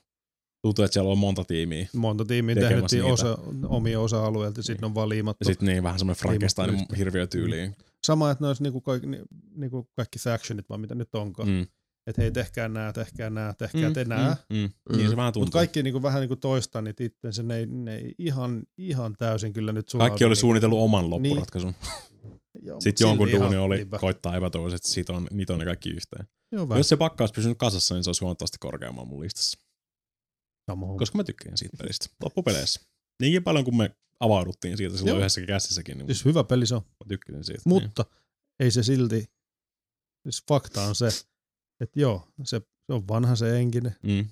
Tuntuu, 0.62 0.84
että 0.84 0.92
siellä 0.92 1.10
on 1.10 1.18
monta 1.18 1.44
tiimiä. 1.44 1.86
Monta 1.96 2.24
tiimiä 2.24 2.54
niitä. 2.54 3.04
osa, 3.04 3.38
omia 3.68 4.00
osa-alueilta 4.00 4.58
ja 4.58 4.62
sitten 4.62 4.84
on 4.84 4.94
vaan 4.94 5.08
liimattu. 5.08 5.38
Ja 5.40 5.44
sitten 5.46 5.68
niin 5.68 5.82
vähän 5.82 5.98
semmoinen 5.98 6.20
Frankensteinin 6.20 6.74
Liimattu 6.74 6.94
hirviötyyliin. 6.94 7.76
Sama, 8.06 8.30
että 8.30 8.44
ne 8.44 8.48
olisi 8.48 8.62
niinku 8.62 8.80
kaikki, 8.80 9.06
ni- 9.06 9.22
niinku 9.54 9.88
kaikki 9.96 10.18
factionit, 10.18 10.68
vaan 10.68 10.80
mitä 10.80 10.94
nyt 10.94 11.14
onkaan. 11.14 11.48
Mm. 11.48 11.66
Mm. 12.06 12.10
Että 12.10 12.22
hei, 12.22 12.30
tehkää 12.32 12.68
nää, 12.68 12.92
tehkää 12.92 13.30
nää, 13.30 13.54
tehkää 13.54 13.88
mm, 13.88 13.92
te 13.94 14.04
nää. 14.04 14.36
Mm, 14.50 14.56
mm. 14.56 14.70
Mm. 14.90 14.96
Niin 14.96 15.10
se 15.10 15.16
vähän 15.16 15.32
tuntuu. 15.32 15.46
Mutta 15.46 15.58
kaikki 15.58 15.82
niinku, 15.82 16.02
vähän 16.02 16.20
niinku 16.20 16.36
toistaa 16.36 16.82
niitä 16.82 17.04
itsensä, 17.04 17.42
ne 17.42 17.56
ei, 17.56 17.66
ne 17.66 18.02
ihan, 18.18 18.62
ihan 18.78 19.14
täysin 19.18 19.52
kyllä 19.52 19.72
nyt 19.72 19.88
sulaudu 19.88 20.10
kaikki 20.10 20.24
oli 20.24 20.30
niinku- 20.30 20.40
suunnitellut 20.40 20.78
oman 20.78 21.10
loppuratkaisun. 21.10 21.74
Joo, 22.62 22.74
mut 22.76 22.82
Sitten 22.82 23.04
jonkun 23.08 23.32
duuni 23.32 23.56
oli 23.56 23.76
niinpä. 23.76 23.98
koittaa 23.98 24.36
epätoivoisesti, 24.36 24.84
että 24.86 24.94
siitä 24.94 25.12
on, 25.12 25.26
niitä 25.30 25.52
on 25.52 25.58
ne 25.58 25.64
kaikki 25.64 25.90
yhteen. 25.90 26.26
Joo, 26.52 26.76
Jos 26.76 26.88
se 26.88 26.96
pakka 26.96 27.22
olisi 27.22 27.34
pysynyt 27.34 27.58
kasassa, 27.58 27.94
niin 27.94 28.04
se 28.04 28.08
olisi 28.10 28.20
huomattavasti 28.20 28.56
korkeammalla 28.60 29.08
mun 29.08 29.20
listassa. 29.20 29.58
homma. 30.70 30.98
Koska 30.98 31.16
mä 31.18 31.24
tykkään 31.24 31.56
siitä 31.58 31.76
pelistä. 31.76 32.06
Loppupeleissä. 32.24 32.80
Niinkin 33.20 33.44
paljon 33.44 33.64
kuin 33.64 33.76
me 33.76 33.90
avauduttiin 34.20 34.76
siitä 34.76 34.96
silloin 34.96 35.08
Joo. 35.08 35.18
yhdessä 35.18 35.40
käsissäkin, 35.40 35.98
niin 35.98 36.06
Siis 36.06 36.24
hyvä 36.24 36.44
peli 36.44 36.66
se 36.66 36.74
on, 36.74 36.82
mä 36.82 37.08
tykkäsin 37.08 37.44
siitä. 37.44 37.62
mutta 37.66 38.04
ei 38.60 38.70
se 38.70 38.82
silti, 38.82 39.30
siis 40.22 40.42
fakta 40.48 40.82
on 40.82 40.94
se, 40.94 41.08
että 41.82 42.00
joo, 42.00 42.28
se, 42.44 42.60
se 42.86 42.92
on 42.92 43.08
vanha 43.08 43.36
se 43.36 43.58
enkinen, 43.58 43.96
Niin. 44.02 44.26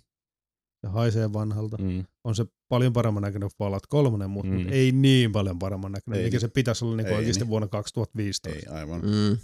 se 0.80 0.88
haisee 0.88 1.32
vanhalta. 1.32 1.76
Mm, 1.78 1.84
mm. 1.92 2.04
On 2.24 2.34
se 2.34 2.46
paljon 2.68 2.92
paremman 2.92 3.22
näköinen 3.22 3.48
kuin 3.50 3.58
Fallout 3.58 3.86
3, 3.86 4.26
mutta 4.26 4.52
Mm. 4.52 4.60
mm. 4.60 4.66
ei 4.72 4.92
niin 4.92 5.32
paljon 5.32 5.58
paremman 5.58 5.92
näköinen, 5.92 6.20
Ei 6.20 6.24
mikä 6.26 6.34
niin. 6.34 6.40
se 6.40 6.48
pitäisi 6.48 6.84
olla 6.84 6.96
niinku 6.96 7.12
Ei 7.12 7.18
oikeasti 7.18 7.40
niin. 7.44 7.48
vuonna 7.48 7.68
2015. 7.68 8.48
Ei 8.48 8.62
aivan. 8.78 9.00
Mm. 9.00 9.38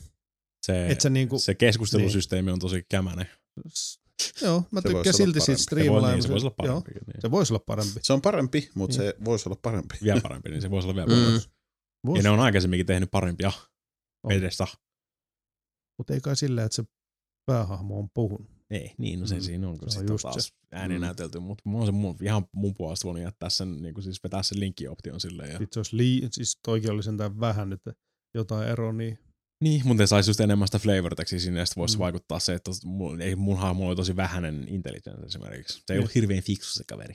Se, 0.66 0.86
Et 0.88 1.00
sä 1.00 1.10
niinku, 1.10 1.38
se 1.38 1.54
keskustelusysteemi 1.54 2.50
on 2.50 2.58
tosi 2.58 2.84
kämänen. 2.88 3.26
s- 3.68 4.00
joo, 4.42 4.62
mä 4.70 4.80
Se 4.80 4.88
tykkään 4.88 5.14
silti 5.14 5.40
siitä 5.40 5.62
parempi. 5.70 5.84
Se, 5.86 5.90
voi, 6.02 6.12
niin, 6.12 6.22
se 6.22 6.28
voisi 6.28 6.46
olla 6.46 6.54
Joo, 6.64 6.80
parempi. 6.80 6.90
Niin. 7.06 7.20
se 7.22 7.30
voisi 7.30 7.52
olla 7.52 7.62
parempi. 7.66 8.00
Se 8.02 8.12
on 8.12 8.22
parempi, 8.22 8.70
mutta 8.74 8.98
Niin. 8.98 9.12
se 9.12 9.24
voisi 9.24 9.48
olla 9.48 9.58
parempi. 9.62 9.94
Vielä 10.04 10.20
parempi, 10.20 10.50
niin 10.50 10.62
se 10.62 10.70
voisi 10.70 10.88
olla 10.88 10.94
vielä 10.96 11.08
Mm. 11.08 11.24
parempi. 11.24 11.46
Ja 11.46 12.06
Vois, 12.06 12.22
ne 12.22 12.30
on 12.30 12.40
aikaisemminkin 12.40 12.86
tehnyt 12.86 13.10
parempia 13.10 13.52
On. 14.24 14.32
edestä. 14.32 14.66
mutta 15.98 16.14
ei 16.14 16.20
kai 16.20 16.36
silleen, 16.36 16.64
että 16.66 16.76
se 16.76 16.84
päähahmo 17.46 17.98
on 17.98 18.08
puhunut. 18.14 18.50
Ei, 18.70 18.94
niin, 18.98 19.20
no 19.20 19.26
se 19.26 19.34
Mm. 19.34 19.40
siinä 19.40 19.68
on, 19.68 19.78
kun 19.78 19.90
Se 19.90 19.98
on 19.98 20.06
taas 20.22 20.34
se. 20.46 20.50
ääni 20.72 20.94
Mm. 20.94 21.00
näytelty, 21.00 21.38
mutta 21.38 21.68
mä 21.68 21.76
oon 21.76 21.86
se 21.86 21.92
mun, 21.92 22.16
ihan 22.22 22.46
mun 22.52 22.74
puolesta 22.74 23.04
voinut 23.06 23.22
jättää 23.22 23.50
sen, 23.50 23.82
niin 23.82 23.94
kuin 23.94 24.04
siis 24.04 24.22
vetää 24.24 24.42
sen 24.42 24.60
linkkioption 24.60 25.20
silleen. 25.20 25.48
Ja... 25.52 25.58
Sitten 25.58 25.68
se 25.74 25.78
olisi 25.78 25.96
lii, 25.96 26.28
siis 26.32 26.58
toikin 26.64 26.90
oli 26.90 27.02
sentään 27.02 27.40
vähän 27.40 27.70
nyt 27.70 27.80
jotain 28.34 28.68
eroa, 28.68 28.92
niin 28.92 29.18
Niin, 29.64 29.82
mutta 29.84 30.02
ne 30.02 30.06
saisi 30.06 30.30
just 30.30 30.40
enemmän 30.40 30.68
sitä 30.68 30.78
flavor 30.78 31.14
textia 31.14 31.40
sinne, 31.40 31.60
ja 31.60 31.66
sitten 31.66 31.80
voisi 31.80 31.96
Mm. 31.96 31.98
vaikuttaa 32.00 32.38
se, 32.38 32.54
että 32.54 32.70
mun, 32.84 33.20
ei, 33.20 33.36
mun 33.36 33.58
hahmo 33.58 33.86
oli 33.88 33.96
tosi 33.96 34.16
vähäinen 34.16 34.66
intelligence 34.68 35.26
esimerkiksi. 35.26 35.74
Se 35.74 35.80
ei 35.88 35.94
Niin. 35.94 35.98
ollut 36.00 36.14
hirveän 36.14 36.42
fiksu 36.42 36.72
se 36.72 36.84
kaveri. 36.88 37.14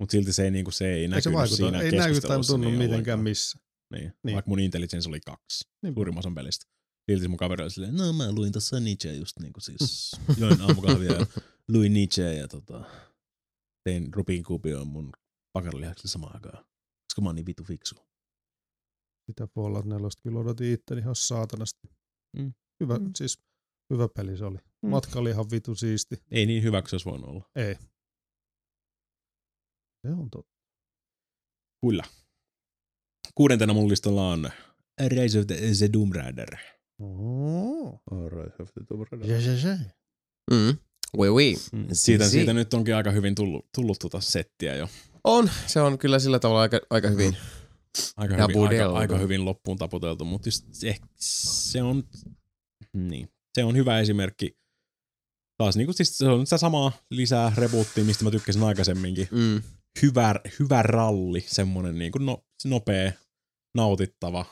Mutta 0.00 0.12
silti 0.12 0.32
se 0.32 0.44
ei, 0.44 0.50
niinku, 0.50 0.70
se 0.70 0.86
ei 0.92 1.00
ei 1.00 1.04
se 1.04 1.08
näkynyt 1.08 1.36
vaikuta, 1.38 1.56
siinä 1.56 1.80
ei 1.80 1.90
näy 1.90 1.98
tai 2.00 2.08
keskustelussa 2.08 2.52
tunnu 2.52 2.68
niin 2.68 2.78
mitenkään 2.78 2.94
ollenkaan. 2.94 3.20
missä. 3.20 3.58
Niin. 3.92 4.02
Niin. 4.02 4.12
niin. 4.24 4.34
Vaikka 4.34 4.48
mun 4.48 4.60
intelligence 4.60 5.08
oli 5.08 5.20
kaksi 5.20 5.64
Niin. 5.82 5.94
suurimman 5.94 6.18
osan 6.18 6.34
pelistä. 6.34 6.66
Silti 7.10 7.28
mun 7.28 7.36
kaveri 7.36 7.62
oli 7.62 7.70
silleen, 7.70 7.96
no 7.96 8.12
mä 8.12 8.32
luin 8.32 8.52
tossa 8.52 8.80
Nietzsche 8.80 9.14
just 9.14 9.38
niinku 9.38 9.60
siis, 9.60 10.12
join 10.40 10.60
aamukahvia 10.60 11.12
ja 11.12 11.26
luin 11.68 11.94
Nietzsche 11.94 12.34
ja 12.34 12.48
tota, 12.48 12.84
tein 13.84 14.14
Rubin 14.14 14.44
Kubioon 14.44 14.86
mun 14.86 15.12
pakarilihakselle 15.52 16.10
samaan 16.10 16.34
aikaan. 16.34 16.64
Koska 17.08 17.20
mä 17.22 17.28
oon 17.28 17.36
niin 17.36 17.46
vitu 17.46 17.64
fiksu. 17.64 17.94
Sitä 19.30 19.46
Fallout 19.46 19.84
4 19.86 20.08
kyllä 20.22 20.38
odotin 20.40 20.72
itteni 20.72 21.00
ihan 21.00 21.16
saatanasti. 21.16 21.88
Mm. 22.36 22.52
Hyvä, 22.80 22.98
Mm. 22.98 23.10
siis 23.16 23.38
hyvä 23.92 24.08
peli 24.16 24.36
se 24.36 24.44
oli. 24.44 24.58
Mm. 24.82 24.90
Matka 24.90 25.18
oli 25.18 25.30
ihan 25.30 25.50
vitu 25.50 25.74
siisti. 25.74 26.16
Ei 26.30 26.46
niin 26.46 26.62
hyvä 26.62 26.82
kuin 26.82 26.90
se 26.90 26.94
olisi 26.96 27.06
voinut 27.10 27.28
olla. 27.30 27.50
Ei. 27.56 27.74
Se 30.06 30.12
on 30.12 30.30
totta. 30.30 30.52
Kyllä. 31.86 32.04
Kuudentena 33.34 33.72
mun 33.74 33.88
listalla 33.88 34.28
on 34.28 34.50
Rise 35.08 35.38
of 35.38 35.46
the, 35.46 35.54
the 35.78 35.92
Doom 35.92 36.10
Rider. 36.12 36.56
Oh. 37.00 38.00
Alright, 38.10 38.58
have 38.58 38.70
to 38.72 38.96
do 38.96 39.02
it. 39.02 39.28
Ja, 39.28 39.36
ja, 39.36 39.70
ja. 39.70 39.78
Mm. 40.50 40.78
Oui, 41.16 41.28
oui. 41.28 41.56
Mm. 41.72 41.86
Siitä, 41.92 42.24
Si- 42.24 42.30
siitä 42.30 42.52
nyt 42.52 42.74
onkin 42.74 42.96
aika 42.96 43.10
hyvin 43.10 43.34
tullut, 43.34 43.66
tullut 43.74 43.98
tuota 43.98 44.20
settiä 44.20 44.76
jo. 44.76 44.88
On, 45.24 45.50
se 45.66 45.80
on 45.80 45.98
kyllä 45.98 46.18
sillä 46.18 46.38
tavalla 46.38 46.60
aika, 46.62 46.80
aika 46.90 47.08
hyvin. 47.08 47.36
Aika 48.16 48.34
hyvin, 48.34 48.68
aika, 48.68 48.86
aika 48.92 49.18
hyvin 49.18 49.44
loppuun 49.44 49.78
taputeltu, 49.78 50.24
mutta 50.24 50.50
se, 50.72 50.96
se 51.20 51.82
on 51.82 52.04
niin, 52.92 53.28
se 53.54 53.64
on 53.64 53.76
hyvä 53.76 54.00
esimerkki. 54.00 54.56
Taas 55.56 55.76
niin 55.76 55.86
kuin, 55.86 55.94
siis 55.96 56.18
se 56.18 56.28
on 56.28 56.46
sitä 56.46 56.58
samaa 56.58 56.92
lisää 57.10 57.52
rebootia, 57.56 58.04
mistä 58.04 58.24
mä 58.24 58.30
tykkäsin 58.30 58.62
aikaisemminkin. 58.62 59.28
Mm. 59.30 59.62
Hyvä, 60.02 60.34
hyvä 60.58 60.82
ralli, 60.82 61.44
semmonen 61.46 61.98
niin 61.98 62.12
kuin 62.12 62.26
no, 62.26 62.44
nopea, 62.64 63.12
nautittava. 63.74 64.46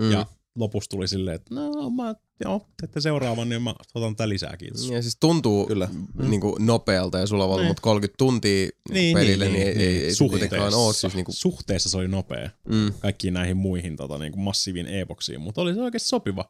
Mm. 0.00 0.10
Ja 0.12 0.26
lopussa 0.56 0.90
tuli 0.90 1.08
silleen, 1.08 1.34
että 1.34 1.54
no 1.54 1.90
mä 1.90 2.14
joo, 2.44 2.66
teette 2.80 3.00
seuraavan, 3.00 3.48
niin 3.48 3.62
mä 3.62 3.74
otan 3.94 4.16
tätä 4.16 4.28
lisää, 4.28 4.56
kiitos. 4.56 4.90
Ja 4.90 5.02
siis 5.02 5.16
tuntuu 5.20 5.66
Kyllä. 5.66 5.88
niin 6.28 6.40
kuin 6.40 6.66
nopealta 6.66 7.18
ja 7.18 7.26
sulla 7.26 7.44
on 7.44 7.50
ollut 7.50 7.60
Niin. 7.62 7.70
mut 7.70 7.80
30 7.80 8.14
tuntia 8.18 8.68
pelille, 9.14 9.48
niin, 9.48 9.62
ei, 9.62 9.68
ei, 9.78 10.04
ei 10.04 10.14
se 10.14 10.28
kuitenkaan 10.28 10.74
ole 10.74 10.94
siis 10.94 11.14
niinku, 11.14 11.32
suhteessa 11.32 11.88
se 11.90 11.96
oli 11.96 12.08
nopea 12.08 12.50
mm, 12.68 12.92
kaikkiin 12.98 13.34
näihin 13.34 13.56
muihin 13.56 13.96
tota, 13.96 14.18
niin 14.18 14.32
kuin 14.32 14.42
massiiviin 14.42 14.86
e-boksiin, 14.86 15.40
mutta 15.40 15.60
oli 15.60 15.74
se 15.74 15.82
oikeasti 15.82 16.08
sopiva. 16.08 16.44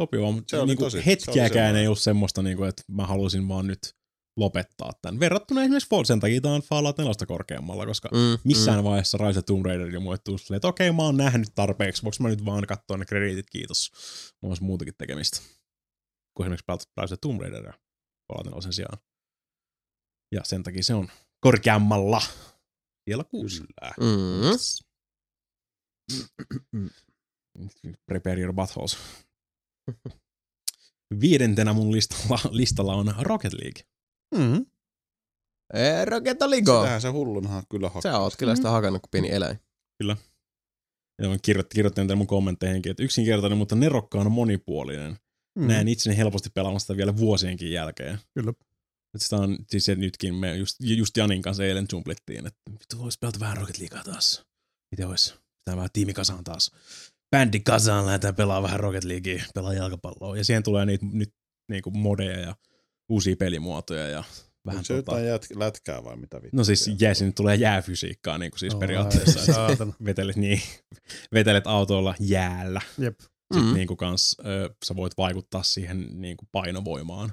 sopiva 0.00 0.32
mutta 0.32 0.56
Se 0.58 0.64
niin 0.66 0.76
kuin 0.76 0.86
tosi- 0.86 0.98
se 0.98 1.06
hetkiäkään 1.06 1.50
semmoinen. 1.52 1.76
ei 1.80 1.86
ollut 1.86 1.98
semmoista, 2.00 2.42
niin 2.42 2.56
kuin, 2.56 2.68
että 2.68 2.82
mä 2.88 3.06
halusin 3.06 3.48
vaan 3.48 3.66
nyt 3.66 3.94
lopettaa 4.36 4.92
tämän. 5.02 5.20
Verrattuna 5.20 5.62
esimerkiksi 5.62 5.88
Fall, 5.88 6.04
sen 6.04 6.20
takia 6.20 6.40
tää 6.40 6.52
on 6.52 6.62
Fallout 6.62 6.98
4 6.98 7.12
korkeammalla, 7.26 7.86
koska 7.86 8.08
mm, 8.12 8.38
missään 8.44 8.78
mm. 8.78 8.84
vaiheessa 8.84 9.18
Rise 9.18 9.38
of 9.38 9.44
Tomb 9.44 9.66
Raider 9.66 10.00
mulle 10.00 10.18
tuu 10.18 10.38
silleen, 10.38 10.56
että 10.56 10.68
okei, 10.68 10.92
mä 10.92 11.02
oon 11.02 11.16
nähnyt 11.16 11.48
tarpeeksi, 11.54 12.02
voiko 12.02 12.16
mä 12.20 12.28
nyt 12.28 12.44
vaan 12.44 12.66
katsoa 12.66 12.96
ne 12.96 13.04
krediitit, 13.04 13.50
kiitos. 13.50 13.90
Mulla 14.42 14.52
olisi 14.52 14.64
muutakin 14.64 14.94
tekemistä. 14.98 15.40
Kuin 16.36 16.44
esimerkiksi 16.44 16.64
pelata 16.66 16.84
Rise 17.00 17.14
of 17.14 17.20
Tomb 17.20 17.40
Raideria 17.40 17.72
Fallout 18.28 18.46
4 18.46 18.60
sen 18.60 18.72
sijaan. 18.72 18.98
Ja 20.34 20.40
sen 20.44 20.62
takia 20.62 20.82
se 20.82 20.94
on 20.94 21.08
korkeammalla. 21.40 22.22
Siellä 23.04 23.24
kuusi. 23.24 23.60
Kyllä. 23.60 23.94
Mm. 26.72 26.90
Prepare 28.06 28.40
your 28.40 28.54
buttholes. 28.54 28.98
Viidentenä 31.20 31.72
mun 31.72 31.92
listalla, 31.92 32.38
listalla 32.50 32.94
on 32.94 33.14
Rocket 33.20 33.52
League. 33.52 33.93
Mm. 34.36 34.66
Rocket 36.04 36.38
Ligo. 36.46 36.80
Sitähän 36.80 37.00
se 37.00 37.08
hullunhan 37.08 37.62
kyllä 37.70 37.88
hakee. 37.88 38.12
Sä 38.12 38.18
oot 38.18 38.36
kyllä 38.36 38.56
sitä 38.56 38.70
hakannut 38.70 39.02
kuin 39.02 39.10
pieni 39.10 39.30
eläin. 39.30 39.58
Ja 41.22 41.28
mä 41.28 41.36
kirjoitin, 41.42 41.74
kirjoitin 41.74 42.06
tämän 42.06 42.18
mun 42.18 42.26
kommentteihinkin, 42.26 42.90
että 42.90 43.02
yksinkertainen, 43.02 43.58
mutta 43.58 43.74
nerokkaan 43.74 44.32
monipuolinen. 44.32 45.16
Mm. 45.58 45.66
Näen 45.66 45.88
itseni 45.88 46.16
helposti 46.16 46.50
pelaamassa 46.50 46.86
sitä 46.86 46.96
vielä 46.96 47.16
vuosienkin 47.16 47.72
jälkeen. 47.72 48.18
Kyllä. 48.34 48.52
Sitä 49.16 49.36
on 49.36 49.58
siis 49.70 49.84
se 49.84 49.94
nytkin, 49.94 50.34
me 50.34 50.56
just, 50.56 50.76
just 50.80 51.16
Janin 51.16 51.42
kanssa 51.42 51.64
eilen 51.64 51.86
jumplittiin, 51.92 52.46
että 52.46 52.60
vittu 52.70 52.98
vois 52.98 53.18
pelata 53.18 53.40
vähän 53.40 53.56
Rocket 53.56 53.78
Leaguea 53.78 54.04
taas. 54.04 54.46
Miten 54.90 55.08
vois? 55.08 55.34
Pitää 55.64 55.76
vähän 55.76 55.90
tiimi 55.92 56.14
kasaan 56.14 56.44
taas. 56.44 56.70
Bändi 57.30 57.60
kasaan, 57.60 58.06
lähdetään 58.06 58.34
pelaa 58.34 58.62
vähän 58.62 58.80
Rocket 58.80 59.04
Leaguea, 59.04 59.44
pelaa 59.54 59.74
jalkapalloa. 59.74 60.36
Ja 60.36 60.44
siihen 60.44 60.62
tulee 60.62 60.86
niitä 60.86 61.06
nyt 61.12 61.34
niinku 61.68 61.90
modeja 61.90 62.40
ja 62.40 62.56
uusia 63.08 63.36
pelimuotoja 63.36 64.08
ja 64.08 64.24
vähän 64.66 64.78
Onko 64.78 64.84
se 64.84 64.94
tota, 65.02 65.20
jotain 65.20 65.40
jät- 65.40 65.58
lätkää 65.58 66.04
vai 66.04 66.16
mitä 66.16 66.42
vittu? 66.42 66.56
No 66.56 66.64
siis 66.64 66.90
jää, 67.00 67.14
sinne 67.14 67.32
tulee 67.32 67.56
jääfysiikkaa 67.56 68.38
niin 68.38 68.50
kuin 68.50 68.58
siis 68.60 68.74
Ai, 68.74 68.80
periaatteessa. 68.80 69.40
että 69.40 69.52
saatana. 69.52 69.92
vetelet, 70.04 70.36
niin, 70.36 70.60
vetelet 71.34 71.66
autolla 71.66 72.14
jäällä. 72.20 72.80
Jep. 72.98 73.20
Sitten 73.20 73.68
Mm. 73.68 73.74
niin 73.74 73.86
kuin 73.88 73.96
kans, 73.96 74.36
ö, 74.46 74.74
sä 74.84 74.96
voit 74.96 75.16
vaikuttaa 75.18 75.62
siihen 75.62 76.08
niin 76.20 76.36
kuin 76.36 76.48
painovoimaan. 76.52 77.32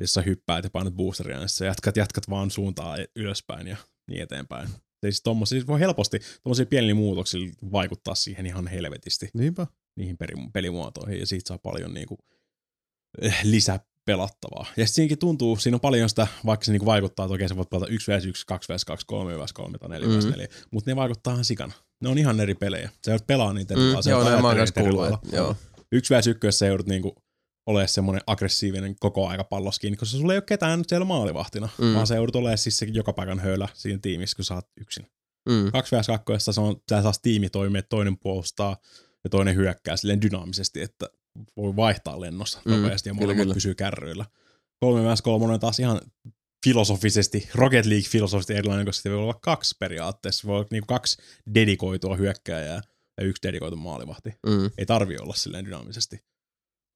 Jos 0.00 0.12
sä 0.12 0.22
hyppäät 0.22 0.64
ja 0.64 0.70
painat 0.70 0.94
boosteria, 0.94 1.38
niin 1.38 1.48
sä 1.48 1.64
jatkat, 1.64 1.96
jatkat 1.96 2.30
vaan 2.30 2.50
suuntaa 2.50 2.96
e- 2.96 3.06
ylöspäin 3.16 3.66
ja 3.66 3.76
niin 4.10 4.22
eteenpäin. 4.22 4.68
Siis 5.04 5.22
tommosia, 5.22 5.56
siis 5.56 5.66
voi 5.66 5.80
helposti 5.80 6.18
tommosia 6.42 6.66
pieniä 6.66 6.94
muutoksia 6.94 7.40
vaikuttaa 7.72 8.14
siihen 8.14 8.46
ihan 8.46 8.66
helvetisti 8.66 9.28
Niinpä. 9.34 9.66
niihin 9.96 10.16
peri, 10.18 10.34
pelimuotoihin 10.52 11.20
ja 11.20 11.26
siitä 11.26 11.48
saa 11.48 11.58
paljon 11.58 11.94
niinku, 11.94 12.18
eh, 13.22 13.40
lisäpelattavaa. 14.08 14.66
Ja 14.76 14.86
siinäkin 14.86 15.18
tuntuu, 15.18 15.56
siinä 15.56 15.76
on 15.76 15.80
paljon 15.80 16.08
sitä, 16.08 16.26
vaikka 16.46 16.64
se 16.64 16.72
niinku 16.72 16.86
vaikuttaa, 16.86 17.24
että 17.26 17.34
okei 17.34 17.48
sä 17.48 17.56
voit 17.56 17.70
pelata 17.70 17.86
1 17.86 18.10
vs 18.12 18.26
1, 18.26 18.46
2 18.46 18.72
vs 18.72 18.84
2, 18.84 19.06
3 19.06 19.38
vs 19.38 19.52
3 19.52 19.78
tai 19.78 19.88
4 19.88 20.08
vs 20.18 20.24
4, 20.26 20.46
mutta 20.70 20.90
ne 20.90 20.96
vaikuttaa 20.96 21.32
ihan 21.32 21.44
sikana. 21.44 21.72
Ne 22.02 22.08
on 22.08 22.18
ihan 22.18 22.40
eri 22.40 22.54
pelejä. 22.54 22.90
Sä 23.06 23.10
joudut 23.10 23.26
pelaa 23.26 23.52
niitä 23.52 23.74
Mm, 23.74 23.80
sä 24.02 24.10
joo, 24.10 24.24
mä 24.24 24.48
oon 24.48 24.56
kuullut. 24.78 25.00
lailla. 25.00 25.18
että- 25.24 25.36
Joo. 25.36 25.56
Yksi 25.92 26.14
vs 26.14 26.26
1 26.26 26.58
sä 26.58 26.66
joudut 26.66 26.86
niinku 26.86 27.14
olemaan 27.66 27.88
semmoinen 27.88 28.22
aggressiivinen 28.26 28.94
koko 29.00 29.28
aika 29.28 29.44
pallossa 29.44 29.80
kiinni, 29.80 29.96
koska 29.96 30.18
sulla 30.18 30.32
ei 30.32 30.36
ole 30.36 30.42
ketään 30.46 30.82
siellä 30.88 31.04
maalivahtina, 31.04 31.68
Mm. 31.78 31.94
vaan 31.94 32.06
sä 32.06 32.14
joudut 32.14 32.36
olemaan 32.36 32.58
siis 32.58 32.76
se 32.78 32.86
joka 32.92 33.12
paikan 33.12 33.38
höylä 33.38 33.68
siinä 33.74 33.98
tiimissä, 34.02 34.36
kun 34.36 34.44
sä 34.44 34.54
oot 34.54 34.66
yksin. 34.80 35.06
Mm. 35.48 35.72
2 35.72 35.96
vs 35.96 36.06
2 36.24 36.52
se 36.52 36.60
on, 36.60 36.76
tää 36.88 37.02
saa 37.02 37.12
tiimi 37.22 37.50
toimia, 37.50 37.82
toinen 37.82 38.18
puolustaa 38.18 38.76
ja 39.24 39.30
toinen 39.30 39.56
hyökkää 39.56 39.96
silleen 39.96 40.22
dynaamisesti, 40.22 40.80
että 40.82 41.06
voi 41.56 41.76
vaihtaa 41.76 42.20
lennossa 42.20 42.60
Mm, 42.64 42.72
nopeasti 42.72 43.08
ja 43.08 43.14
molemmat 43.14 43.42
kyllä. 43.42 43.54
pysyy 43.54 43.74
kärryillä. 43.74 44.24
3 44.80 45.12
vs 45.14 45.22
3 45.22 45.44
on 45.44 45.60
taas 45.60 45.78
ihan 45.80 46.00
filosofisesti, 46.64 47.48
Rocket 47.54 47.86
League 47.86 48.08
filosofisesti 48.08 48.54
erilainen, 48.54 48.86
koska 48.86 49.02
se 49.02 49.10
voi 49.10 49.18
olla 49.18 49.38
kaksi 49.42 49.76
periaatteessa. 49.78 50.48
Voi 50.48 50.56
olla 50.56 50.66
niinku 50.70 50.86
kaksi 50.86 51.16
dedikoitua 51.54 52.16
hyökkääjää 52.16 52.80
ja 53.20 53.24
yksi 53.26 53.42
dedikoitu 53.42 53.76
maalivahti. 53.76 54.30
Mm. 54.46 54.70
Ei 54.78 54.86
tarvi 54.86 55.16
olla 55.18 55.34
silleen 55.34 55.64
dynaamisesti. 55.64 56.24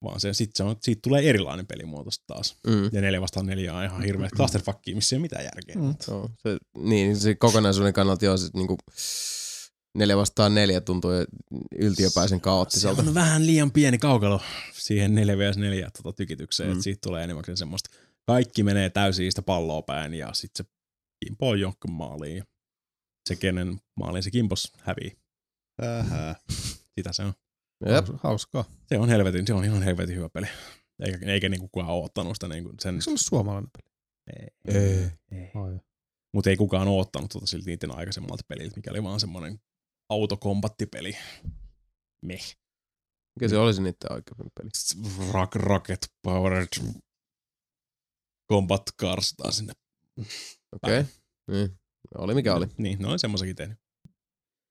Vaan 0.04 0.20
se, 0.20 0.34
sit 0.34 0.50
se 0.54 0.62
on, 0.62 0.76
siitä 0.82 1.00
tulee 1.02 1.28
erilainen 1.28 1.66
pelimuoto 1.66 2.10
taas. 2.26 2.56
Mm. 2.66 2.84
Ja 2.92 3.00
neljä 3.00 3.20
vastaan 3.20 3.46
neljä 3.46 3.74
on 3.74 3.84
ihan 3.84 4.02
hirveä 4.02 4.28
clusterfuckia, 4.36 4.94
missä 4.94 5.16
ei 5.16 5.18
ole 5.18 5.22
mitään 5.22 5.44
järkeä. 5.44 5.74
Mm. 5.76 5.94
Joo, 6.08 6.30
se, 6.42 6.56
niin, 6.78 7.16
se 7.16 7.34
kokonaisuuden 7.34 7.92
kannalta 7.92 8.24
joo, 8.24 8.36
se 8.36 8.48
niinku, 8.54 8.76
neljä 9.96 10.16
vastaan 10.16 10.54
neljä 10.54 10.80
tuntuu 10.80 11.12
jo 11.12 11.24
yltiöpäisen 11.78 12.38
Se 12.38 12.42
kaoottiselta. 12.42 13.02
on 13.02 13.14
vähän 13.14 13.46
liian 13.46 13.70
pieni 13.70 13.98
kaukalo 13.98 14.40
siihen 14.72 15.14
4 15.14 15.38
vs 15.38 15.56
4 15.56 15.90
tota, 15.90 16.12
tykitykseen, 16.12 16.68
mm. 16.68 16.72
Että 16.72 16.84
siitä 16.84 17.00
tulee 17.06 17.24
enemmän 17.24 17.44
semmoista. 17.54 17.90
Kaikki 18.26 18.62
menee 18.62 18.90
täysin 18.90 19.32
sitä 19.32 19.42
palloa 19.42 19.82
päin 19.82 20.14
ja 20.14 20.34
sitten 20.34 20.66
se 20.66 20.72
kimpoo 21.24 21.54
jonkun 21.54 21.92
maaliin. 21.92 22.44
Se 23.28 23.36
kenen 23.36 23.80
maaliin 23.96 24.22
se 24.22 24.30
kimpos 24.30 24.72
hävii. 24.78 25.16
Ähä. 25.84 26.34
Sitä 26.98 27.12
se 27.12 27.22
on. 27.22 27.32
Jep. 27.86 28.06
Haus- 28.06 28.20
Hauskaa. 28.22 28.64
Se 28.88 28.98
on 28.98 29.08
helvetin, 29.08 29.46
se 29.46 29.54
on 29.54 29.64
ihan 29.64 29.82
helvetin 29.82 30.16
hyvä 30.16 30.28
peli. 30.28 30.46
Eikä, 31.04 31.26
eikä 31.26 31.48
niinku 31.48 31.68
kukaan 31.68 31.90
oottanut 31.90 32.36
sitä 32.36 32.48
niinku 32.48 32.72
sen. 32.80 32.94
Eikö 32.94 33.04
se 33.04 33.10
ollut 33.10 33.20
suomalainen 33.20 33.70
peli? 33.76 33.92
Ei. 34.36 34.48
Ei. 34.78 35.10
ei. 35.32 35.50
Mutta 36.34 36.50
ei 36.50 36.56
kukaan 36.56 36.88
oottanut 36.88 37.30
tota 37.30 37.46
silti 37.46 37.70
niiden 37.70 37.96
aikaisemmalta 37.96 38.44
peliltä, 38.48 38.76
mikä 38.76 38.90
oli 38.90 39.02
vaan 39.02 39.20
semmoinen 39.20 39.60
autokombattipeli. 40.08 41.16
Meh. 42.22 42.56
Mikä 43.36 43.48
se 43.48 43.58
olisi 43.58 43.82
niiden 43.82 44.12
aikaisemmin 44.12 44.52
peli? 44.54 45.32
Rock, 45.32 45.54
rocket 45.54 46.12
Powered 46.22 46.68
Combat 48.52 48.82
Cars 49.00 49.34
taas 49.36 49.56
sinne. 49.56 49.72
Okei. 50.72 51.00
Okay. 51.00 51.04
Niin. 51.50 51.78
Oli 52.18 52.34
mikä 52.34 52.54
oli. 52.54 52.66
Niin, 52.78 52.98
ne 52.98 53.08
oli 53.08 53.18
semmoisenkin 53.18 53.56
tehnyt. 53.56 53.78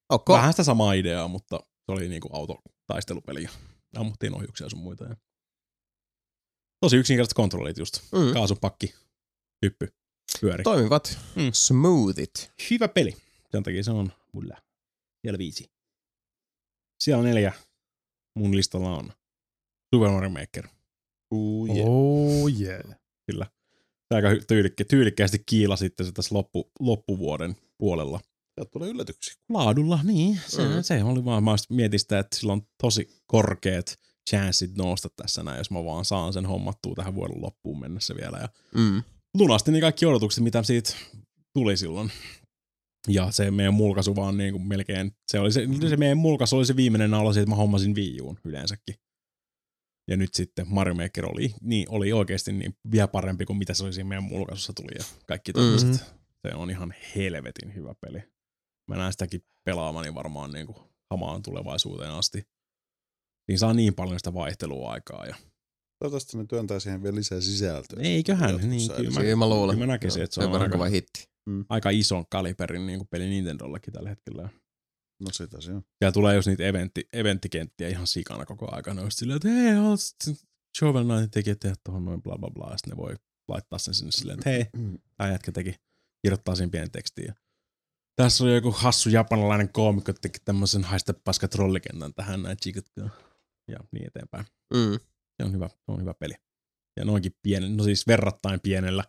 Ok. 0.10 0.30
Vähän 0.30 0.53
sitä 0.53 0.64
samaa 0.64 0.94
ideaa, 0.94 1.28
mutta 1.28 1.60
se 1.60 1.91
oli 1.91 2.10
niinku 2.10 2.30
autotaistelupeli 2.34 3.44
ja 3.44 3.49
ammuttiin 3.98 4.36
ohjuksia 4.36 4.70
sun 4.70 4.80
muita. 4.80 5.03
Ja... 5.03 5.16
Tosi 6.80 6.98
yksinkertaiset 6.98 7.34
kontrollit 7.34 7.78
just. 7.78 7.99
Mm. 8.12 8.34
Kaasupakki, 8.34 8.95
hyppy, 9.62 9.94
pyöri. 10.41 10.64
Toimivat. 10.64 11.20
Mm. 11.36 11.49
Smoothit. 11.53 12.52
Hyvä 12.70 12.88
peli. 12.88 13.18
Sen 13.52 13.64
takia 13.64 13.84
se 13.84 13.91
on 13.91 14.12
mulla 14.32 14.62
siellä 15.26 15.38
viisi. 15.38 15.72
Siellä 17.03 17.23
neljä 17.23 17.53
mun 18.35 18.56
listalla 18.57 18.97
on 18.97 19.11
Super 19.95 20.10
Mario 20.11 20.30
Maker. 20.30 20.68
Uh, 21.31 21.68
yeah. 21.76 21.88
Oh 21.89 22.49
yeah. 22.61 22.95
Kyllä. 23.31 23.47
Aika 24.10 24.27
tyylikkä, 24.47 24.85
tyylikkäästi 24.85 25.43
kiila 25.45 25.76
sitten 25.76 26.06
se 26.06 26.11
tässä 26.11 26.35
loppu, 26.35 26.72
loppuvuoden 26.80 27.56
puolella. 27.77 28.19
Sieltä 28.56 28.72
tulee 28.72 28.89
yllätyksiä. 28.89 29.34
Laadulla, 29.49 29.99
niin. 30.03 30.39
Se, 30.47 30.61
Mm. 30.61 30.81
se 30.84 31.03
oli 31.03 31.26
vaan, 31.26 31.43
mä 31.43 31.56
mietin 31.69 31.99
sitä, 31.99 32.19
että 32.19 32.38
sillä 32.38 32.53
on 32.53 32.61
tosi 32.81 33.10
korkeat 33.27 33.95
chanssit 34.30 34.76
nousta 34.77 35.10
tässä 35.15 35.43
näin, 35.43 35.57
jos 35.57 35.72
mä 35.72 35.85
vaan 35.85 36.06
saan 36.06 36.34
sen 36.34 36.45
hommattua 36.45 36.93
tähän 36.95 37.15
vuoden 37.15 37.41
loppuun 37.41 37.80
mennessä 37.80 38.15
vielä. 38.15 38.38
Ja 38.38 38.49
Mm. 38.76 39.03
lunasti 39.38 39.72
niin 39.72 39.81
kaikki 39.81 40.06
odotukset, 40.06 40.43
mitä 40.43 40.64
siitä 40.64 40.93
tuli 41.53 41.77
silloin. 41.77 42.11
Ja 43.07 43.32
se 43.32 43.52
meidän 43.52 43.73
mulkaisu 43.73 44.15
vaan 44.15 44.38
niin 44.38 44.52
kuin 44.53 44.68
melkein, 44.68 45.11
se, 45.27 45.40
oli 45.40 45.52
se, 45.52 45.68
se 45.90 45.98
meidän 45.98 46.18
mulkaisu 46.18 46.57
oli 46.57 46.65
se 46.65 46.76
viimeinen 46.76 47.11
naula 47.11 47.34
siitä, 47.34 47.41
että 47.44 47.49
mä 47.49 47.56
hommasin 47.56 47.95
Wii 47.95 48.22
Uun 48.22 48.40
yleensäkin. 48.45 48.95
Ja 50.10 50.18
nyt 50.18 50.34
sitten 50.34 50.65
Mario 50.69 50.94
Maker 50.94 51.26
oli, 51.26 51.53
niin, 51.61 51.90
oli 51.90 52.14
oikeasti 52.14 52.52
niin 52.52 52.77
vielä 52.91 53.07
parempi 53.07 53.45
kuin 53.45 53.57
mitä 53.57 53.73
se 53.73 53.84
oli 53.84 53.94
siinä 53.94 54.07
meidän 54.07 54.23
mulkaisussa 54.23 54.73
tuli 54.73 54.91
ja 54.99 55.03
kaikki 55.27 55.53
tämmöiset. 55.53 55.90
Mhm. 55.90 55.99
Se 56.48 56.56
on 56.56 56.69
ihan 56.69 56.94
helvetin 57.15 57.76
hyvä 57.76 57.95
peli. 58.02 58.23
Mä 58.90 58.98
näen 58.98 59.14
sitäkin 59.14 59.41
pelaamani 59.65 60.15
varmaan 60.15 60.52
niin 60.52 60.65
kuin 60.68 60.77
hamaan 61.11 61.41
tulevaisuuteen 61.41 62.11
asti. 62.11 62.44
Niin 63.48 63.60
saa 63.60 63.73
niin 63.73 63.95
paljon 63.95 64.19
sitä 64.19 64.34
vaihtelua 64.34 64.91
aikaa. 64.91 65.26
Ja... 65.26 65.36
Toivottavasti 65.99 66.38
ne 66.38 66.45
työntää 66.49 66.80
siihen 66.80 67.03
vielä 67.03 67.15
lisää 67.15 67.41
sisältöä. 67.41 68.03
Eiköhän, 68.03 68.56
niin 68.69 68.91
kyllä 68.95 69.11
mä, 69.11 69.19
Kyllä 69.19 69.36
mä 69.36 69.49
luulen. 69.49 69.76
kyllä 69.76 69.88
mä 69.88 69.94
näkisin, 69.94 70.23
että 70.23 70.34
se 70.34 70.41
on 70.44 70.53
aika, 70.53 70.69
kova 70.69 70.88
hitti. 71.49 71.65
aika 71.69 71.89
ison 71.89 72.26
kaliberin 72.30 72.88
niin 72.88 72.99
kuin 72.99 73.07
peli 73.07 73.30
Nintendollekin 73.30 73.93
tällä 73.93 74.09
hetkellä. 74.09 74.49
No 75.19 75.31
sitä 75.31 75.61
se 75.61 75.72
on. 75.72 75.84
Ja 76.01 76.11
tulee 76.11 76.35
just 76.35 76.47
niitä 76.47 76.63
eventti, 76.63 77.09
eventtikenttiä 77.13 77.88
ihan 77.88 78.07
sikana 78.07 78.45
koko 78.45 78.76
aika. 78.76 78.93
Ne 78.93 79.01
on 79.01 79.11
silleen, 79.11 79.35
että 79.35 79.49
hei, 79.49 79.73
Shovel 80.77 81.03
Knight 81.03 81.31
teki 81.31 81.55
tehdä 81.55 81.76
tuohon 81.84 82.05
noin 82.05 82.22
bla 82.23 82.38
bla 82.38 82.49
bla. 82.49 82.72
Ja 82.72 82.77
sitten 82.77 82.97
ne 82.97 82.97
voi 82.97 83.15
laittaa 83.47 83.80
sen 83.80 83.93
sinne 83.93 84.11
silleen, 84.11 84.39
että 84.39 84.49
hei, 84.49 84.65
tämä 85.17 85.31
jätkä 85.31 85.51
teki, 85.51 85.76
kirjoittaa 86.22 86.55
siinä 86.55 86.72
pienen 86.72 86.91
tekstin. 86.91 87.26
Ja 87.26 87.34
tässä 88.15 88.43
on 88.43 88.53
joku 88.53 88.72
hassu 88.72 89.09
japanilainen 89.09 89.69
koomikko, 89.69 90.13
teki 90.13 90.39
tämmöisen 90.45 90.84
haista 90.84 91.13
paska 91.23 91.47
trollikentän 91.47 92.13
tähän 92.13 92.43
näin 92.43 92.57
chikatkaa. 92.57 93.09
ja 93.72 93.80
niin 93.91 94.07
eteenpäin. 94.07 94.45
Mm. 94.73 94.99
Se 95.38 95.45
on 95.45 95.53
hyvä, 95.53 95.67
se 95.67 95.91
on 95.91 96.01
hyvä 96.01 96.13
peli. 96.13 96.34
Ja 96.99 97.05
noinkin 97.05 97.35
pienen, 97.41 97.77
no 97.77 97.84
siis 97.84 98.07
verrattain 98.07 98.59
pienellä 98.59 99.03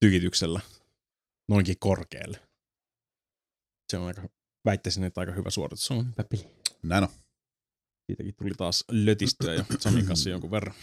tykityksellä, 0.00 0.60
noinkin 1.50 1.76
korkealle. 1.80 2.40
Se 3.92 3.98
on 3.98 4.06
aika, 4.06 4.22
väittäisin, 4.64 5.04
että 5.04 5.20
aika 5.20 5.32
hyvä 5.32 5.50
suoritus. 5.50 5.86
Se 5.86 5.94
on 5.94 6.06
hyvä 6.06 6.24
peli. 6.30 6.50
Näin 6.82 7.04
on. 7.04 7.10
Siitäkin 8.06 8.34
tuli 8.38 8.50
taas 8.56 8.84
lötistyä 8.90 9.54
jo 9.54 9.64
Samin 9.78 10.06
kanssa 10.06 10.30
jonkun 10.30 10.50
verran. 10.50 10.74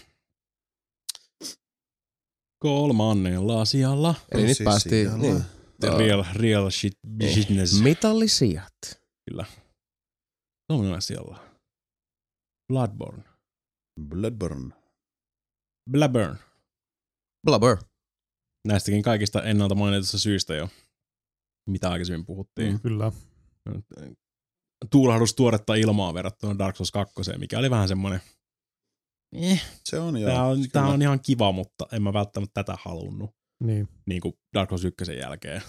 Kolmannella 2.60 3.66
sijalla 3.66 4.16
Eli 4.32 4.44
nyt 4.44 4.58
päästiin, 4.64 4.92
sijalla. 5.08 5.18
niin, 5.18 5.44
the 5.80 5.90
real, 5.98 6.24
real 6.34 6.70
shit 6.70 6.94
business. 7.18 7.82
mitallisijat. 7.82 8.74
Kyllä. 9.30 9.46
Kolmannella 10.68 11.02
sijalla. 11.02 11.48
Bloodborne. 12.74 13.24
Bloodborne. 14.10 14.76
Blaburn. 15.92 16.38
Blubber. 17.46 17.78
Näistäkin 18.66 19.02
kaikista 19.02 19.44
ennalta 19.44 19.76
mainitusta 19.76 20.20
syistä 20.20 20.56
jo, 20.56 20.70
mitä 21.70 21.90
aikaisemmin 21.90 22.26
puhuttiin. 22.26 22.72
Mm, 22.74 22.80
Kyllä. 22.80 23.12
Tuulahdus 24.92 25.36
tuoretta 25.36 25.76
ilmaa 25.76 26.14
verrattuna 26.14 26.60
Dark 26.60 26.76
Souls 26.76 26.92
2, 26.92 27.14
mikä 27.38 27.60
oli 27.60 27.70
vähän 27.70 27.88
semmoinen, 27.88 28.22
eh, 29.36 29.64
Se 29.84 30.00
on 30.00 30.18
joo. 30.18 30.32
tää 30.32 30.44
on, 30.44 30.58
kyllä. 30.58 30.70
tää 30.74 30.88
on 30.88 31.02
ihan 31.02 31.20
kiva, 31.20 31.52
mutta 31.52 31.86
en 31.92 32.04
mä 32.04 32.14
välttämättä 32.14 32.64
tätä 32.64 32.78
halunnut. 32.82 33.36
Niin. 33.64 33.88
niin 34.06 34.22
kuin 34.22 34.34
Dark 34.54 34.70
Souls 34.70 34.86
1 34.86 35.18
jälkeen. 35.18 35.62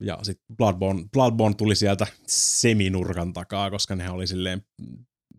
Ja 0.00 0.18
sitten 0.22 0.56
Bloodborne, 0.56 1.04
Bloodborne 1.12 1.54
tuli 1.54 1.76
sieltä 1.76 2.06
seminurkan 2.26 3.32
takaa, 3.32 3.70
koska 3.70 3.96
ne 3.96 4.10
oli 4.10 4.26
silleen, 4.26 4.62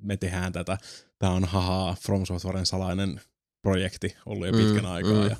me 0.01 0.17
tehdään 0.17 0.53
tätä, 0.53 0.77
tämä 1.19 1.31
on 1.31 1.45
haha 1.45 1.95
From 2.05 2.25
Softwaren 2.25 2.65
salainen 2.65 3.21
projekti 3.61 4.15
ollut 4.25 4.47
jo 4.47 4.53
pitkän 4.53 4.83
Mm, 4.83 4.91
aikaa, 4.91 5.23
mm. 5.23 5.29
ja 5.29 5.37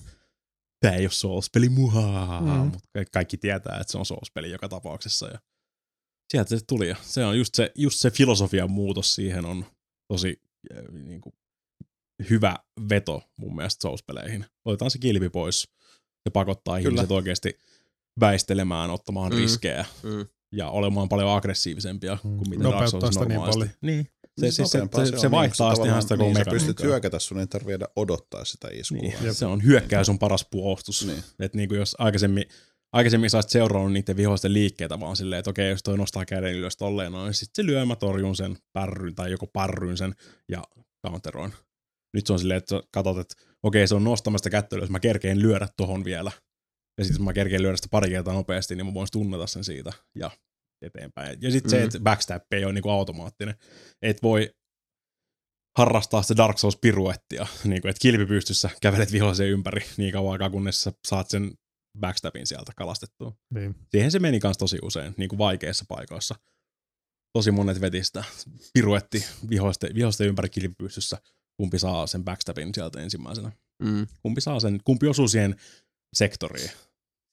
tämä 0.80 0.94
ei 0.94 1.04
ole 1.04 1.12
Souls-peli, 1.12 1.70
muhaa, 1.70 2.42
Mm. 2.42 2.48
mutta 2.48 2.80
kaikki 3.12 3.38
tietää, 3.38 3.78
että 3.82 3.92
se 3.92 3.98
on 3.98 4.06
Souls-peli 4.06 4.52
joka 4.52 4.70
tapauksessa, 4.70 5.28
ja 5.28 5.40
sieltä 6.32 6.50
se 6.58 6.66
tuli, 6.68 6.88
ja 6.90 6.96
se 7.02 7.26
on 7.26 7.38
just 7.38 7.56
se, 7.56 7.72
just 7.76 8.00
se 8.00 8.12
filosofian 8.12 8.72
muutos 8.72 9.16
siihen 9.16 9.46
on 9.46 9.66
tosi 10.08 10.42
äh, 10.78 10.84
niin 10.94 11.22
kuin, 11.22 11.34
hyvä 12.30 12.56
veto 12.90 13.24
mun 13.38 13.56
mielestä 13.56 13.82
Souls-peleihin. 13.88 14.46
Otetaan 14.66 14.92
se 14.92 14.98
kilpi 15.00 15.30
pois 15.30 15.70
ja 16.26 16.32
pakottaa 16.32 16.78
Kyllä. 16.78 16.90
ihmiset 16.90 17.12
oikeasti 17.12 17.58
väistelemään, 18.20 18.90
ottamaan 18.90 19.32
Mm. 19.32 19.36
mm. 19.36 19.42
riskejä 19.42 19.86
Mm. 20.04 20.26
ja 20.52 20.70
olemaan 20.70 21.10
paljon 21.10 21.30
aggressiivisempia 21.32 22.18
Mm. 22.24 22.38
kuin 22.38 22.50
mitä 22.50 22.64
Dark 22.64 22.74
Nopeuttaa 22.76 23.00
Souls 23.00 23.16
niin 23.16 23.28
normaalisti. 23.30 23.60
paljon. 23.60 23.76
Niin. 23.82 24.10
Se, 24.40 24.52
se, 24.52 24.66
se, 24.66 24.66
se, 24.66 25.06
se 25.06 25.16
niin, 25.22 25.32
vaihtaa 25.32 25.70
kun 25.70 25.76
sitten 25.76 25.90
ihan 25.92 26.02
tavallaan- 26.02 26.02
sitä 26.02 26.18
niin, 26.18 26.36
sä 26.36 26.46
pystyt 26.52 26.84
hyökätä, 26.84 27.20
sun 27.20 27.40
ei 27.40 27.48
tarvitse 27.48 27.86
odottaa 27.96 28.46
sitä 28.46 28.68
iskua. 28.72 28.98
Niin, 29.02 29.14
vaan- 29.24 29.36
se 29.36 29.46
on 29.46 29.64
hyökkäys 29.64 30.10
on 30.10 30.20
paras 30.20 30.46
puolustus. 30.52 31.06
Niin. 31.06 31.24
Et 31.40 31.54
niinku 31.54 31.76
jos 31.76 31.96
aikaisemmin, 32.00 32.44
aikaisemmin 32.94 33.30
sä 33.30 33.42
seurannut 33.48 33.94
niiden 33.94 34.18
vihoisten 34.18 34.54
liikkeitä 34.54 35.00
vaan 35.00 35.16
silleen, 35.16 35.40
että 35.40 35.50
okei, 35.50 35.70
jos 35.70 35.84
toi 35.84 35.98
nostaa 35.98 36.26
käden 36.26 36.54
ylös 36.56 36.78
tolleen 36.78 37.12
noin, 37.12 37.34
sitten 37.34 37.64
se 37.66 37.72
lyö, 37.72 37.86
mä 37.86 37.96
torjun 37.96 38.36
sen 38.36 38.58
pärryn 38.74 39.16
tai 39.16 39.32
joko 39.32 39.48
parryn 39.48 39.98
sen 39.98 40.16
ja 40.50 40.64
counteroin. 41.08 41.54
Nyt 42.14 42.28
se 42.28 42.34
on 42.34 42.40
silleen, 42.40 42.58
että 42.58 42.76
sä 42.76 42.84
katsot, 42.92 43.18
että 43.18 43.36
okei, 43.64 43.88
se 43.88 43.96
on 43.96 44.04
nostamasta 44.04 44.50
kättä 44.50 44.76
ylös, 44.76 44.90
mä 44.90 45.00
kerkeen 45.00 45.42
lyödä 45.42 45.68
tohon 45.78 46.04
vielä. 46.04 46.32
Ja 46.98 47.06
sitten 47.06 47.24
mä 47.24 47.34
kerkeen 47.34 47.62
lyödä 47.62 47.76
sitä 47.76 47.88
pari 47.92 48.10
kertaa 48.10 48.34
nopeasti, 48.34 48.76
niin 48.76 48.86
mä 48.86 48.94
voin 48.94 49.08
tunneta 49.12 49.48
sen 49.48 49.64
siitä 49.64 49.94
ja 50.16 50.32
eteenpäin. 50.82 51.38
Ja 51.42 51.52
sitten 51.52 51.70
mm. 51.70 51.72
se, 51.72 51.78
Mm. 51.80 51.86
että 51.86 52.00
backstab 52.00 52.44
ei 52.52 52.66
ole 52.66 52.74
niinku 52.74 52.90
automaattinen. 52.90 53.56
Et 54.02 54.24
voi 54.24 54.54
harrastaa 55.78 56.22
sitä 56.22 56.38
Dark 56.38 56.58
Souls 56.58 56.78
piruettia, 56.82 57.48
niin 57.64 57.82
kuin, 57.82 57.90
että 57.90 58.02
kilpi 58.02 58.26
pystyssä 58.26 58.70
kävelet 58.82 59.12
vihollisen 59.12 59.48
ympäri 59.48 59.86
niin 59.98 60.14
kauan 60.14 60.32
aikaa, 60.34 60.50
kunnes 60.50 60.90
saat 61.08 61.30
sen 61.30 61.52
backstabin 62.00 62.48
sieltä 62.48 62.72
kalastettua. 62.76 63.36
Niin. 63.54 63.76
Siihen 63.92 64.12
se 64.12 64.20
meni 64.20 64.40
kanssa 64.40 64.60
tosi 64.60 64.78
usein, 64.82 65.14
niin 65.18 65.30
kuin 65.30 65.40
vaikeissa 65.40 65.86
paikoissa. 65.88 66.36
Tosi 67.34 67.52
monet 67.52 67.82
veti 67.82 68.04
sitä 68.04 68.24
piruetti 68.74 69.26
vihollisten, 69.50 69.96
vihollisten 69.96 70.28
ympäri 70.28 70.50
kilpi 70.50 70.76
pystyssä, 70.78 71.18
kumpi 71.58 71.80
saa 71.80 72.08
sen 72.08 72.24
backstabin 72.24 72.74
sieltä 72.74 73.00
ensimmäisenä. 73.02 73.52
Mm. 73.84 74.08
Kumpi 74.22 74.42
saa 74.42 74.60
sen, 74.60 74.80
kumpi 74.84 75.08
osuu 75.08 75.28
siihen 75.28 75.56
sektoriin. 76.16 76.70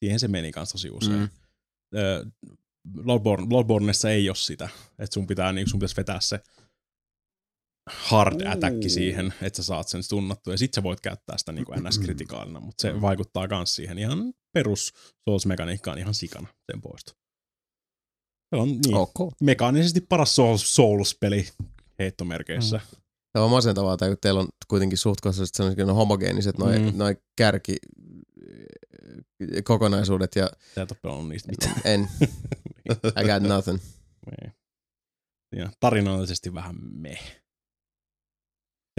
Siihen 0.05 0.21
se 0.21 0.29
meni 0.29 0.53
kanssa 0.53 0.73
tosi 0.73 0.91
usein. 0.91 1.19
Mm. 1.19 1.29
Ö, 1.97 2.27
Bloodborne, 2.93 3.47
Bloodborneissa 3.47 4.11
ei 4.11 4.29
ole 4.29 4.37
sitä, 4.37 4.69
että 4.99 5.15
sun 5.15 5.27
pitää, 5.27 5.53
niin 5.53 5.69
sun 5.69 5.79
pitäisi 5.81 5.97
vetää 5.97 6.21
se 6.21 6.41
hard 7.91 8.47
attack 8.47 8.77
siihen, 8.89 9.35
että 9.43 9.57
sä 9.57 9.63
saat 9.63 9.89
sen 9.89 10.03
stunnattua, 10.03 10.55
ja 10.55 10.59
sit 10.59 10.75
sä 10.75 10.83
voit 10.83 11.01
käyttää 11.01 11.39
sitä 11.39 11.53
niin 11.53 11.67
NS-kritikaalina, 11.67 12.61
mutta 12.61 12.83
se 12.83 13.01
vaikuttaa 13.01 13.47
myös 13.49 13.75
siihen 13.77 13.99
ihan 13.99 14.33
perus 14.53 14.93
Souls-mekaniikkaan 15.25 15.99
ihan 15.99 16.15
sikana 16.15 16.49
sen 16.73 16.81
poisto. 16.81 17.13
Se 18.55 18.61
on 18.61 18.69
niin, 18.69 18.95
Ok. 18.95 19.15
mekaanisesti 19.41 20.01
paras 20.01 20.37
Souls, 20.37 20.75
Souls-peli 20.77 21.49
heittomerkeissä. 21.99 22.77
Mm. 22.93 22.99
Tämä 23.33 23.45
on 23.45 23.51
masentavaa, 23.51 23.97
kun 23.97 24.17
teillä 24.21 24.41
on 24.41 24.49
kuitenkin 24.69 24.99
suht 24.99 25.21
kohdallisesti 25.21 25.57
sellaiset 25.57 25.87
no, 25.87 25.95
homogeeniset 25.95 26.59
noin 26.59 26.83
Mm. 26.83 26.91
mm. 26.93 26.99
noi 26.99 27.17
kärki 27.37 27.77
kokonaisuudet 29.65 30.37
ja 30.37 30.51
Sä 30.75 30.83
et 30.83 30.91
ole 31.05 31.29
niistä 31.29 31.51
mitään. 31.51 31.81
en, 31.85 32.09
I 32.91 33.25
got 33.27 33.43
nothing. 33.49 33.79
Niin. 34.27 34.53
Ja 35.57 35.71
tarinallisesti 35.81 36.55
vähän 36.55 36.77
me. 36.81 37.19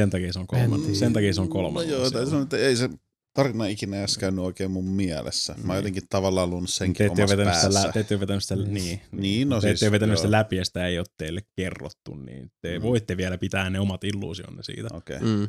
Sen 0.02 0.10
takia 0.10 0.34
se 0.34 0.40
on 0.40 0.48
kolmannen. 0.48 0.90
En 0.90 0.96
Sen 0.96 1.14
takia 1.14 1.34
se 1.34 1.42
on 1.42 1.48
No 1.48 1.52
kolmannen. 1.54 1.92
joo, 1.92 2.12
täytyy 2.12 2.30
sanoa, 2.30 2.44
että 2.44 2.58
ei 2.58 2.76
se 2.76 2.90
tarina 3.34 3.66
ikinä 3.66 3.98
edes 4.00 4.18
käynyt 4.18 4.46
oikein 4.46 4.72
mun 4.72 4.86
mielessä. 4.90 5.54
Mä 5.54 5.58
Niin. 5.60 5.68
oon 5.70 5.78
jotenkin 5.78 6.04
tavallaan 6.10 6.50
Te 6.50 6.72
senkin 6.72 7.12
ole 7.12 7.12
omassa 7.22 7.28
sitä, 7.62 7.74
lä- 7.74 7.74
päässä. 7.74 7.92
te 7.92 8.00
ette 8.00 8.16
ole 8.16 8.20
vetänyt 8.22 8.44
sitä, 8.44 8.56
niin. 8.56 9.02
Niin, 9.12 9.50
no 9.50 9.62
te 9.62 9.76
siis, 9.76 9.92
vetänyt 9.92 10.18
sitä 10.18 10.32
läpi 10.32 10.56
ja 10.56 10.66
sitä 10.66 10.88
ei 10.88 11.00
ole 11.00 11.06
teille 11.18 11.42
kerrottu, 11.56 12.16
niin 12.16 12.52
te 12.62 12.80
Mm. 12.80 12.84
voitte 12.84 13.18
vielä 13.18 13.38
pitää 13.38 13.70
ne 13.70 13.80
omat 13.80 14.04
illuusionne 14.04 14.64
siitä. 14.64 14.88
Okei, 14.94 15.20
Mm. 15.20 15.48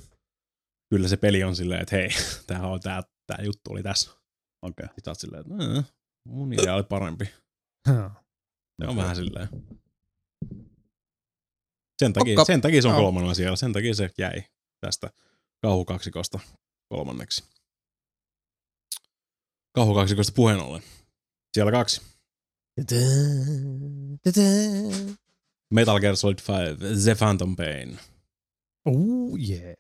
Kyllä 0.90 1.08
se 1.08 1.16
peli 1.16 1.44
on 1.44 1.56
silleen, 1.56 1.82
että 1.82 1.96
hei, 1.96 2.08
tää, 2.46 2.66
on, 2.66 2.80
tää, 2.80 3.02
tää 3.26 3.38
juttu 3.44 3.70
oli 3.72 3.82
tässä. 3.82 4.10
okei. 4.62 4.86
Sitten 4.86 5.10
oot 5.10 5.20
silleen, 5.20 5.40
että 5.52 5.78
"Äh, 5.78 5.84
mun 6.28 6.52
idea 6.52 6.74
oli 6.74 6.82
parempi. 6.88 7.30
Se 8.82 8.88
on 8.88 8.96
vähän 8.96 9.16
silleen. 9.16 9.48
Sen 11.98 12.12
takia, 12.12 12.32
Okka. 12.32 12.44
sen 12.44 12.60
takia 12.60 12.82
se 12.82 12.88
on 12.88 12.94
Joo. 12.94 13.02
kolmannella 13.02 13.34
siellä. 13.34 13.56
Sen 13.56 13.72
takia 13.72 13.94
se 13.94 14.10
jäi 14.18 14.44
tästä 14.80 15.10
kauhukaksikosta 15.62 16.40
kolmanneksi. 16.88 17.44
Kauhukaksikosta 19.74 20.32
puheen 20.36 20.60
ollen. 20.60 20.82
Siellä 21.54 21.72
kaksi. 21.72 22.02
Metal 25.70 26.00
Gear 26.00 26.16
Solid 26.16 26.38
5, 26.38 27.02
The 27.04 27.14
Phantom 27.14 27.56
Pain. 27.56 27.98
Oh 28.84 29.38
yeah. 29.48 29.76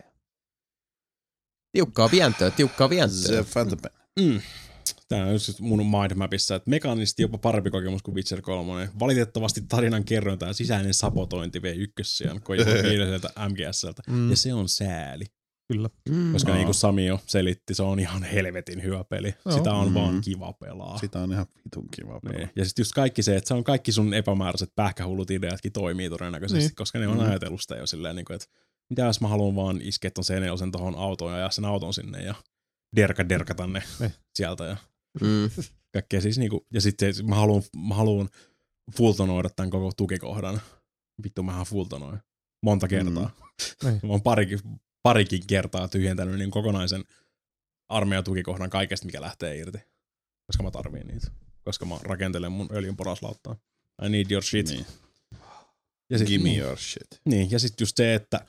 Tiukkaa 1.72 2.10
vientöä, 2.10 2.50
tiukkaa 2.50 2.90
vientöä. 2.90 3.18
Se 3.18 3.44
Phantom 3.52 3.78
Pain. 3.78 3.94
Mm. 4.20 4.40
Tämä 5.08 5.24
on 5.26 5.32
just 5.32 5.60
mun 5.60 5.86
mindmapissa, 5.86 6.54
että 6.54 6.70
mekaanisesti 6.70 7.22
jopa 7.22 7.38
parempi 7.38 7.70
kokemus 7.70 8.02
kuin 8.02 8.14
Witcher 8.14 8.42
3. 8.42 8.88
Valitettavasti 9.00 9.60
tarinan 9.68 10.04
kerronta 10.04 10.46
ja 10.46 10.52
sisäinen 10.52 10.94
sabotointi 10.94 11.62
vei 11.62 11.76
ykkössiään 11.78 12.40
viideiseltä 12.90 13.28
MGSltä. 13.48 14.02
Mm, 14.08 14.30
Ja 14.30 14.36
se 14.36 14.54
on 14.54 14.68
sääli. 14.68 15.24
kyllä. 15.72 15.88
Mm. 16.08 16.32
Koska 16.32 16.50
Aa. 16.52 16.56
niin 16.56 16.64
kuin 16.66 16.74
Sami 16.74 17.06
jo 17.06 17.20
selitti, 17.26 17.74
se 17.74 17.82
on 17.82 18.00
ihan 18.00 18.22
helvetin 18.22 18.82
hyvä 18.82 19.04
peli. 19.04 19.34
Joo. 19.44 19.56
Sitä 19.58 19.72
on 19.72 19.88
Mm. 19.88 19.94
vaan 19.94 20.20
kiva 20.20 20.52
pelaa. 20.52 20.98
Sitä 20.98 21.18
on 21.18 21.32
ihan 21.32 21.46
vitun 21.64 21.88
kiva 21.96 22.12
Niin. 22.12 22.34
pelaa. 22.34 22.48
Ja 22.56 22.64
sitten 22.64 22.80
just 22.82 22.92
kaikki 22.92 23.22
se, 23.22 23.36
että 23.36 23.48
se 23.48 23.54
on 23.54 23.64
kaikki 23.64 23.92
sun 23.92 24.14
epämääräiset 24.14 24.72
pähkähullut 24.76 25.30
ideatkin 25.30 25.72
toimii 25.72 26.10
todennäköisesti, 26.10 26.58
Niin. 26.58 26.68
niin. 26.68 26.76
koska 26.76 26.98
ne 26.98 27.08
on 27.08 27.18
Mm. 27.18 27.24
ajatellut 27.24 27.60
sitä 27.60 27.76
jo 27.76 27.86
silleen, 27.86 28.16
niin 28.16 28.24
kuin, 28.24 28.34
että 28.34 28.46
mitä 28.90 29.02
jos 29.02 29.20
mä 29.20 29.28
haluan 29.28 29.56
vaan 29.56 29.80
iskeä 29.82 30.10
ton 30.10 30.24
C4 30.24 30.70
tohon 30.72 30.94
autoon 30.94 31.30
ja 31.32 31.36
ajaa 31.36 31.50
sen 31.50 31.64
auton 31.64 31.94
sinne 31.94 32.22
ja 32.22 32.34
derka 32.96 33.28
derkata 33.28 33.66
ne 33.66 33.82
Niin. 34.00 34.12
sieltä 34.34 34.64
ja 34.64 34.76
Mm. 35.20 35.50
kaikkea 35.94 36.20
siis 36.20 36.38
niinku, 36.38 36.66
ja 36.72 36.80
sitten 36.80 37.14
mä 37.28 37.34
haluan, 37.34 37.62
mä 37.88 37.94
haluan 37.94 38.28
fultonoida 38.96 39.50
tämän 39.50 39.70
koko 39.70 39.92
tukikohdan. 39.96 40.60
Vittu 41.24 41.42
mähän 41.42 41.66
fultonoin. 41.66 42.18
Monta 42.62 42.88
kertaa. 42.88 43.30
Niin. 43.82 44.00
mä 44.02 44.08
oon 44.08 44.22
parikin, 44.22 44.58
parikin 45.02 45.46
kertaa 45.46 45.88
tyhjentänyt 45.88 46.38
niin 46.38 46.50
kokonaisen 46.50 47.04
armeijan 47.88 48.24
tukikohdan 48.24 48.70
kaikesta, 48.70 49.06
mikä 49.06 49.20
lähtee 49.20 49.56
irti. 49.56 49.78
Koska 50.46 50.62
mä 50.62 50.70
tarviin 50.70 51.06
niitä. 51.06 51.30
Koska 51.64 51.86
mä 51.86 51.98
rakentelen 52.02 52.52
mun 52.52 52.68
öljyn 52.72 52.96
poraslauttaa. 52.96 53.56
I 54.04 54.08
need 54.08 54.30
your 54.30 54.42
shit. 54.42 54.68
Niin. 54.68 54.86
Ja 56.10 56.18
sit, 56.18 56.28
Give 56.28 56.44
me 56.44 56.56
your 56.56 56.78
shit. 56.78 57.20
niin, 57.24 57.50
ja 57.50 57.58
sitten 57.58 57.82
just 57.82 57.96
se, 57.96 58.14
että 58.14 58.46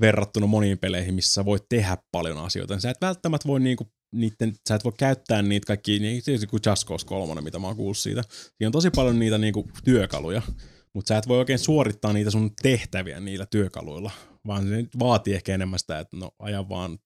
verrattuna 0.00 0.46
moniin 0.46 0.78
peleihin, 0.78 1.14
missä 1.14 1.32
sä 1.32 1.44
voit 1.44 1.68
tehdä 1.68 1.98
paljon 2.12 2.38
asioita, 2.38 2.74
niin 2.74 2.80
sä 2.80 2.90
et 2.90 3.00
välttämättä 3.00 3.48
voi 3.48 3.60
niinku 3.60 3.92
niitten, 4.14 4.54
sä 4.68 4.74
et 4.74 4.84
voi 4.84 4.92
käyttää 4.98 5.42
niitä 5.42 5.66
kaikki, 5.66 5.98
niin 5.98 6.22
kuin 6.50 6.60
Just 6.66 6.86
Cause 6.86 7.06
3, 7.06 7.40
mitä 7.40 7.58
mä 7.58 7.66
oon 7.66 7.76
kuullut 7.76 7.98
siitä. 7.98 8.22
Siinä 8.30 8.68
on 8.68 8.72
tosi 8.72 8.90
paljon 8.90 9.18
niitä 9.18 9.38
niinku 9.38 9.68
työkaluja, 9.84 10.42
Mutta 10.94 11.08
sä 11.08 11.18
et 11.18 11.28
voi 11.28 11.38
oikein 11.38 11.58
suorittaa 11.58 12.12
niitä 12.12 12.30
sun 12.30 12.50
tehtäviä 12.62 13.20
niillä 13.20 13.46
työkaluilla, 13.46 14.10
vaan 14.46 14.68
se 14.68 14.84
vaatii 14.98 15.34
ehkä 15.34 15.54
enemmän 15.54 15.78
sitä, 15.78 15.98
että 15.98 16.16
no 16.16 16.30
aja 16.38 16.68
vaan 16.68 16.98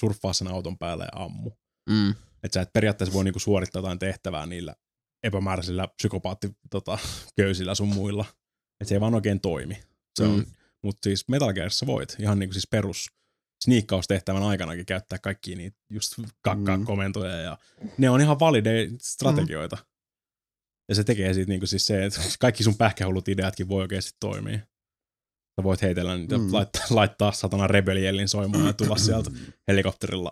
surffaa 0.00 0.32
sen 0.32 0.48
auton 0.48 0.78
päälle 0.78 1.04
ja 1.04 1.24
ammu. 1.24 1.50
Mm. 1.90 2.10
Että 2.42 2.54
sä 2.54 2.60
et 2.60 2.72
periaatteessa 2.72 3.14
voi 3.14 3.24
niinku 3.24 3.38
suorittaa 3.38 3.80
jotain 3.80 3.98
tehtävää 3.98 4.46
niillä 4.46 4.74
epämääräisillä 5.22 5.88
psykopaatti 5.96 6.50
tota, 6.70 6.98
köysillä 7.36 7.74
sun 7.74 7.88
muilla. 7.88 8.24
Että 8.80 8.88
se 8.88 8.94
ei 8.94 9.00
vaan 9.00 9.14
oikein 9.14 9.40
toimi. 9.40 9.80
Se 10.14 10.24
on, 10.24 10.38
Mm. 10.38 10.44
Mutta 10.84 11.04
siis 11.04 11.28
Metal 11.28 11.52
Gearissa 11.52 11.86
voit 11.86 12.16
ihan 12.18 12.38
niinku 12.38 12.52
siis 12.52 12.68
perus 12.70 13.06
sniikkaustehtävän 13.62 14.42
aikanakin 14.42 14.86
käyttää 14.86 15.18
kaikki 15.18 15.54
niitä 15.54 15.76
just 15.90 16.12
kakkaa 16.42 16.76
Mm. 16.76 16.84
komentoja 16.84 17.36
ja 17.36 17.58
ne 17.98 18.10
on 18.10 18.20
ihan 18.20 18.40
valideja 18.40 18.90
strategioita. 19.02 19.78
Ja 20.88 20.94
se 20.94 21.04
tekee 21.04 21.34
siitä 21.34 21.48
niinku 21.48 21.66
siis 21.66 21.86
se, 21.86 22.04
että 22.04 22.20
kaikki 22.40 22.62
sun 22.64 22.76
pähkähullut 22.76 23.28
ideatkin 23.28 23.68
voi 23.68 23.82
oikeasti 23.82 24.16
toimia. 24.20 24.58
Sä 25.56 25.62
voit 25.62 25.82
heitellä 25.82 26.16
niitä, 26.16 26.38
Mm. 26.38 26.44
mm. 26.44 26.52
laittaa, 26.52 26.82
laittaa 26.90 27.32
satana 27.32 27.66
rebeliellin 27.66 28.28
soimaan 28.28 28.66
ja 28.66 28.72
tulla 28.72 28.96
sieltä 28.96 29.30
helikopterilla. 29.68 30.30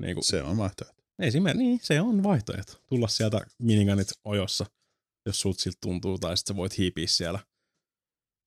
Niinku, 0.00 0.22
Se 0.22 0.42
on 0.42 0.56
vaihtoehto. 0.56 1.02
Esimerkiksi, 1.18 1.62
niin, 1.64 1.80
se 1.82 2.00
on 2.00 2.22
vaihtoehto. 2.22 2.72
Tulla 2.86 3.08
sieltä 3.08 3.40
miniganit 3.62 4.08
ojossa, 4.24 4.66
jos 5.26 5.40
sut 5.40 5.58
siltä 5.58 5.78
tuntuu, 5.80 6.18
tai 6.18 6.36
sitten 6.36 6.54
sä 6.54 6.56
voit 6.56 6.78
hiipiä 6.78 7.06
siellä 7.06 7.38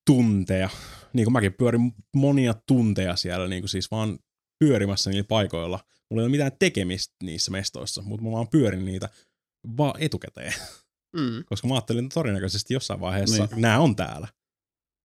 tunteja. 0.06 0.70
Niin 1.14 1.26
kuin 1.26 1.34
mäkin 1.34 1.54
pyörin 1.54 1.94
monia 2.16 2.54
tunteja 2.68 3.16
siellä, 3.16 3.48
niin 3.48 3.62
kuin 3.62 3.70
siis 3.70 3.92
vaan 3.92 4.20
pyörimässä 4.60 5.10
niillä 5.10 5.28
paikoilla. 5.28 5.80
Mulla 6.12 6.22
ei 6.22 6.26
ole 6.26 6.32
mitään 6.32 6.52
tekemistä 6.60 7.16
niissä 7.24 7.52
mestoissa, 7.52 8.02
mutta 8.02 8.26
mä 8.26 8.32
vaan 8.32 8.48
pyörin 8.48 8.86
niitä 8.86 9.10
vaan 9.78 9.94
etukäteen. 10.00 10.54
Mm. 11.16 11.44
Koska 11.46 11.68
mä 11.68 11.74
ajattelin, 11.74 12.06
että 12.06 12.14
todennäköisesti 12.14 12.74
jossain 12.74 13.00
vaiheessa 13.00 13.46
Niin. 13.52 13.62
nämä 13.62 13.80
on 13.80 13.96
täällä. 13.96 14.28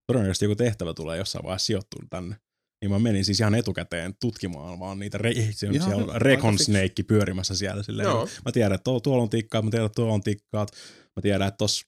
Todennäköisesti 0.07 0.45
joku 0.45 0.55
tehtävä 0.55 0.93
tulee 0.93 1.17
jossain 1.17 1.43
vaiheessa 1.45 1.65
sijoittua 1.65 2.03
tänne. 2.09 2.35
Niin 2.81 2.91
mä 2.91 2.99
menin 2.99 3.25
siis 3.25 3.39
ihan 3.39 3.55
etukäteen 3.55 4.15
tutkimaan 4.21 4.79
vaan 4.79 4.99
niitä, 4.99 5.17
re- 5.17 5.51
se 5.51 5.67
on 5.67 5.75
Ihan 5.75 5.89
siellä 5.89 6.19
Recon. 6.19 6.59
Snake 6.59 7.03
pyörimässä 7.07 7.55
siellä. 7.55 7.83
Silleen, 7.83 8.05
Joo. 8.05 8.27
Mä 8.45 8.51
tiedän, 8.51 8.73
että 8.75 8.83
tuo- 8.83 8.99
tuolla 8.99 9.23
on 9.23 9.29
tikkaat, 9.29 9.65
mä 9.65 9.71
tiedän, 9.71 9.85
että 9.85 9.95
tuolla 9.95 10.13
on 10.13 10.23
tikkaat. 10.23 10.71
Mä 11.15 11.21
tiedän, 11.21 11.47
että 11.47 11.57
tuossa 11.57 11.85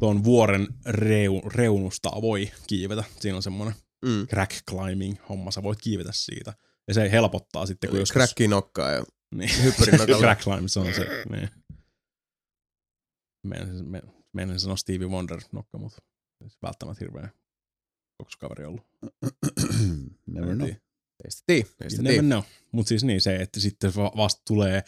tuon 0.00 0.24
vuoren 0.24 0.66
reu, 0.86 1.42
reunusta 1.54 2.10
voi 2.22 2.50
kiivetä. 2.66 3.04
Siinä 3.20 3.36
on 3.36 3.42
semmoinen 3.42 3.74
Mm. 4.04 4.26
crack 4.26 4.52
climbing 4.70 5.16
homma, 5.28 5.50
sä 5.50 5.62
voit 5.62 5.78
kiivetä 5.82 6.10
siitä. 6.14 6.54
Ja 6.88 6.94
se 6.94 7.10
helpottaa 7.10 7.66
sitten, 7.66 7.90
kun 7.90 7.96
Eli 7.96 8.02
joskus... 8.02 8.14
Cracki 8.14 8.48
nokkaa 8.48 8.90
ja 8.90 9.04
Niin. 9.34 9.50
hyppyrin 9.62 9.98
nokalla. 9.98 10.18
crack 10.26 10.40
climb, 10.40 10.68
se 10.68 10.80
on 10.80 10.94
se. 10.94 11.06
Niin. 11.30 11.48
Meidän, 13.46 13.86
me, 13.90 14.02
meidän 14.32 14.60
sanoa 14.60 14.76
Stevie 14.76 15.06
Wonder 15.08 15.40
nokka, 15.52 15.78
mutta 15.78 15.98
välttämättä 16.62 17.04
hirveä 17.04 17.28
kokskaveri 18.22 18.64
ollut. 18.64 18.86
Never 20.26 20.54
know. 20.54 20.68
You 20.68 21.30
sitä 21.88 22.02
never 22.02 22.22
know. 22.22 22.42
Mutta 22.72 22.88
siis 22.88 23.04
niin 23.04 23.20
se, 23.20 23.36
että 23.36 23.60
sitten 23.60 23.92
va- 23.96 24.12
vasta 24.16 24.42
tulee 24.46 24.82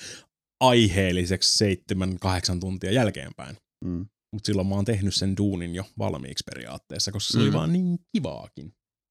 aiheelliseksi 0.61 1.59
seitsemän, 1.59 2.19
kahdeksan 2.19 2.61
tuntia 2.61 2.93
jälkeenpäin. 2.93 3.57
Mm. 3.85 4.07
Mutta 4.35 4.47
silloin 4.47 4.69
mä 4.69 4.75
oon 4.75 4.85
tehnyt 4.85 5.15
sen 5.15 5.37
duunin 5.37 5.75
jo 5.75 5.85
valmiiksi 5.99 6.45
periaatteessa, 6.55 7.13
koska 7.13 7.33
se 7.33 7.39
oli 7.39 7.51
Mm. 7.51 7.55
vaan 7.55 7.73
niin 7.73 7.99
kivaakin. 8.13 8.69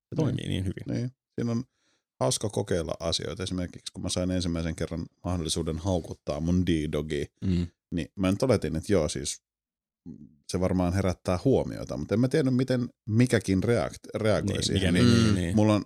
Se 0.10 0.16
toimii 0.16 0.48
niin 0.48 0.64
hyvin. 0.64 0.98
Niin. 0.98 1.12
Siinä 1.36 1.52
on 1.52 1.64
hauska 2.20 2.50
kokeilla 2.50 2.94
asioita. 3.00 3.44
Esimerkiksi 3.44 3.94
kun 3.94 4.04
mä 4.04 4.10
sain 4.10 4.32
ensimmäisen 4.32 4.76
kerran 4.76 5.06
mahdollisuuden 5.24 5.78
haukuttaa 5.78 6.40
mun 6.40 6.66
D-dogi, 6.66 7.26
Mm. 7.46 7.68
niin 7.92 8.08
mä 8.16 8.32
nyt 8.32 8.44
oletin, 8.44 8.76
että 8.76 8.94
joo 8.94 9.10
siis 9.10 9.42
se 10.48 10.60
varmaan 10.60 10.94
herättää 10.94 11.40
huomiota, 11.46 11.98
mutta 11.98 12.16
en 12.16 12.20
mä 12.20 12.28
tiedä, 12.28 12.52
miten 12.52 12.90
mikäkin 13.06 13.64
reakt- 13.64 14.10
reagoi 14.16 14.54
Niin, 14.54 14.64
siihen. 14.66 14.94
mikä, 14.94 15.04
niin, 15.06 15.14
niin, 15.16 15.24
niin, 15.24 15.36
niin. 15.36 15.56
Mulla 15.56 15.76
on, 15.76 15.86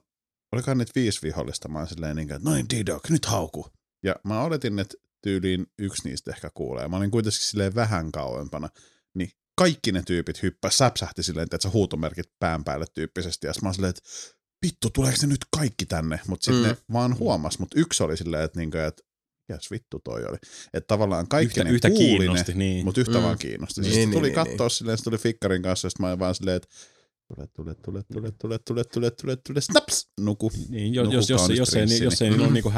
olikohan 0.52 0.78
niitä 0.78 0.92
viisi 0.96 1.22
vihollista, 1.22 1.68
mä 1.70 1.80
oon 1.80 1.88
silleen 1.88 2.16
niin 2.16 2.28
kuin, 2.28 2.36
että 2.36 2.50
noin 2.50 2.66
D-dog, 2.70 3.10
nyt 3.10 3.26
hauku. 3.26 3.68
Ja 4.04 4.16
mä 4.24 4.44
oletin, 4.44 4.80
että 4.80 4.98
tyyliin 5.22 5.68
yksi 5.80 6.10
niistä 6.10 6.32
ehkä 6.32 6.50
kuulee. 6.54 6.88
Mä 6.88 6.98
olin 6.98 7.12
kuitenkin 7.12 7.40
silleen 7.42 7.76
vähän 7.76 8.12
kauempana, 8.12 8.70
niin 9.18 9.30
kaikki 9.56 9.92
ne 9.92 10.04
tyypit 10.08 10.44
hyppäs, 10.44 10.78
säpsähti 10.78 11.24
silleen, 11.24 11.44
että 11.44 11.58
sä 11.64 11.70
huutomerkit 11.70 12.26
pään 12.40 12.64
päälle 12.64 12.86
tyyppisesti. 12.94 13.48
Ja 13.48 13.54
mä 13.62 13.74
silleen, 13.74 13.90
että 13.90 14.02
vittu, 14.66 14.90
tuleeko 14.90 15.18
ne 15.22 15.28
nyt 15.28 15.46
kaikki 15.58 15.86
tänne? 15.86 16.20
Mutta 16.28 16.46
sitten 16.46 16.64
Mm. 16.64 16.68
ne 16.70 16.78
vaan 16.94 17.20
huomas, 17.20 17.60
mutta 17.60 17.80
yksi 17.80 18.04
oli 18.04 18.18
silleen, 18.18 18.44
että, 18.44 18.60
niinku, 18.60 18.78
että 18.78 19.04
Mikäs 19.50 19.72
vittu 19.72 20.00
toi 20.04 20.26
oli? 20.26 20.38
Että 20.74 20.88
tavallaan 20.88 21.28
kaikki 21.28 21.60
yhtä, 21.60 21.64
ne 21.64 21.70
yhtä 21.70 21.90
kuuli 21.90 22.18
kiinnosti, 22.18 22.52
ne, 22.52 22.58
niin. 22.58 22.86
mutta 22.86 23.02
yhtä 23.02 23.18
Mm. 23.18 23.24
vaan 23.24 23.38
kiinnosti. 23.38 23.82
Niin, 23.82 23.94
Siis 23.94 24.06
niin, 24.08 24.12
tuli 24.12 24.28
niin, 24.28 24.36
katsoa 24.36 24.66
niin. 24.68 24.70
silleen, 24.72 24.98
se 24.98 25.04
tuli 25.04 25.18
Fikkarin 25.18 25.62
kanssa, 25.62 25.86
ja 25.86 25.90
sit 25.90 26.00
mä 26.00 26.08
olin 26.08 26.20
vaan 26.20 26.36
silleen, 26.36 26.56
että 26.58 26.68
tule, 27.28 27.48
tule, 27.56 27.76
tule, 27.76 28.04
tule, 28.14 28.32
tule, 28.32 28.60
tule, 28.60 28.84
tule, 28.84 29.12
tule, 29.12 29.36
tule, 29.48 29.62
snaps, 29.62 30.10
nuku. 30.20 30.52
Niin, 30.70 30.94
jos, 30.94 31.06
Nuku 31.06 31.16
jos, 31.16 31.30
jos, 31.30 31.50
jos, 31.50 31.74
ei, 31.74 32.04
jos 32.04 32.22
ei 32.22 32.30
niillä 32.30 32.46
ole 32.46 32.54
niinku 32.54 32.70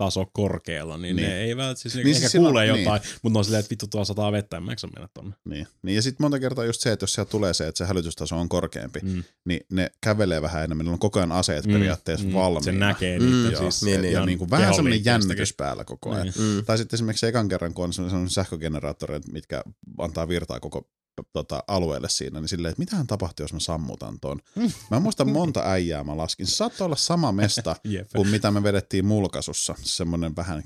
hälytystaso 0.00 0.30
korkealla, 0.32 0.98
niin, 0.98 1.16
Niin. 1.16 1.28
ne 1.28 1.40
eivät 1.40 1.78
siis, 1.78 1.94
Niin 1.94 2.00
ehkä 2.00 2.12
siis 2.12 2.20
siis 2.20 2.32
silloin- 2.32 2.52
kuulee 2.52 2.72
niin. 2.72 2.84
jotain, 2.84 3.02
mutta 3.22 3.36
ne 3.36 3.38
on 3.38 3.44
silleen, 3.44 3.60
että 3.60 3.70
vittu 3.70 3.86
tuolla 3.86 4.04
sataa 4.04 4.32
vettä, 4.32 4.56
en 4.56 4.62
mä 4.62 4.72
jaksa 4.72 4.86
mennä 4.96 5.08
tonne. 5.14 5.36
Niin. 5.44 5.66
niin. 5.82 5.96
Ja 5.96 6.02
sitten 6.02 6.24
monta 6.24 6.38
kertaa 6.40 6.64
just 6.64 6.80
se, 6.80 6.92
että 6.92 7.02
jos 7.04 7.12
sieltä 7.12 7.30
tulee 7.30 7.54
se, 7.54 7.68
että 7.68 7.78
se 7.78 7.84
hälytystaso 7.84 8.36
on 8.36 8.48
korkeampi, 8.48 9.00
Mm. 9.02 9.24
niin 9.44 9.60
ne 9.72 9.90
kävelee 10.00 10.42
vähän 10.42 10.64
enemmän, 10.64 10.84
niillä 10.84 10.94
on 10.94 10.98
koko 10.98 11.18
ajan 11.18 11.32
aseet 11.32 11.66
Mm, 11.66 11.72
periaatteessa 11.72 12.26
mm, 12.26 12.32
valmiina. 12.34 12.64
Se 12.64 12.72
näkee 12.72 13.18
Mm, 13.18 13.24
niitä 13.42 13.58
siis. 13.58 13.82
niin, 13.82 14.02
niin. 14.02 14.12
ja 14.12 14.26
niin 14.26 14.38
kuin 14.38 14.50
vähän 14.50 14.74
semmoinen 14.74 15.04
jännitys 15.04 15.54
päällä 15.54 15.84
koko 15.84 16.10
ajan. 16.10 16.26
Niin. 16.36 16.56
Mm. 16.56 16.64
Tai 16.64 16.78
sitten 16.78 16.96
esimerkiksi 16.96 17.26
ekan 17.26 17.48
kerran, 17.48 17.74
kun 17.74 17.84
on 17.84 17.92
sellainen 17.92 18.30
sähkögeneraattoreita, 18.30 19.32
mitkä 19.32 19.62
antaa 19.98 20.28
virtaa 20.28 20.60
koko 20.60 20.88
tota, 21.32 21.64
alueelle 21.68 22.08
siinä, 22.08 22.40
niin 22.40 22.48
silleen, 22.48 22.70
että 22.70 22.80
mitähän 22.80 23.06
tapahtuu, 23.06 23.44
jos 23.44 23.52
mä 23.52 23.60
sammutan 23.60 24.20
ton. 24.20 24.40
Mä 24.90 24.96
en 24.96 25.02
muista 25.02 25.24
monta 25.24 25.62
äijää 25.64 26.04
mä 26.04 26.16
laskin. 26.16 26.46
Se 26.46 26.56
saattoi 26.56 26.84
olla 26.84 26.96
sama 26.96 27.32
mesta 27.32 27.76
kuin 28.16 28.28
mitä 28.28 28.50
me 28.50 28.62
vedettiin 28.62 29.06
mulkaisussa. 29.06 29.74
Semmoinen 29.82 30.36
vähän 30.36 30.62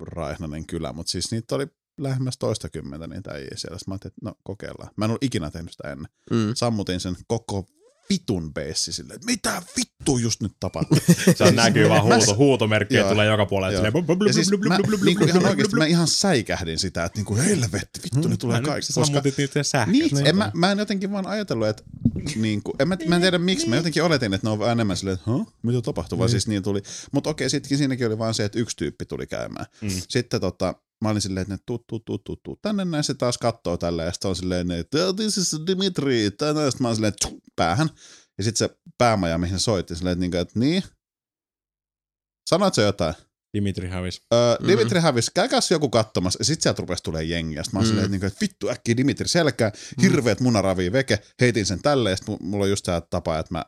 raihnainen 0.00 0.66
kylä, 0.66 0.92
mutta 0.92 1.10
siis 1.10 1.30
niitä 1.30 1.54
oli 1.54 1.66
lähemmäs 2.00 2.38
toista 2.38 2.68
kymmentä 2.68 3.06
niitä 3.06 3.30
äijää 3.30 3.56
siellä. 3.56 3.78
Sitten 3.78 3.90
mä 3.90 3.94
ajattelin, 3.94 4.12
että 4.12 4.30
no 4.30 4.34
kokeillaan. 4.42 4.90
Mä 4.96 5.04
en 5.04 5.10
ollut 5.10 5.24
ikinä 5.24 5.50
tehnyt 5.50 5.72
sitä 5.72 5.92
ennen. 5.92 6.12
Mm. 6.30 6.52
Sammutin 6.54 7.00
sen 7.00 7.16
koko 7.26 7.66
vitun 8.10 8.54
beissi 8.54 8.92
silleen, 8.92 9.14
että 9.14 9.26
mitä 9.26 9.62
vittu 9.76 10.18
just 10.18 10.42
nyt 10.42 10.52
tapahtuu. 10.60 10.98
Se 11.36 11.50
näkyy 11.50 11.88
vaan 11.88 12.02
huuto, 12.02 12.36
huutomerkkiä 12.36 13.00
Joo. 13.00 13.10
tulee 13.10 13.26
joka 13.26 13.46
puolelle. 13.46 13.72
Joo. 13.72 13.78
silleen 13.78 13.92
blub, 13.92 14.06
blub, 14.06 14.22
Ja 14.26 14.32
siis 14.32 14.48
blub, 14.48 14.64
mä, 14.64 14.76
blub, 14.76 14.88
blub, 14.88 15.02
niinku 15.02 15.24
ihan 15.24 15.46
oikeasti 15.46 15.76
mä 15.76 15.86
ihan 15.86 16.08
säikähdin 16.08 16.78
sitä, 16.78 17.04
että 17.04 17.18
niinku 17.18 17.36
helvetti, 17.36 18.00
vittu 18.04 18.28
ne 18.28 18.36
tulee 18.36 18.56
Mä 18.56 18.60
nyt 18.60 18.68
kaikki. 18.68 18.92
sä 18.92 19.04
sammutit 19.04 19.38
niitä 19.38 19.62
sähköt. 19.62 19.92
Niin, 19.92 20.26
en 20.26 20.36
mä, 20.36 20.50
mä 20.54 20.72
en 20.72 20.78
jotenkin 20.78 21.12
vaan 21.12 21.26
ajatellut, 21.26 21.68
että 21.68 21.82
niin 22.36 22.62
kuin, 22.62 22.74
en 22.78 22.88
mä, 22.88 22.96
mä 23.06 23.14
en 23.14 23.20
tiedä 23.20 23.38
miksi, 23.38 23.68
mä 23.68 23.76
jotenkin 23.76 24.02
oletin, 24.02 24.34
että 24.34 24.46
ne 24.46 24.50
on 24.50 24.70
enemmän 24.70 24.96
silleen, 24.96 25.14
että 25.14 25.30
huh? 25.30 25.52
mitä 25.62 25.82
tapahtuu, 25.82 26.18
vaan 26.18 26.30
siis 26.30 26.48
niin 26.48 26.62
tuli. 26.62 26.82
Mutta 27.12 27.30
okei, 27.30 27.50
sittenkin 27.50 27.78
siinäkin 27.78 28.06
oli 28.06 28.18
vaan 28.18 28.34
se, 28.34 28.44
että 28.44 28.58
yksi 28.58 28.76
tyyppi 28.76 29.04
tuli 29.04 29.26
käymään. 29.26 29.66
Mm. 29.80 29.88
Sitten 30.08 30.40
tota, 30.40 30.74
mä 31.04 31.08
olin 31.08 31.22
silleen, 31.22 31.42
että 31.42 31.54
ne 31.54 31.58
tuu, 31.66 31.78
tuu, 31.86 32.00
tuu, 32.00 32.18
tuu, 32.18 32.36
tuu. 32.36 32.58
tänne 32.62 32.84
näin 32.84 33.04
se 33.04 33.14
taas 33.14 33.38
kattoo 33.38 33.76
tällä 33.76 34.04
ja 34.04 34.12
sitten 34.12 34.28
on 34.28 34.36
silleen, 34.36 34.70
että 34.70 35.06
"Oh, 35.06 35.14
this 35.16 35.38
is 35.38 35.56
Dimitri, 35.66 36.30
tänne, 36.30 36.64
sitten 36.70 36.82
mä 36.84 36.88
olin 36.88 36.96
silleen, 36.96 37.12
tsu, 37.20 37.38
päähän. 37.56 37.90
Ja 38.38 38.44
sitten 38.44 38.68
se 38.68 38.78
päämaja, 38.98 39.38
mihin 39.38 39.58
se 39.58 39.62
soitti, 39.62 39.94
silleen, 39.96 40.12
että, 40.12 40.20
niinku, 40.20 40.36
että 40.36 40.58
niin, 40.58 40.82
sanoit 42.48 42.74
sä 42.74 42.82
jotain? 42.82 43.14
Dimitri 43.54 43.88
hävisi. 43.88 44.22
Öö, 44.34 44.56
Mhm. 44.60 44.68
Dimitri 44.68 45.00
hävisi, 45.00 45.30
käkäs 45.34 45.70
joku 45.70 45.88
katsomassa, 45.88 46.38
ja 46.40 46.44
sit 46.44 46.60
sieltä 46.62 46.80
rupesi 46.80 47.02
tulee 47.02 47.24
jengiä. 47.24 47.62
Sitten 47.62 47.76
mä 47.76 47.80
oon 47.80 47.86
Mm. 47.86 47.88
silleen, 47.88 48.04
että, 48.04 48.10
niinku, 48.10 48.26
että 48.26 48.40
vittu 48.40 48.68
äkkiä 48.68 48.96
Dimitri 48.96 49.28
selkää, 49.28 49.72
hirveet 50.02 50.40
munaravia 50.40 50.92
veke, 50.92 51.18
heitin 51.40 51.66
sen 51.66 51.82
tälleen, 51.82 52.12
ja 52.12 52.16
sit 52.16 52.28
mu- 52.28 52.36
mulla 52.44 52.64
on 52.64 52.70
just 52.70 52.84
tää 52.84 53.00
tapa, 53.00 53.38
että 53.38 53.54
mä, 53.54 53.64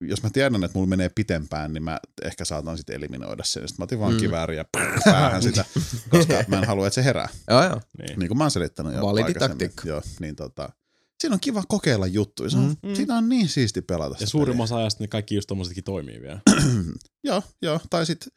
jos 0.00 0.22
mä 0.22 0.30
tiedän, 0.30 0.64
että 0.64 0.78
mulla 0.78 0.88
menee 0.88 1.08
pitempään, 1.14 1.72
niin 1.72 1.82
mä 1.82 1.98
ehkä 2.24 2.44
saatan 2.44 2.76
sitten 2.76 2.96
eliminoida 2.96 3.44
sen. 3.44 3.68
Sitten 3.68 3.82
mä 3.82 3.84
otin 3.84 3.98
vaan 4.00 4.12
Mm. 4.12 4.16
mm. 4.16 4.20
kiväärin 4.20 4.56
ja 4.58 4.64
päähän 5.04 5.42
sitä, 5.42 5.64
koska 6.10 6.44
mä 6.48 6.58
en 6.58 6.66
halua, 6.66 6.86
että 6.86 6.94
se 6.94 7.04
herää. 7.04 7.28
Joo, 7.50 7.62
joo. 7.64 7.80
Niin. 7.98 8.18
Niin 8.18 8.28
kuin 8.28 8.38
mä 8.38 8.44
oon 8.44 8.50
selittänyt 8.50 8.94
jo 8.94 9.00
Validi 9.02 9.24
aikaisemmin. 9.26 9.58
taktiikka. 9.58 9.88
Joo, 9.88 10.02
niin 10.20 10.36
tota, 10.36 10.68
siinä 11.20 11.34
on 11.34 11.40
kiva 11.40 11.62
kokeilla 11.68 12.06
juttuja. 12.06 12.50
Se 12.50 12.56
on, 12.56 12.74
Mm. 12.82 12.94
Siinä 12.94 13.16
on 13.16 13.28
niin 13.28 13.48
siisti 13.48 13.82
pelata 13.82 14.16
Ja 14.20 14.26
peliä. 14.46 14.62
osa 14.62 14.76
ajasta 14.76 15.04
ne 15.04 15.08
kaikki 15.08 15.34
just 15.34 15.46
tommosetkin 15.46 15.84
toimii 15.84 16.20
vielä. 16.20 16.40
joo, 17.24 17.42
joo. 17.62 17.80
Tai 17.90 18.06
sitten 18.06 18.32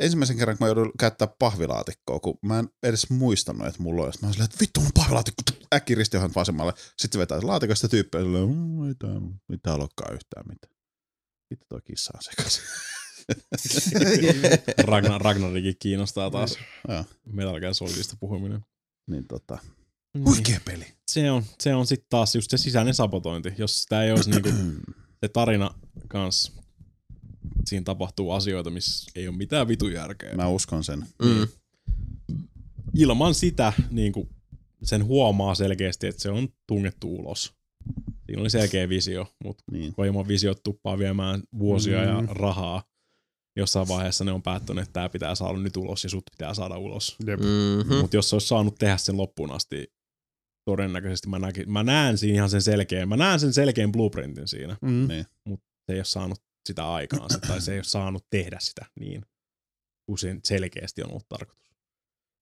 ensimmäisen 0.00 0.36
kerran, 0.36 0.58
kun 0.58 0.64
mä 0.64 0.68
joudun 0.68 0.92
käyttää 0.98 1.28
pahvilaatikkoa, 1.38 2.20
kun 2.20 2.38
mä 2.42 2.58
en 2.58 2.68
edes 2.82 3.10
muistanut, 3.10 3.66
että 3.66 3.82
mulla 3.82 4.02
on. 4.02 4.12
Mä 4.22 4.26
oon 4.26 4.32
silleen, 4.32 4.44
että 4.50 4.60
vittu, 4.60 4.80
on 4.80 4.86
pahvilaatikko. 4.94 5.42
Äkki 5.74 5.94
ristiöhön 5.94 6.30
vasemmalle. 6.36 6.72
Sitten 6.76 7.12
se 7.12 7.18
vetää 7.18 7.38
laatikosta 7.42 7.88
tyyppiä 7.88 8.20
ja 8.20 8.24
silleen, 8.26 8.48
"Mm, 8.48 8.88
ei 8.88 8.94
täällä, 8.94 9.20
ei 9.52 9.58
täällä 9.62 9.82
olekaan 9.82 10.14
yhtään 10.14 10.44
mitään. 10.48 10.73
Vittu 11.50 11.66
toi 11.68 11.80
kissa 11.84 12.12
on 12.14 12.22
sekaisin. 12.22 12.64
Ragnar, 14.84 15.20
Ragnarikin 15.20 15.74
kiinnostaa 15.78 16.30
taas. 16.30 16.58
Metal 17.32 17.60
Gear 17.60 17.74
Solidista 17.74 18.16
puhuminen. 18.20 18.60
niin 19.10 19.26
tota, 19.28 19.58
Niin. 20.14 20.24
huikea 20.24 20.60
peli. 20.64 20.86
Se 21.08 21.30
on, 21.30 21.44
se 21.60 21.74
on 21.74 21.86
sitten 21.86 22.06
taas 22.10 22.34
just 22.34 22.50
se 22.50 22.56
sisäinen 22.58 22.94
sabotointi. 22.94 23.52
Jos 23.58 23.82
sitä 23.82 24.02
ei 24.04 24.12
olisi 24.12 24.30
niinku, 24.30 24.48
se 25.20 25.28
tarina 25.32 25.74
kans, 26.08 26.52
siinä 27.66 27.84
tapahtuu 27.84 28.30
asioita, 28.30 28.70
missä 28.70 29.10
ei 29.14 29.28
ole 29.28 29.36
mitään 29.36 29.68
vitu 29.68 29.88
järkeä. 29.88 30.34
Mä 30.34 30.48
uskon 30.48 30.84
sen. 30.84 31.06
Mm. 31.22 31.48
Ilman 32.94 33.34
sitä 33.34 33.72
niinku, 33.90 34.28
sen 34.82 35.04
huomaa 35.04 35.54
selkeästi, 35.54 36.06
että 36.06 36.22
se 36.22 36.30
on 36.30 36.48
tungettu 36.66 37.14
ulos. 37.16 37.54
Siinä 38.34 38.42
oli 38.42 38.50
selkeä 38.50 38.88
visio, 38.88 39.26
mutta 39.44 39.64
Niin. 39.70 39.94
kun 39.94 40.06
ilman 40.06 40.28
visiot 40.28 40.62
tuppaa 40.62 40.98
viemään 40.98 41.42
vuosia 41.58 41.98
mm. 41.98 42.04
ja 42.04 42.22
rahaa, 42.34 42.84
jossain 43.56 43.88
vaiheessa 43.88 44.24
ne 44.24 44.32
on 44.32 44.42
päättänyt, 44.42 44.82
että 44.82 44.92
tämä 44.92 45.08
pitää 45.08 45.34
saada 45.34 45.58
nyt 45.58 45.76
ulos 45.76 46.04
ja 46.04 46.10
sut 46.10 46.24
pitää 46.30 46.54
saada 46.54 46.78
ulos. 46.78 47.16
Jep. 47.26 47.40
Mm-hmm. 47.40 47.92
Mm. 47.92 48.00
Mutta 48.00 48.16
jos 48.16 48.30
se 48.30 48.36
olisi 48.36 48.48
saanut 48.48 48.74
tehdä 48.78 48.96
sen 48.96 49.16
loppuun 49.16 49.52
asti, 49.52 49.92
todennäköisesti 50.70 51.28
mä, 51.28 51.38
näkin, 51.38 51.72
mä 51.72 51.82
näen 51.82 52.18
siinä 52.18 52.34
ihan 52.34 52.50
sen 52.50 52.62
selkeän, 52.62 53.08
mä 53.08 53.16
näen 53.16 53.40
sen 53.40 53.52
selkeän 53.52 53.92
blueprintin 53.92 54.48
siinä. 54.48 54.76
Mm. 54.82 55.08
Niin. 55.08 55.26
Se 55.86 55.92
ei 55.92 55.98
ole 55.98 56.04
saanut 56.04 56.42
sitä 56.68 56.92
aikaansa, 56.92 57.38
tai 57.38 57.60
se 57.60 57.72
ei 57.72 57.78
ole 57.78 57.84
saanut 57.84 58.26
tehdä 58.30 58.56
sitä 58.60 58.86
niin, 59.00 59.22
kuin 60.06 60.18
se 60.18 60.36
selkeästi 60.44 61.02
on 61.02 61.10
ollut 61.10 61.28
tarkoitus. 61.28 61.74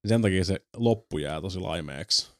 Sen 0.09 0.23
takia 0.23 0.45
se 0.45 0.61
loppu 0.77 1.19
jää 1.19 1.41
tosi 1.41 1.59
laimeeksi. 1.59 2.32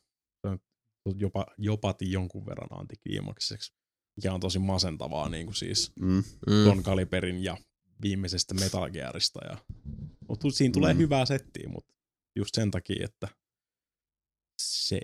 Jopa, 1.17 1.47
jopa 1.59 1.95
jonkun 2.01 2.47
verran 2.47 2.81
antikliimaksiseksi, 2.81 3.73
mikä 4.17 4.33
on 4.35 4.41
tosi 4.41 4.59
masentavaa 4.59 5.29
niin 5.29 5.47
kuin 5.47 5.55
siis 5.57 5.93
Mm. 6.01 6.09
Mm. 6.47 6.65
ton 6.65 6.83
kaliberin 6.83 7.45
ja 7.45 7.57
viimeisestä 8.03 8.55
Metal 8.55 8.91
Gearista. 8.91 9.41
Ja, 9.49 9.59
mutta 10.29 10.51
siinä 10.51 10.73
tulee 10.73 10.95
Mm. 10.95 10.99
hyvää 10.99 11.27
settiä, 11.27 11.69
mutta 11.69 11.95
just 12.37 12.55
sen 12.55 12.71
takia, 12.71 13.05
että 13.05 13.29
se 14.63 15.01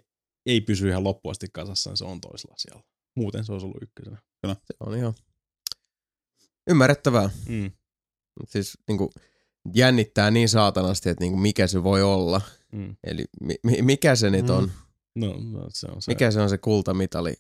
ei 0.47 0.61
pysy 0.61 0.89
ihan 0.89 1.05
loppuun 1.05 1.31
asti 1.31 1.47
kasassa, 1.53 1.91
niin 1.91 1.97
se 1.97 2.05
on 2.05 2.21
toisella 2.21 2.55
siellä. 2.59 2.83
Muuten 3.17 3.45
se 3.45 3.53
olisi 3.53 3.67
ollut 3.67 3.83
ykkösenä. 3.83 4.17
Se 4.47 4.75
on 4.81 4.97
ihan 4.97 5.15
ymmärrettävää. 6.71 7.31
Mm. 7.49 7.71
Mut 8.41 8.51
Siis 8.51 8.79
niinku, 8.89 9.11
jännittää 9.75 10.31
niin 10.31 10.49
saatanasti, 10.49 11.09
että 11.09 11.25
niinku, 11.25 11.39
mikä 11.39 11.67
se 11.67 11.83
voi 11.83 12.03
olla. 12.03 12.41
Mm. 12.73 12.97
Eli 13.05 13.25
mi- 13.41 13.59
mi- 13.63 13.83
mikä 13.83 14.17
se 14.17 14.31
nyt 14.31 14.47
Mm. 14.47 14.51
on? 14.55 14.73
No, 15.19 15.35
no, 15.53 15.67
se 15.69 15.87
on 15.87 16.03
se. 16.03 16.11
Mikä 16.11 16.31
se 16.31 16.41
on 16.41 16.49
se 16.49 16.59
kultamitali 16.59 17.35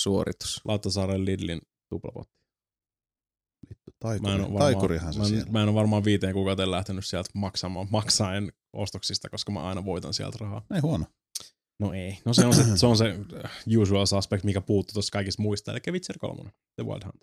suoritus? 0.00 0.60
Lauttasaaren 0.64 1.24
Lidlin 1.24 1.60
tuplapotti. 1.88 2.36
Mä 4.04 4.14
en, 4.14 4.20
Taikuri, 4.20 4.32
varmaan, 4.32 4.58
taikurihan 4.58 5.12
se 5.12 5.18
mä, 5.18 5.24
siellä. 5.24 5.42
en, 5.46 5.52
mä 5.52 5.62
en 5.62 5.68
ole 5.68 5.74
varmaan 5.74 6.04
viiteen 6.04 6.32
kuukauteen 6.32 6.70
lähtenyt 6.70 7.06
sieltä 7.06 7.30
maksamaan, 7.34 7.86
maksaen 7.90 8.52
ostoksista, 8.72 9.28
koska 9.30 9.52
mä 9.52 9.62
aina 9.62 9.84
voitan 9.84 10.14
sieltä 10.14 10.38
rahaa. 10.40 10.62
Ei 10.74 10.80
huono. 10.80 11.06
No 11.80 11.92
ei. 11.92 12.18
No 12.24 12.34
se 12.34 12.46
on 12.46 12.54
se, 12.54 12.76
se, 12.76 12.86
on 12.86 12.96
se 12.96 13.18
äh, 13.44 13.50
usual 13.78 14.06
suspect, 14.06 14.44
mikä 14.44 14.60
puuttuu 14.60 14.92
tuossa 14.92 15.10
kaikista 15.10 15.42
muista, 15.42 15.72
eli 15.72 15.80
Witcher 15.90 16.18
3, 16.18 16.42
The 16.76 16.84
Wild 16.86 17.04
Hunt. 17.04 17.22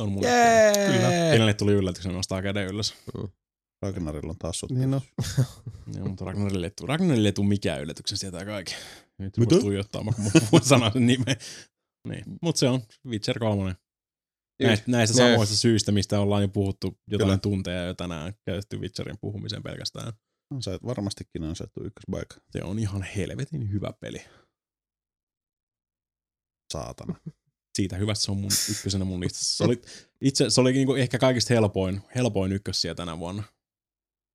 On 0.00 0.12
mulle. 0.12 0.28
Jee! 0.28 0.72
Kyllä. 0.74 1.08
Kenelle 1.32 1.54
tuli 1.54 1.72
yllätyksen 1.72 2.12
nostaa 2.12 2.42
käden 2.42 2.66
ylös. 2.66 2.94
Ragnarilla 3.82 4.30
on 4.30 4.38
taas 4.38 4.60
sut. 4.60 4.70
Niin 4.70 4.90
no. 4.90 5.02
Joo, 5.96 6.08
mutta 6.08 6.24
Ragnarille 6.24 6.66
ei 6.66 6.72
tule, 6.76 6.88
Ragnarille 6.88 7.28
ei 7.28 7.32
tule 7.32 7.48
mikään 7.48 7.82
yllätyksen, 7.82 8.18
sieltä 8.18 8.44
kaiken. 8.44 8.76
Nyt 9.18 9.36
Mitä? 9.36 9.58
tuijottaa, 9.60 10.04
kun 10.04 10.14
mä 10.18 10.30
voin 10.52 10.64
sanoa 10.64 10.90
sen 10.90 11.06
nimen. 11.06 11.36
Niin. 12.08 12.24
Mutta 12.42 12.58
se 12.58 12.68
on 12.68 12.82
Witcher 13.06 13.38
3. 13.38 13.76
Näistä, 14.62 14.90
näistä 14.90 15.22
Ne- 15.22 15.30
samoista 15.30 15.56
syistä, 15.56 15.92
mistä 15.92 16.20
ollaan 16.20 16.42
jo 16.42 16.48
puhuttu 16.48 16.86
jotain 16.86 17.00
Kyllä. 17.10 17.24
Kyllä. 17.24 17.38
tunteja 17.38 17.84
jo 17.84 17.94
tänään 17.94 18.32
käytetty 18.46 18.76
Witcherin 18.76 19.18
puhumiseen 19.20 19.62
pelkästään. 19.62 20.12
On 20.54 20.62
se, 20.62 20.78
varmastikin 20.86 21.42
on 21.42 21.56
se 21.56 21.64
ykköspaikka. 21.80 22.36
Se 22.50 22.62
on 22.64 22.78
ihan 22.78 23.02
helvetin 23.02 23.72
hyvä 23.72 23.92
peli. 24.00 24.18
Saatana. 26.72 27.14
Siitä 27.76 27.96
hyvästä 27.96 28.24
se 28.24 28.30
on 28.30 28.40
mun 28.40 28.50
ykkösenä 28.70 29.04
mun 29.04 29.20
listassa. 29.20 29.56
Se 29.56 29.64
oli, 29.64 29.82
itse, 30.20 30.50
se 30.50 30.60
oli 30.60 30.72
niinku 30.72 30.94
ehkä 30.94 31.18
kaikista 31.18 31.54
helpoin, 31.54 32.00
helpoin 32.14 32.52
ykkössiä 32.52 32.94
tänä 32.94 33.18
vuonna. 33.18 33.42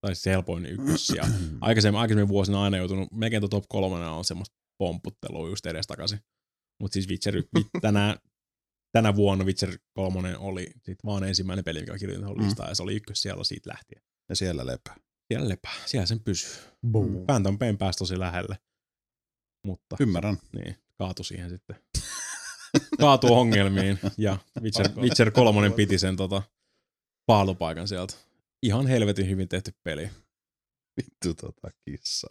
Tai 0.02 0.15
siis 0.15 0.24
se 0.24 0.30
helpoin 0.32 0.65
ykkössiä. 0.65 1.24
Aikaisemmin, 1.61 2.02
aikaisemmin 2.02 2.28
vuosina 2.28 2.64
aina 2.64 2.78
joutunut, 2.78 3.11
melkein 3.11 3.49
top 3.49 3.64
kolmena 3.69 4.11
on 4.11 4.26
semmoista 4.26 4.56
pompputtelua 4.78 5.48
just 5.49 5.65
edestakaisin. 5.65 6.19
Mutta 6.82 6.94
siis 6.94 7.07
Witcher, 7.10 7.34
tänä, 7.82 8.18
tänä 8.91 9.15
vuonna 9.15 9.45
Witcher 9.45 9.78
3 9.94 10.38
oli 10.38 10.68
sit 10.84 10.99
vaan 11.06 11.24
ensimmäinen 11.24 11.64
peli, 11.65 11.80
mikä 11.80 11.98
kirjoitin 11.98 12.22
tuohon 12.26 12.38
Mm. 12.38 12.45
listaan, 12.45 12.69
ja 12.69 12.76
se 12.76 12.84
oli 12.84 12.95
ykkös 12.95 13.22
siellä 13.22 13.44
siitä 13.44 13.69
lähtien. 13.69 14.02
Ja 14.30 14.36
siellä 14.36 14.65
lepää. 14.65 14.95
Siellä 15.34 15.49
lepää, 15.49 15.74
siellä 15.86 16.06
sen 16.06 16.19
pysyy. 16.19 16.52
Boom. 16.91 17.26
Phantom 17.26 17.57
Pain 17.60 17.78
pääsi 17.78 17.98
tosi 17.99 18.19
lähelle. 18.19 18.60
Mutta 19.65 19.95
Ymmärrän. 19.99 20.38
niin, 20.53 20.76
kaatu 20.98 21.24
siihen 21.24 21.49
sitten. 21.49 21.76
Kaatu 22.99 23.34
ongelmiin 23.34 23.99
ja 24.18 24.38
Witcher, 24.61 24.90
Witcher 24.95 25.32
3 25.32 25.69
piti 25.69 25.99
sen 25.99 26.15
tota, 26.15 26.41
paalupaikan 27.26 27.88
sieltä. 27.88 28.14
Ihan 28.68 28.88
helvetin 28.88 29.30
hyvin 29.30 29.49
tehty 29.49 29.72
peli. 29.84 30.10
Vittu 30.98 31.34
tota 31.34 31.68
kissa. 31.85 32.27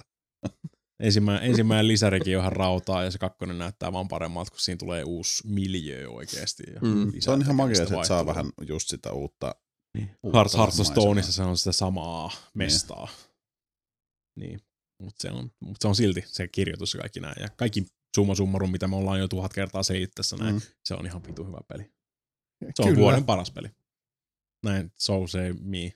Ensimmäinen, 1.02 1.50
ensimmäinen 1.50 1.88
lisärikin 1.88 2.36
on 2.36 2.40
ihan 2.40 2.52
rautaa 2.52 3.04
ja 3.04 3.10
se 3.10 3.18
kakkonen 3.18 3.58
näyttää 3.58 3.92
vaan 3.92 4.08
paremmalta, 4.08 4.50
kun 4.50 4.60
siinä 4.60 4.78
tulee 4.78 5.04
uusi 5.04 5.46
miljö 5.48 6.10
oikeasti. 6.10 6.62
Ja 6.74 6.80
Mm. 6.80 7.12
Se 7.18 7.30
on 7.30 7.42
ihan 7.42 7.56
magia, 7.56 7.82
että 7.82 8.04
saa 8.04 8.26
vähän 8.26 8.46
just 8.68 8.88
sitä 8.88 9.12
uutta. 9.12 9.54
Niin. 9.98 10.10
uutta 10.22 10.38
Hearts, 10.38 10.54
Hearts 10.54 10.74
of 10.80 10.86
maisemaa. 10.86 11.02
Stoneissa 11.02 11.32
se 11.32 11.42
on 11.42 11.56
sitä 11.58 11.72
samaa 11.72 12.30
mestaa. 12.54 13.08
Niin. 14.38 14.60
Mutta 15.02 15.22
se, 15.22 15.30
on, 15.30 15.50
mut 15.60 15.76
se 15.80 15.88
on 15.88 15.96
silti 15.96 16.24
se 16.26 16.48
kirjoitus 16.48 16.94
ja 16.94 17.00
kaikki 17.00 17.20
näin. 17.20 17.42
Ja 17.42 17.48
kaikki 17.48 17.86
summa 18.16 18.34
summarum, 18.34 18.70
mitä 18.72 18.88
me 18.88 18.96
ollaan 18.96 19.20
jo 19.20 19.28
tuhat 19.28 19.52
kertaa 19.52 19.82
selittässä 19.82 20.36
näin, 20.36 20.54
Mm. 20.54 20.60
se 20.84 20.94
on 20.94 21.06
ihan 21.06 21.24
vitu 21.26 21.44
hyvä 21.44 21.60
peli. 21.68 21.82
Se 22.74 22.82
on 22.82 22.88
Kyllä. 22.88 23.00
vuoden 23.00 23.24
paras 23.24 23.50
peli. 23.50 23.68
Näin, 24.64 24.92
so 24.98 25.26
say 25.26 25.52
me. 25.60 25.92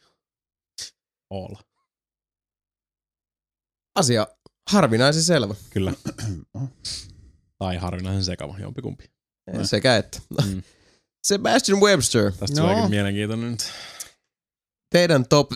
All. 1.31 1.55
Asia 3.95 4.27
harvinaisen 4.71 5.23
selvä. 5.23 5.55
Kyllä. 5.71 5.93
Tai 7.59 7.77
harvinaisen 7.77 8.25
sekava, 8.25 8.59
jompikumpi. 8.59 9.05
Sekä 9.63 9.97
että. 9.97 10.21
Mm. 10.47 10.63
Sebastian 11.27 11.81
Webster, 11.81 12.33
Tästä 12.33 12.57
No. 12.61 12.63
tulee 12.63 12.75
kyllä 12.75 12.89
mielenkiintoinen 12.89 13.51
nyt. 13.51 13.73
teidän 14.91 15.29
top... 15.29 15.51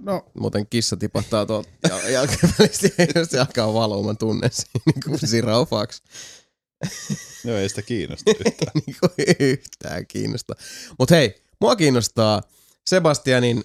No, 0.00 0.30
Muuten 0.40 0.66
kissa 0.66 0.96
tipahtaa 0.96 1.46
tuolta 1.46 1.68
jal- 1.88 2.08
jalkavälistä 2.08 2.88
ja 3.14 3.24
se 3.24 3.40
alkaa 3.40 3.72
tunnen 4.18 4.50
siinä 4.52 4.80
niin 4.86 5.02
kuin 5.04 5.28
siraufaksi. 5.28 6.02
Joo, 7.44 7.56
ei 7.58 7.68
sitä 7.68 7.82
kiinnosta 7.82 8.30
yhtään. 8.46 8.72
niin 8.86 8.96
kuin 9.00 9.10
yhtään 9.40 10.06
kiinnosta. 10.06 10.54
Mutta 10.98 11.14
hei, 11.14 11.42
mua 11.60 11.76
kiinnostaa 11.76 12.42
Sebastianin 12.86 13.64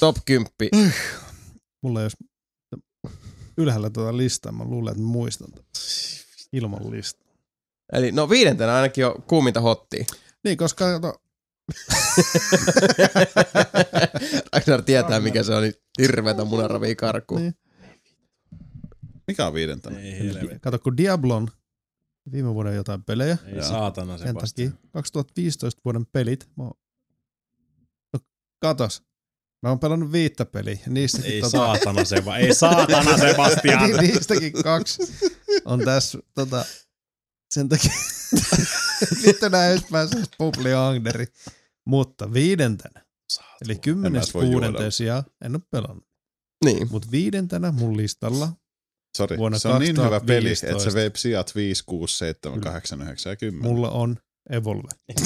top 0.00 0.16
10. 0.24 0.52
mulla 1.82 2.00
ei 2.00 2.04
olisi 2.04 2.16
ylhäällä 3.56 3.90
tuota 3.90 4.16
listaa. 4.16 4.52
Mä 4.52 4.64
luulen, 4.64 4.92
että 4.92 5.02
mä 5.02 5.08
muistan 5.08 5.48
ilman 6.52 6.90
listaa. 6.90 7.30
Eli 7.92 8.12
no 8.12 8.30
viidentenä 8.30 8.74
ainakin 8.74 9.02
jo 9.02 9.16
kuuminta 9.26 9.60
hottia. 9.60 10.04
Niin, 10.44 10.56
koska 10.56 10.98
no, 10.98 11.14
Ragnar 14.52 14.82
tietää 14.82 15.20
mikä 15.20 15.42
se 15.42 15.54
on, 15.54 15.62
niin 15.62 15.74
hirveätä 16.00 16.44
munaravia 16.44 16.94
karkuun. 16.94 17.40
Niin. 17.40 17.54
Mikä 19.26 19.46
on 19.46 19.54
viidentenä? 19.54 19.98
Ei 19.98 20.18
helvetti. 20.18 20.58
kato 20.60 20.78
kun 20.78 20.96
Diablon 20.96 21.48
viime 22.32 22.54
vuoden 22.54 22.76
jotain 22.76 23.04
pelejä, 23.04 23.38
Ei 23.46 23.62
saatana 23.62 24.18
Sebastian. 24.18 24.78
2015 24.90 25.80
vuoden 25.84 26.06
pelit. 26.06 26.48
Mä 26.56 26.64
oon... 26.64 26.72
Katos. 28.60 29.02
Mä 29.62 29.68
oon 29.68 29.78
pelannut 29.78 30.12
viittä 30.12 30.46
peliä. 30.46 30.78
Niistäkin, 30.86 31.32
Ei 31.32 31.40
tota, 31.40 31.50
saatana 31.50 32.04
Seba, 32.04 32.36
ei 32.36 32.54
saatana 32.54 33.18
Sebastian. 33.28 33.82
Niin, 33.82 33.96
niistäkin 33.96 34.52
kaksi 34.52 35.02
on 35.64 35.80
tässä 35.84 36.18
tota, 36.34 36.64
sen 37.54 37.68
takia 37.68 37.92
nyt 39.26 39.42
enää 39.42 39.68
edes 39.68 39.84
pääse 39.90 40.22
Publi 40.38 40.72
Angderi. 40.72 41.26
Mutta 41.86 42.32
viidentenä, 42.32 43.04
eli 43.64 43.78
kymmenes 43.78 44.32
kuudenteen 44.32 44.92
sijaan, 44.92 45.24
en 45.44 45.54
ole 45.54 45.62
pelannut. 45.70 46.06
Niin. 46.64 46.88
Mutta 46.90 47.08
viidentenä 47.10 47.72
mun 47.72 47.96
listalla, 47.96 48.52
Sori, 49.16 49.38
Vuonna 49.38 49.58
se 49.58 49.68
on 49.68 49.80
niin 49.80 49.96
hyvä 50.04 50.20
peli, 50.20 50.48
2015. 50.48 50.66
että 50.66 50.84
se 50.84 50.94
vei 50.94 51.10
sijat 51.16 51.54
5, 51.54 51.84
6, 51.86 52.18
7, 52.18 52.58
Kyllä. 52.60 52.72
8, 52.72 53.02
9 53.02 53.30
ja 53.30 53.36
10. 53.36 53.70
mulla 53.70 53.90
on 53.90 54.16
Evolve. 54.50 54.88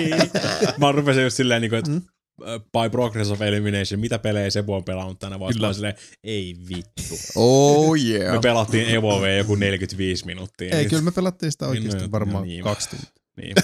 niin. 0.00 0.30
Mä 0.78 0.92
rupesin 0.92 1.22
just 1.22 1.36
silleen, 1.36 1.62
niin 1.62 1.70
kuin, 1.70 1.78
että 1.78 1.90
Mm. 1.90 1.96
uh, 1.96 2.60
by 2.60 2.90
progress 2.90 3.30
of 3.30 3.42
elimination, 3.42 4.00
mitä 4.00 4.18
pelejä 4.18 4.50
Sebo 4.50 4.76
on 4.76 4.84
pelannut 4.84 5.18
tänä 5.18 5.38
vuonna? 5.38 5.54
Kyllä. 5.54 5.72
Silleen, 5.72 5.94
ei 6.24 6.56
vittu. 6.68 7.18
Oh 7.34 7.92
Me 7.96 8.00
yeah. 8.02 8.40
pelattiin 8.40 8.88
Evolve 8.88 9.36
joku 9.36 9.54
45 9.54 10.26
minuuttia. 10.26 10.68
Ei, 10.76 10.82
Nyt- 10.82 10.88
kyllä 10.90 11.02
me 11.02 11.10
pelattiin 11.10 11.52
sitä 11.52 11.64
Niin, 11.66 11.70
oikeasti 11.78 12.04
no, 12.04 12.10
varmaan 12.10 12.44
niin. 12.44 12.64
kaksi 12.64 12.88
tuntia. 12.90 13.08
Niin. 13.36 13.54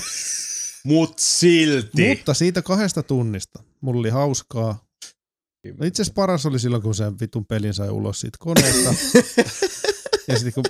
Mut 0.85 1.19
silti. 1.19 2.09
Mutta 2.09 2.35
siitä 2.35 2.63
kahdesta 2.63 3.03
tunnista 3.03 3.63
mulla 3.81 4.01
oli 4.01 4.11
hauskaa. 4.11 4.85
No 5.79 5.87
itse 5.87 6.03
asiassa 6.03 6.15
paras 6.15 6.47
oli 6.47 6.59
silloin, 6.59 6.83
kun 6.83 6.95
sen 6.95 7.21
vitun 7.21 7.47
pelin 7.47 7.75
sai 7.75 7.91
ulos 7.91 8.21
siitä 8.21 8.39
koneesta. 8.41 8.95
ja 10.29 10.39
sitten 10.39 10.53
kun 10.53 10.65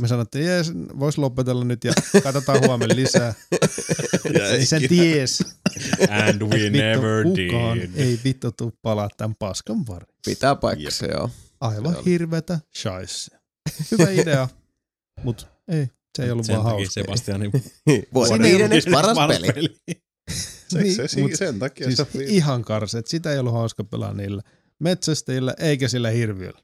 me 0.00 0.08
sanottiin, 0.08 0.44
että 0.44 0.52
jees, 0.52 0.72
vois 0.98 1.18
lopetella 1.18 1.64
nyt 1.64 1.84
ja 1.84 1.92
katsotaan 2.22 2.60
huomenna 2.66 2.96
lisää. 2.96 3.34
Ei 4.52 4.66
sen 4.66 4.88
ties. 4.88 5.42
And 6.10 6.42
we 6.42 6.50
Vittu, 6.50 6.78
never 6.78 7.24
kukaan 7.24 7.78
did. 7.78 7.90
ei 7.96 8.20
vittu 8.24 8.52
tuu 8.52 8.72
palaa 8.82 9.08
tämän 9.16 9.34
paskan 9.38 9.84
pari. 9.84 10.06
Pitää 10.24 10.54
paikkansa, 10.54 11.06
joo. 11.06 11.30
Aivan 11.60 11.94
Se 11.94 12.00
hirvetä 12.04 12.58
shaisse. 12.78 13.36
Hyvä 13.90 14.10
idea, 14.10 14.48
mutta 15.22 15.46
ei, 15.68 15.86
se 16.16 16.24
ei 16.24 16.30
ollut 16.30 16.46
Sen 16.46 16.54
vaan 16.56 16.64
takia 16.64 16.78
hauska. 16.78 16.92
Sebastianin 16.92 17.50
Vuoden 18.14 18.42
viidenneksi 18.42 18.90
paras 18.90 19.18
peli. 19.28 19.76
Se, 20.68 20.82
Niin, 20.82 20.94
se, 21.08 21.20
mut 21.20 21.34
sen 21.34 21.58
takia 21.58 21.86
Siis 21.86 21.96
se 21.98 22.24
ihan 22.24 22.62
karset. 22.62 23.06
Sitä 23.06 23.32
ei 23.32 23.38
ollut 23.38 23.52
hauska 23.52 23.84
pelaa 23.84 24.14
niillä 24.14 24.42
metsästäjillä 24.78 25.54
eikä 25.58 25.88
sillä 25.88 26.10
hirviöllä. 26.10 26.60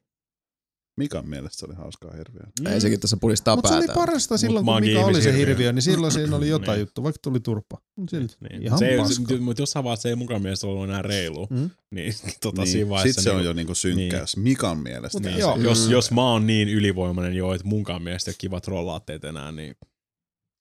Mikan 0.97 1.29
mielestä 1.29 1.59
se 1.59 1.67
oli 1.67 1.75
hauskaa 1.75 2.11
hirveä. 2.17 2.73
Ei 2.75 2.81
sekin 2.81 3.01
tässä 3.01 3.17
pulistaa 3.17 3.57
Mutta 3.57 3.69
se 3.69 3.75
oli 3.75 3.87
parasta 3.95 4.39
silloin, 4.39 4.65
mä 4.65 4.73
kun 4.73 4.81
Mika 4.81 5.01
oli 5.05 5.23
se 5.23 5.37
hirviö, 5.37 5.73
niin 5.73 5.83
silloin 5.83 6.13
siinä 6.13 6.37
oli 6.37 6.49
jotain 6.57 6.77
Niin. 6.77 6.81
juttu, 6.81 7.03
vaikka 7.03 7.19
tuli 7.23 7.41
turpa. 7.41 7.79
Mut 7.97 8.11
Silti. 8.11 8.37
Niin. 8.51 8.63
Ihan 8.63 8.79
se 8.79 8.97
paska. 8.99 9.25
se, 9.29 9.37
mutta 9.37 9.63
jossain 9.63 9.85
vaiheessa 9.85 10.03
se 10.03 10.09
ei 10.09 10.15
mukaan 10.17 10.43
mielestä 10.43 10.67
ollut 10.67 10.85
enää 10.85 11.03
reilu. 11.03 11.47
Mm. 11.51 11.71
Niin, 11.95 12.15
tota, 12.43 12.63
Niin, 12.63 12.73
siinä 12.73 12.91
vaiheessa 12.91 13.21
Sitten 13.21 13.25
se 13.25 13.31
on 13.31 13.37
niinku- 13.37 13.49
jo 13.49 13.53
niinku 13.53 13.75
synkkäys. 13.75 14.37
Mikan 14.37 14.79
mielestä. 14.79 15.21
Niin, 15.21 15.39
Joo. 15.39 15.57
jos, 15.57 15.87
Mm. 15.87 15.93
jos 15.93 16.11
mä 16.11 16.23
oon 16.31 16.47
niin 16.47 16.69
ylivoimainen 16.69 17.35
jo, 17.35 17.55
että 17.55 17.67
munkaan 17.69 18.03
mielestä 18.03 18.33
kiva 18.39 18.61
trollaa 18.61 19.01
teet 19.01 19.25
enää, 19.25 19.53
niin 19.53 19.75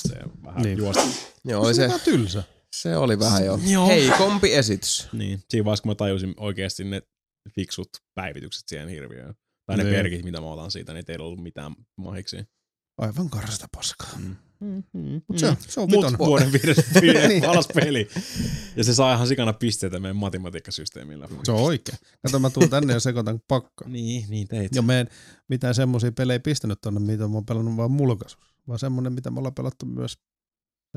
se 0.08 0.16
on 0.26 0.32
vähän 0.44 0.56
Niin. 0.62 0.64
niin. 0.64 0.78
juosta. 0.78 1.04
Joo, 1.46 1.64
oli 1.64 1.74
se 1.74 1.90
se, 1.90 2.00
tylsä. 2.04 2.44
se 2.76 2.98
oli 2.98 3.20
vähän 3.20 3.46
jo 3.46 3.60
Joo. 3.72 3.88
heikompi 3.88 4.54
esitys. 4.54 5.08
Niin. 5.14 5.40
Siinä 5.50 5.66
vaiheessa, 5.66 5.82
kun 5.84 5.92
mä 5.92 5.96
tajusin 5.96 6.34
oikeasti 6.38 6.84
ne 6.84 7.02
fiksut 7.56 7.90
päivitykset 8.16 8.64
siihen 8.68 8.90
hirviöön, 8.90 9.34
tai 9.66 9.78
ne 9.78 9.84
Niin. 9.84 9.96
perkit, 9.96 10.24
mitä 10.26 10.42
mä 10.42 10.48
otan 10.48 10.72
siitä, 10.72 10.94
niin 10.94 11.06
ei 11.08 11.18
ollut 11.20 11.44
mitään 11.44 11.76
mahiksi. 11.98 12.38
Aivan 12.98 13.30
karsasta 13.30 13.68
paskaa. 13.76 14.10
Mm. 14.20 14.36
Mut 15.28 15.38
se, 15.40 15.58
se 15.60 15.80
on 15.80 15.90
Mut 15.90 16.18
vuoden 16.20 16.52
viides 16.52 16.78
Niin. 17.28 17.44
paras 17.44 17.68
peli. 17.74 18.08
Ja 18.76 18.84
se 18.84 18.94
saa 18.94 19.14
ihan 19.14 19.28
sikana 19.28 19.54
pisteitä 19.54 20.00
meidän 20.00 20.16
matematiikkasysteemillä. 20.16 21.28
Se 21.44 21.52
on 21.52 21.60
oikein. 21.60 21.98
Kato, 22.22 22.40
mä 22.40 22.50
tuun 22.50 22.70
tänne 22.70 22.94
ja 22.94 23.00
sekoitan 23.00 23.40
pakka. 23.48 23.88
Niin, 23.88 24.26
niin 24.30 24.48
teit. 24.48 24.76
Ja 24.76 24.82
me 24.82 25.00
en 25.00 25.08
mitään 25.50 25.76
semmoisia 25.76 26.12
pelejä 26.12 26.40
pistänyt 26.40 26.82
tonne, 26.82 27.00
mitä 27.00 27.28
mä 27.28 27.34
oon 27.34 27.46
pelannut 27.46 27.78
vaan 27.78 27.92
mulkaisuus. 27.92 28.56
Vaan 28.68 28.80
semmonen, 28.80 29.14
mitä 29.14 29.32
me 29.32 29.38
ollaan 29.38 29.56
pelattu 29.56 29.86
myös 29.86 30.18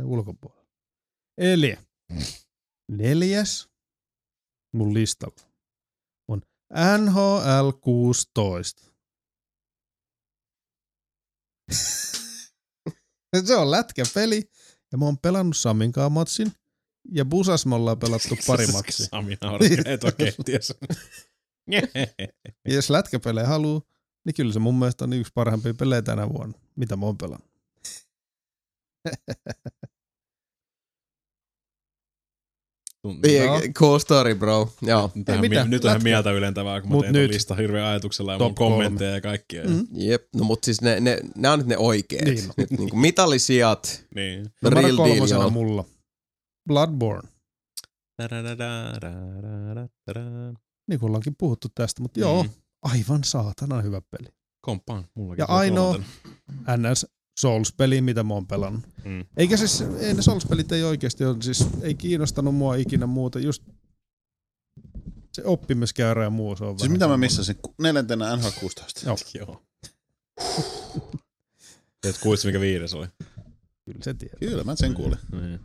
ulkopuolella. 0.04 0.66
Eli 1.38 1.76
neljäs 2.92 3.68
mun 4.74 4.94
listalla 4.94 5.45
NHL 6.72 7.70
16. 7.80 8.82
Se 13.44 13.56
on 13.56 13.70
lätkäpeli 13.70 14.50
ja 14.92 14.98
mä 14.98 15.04
oon 15.04 15.18
pelannut 15.18 15.56
Samin 15.56 15.92
matsin 16.10 16.52
ja 17.12 17.24
Busas 17.24 17.66
me 17.66 17.74
ollaan 17.74 17.98
pelattu 17.98 18.36
pari 18.46 18.66
matsia. 18.66 19.06
Sami 19.06 19.36
naureskelee 19.40 19.92
etukeittiössä. 19.92 20.74
Ja 22.68 22.74
jos 22.74 22.90
lätkäpelejä 22.90 23.46
haluu, 23.46 23.88
niin 24.24 24.34
kyllä 24.34 24.52
se 24.52 24.58
mun 24.58 24.78
mielestä 24.78 25.04
on 25.04 25.12
yksi 25.12 25.32
parhaimpia 25.34 25.74
pelejä 25.74 26.02
tänä 26.02 26.28
vuonna, 26.28 26.58
mitä 26.76 26.96
mä 26.96 27.06
oon 27.06 27.18
pelannut. 27.18 27.50
Yeah, 33.28 33.62
cool 33.78 33.98
story, 33.98 34.34
bro. 34.34 34.72
Joo. 34.82 35.10
Nyt, 35.14 35.28
on 35.28 35.40
mitään, 35.40 35.66
mi- 35.68 35.70
nyt 35.70 35.84
on 35.84 35.88
ihan 35.90 36.02
mieltä 36.02 36.32
ylentävää, 36.32 36.80
kun 36.80 36.90
mä 36.90 36.94
Mut 36.94 37.02
teen 37.02 37.12
nyt. 37.12 37.30
lista 37.30 37.54
hirveän 37.54 37.86
ajatuksella 37.86 38.32
ja 38.32 38.38
Top 38.38 38.48
mun 38.48 38.54
kommentteja 38.54 39.10
ja 39.10 39.20
kaikkia. 39.20 39.64
Mm. 39.64 39.70
Mm. 39.72 39.86
Jep, 39.94 40.24
no 40.34 40.44
mut 40.44 40.64
siis 40.64 40.80
ne, 40.80 41.00
ne, 41.00 41.20
ne 41.36 41.48
on 41.50 41.58
nyt 41.58 41.68
ne 41.68 41.76
oikeet. 41.78 42.24
Niin. 42.24 42.44
Nyt 42.56 42.70
niinku 42.70 42.96
mitallisijat, 42.96 44.04
Niin. 44.14 44.50
Numero 44.62 44.82
real 44.82 44.96
deal, 44.96 45.08
kolmosena 45.08 45.40
joo. 45.40 45.50
mulla. 45.50 45.84
Bloodborne. 46.68 47.28
Niin 50.88 51.00
kuin 51.00 51.08
ollaankin 51.08 51.34
puhuttu 51.38 51.68
tästä, 51.74 52.02
mutta 52.02 52.20
joo, 52.20 52.42
Mm. 52.42 52.50
aivan 52.82 53.24
saatana 53.24 53.82
hyvä 53.82 54.00
peli. 54.10 54.28
Komppaan, 54.60 55.04
mullakin. 55.14 55.42
Ja 55.42 55.46
ainoa. 55.46 55.98
NS 56.76 57.06
Souls-peli, 57.38 58.00
mitä 58.00 58.22
mä 58.22 58.34
oon 58.34 58.46
pelannut. 58.46 58.84
Mm. 59.04 59.24
Eikä 59.36 59.56
siis, 59.56 59.80
ei 59.80 60.14
ne 60.14 60.22
Souls-pelit 60.22 60.72
ei 60.72 60.82
oikeasti 60.82 61.24
ole, 61.24 61.36
siis 61.42 61.66
ei 61.82 61.94
kiinnostanut 61.94 62.54
mua 62.54 62.74
ikinä 62.74 63.06
muuta, 63.06 63.38
just 63.38 63.62
se 65.32 65.42
oppimiskäyrä 65.44 66.24
ja 66.24 66.30
muu, 66.30 66.56
se 66.56 66.64
on 66.64 66.78
Siis 66.78 66.90
mitä 66.92 67.08
mä 67.08 67.16
missasin? 67.16 67.56
Neljäntenä 67.78 68.36
NHL 68.36 68.48
16. 68.60 69.00
Joo. 69.06 69.16
Joo. 69.34 69.62
Et 72.08 72.18
kuulitko, 72.22 72.46
mikä 72.46 72.60
viides 72.60 72.94
oli? 72.94 73.06
Kyllä 73.84 73.98
se 74.02 74.14
tiedät. 74.14 74.38
Kyllä, 74.40 74.64
mä 74.64 74.76
sen 74.76 74.94
kuulin. 74.94 75.18
Niin. 75.32 75.60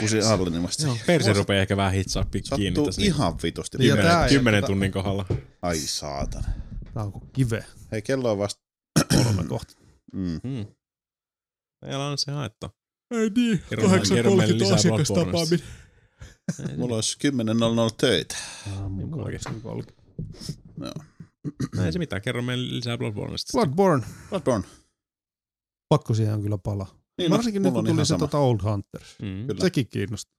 Kusi 0.00 0.20
Arlinimasta. 0.20 0.86
Joo, 0.86 0.96
persi 1.06 1.32
rupeaa 1.32 1.62
ehkä 1.62 1.76
vähän 1.76 1.92
hitsaa 1.92 2.24
kiinni 2.56 2.84
tässä. 2.84 3.02
ihan 3.02 3.34
vitusti. 3.42 3.78
Niin, 3.78 3.92
kymmenen, 3.92 4.28
kymmenen 4.28 4.64
tunnin 4.64 4.92
kohdalla. 4.92 5.26
Ai 5.62 5.78
saatana. 5.78 6.48
Tää 6.94 7.02
on 7.02 7.12
kuin 7.12 7.30
kive 7.32 7.64
Hei, 7.92 8.02
kello 8.02 8.32
on 8.32 8.38
vasta... 8.38 8.63
kolme 9.08 9.44
kohta. 9.54 9.74
Mm. 10.12 10.40
Mm. 10.44 10.66
Meillä 11.84 12.06
on 12.06 12.18
se 12.18 12.32
haetta. 12.32 12.70
Ei 13.10 13.30
niin, 13.30 13.62
Kerro 13.70 13.88
meille- 13.88 14.14
kerro 14.14 14.36
meille 14.36 14.58
lisää 14.58 14.78
Bloodborneista. 14.82 15.64
Mulla 16.76 16.94
olisi 16.94 17.18
10.00 17.28 17.94
töitä. 18.00 18.36
Niin 18.96 19.08
mullakin. 19.08 19.40
8.30. 19.48 19.92
No 21.76 21.84
ei 21.84 21.92
se 21.92 21.98
mitään, 21.98 22.22
kerro 22.22 22.42
meille 22.42 22.76
lisää 22.76 22.98
Bloodborneista. 22.98 23.52
Bloodborne, 23.52 24.06
Bloodborne. 24.30 24.66
pakko 25.88 26.14
siihen 26.14 26.34
on 26.34 26.42
kyllä 26.42 26.58
pala. 26.58 26.86
Niin, 27.18 27.30
no, 27.30 27.36
Varsinkin 27.36 27.62
nyt 27.62 27.72
kun 27.74 27.84
tuli 27.86 28.06
se 28.06 28.18
tota 28.18 28.38
Old 28.38 28.60
Hunters. 28.62 29.16
Mm. 29.22 29.46
Kyllä. 29.46 29.60
Sekin 29.60 29.88
kiinnostaa. 29.88 30.34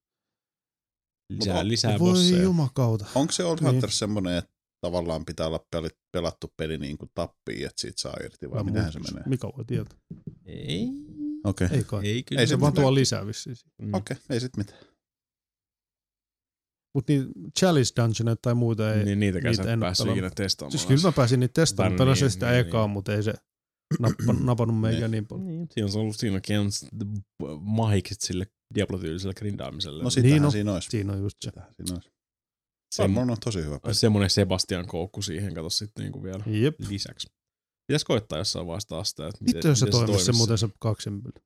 Lisää, 1.29 1.67
lisää 1.67 1.99
Voi 1.99 2.11
bosseja. 2.11 2.41
jumakauta. 2.43 3.05
Onko 3.15 3.31
se 3.33 3.43
Old 3.43 3.57
Niin. 3.61 3.71
Hunter 3.71 3.91
semmonen, 3.91 4.37
että 4.37 4.51
tavallaan 4.81 5.25
pitää 5.25 5.47
olla 5.47 5.65
peli, 5.71 5.87
pelattu 6.11 6.53
peli 6.57 6.77
niin 6.77 6.97
kuin 6.97 7.11
tappiin, 7.13 7.65
että 7.65 7.81
siitä 7.81 8.01
saa 8.01 8.15
irti, 8.23 8.51
vai 8.51 8.59
Mä 8.59 8.63
mitenhän 8.63 8.93
se 8.93 8.99
menee? 8.99 9.23
Mika 9.25 9.51
voi 9.57 9.65
tietää. 9.65 9.97
Ei. 10.45 10.89
Okei, 11.43 11.65
okay. 11.65 11.77
Ei 11.77 11.83
kai. 11.83 12.07
Ei 12.07 12.23
kyllä. 12.23 12.41
Ei 12.41 12.47
Se 12.47 12.59
vaan 12.59 12.73
tuo 12.73 12.93
lisää 12.93 13.27
vissiin. 13.27 13.55
Mm. 13.81 13.93
okei, 13.93 14.17
okay. 14.17 14.35
ei 14.35 14.39
sit 14.39 14.57
mitään. 14.57 14.79
Mutta 16.95 17.13
niin 17.13 17.27
Chalice 17.59 17.93
Dungeoneita 18.01 18.41
tai 18.41 18.53
muuta 18.53 18.93
ei. 18.93 19.05
Niin 19.05 19.19
niitäkään 19.19 19.51
niitä 19.51 19.63
sä 19.63 19.73
en 19.73 19.79
et 19.79 19.79
päässyt 19.79 20.07
ikinä 20.07 20.29
testaamaan. 20.35 20.71
Siis 20.71 20.85
kyllä 20.85 21.01
mä 21.01 21.11
pääsin 21.11 21.39
niitä 21.39 21.53
testaamaan. 21.53 21.97
Pelasin 21.97 22.25
niin, 22.25 22.31
sitä 22.31 22.51
niin, 22.51 22.59
ekaa, 22.59 22.85
niin. 22.85 22.91
mutta 22.91 23.13
ei 23.13 23.23
se 23.23 23.33
nappa, 23.99 24.33
napannut 24.43 24.81
meikä 24.81 24.99
Niin. 24.99 25.11
niin 25.11 25.27
paljon. 25.27 25.47
Niin, 25.47 25.67
siinä 25.71 25.89
on 25.93 26.01
ollut 26.01 26.15
siinäkin 26.15 26.59
on 26.59 26.69
mahikset 27.61 28.21
sille 28.21 28.47
Diablo-tyyliselle 28.75 29.33
grindaamiselle. 29.33 30.03
No 30.03 30.09
sitähän 30.09 30.31
Niin 30.31 30.45
on. 30.45 30.51
siinä 30.51 30.73
olisi. 30.73 30.89
Siinä 30.89 31.13
on 31.13 31.19
just 31.19 31.37
se. 31.41 31.49
Sitähän 31.49 31.73
siinä 31.75 31.95
olisi. 31.95 32.14
Bloodborne 32.97 33.31
on 33.31 33.37
tosi 33.45 33.63
hyvä 33.63 33.79
peli. 33.79 33.93
semmonen 33.93 34.29
Sebastian 34.29 34.87
koukku 34.87 35.21
siihen, 35.21 35.53
kato 35.53 35.69
sitten 35.69 36.03
niinku 36.03 36.23
vielä 36.23 36.43
Jep. 36.47 36.75
lisäksi. 36.89 37.27
Pitäis 37.87 38.03
koittaa 38.05 38.37
jossain 38.37 38.67
vaiheessa 38.67 38.87
taas 38.89 39.09
sitä, 39.09 39.27
että 39.27 39.43
miten, 39.43 39.55
Vittu 39.55 39.67
jos 39.67 39.79
se 39.79 39.85
miten 39.85 39.99
toimisi 39.99 40.25
se 40.25 40.31
muuten 40.31 40.57
se 40.57 40.69
kaksinpeli. 40.79 41.45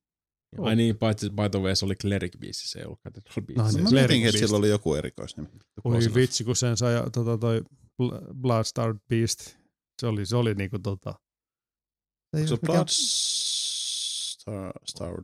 Ai 0.58 0.76
niin, 0.76 0.98
paitsi 0.98 1.30
by 1.30 1.50
the 1.52 1.60
way, 1.60 1.76
se 1.76 1.86
oli 1.86 1.94
Cleric-biisi, 2.04 2.68
se 2.68 2.80
ei 2.80 2.86
ollut 2.86 3.00
Cathedral 3.08 3.46
biisi. 3.46 3.62
No 3.62 3.68
niin. 3.72 3.84
mä 3.84 3.90
Cleric 3.90 3.92
mietinkin, 3.92 4.30
että 4.30 4.40
sillä 4.40 4.58
oli 4.58 4.70
joku 4.70 4.96
erikoisnimi. 4.96 5.50
Oi 5.84 6.00
vitsi, 6.16 6.44
kun 6.44 6.56
sen 6.56 6.78
sai 6.78 6.94
tota, 7.14 7.38
toi 7.38 7.62
Bl- 8.04 8.34
Bloodstar 8.42 8.96
Beast. 9.10 9.56
Se 10.02 10.08
oli, 10.08 10.26
se 10.26 10.36
oli 10.36 10.54
niinku 10.56 10.80
tota... 10.80 11.14
Ei 12.38 12.48
Se 12.48 12.54
ole 12.54 12.60
mikään- 12.62 12.76
Blood 12.76 12.88
Star... 12.90 14.74
Star 14.90 15.24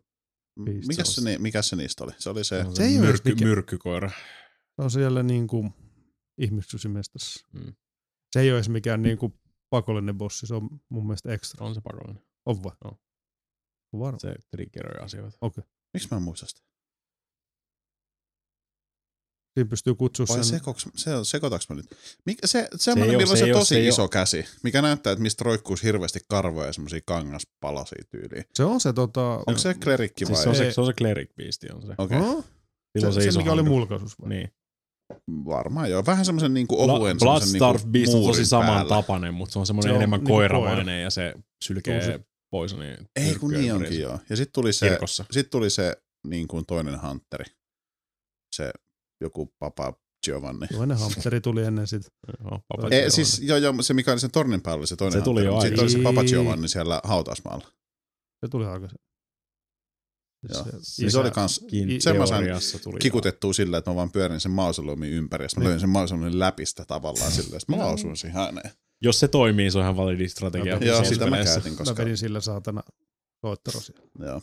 Beast 0.63 0.87
mikä 0.87 1.03
se 1.03 1.21
se, 1.21 1.37
mikä 1.37 1.61
se 1.61 1.75
niistä 1.75 2.03
oli? 2.03 2.11
Se 2.19 2.29
oli 2.29 2.43
se... 2.43 2.65
Se, 2.69 2.75
Se 2.75 2.83
mikään- 2.83 3.47
myrkkykoira. 3.47 4.09
Se 4.09 4.81
on 4.81 4.91
siellä 4.91 5.23
niinku 5.23 5.73
ihmissusimestassa. 6.37 7.47
Mm. 7.53 7.73
Se 8.31 8.39
ei 8.39 8.49
ole 8.49 8.57
edes 8.57 8.69
mikään 8.69 9.01
niinku 9.01 9.33
pakollinen 9.69 10.17
bossi, 10.17 10.47
se 10.47 10.55
on 10.55 10.69
mun 10.89 11.07
mielestä 11.07 11.33
ekstra. 11.33 11.65
On 11.65 11.75
se 11.75 11.81
pakollinen. 11.81 12.23
On 12.45 12.63
vai? 12.63 12.75
On. 12.83 12.97
On 13.93 13.99
varma. 13.99 14.19
Se 14.19 14.35
triggeröi 14.51 15.05
asioita. 15.05 15.37
Miksi 15.93 16.07
mä 16.11 16.17
en 16.17 16.23
muista 16.23 16.45
sitä? 16.47 16.61
Siinä 19.53 19.69
pystyy 19.69 19.95
kutsua 19.95 20.25
Vai 20.29 20.35
sen... 20.35 20.45
sekoks, 20.45 20.87
se, 20.95 21.11
sekoitaks 21.23 21.69
mä 21.69 21.75
nyt? 21.75 21.85
Mikä, 22.25 22.47
se, 22.47 22.67
semmoinen, 22.75 23.15
oo- 23.15 23.19
millä 23.19 23.31
on 23.31 23.37
se 23.37 23.45
se, 23.45 23.51
tosi 23.51 23.75
se 23.75 23.87
iso 23.87 24.01
oo- 24.01 24.07
käsi, 24.07 24.45
mikä 24.63 24.81
näyttää, 24.81 25.13
että 25.13 25.21
mistä 25.21 25.43
roikkuisi 25.43 25.83
hirveästi 25.83 26.19
karvoja 26.27 26.67
ja 26.67 26.73
semmosia 26.73 26.99
kangaspalasia 27.05 28.03
tyyliin. 28.11 28.43
Se 28.53 28.63
on 28.63 28.79
se 28.81 28.93
tota... 28.93 29.21
Onko 29.47 29.57
se 29.57 29.73
klerikki 29.73 30.25
vai? 30.25 30.35
Siis 30.35 30.43
se 30.43 30.49
on 30.49 30.55
se, 30.55 30.71
se, 30.71 30.81
on 30.81 30.87
se 30.87 30.93
Cleric 30.93 31.35
beasti 31.35 31.67
on 31.71 31.81
se. 31.81 31.93
Okei, 31.97 32.17
okay. 32.17 32.29
Oh, 32.29 32.45
Sillä 32.93 33.07
on 33.07 33.13
se, 33.13 33.19
se, 33.19 33.23
se, 33.23 33.29
iso 33.29 33.39
mikä 33.39 33.51
oli 33.51 33.61
hantu. 33.61 33.71
mulkaisus 33.71 34.21
vai? 34.21 34.29
Niin. 34.29 34.53
Varmaan 35.45 35.91
joo. 35.91 36.03
Vähän 36.05 36.25
semmoisen 36.25 36.53
niinku 36.53 36.81
ohuen 36.81 37.17
Bloodstarved 37.19 37.79
niinku 37.81 37.91
Beast 37.91 38.07
on 38.13 38.13
tosi 38.13 38.25
muurin 38.25 38.45
saman 38.45 38.67
päällä. 38.67 38.89
tapainen, 38.89 39.33
mutta 39.33 39.53
se 39.53 39.59
on 39.59 39.65
semmoinen 39.65 39.91
Se 39.93 39.95
enemmän 39.95 40.19
niinku 40.19 40.33
koiramainen 40.33 40.85
koira. 40.85 40.99
ja 40.99 41.09
se 41.09 41.33
sylkee 41.63 42.01
Tuo 42.17 42.19
pois. 42.51 42.77
Niin 42.77 42.97
Ei 43.15 43.35
kun 43.35 43.51
niin 43.51 43.73
onkin 43.73 43.99
joo. 43.99 44.19
Ja 44.29 44.35
sitten 44.35 44.53
tuli 44.53 44.73
se, 44.73 44.89
Kirkossa. 44.89 45.25
sit 45.31 45.49
tuli 45.49 45.69
se 45.69 45.97
niin 46.27 46.47
kuin 46.47 46.65
toinen 46.65 47.01
Hunteri. 47.01 47.45
Se 48.55 48.71
joku 49.21 49.53
Papa 49.59 49.93
Giovanni. 50.25 50.67
Toinen 50.67 50.97
hamsteri 50.97 51.41
tuli 51.41 51.63
ennen 51.63 51.87
sit. 51.87 52.07
Joo, 52.43 52.59
Papa 52.67 52.83
Ei, 52.83 52.83
Ei, 52.83 52.89
Giovanni. 52.89 53.11
siis 53.11 53.39
joo, 53.39 53.57
joo, 53.57 53.73
se 53.81 53.93
mikä 53.93 54.11
oli 54.11 54.19
sen 54.19 54.31
tornin 54.31 54.61
päällä 54.61 54.79
oli 54.79 54.87
se 54.87 54.95
toinen 54.95 55.19
Se 55.19 55.23
tuli 55.23 55.45
Hunteri, 55.47 55.55
jo 55.55 55.61
Sitten 55.61 55.83
oli 55.83 55.89
se 55.89 55.99
Papa. 56.15 56.23
Giovanni 56.23 56.67
siellä 56.67 57.01
hautausmaalla. 57.03 57.67
Se 58.45 58.47
tuli 58.51 58.65
aikaisemmin. 58.65 59.05
Joo. 60.53 60.63
Se 60.63 60.71
Siis 60.81 61.13
se 61.13 61.19
oli 61.19 61.31
kans 61.31 61.61
sen 61.99 62.17
mä 62.17 62.25
sain 62.25 62.45
kikutettua 62.99 63.53
sillä, 63.53 63.77
että 63.77 63.91
mä 63.91 63.95
vaan 63.95 64.11
pyörin 64.11 64.39
sen 64.39 64.51
mausoleumin 64.51 65.09
ympäri, 65.11 65.45
ja 65.45 65.49
mä 65.57 65.59
Niin. 65.59 65.67
löin 65.69 65.79
sen 65.79 65.89
mausoleumin 65.89 66.39
läpi 66.39 66.65
sitä 66.65 66.85
tavallaan 66.85 67.31
silleen, 67.31 67.55
että 67.55 67.71
mä 67.71 67.77
lausuin 67.77 68.17
siihen 68.17 68.37
ääneen. 68.41 68.71
Jos 69.01 69.19
se 69.19 69.27
toimii, 69.27 69.71
se 69.71 69.77
on 69.77 69.83
ihan 69.83 69.97
validi 69.97 70.29
strategia. 70.29 70.79
Mä- 70.79 70.85
Joo, 70.85 71.03
sitä 71.03 71.29
mä 71.29 71.43
käytin, 71.43 71.71
Mä 71.71 71.77
koska... 71.77 71.97
vedin 72.03 72.17
sillä 72.17 72.41
saatana 72.41 72.83
soittaro 73.45 73.79
siellä. 73.79 74.05
Joo. 74.19 74.41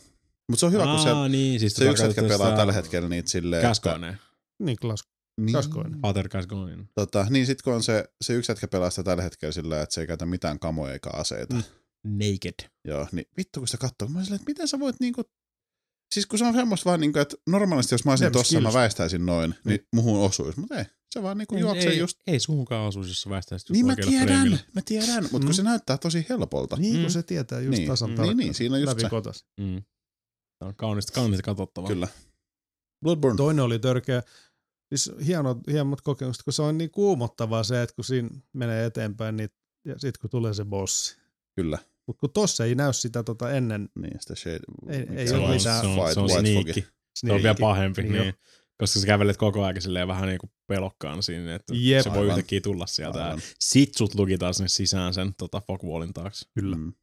Mutta 0.49 0.59
se 0.59 0.65
on 0.65 0.71
hyvä, 0.71 0.83
kun 0.83 0.99
se, 0.99 1.09
Aa, 1.09 1.29
niin, 1.29 1.59
siis 1.59 1.73
se 1.73 1.85
yksi 1.89 2.03
jätkä 2.03 2.23
pelaa 2.23 2.55
tällä 2.55 2.73
hetkellä 2.73 3.09
niitä 3.09 3.29
silleen, 3.29 3.59
että... 3.59 3.67
Kaskoinen. 3.69 4.17
Niin, 4.59 4.77
klas. 4.81 5.03
Niin, 5.41 5.53
Kaskoinen. 5.53 6.01
Pater 6.01 6.29
Kaskoinen. 6.29 6.89
tota, 6.95 7.27
niin 7.29 7.45
sit 7.45 7.61
kun 7.61 7.73
on 7.73 7.83
se, 7.83 8.05
se 8.21 8.33
yksi 8.33 8.51
jätkä 8.51 8.67
pelaa 8.67 8.89
sitä 8.89 9.03
tällä 9.03 9.23
hetkellä 9.23 9.51
sillä, 9.51 9.81
että 9.81 9.95
se 9.95 10.01
ei 10.01 10.07
käytä 10.07 10.25
mitään 10.25 10.59
kamoja 10.59 10.93
eikä 10.93 11.09
aseita. 11.13 11.55
Mm. 11.55 11.63
Naked. 12.03 12.69
Joo, 12.85 13.07
niin 13.11 13.25
vittu 13.37 13.59
kun 13.59 13.67
sitä 13.67 13.77
katsoo, 13.77 14.07
mä 14.07 14.13
olin 14.17 14.25
silleen, 14.25 14.35
että 14.41 14.49
miten 14.49 14.67
sä 14.67 14.79
voit 14.79 14.95
niinku... 14.99 15.23
Siis 16.13 16.25
kun 16.25 16.39
se 16.39 16.45
on 16.45 16.53
semmoista 16.53 16.89
vaan 16.89 16.99
niinku, 16.99 17.19
että 17.19 17.35
normaalisti 17.47 17.93
jos 17.93 18.05
mä 18.05 18.11
olisin 18.11 18.31
tossa, 18.31 18.59
mä 18.61 18.73
väistäisin 18.73 19.25
noin, 19.25 19.55
niin 19.65 19.87
muhun 19.95 20.19
osuisi. 20.25 20.59
Mutta 20.59 20.75
ei, 20.79 20.85
se 21.11 21.23
vaan 21.23 21.37
niinku 21.37 21.57
juoksee 21.57 21.91
ei, 21.91 21.97
just... 21.97 22.19
ei 22.27 22.39
suhunkaan 22.39 22.87
osuisi, 22.87 23.09
jos 23.11 23.21
sä 23.21 23.29
väistäisit 23.29 23.69
just 23.69 23.73
Niin 23.75 23.85
mä 23.85 23.95
tiedän, 23.95 24.27
freimille. 24.27 24.59
mä 24.75 24.81
tiedän, 24.85 25.23
mutta 25.23 25.37
Mm. 25.39 25.45
kun 25.45 25.53
se 25.53 25.63
näyttää 25.63 25.97
tosi 25.97 26.25
helpolta. 26.29 26.75
Niin, 26.75 26.93
kun 26.95 27.03
Mm. 27.03 27.09
se 27.09 27.23
tietää 27.23 27.59
just 27.59 27.77
Niin, 27.77 27.87
tasan 27.87 28.09
mm. 28.09 28.15
tarkkaan. 28.15 28.37
Niin, 28.37 28.45
niin, 28.45 28.53
siinä 28.53 28.75
on 28.75 28.81
just 28.81 28.89
läpi 28.91 29.01
se. 29.01 29.09
kotas. 29.09 29.45
Mm. 29.59 29.83
Tämä 30.59 30.69
on 30.69 30.75
kaunista, 30.75 31.13
kaunista 31.13 31.43
katsottavaa. 31.43 31.87
Kyllä. 31.89 32.07
Bloodborne. 33.03 33.37
Toinen 33.37 33.65
oli 33.65 33.79
törkeä. 33.79 34.23
Siis 34.95 35.11
hieno, 35.25 35.55
hienot 35.71 36.01
kokemukset, 36.01 36.43
kun 36.43 36.53
se 36.53 36.61
on 36.61 36.77
niin 36.77 36.91
kuumottavaa 36.91 37.63
se, 37.63 37.81
että 37.81 37.95
kun 37.95 38.05
siinä 38.05 38.29
menee 38.53 38.85
eteenpäin, 38.85 39.37
niin, 39.37 39.49
ja 39.85 39.93
sitten 39.93 40.21
kun 40.21 40.29
tulee 40.29 40.53
se 40.53 40.65
bossi. 40.65 41.17
Kyllä. 41.55 41.77
Mutta 42.07 42.19
kun 42.19 42.29
tossa 42.33 42.65
ei 42.65 42.75
näy 42.75 42.93
sitä 42.93 43.23
tota 43.23 43.51
ennen 43.51 43.89
Niin, 43.95 44.17
sitä 44.21 44.35
shade... 44.35 44.59
Ei- 44.89 45.07
ei 45.17 45.27
se, 45.27 45.35
ole 45.35 45.43
on, 45.45 45.49
mitään 45.55 45.81
se 45.81 45.87
on, 45.87 46.13
se 46.13 46.19
on 46.19 46.29
sneakki. 46.29 46.53
Fogi. 46.81 46.87
Se 47.15 47.25
on 47.25 47.29
vielä 47.29 47.41
Sneaky. 47.41 47.59
pahempi, 47.61 48.01
Niin 48.03 48.13
niin, 48.13 48.25
jo. 48.27 48.33
koska 48.77 48.99
sä 48.99 49.05
kävelet 49.07 49.37
koko 49.37 49.63
ajan 49.63 49.81
silleen 49.81 50.07
vähän 50.07 50.27
niinku 50.29 50.51
pelokkaan 50.67 51.23
siinä, 51.23 51.55
että 51.55 51.73
Jep. 51.75 52.03
se 52.03 52.09
voi 52.09 52.17
Aivan. 52.17 52.29
yhtäkkiä 52.29 52.61
tulla 52.61 52.87
sieltä. 52.87 53.25
Aivan. 53.25 53.41
sit 53.59 53.93
sut 53.95 54.15
lukitaan 54.15 54.53
sinne 54.53 54.67
sisään 54.67 55.13
sen 55.13 55.33
tota, 55.37 55.61
fogwallin 55.67 56.13
taakse. 56.13 56.45
Kyllä. 56.53 56.75
Mm. 56.75 56.93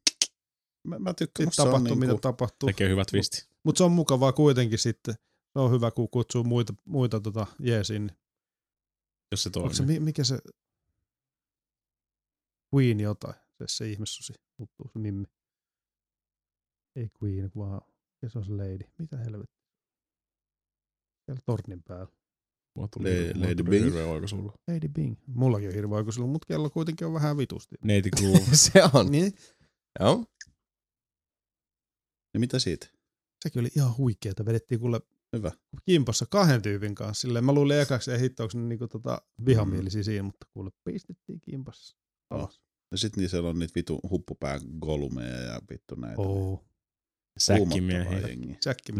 Mä, 0.87 0.99
mä 0.99 1.13
tykkään, 1.13 1.45
Sitten 1.47 1.65
se 1.65 1.69
tapahtuu, 1.69 1.95
mitä 1.95 2.07
niinku, 2.07 2.21
tapahtuu. 2.21 2.67
Tekee 2.67 2.89
hyvä 2.89 3.05
twisti. 3.05 3.45
Mutta 3.63 3.77
se 3.77 3.83
on 3.83 3.91
mukavaa 3.91 4.31
kuitenkin 4.33 4.79
sitten. 4.79 5.13
Se 5.53 5.59
on 5.59 5.71
hyvä, 5.71 5.91
kun 5.91 6.09
kutsuu 6.09 6.43
muita, 6.43 6.73
muita 6.85 7.19
tota, 7.19 7.47
jeesiin. 7.59 8.11
Jos 9.31 9.43
se 9.43 9.47
Onko 9.49 9.59
toimii. 9.59 9.75
se, 9.75 9.83
mi- 9.85 9.99
mikä 9.99 10.23
se 10.23 10.39
Queen 12.75 12.99
jotain, 12.99 13.35
se, 13.57 13.65
se 13.67 13.89
ihmissusi, 13.89 14.33
muuttuu 14.61 14.89
se 14.93 14.99
nimi. 14.99 15.25
Ei 16.95 17.09
Queen, 17.23 17.51
vaan 17.55 17.81
mikä 18.21 18.29
se 18.31 18.37
on 18.39 18.45
se 18.45 18.51
Lady. 18.51 18.85
Mitä 18.99 19.17
helvettiä? 19.17 19.61
Siellä 21.25 21.41
tornin 21.45 21.83
päällä. 21.83 22.11
Mulla 22.75 22.87
tuli, 22.93 23.09
Le- 23.09 23.33
mulla 23.33 23.45
Lady 23.45 23.55
tuli 23.55 23.69
Bing. 23.69 23.85
hirveä 23.85 24.05
oikosulku. 24.07 24.53
Lady 24.67 24.87
Bing. 24.87 25.15
Mullakin 25.27 25.67
on 25.69 25.75
hirveä 25.75 25.97
aika 25.97 26.11
mutta 26.27 26.45
kello 26.47 26.69
kuitenkin 26.69 27.07
on 27.07 27.13
vähän 27.13 27.37
vitusti. 27.37 27.75
Neiti 27.85 28.09
Groove. 28.09 28.55
se 28.71 28.81
on. 28.93 29.11
Niin, 29.11 29.33
Joo. 29.99 30.25
niin 32.33 32.39
mitä 32.39 32.59
siitä? 32.59 32.87
sekin 33.43 33.59
oli 33.59 33.69
ihan 33.75 33.97
huikeeta. 33.97 34.45
Vedettiin 34.45 34.79
kuule 34.79 35.01
Hyvä. 35.35 35.51
kimpassa 35.85 36.25
kahden 36.25 36.61
tyypin 36.61 36.95
kanssa. 36.95 37.21
Silleen, 37.21 37.45
mä 37.45 37.53
luulin 37.53 37.79
ekaksi, 37.81 38.11
että 38.11 38.21
hitto, 38.21 38.43
onko 38.43 38.57
ne 38.57 38.63
niinku 38.63 38.87
tota 38.87 39.21
vihamielisiä 39.45 40.03
siinä, 40.03 40.23
mutta 40.23 40.47
kuule 40.53 40.71
pistettiin 40.83 41.41
kimpassa. 41.41 41.97
alas. 42.29 42.61
Ja 42.91 42.97
sit 42.97 43.15
niin 43.17 43.29
siellä 43.29 43.49
on 43.49 43.59
niitä 43.59 43.71
vitu 43.75 43.99
huppupää 44.09 44.59
golumeja 44.79 45.37
ja 45.37 45.61
vittu 45.71 45.95
näitä. 45.95 46.21
Oo. 46.21 46.65
Säkkimiehiä. 47.39 48.21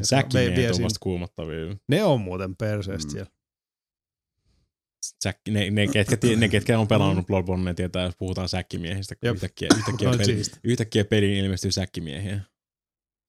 Säkkimiehet 0.02 0.12
Vie- 0.34 0.56
vie 0.56 0.72
on 0.72 0.84
vasta 0.84 1.00
kuumottavia. 1.02 1.76
Ne 1.90 2.04
on 2.04 2.22
muuten 2.22 2.56
perseestä 2.56 3.08
Mm. 3.08 3.12
siellä. 3.12 3.32
Säkki, 5.24 5.52
ne, 5.52 5.70
ne, 5.70 5.88
ketkä, 5.88 6.18
ne, 6.38 6.50
ketkä 6.50 6.80
on 6.80 6.88
pelannut 6.88 7.28
Bloodborne, 7.28 7.64
ne 7.64 7.74
tietää, 7.74 8.04
jos 8.04 8.16
puhutaan 8.20 8.50
säkkimiehistä, 8.50 9.16
kun 9.16 9.28
Jep. 9.28 9.36
yhtäkkiä, 9.36 9.70
yhtäkkiä, 9.78 10.08
Noin 10.08 10.20
peli, 10.20 10.42
yhtäkkiä 10.64 11.06
peliin 11.06 11.46
ilmestyy 11.46 11.72
säkkimiehiä. 11.72 12.42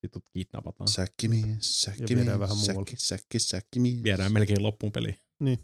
Sitten 0.01 0.23
kidnapataan. 0.33 0.89
Säkkimies, 0.89 1.81
säkkimies, 1.81 2.27
vähän 2.39 2.57
säkki, 2.57 2.97
säkki, 2.99 3.39
säkkimies. 3.39 4.03
Viedään 4.03 4.33
melkein 4.33 4.63
loppuun 4.63 4.93
peliin. 4.93 5.17
Niin. 5.41 5.59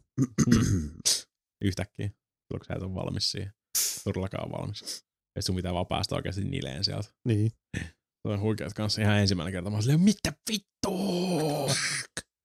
Yhtäkkiä. 1.65 2.07
Silloin 2.07 2.61
kun 2.61 2.65
sä 2.69 2.75
et 2.75 2.83
ole 2.83 2.95
valmis 2.95 3.31
siihen. 3.31 3.53
Todellakaan 4.05 4.51
valmis. 4.53 5.05
Ei 5.37 5.43
sun 5.43 5.55
mitään 5.55 5.75
vaan 5.75 5.87
päästä 5.87 6.15
oikeasti 6.15 6.45
nileen 6.45 6.85
sieltä. 6.85 7.09
Niin. 7.25 7.51
Se 8.23 8.29
on 8.33 8.41
huikeat 8.41 8.73
kanssa 8.75 9.03
ihan 9.03 9.19
ensimmäinen 9.19 9.53
kerta. 9.53 9.71
Mä 9.71 9.77
olin 9.77 9.83
silleen, 9.83 10.01
mitä 10.01 10.33
vittu? 10.51 10.99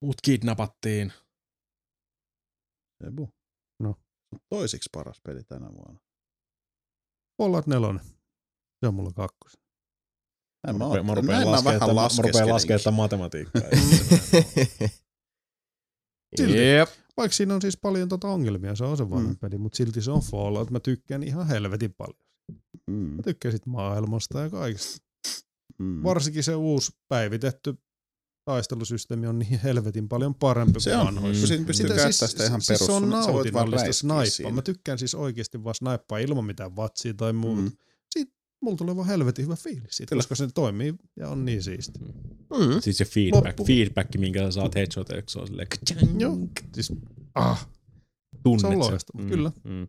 Mut 0.01 0.15
kidnappattiin. 0.23 1.13
Sebu. 3.03 3.29
No. 3.79 3.95
Toisiksi 4.49 4.89
paras 4.93 5.21
peli 5.23 5.43
tänä 5.43 5.67
vuonna. 5.73 5.99
Fallout 7.41 7.67
4. 7.67 7.99
Se 8.79 8.87
on 8.87 8.93
mulla 8.93 9.11
kakkos. 9.11 9.53
Näin 10.67 10.77
mä, 10.77 10.87
Mä, 10.87 11.03
mä 11.03 11.15
rupean 11.15 11.43
mä 11.43 11.51
laskemaan, 11.51 11.63
mä 11.63 11.79
rupean 11.81 11.95
laskemaan 11.95 12.49
laskeskelinkin. 12.49 12.83
tätä 12.83 12.91
matematiikkaa. 12.91 13.61
Silti. 16.37 16.67
Jep. 16.67 16.89
Vaikka 17.17 17.35
siinä 17.35 17.55
on 17.55 17.61
siis 17.61 17.77
paljon 17.77 18.09
tota 18.09 18.27
ongelmia, 18.27 18.75
se 18.75 18.83
on 18.83 18.97
se 18.97 19.09
vanha 19.09 19.29
Mm. 19.29 19.37
peli, 19.37 19.57
mutta 19.57 19.75
silti 19.77 20.01
se 20.01 20.11
on 20.11 20.21
Fallout. 20.21 20.71
Mä 20.71 20.79
tykkään 20.79 21.23
ihan 21.23 21.47
helvetin 21.47 21.93
paljon. 21.93 22.23
Mm, 22.87 22.95
Mä 22.95 23.21
tykkään 23.23 23.51
sit 23.51 23.65
maailmasta 23.65 24.39
ja 24.41 24.49
kaikesta. 24.49 24.97
mm. 25.79 26.03
Varsinkin 26.03 26.43
se 26.43 26.55
uusi 26.55 26.91
päivitetty 27.07 27.75
taistelusysteemi 28.45 29.27
on 29.27 29.39
niin 29.39 29.59
helvetin 29.63 30.09
paljon 30.09 30.35
parempi 30.35 30.79
Se 30.79 30.89
kuin 30.89 30.99
on. 30.99 31.05
vanhoissa. 31.05 31.39
Kun 31.41 31.47
siinä 31.47 31.65
pystyy 31.65 31.87
Sitä 31.87 31.95
käyttämään 32.01 32.29
sitä 32.29 32.45
ihan 32.45 32.61
siis 32.61 32.79
se 32.79 32.91
on 32.91 33.09
nautinnollista 33.09 33.93
snaippaa. 33.93 34.51
Mä 34.51 34.61
tykkään 34.61 34.99
siis 34.99 35.15
oikeasti 35.15 35.63
vaan 35.63 35.75
snaippaa 35.75 36.17
ilman 36.17 36.45
mitään 36.45 36.75
vatsia 36.75 37.13
tai 37.13 37.33
muuta. 37.33 37.61
Mm. 37.61 37.71
Mm. 38.63 38.65
Mulla 38.65 38.77
tulee 38.77 38.95
vaan 38.95 39.07
helvetin 39.07 39.45
hyvä 39.45 39.55
fiilis 39.55 39.97
siitä, 39.97 40.15
koska 40.15 40.35
se 40.35 40.47
toimii 40.53 40.93
ja 41.15 41.29
on 41.29 41.45
niin 41.45 41.63
siisti. 41.63 41.99
Mm. 41.99 42.81
Siis 42.81 42.97
se 42.97 43.05
feedback, 43.05 43.45
Loppu. 43.45 43.65
feedback, 43.65 44.17
minkä 44.17 44.39
sä 44.39 44.51
saat 44.51 44.75
headshoteiksi, 44.75 45.33
se 45.33 45.39
on 45.39 45.47
silleen 45.47 45.67
Joo. 46.19 46.37
Siis, 46.73 46.93
ah, 47.35 47.67
tunnet 48.43 48.61
se 48.61 48.67
on 48.67 48.79
loistava, 48.79 49.23
kyllä. 49.23 49.51
Mm. 49.63 49.87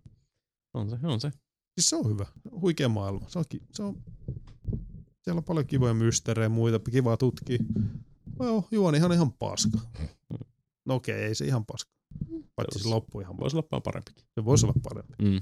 On 0.75 0.91
se, 0.91 0.97
on 1.03 1.21
se. 1.21 1.31
siis 1.75 1.91
se 1.91 1.97
on 1.97 2.09
hyvä. 2.11 2.27
Huikea 2.61 2.89
maailma. 2.89 3.29
Se 3.29 3.39
on, 3.39 3.45
ki- 3.49 3.63
se 3.73 3.83
on, 3.83 4.03
siellä 5.23 5.39
on 5.39 5.45
paljon 5.45 5.67
kivoja 5.67 5.95
mysteerejä 5.95 6.45
ja 6.45 6.49
muita, 6.49 6.91
kivaa 6.91 7.17
tutkia. 7.17 7.59
Joo, 8.41 8.69
juonihan 8.71 9.11
on 9.11 9.15
ihan 9.15 9.33
paska. 9.33 9.79
No 10.87 10.95
okei, 10.95 11.15
ei 11.23 11.35
se 11.35 11.47
ihan 11.47 11.67
paska. 11.67 11.91
Paitsi 12.57 12.79
se 12.79 12.89
loppu 12.89 13.21
ihan 13.21 13.37
paska. 13.37 13.41
Voisi 13.43 13.57
olla 13.57 13.81
parempikin. 13.81 14.25
Se 14.35 14.45
voisi 14.45 14.67
olla 14.67 14.75
parempi. 14.83 15.15
Mm. 15.23 15.41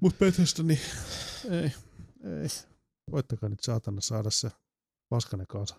Mut 0.00 0.18
Bethesda, 0.18 0.62
niin 0.62 0.78
ei, 1.50 1.70
ei. 2.24 2.48
Koittakaa 3.10 3.48
nyt 3.48 3.60
saatana 3.60 4.00
saada 4.00 4.30
se 4.30 4.50
paskane 5.08 5.44
kaasa. 5.48 5.74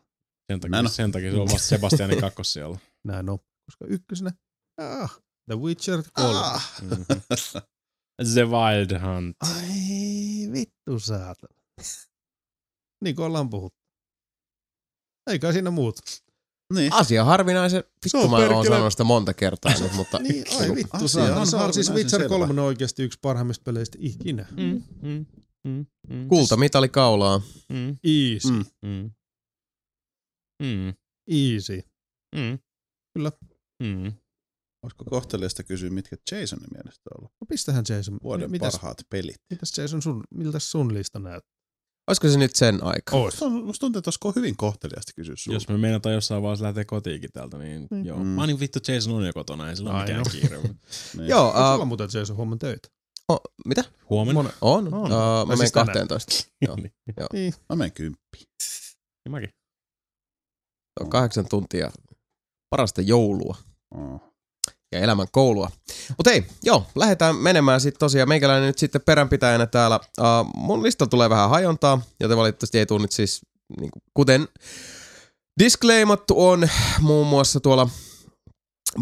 Sen 0.52 0.60
takia, 0.60 0.72
Näin 0.72 0.86
on. 0.86 0.92
sen 0.92 1.12
takia 1.12 1.32
se 1.32 1.38
on 1.38 1.48
vasta 1.48 1.68
Sebastianin 1.68 2.22
kakkos 2.22 2.54
siellä. 2.54 2.78
Näin 3.08 3.30
on. 3.30 3.40
Koska 3.66 3.86
ykkösenä, 3.86 4.32
ah, 4.78 5.20
The 5.46 5.56
Witcher 5.60 6.04
3. 6.14 6.30
Ah. 6.40 6.74
Mm-hmm. 6.82 7.06
The 8.34 8.46
Wild 8.46 9.00
Hunt. 9.02 9.38
Ai 9.40 10.52
vittu 10.52 11.00
saatana. 11.00 11.56
niin 13.04 13.16
kuin 13.16 13.26
ollaan 13.26 13.50
puhuttu. 13.50 13.80
Ei 15.30 15.40
kai 15.40 15.54
siinä 15.54 15.72
muut. 15.72 16.00
Niin. 16.74 16.94
Asia 16.94 17.24
harvinaisen. 17.26 17.84
Vittu 18.06 18.28
mä 18.30 18.38
oon 18.38 18.66
sanonut 18.66 18.94
sitä 18.94 19.04
monta 19.04 19.34
kertaa 19.34 19.74
nyt, 19.80 19.94
mutta 19.94 20.20
Niin, 20.24 20.44
ai 20.60 20.76
vittu 20.76 20.90
Asia 20.98 21.08
saatana. 21.08 21.40
on 21.40 21.48
Se 21.48 21.56
on 21.58 21.74
siis 21.74 21.94
Witcher 21.94 22.10
selvä. 22.22 22.30
3 22.30 22.52
on 22.52 22.60
oikeasti 22.60 23.04
yksi 23.04 23.20
parhaimmista 23.22 23.64
peleistä 23.64 23.98
ikinä. 24.02 24.46
Mm, 24.58 24.84
mm, 25.02 25.26
mm, 25.64 25.86
mm, 26.10 26.28
kultamitali 26.28 26.90
kaulaa. 26.90 27.42
Mm, 27.70 27.98
Easy. 28.04 28.52
Mm. 28.52 28.66
mm, 28.86 29.12
mm, 30.64 30.94
Easy. 31.28 31.82
mm. 32.36 32.60
Kyllä. 33.14 33.32
Mm. 33.84 34.14
Olisiko 34.84 35.06
kohteliasta 35.10 35.64
kysyä, 35.64 35.90
mitkä 35.90 36.16
Jasonin 36.32 36.68
mielestä 36.74 37.02
on 37.12 37.18
ollut 37.20 37.32
No 37.42 37.46
pistähän 37.50 37.84
Jason. 37.90 38.20
vuoden 38.24 38.52
mitäs, 38.52 38.74
parhaat 38.74 38.98
pelit? 39.10 39.36
mitäs 39.50 39.78
Jason 39.78 40.02
sun, 40.02 40.24
miltä 40.36 40.60
sun 40.60 40.94
lista 40.94 41.20
näyttää? 41.20 41.52
Olisiko 42.08 42.30
se 42.30 42.38
nyt 42.38 42.56
sen 42.56 42.84
aika? 42.84 43.16
Ois. 43.18 43.42
Musta, 43.64 43.80
tuntuu, 43.80 44.00
että 44.00 44.08
olisiko 44.10 44.32
hyvin 44.36 44.58
kohteliasta 44.58 45.12
kysyä 45.16 45.36
sulta. 45.38 45.56
Jos 45.56 45.68
me 45.68 45.78
meinataan 45.78 46.16
jossain 46.16 46.42
vaiheessa 46.44 46.66
lähteä 46.66 46.86
kotiinkin 46.86 47.30
täältä, 47.34 47.58
niin 47.58 47.88
Mm. 47.92 48.06
joo. 48.06 48.18
Mm. 48.20 48.26
Mä 48.26 48.48
niin 48.48 48.60
vittu 48.60 48.80
Jason 48.88 49.14
on 49.14 49.26
jo 49.26 49.34
kotona, 49.34 49.70
ei 49.70 49.76
sillä 49.76 49.92
ole 49.92 50.00
mikään 50.02 50.24
kiire. 50.32 50.60
Niin. 51.18 51.28
Joo, 51.30 51.48
Onko 51.48 51.60
sulla 51.60 51.76
uh, 51.78 51.86
muuten 51.88 52.10
Jason 52.14 52.36
huomenna 52.38 52.58
töitä? 52.58 52.88
Oh, 53.32 53.40
mitä? 53.66 53.84
Huomenna. 54.10 54.42
Mone- 54.44 54.54
On. 54.62 54.94
On. 54.94 55.04
Uh, 55.04 55.10
mä 55.10 55.46
menen 55.46 55.58
siis 55.58 55.72
tänään. 55.72 56.08
12. 56.08 56.34
Joo. 56.68 56.76
niin, 56.76 56.94
Niin. 57.34 57.54
Mä 57.70 57.76
menen 57.76 57.92
kymppiin. 57.92 58.44
niin 59.26 59.32
mäkin. 59.32 59.50
Se 61.00 61.04
on 61.04 61.10
kahdeksan 61.10 61.46
tuntia 61.50 61.92
parasta 62.70 63.02
joulua 63.02 63.56
Oh. 63.96 64.22
ja 64.92 65.00
elämän 65.00 65.28
koulua. 65.32 65.72
Mutta 66.18 66.30
hei, 66.30 66.46
joo, 66.64 66.86
lähdetään 66.96 67.36
menemään 67.36 67.82
sitten 67.82 68.00
tosiaan. 68.00 68.30
Meikäläinen 68.30 68.68
nyt 68.68 68.78
sitten 68.78 69.02
peränpitäjänä 69.02 69.66
täällä. 69.66 70.00
Uh, 70.20 70.26
mun 70.56 70.84
lista 70.84 71.08
tulee 71.08 71.30
vähän 71.30 71.50
hajontaa, 71.50 72.02
joten 72.20 72.38
valitettavasti 72.38 72.80
ei 72.80 72.86
tule 72.86 73.02
nyt 73.02 73.12
siis, 73.12 73.42
niin 73.80 73.92
kuin, 73.92 74.04
kuten 74.14 74.48
Disclaimattu 75.60 76.48
on 76.48 76.70
muun 77.00 77.28
muassa 77.28 77.60
tuolla 77.60 77.90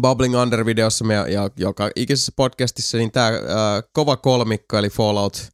Bubbling 0.00 0.40
Under-videossa 0.42 1.04
ja, 1.28 1.50
joka 1.56 1.90
ikisessä 1.96 2.32
podcastissa, 2.36 2.98
niin 2.98 3.12
tämä 3.12 3.32
kova 3.92 4.16
kolmikko, 4.16 4.78
eli 4.78 4.90
Fallout, 4.90 5.48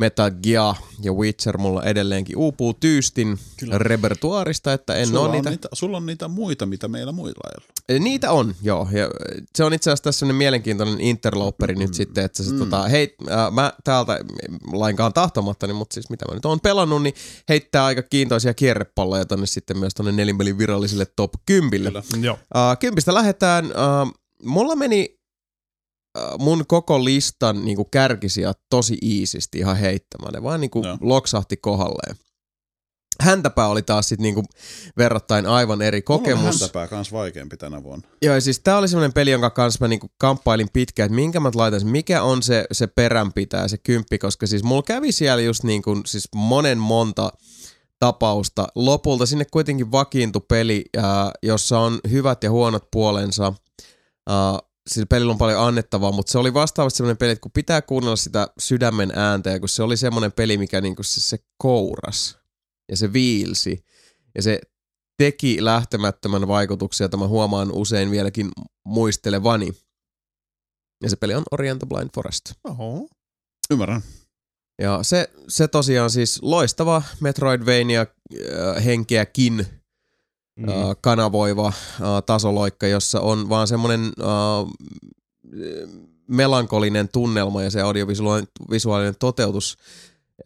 Metal 0.00 0.30
Gear 0.42 0.74
ja 1.02 1.12
Witcher 1.12 1.58
mulla 1.58 1.82
edelleenkin 1.82 2.36
uupuu 2.36 2.74
tyystin 2.74 3.38
Kyllä. 3.56 3.78
repertuaarista, 3.78 4.72
että 4.72 4.94
en 4.94 5.06
Sulla 5.06 5.20
ole 5.20 5.28
on, 5.28 5.32
niitä. 5.32 5.50
niitä, 5.50 5.68
sulla 5.72 5.96
on 5.96 6.06
niitä 6.06 6.28
muita, 6.28 6.66
mitä 6.66 6.88
meillä 6.88 7.12
muilla 7.12 7.50
ei. 7.54 7.64
Eh, 7.88 8.00
Niitä 8.00 8.32
on, 8.32 8.54
joo. 8.62 8.88
Ja 8.92 9.10
se 9.54 9.64
on 9.64 9.74
itse 9.74 9.90
asiassa 9.90 10.04
tässä 10.04 10.18
sellainen 10.18 10.38
mielenkiintoinen 10.38 11.00
interloperi 11.00 11.74
nyt 11.74 11.94
sitten, 11.94 12.24
että 12.24 12.42
se, 12.42 12.52
mm. 12.52 12.58
tota, 12.58 12.82
hei, 12.88 13.16
äh, 13.30 13.52
mä 13.52 13.72
täältä 13.84 14.18
mm, 14.48 14.58
lainkaan 14.72 15.12
tahtomattani, 15.12 15.72
mutta 15.72 15.94
siis 15.94 16.10
mitä 16.10 16.24
mä 16.28 16.34
nyt 16.34 16.44
oon 16.44 16.60
pelannut, 16.60 17.02
niin 17.02 17.14
heittää 17.48 17.84
aika 17.84 18.02
kiintoisia 18.02 18.54
kierrepalloja 18.54 19.24
tonne 19.24 19.46
sitten 19.46 19.78
myös 19.78 19.94
tonne 19.94 20.12
nelinpelin 20.12 20.58
virallisille 20.58 21.06
top 21.16 21.32
10. 21.46 21.92
Kyllä. 21.92 22.02
Joo. 22.20 22.34
Uh, 22.34 22.78
kympistä 22.80 23.14
lähdetään. 23.14 23.66
Uh, 23.66 24.20
mulla 24.44 24.76
meni 24.76 25.19
mun 26.38 26.64
koko 26.68 27.04
listan 27.04 27.64
niinku 27.64 27.84
kärkisiä 27.84 28.52
tosi 28.70 28.98
iisisti 29.02 29.58
ihan 29.58 29.76
heittämään. 29.76 30.32
Ne 30.32 30.42
vaan 30.42 30.60
niinku 30.60 30.82
Joo. 30.84 30.98
loksahti 31.00 31.56
kohdalleen. 31.56 32.16
Häntäpää 33.20 33.68
oli 33.68 33.82
taas 33.82 34.08
sit 34.08 34.20
niinku 34.20 34.42
verrattain 34.96 35.46
aivan 35.46 35.82
eri 35.82 36.02
Mulla 36.08 36.18
on 36.18 36.20
kokemus. 36.22 36.60
häntäpää 36.60 36.88
kans 36.88 37.12
vaikeampi 37.12 37.56
tänä 37.56 37.82
vuonna. 37.82 38.08
Joo, 38.22 38.40
siis 38.40 38.60
tää 38.60 38.78
oli 38.78 38.88
semmoinen 38.88 39.12
peli, 39.12 39.30
jonka 39.30 39.50
kanssa 39.50 39.84
mä 39.84 39.88
niinku 39.88 40.10
kamppailin 40.18 40.68
pitkään, 40.72 41.04
että 41.06 41.14
minkä 41.14 41.40
mä 41.40 41.50
laitan, 41.54 41.86
mikä 41.86 42.22
on 42.22 42.42
se, 42.42 42.64
se 42.72 42.86
peränpitäjä, 42.86 43.68
se 43.68 43.78
kymppi, 43.78 44.18
koska 44.18 44.46
siis 44.46 44.62
mulla 44.62 44.82
kävi 44.82 45.12
siellä 45.12 45.42
just 45.42 45.64
niin 45.64 45.82
kuin, 45.82 46.02
siis 46.06 46.28
monen 46.34 46.78
monta 46.78 47.32
tapausta. 47.98 48.68
Lopulta 48.74 49.26
sinne 49.26 49.44
kuitenkin 49.44 49.92
vakiintui 49.92 50.42
peli, 50.48 50.84
ää, 50.96 51.30
jossa 51.42 51.78
on 51.78 52.00
hyvät 52.10 52.44
ja 52.44 52.50
huonot 52.50 52.90
puolensa. 52.90 53.52
Ää, 54.28 54.58
sillä 54.94 55.06
pelillä 55.06 55.32
on 55.32 55.38
paljon 55.38 55.66
annettavaa, 55.66 56.12
mutta 56.12 56.32
se 56.32 56.38
oli 56.38 56.54
vastaavasti 56.54 56.96
semmoinen 56.96 57.16
peli, 57.16 57.30
että 57.30 57.42
kun 57.42 57.52
pitää 57.52 57.82
kuunnella 57.82 58.16
sitä 58.16 58.48
sydämen 58.58 59.12
ääntä, 59.14 59.50
ja 59.50 59.60
kun 59.60 59.68
se 59.68 59.82
oli 59.82 59.96
semmoinen 59.96 60.32
peli, 60.32 60.58
mikä 60.58 60.80
niinku 60.80 61.02
se, 61.02 61.20
se 61.20 61.38
kouras 61.58 62.38
ja 62.90 62.96
se 62.96 63.12
viilsi 63.12 63.84
ja 64.34 64.42
se 64.42 64.60
teki 65.18 65.64
lähtemättömän 65.64 66.48
vaikutuksia, 66.48 67.04
jota 67.04 67.16
mä 67.16 67.26
huomaan 67.26 67.72
usein 67.72 68.10
vieläkin 68.10 68.50
muistelevani. 68.84 69.72
Ja 71.02 71.10
se 71.10 71.16
peli 71.16 71.34
on 71.34 71.42
Orient 71.50 71.82
Blind 71.88 72.10
Forest. 72.14 72.52
Oho. 72.64 73.08
Ymmärrän. 73.70 74.02
Ja 74.82 75.02
se, 75.02 75.30
se 75.48 75.68
tosiaan 75.68 76.10
siis 76.10 76.42
loistava 76.42 77.02
Metroidvania 77.20 78.00
äh, 78.00 78.84
henkeäkin 78.84 79.66
Mm. 80.56 80.68
äh, 80.68 80.74
kanavoiva 81.00 81.66
äh, 81.66 81.74
tasoloikka, 82.26 82.86
jossa 82.86 83.20
on 83.20 83.48
vaan 83.48 83.68
semmoinen 83.68 84.00
äh, 84.20 84.72
melankolinen 86.26 87.08
tunnelma 87.08 87.62
ja 87.62 87.70
se 87.70 87.80
audiovisuaalinen 87.80 88.48
visuaalinen 88.70 89.14
toteutus, 89.18 89.78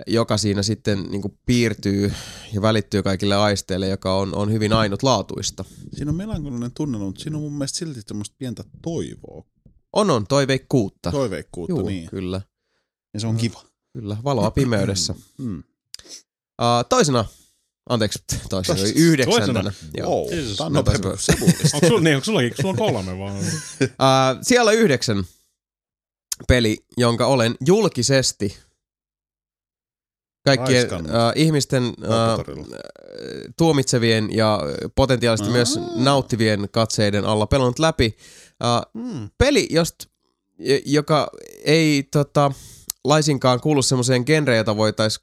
joka 0.06 0.36
siinä 0.38 0.62
sitten 0.62 1.02
niin 1.10 1.22
kuin 1.22 1.38
piirtyy 1.46 2.12
ja 2.52 2.62
välittyy 2.62 3.02
kaikille 3.02 3.36
aisteille, 3.36 3.88
joka 3.88 4.14
on, 4.16 4.34
on 4.34 4.52
hyvin 4.52 4.72
ainutlaatuista. 4.72 5.64
Siinä 5.96 6.10
on 6.10 6.16
melankolinen 6.16 6.72
tunnelma, 6.76 7.06
mutta 7.06 7.22
siinä 7.22 7.36
on 7.36 7.42
mun 7.42 7.52
mielestä 7.52 7.78
silti 7.78 8.00
semmoista 8.06 8.36
pientä 8.38 8.64
toivoa. 8.82 9.44
On, 9.92 10.10
on, 10.10 10.26
toiveikkuutta. 10.26 11.10
Toiveikkuutta, 11.10 11.72
Juu, 11.72 11.86
niin. 11.88 12.08
kyllä, 12.08 12.40
Ja 13.14 13.20
se 13.20 13.26
on 13.26 13.36
kiva. 13.36 13.62
kyllä, 13.92 14.16
valoa 14.24 14.50
pimeydessä. 14.50 15.14
Mm. 15.38 15.58
Uh, 15.58 16.84
toisena, 16.88 17.24
anteeksi, 17.88 18.18
toisena, 18.48 18.78
Toisena. 18.78 19.00
yhdeksäntänä. 19.04 19.72
Joo. 19.96 20.10
Wow. 20.10 20.28
Onko 21.74 21.86
sulla, 21.88 22.00
niin, 22.00 22.16
onko 22.16 22.24
sullakin, 22.24 22.52
sulla 22.60 22.70
on 22.70 22.76
kolme 22.76 23.18
vaan? 23.18 23.36
Uh, 23.80 24.38
siellä 24.42 24.72
yhdeksän 24.72 25.24
peli, 26.48 26.84
jonka 26.96 27.26
olen 27.26 27.54
julkisesti 27.66 28.56
kaikkien 30.44 30.86
uh, 30.92 31.00
ihmisten 31.34 31.84
uh, 31.84 32.64
tuomitsevien 33.56 34.36
ja 34.36 34.60
potentiaalisesti 34.94 35.52
myös 35.52 35.76
Aa. 35.76 35.82
nauttivien 35.96 36.68
katseiden 36.72 37.24
alla 37.24 37.46
pelannut 37.46 37.78
läpi. 37.78 38.16
Uh, 38.96 39.02
Mm. 39.02 39.30
peli, 39.38 39.66
jost, 39.70 39.94
joka 40.86 41.30
ei 41.64 42.02
tota, 42.02 42.52
laisinkaan 43.04 43.60
kuulu 43.60 43.82
semmoiseen 43.82 44.22
genreen, 44.26 44.58
jota 44.58 44.76
voitais, 44.76 45.20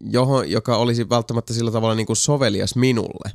johon, 0.00 0.50
joka 0.50 0.76
olisi 0.76 1.08
välttämättä 1.08 1.52
sillä 1.52 1.70
tavalla 1.70 1.94
niin 1.94 2.06
kuin 2.06 2.16
sovelias 2.16 2.76
minulle. 2.76 3.30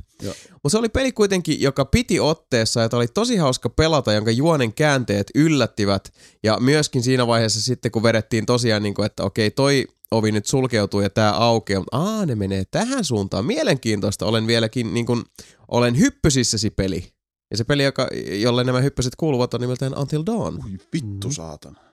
Mutta 0.52 0.68
se 0.68 0.78
oli 0.78 0.88
peli 0.88 1.12
kuitenkin, 1.12 1.62
joka 1.62 1.84
piti 1.84 2.20
otteessa, 2.20 2.80
ja 2.80 2.88
oli 2.92 3.08
tosi 3.08 3.36
hauska 3.36 3.68
pelata, 3.68 4.12
jonka 4.12 4.30
juonen 4.30 4.72
käänteet 4.72 5.30
yllättivät. 5.34 6.12
Ja 6.42 6.58
myöskin 6.60 7.02
siinä 7.02 7.26
vaiheessa 7.26 7.62
sitten, 7.62 7.90
kun 7.90 8.02
vedettiin 8.02 8.46
tosiaan, 8.46 8.82
niin 8.82 8.94
kuin, 8.94 9.06
että 9.06 9.22
okei, 9.24 9.50
toi 9.50 9.86
ovi 10.10 10.32
nyt 10.32 10.46
sulkeutuu 10.46 11.00
ja 11.00 11.10
tämä 11.10 11.32
aukeaa, 11.32 11.80
mutta 11.80 11.98
aa, 11.98 12.26
ne 12.26 12.34
menee 12.34 12.64
tähän 12.70 13.04
suuntaan. 13.04 13.44
Mielenkiintoista, 13.46 14.26
olen 14.26 14.46
vieläkin, 14.46 14.94
niin 14.94 15.06
kuin, 15.06 15.22
olen 15.68 15.98
hyppysissäsi 15.98 16.70
peli. 16.70 17.12
Ja 17.50 17.56
se 17.56 17.64
peli, 17.64 17.84
joka, 17.84 18.08
jolle 18.40 18.64
nämä 18.64 18.80
hyppyset 18.80 19.16
kuuluvat, 19.16 19.54
on 19.54 19.60
nimeltään 19.60 19.98
Until 19.98 20.22
Dawn. 20.26 20.54
Ui 20.64 20.78
vittu 20.92 21.32
saatana. 21.32 21.91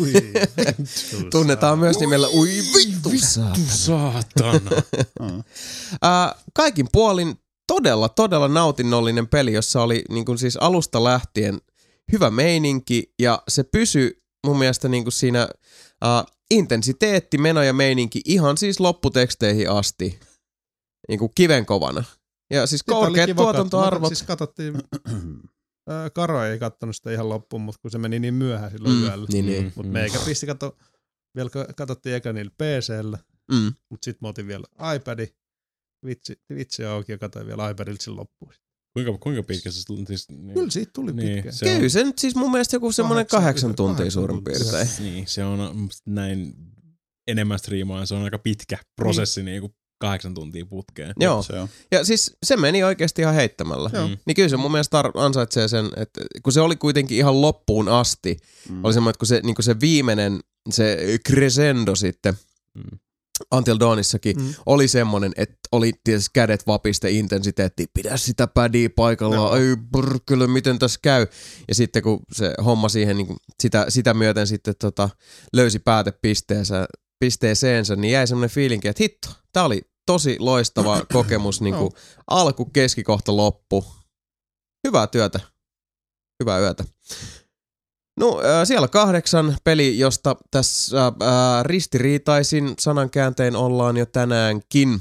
Ui, 0.00 0.12
Tunnetaan 1.30 1.78
myös 1.78 1.98
nimellä 1.98 2.28
Ui 2.28 2.48
vittu 2.48 3.10
saatana. 3.16 3.66
Saatana. 3.66 4.70
Mm. 5.20 5.42
Kaikin 6.54 6.86
puolin 6.92 7.34
todella, 7.66 8.08
todella 8.08 8.48
nautinnollinen 8.48 9.28
peli, 9.28 9.52
jossa 9.52 9.82
oli 9.82 10.04
niin 10.10 10.24
kuin 10.24 10.38
siis 10.38 10.56
alusta 10.56 11.04
lähtien 11.04 11.60
hyvä 12.12 12.30
meininki 12.30 13.12
ja 13.18 13.42
se 13.48 13.62
pysyi 13.62 14.22
mun 14.46 14.58
mielestä 14.58 14.88
niin 14.88 15.04
kuin 15.04 15.12
siinä 15.12 15.48
ää, 16.02 16.24
intensiteetti, 16.50 17.38
meno 17.38 17.62
ja 17.62 17.72
meininki 17.72 18.20
ihan 18.24 18.56
siis 18.56 18.80
lopputeksteihin 18.80 19.70
asti 19.70 20.20
niin 21.08 21.18
kuin 21.18 21.32
kivenkovana. 21.34 22.04
Ja 22.50 22.66
siis 22.66 22.82
korkeat 22.82 23.30
tuotantoarvot. 23.36 24.08
Siis 24.08 24.22
katsottiin, 24.22 24.74
ää, 25.88 26.10
Karo 26.10 26.44
ei 26.44 26.58
kattonut 26.58 26.96
sitä 26.96 27.12
ihan 27.12 27.28
loppuun, 27.28 27.62
mutta 27.62 27.78
kun 27.82 27.90
se 27.90 27.98
meni 27.98 28.18
niin 28.18 28.34
myöhään 28.34 28.70
silloin 28.70 28.94
Mm, 28.96 29.02
yöllä. 29.02 29.26
niin, 29.32 29.46
niin. 29.46 29.72
Mutta 29.76 29.92
meikä 29.92 30.18
pisti 30.26 30.46
katso, 30.46 30.76
vielä 31.36 31.50
ka- 31.50 31.66
katsottiin 31.76 32.14
eka 32.14 32.32
niillä 32.32 32.50
PCllä, 32.50 33.18
Mm. 33.52 33.72
mutta 33.90 34.04
sitten 34.04 34.18
mä 34.22 34.28
otin 34.28 34.46
vielä 34.46 34.66
iPadin, 34.96 35.28
vitsi, 36.06 36.40
vitsi 36.54 36.84
auki 36.84 37.12
ja 37.12 37.18
katsoin 37.18 37.46
vielä 37.46 37.70
iPadilta 37.70 38.04
sen 38.04 38.16
loppuun. 38.16 38.52
Kuinka, 38.92 39.18
kuinka 39.18 39.42
pitkä 39.42 39.70
se 39.70 39.82
siis, 40.06 40.28
niin, 40.28 40.54
Kyllä 40.54 40.70
siitä 40.70 40.90
tuli 40.94 41.12
niin, 41.12 41.34
pitkä. 41.34 41.52
se 41.52 41.70
on, 41.70 41.76
Kyllä 41.76 41.88
se 41.88 42.04
nyt 42.04 42.18
siis 42.18 42.34
mun 42.34 42.50
mielestä 42.50 42.76
joku 42.76 42.92
semmoinen 42.92 43.26
Kahdeksan- 43.26 43.36
kahdeksan 43.40 43.74
tuntia 43.74 43.96
kahdeksan 43.96 44.12
suurin 44.22 44.44
piirtein. 44.44 44.88
Niin, 45.00 45.26
se 45.26 45.44
on 45.44 45.76
musta 45.76 46.10
näin 46.10 46.54
enemmän 47.26 47.58
striimaa, 47.58 48.06
se 48.06 48.14
on 48.14 48.22
aika 48.22 48.38
pitkä 48.38 48.78
prosessi 48.96 49.42
niin 49.42 49.60
kuin 49.60 49.74
kahdeksan 49.98 50.34
tuntia 50.34 50.66
putkeen. 50.66 51.12
Joo, 51.20 51.42
Se 51.42 51.52
on. 51.60 51.68
ja 51.92 52.04
siis 52.04 52.36
se 52.42 52.56
meni 52.56 52.84
oikeasti 52.84 53.22
ihan 53.22 53.34
heittämällä. 53.34 53.90
Joo. 53.92 54.08
Mm. 54.08 54.16
Niin 54.26 54.34
kyllä 54.34 54.48
se 54.48 54.56
mun 54.56 54.72
mielestä 54.72 55.02
tar- 55.02 55.12
ansaitsee 55.20 55.68
sen, 55.68 55.86
että 55.96 56.20
kun 56.42 56.52
se 56.52 56.60
oli 56.60 56.76
kuitenkin 56.76 57.18
ihan 57.18 57.40
loppuun 57.40 57.88
asti, 57.88 58.36
Mm. 58.68 58.84
oli 58.84 58.92
semmoinen, 58.94 59.10
että 59.10 59.18
kun 59.18 59.26
se, 59.26 59.40
niin 59.44 59.54
se 59.60 59.80
viimeinen, 59.80 60.40
se 60.70 60.98
crescendo 61.28 61.94
sitten, 61.94 62.34
Mm. 62.74 62.98
Until 63.54 63.76
Dawnissakin, 63.80 64.36
Mm. 64.36 64.54
oli 64.66 64.88
semmoinen, 64.88 65.32
että 65.36 65.54
oli 65.72 65.92
tietysti 66.04 66.30
kädet 66.32 66.66
vapiste 66.66 67.10
intensiteetti, 67.10 67.86
pidä 67.94 68.16
sitä 68.16 68.46
pädiä 68.46 68.90
paikallaan, 68.90 69.60
ei 69.60 69.76
brkele, 69.76 70.46
miten 70.46 70.78
tässä 70.78 70.98
käy. 71.02 71.26
Ja 71.68 71.74
sitten 71.74 72.02
kun 72.02 72.20
se 72.32 72.54
homma 72.64 72.88
siihen 72.88 73.16
niin 73.16 73.26
kuin 73.26 73.36
sitä, 73.62 73.86
sitä 73.88 74.14
myöten 74.14 74.46
sitten 74.46 74.74
tota, 74.80 75.08
löysi 75.52 75.78
päätepisteensä, 75.78 76.86
pisteeseensä, 77.18 77.96
niin 77.96 78.12
jäi 78.12 78.26
semmoinen 78.26 78.54
fiilinki, 78.54 78.88
että 78.88 79.02
hitto, 79.02 79.28
tää 79.52 79.64
oli 79.64 79.82
tosi 80.06 80.36
loistava 80.38 81.02
kokemus 81.12 81.60
niin 81.60 81.74
kuin 81.74 81.90
alku, 82.26 82.64
keskikohta, 82.64 83.36
loppu. 83.36 83.84
Hyvää 84.86 85.06
työtä. 85.06 85.40
Hyvää 86.40 86.60
yötä. 86.60 86.84
No 88.20 88.40
äh, 88.40 88.66
siellä 88.66 88.88
kahdeksan 88.88 89.56
peli, 89.64 89.98
josta 89.98 90.36
tässä 90.50 91.06
äh, 91.06 91.12
ristiriitaisin 91.62 92.74
sanankääntein 92.78 93.56
ollaan 93.56 93.96
jo 93.96 94.06
tänäänkin 94.06 95.00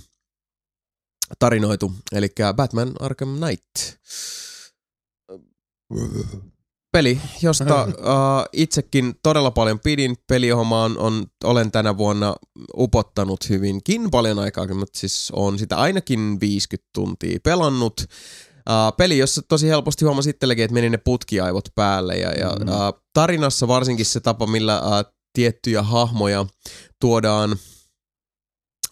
tarinoitu. 1.39 1.93
Eli 2.11 2.27
Batman 2.55 2.93
Arkham 2.99 3.37
Knight. 3.37 3.99
Peli, 6.95 7.21
josta 7.41 7.81
äh, 7.83 7.87
itsekin 8.53 9.13
todella 9.23 9.51
paljon 9.51 9.79
pidin. 9.79 10.15
Peli, 10.27 10.47
johon 10.47 10.67
mä 10.67 10.83
on, 10.83 10.97
on, 10.97 11.25
olen 11.43 11.71
tänä 11.71 11.97
vuonna 11.97 12.35
upottanut 12.77 13.49
hyvinkin 13.49 14.11
paljon 14.11 14.39
aikaa, 14.39 14.67
mutta 14.73 14.99
siis 14.99 15.31
on 15.35 15.59
sitä 15.59 15.77
ainakin 15.77 16.39
50 16.39 16.89
tuntia 16.93 17.39
pelannut. 17.43 18.01
Uh, 18.01 18.97
peli, 18.97 19.17
jossa 19.17 19.41
tosi 19.47 19.67
helposti 19.67 20.05
huomasi 20.05 20.29
itsellekin, 20.29 20.65
että 20.65 20.73
meni 20.73 20.89
ne 20.89 20.97
putkiaivot 20.97 21.69
päälle. 21.75 22.15
Ja, 22.15 22.31
ja 22.31 22.49
Mm. 22.49 22.67
uh, 22.67 23.01
tarinassa 23.13 23.67
varsinkin 23.67 24.05
se 24.05 24.19
tapa, 24.19 24.47
millä 24.47 24.81
uh, 24.81 25.13
tiettyjä 25.33 25.83
hahmoja 25.83 26.45
tuodaan 27.01 27.55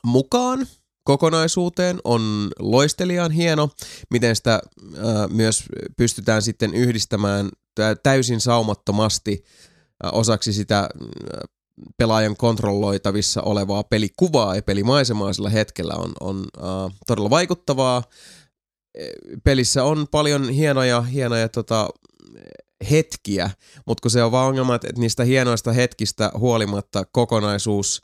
mukaan 0.05 0.67
kokonaisuuteen 1.03 1.99
on 2.03 2.51
loisteliaan 2.59 3.31
hieno, 3.31 3.69
miten 4.09 4.35
sitä 4.35 4.61
myös 5.29 5.63
pystytään 5.97 6.41
sitten 6.41 6.73
yhdistämään 6.73 7.49
tä- 7.75 7.95
täysin 7.95 8.41
saumattomasti 8.41 9.43
osaksi 10.11 10.53
sitä 10.53 10.89
pelaajan 11.97 12.35
kontrolloitavissa 12.37 13.41
olevaa 13.41 13.83
pelikuvaa 13.83 14.55
ja 14.55 14.61
pelimaisemaa 14.61 15.33
sillä 15.33 15.49
hetkellä 15.49 15.93
on, 15.95 16.11
on 16.19 16.45
todella 17.07 17.29
vaikuttavaa. 17.29 18.03
Eh, 18.95 19.09
Pelissä 19.43 19.83
on 19.83 20.07
paljon 20.11 20.49
hienoja, 20.49 21.01
hienoja 21.01 21.49
tota, 21.49 21.89
hetkiä, 22.91 23.49
mutta 23.85 24.01
kun 24.01 24.11
se 24.11 24.23
on 24.23 24.31
vaan 24.31 24.47
ongelma, 24.47 24.75
että 24.75 24.87
niistä 24.97 25.23
hienoista 25.23 25.71
hetkistä 25.73 26.31
huolimatta 26.37 27.05
kokonaisuus 27.11 28.01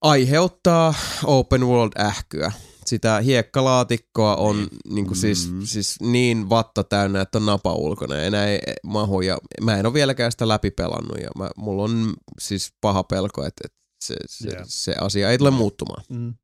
aiheuttaa 0.00 0.94
open 1.24 1.66
world 1.66 1.92
ähkyä. 2.00 2.52
Sitä 2.86 3.20
hiekkalaatikkoa 3.20 4.36
on 4.36 4.68
niin 4.88 5.06
kuin 5.06 5.16
siis, 5.16 5.50
Mm. 5.52 5.62
siis 5.66 6.00
niin 6.00 6.48
vatta 6.50 6.84
täynnä, 6.84 7.20
että 7.20 7.38
on 7.38 7.46
napa 7.46 7.74
ulkona 7.74 8.14
ja 8.14 8.22
enää 8.22 8.46
ei 8.46 8.58
mahu. 8.84 9.20
Ja 9.20 9.38
mä 9.62 9.76
en 9.76 9.86
ole 9.86 9.94
vieläkään 9.94 10.32
sitä 10.32 10.48
läpi 10.48 10.70
pelannut 10.70 11.18
ja 11.22 11.28
mä, 11.38 11.50
mulla 11.56 11.82
on 11.82 12.14
siis 12.40 12.72
paha 12.80 13.02
pelko, 13.04 13.46
että, 13.46 13.62
että 13.64 13.78
se, 14.04 14.14
se, 14.26 14.48
Joo. 14.50 14.64
se 14.66 14.94
asia 15.00 15.30
ei 15.30 15.38
tule 15.38 15.50
muuttumaan. 15.50 16.04
Mm. 16.08 16.34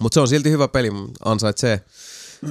Mutta 0.00 0.14
se 0.14 0.20
on 0.20 0.28
silti 0.28 0.50
hyvä 0.50 0.68
peli, 0.68 0.88
ansaitsee, 1.24 1.84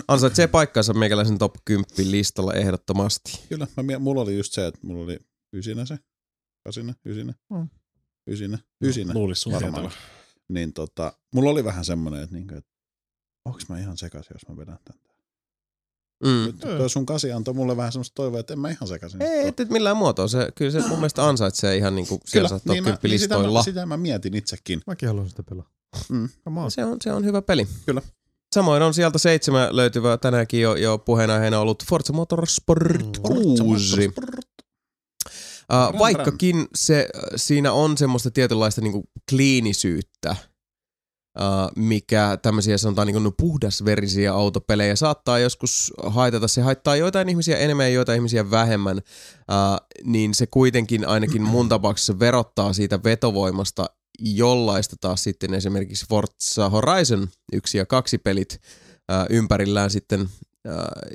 ansaitsee 0.07 0.47
paikkansa 0.47 0.93
meikäläisen 0.93 1.37
top 1.37 1.55
10 1.65 2.11
listalla 2.11 2.53
ehdottomasti. 2.53 3.39
Kyllä, 3.49 3.67
mä, 3.83 3.99
mulla 3.99 4.21
oli 4.21 4.37
just 4.37 4.53
se, 4.53 4.67
että 4.67 4.79
mulla 4.83 5.03
oli 5.03 5.19
ysinä 5.53 5.85
se, 5.85 5.99
kasinä, 6.65 6.93
ysinä, 7.05 7.33
Mm. 7.49 7.69
Ysinä, 8.27 8.57
ysinä. 8.81 9.13
Luulisi 9.13 9.41
sun 9.41 9.53
varmaan. 9.53 9.91
Niin 10.49 10.73
tota, 10.73 11.13
mulla 11.33 11.49
oli 11.49 11.63
vähän 11.63 11.85
semmoinen, 11.85 12.23
että, 12.23 12.35
niinku, 12.35 12.55
että 12.55 12.71
onks 13.45 13.69
mä 13.69 13.79
ihan 13.79 13.97
sekaisin, 13.97 14.31
jos 14.33 14.47
mä 14.49 14.57
vedän 14.57 14.79
tän. 14.85 14.99
Mm. 16.23 16.45
Nyt 16.45 16.59
toi 16.59 16.89
sun 16.89 17.05
kasi 17.05 17.31
antoi 17.31 17.53
mulle 17.53 17.77
vähän 17.77 17.91
semmoista 17.91 18.15
toivoa, 18.15 18.39
että 18.39 18.53
en 18.53 18.59
mä 18.59 18.69
ihan 18.69 18.87
sekaisin. 18.87 19.21
Ei, 19.21 19.47
et, 19.47 19.59
et 19.59 19.69
millään 19.69 19.97
muotoa. 19.97 20.27
Se, 20.27 20.51
kyllä 20.55 20.71
se 20.71 20.79
mun 20.87 20.97
mielestä 20.97 21.27
ansaitsee 21.27 21.77
ihan 21.77 21.95
niinku 21.95 22.19
siellä 22.25 22.49
top 22.49 22.63
10 22.63 22.83
niin 22.83 22.83
mä, 22.83 22.89
niin 23.03 23.19
sitä, 23.19 23.35
listoilla. 23.35 23.59
mä, 23.59 23.63
sitä 23.63 23.85
mä 23.85 23.97
mietin 23.97 24.33
itsekin. 24.33 24.81
Mäkin 24.87 25.09
haluan 25.09 25.29
sitä 25.29 25.43
pelaa. 25.43 25.69
Mm. 26.09 26.29
Se 26.69 26.85
on, 26.85 26.97
se 27.01 27.13
on 27.13 27.25
hyvä 27.25 27.41
peli. 27.41 27.67
Kyllä. 27.85 28.01
Samoin 28.55 28.83
on 28.83 28.93
sieltä 28.93 29.17
seitsemän 29.17 29.75
löytyvä 29.75 30.17
tänäänkin 30.17 30.61
jo, 30.61 30.75
jo 30.75 30.97
puheenaiheena 30.97 31.59
ollut 31.59 31.83
Forza 31.89 32.13
Motorsport 32.13 32.81
Mm. 33.29 34.44
6. 35.71 35.91
Ram, 35.91 35.99
vaikkakin 35.99 36.67
se, 36.75 37.09
siinä 37.35 37.73
on 37.73 37.97
semmoista 37.97 38.31
tietynlaista 38.31 38.81
niinku 38.81 39.03
kliinisyyttä, 39.29 40.35
uh, 41.39 41.71
mikä 41.75 42.37
tämmöisiä 42.41 42.77
sanotaan 42.77 43.07
niinku 43.07 43.33
puhdasverisiä 43.37 44.33
autopelejä 44.33 44.95
saattaa 44.95 45.39
joskus 45.39 45.93
haitata. 46.05 46.47
Se 46.47 46.61
haittaa 46.61 46.95
joitain 46.95 47.29
ihmisiä 47.29 47.57
enemmän 47.57 47.85
ja 47.85 47.93
joitain 47.93 48.15
ihmisiä 48.15 48.51
vähemmän, 48.51 48.97
uh, 48.97 50.01
niin 50.03 50.33
se 50.33 50.47
kuitenkin 50.47 51.07
ainakin 51.07 51.41
mun 51.53 51.69
tapauksessa 51.69 52.19
verottaa 52.19 52.73
siitä 52.73 53.03
vetovoimasta, 53.03 53.85
jollaista 54.19 54.95
taas 55.01 55.23
sitten 55.23 55.53
esimerkiksi 55.53 56.05
Forza 56.09 56.69
Horizon 56.69 57.27
1 57.53 57.77
ja 57.77 57.85
2 57.85 58.17
pelit 58.17 58.53
uh, 59.11 59.35
ympärillään 59.35 59.89
sitten 59.89 60.29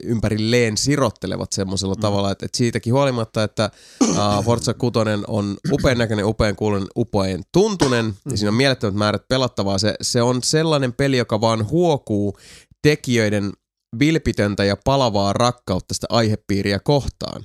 ympärilleen 0.03 0.77
sirottelevat 0.77 1.53
semmoisella 1.53 1.95
mm. 1.95 2.01
tavalla, 2.01 2.31
että, 2.31 2.47
että 2.47 2.59
siitäkin 2.59 2.93
huolimatta, 2.93 3.43
että 3.43 3.71
uh, 4.03 4.45
Forza 4.45 4.75
6 4.75 4.99
on 5.29 5.57
upean 5.73 5.99
näköinen, 5.99 6.25
upean 6.25 6.57
kuulen, 6.57 6.87
upean 6.97 7.43
tuntunen, 7.53 8.05
mm. 8.05 8.15
ja 8.31 8.37
siinä 8.37 8.51
on 8.51 8.55
mielettömät 8.55 8.95
määrät 8.95 9.29
pelattavaa. 9.29 9.79
Se, 9.79 9.95
se 10.01 10.23
on 10.23 10.43
sellainen 10.43 10.93
peli, 10.93 11.17
joka 11.17 11.41
vaan 11.41 11.71
huokuu 11.71 12.39
tekijöiden 12.83 13.53
vilpitöntä 13.99 14.65
ja 14.65 14.77
palavaa 14.85 15.33
rakkautta 15.33 15.95
sitä 15.95 16.07
aihepiiriä 16.11 16.79
kohtaan, 16.79 17.43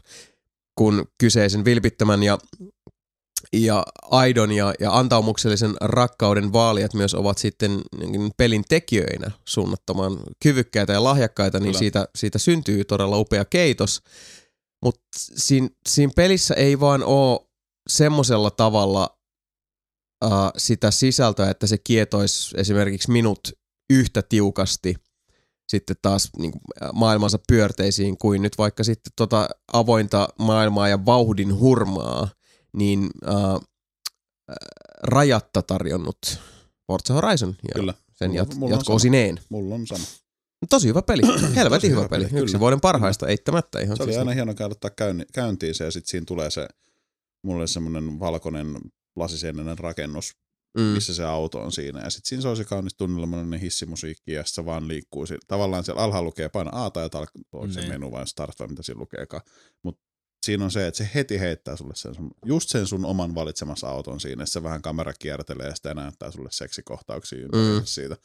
kun 0.75 1.05
kyseisen 1.17 1.65
vilpittömän 1.65 2.23
ja 2.23 2.37
ja 3.53 3.83
aidon 4.11 4.51
ja, 4.51 4.73
ja 4.79 4.97
antaumuksellisen 4.97 5.73
rakkauden 5.81 6.53
vaalijat 6.53 6.93
myös 6.93 7.13
ovat 7.13 7.37
sitten 7.37 7.81
pelin 8.37 8.63
tekijöinä 8.69 9.31
suunnattoman 9.45 10.17
kyvykkäitä 10.43 10.93
ja 10.93 11.03
lahjakkaita, 11.03 11.59
niin 11.59 11.67
Kyllä. 11.67 11.79
siitä, 11.79 12.07
siitä 12.15 12.39
syntyy 12.39 12.83
todella 12.83 13.17
upea 13.17 13.45
keitos. 13.45 14.01
Mutta 14.85 15.01
siinä, 15.35 15.69
siinä 15.89 16.11
pelissä 16.15 16.53
ei 16.53 16.79
vaan 16.79 17.03
ole 17.03 17.39
semmoisella 17.89 18.51
tavalla 18.51 19.17
uh, 20.25 20.31
sitä 20.57 20.91
sisältöä, 20.91 21.49
että 21.49 21.67
se 21.67 21.77
kietoisi 21.77 22.55
esimerkiksi 22.57 23.11
minut 23.11 23.39
yhtä 23.89 24.21
tiukasti 24.21 24.95
sitten 25.67 25.95
taas 26.01 26.29
niin 26.37 26.51
kuin, 26.51 26.61
maailmansa 26.93 27.39
pyörteisiin 27.47 28.17
kuin 28.17 28.41
nyt 28.41 28.57
vaikka 28.57 28.83
sitten 28.83 29.13
tota 29.15 29.49
avointa 29.73 30.27
maailmaa 30.39 30.87
ja 30.87 31.05
vauhdin 31.05 31.59
hurmaa 31.59 32.29
niin 32.75 33.09
äh, 33.27 34.55
rajatta 35.03 35.61
tarjonnut 35.61 36.17
Forza 36.87 37.13
Horizon 37.13 37.55
ja 37.63 37.73
Kyllä. 37.75 37.93
sen 38.13 38.31
jat- 38.31 38.55
mulla 38.55 38.75
jatko-osineen. 38.75 39.39
Mulla 39.49 39.75
on 39.75 39.87
sama. 39.87 40.05
Tosi 40.69 40.87
hyvä 40.87 41.01
peli, 41.01 41.21
helvetin 41.55 41.91
hyvä 41.91 41.99
hyvä 42.01 42.09
peli. 42.09 42.25
peli, 42.25 42.39
Yksi 42.41 42.51
kyllä. 42.51 42.59
vuoden 42.59 42.81
parhaista 42.81 43.27
eittämättä 43.27 43.79
ihan. 43.79 43.97
Se 43.97 44.03
oli 44.03 44.11
siis 44.11 44.19
aina 44.19 44.31
niin. 44.31 44.35
hieno 44.35 44.53
käydä 44.53 44.75
käyntiin 45.33 45.75
se 45.75 45.83
ja 45.85 45.91
sitten 45.91 46.09
siinä 46.09 46.25
tulee 46.25 46.51
se, 46.51 46.67
mulle 47.43 47.67
semmoinen 47.67 48.19
valkoinen 48.19 48.67
lasiseinäinen 49.15 49.77
rakennus, 49.79 50.33
Mm. 50.77 50.83
missä 50.83 51.15
se 51.15 51.23
auto 51.25 51.61
on 51.61 51.71
siinä. 51.71 52.01
Ja 52.03 52.09
sitten 52.09 52.29
siinä 52.29 52.41
se 52.41 52.47
on 52.47 52.57
se 52.57 52.63
kaunis 52.65 52.93
tunnelmainen 52.97 53.59
hissimusiikki 53.59 54.31
ja 54.31 54.43
se 54.45 54.65
vaan 54.65 54.87
liikkuu. 54.87 55.25
Tavallaan 55.47 55.83
siellä 55.83 56.01
alhaalla 56.01 56.25
lukee 56.27 56.49
paina 56.49 56.85
A 56.85 56.89
tai 56.89 57.07
tal- 57.07 57.41
onko 57.53 57.73
se 57.73 57.79
Niin. 57.79 57.91
menu 57.91 58.11
vai 58.11 58.27
start 58.27 58.59
vai 58.59 58.67
mitä 58.67 58.83
siinä 58.83 58.99
lukeekaan. 58.99 59.43
Mutta 59.83 60.01
siinä 60.45 60.63
on 60.65 60.71
se, 60.71 60.87
että 60.87 60.97
se 60.97 61.09
heti 61.15 61.39
heittää 61.39 61.75
sulle 61.75 61.95
sen 61.95 62.15
sun, 62.15 62.31
just 62.45 62.69
sen 62.69 62.87
sun 62.87 63.05
oman 63.05 63.35
valitsemassa 63.35 63.87
auton 63.87 64.19
siinä. 64.19 64.45
Se 64.45 64.63
vähän 64.63 64.81
kamera 64.81 65.13
kiertelee 65.19 65.67
ja 65.67 65.75
sitä 65.75 65.93
näyttää 65.93 66.31
sulle 66.31 66.49
seksikohtauksia 66.51 67.47
Mm. 67.47 67.81
siitä. 67.85 68.17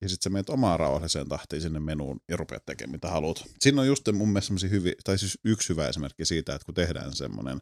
Ja 0.00 0.08
sitten 0.08 0.22
sä 0.22 0.30
menet 0.30 0.50
omaan 0.50 0.80
rauhalliseen 0.80 1.28
tahtiin 1.28 1.62
sinne 1.62 1.80
menuun 1.80 2.20
ja 2.28 2.36
rupeat 2.36 2.66
tekemään 2.66 2.92
mitä 2.92 3.08
haluat. 3.10 3.44
Siinä 3.60 3.80
on 3.80 3.86
just 3.86 4.08
mun 4.12 4.28
mielestä 4.28 4.66
hyviä, 4.70 4.92
tai 5.04 5.18
siis 5.18 5.38
yksi 5.44 5.68
hyvä 5.68 5.88
esimerkki 5.88 6.24
siitä, 6.24 6.54
että 6.54 6.64
kun 6.66 6.74
tehdään 6.74 7.16
semmoinen, 7.16 7.60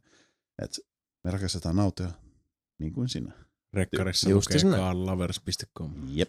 että 0.62 0.78
me 1.24 1.30
rakennetaan 1.30 1.78
autoja 1.78 2.10
niin 2.78 2.92
kuin 2.92 3.08
sinä. 3.08 3.32
Rekkarissa 3.72 4.30
Just 4.30 4.54
lukee 4.54 4.70
carlovers.com. 4.78 5.92
Jep. 6.08 6.28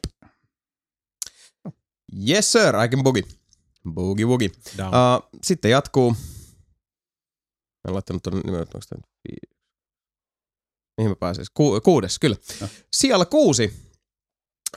Yes 2.29 2.51
sir, 2.51 2.75
I 2.85 2.87
can 2.89 3.03
boogie. 3.03 3.23
Boogie 3.93 4.25
woogie. 4.25 4.49
Uh, 4.79 5.29
sitten 5.43 5.71
jatkuu. 5.71 6.15
Mä 7.83 7.89
en 7.89 7.93
laittanut 7.93 8.23
tuonne 8.23 8.41
nimen, 8.45 8.59
onko 8.59 8.79
tämä 8.89 8.99
nyt 8.99 9.49
Mihin 10.99 11.11
mä 11.11 11.15
pääsin? 11.15 11.45
Ku, 11.53 11.81
kuudes, 11.81 12.19
kyllä. 12.19 12.35
No. 12.61 12.67
Siellä 12.93 13.25
kuusi. 13.25 13.73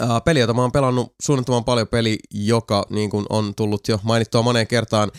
Uh, 0.00 0.24
peli, 0.24 0.40
jota 0.40 0.54
mä 0.54 0.62
oon 0.62 0.72
pelannut 0.72 1.14
suunnattoman 1.22 1.64
paljon 1.64 1.88
peli, 1.88 2.18
joka 2.30 2.86
niin 2.90 3.10
kuin 3.10 3.26
on 3.30 3.54
tullut 3.54 3.88
jo 3.88 4.00
mainittua 4.02 4.42
moneen 4.42 4.66
kertaan, 4.66 5.10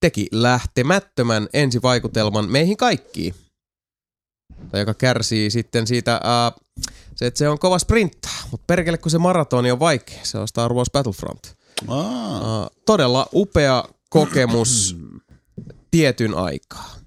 teki 0.00 0.26
lähtemättömän 0.32 1.48
ensivaikutelman 1.52 2.50
meihin 2.50 2.76
kaikkiin. 2.76 3.34
Tai 4.70 4.80
joka 4.80 4.94
kärsii 4.94 5.50
sitten 5.50 5.86
siitä, 5.86 6.20
uh, 6.24 6.62
se, 7.16 7.26
että 7.26 7.38
se 7.38 7.48
on 7.48 7.58
kova 7.58 7.78
sprinttaa, 7.78 8.42
mutta 8.50 8.64
perkele 8.66 8.98
kun 8.98 9.10
se 9.10 9.18
maratoni 9.18 9.70
on 9.70 9.80
vaikea, 9.80 10.20
se 10.22 10.38
on 10.38 10.48
Star 10.48 10.72
Wars 10.72 10.90
Battlefront. 10.92 11.54
Aa. 11.88 12.62
Uh, 12.62 12.70
todella 12.86 13.26
upea 13.34 13.84
kokemus 14.10 14.96
tietyn 15.90 16.34
aikaa. 16.34 17.01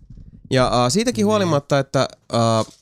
Ja 0.51 0.67
uh, 0.67 0.91
siitäkin 0.91 1.25
huolimatta, 1.25 1.79
että 1.79 2.07
uh, 2.33 2.73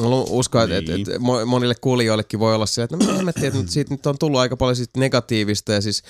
mä 0.00 0.08
uskon, 0.28 0.72
että, 0.72 0.92
Niin. 0.92 1.00
että 1.00 1.16
mo- 1.18 1.44
monille 1.44 1.74
kuulijoillekin 1.80 2.40
voi 2.40 2.54
olla 2.54 2.66
se, 2.66 2.82
että 2.82 2.96
no 2.96 3.06
me 3.06 3.16
hemmettiin, 3.16 3.46
että 3.46 3.58
nyt 3.60 3.70
siitä 3.74 3.94
nyt 3.94 4.06
on 4.06 4.18
tullut 4.18 4.40
aika 4.40 4.56
paljon 4.56 4.76
sit 4.76 4.90
negatiivista 4.96 5.72
ja 5.72 5.80
siis 5.80 6.02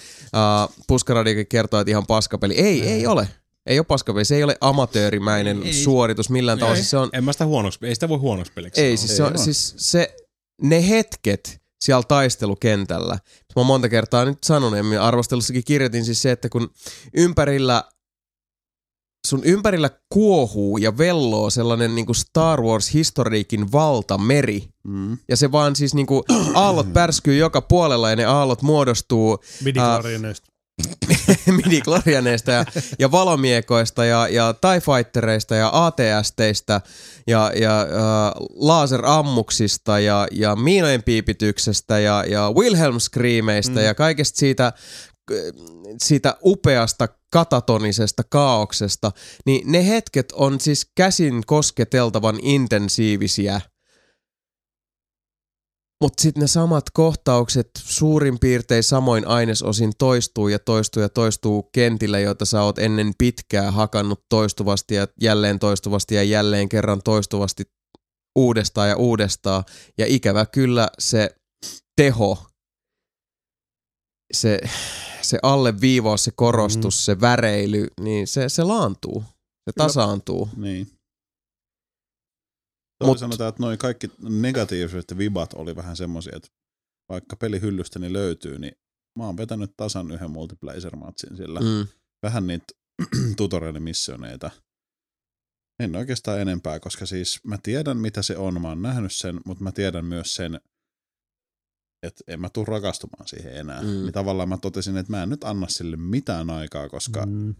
uh, 0.68 0.74
Puskaradiakin 0.86 1.46
kertoo, 1.46 1.80
että 1.80 1.90
ihan 1.90 2.06
paskapeli. 2.06 2.54
Ei, 2.54 2.82
ei 2.88 3.06
ole. 3.06 3.28
Ei 3.66 3.78
ole 3.78 3.86
paskapeli. 3.86 4.24
Se 4.24 4.36
ei 4.36 4.44
ole 4.44 4.56
amatöörimäinen 4.60 5.62
Ei. 5.62 5.72
suoritus 5.72 6.30
millään 6.30 6.58
tavalla. 6.58 6.76
Siis 6.76 6.90
se 6.90 6.96
on, 6.96 7.08
En 7.12 7.24
mä 7.24 7.32
sitä 7.32 7.46
huonoksi, 7.46 7.78
ei 7.82 7.94
sitä 7.94 8.08
voi 8.08 8.18
huonoksi 8.18 8.52
peliksi 8.52 8.80
ei, 8.80 8.96
siis, 8.96 9.16
se 9.16 9.22
on, 9.22 9.38
siis 9.38 9.74
se, 9.76 10.16
ne 10.62 10.88
hetket 10.88 11.60
siellä 11.80 12.02
taistelukentällä, 12.02 13.14
mä 13.14 13.20
oon 13.56 13.66
monta 13.66 13.88
kertaa 13.88 14.24
nyt 14.24 14.38
sanonut 14.44 14.92
ja 14.94 15.04
arvostelussakin 15.06 15.64
kirjoitin 15.64 16.04
siis 16.04 16.22
se, 16.22 16.30
että 16.30 16.48
kun 16.48 16.70
ympärillä 17.14 17.84
sun 19.26 19.44
ympärillä 19.44 19.90
kuohuu 20.08 20.78
ja 20.78 20.98
velloo 20.98 21.50
sellainen 21.50 21.94
niinku 21.94 22.14
Star 22.14 22.62
Wars-historiikin 22.62 23.72
valtameri. 23.72 24.68
Mm. 24.84 25.18
Ja 25.28 25.36
se 25.36 25.52
vaan 25.52 25.76
siis 25.76 25.94
niinku 25.94 26.24
aallot 26.54 26.92
pärskyy 26.92 27.36
joka 27.36 27.60
puolella 27.60 28.10
ja 28.10 28.16
ne 28.16 28.24
aallot 28.24 28.62
muodostuu 28.62 29.38
Midichlorianeista. 29.64 30.50
midi 31.64 31.82
ja, 32.46 32.64
ja 32.98 33.10
valomiekoista 33.10 34.04
ja, 34.04 34.28
ja 34.28 34.54
TIE 34.54 34.80
Fightereista 34.80 35.54
ja 35.54 35.70
ATSteistä 35.72 36.80
ja, 37.26 37.52
ja 37.60 37.80
äh, 37.80 37.86
laserammuksista 38.54 39.98
ja, 39.98 40.26
ja 40.30 40.56
miinojen 40.56 41.02
piipityksestä 41.02 41.98
ja, 41.98 42.24
ja 42.28 42.52
Wilhelm 42.52 42.98
Screameista 42.98 43.78
mm. 43.78 43.84
ja 43.84 43.94
kaikesta 43.94 44.38
siitä, 44.38 44.72
siitä 46.02 46.36
upeasta 46.44 47.08
katatonisesta 47.32 48.22
kaauksesta, 48.30 49.12
niin 49.46 49.72
ne 49.72 49.88
hetket 49.88 50.32
on 50.32 50.60
siis 50.60 50.90
käsin 50.96 51.42
kosketeltavan 51.46 52.38
intensiivisiä– 52.42 53.60
mutta 56.00 56.22
sitten 56.22 56.40
ne 56.40 56.46
samat 56.46 56.84
kohtaukset 56.92 57.70
suurin 57.78 58.38
piirtein 58.38 58.82
samoin 58.82 59.26
ainesosin 59.26 59.92
toistuu 59.98 60.48
ja 60.48 60.58
toistuu 60.58 61.02
ja 61.02 61.08
toistuu 61.08 61.62
kentillä, 61.62 62.18
joita 62.18 62.44
sä 62.44 62.62
oot 62.62 62.78
ennen 62.78 63.12
pitkää 63.18 63.70
hakannut 63.70 64.24
toistuvasti 64.28 64.94
ja 64.94 65.06
jälleen 65.20 65.58
toistuvasti 65.58 66.14
ja 66.14 66.22
jälleen 66.22 66.68
kerran 66.68 67.02
toistuvasti 67.02 67.64
uudestaan 68.36 68.88
ja 68.88 68.96
uudestaan. 68.96 69.64
Ja 69.98 70.06
ikävä 70.08 70.46
kyllä 70.46 70.88
se 70.98 71.30
teho, 71.96 72.46
se, 74.32 74.58
se 75.30 75.38
alleviivaus, 75.42 76.24
se 76.24 76.30
korostus, 76.34 76.94
mm. 76.94 77.04
se 77.04 77.20
väreily, 77.20 77.88
niin 78.00 78.26
se, 78.26 78.48
se 78.48 78.62
laantuu, 78.62 79.24
se 79.64 79.72
tasaantuu. 79.76 80.48
Niin. 80.56 80.90
Mut, 83.04 83.18
sanotaan, 83.18 83.48
että 83.48 83.62
noin 83.62 83.78
kaikki 83.78 84.10
negatiiviset 84.18 85.18
vibat 85.18 85.54
oli 85.54 85.76
vähän 85.76 85.96
semmoisia, 85.96 86.36
että 86.36 86.48
vaikka 87.08 87.36
pelihyllystäni 87.36 88.12
löytyy, 88.12 88.58
niin 88.58 88.72
mä 89.18 89.26
oon 89.26 89.36
vetänyt 89.36 89.72
tasan 89.76 90.10
yhden 90.10 90.30
multiplayer-matsin 90.30 91.36
sillä. 91.36 91.60
Mm. 91.60 91.86
Vähän 92.22 92.46
niitä 92.46 92.74
tutorial-missioneita. 93.36 94.50
En 95.82 95.96
oikeastaan 95.96 96.40
enempää, 96.40 96.80
koska 96.80 97.06
siis 97.06 97.40
mä 97.44 97.58
tiedän 97.62 97.96
mitä 97.96 98.22
se 98.22 98.36
on, 98.36 98.62
mä 98.62 98.68
oon 98.68 98.82
nähnyt 98.82 99.12
sen, 99.12 99.40
mutta 99.44 99.64
mä 99.64 99.72
tiedän 99.72 100.04
myös 100.04 100.34
sen, 100.34 100.60
että 102.02 102.24
en 102.28 102.40
mä 102.40 102.48
tuu 102.48 102.64
rakastumaan 102.64 103.28
siihen 103.28 103.56
enää. 103.56 103.82
Mm. 103.82 103.88
Niin 103.88 104.12
tavallaan 104.12 104.48
mä 104.48 104.58
totesin, 104.58 104.96
että 104.96 105.12
mä 105.12 105.22
en 105.22 105.28
nyt 105.28 105.44
anna 105.44 105.68
sille 105.68 105.96
mitään 105.96 106.50
aikaa, 106.50 106.88
koska 106.88 107.26
mm 107.26 107.54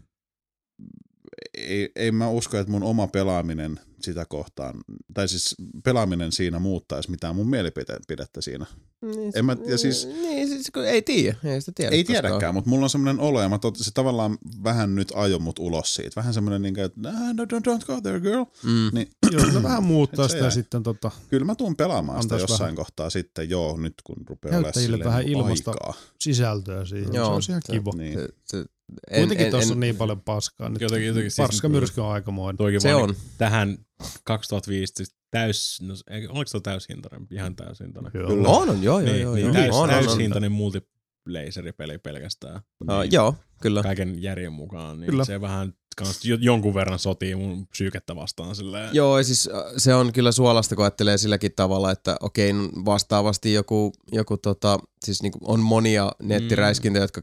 ei, 1.57 1.91
ei 1.95 2.11
mä 2.11 2.29
usko, 2.29 2.57
että 2.57 2.71
mun 2.71 2.83
oma 2.83 3.07
pelaaminen 3.07 3.79
sitä 4.01 4.25
kohtaan, 4.25 4.83
tai 5.13 5.27
siis 5.27 5.55
pelaaminen 5.83 6.31
siinä 6.31 6.59
muuttaisi 6.59 7.11
mitään 7.11 7.35
mun 7.35 7.49
mielipidettä 7.49 8.41
siinä. 8.41 8.65
Niin, 9.01 9.31
en 9.35 9.45
mä, 9.45 9.57
ja 9.65 9.77
siis, 9.77 10.07
niin, 10.07 10.47
siis 10.47 10.71
kun 10.73 10.85
ei 10.85 11.01
tiedä, 11.01 11.37
ei 11.43 11.61
sitä 11.61 11.71
tiedä. 11.75 11.95
Ei 11.95 12.03
tiedäkään, 12.03 12.53
mutta 12.53 12.69
mulla 12.69 12.85
on 12.85 12.89
semmoinen 12.89 13.19
olo, 13.19 13.41
ja 13.41 13.49
mä 13.49 13.59
tot, 13.59 13.77
se 13.77 13.91
tavallaan 13.93 14.37
vähän 14.63 14.95
nyt 14.95 15.11
ajo 15.15 15.39
mut 15.39 15.59
ulos 15.59 15.95
siitä. 15.95 16.15
Vähän 16.15 16.33
semmoinen, 16.33 16.61
niin 16.61 16.79
että 16.79 16.99
no, 17.33 17.43
don't, 17.43 17.61
don't 17.67 17.85
go 17.85 18.01
there 18.01 18.19
girl. 18.19 18.43
Mm. 18.63 18.89
Niin, 18.93 19.09
Joo, 19.31 19.63
vähän 19.63 19.83
muuttaa 19.83 20.27
sitä 20.29 20.43
ja 20.43 20.51
sitten 20.51 20.83
tota... 20.83 21.11
Kyllä 21.29 21.45
mä 21.45 21.55
tuun 21.55 21.75
pelaamaan 21.75 22.23
sitä 22.23 22.35
jossain 22.35 22.59
vähän. 22.59 22.75
kohtaa 22.75 23.09
sitten, 23.09 23.49
joo, 23.49 23.77
nyt 23.77 23.93
kun 24.03 24.15
rupeaa 24.29 24.57
olemaan 24.57 25.03
vähän 25.03 25.27
ilmasta 25.27 25.71
aikaa. 25.71 25.93
sisältöä 26.19 26.85
siihen. 26.85 27.13
Joo, 27.13 27.41
se 27.41 27.51
on 27.51 27.59
ihan 27.59 27.61
kiva. 27.71 27.91
Niin. 27.95 28.19
Se, 28.19 28.27
se, 28.45 28.65
en, 29.11 29.19
Kuitenkin 29.19 29.51
tuossa 29.51 29.73
on 29.73 29.79
niin 29.79 29.95
paljon 29.95 30.21
paskaa. 30.21 30.69
Nyt 30.69 30.81
jotenkin, 30.81 31.07
jotenkin, 31.07 31.31
siis, 31.31 31.63
myrsky 31.63 32.01
on 32.01 32.11
aikamoinen. 32.11 32.81
Se 32.81 32.95
on. 32.95 33.15
Tähän 33.37 33.77
2015 34.23 35.20
täys, 35.31 35.81
no, 35.81 35.93
oliko 36.29 36.47
se 36.47 36.59
täyshintainen? 36.59 37.27
Ihan 37.31 37.55
täyshintainen. 37.55 38.11
Joo. 38.13 38.27
Kyllä. 38.27 38.49
On, 38.49 38.69
on, 38.69 38.83
joo, 38.83 38.99
joo, 38.99 39.11
niin, 39.11 39.21
joo. 39.21 39.35
Niin, 39.35 39.53
täys, 39.53 39.75
on, 39.75 39.89
täyshintainen 39.89 40.51
multiplaseripeli 40.51 41.97
pelkästään. 41.97 42.55
Uh, 42.81 43.01
niin, 43.01 43.11
joo, 43.11 43.35
kyllä. 43.61 43.83
Kaiken 43.83 44.21
järjen 44.21 44.53
mukaan, 44.53 44.99
niin 44.99 45.09
kyllä. 45.09 45.25
se 45.25 45.41
vähän 45.41 45.73
kans 45.97 46.19
jonkun 46.39 46.73
verran 46.73 46.99
sotii 46.99 47.35
mun 47.35 47.67
psyykettä 47.67 48.15
vastaan. 48.15 48.55
Silleen. 48.55 48.89
Joo, 48.93 49.23
siis 49.23 49.49
se 49.77 49.95
on 49.95 50.13
kyllä 50.13 50.31
suolasta, 50.31 50.75
kun 50.75 50.85
ajattelee 50.85 51.17
silläkin 51.17 51.51
tavalla, 51.55 51.91
että 51.91 52.17
okei, 52.19 52.53
vastaavasti 52.85 53.53
joku, 53.53 53.93
joku 54.11 54.37
tota, 54.37 54.79
siis 55.05 55.23
niin 55.23 55.33
on 55.41 55.59
monia 55.59 56.11
nettiräiskintöjä, 56.23 57.01
mm. 57.01 57.03
jotka 57.03 57.21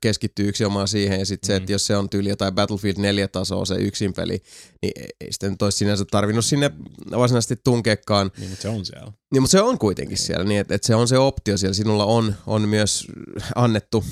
keskittyy 0.00 0.48
yksinomaan 0.48 0.88
siihen, 0.88 1.18
ja 1.18 1.26
sitten 1.26 1.46
mm. 1.46 1.52
se, 1.52 1.56
että 1.56 1.72
jos 1.72 1.86
se 1.86 1.96
on 1.96 2.10
tyyli 2.10 2.36
tai 2.36 2.52
Battlefield 2.52 2.96
4 2.98 3.28
tasoa 3.28 3.64
se 3.64 3.74
yksin 3.74 4.12
peli, 4.12 4.42
niin 4.82 4.92
ei 5.20 5.32
sitten 5.32 5.50
nyt 5.50 5.62
olisi 5.62 5.78
sinänsä 5.78 6.04
tarvinnut 6.10 6.44
sinne 6.44 6.70
varsinaisesti 7.10 7.56
tunkeekaan. 7.64 8.30
Niin, 8.38 8.50
mutta 8.50 8.62
se 8.62 8.68
on 8.68 8.84
siellä. 8.84 9.12
Niin, 9.32 9.42
mutta 9.42 9.52
se 9.52 9.60
on 9.60 9.78
kuitenkin 9.78 10.14
niin. 10.14 10.26
siellä, 10.26 10.44
niin 10.44 10.60
että, 10.60 10.74
että 10.74 10.86
se 10.86 10.94
on 10.94 11.08
se 11.08 11.18
optio 11.18 11.56
siellä. 11.56 11.74
Sinulla 11.74 12.04
on, 12.04 12.34
on 12.46 12.68
myös 12.68 13.06
annettu 13.54 14.04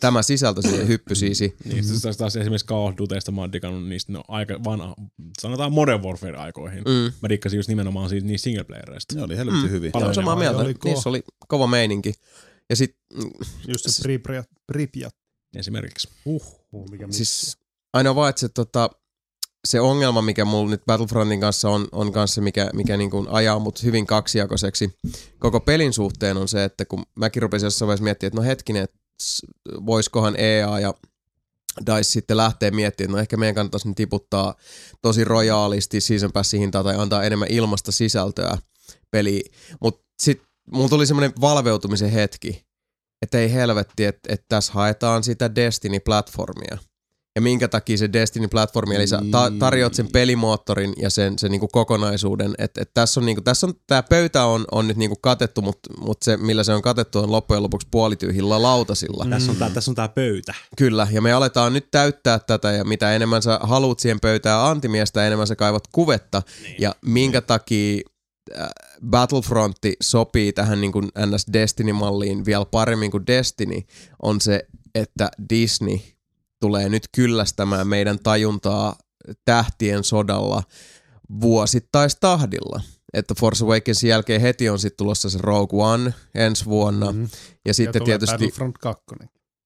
tämä 0.00 0.22
sisältö 0.22 0.62
siihen 0.62 0.88
hyppysiisi. 0.88 1.56
niin, 1.64 1.84
mm-hmm. 1.84 2.14
taas 2.18 2.36
esimerkiksi 2.36 2.66
Call 2.66 2.86
of 2.86 2.94
Dutyista 2.98 3.32
mä 3.32 3.40
oon 3.40 3.52
digannut 3.52 3.88
niistä 3.88 4.12
no, 4.12 4.22
aika 4.28 4.64
vanha, 4.64 4.94
sanotaan 5.40 5.72
Modern 5.72 6.02
Warfare-aikoihin. 6.02 6.84
Mm. 6.84 7.12
Mä 7.22 7.28
dikkasin 7.28 7.56
just 7.56 7.68
nimenomaan 7.68 8.08
siitä 8.08 8.26
niistä 8.26 8.44
singleplayereista. 8.44 9.14
Ne 9.14 9.22
oli 9.22 9.36
helvetti 9.36 9.66
mm. 9.66 9.70
hyviä. 9.70 9.90
Paljon 9.90 10.14
samaa 10.14 10.36
mieltä. 10.36 10.58
Oli 10.58 10.74
Niissä 10.84 11.08
oli 11.08 11.22
kova 11.48 11.66
meininki. 11.66 12.14
Ja 12.70 12.76
sit, 12.76 12.96
mm, 13.14 13.30
just 13.68 13.84
se 13.88 14.02
Pripyat. 14.02 14.46
Pripyat. 14.66 15.14
Esimerkiksi. 15.56 16.08
Uh, 16.24 16.64
uh 16.72 16.90
mikä 16.90 17.06
siis 17.10 17.56
ainoa 17.92 18.14
vaan, 18.14 18.30
että 18.30 18.40
se, 18.40 18.48
tota, 18.48 18.90
se 19.68 19.80
ongelma, 19.80 20.22
mikä 20.22 20.44
mulla 20.44 20.70
nyt 20.70 20.82
Battlefrontin 20.86 21.40
kanssa 21.40 21.70
on, 21.70 21.88
on 21.92 22.12
kanssa, 22.12 22.40
mikä, 22.40 22.70
mikä 22.72 22.96
niin 22.96 23.10
kuin 23.10 23.28
ajaa 23.28 23.58
mut 23.58 23.82
hyvin 23.82 24.06
kaksijakoiseksi 24.06 24.96
koko 25.38 25.60
pelin 25.60 25.92
suhteen 25.92 26.36
on 26.36 26.48
se, 26.48 26.64
että 26.64 26.84
kun 26.84 27.02
mäkin 27.16 27.42
rupesin 27.42 27.66
jossain 27.66 27.86
vaiheessa 27.86 28.04
miettimään, 28.04 28.28
että 28.28 28.40
no 28.40 28.46
hetkinen, 28.46 28.84
että 28.84 28.97
voisikohan 29.86 30.34
EA 30.38 30.80
ja 30.80 30.94
DICE 31.86 32.02
sitten 32.02 32.36
lähtee 32.36 32.70
miettimään, 32.70 33.08
että 33.08 33.16
no 33.16 33.20
ehkä 33.20 33.36
meidän 33.36 33.54
kannattaisi 33.54 33.94
tiputtaa 33.96 34.54
tosi 35.02 35.24
rojaalisti 35.24 36.00
season 36.00 36.32
passin 36.32 36.60
hintaa 36.60 36.84
tai 36.84 36.96
antaa 36.98 37.24
enemmän 37.24 37.48
ilmasta 37.50 37.92
sisältöä 37.92 38.58
peliin. 39.10 39.52
Mutta 39.80 40.04
sitten 40.18 40.48
mulla 40.72 40.88
tuli 40.88 41.06
semmoinen 41.06 41.32
valveutumisen 41.40 42.10
hetki, 42.10 42.66
että 43.22 43.38
ei 43.38 43.52
helvetti, 43.52 44.04
että, 44.04 44.32
että 44.32 44.46
tässä 44.48 44.72
haetaan 44.72 45.24
sitä 45.24 45.54
Destiny-platformia 45.54 46.78
ja 47.36 47.42
minkä 47.42 47.68
takia 47.68 47.98
se 47.98 48.08
Destiny-platformi, 48.12 48.94
eli 48.94 49.06
sä 49.06 49.20
ta- 49.30 49.52
tarjoat 49.58 49.94
sen 49.94 50.08
pelimoottorin 50.12 50.92
ja 50.96 51.10
sen, 51.10 51.38
sen 51.38 51.50
niinku 51.50 51.68
kokonaisuuden, 51.68 52.54
että 52.58 52.82
et 52.82 52.90
tässä 52.94 53.20
on, 53.20 53.26
niinku, 53.26 53.42
tässä 53.42 53.66
on 53.66 53.74
tämä 53.86 54.02
pöytä 54.02 54.44
on, 54.44 54.64
on 54.72 54.88
nyt 54.88 54.96
niinku 54.96 55.16
katettu, 55.20 55.62
mutta 55.62 55.90
mut 56.00 56.22
se 56.22 56.36
millä 56.36 56.64
se 56.64 56.72
on 56.72 56.82
katettu 56.82 57.18
on 57.18 57.32
loppujen 57.32 57.62
lopuksi 57.62 57.88
puolityhjillä 57.90 58.62
lautasilla. 58.62 59.24
Mm. 59.24 59.30
Tässä 59.30 59.52
on 59.52 59.56
tämä 59.56 59.70
tässä 59.70 59.90
on 59.90 59.94
tää 59.94 60.08
pöytä. 60.08 60.54
Kyllä, 60.76 61.08
ja 61.10 61.22
me 61.22 61.32
aletaan 61.32 61.72
nyt 61.72 61.90
täyttää 61.90 62.38
tätä 62.38 62.72
ja 62.72 62.84
mitä 62.84 63.12
enemmän 63.12 63.42
sä 63.42 63.60
haluat 63.62 64.00
siihen 64.00 64.20
pöytään 64.20 64.64
antimiestä, 64.64 65.26
enemmän 65.26 65.46
sä 65.46 65.56
kaivat 65.56 65.84
kuvetta 65.92 66.42
niin. 66.62 66.76
ja 66.78 66.94
minkä 67.04 67.40
takia 67.40 68.02
äh, 68.58 68.68
Battlefrontti 69.10 69.96
sopii 70.02 70.52
tähän 70.52 70.80
niin 70.80 70.92
kuin 70.92 71.08
NS 71.26 71.46
Destiny-malliin 71.52 72.44
vielä 72.44 72.64
paremmin 72.64 73.10
kuin 73.10 73.26
Destiny, 73.26 73.80
on 74.22 74.40
se, 74.40 74.66
että 74.94 75.30
Disney– 75.50 75.98
tulee 76.60 76.88
nyt 76.88 77.08
kyllästämään 77.14 77.88
meidän 77.88 78.18
tajuntaa 78.18 78.96
tähtien 79.44 80.04
sodalla 80.04 80.62
vuosittaistahdilla. 81.40 82.80
Että 83.14 83.34
Force 83.40 83.64
Awakensin 83.64 84.10
jälkeen 84.10 84.40
heti 84.40 84.68
on 84.68 84.78
sitten 84.78 84.96
tulossa 84.96 85.30
se 85.30 85.38
Rogue 85.42 85.84
One 85.84 86.14
ensi 86.34 86.64
vuonna. 86.64 87.12
Mm-hmm. 87.12 87.28
Ja 87.66 87.74
sitten 87.74 88.00
ja 88.00 88.04
tietysti... 88.04 88.32
Battlefront 88.32 88.78
2. 88.78 89.04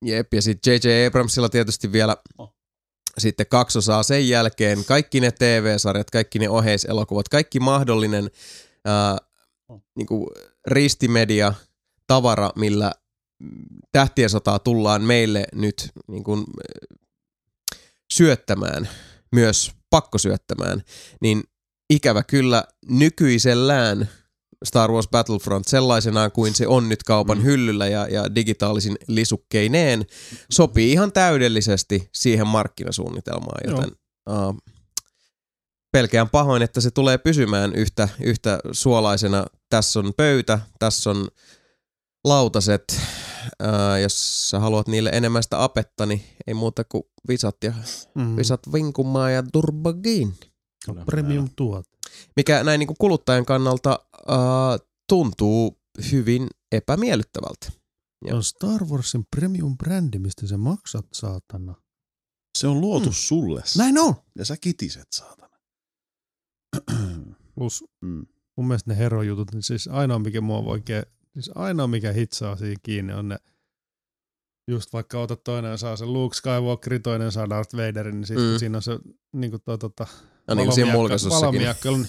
Jep, 0.05 0.33
ja 0.33 0.41
sitten 0.41 0.73
J.J. 0.73 1.07
Abramsilla 1.07 1.49
tietysti 1.49 1.91
vielä 1.91 2.17
oh. 2.37 2.55
sitten 3.17 3.45
kaksosaa 3.49 4.03
sen 4.03 4.29
jälkeen. 4.29 4.85
Kaikki 4.85 5.19
ne 5.19 5.31
TV-sarjat, 5.31 6.09
kaikki 6.09 6.39
ne 6.39 6.49
oheiselokuvat, 6.49 7.29
kaikki 7.29 7.59
mahdollinen 7.59 8.31
ää, 8.85 9.17
oh. 9.69 9.83
niinku 9.95 10.31
ristimedia, 10.67 11.53
tavara, 12.07 12.51
millä 12.55 12.91
tähtien 13.91 14.29
sotaa 14.29 14.59
tullaan 14.59 15.01
meille 15.01 15.45
nyt 15.53 15.91
niin 16.07 16.23
kuin, 16.23 16.45
syöttämään, 18.13 18.89
myös 19.31 19.71
pakkosyöttämään, 19.89 20.83
niin 21.21 21.43
ikävä 21.89 22.23
kyllä 22.23 22.63
nykyisellään 22.89 24.09
Star 24.65 24.91
Wars 24.91 25.07
Battlefront 25.07 25.67
sellaisenaan 25.67 26.31
kuin 26.31 26.55
se 26.55 26.67
on 26.67 26.89
nyt 26.89 27.03
kaupan 27.03 27.37
mm. 27.37 27.43
hyllyllä 27.43 27.87
ja, 27.87 28.07
ja 28.07 28.35
digitaalisin 28.35 28.95
lisukkeineen 29.07 30.05
sopii 30.51 30.91
ihan 30.91 31.11
täydellisesti 31.11 32.09
siihen 32.13 32.47
markkinasuunnitelmaan, 32.47 33.71
joten 33.71 33.91
uh, 34.29 34.57
pelkeän 35.91 36.29
pahoin, 36.29 36.61
että 36.61 36.81
se 36.81 36.91
tulee 36.91 37.17
pysymään 37.17 37.75
yhtä, 37.75 38.09
yhtä 38.19 38.59
suolaisena. 38.71 39.45
Tässä 39.69 39.99
on 39.99 40.13
pöytä, 40.17 40.59
tässä 40.79 41.09
on 41.09 41.27
lautaset, 42.23 43.01
Ää, 43.59 43.99
jos 43.99 44.49
sä 44.49 44.59
haluat 44.59 44.87
niille 44.87 45.09
enemmän 45.13 45.43
sitä 45.43 45.63
apetta, 45.63 46.05
niin 46.05 46.21
ei 46.47 46.53
muuta 46.53 46.83
kuin 46.83 47.03
visat 47.27 47.57
ja 47.63 47.73
mm. 48.15 48.35
visat 48.37 48.73
vinkumaa 48.73 49.29
ja 49.29 49.43
turbagiin. 49.43 50.33
Premium 51.05 51.49
tuot. 51.55 51.85
Mikä 52.35 52.63
näin 52.63 52.79
niin 52.79 52.87
kuin 52.87 52.97
kuluttajan 52.99 53.45
kannalta 53.45 53.99
ää, 54.27 54.37
tuntuu 55.09 55.79
hyvin 56.11 56.47
epämiellyttävältä. 56.71 57.71
Joo. 58.25 58.37
on 58.37 58.43
Star 58.43 58.83
Warsin 58.85 59.25
premium-brändi, 59.35 60.19
mistä 60.19 60.47
sä 60.47 60.57
maksat, 60.57 61.05
saatana. 61.13 61.75
Se 62.57 62.67
on 62.67 62.81
luotu 62.81 63.09
Mm. 63.09 63.13
sulle. 63.13 63.63
Näin 63.77 63.97
on! 63.97 64.15
Ja 64.37 64.45
sä 64.45 64.57
kitiset, 64.61 65.07
saatana. 65.13 65.57
Plus 67.55 67.83
mm. 68.01 68.25
mun 68.57 68.67
mielestä 68.67 68.91
ne 68.91 68.97
herojutut, 68.97 69.51
niin 69.53 69.63
siis 69.63 69.87
ainoa 69.87 70.19
mikä 70.19 70.41
mua 70.41 70.59
oikein, 70.59 71.03
siis 71.33 71.51
ainoa 71.55 71.87
mikä 71.87 72.11
hitsaa 72.11 72.55
siinä 72.55 72.75
kiinni 72.83 73.13
on 73.13 73.27
ne, 73.29 73.37
just 74.67 74.93
vaikka 74.93 75.19
otat 75.19 75.43
toinen 75.43 75.71
ja 75.71 75.77
saa 75.77 75.95
sen 75.95 76.13
Luke 76.13 76.35
Skywalker, 76.35 76.99
toinen 76.99 77.31
saa 77.31 77.49
Darth 77.49 77.75
Vaderin, 77.75 78.15
niin 78.15 78.27
sitten 78.27 78.45
Mm. 78.51 78.59
siinä 78.59 78.77
on 78.77 78.81
se 78.81 78.99
niinku 79.33 79.59
toi 79.59 79.77
tota, 79.77 80.07
No 80.47 80.55
niin 80.55 80.65
kuin 80.67 80.75
siinä 80.75 80.91
mulkaisussakin. 80.91 81.41
valamiakka, 81.45 81.89
niin 81.91 82.07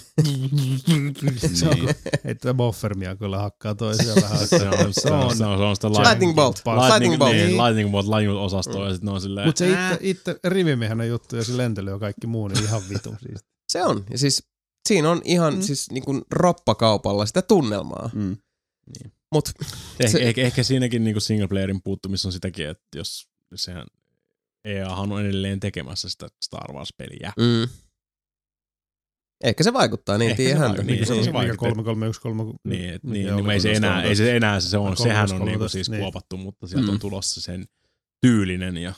se 1.54 1.68
on, 1.68 1.74
Niin. 1.74 1.84
kun 1.86 1.94
heittää 2.24 2.54
boffermiakoilla 2.54 3.38
hakkaa 3.38 3.74
toisiaan 3.74 4.22
vähän. 4.22 4.38
Se 4.48 4.68
on, 4.68 4.94
se 4.94 5.10
on, 5.12 5.36
se 5.36 5.44
on, 5.44 5.58
se 5.58 5.64
on 5.64 5.76
sitä 5.76 5.88
Lightning 5.90 6.34
bolt. 6.34 6.62
Lightning 6.86 7.18
bolt. 7.18 7.32
Niin, 7.32 7.46
Niin. 7.46 7.56
lightning 7.64 7.90
bolt, 7.90 8.06
lightning 8.06 8.38
osastoa, 8.38 8.84
ja 8.86 8.90
sitten 8.92 9.06
ne 9.06 9.12
on 9.12 9.20
silleen, 9.20 9.46
Mutta 9.48 9.58
se 9.58 9.66
itse, 9.70 9.98
itse 10.00 10.40
rivimiehenä 10.44 11.04
juttu 11.04 11.36
ja 11.36 11.44
se 11.44 11.56
lentely 11.56 11.90
ja 11.90 11.98
kaikki 11.98 12.26
muu, 12.26 12.48
niin 12.48 12.64
ihan 12.64 12.82
vitu 12.88 13.14
siis. 13.28 13.44
Se 13.72 13.84
on. 13.84 14.04
Ja 14.10 14.18
siis 14.18 14.42
siinä 14.88 15.10
on 15.10 15.20
ihan. 15.24 15.54
Mm. 15.54 15.62
siis 15.62 15.90
niin 15.90 16.04
kuin 16.04 16.22
roppakaupalla 16.30 17.26
sitä 17.26 17.42
tunnelmaa. 17.42 18.10
Mm. 18.14 18.36
Mut 19.32 19.48
ehkä, 20.00 20.12
se- 20.12 20.18
ehkä, 20.28 20.42
ehkä 20.42 20.62
siinäkin 20.62 21.04
niinku 21.04 21.20
single 21.20 21.48
playerin 21.48 21.82
puuttumissa 21.82 22.28
on 22.28 22.32
sitäkin, 22.32 22.68
että 22.68 22.84
jos 22.98 23.28
sehän 23.54 23.86
EA 24.64 24.88
on 24.94 25.20
edelleen 25.20 25.60
tekemässä 25.60 26.08
sitä 26.08 26.28
Star 26.44 26.72
Wars-peliä. 26.72 27.32
mm, 27.38 27.68
ehkä 29.44 29.64
se 29.64 29.72
vaikuttaa, 29.72 30.18
niin 30.18 30.30
Ehkä 30.30 30.36
tiedä 30.36 30.54
se 30.54 30.58
häntä. 30.58 30.68
vaikuttaa, 30.76 30.94
niin, 30.96 31.06
se 31.06 31.12
on 31.12 31.18
se 31.24 31.30
mikä 31.30 31.32
vaikutti. 31.32 31.58
3313. 31.58 32.60
Niin, 32.68 32.94
et, 32.94 33.02
niin, 33.04 33.32
oli? 33.34 33.42
niin 33.42 33.50
ei 33.50 33.60
se 33.60 33.72
enää, 33.72 34.02
ei 34.02 34.16
se 34.16 34.36
enää 34.36 34.60
se, 34.60 34.68
se 34.68 34.78
on, 34.78 34.96
sehän 34.96 35.32
on 35.32 35.44
niinku 35.44 35.68
siis 35.68 35.90
niin. 35.90 36.00
kuopattu, 36.00 36.36
mutta 36.36 36.66
sieltä 36.66 36.86
Mm. 36.86 36.92
on 36.94 37.00
tulossa 37.00 37.40
sen 37.40 37.64
tyylinen 38.20 38.76
ja 38.76 38.92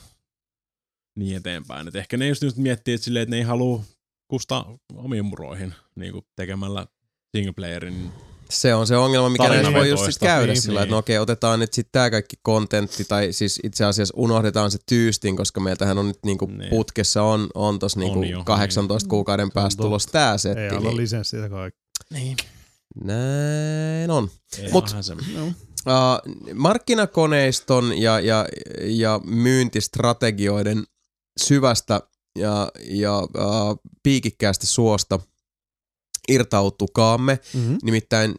niin 1.15 1.37
eteenpäin. 1.37 1.87
Et 1.87 1.95
ehkä 1.95 2.17
ne 2.17 2.27
just 2.27 2.43
nyt 2.43 2.57
miettii, 2.57 2.93
että, 2.93 3.05
silleen, 3.05 3.23
että 3.23 3.29
ne 3.31 3.37
ei 3.37 3.43
halua 3.43 3.83
kustaa 4.27 4.77
omiin 4.95 5.25
muroihin 5.25 5.73
niin 5.95 6.11
kuin 6.13 6.25
tekemällä 6.35 6.87
single 7.35 7.53
playerin. 7.53 8.11
Se 8.49 8.75
on 8.75 8.87
se 8.87 8.97
ongelma, 8.97 9.29
mikä 9.29 9.49
näissä 9.49 9.73
voi 9.73 9.89
just 9.89 10.05
sit 10.05 10.17
käydä 10.19 10.53
Niin, 10.53 10.61
sillä, 10.61 10.79
että 10.79 10.85
niin. 10.85 10.91
no 10.91 10.97
okei, 10.97 11.17
otetaan 11.17 11.59
nyt 11.59 11.73
sitten 11.73 11.91
tämä 11.91 12.09
kaikki 12.09 12.35
kontentti, 12.41 13.05
tai 13.05 13.33
siis 13.33 13.59
itse 13.63 13.85
asiassa 13.85 14.13
unohdetaan 14.17 14.71
se 14.71 14.77
tyystin, 14.85 15.35
koska 15.37 15.59
meiltähän 15.59 15.97
on 15.97 16.07
nyt 16.07 16.19
niinku 16.25 16.45
Niin. 16.45 16.69
putkessa 16.69 17.23
on, 17.23 17.47
on 17.55 17.79
tossa 17.79 17.99
niinku 17.99 18.19
On 18.19 18.29
jo, 18.29 18.43
18 18.43 19.05
niin. 19.05 19.09
kuukauden 19.09 19.51
päästä 19.51 19.83
tää 20.11 20.31
Ei 20.31 20.39
setti. 20.39 20.75
olla 20.75 20.89
Niin. 20.89 20.97
lisenssiä 20.97 21.49
kaikki. 21.49 21.79
Niin. 22.13 22.37
Näin 23.03 24.11
on. 24.11 24.29
Ei 24.59 24.63
Mut- 24.71 24.93
Mut, 24.95 25.05
se. 25.05 25.15
No. 25.15 25.45
Uh, 25.47 25.53
markkinakoneiston 26.53 27.97
ja, 28.01 28.19
ja, 28.19 28.45
ja 28.83 29.19
myyntistrategioiden 29.23 30.83
syvästä 31.43 32.01
ja, 32.39 32.71
ja 32.89 33.19
uh, 33.19 33.79
piikikkäästä 34.03 34.65
suosta 34.65 35.19
irtautukaamme. 36.27 37.39
Mm-hmm. 37.53 37.77
Nimittäin 37.83 38.35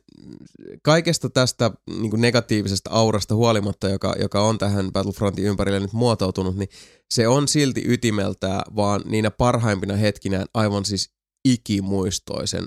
kaikesta 0.82 1.30
tästä 1.30 1.70
niin 1.90 2.10
kuin 2.10 2.20
negatiivisesta 2.20 2.90
aurasta 2.90 3.34
huolimatta, 3.34 3.88
joka, 3.88 4.14
joka 4.20 4.40
on 4.40 4.58
tähän 4.58 4.92
Battlefrontin 4.92 5.44
ympärille 5.44 5.80
nyt 5.80 5.92
muotoutunut, 5.92 6.56
niin 6.56 6.68
se 7.10 7.28
on 7.28 7.48
silti 7.48 7.82
ytimeltään 7.86 8.62
vaan 8.76 9.02
niinä 9.04 9.30
parhaimpina 9.30 9.96
hetkinään 9.96 10.46
aivan 10.54 10.84
siis 10.84 11.10
ikimuistoisen 11.44 12.66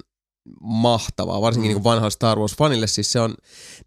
mahtavaa, 0.62 1.42
varsinkin 1.42 1.72
mm. 1.72 1.76
niin 1.76 1.84
vanhalle 1.84 2.12
Star 2.12 2.38
Wars-fanille. 2.38 2.88
Siis 2.88 3.12
se 3.12 3.20
on 3.20 3.36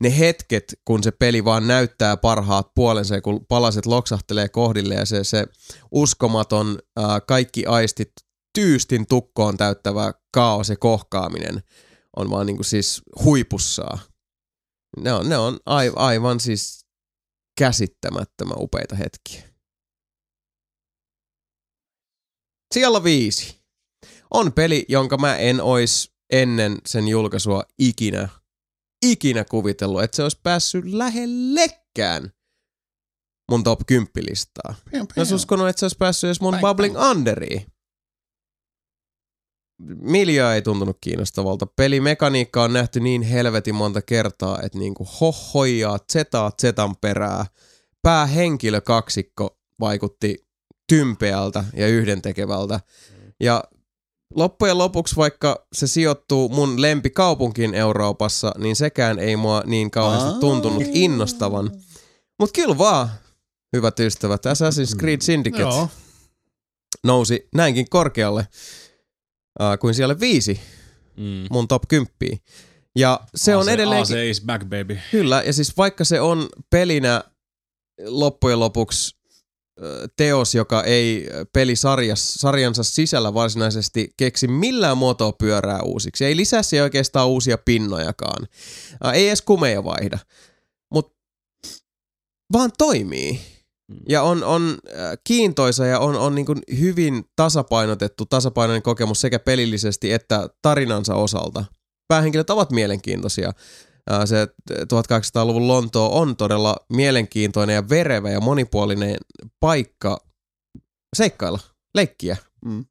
ne 0.00 0.18
hetket, 0.18 0.64
kun 0.84 1.02
se 1.02 1.10
peli 1.10 1.44
vaan 1.44 1.66
näyttää 1.66 2.16
parhaat 2.16 2.74
puolensa 2.74 3.14
ja 3.14 3.22
kun 3.22 3.46
palaset 3.48 3.86
loksahtelee 3.86 4.48
kohdille 4.48 4.94
ja 4.94 5.04
se, 5.04 5.24
se 5.24 5.46
uskomaton 5.90 6.78
ää, 6.96 7.20
kaikki 7.20 7.66
aistit 7.66 8.12
tyystin 8.54 9.06
tukkoon 9.06 9.56
täyttävä 9.56 10.12
kaos 10.34 10.68
ja 10.68 10.76
kohkaaminen 10.76 11.62
on 12.16 12.30
vaan 12.30 12.46
niin 12.46 12.56
kuin 12.56 12.66
siis 12.66 13.02
huipussaan. 13.24 13.98
Ne 14.96 15.12
on, 15.12 15.28
ne 15.28 15.36
on 15.36 15.58
ai, 15.66 15.92
aivan 15.96 16.40
siis 16.40 16.86
käsittämättömän 17.58 18.56
upeita 18.58 18.96
hetkiä. 18.96 19.42
Siellä 22.74 23.04
viisi. 23.04 23.64
On 24.30 24.52
peli, 24.52 24.84
jonka 24.88 25.16
mä 25.16 25.36
en 25.36 25.60
ois 25.60 26.14
ennen 26.32 26.78
sen 26.86 27.08
julkaisua 27.08 27.62
ikinä, 27.78 28.28
ikinä 29.06 29.44
kuvitellut, 29.44 30.02
että 30.02 30.16
se 30.16 30.22
olisi 30.22 30.40
päässyt 30.42 30.84
lähellekään 30.84 32.32
mun 33.50 33.64
top 33.64 33.80
10 33.86 34.10
listaa. 34.16 34.74
Mä 34.92 35.22
uskonut, 35.34 35.68
että 35.68 35.80
se 35.80 35.84
olisi 35.84 35.96
päässyt 35.96 36.28
edes 36.28 36.40
mun 36.40 36.54
Bang, 36.54 36.62
Bubbling 36.62 36.96
Underiin. 37.10 37.66
Miljaa 40.00 40.54
ei 40.54 40.62
tuntunut 40.62 40.98
kiinnostavalta. 41.00 41.66
Pelimekaniikka 41.66 42.62
on 42.62 42.72
nähty 42.72 43.00
niin 43.00 43.22
helvetin 43.22 43.74
monta 43.74 44.02
kertaa, 44.02 44.62
että 44.62 44.78
niinku 44.78 45.08
hohojaa, 45.20 45.98
zetaa 46.12 46.52
zetan 46.62 46.96
perää. 46.96 47.46
Päähenkilö 48.02 48.80
kaksikko 48.80 49.58
vaikutti 49.80 50.46
tympeältä 50.88 51.64
ja 51.76 51.88
yhdentekevältä. 51.88 52.80
Ja 53.40 53.64
loppujen 54.34 54.78
lopuksi, 54.78 55.16
vaikka 55.16 55.66
se 55.72 55.86
sijoittuu 55.86 56.48
mun 56.48 56.82
lempikaupunkiin 56.82 57.74
Euroopassa, 57.74 58.52
niin 58.58 58.76
sekään 58.76 59.18
ei 59.18 59.36
mua 59.36 59.62
niin 59.66 59.90
kauheasti 59.90 60.40
tuntunut 60.40 60.82
innostavan. 60.92 61.70
Mut 62.38 62.52
kyllä 62.52 62.78
vaan, 62.78 63.08
hyvät 63.72 64.00
ystävät, 64.00 64.42
Assassin's 64.46 64.98
Creed 64.98 65.20
Syndicate 65.20 65.62
Joo. 65.62 65.88
nousi 67.04 67.48
näinkin 67.54 67.86
korkealle 67.90 68.46
uh, 69.60 69.78
kuin 69.80 69.94
siellä 69.94 70.20
viisi 70.20 70.60
Mm. 71.16 71.46
mun 71.50 71.68
top 71.68 71.82
10. 71.88 72.38
Ja 72.96 73.20
se 73.34 73.56
on 73.56 73.62
AC 73.62 73.68
edelleenkin, 73.68 74.16
AC 74.16 74.22
is 74.30 74.40
back, 74.44 74.64
baby. 74.64 74.98
kyllä, 75.10 75.42
ja 75.46 75.52
siis 75.52 75.76
vaikka 75.76 76.04
se 76.04 76.20
on 76.20 76.48
pelinä 76.70 77.24
loppujen 78.06 78.60
lopuksi 78.60 79.16
teos, 80.16 80.54
joka 80.54 80.82
ei 80.84 81.28
pelisarjas, 81.52 82.34
sarjansa 82.34 82.82
sisällä 82.82 83.34
varsinaisesti 83.34 84.08
keksi 84.16 84.48
millään 84.48 84.98
muotoa 84.98 85.32
pyörää 85.32 85.82
uusiksi. 85.82 86.24
Ei 86.24 86.36
lisää 86.36 86.62
se 86.62 86.82
oikeastaan 86.82 87.28
uusia 87.28 87.58
pinnojakaan. 87.58 88.46
Ä, 89.06 89.12
Ei 89.12 89.26
edes 89.28 89.42
kumeja 89.42 89.84
vaihda. 89.84 90.18
Mutta 90.92 91.14
vaan 92.52 92.70
toimii. 92.78 93.40
Mm. 93.90 93.96
Ja 94.08 94.22
on, 94.22 94.44
on 94.44 94.78
äh, 94.88 95.18
kiintoisa 95.24 95.86
ja 95.86 95.98
on, 96.00 96.16
on 96.16 96.34
niin 96.34 96.46
kuin 96.46 96.58
hyvin 96.78 97.24
tasapainotettu, 97.36 98.26
tasapainoinen 98.26 98.82
kokemus 98.82 99.20
sekä 99.20 99.38
pelillisesti 99.38 100.12
että 100.12 100.48
tarinansa 100.62 101.14
osalta. 101.14 101.64
Päähenkilöt 102.08 102.50
ovat 102.50 102.72
mielenkiintoisia. 102.72 103.52
Äh, 104.12 104.20
Se 104.24 104.48
1800-luvun 104.72 105.68
Lontoo 105.68 106.20
on 106.20 106.36
todella 106.36 106.76
mielenkiintoinen 106.92 107.74
ja 107.74 107.88
verevä 107.88 108.30
ja 108.30 108.40
monipuolinen 108.40 109.16
paikka 109.60 110.18
seikkailla, 111.16 111.58
leikkiä, 111.94 112.36
Mm. 112.64 112.84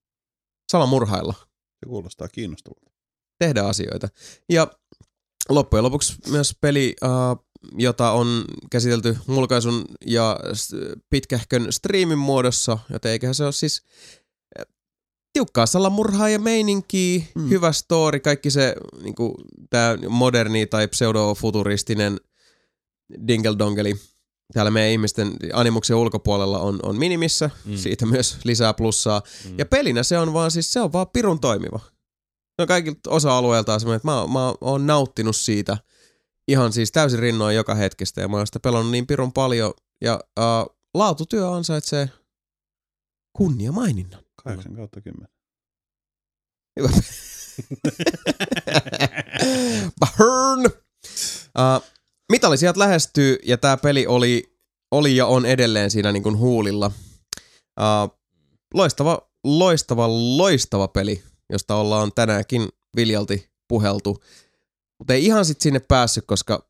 salamurhailla, 0.72 1.34
Se 1.40 1.86
kuulostaa 1.88 2.28
kiinnostavalta. 2.28 2.92
tehdä 3.40 3.64
asioita. 3.64 4.08
Ja 4.50 4.68
loppujen 5.50 5.84
lopuksi 5.84 6.16
myös 6.30 6.56
peli, 6.62 6.96
äh, 7.04 7.10
jota 7.78 8.12
on 8.12 8.46
käsitelty 8.72 9.18
mulkaisun 9.28 9.86
ja 10.06 10.40
pitkähkön 11.10 11.68
striimin 11.74 12.18
muodossa, 12.18 12.78
joten 12.90 13.12
eiköhän 13.12 13.36
se 13.36 13.44
ole 13.44 13.52
siis 13.52 13.82
äh, 14.60 14.66
tiukkaa 15.34 15.66
salamurhaa 15.66 16.30
ja 16.30 16.40
meininkiä, 16.40 17.24
Mm. 17.36 17.50
hyvä 17.50 17.72
story, 17.72 18.20
kaikki 18.20 18.52
se 18.52 18.76
niinku, 19.04 19.36
tää 19.70 19.98
moderni 20.10 20.66
tai 20.66 20.88
pseudofuturistinen 20.88 22.20
dingeldongeli 23.28 23.96
täällä 24.54 24.72
meidän 24.72 24.92
ihmisten 24.92 25.34
animuksen 25.54 25.96
ulkopuolella 25.98 26.60
on, 26.60 26.80
on 26.84 27.00
minimissä, 27.00 27.50
Mm. 27.66 27.78
siitä 27.78 28.06
myös 28.06 28.38
lisää 28.44 28.74
plussaa. 28.74 29.22
Mm. 29.50 29.56
Ja 29.58 29.66
pelinä 29.66 30.04
se 30.04 30.18
on 30.18 30.34
vaan 30.34 30.52
siis, 30.52 30.74
se 30.74 30.82
on 30.82 30.94
vaan 30.94 31.08
pirun 31.14 31.40
toimiva. 31.40 31.80
Se 32.56 32.62
on 32.62 32.68
kaikilta 32.68 33.10
osa-alueiltaan 33.10 33.80
semmoinen, 33.80 33.96
että 33.98 34.08
mä, 34.08 34.28
mä 34.28 34.54
oon 34.62 34.88
nauttinut 34.88 35.36
siitä 35.36 35.78
ihan 36.48 36.74
siis 36.74 36.92
täysin 36.92 37.20
rinnoin 37.20 37.56
joka 37.56 37.76
hetkestä 37.76 38.22
ja 38.22 38.28
mä 38.28 38.38
oon 38.38 38.48
sitä 38.48 38.60
pelannut 38.60 38.92
niin 38.92 39.08
pirun 39.08 39.34
paljon 39.34 39.74
ja 40.02 40.20
uh, 40.40 40.76
laatutyö 40.94 41.52
ansaitsee 41.52 42.10
kunnia 43.38 43.72
maininnan. 43.72 44.24
8 44.44 44.76
kautta 44.76 45.02
10. 45.02 45.28
Hyvä. 46.80 46.90
Burn! 50.00 50.66
Uh, 50.66 51.84
mitallisijat 52.32 52.78
lähestyy 52.78 53.38
ja 53.44 53.58
tämä 53.58 53.78
peli 53.78 54.08
oli, 54.08 54.58
oli 54.92 55.16
ja 55.16 55.26
on 55.26 55.46
edelleen 55.46 55.92
siinä 55.92 56.12
niin 56.12 56.24
kuin 56.24 56.38
huulilla. 56.38 56.92
Uh, 57.80 58.20
loistava, 58.74 59.30
loistava, 59.44 60.08
loistava 60.10 60.88
peli, 60.88 61.24
josta 61.50 61.76
ollaan 61.76 62.12
tänäänkin 62.16 62.70
viljalti 62.96 63.50
puheltu. 63.68 64.24
Mutta 65.00 65.14
ei 65.14 65.26
ihan 65.26 65.46
sit 65.46 65.62
sinne 65.62 65.80
päässyt, 65.80 66.26
koska 66.28 66.66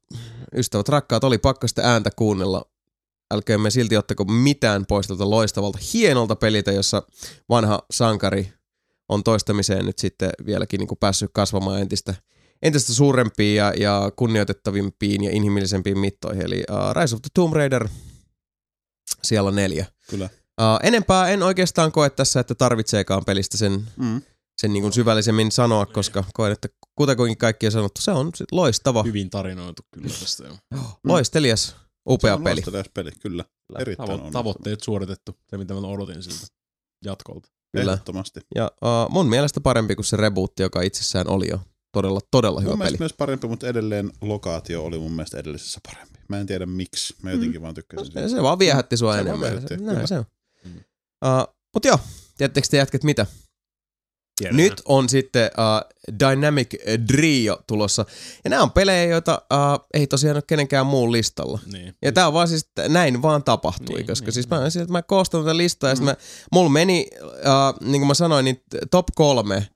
ystävät 0.55 0.89
rakkaat, 0.89 1.23
oli 1.23 1.37
pakko 1.37 1.67
sitä 1.67 1.81
ääntä 1.91 2.09
kuunnella. 2.15 2.65
Älkää 3.33 3.57
me 3.57 3.69
silti 3.71 3.97
ottako 3.97 4.23
mitään 4.23 4.85
pois 4.85 5.07
tältä 5.07 5.29
loistavalta, 5.29 5.79
hienolta 5.93 6.35
peliltä, 6.35 6.71
jossa 6.71 7.03
vanha 7.49 7.85
sankari 7.91 8.53
on 9.09 9.23
toistamiseen 9.23 9.85
nyt 9.85 9.99
sitten 9.99 10.29
vieläkin 10.45 10.77
niin 10.77 10.87
kuin 10.87 10.97
päässyt 10.97 11.31
kasvamaan 11.33 11.81
entistä, 11.81 12.13
entistä 12.61 12.93
suurempiin 12.93 13.55
ja, 13.55 13.73
ja 13.77 14.11
kunnioitettavimpiin 14.15 15.23
ja 15.23 15.31
inhimillisempiin 15.31 15.97
mittoihin. 15.99 16.45
Eli 16.45 16.63
uh, 16.71 17.01
Rise 17.01 17.15
of 17.15 17.21
the 17.21 17.29
Tomb 17.33 17.53
Raider 17.53 17.87
siellä 19.23 19.47
on 19.47 19.55
neljä. 19.55 19.85
Kyllä. 20.09 20.29
Uh, 20.61 20.79
enempää 20.83 21.29
en 21.29 21.43
oikeastaan 21.43 21.91
koe 21.91 22.09
tässä, 22.09 22.39
että 22.39 22.55
tarvitseekaan 22.55 23.25
pelistä 23.25 23.57
sen, 23.57 23.87
Mm. 23.97 24.21
sen 24.57 24.73
niin 24.73 24.83
kuin 24.83 24.93
syvällisemmin 24.93 25.51
sanoa, 25.51 25.85
koska 25.85 26.23
koen, 26.33 26.51
että 26.51 26.67
kutakuinkin 26.95 27.37
kaikki 27.37 27.65
on 27.65 27.71
sanottu. 27.71 28.01
Se 28.01 28.11
on 28.11 28.31
sit 28.35 28.51
loistava, 28.51 29.03
Hyvin 29.03 29.29
tarinoitu 29.29 29.81
kyllä 29.93 30.07
tästä 30.19 30.43
jo. 30.47 30.57
loistelias, 31.07 31.75
upea 32.09 32.29
Se 32.31 32.35
on 32.35 32.43
peli. 32.43 32.55
loistelias 32.55 32.89
peli, 32.93 33.11
kyllä. 33.19 33.45
Erittäin 33.79 34.09
Tavo- 34.09 34.31
tavoitteet 34.31 34.83
suoritettu, 34.83 35.37
se 35.49 35.57
mitä 35.57 35.73
mä 35.73 35.79
odotin 35.79 36.23
siltä 36.23 36.47
jatkolta. 37.05 37.49
Kyllä. 37.77 37.91
Ehdottomasti. 37.93 38.39
Ja 38.55 38.71
uh, 38.81 39.11
mun 39.11 39.25
mielestä 39.29 39.61
parempi 39.61 39.95
kuin 39.95 40.05
se 40.05 40.17
rebootti, 40.17 40.63
joka 40.63 40.81
itsessään 40.81 41.27
oli 41.29 41.47
jo 41.49 41.59
todella, 41.91 42.19
todella 42.31 42.59
hyvä 42.61 42.71
Mun 42.71 42.79
peli. 42.79 42.85
mielestä 42.85 43.01
myös 43.03 43.13
parempi, 43.13 43.47
mutta 43.47 43.67
edelleen 43.67 44.11
lokaatio 44.21 44.83
oli 44.85 44.99
mun 44.99 45.11
mielestä 45.11 45.37
edellisessä 45.39 45.79
parempi. 45.87 46.19
Mä 46.29 46.39
en 46.39 46.45
tiedä 46.47 46.65
miksi. 46.65 47.15
Mä 47.21 47.31
jotenkin 47.31 47.61
vaan 47.61 47.73
tykkäsin 47.73 48.05
Se, 48.05 48.11
siitä. 48.11 48.29
se 48.29 48.41
vaan 48.43 48.59
viehätti 48.59 48.97
sua 48.97 49.13
Se 49.13 49.19
enemmän. 49.19 49.41
viehätti, 49.41 49.67
Se, 49.77 49.83
näin 49.83 50.07
se 50.07 50.17
on. 50.17 50.25
Mm. 50.65 50.71
Uh, 51.25 51.55
mut 51.73 51.85
joo, 51.85 51.99
tiedättekö 52.37 52.67
te 52.71 52.77
jätket 52.77 53.03
mitä? 53.03 53.25
Tiedän 54.37 54.57
Nyt 54.57 54.81
on 54.85 55.09
sitten 55.09 55.51
uh, 55.57 56.15
Dynamic 56.19 56.73
Trio 57.07 57.59
tulossa. 57.67 58.05
Ja 58.43 58.49
nämä 58.49 58.63
on 58.63 58.71
pelejä, 58.71 59.03
joita 59.03 59.41
uh, 59.53 59.87
ei 59.93 60.07
tosiaan 60.07 60.37
ole 60.37 60.43
kenenkään 60.47 60.85
muun 60.85 61.11
listalla. 61.11 61.59
Niin. 61.73 61.95
Ja 62.01 62.11
tää 62.11 62.27
on 62.27 62.33
vaan 62.33 62.47
siis, 62.47 62.69
näin 62.89 63.21
vaan 63.21 63.43
tapahtui, 63.43 63.95
Niin, 63.95 64.07
koska 64.07 64.25
niin, 64.25 64.33
siis 64.33 64.49
mä, 64.49 64.59
niin. 64.59 64.71
siis 64.71 64.87
mä 64.87 65.01
koostan 65.01 65.43
tätä 65.43 65.57
listaa 65.57 65.89
ja 65.89 65.95
mm. 65.95 66.03
mä, 66.03 66.15
mulla 66.51 66.69
meni, 66.69 67.07
uh, 67.23 67.87
niin 67.89 68.01
kuin 68.01 68.07
mä 68.07 68.13
sanoin, 68.13 68.45
niin 68.45 68.63
top 68.91 69.05
kolme 69.15 69.67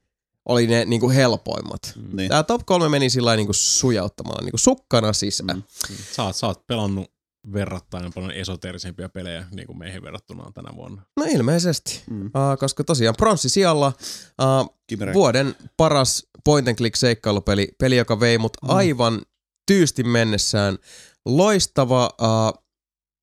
oli 0.46 0.68
ne 0.68 0.86
niin 0.86 1.02
kuin 1.02 1.16
helpoimmat. 1.16 1.94
Niin. 2.14 2.30
Tää 2.30 2.44
top 2.44 2.62
kolme 2.66 2.90
meni 2.90 3.10
sillä 3.10 3.36
niin 3.36 3.48
kuin 3.48 3.56
sujauttamalla, 3.56 4.42
niin 4.42 4.52
kuin 4.52 4.60
sukkana 4.60 5.14
sisään. 5.14 5.58
Mm. 5.58 5.64
Sä 6.12 6.24
oot, 6.24 6.36
sä 6.36 6.48
oot 6.48 6.68
pelannut 6.68 7.12
verrattain 7.54 8.12
paljon 8.16 8.32
esoteerisempia 8.32 9.10
pelejä 9.10 9.46
niin 9.56 9.68
kuin 9.68 9.78
meihin 9.78 10.04
verrattuna 10.04 10.52
tänä 10.54 10.70
vuonna. 10.76 11.02
No 11.18 11.26
ilmeisesti, 11.30 12.02
Mm. 12.10 12.26
uh, 12.26 12.32
koska 12.60 12.84
tosiaan 12.84 13.16
pronssi 13.16 13.50
sijalla 13.50 13.94
uh, 14.42 15.14
vuoden 15.14 15.56
paras 15.78 16.28
point 16.44 16.68
and 16.68 16.78
click 16.78 16.96
seikkailupeli, 16.96 17.68
peli 17.80 17.98
joka 17.98 18.20
vei 18.20 18.38
mut 18.38 18.58
Mm. 18.64 18.70
aivan 18.70 19.22
tyysti 19.68 20.04
mennessään. 20.04 20.78
Loistava, 21.26 22.10
uh, 22.22 22.64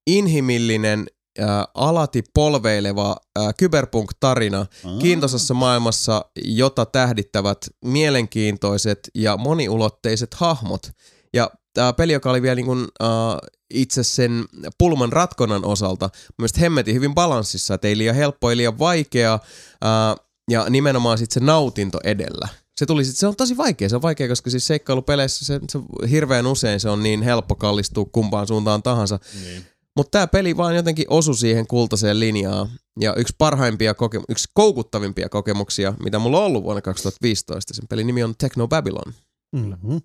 inhimillinen, 0.07 1.07
uh, 1.41 1.47
alati 1.75 2.23
polveileva 2.35 3.17
uh, 3.39 3.55
kyberpunk-tarina 3.59 4.59
Aa. 4.59 4.99
kiintoisessa 4.99 5.55
maailmassa, 5.55 6.25
jota 6.45 6.87
tähdittävät 6.87 7.59
mielenkiintoiset 7.85 8.99
ja 9.15 9.37
moniulotteiset 9.37 10.35
hahmot. 10.35 10.91
Ja 11.35 11.51
tämä 11.75 11.93
peli, 11.93 12.13
joka 12.13 12.31
oli 12.31 12.43
vielä 12.43 12.55
niin 12.55 12.67
kuin, 12.67 12.81
uh, 12.81 13.39
itse 13.75 14.05
sen 14.05 14.45
pulman 14.79 15.13
ratkonnan 15.13 15.65
osalta, 15.65 16.11
mielestäni 16.39 16.63
hemmetin 16.63 16.95
hyvin 16.95 17.15
balanssissa, 17.15 17.75
että 17.75 17.89
ei 17.89 17.99
liian 17.99 18.17
helppo, 18.17 18.51
ei 18.51 18.57
liian 18.57 18.79
vaikea, 18.79 19.35
uh, 19.35 20.25
ja 20.51 20.71
nimenomaan 20.71 21.19
sitten 21.19 21.35
se 21.35 21.47
nautinto 21.47 22.01
edellä. 22.05 22.49
Se 22.77 22.87
tuli 22.87 23.05
sit, 23.05 23.17
se 23.17 23.27
on 23.27 23.37
tosi 23.37 23.57
vaikea, 23.57 23.89
se 23.89 23.97
on 23.97 24.03
vaikea, 24.03 24.29
koska 24.29 24.51
siis 24.51 24.67
seikkailupeleissä 24.67 25.45
se, 25.45 25.61
se 25.71 25.79
hirveän 26.11 26.47
usein 26.47 26.81
se 26.81 26.89
on 26.89 27.03
niin 27.03 27.23
helppo 27.23 27.55
kallistua 27.55 28.05
kumpaan 28.13 28.47
suuntaan 28.47 28.83
tahansa. 28.83 29.19
Niin. 29.45 29.65
Mutta 29.97 30.11
tämä 30.11 30.27
peli 30.27 30.57
vaan 30.57 30.77
jotenkin 30.77 31.07
osui 31.09 31.37
siihen 31.37 31.67
kultaiseen 31.67 32.21
linjaan. 32.21 32.69
Ja 33.01 33.15
yksi 33.15 33.35
parhaimpia, 33.39 33.93
koke- 33.93 34.25
yksi 34.29 34.49
koukuttavimpia 34.55 35.29
kokemuksia, 35.29 35.95
mitä 36.03 36.19
mulla 36.19 36.39
on 36.39 36.45
ollut 36.45 36.65
vuonna 36.65 36.83
2015. 36.83 37.75
Sen 37.75 37.89
pelin 37.89 38.07
nimi 38.07 38.23
on 38.23 38.35
Techno 38.39 38.69
Babylon. 38.69 39.15
Mm-hmm. 39.53 40.01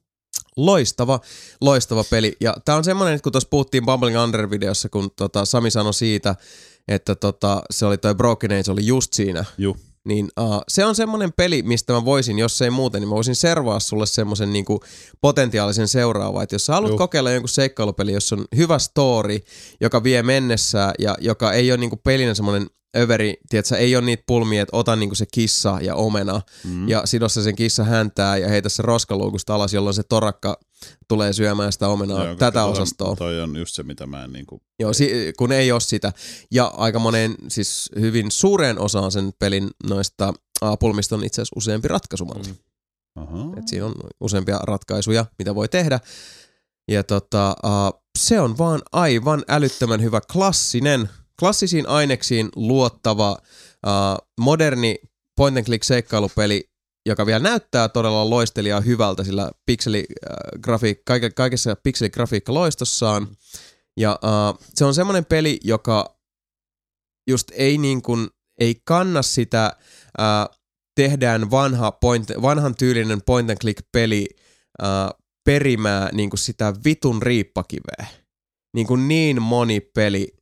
Loistava, 0.56 1.19
loistava 1.61 2.03
peli. 2.03 2.38
Ja 2.39 2.56
tää 2.65 2.76
on 2.76 2.84
semmonen, 2.84 3.14
että 3.14 3.23
kun 3.23 3.31
tuossa 3.31 3.49
puhuttiin 3.49 3.85
Bubbling 3.85 4.23
Under-videossa, 4.23 4.89
kun 4.89 5.11
tota 5.15 5.45
Sami 5.45 5.72
sanoi 5.72 5.93
siitä, 5.93 6.35
että 6.88 7.15
tota, 7.15 7.61
se 7.72 7.85
oli 7.85 7.97
toi 7.97 8.15
Broken 8.15 8.51
Age 8.51 8.72
oli 8.72 8.85
just 8.85 9.14
siinä. 9.14 9.45
Juh. 9.57 9.89
Niin 10.06 10.30
uh, 10.40 10.62
se 10.68 10.86
on 10.86 10.96
semmonen 10.96 11.34
peli, 11.34 11.64
mistä 11.64 11.94
mä 11.94 12.06
voisin, 12.06 12.40
jos 12.40 12.62
ei 12.62 12.70
muuten, 12.70 13.02
niin 13.02 13.10
mä 13.10 13.16
voisin 13.16 13.36
servaa 13.36 13.80
sulle 13.80 14.06
semmoisen 14.06 14.54
niinku 14.54 14.80
potentiaalisen 15.22 15.88
seuraava. 15.88 16.44
Että 16.44 16.56
jos 16.56 16.66
sä 16.66 16.74
haluat 16.74 16.92
Juh. 16.92 16.98
kokeilla 16.98 17.32
jonkun 17.32 17.50
seikkailupeli, 17.50 18.12
jossa 18.14 18.36
on 18.36 18.46
hyvä 18.56 18.80
story, 18.80 19.40
joka 19.82 20.04
vie 20.04 20.24
mennessään 20.24 20.94
ja 21.00 21.16
joka 21.20 21.54
ei 21.54 21.72
ole 21.72 21.78
niinku 21.78 21.98
pelinä 22.04 22.34
semmoinen 22.34 22.68
överi, 22.98 23.38
tiedätkö, 23.50 23.78
ei 23.78 23.96
ole 23.96 24.06
niitä 24.06 24.24
pulmia, 24.28 24.62
että 24.62 24.78
ota 24.78 24.96
niinku 24.96 25.16
se 25.16 25.26
kissa 25.34 25.78
ja 25.82 25.96
omena 25.96 26.42
Mm. 26.64 26.90
ja 26.90 27.02
sidossa 27.06 27.44
sen 27.44 27.56
kissa 27.56 27.84
häntää 27.84 28.38
ja 28.38 28.50
heitä 28.50 28.70
se 28.70 28.82
roskaluukusta 28.84 29.56
alas, 29.56 29.74
jolloin 29.74 29.94
se 29.94 30.04
torakka 30.04 30.60
tulee 31.07 31.34
syömään 31.34 31.72
sitä 31.72 31.88
omenaa, 31.88 32.26
Joo, 32.26 32.35
tätä 32.35 32.60
toi- 32.60 32.72
osastoa. 32.72 33.15
Toi 33.15 33.41
on 33.41 33.56
just 33.56 33.76
se, 33.76 33.84
mitä 33.84 34.07
mä 34.07 34.23
en 34.23 34.34
niinku... 34.34 34.61
Joo, 34.80 34.93
si- 34.93 35.34
kun 35.38 35.51
ei 35.51 35.72
ole 35.72 35.80
sitä. 35.80 36.14
Ja 36.51 36.65
aika 36.65 36.99
moneen, 36.99 37.35
siis 37.47 37.89
hyvin 37.99 38.31
suureen 38.31 38.80
osaan 38.80 39.11
sen 39.11 39.31
pelin 39.39 39.69
noista 39.89 40.34
pulmista 40.80 41.15
on 41.15 41.23
itse 41.23 41.41
asiassa 41.41 41.53
useampi 41.57 41.88
ratkaisumalli. 41.88 42.47
Mm. 43.15 43.57
Et 43.57 43.68
siinä 43.68 43.85
on 43.85 43.95
useampia 44.22 44.60
ratkaisuja, 44.64 45.26
mitä 45.39 45.56
voi 45.56 45.68
tehdä. 45.69 45.99
Ja 46.88 47.03
tota, 47.03 47.56
uh, 47.64 48.01
se 48.18 48.39
on 48.39 48.57
vaan 48.57 48.81
aivan 48.91 49.43
älyttömän 49.47 50.01
hyvä 50.01 50.22
klassinen, 50.34 51.10
klassisiin 51.39 51.88
aineksiin 51.89 52.49
luottava, 52.56 53.31
uh, 53.31 54.27
moderni 54.39 54.95
point 55.35 55.57
and 55.57 55.65
click 55.65 55.84
seikkailupeli, 55.84 56.69
joka 57.06 57.26
vielä 57.26 57.44
näyttää 57.44 57.90
todella 57.90 58.30
loistelijaa 58.30 58.82
hyvältä, 58.82 59.24
sillä 59.24 59.52
pikseligrafiik- 59.72 61.04
kaike- 61.10 61.34
kaikessa 61.36 61.76
pikseligrafiikka 61.84 62.54
loistossaan. 62.54 63.28
Ja 64.00 64.20
uh, 64.24 64.66
se 64.74 64.86
on 64.86 64.94
semmoinen 64.94 65.26
peli, 65.26 65.60
joka 65.64 66.20
just 67.30 67.52
ei 67.54 67.78
niin 67.78 68.02
kuin, 68.02 68.28
ei 68.60 68.82
kanna 68.86 69.22
sitä 69.22 69.78
uh, 70.20 70.56
tehdään 70.96 71.52
vanha 71.52 71.92
point, 71.92 72.32
vanhan 72.42 72.76
tyylinen 72.76 73.22
point 73.26 73.50
and 73.50 73.58
click 73.58 73.88
peli 73.92 74.28
uh, 74.82 75.20
perimää 75.46 76.10
niin 76.14 76.30
kuin 76.30 76.40
sitä 76.40 76.74
vitun 76.86 77.22
riippakiveä. 77.22 78.08
Niin 78.76 78.88
kuin 78.88 79.08
niin 79.08 79.42
moni 79.42 79.80
peli 79.80 80.39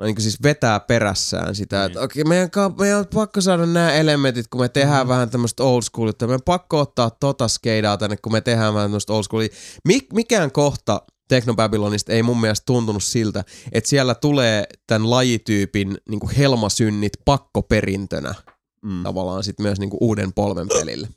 niin 0.00 0.14
kuin 0.14 0.22
siis 0.22 0.42
vetää 0.42 0.80
perässään 0.80 1.54
sitä, 1.54 1.84
että 1.84 1.98
Niin. 1.98 2.04
okei, 2.04 2.24
meidän, 2.24 2.50
ka- 2.50 2.74
meidän 2.78 2.98
on 2.98 3.06
pakko 3.14 3.40
saada 3.40 3.66
nämä 3.66 3.92
elementit, 3.92 4.46
kun 4.48 4.60
me 4.60 4.68
tehdään 4.68 5.06
mm. 5.06 5.08
vähän 5.08 5.30
tämmöistä 5.30 5.62
old 5.64 5.82
school, 5.82 6.12
meidän 6.20 6.34
on 6.34 6.40
pakko 6.44 6.80
ottaa 6.80 7.10
tota 7.10 7.48
skeidaa 7.48 7.96
tänne, 7.98 8.16
kun 8.16 8.32
me 8.32 8.40
tehdään 8.40 8.74
vähän 8.74 8.84
tämmöistä 8.86 9.12
old 9.12 9.22
schoolia. 9.22 9.48
Mik- 9.92 10.06
mikään 10.14 10.52
kohta 10.52 11.02
Techno 11.28 11.54
Babylonista 11.54 12.12
ei 12.12 12.22
mun 12.22 12.40
mielestä 12.40 12.66
tuntunut 12.66 13.04
siltä, 13.04 13.44
että 13.72 13.90
siellä 13.90 14.14
tulee 14.14 14.64
tämän 14.86 15.10
lajityypin 15.10 15.98
niin 16.08 16.20
kuin 16.20 16.30
helmasynnit 16.36 17.12
pakkoperintönä 17.24 18.34
Mm. 18.82 19.02
tavallaan 19.02 19.44
sit 19.44 19.58
myös 19.60 19.78
niinku 19.78 19.96
uuden 20.00 20.32
polven 20.32 20.68
pelille. 20.68 21.08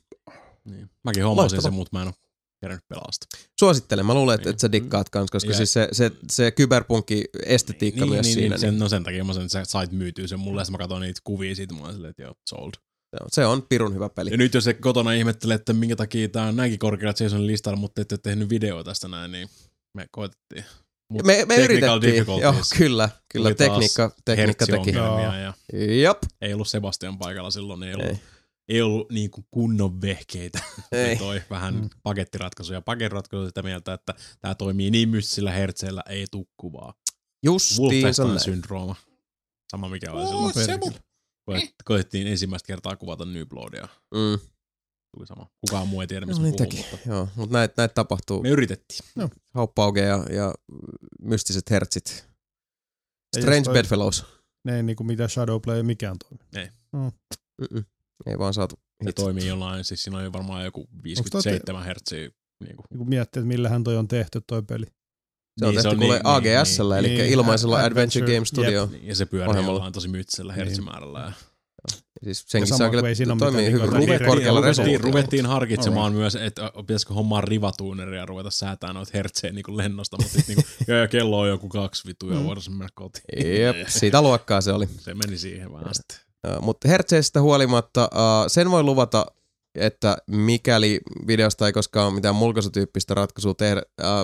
Niin. 0.66 0.90
Mäkin 1.04 1.24
hommasin 1.24 1.42
Loistava. 1.56 1.62
sen, 1.62 1.74
mutta 1.74 1.98
mä 1.98 2.02
en 2.02 2.08
ole 2.08 2.16
kerännyt 2.64 2.88
pelasta. 2.90 3.26
Suosittelen, 3.60 4.06
mä 4.06 4.14
luulen, 4.14 4.36
että, 4.36 4.46
Niin. 4.50 4.54
että 4.54 4.62
sä 4.62 4.72
dikkaat 4.72 5.10
kans, 5.10 5.32
koska 5.32 5.52
Ja- 5.52 5.58
siis 5.58 5.74
se, 5.74 5.88
se, 5.92 6.12
se 6.32 6.52
kyberpunkki 6.52 7.24
estetiikka 7.46 8.02
niin, 8.06 8.14
myös 8.14 8.26
niin, 8.26 8.34
siinä, 8.34 8.44
niin, 8.44 8.52
niin, 8.52 8.60
sen, 8.74 8.80
no 8.80 8.90
sen 8.90 9.04
takia 9.04 9.24
mä 9.24 9.34
sen, 9.34 9.50
sä 9.50 9.66
sait 9.66 9.92
myytyä 9.92 10.28
sen 10.28 10.40
mulle, 10.40 10.62
ja 10.62 10.72
mä 10.72 10.78
katsoin 10.78 11.02
niitä 11.02 11.22
kuvia 11.24 11.56
siitä, 11.56 11.74
mä 11.76 11.92
silleen, 11.94 12.12
että 12.12 12.24
joo, 12.24 12.34
sold. 12.50 12.72
se 13.16 13.18
on- 13.24 13.30
se 13.32 13.46
on 13.46 13.62
pirun 13.70 13.94
hyvä 13.96 14.10
peli. 14.10 14.32
Ja 14.32 14.38
nyt 14.38 14.54
jos 14.54 14.64
se 14.64 14.74
kotona 14.74 15.14
ihmettelee, 15.14 15.56
että 15.56 15.74
minkä 15.74 15.96
takia 15.96 16.30
tää 16.30 16.48
on 16.48 16.56
näinkin 16.56 16.80
korkealla 16.80 17.14
Jasonin 17.20 17.48
listalla, 17.48 17.78
mutta 17.78 18.02
ette 18.02 18.14
ole 18.16 18.20
tehnyt 18.24 18.50
videoa 18.50 18.84
tästä 18.84 19.08
näin, 19.08 19.32
niin 19.32 19.50
me 19.98 20.06
koetettiin. 20.12 20.66
Mut 21.10 21.26
Me, 21.26 21.46
me 21.48 21.56
yritettiin, 21.56 22.26
joo, 22.42 22.56
kyllä, 22.78 23.10
kyllä, 23.34 23.54
tekniikka, 23.56 24.12
tekniikka 24.26 24.66
teki. 24.66 24.90
ja 24.92 25.54
Jop, 26.04 26.18
ei 26.42 26.54
ollut 26.54 26.68
Sebastian 26.68 27.18
paikalla 27.18 27.52
silloin, 27.52 27.80
niin 27.80 27.90
ei 27.90 27.96
ollut, 27.96 28.08
ei, 28.10 28.20
ei. 28.68 28.76
ei 28.76 28.82
ollut 28.82 29.12
niin 29.12 29.32
kuin 29.32 29.46
kunnon 29.52 30.02
vehkeitä. 30.02 30.60
ei. 30.92 31.00
Ei. 31.10 31.16
toi 31.18 31.42
vähän 31.50 31.74
Mm. 31.76 31.82
mm. 31.82 31.90
pakettiratkaisuja. 32.04 32.82
Pakettiratkaisuja 32.82 33.48
sitä 33.50 33.64
mieltä, 33.64 33.94
että 33.94 34.14
tämä 34.42 34.56
toimii 34.56 34.92
niin 34.92 35.10
mystisillä 35.10 35.52
hertseillä, 35.52 36.04
ei 36.10 36.26
tukkuvaa. 36.32 36.94
Näin. 38.28 38.40
syndrooma. 38.40 38.96
Sama 39.72 39.90
mikä 39.90 40.12
oli 40.12 40.28
silloin. 40.28 40.54
se 40.54 41.02
Koet- 41.52 41.74
Koettiin 41.86 42.28
ensimmäistä 42.28 42.68
kertaa 42.68 42.96
kuvata 42.96 43.26
New 43.26 43.46
Bloodia. 43.48 43.88
Mm. 44.14 44.40
Tuli 45.16 45.28
sama. 45.28 45.50
Kukaan 45.62 45.88
muu 45.88 46.02
ei 46.02 46.08
tiedä, 46.08 46.26
No, 46.26 46.28
mistä 46.28 46.44
niin 46.44 46.52
no, 46.52 46.58
puhuu, 46.58 46.70
teki, 46.70 46.86
mutta 46.92 47.10
joo, 47.10 47.28
mutta 47.36 47.54
näitä 47.54 47.74
näit 47.78 47.94
tapahtuu. 47.94 48.42
me 48.42 48.50
yritettiin. 48.50 49.00
Hauppauge 49.54 50.02
ja, 50.02 50.26
ja 50.30 50.54
mystiset 51.22 51.70
hertsit. 51.70 52.26
Ei 53.36 53.42
Strange 53.42 53.70
Bedfellows. 53.74 54.26
Ne 54.66 54.76
ei 54.76 54.84
niinku 54.84 55.04
mitä 55.04 55.28
Shadowplay 55.28 55.78
ei 55.78 55.84
mikään 55.84 56.18
toimi. 56.20 56.70
Mm-mm. 56.94 57.86
Ei 58.26 58.40
vaan 58.40 58.54
saatu. 58.54 58.76
Se 59.04 59.10
itse. 59.10 59.24
toimii 59.24 59.48
jollain, 59.48 59.84
siis 59.86 60.04
siinä 60.04 60.18
oli 60.20 60.34
varmaan 60.34 60.66
joku 60.66 60.88
57 61.04 61.84
hertsiä. 61.84 62.20
Niin 62.20 62.76
kuin. 62.76 62.86
Niinku 62.90 63.06
miettii, 63.06 63.40
että 63.40 63.48
millähän 63.48 63.84
toi 63.84 63.98
on 63.98 64.08
tehty 64.08 64.42
toi 64.48 64.64
peli. 64.64 64.86
Se 65.60 65.66
on 65.66 65.72
Niin, 65.72 65.82
se 65.84 65.90
tehty 65.90 65.96
on 65.96 66.00
kuule 66.00 66.14
niin, 66.16 66.28
AGSllä, 66.62 66.96
niin, 67.02 67.12
eli 67.12 67.22
niin. 67.22 67.34
ilmaisella 67.34 67.78
Adventure- 67.78 67.86
Adventure 67.86 68.34
Game 68.36 68.46
Studio. 68.46 68.86
Niin, 68.92 69.08
Ja 69.08 69.16
se 69.16 69.26
pyörii 69.26 69.50
Ohjelmalla. 69.50 69.76
jollain 69.78 69.94
tosi 69.94 70.08
myytsellä 70.08 70.54
hertsimäärällä. 70.54 71.20
Ja 71.20 71.32
Siis 72.24 72.44
senkin 72.48 72.78
saa 72.78 72.90
kyllä 72.90 73.10
ei 73.10 73.16
siinä 73.16 73.34
ole 73.34 73.40
toimii 73.40 73.72
hyvin 73.72 73.90
ruvet 73.90 74.10
direct- 74.22 74.26
korkealla 74.26 74.60
ruvettiin, 74.62 75.02
ruvettiin 75.02 75.46
harkitsemaan 75.46 76.14
myös, 76.14 76.36
että 76.36 76.72
pitäisikö 76.82 77.14
hommaa 77.14 77.42
rivatuuneria 77.42 78.20
ja 78.20 78.26
ruveta 78.26 78.52
säätää 78.52 78.94
noita 78.94 79.12
hertsejä 79.14 79.54
niin 79.54 79.78
lennosta, 79.78 80.18
mutta 80.18 80.34
sitten 80.34 80.56
niin 80.56 80.66
kuin, 80.88 80.96
ja 81.02 81.08
kello 81.08 81.40
on 81.40 81.50
joku 81.50 81.70
kaksi 81.70 82.08
vitu 82.08 82.30
ja 82.32 82.44
voidaan 82.44 82.64
mennä 82.70 82.90
kotiin. 82.96 83.62
Jep, 83.62 83.88
siitä 83.88 84.22
luokkaa 84.22 84.62
se 84.62 84.72
oli. 84.72 84.88
Se 84.88 85.14
meni 85.14 85.38
siihen 85.38 85.74
vähän 85.74 85.96
sitten. 85.96 86.18
Mutta 86.62 86.88
hertseistä 86.88 87.42
huolimatta 87.42 88.10
sen 88.48 88.72
voi 88.72 88.84
luvata, 88.84 89.26
että 89.76 90.18
mikäli 90.28 91.00
videosta 91.28 91.68
ei 91.68 91.74
koskaan 91.74 92.08
ole 92.08 92.16
mitään 92.16 92.36
mulkaisutyyppistä 92.36 93.14
ratkaisua 93.14 93.54
tehdä, 93.54 93.82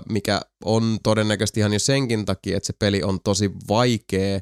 mikä 0.09 0.41
on 0.65 0.97
todennäköisesti 1.03 1.59
ihan 1.59 1.73
jo 1.73 1.79
senkin 1.79 2.25
takia, 2.25 2.57
että 2.57 2.67
se 2.67 2.73
peli 2.79 3.03
on 3.03 3.19
tosi 3.23 3.51
vaikea 3.69 4.39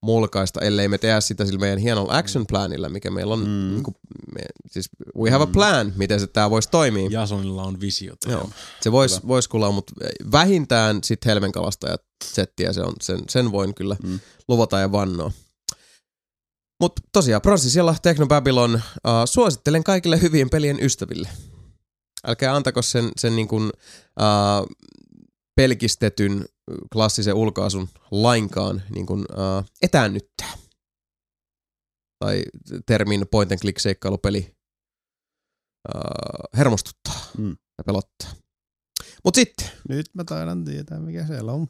mulkaista, 0.00 0.60
ellei 0.60 0.88
me 0.88 0.98
tehdä 0.98 1.20
sitä 1.20 1.44
sillä 1.44 1.58
meidän 1.60 1.78
hienolla 1.78 2.16
action 2.18 2.46
planilla, 2.46 2.88
mikä 2.88 3.10
meillä 3.10 3.32
on, 3.34 3.40
Mm. 3.40 3.46
mm. 3.46 3.70
niin 3.70 3.82
kuin, 3.82 3.94
me, 4.34 4.40
siis 4.70 4.88
we 5.18 5.30
have 5.30 5.44
a 5.44 5.46
plan, 5.46 5.92
miten 5.96 6.20
se 6.20 6.26
tää 6.26 6.50
voisi 6.50 6.70
toimia. 6.70 7.08
Jasonilla 7.10 7.62
on 7.62 7.80
visiota. 7.80 8.30
Joo. 8.30 8.50
Se 8.80 8.92
voisi 8.92 9.20
vois 9.28 9.48
kuulla, 9.48 9.70
mutta 9.72 9.92
vähintään 10.32 10.98
sit 11.04 11.24
helmenkalastajat 11.26 12.02
settiä, 12.24 12.72
se 12.72 12.80
on, 12.80 12.92
sen, 13.02 13.18
sen 13.28 13.52
voin 13.52 13.74
kyllä 13.74 13.96
Mm. 14.02 14.08
mm. 14.10 14.20
luvata 14.48 14.78
ja 14.78 14.92
vannoa. 14.92 15.32
Mutta 16.80 17.02
tosiaan, 17.12 17.42
Processilla 17.42 17.96
Techno 18.02 18.26
Babylon, 18.26 18.74
uh, 18.74 18.80
suosittelen 19.24 19.84
kaikille 19.84 20.20
hyvien 20.20 20.50
pelien 20.50 20.84
ystäville. 20.84 21.28
Älkää 22.26 22.56
antako 22.56 22.82
sen, 22.82 23.10
sen 23.16 23.36
niin 23.36 23.48
kuin, 23.48 23.64
uh, 24.20 24.76
pelkistetyn 25.56 26.44
klassisen 26.92 27.34
ulkoasun 27.34 27.88
lainkaan 28.10 28.82
niin 28.94 29.06
kuin, 29.06 29.20
uh, 29.20 29.64
etäännyttää. 29.82 30.52
Tai 32.18 32.42
termin 32.86 33.26
point 33.30 33.52
and 33.52 33.60
click 33.60 33.78
seikkailupeli 33.78 34.54
uh, 35.94 36.56
hermostuttaa 36.56 37.20
Mm. 37.38 37.56
ja 37.78 37.84
pelottaa. 37.84 38.30
Mut 39.24 39.34
sitten, 39.34 39.70
Nyt 39.88 40.06
mä 40.14 40.24
taidan 40.24 40.64
tietää, 40.64 41.00
mikä 41.00 41.26
siellä 41.26 41.52
on. 41.52 41.66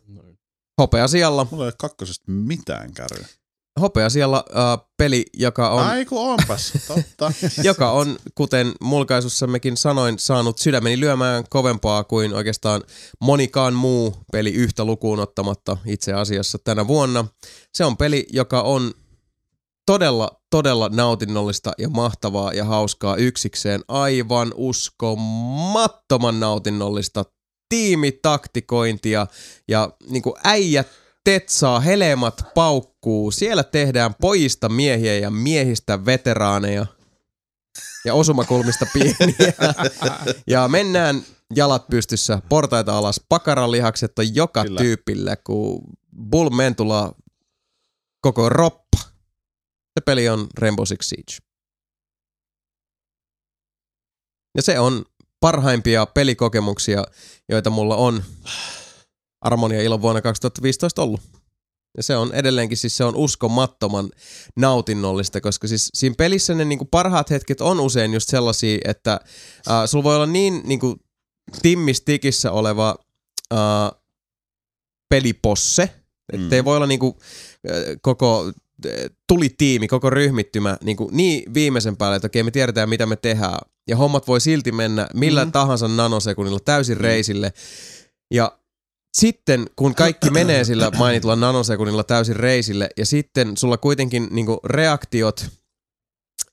hopea 0.80 1.08
sijalla, 1.08 1.46
Mulla 1.50 1.64
ei 1.64 1.66
ole 1.68 1.74
kakkosesta 1.78 2.24
mitään 2.32 2.92
kärryä. 2.94 3.26
Hopea 3.80 4.10
sijalla 4.10 4.44
uh, 4.48 4.88
peli, 4.96 5.24
joka 5.34 5.70
on, 5.70 5.82
Ai 5.82 6.04
kun 6.04 6.30
onpas, 6.30 6.72
totta. 6.88 7.32
joka 7.62 7.90
on, 7.90 8.16
kuten 8.34 8.72
mulkaisussammekin 8.80 9.76
sanoin, 9.76 10.18
saanut 10.18 10.58
sydämeni 10.58 11.00
lyömään 11.00 11.44
kovempaa 11.50 12.04
kuin 12.04 12.34
oikeastaan 12.34 12.82
monikaan 13.20 13.74
muu 13.74 14.16
peli 14.32 14.50
yhtä 14.52 14.84
lukuun 14.84 15.20
ottamatta 15.20 15.76
itse 15.86 16.12
asiassa 16.12 16.58
tänä 16.58 16.86
vuonna. 16.86 17.24
Se 17.72 17.84
on 17.84 17.96
peli, 17.96 18.26
joka 18.32 18.62
on 18.62 18.92
todella, 19.86 20.40
todella 20.50 20.88
nautinnollista 20.88 21.72
ja 21.78 21.88
mahtavaa 21.88 22.52
ja 22.52 22.64
hauskaa 22.64 23.16
yksikseen. 23.16 23.80
Aivan 23.88 24.52
uskomattoman 24.54 26.40
nautinnollista 26.40 27.24
tiimitaktikointia 27.68 29.26
ja 29.68 29.90
niin 30.10 30.22
kuin 30.22 30.34
äijät 30.44 30.86
tetsaa, 31.26 31.80
helemat 31.80 32.42
paukkuu. 32.54 33.30
Siellä 33.30 33.64
tehdään 33.64 34.14
pojista 34.20 34.68
miehiä 34.68 35.18
ja 35.18 35.30
miehistä 35.30 36.04
veteraaneja 36.04 36.86
ja 38.04 38.14
osumakulmista 38.14 38.86
pieniä. 38.94 39.52
ja 40.46 40.68
mennään 40.68 41.22
jalat 41.56 41.88
pystyssä, 41.88 42.42
portaita 42.48 42.98
alas, 42.98 43.20
pakaralihakset 43.28 44.18
on 44.18 44.34
joka 44.34 44.64
Kyllä. 44.64 44.80
Tyypillä, 44.80 45.36
kun 45.36 45.82
Bull 46.30 46.50
Mentula 46.50 47.14
koko 48.20 48.48
roppa. 48.48 48.98
Se 49.98 50.00
peli 50.04 50.28
on 50.28 50.46
Rainbow 50.58 50.86
Six 50.86 51.06
Siege. 51.06 51.36
Ja 54.56 54.62
se 54.62 54.78
on 54.78 55.04
parhaimpia 55.40 56.06
pelikokemuksia, 56.06 57.04
joita 57.48 57.70
mulla 57.70 57.96
on 57.96 58.22
Armonia 59.47 59.82
Ilon 59.82 60.02
vuonna 60.02 60.23
2015 60.23 61.02
ollut. 61.02 61.20
Ja 61.97 62.02
se 62.02 62.16
on 62.16 62.35
edelleenkin, 62.35 62.78
siis 62.78 62.97
se 62.97 63.05
on 63.05 63.16
uskomattoman 63.16 64.10
nautinnollista, 64.56 65.40
koska 65.40 65.68
siis 65.68 65.90
siinä 65.94 66.14
pelissä 66.18 66.55
ne 66.55 66.64
niinku 66.64 66.85
parhaat 66.85 67.31
hetket 67.31 67.60
on 67.60 67.81
usein 67.81 68.14
just 68.14 68.28
sellaisia, 68.28 68.78
että 68.85 69.20
äh, 69.70 69.86
sulla 69.86 70.05
voi 70.05 70.16
olla 70.16 70.27
niin 70.27 70.60
niinku 70.64 70.97
timmistikissä 71.62 72.52
oleva 72.52 72.97
äh, 73.52 74.01
peliposse, 75.09 75.82
ettei 76.32 76.62
Mm. 76.62 76.64
voi 76.64 76.77
olla 76.77 76.86
niinku 76.86 77.18
äh, 77.70 77.77
koko 78.02 78.52
äh, 78.86 78.93
tulitiimi, 79.28 79.89
koko 79.89 80.10
ryhmittymä 80.10 80.77
niinku 80.85 81.10
niin 81.12 81.55
viimeisen 81.55 81.97
päälle, 81.97 82.16
että 82.16 82.27
okei 82.27 82.43
me 82.43 82.51
tiedetään 82.51 82.89
mitä 82.89 83.06
me 83.06 83.16
tehdään. 83.16 83.59
Ja 83.89 83.97
hommat 83.97 84.27
voi 84.27 84.40
silti 84.40 84.73
mennä 84.73 85.09
millä 85.14 85.44
mm. 85.44 85.52
tahansa 85.52 85.89
nanosekunnilla 85.89 86.60
täysin 86.60 86.97
reisille. 86.97 87.52
Ja 88.31 88.59
sitten 89.20 89.66
kun 89.76 89.94
kaikki 89.94 90.30
menee 90.30 90.64
sillä 90.64 90.90
mainitulla 90.98 91.36
nanosekunnilla 91.36 92.05
täysin 92.05 92.36
reisille 92.36 92.88
ja 92.97 93.06
sitten 93.06 93.56
sulla 93.56 93.76
kuitenkin 93.76 94.28
niinku 94.30 94.60
reaktiot 94.64 95.47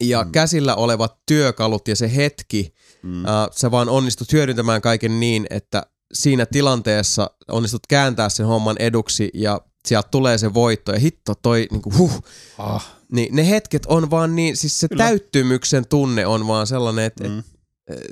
ja 0.03 0.23
Mm. 0.23 0.31
käsillä 0.31 0.75
olevat 0.75 1.17
työkalut 1.27 1.87
ja 1.87 1.95
se 1.95 2.15
hetki, 2.15 2.73
Mm. 3.03 3.09
mm. 3.09 3.23
sä 3.51 3.71
vaan 3.71 3.89
onnistut 3.89 4.31
hyödyntämään 4.33 4.81
kaiken 4.81 5.19
niin, 5.19 5.47
että 5.49 5.83
siinä 6.13 6.45
tilanteessa 6.45 7.29
onnistut 7.51 7.87
kääntää 7.89 8.29
sen 8.29 8.45
homman 8.45 8.75
eduksi 8.79 9.29
ja 9.33 9.61
sieltä 9.87 10.07
tulee 10.11 10.37
se 10.37 10.53
voitto 10.53 10.91
ja 10.91 10.99
hitto 10.99 11.33
toi 11.41 11.67
niinku 11.71 11.93
huh, 11.97 12.23
Ah, 12.57 12.93
niin 13.11 13.35
ne 13.35 13.49
hetket 13.49 13.85
on 13.85 14.11
vaan 14.11 14.35
niin, 14.35 14.57
siis 14.57 14.79
se 14.79 14.87
Kyllä. 14.87 15.03
Täyttymyksen 15.03 15.87
tunne 15.87 16.25
on 16.25 16.47
vaan 16.47 16.67
sellainen, 16.67 17.05
että 17.05 17.23
Mm. 17.23 17.29
mm. 17.29 17.43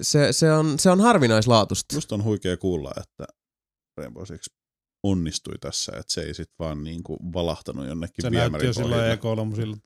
se, 0.01 0.33
se, 0.33 0.51
on, 0.53 0.79
se 0.79 0.89
on 0.89 1.01
harvinaislaatusta. 1.01 1.95
Musta 1.95 2.15
on 2.15 2.23
huikea 2.23 2.57
kuulla, 2.57 2.91
että 2.97 3.25
Rainbow 4.01 4.23
Six 4.25 4.45
onnistui 5.03 5.53
tässä, 5.61 5.91
että 5.91 6.13
se 6.13 6.21
ei 6.21 6.33
sit 6.33 6.49
vaan 6.59 6.83
niinku 6.83 7.17
valahtanut 7.33 7.87
jonnekin 7.87 8.21
se 8.21 8.29
näytti 8.29 8.65
jo 8.65 8.73
silloin 8.73 9.01
E3, 9.17 9.77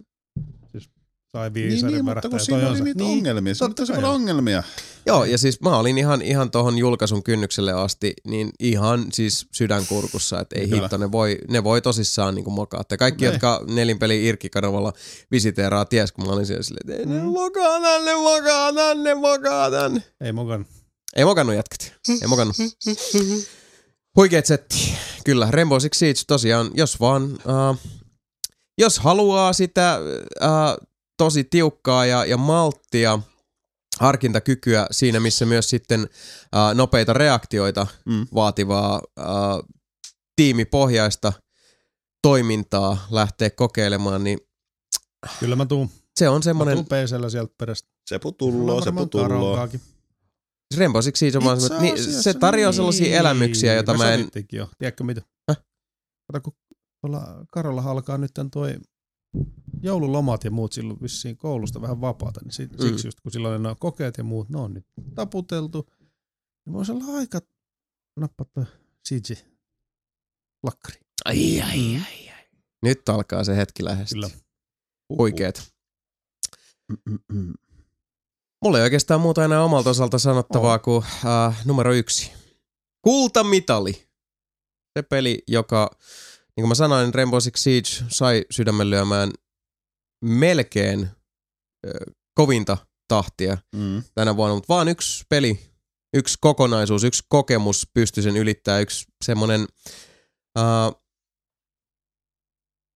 siis 0.72 0.90
sai 1.32 1.50
Niin, 1.50 1.54
viisarin 1.54 1.94
niin 1.94 2.06
mutta 2.06 2.10
värähtää. 2.10 2.30
kun 2.32 2.40
siinä 2.40 2.60
toi 2.62 2.66
oli 2.70 2.72
on 2.72 2.78
se. 2.78 2.84
niitä 2.84 3.04
Niin, 3.04 3.18
ongelmia, 3.18 3.54
totta 3.56 3.84
oli 3.84 3.98
on. 3.98 4.04
ongelmia. 4.04 4.64
Joo, 5.06 5.26
ja 5.26 5.38
siis 5.38 5.62
mä 5.62 5.78
olin 5.78 5.98
ihan, 5.98 6.22
ihan 6.22 6.52
tohon 6.52 6.78
julkaisun 6.78 7.24
kynnykselle 7.24 7.74
asti, 7.74 8.14
niin 8.28 8.50
ihan 8.60 9.06
siis 9.14 9.48
sydänkurkussa, 9.52 10.40
että 10.40 10.60
ei 10.60 10.68
Kyllä. 10.68 10.82
hitto, 10.82 10.98
ne 10.98 11.12
voi, 11.12 11.38
ne 11.50 11.64
voi 11.64 11.82
tosissaan 11.82 12.36
niinku 12.36 12.50
mokaa. 12.52 12.84
Ja 12.92 12.98
kaikki, 12.98 13.26
Ne. 13.26 13.32
jotka 13.32 13.64
nelinpeli 13.68 14.26
Irkki-kanavalla 14.26 14.94
visiteeraa, 15.32 15.86
ties 15.86 16.12
kun 16.12 16.26
mä 16.26 16.32
olin 16.34 16.46
siellä 16.46 16.64
silleen, 16.64 16.90
että 16.92 17.02
ei 17.02 17.06
ne 17.18 17.22
Mm. 17.24 17.28
mokaa 17.30 17.82
tänne, 17.82 18.16
mokaa 18.16 18.74
tänne, 18.74 19.16
mokaa 19.16 19.72
tänne. 19.72 20.04
Ei 20.22 20.32
mukaan. 20.32 20.66
Ei 21.16 21.26
mokannut 21.26 21.56
jätket, 21.56 21.94
ei 22.22 22.28
mokannut. 22.28 22.56
Huikeet 24.16 24.46
setti. 24.46 24.94
Kyllä, 25.26 25.48
Rainbow 25.52 25.80
Six 25.80 25.98
Siege 25.98 26.20
tosiaan, 26.28 26.72
jos 26.74 27.00
vaan, 27.00 27.24
uh, 27.34 27.78
jos 28.78 29.00
haluaa 29.00 29.54
sitä 29.54 30.00
uh, 30.42 30.88
tosi 31.18 31.44
tiukkaa 31.44 32.06
ja, 32.06 32.26
ja 32.26 32.38
malttia, 32.38 33.20
harkintakykyä 34.00 34.88
siinä, 34.92 35.20
missä 35.20 35.46
myös 35.46 35.70
sitten 35.70 36.02
uh, 36.02 36.76
nopeita 36.76 37.14
reaktioita 37.14 37.88
Mm. 38.06 38.28
vaativaa 38.36 39.02
uh, 39.20 39.76
tiimipohjaista 40.36 41.34
toimintaa 42.22 43.08
lähteä 43.12 43.50
kokeilemaan, 43.50 44.24
niin 44.24 44.40
Kyllä 45.40 45.56
mä 45.56 45.66
tuun, 45.66 45.90
se 46.16 46.30
on 46.30 46.40
mä 46.40 46.44
semmoinen, 46.44 46.76
tuun 46.76 46.86
peisellä 46.86 47.30
sieltä 47.30 47.54
perästä. 47.58 47.90
Sepu 48.10 48.32
tulloo, 48.32 48.82
sepu 48.82 49.06
tulloo. 49.06 49.68
Karaokaakin. 50.74 50.80
Rainbow 50.80 51.02
Six 51.02 51.20
Siege 51.20 51.38
on 51.38 51.62
semmoinen, 51.62 51.96
niin, 51.96 52.22
se 52.24 52.34
tarjoaa 52.34 52.70
niin. 52.72 52.76
sellaisia 52.76 53.20
elämyksiä, 53.20 53.74
joita 53.74 53.92
me 53.94 53.98
mä 53.98 54.12
en, 54.14 54.20
sovittiinkin 54.20 54.58
jo. 54.58 54.70
Tiedätkö 54.78 55.04
mitä? 55.04 55.22
Häh? 55.52 55.58
Kato, 56.32 56.42
kun 56.42 56.54
tuolla 57.02 57.46
Karolla 57.52 57.82
alkaa 57.82 58.18
nyt 58.18 58.32
tän 58.34 58.50
toi 58.52 58.76
joululomat 59.82 60.44
ja 60.44 60.52
muut 60.52 60.74
silloin 60.74 61.02
vissiin 61.02 61.38
koulusta 61.38 61.82
vähän 61.82 62.02
vapaata, 62.02 62.40
niin 62.44 62.70
Mm. 62.70 62.88
siksi 62.88 63.08
just 63.08 63.22
kun 63.22 63.32
silloin 63.32 63.64
nämä 63.64 63.76
kokeet 63.80 64.18
ja 64.18 64.24
muut, 64.24 64.50
ne 64.50 64.58
on 64.60 64.74
nyt 64.74 64.86
taputeltu, 65.16 65.90
niin 66.66 66.74
voisi 66.74 66.92
olla 66.92 67.18
aika 67.18 67.40
nappaa 68.20 68.46
toi 68.54 68.66
CG 69.08 69.40
lakkari. 70.64 71.00
Ai, 71.26 71.62
ai, 71.62 71.96
ai, 71.96 72.30
ai. 72.30 72.46
Nyt 72.84 73.10
alkaa 73.10 73.44
se 73.44 73.56
hetki 73.56 73.84
lähestyä. 73.86 74.16
Kyllä. 74.30 74.30
Huikeet. 75.18 75.74
Mm-mm-mm. 76.92 77.54
Mulla 78.66 78.78
ei 78.78 78.84
oikeastaan 78.84 79.22
muuta 79.22 79.46
enää 79.46 79.64
omalta 79.64 79.90
osalta 79.90 80.20
sanottavaa 80.20 80.76
Oh. 80.76 80.82
kuin 80.82 81.04
äh, 81.26 81.66
numero 81.66 81.94
yksi. 81.94 82.32
Kultamitali. 83.02 83.94
Se 84.98 85.02
peli, 85.10 85.44
joka, 85.48 85.90
niin 86.56 86.62
kuin 86.62 86.68
mä 86.68 86.76
sanoin, 86.76 87.14
Rainbow 87.14 87.40
Six 87.40 87.60
Siege 87.60 87.90
sai 88.08 88.46
sydämen 88.52 88.90
lyömään 88.90 89.32
melkein 90.24 91.04
äh, 91.04 92.14
kovinta 92.34 92.78
tahtia 93.08 93.58
Mm. 93.76 94.04
tänä 94.16 94.36
vuonna, 94.36 94.56
mutta 94.56 94.74
vaan 94.74 94.88
yksi 94.88 95.26
peli, 95.30 95.60
yksi 96.14 96.38
kokonaisuus, 96.42 97.04
yksi 97.04 97.24
kokemus 97.30 97.88
pystyi 97.94 98.24
sen 98.24 98.38
ylittää, 98.38 98.80
yksi 98.80 99.06
semmoinen 99.24 99.62
uh, 100.60 101.02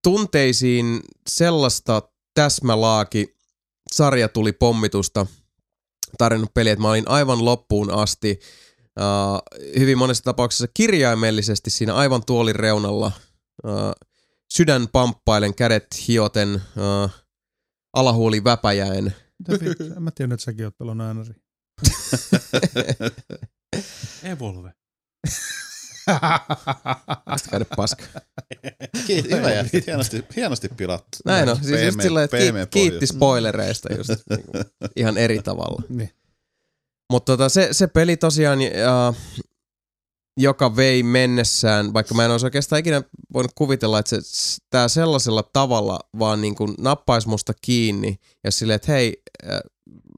tunteisiin 0.03 0.99
sellaista 1.29 2.01
täsmälaaki 2.33 3.35
sarja 3.93 4.29
tuli 4.29 4.51
pommitusta 4.51 5.25
tarjonnut 6.17 6.53
peli, 6.53 6.69
että 6.69 6.81
mä 6.81 6.89
olin 6.89 7.09
aivan 7.09 7.45
loppuun 7.45 7.91
asti 7.91 8.39
uh, 8.99 9.41
hyvin 9.79 9.97
monessa 9.97 10.23
tapauksessa 10.23 10.67
kirjaimellisesti 10.73 11.69
siinä 11.69 11.95
aivan 11.95 12.25
tuolin 12.25 12.55
reunalla 12.55 13.11
uh, 13.63 13.71
sydän 14.53 14.87
pamppailen, 14.87 15.55
kädet 15.55 15.87
hioten, 16.07 16.55
uh, 16.55 17.11
alahuuli 17.93 18.43
väpäjäen. 18.43 19.15
Mitä? 19.49 19.83
En 19.95 20.03
mä 20.03 20.11
tiedä, 20.11 20.33
että 20.33 20.43
säkin 20.43 20.65
oot 20.65 20.77
pelannut 20.77 21.07
äänäri. 21.07 21.33
Evolve. 24.23 24.73
Tästä 27.25 27.49
käydä 27.49 27.65
paska. 27.75 28.03
Kiitos, 29.07 29.31
hyvä 29.31 29.51
jätkä, 29.53 29.81
hienosti, 29.87 30.25
hienosti 30.35 30.69
pilattu. 30.77 31.17
Näin 31.25 31.49
on, 31.49 31.55
siis 31.55 31.69
just 31.69 31.81
Pehmeä- 31.97 32.03
sillä, 32.03 32.23
että 32.23 32.37
pehmeä 32.37 32.65
ki- 32.65 32.69
kiitti 32.79 32.95
pohjus. 32.97 33.09
spoilereista 33.09 33.93
just 33.93 34.09
niin 34.29 34.43
kuin, 34.43 34.63
ihan 34.95 35.17
eri 35.17 35.41
tavalla. 35.41 35.81
niin. 35.89 36.11
Mutta 37.11 37.33
tota, 37.33 37.49
se, 37.49 37.67
se 37.71 37.87
peli 37.87 38.17
tosiaan, 38.17 38.59
uh, 38.59 39.15
joka 40.37 40.75
vei 40.75 41.03
mennessään, 41.03 41.93
vaikka 41.93 42.15
mä 42.15 42.25
en 42.25 42.31
olisi 42.31 42.45
oikeastaan 42.45 42.79
ikinä 42.79 43.01
voinut 43.33 43.51
kuvitella, 43.55 43.99
että 43.99 44.09
se, 44.09 44.57
tää 44.69 44.87
sellaisella 44.87 45.43
tavalla 45.43 45.99
vaan 46.19 46.41
niin 46.41 46.55
kuin 46.55 46.73
nappaisi 46.79 47.27
musta 47.27 47.53
kiinni 47.61 48.19
ja 48.43 48.51
silleen, 48.51 48.75
että 48.75 48.91
hei, 48.91 49.23
äh, 49.51 49.59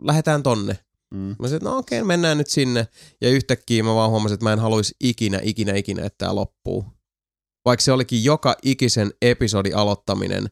lähdetään 0.04 0.44
tonne. 0.44 0.78
Mm. 1.12 1.20
Mä 1.20 1.36
sanoin, 1.48 1.56
että 1.56 1.70
no 1.70 1.78
okei, 1.78 2.04
mennään 2.04 2.38
nyt 2.38 2.50
sinne. 2.50 2.88
Ja 3.22 3.30
yhtäkkiä 3.30 3.84
mä 3.84 3.96
vaan 3.96 4.10
huomasin, 4.10 4.34
että 4.34 4.44
mä 4.44 4.54
en 4.54 4.60
haluaisi 4.60 4.96
ikinä, 5.00 5.40
ikinä, 5.44 5.74
ikinä, 5.74 6.06
että 6.06 6.18
tää 6.18 6.36
loppuu. 6.36 6.86
Vaikka 7.66 7.84
se 7.84 7.92
olikin 7.92 8.24
joka 8.24 8.56
ikisen 8.64 9.14
episodi 9.22 9.74
aloittaminen 9.74 10.50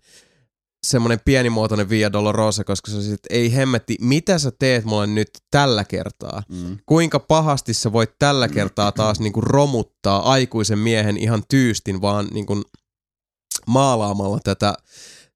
semmoinen 0.84 1.20
pienimuotoinen 1.26 1.90
Via 1.90 2.12
Dolorosa, 2.14 2.64
koska 2.64 2.92
se 2.92 3.14
että 3.14 3.28
ei 3.30 3.56
hemmetti, 3.56 3.96
mitä 4.02 4.40
sä 4.40 4.52
teet 4.60 4.86
mulle 4.86 5.08
nyt 5.08 5.30
tällä 5.52 5.84
kertaa? 5.84 6.44
Mm. 6.50 6.78
Kuinka 6.86 7.20
pahasti 7.20 7.74
sä 7.74 7.94
voit 7.94 8.12
tällä 8.20 8.48
kertaa 8.48 8.92
taas 8.92 9.20
niinku 9.20 9.42
romuttaa 9.42 10.32
aikuisen 10.32 10.80
miehen 10.80 11.18
ihan 11.18 11.44
tyystin, 11.50 12.02
vaan 12.02 12.28
niinku 12.34 12.64
maalaamalla 13.68 14.40
tätä, 14.44 14.74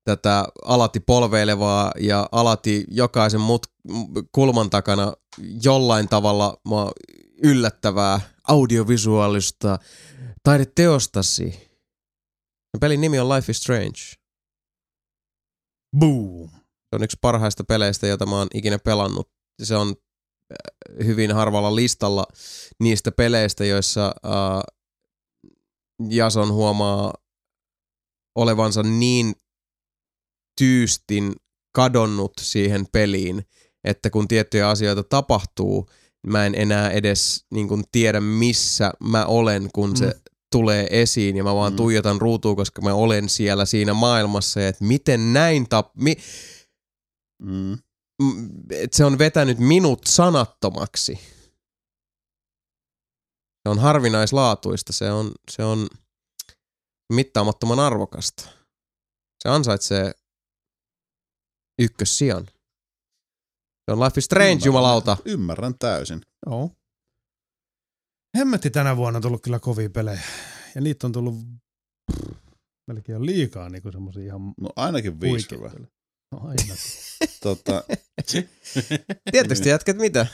tätä 0.03 0.45
alati 0.65 0.99
polveilevaa 0.99 1.91
ja 1.99 2.29
alati 2.31 2.85
jokaisen 2.91 3.41
mut, 3.41 3.67
kulman 4.31 4.69
takana 4.69 5.13
jollain 5.63 6.09
tavalla 6.09 6.57
yllättävää 7.43 8.19
audiovisuaalista 8.47 9.79
taideteostasi. 10.43 11.69
Ja 12.73 12.79
pelin 12.79 13.01
nimi 13.01 13.19
on 13.19 13.29
Life 13.29 13.51
is 13.51 13.57
Strange. 13.57 13.99
Boom. 15.97 16.49
Se 16.49 16.95
on 16.95 17.03
yksi 17.03 17.17
parhaista 17.21 17.63
peleistä, 17.63 18.07
jota 18.07 18.25
mä 18.25 18.37
oon 18.37 18.47
ikinä 18.53 18.79
pelannut. 18.79 19.29
Se 19.63 19.75
on 19.75 19.87
äh, 19.87 21.05
hyvin 21.05 21.31
harvalla 21.31 21.75
listalla 21.75 22.25
niistä 22.79 23.11
peleistä, 23.11 23.65
joissa 23.65 24.05
äh, 24.25 24.63
Jason 26.09 26.53
huomaa 26.53 27.13
olevansa 28.35 28.83
niin 28.83 29.35
tyystin 30.57 31.33
kadonnut 31.75 32.33
siihen 32.41 32.85
peliin, 32.91 33.45
että 33.83 34.09
kun 34.09 34.27
tiettyjä 34.27 34.69
asioita 34.69 35.03
tapahtuu, 35.03 35.89
mä 36.27 36.45
en 36.45 36.55
enää 36.55 36.89
edes 36.91 37.45
niin 37.51 37.67
kuin, 37.67 37.83
tiedä, 37.91 38.19
missä 38.21 38.93
mä 39.03 39.25
olen, 39.25 39.69
kun 39.73 39.89
mm. 39.89 39.95
se 39.95 40.13
tulee 40.51 40.87
esiin 40.89 41.37
ja 41.37 41.43
mä 41.43 41.55
vaan 41.55 41.73
Mm. 41.73 41.77
tuijotan 41.77 42.21
ruutuun, 42.21 42.55
koska 42.55 42.81
mä 42.81 42.93
olen 42.93 43.29
siellä 43.29 43.65
siinä 43.65 43.93
maailmassa 43.93 44.59
ja 44.61 44.67
että 44.67 44.83
miten 44.85 45.33
näin 45.33 45.69
tap... 45.69 45.91
Mi- 45.95 46.17
Mm. 47.41 47.77
et 48.69 48.93
se 48.93 49.05
on 49.05 49.17
vetänyt 49.17 49.59
minut 49.59 50.01
sanattomaksi. 50.07 51.19
Se 53.63 53.69
on 53.69 53.79
harvinaislaatuista, 53.79 54.93
se 54.93 55.11
on, 55.11 55.31
se 55.51 55.63
on 55.63 55.87
mittaamattoman 57.13 57.79
arvokasta. 57.79 58.49
Se 59.43 59.49
ansaitsee 59.49 60.11
ykkössijan. 61.81 62.45
Se 63.85 63.91
on 63.91 63.99
Life 63.99 64.19
is 64.19 64.25
Strange, 64.25 64.49
Ymmärrän. 64.51 64.65
jumalauta. 64.65 65.17
Ymmärrän 65.25 65.75
täysin. 65.79 66.21
Joo. 66.45 66.71
Hemmetti 68.37 68.69
tänä 68.69 68.97
vuonna 68.97 69.17
on 69.17 69.21
tullut 69.23 69.41
kyllä 69.43 69.59
kovia 69.59 69.89
pelejä. 69.89 70.21
Ja 70.75 70.81
niitä 70.81 71.07
on 71.07 71.13
tullut 71.13 71.35
melkein 72.87 73.25
liikaa 73.25 73.69
niinku 73.69 73.91
semmosia 73.91 74.23
ihan 74.23 74.41
No 74.61 74.69
ainakin 74.75 75.21
viisi 75.21 75.47
hyvä. 75.55 75.69
pelejä. 75.69 75.91
No 76.31 76.39
aina. 76.47 76.75
Tota, 77.43 77.83
Tietysti 79.31 79.69
jätkät 79.69 79.97
mitä? 79.97 80.27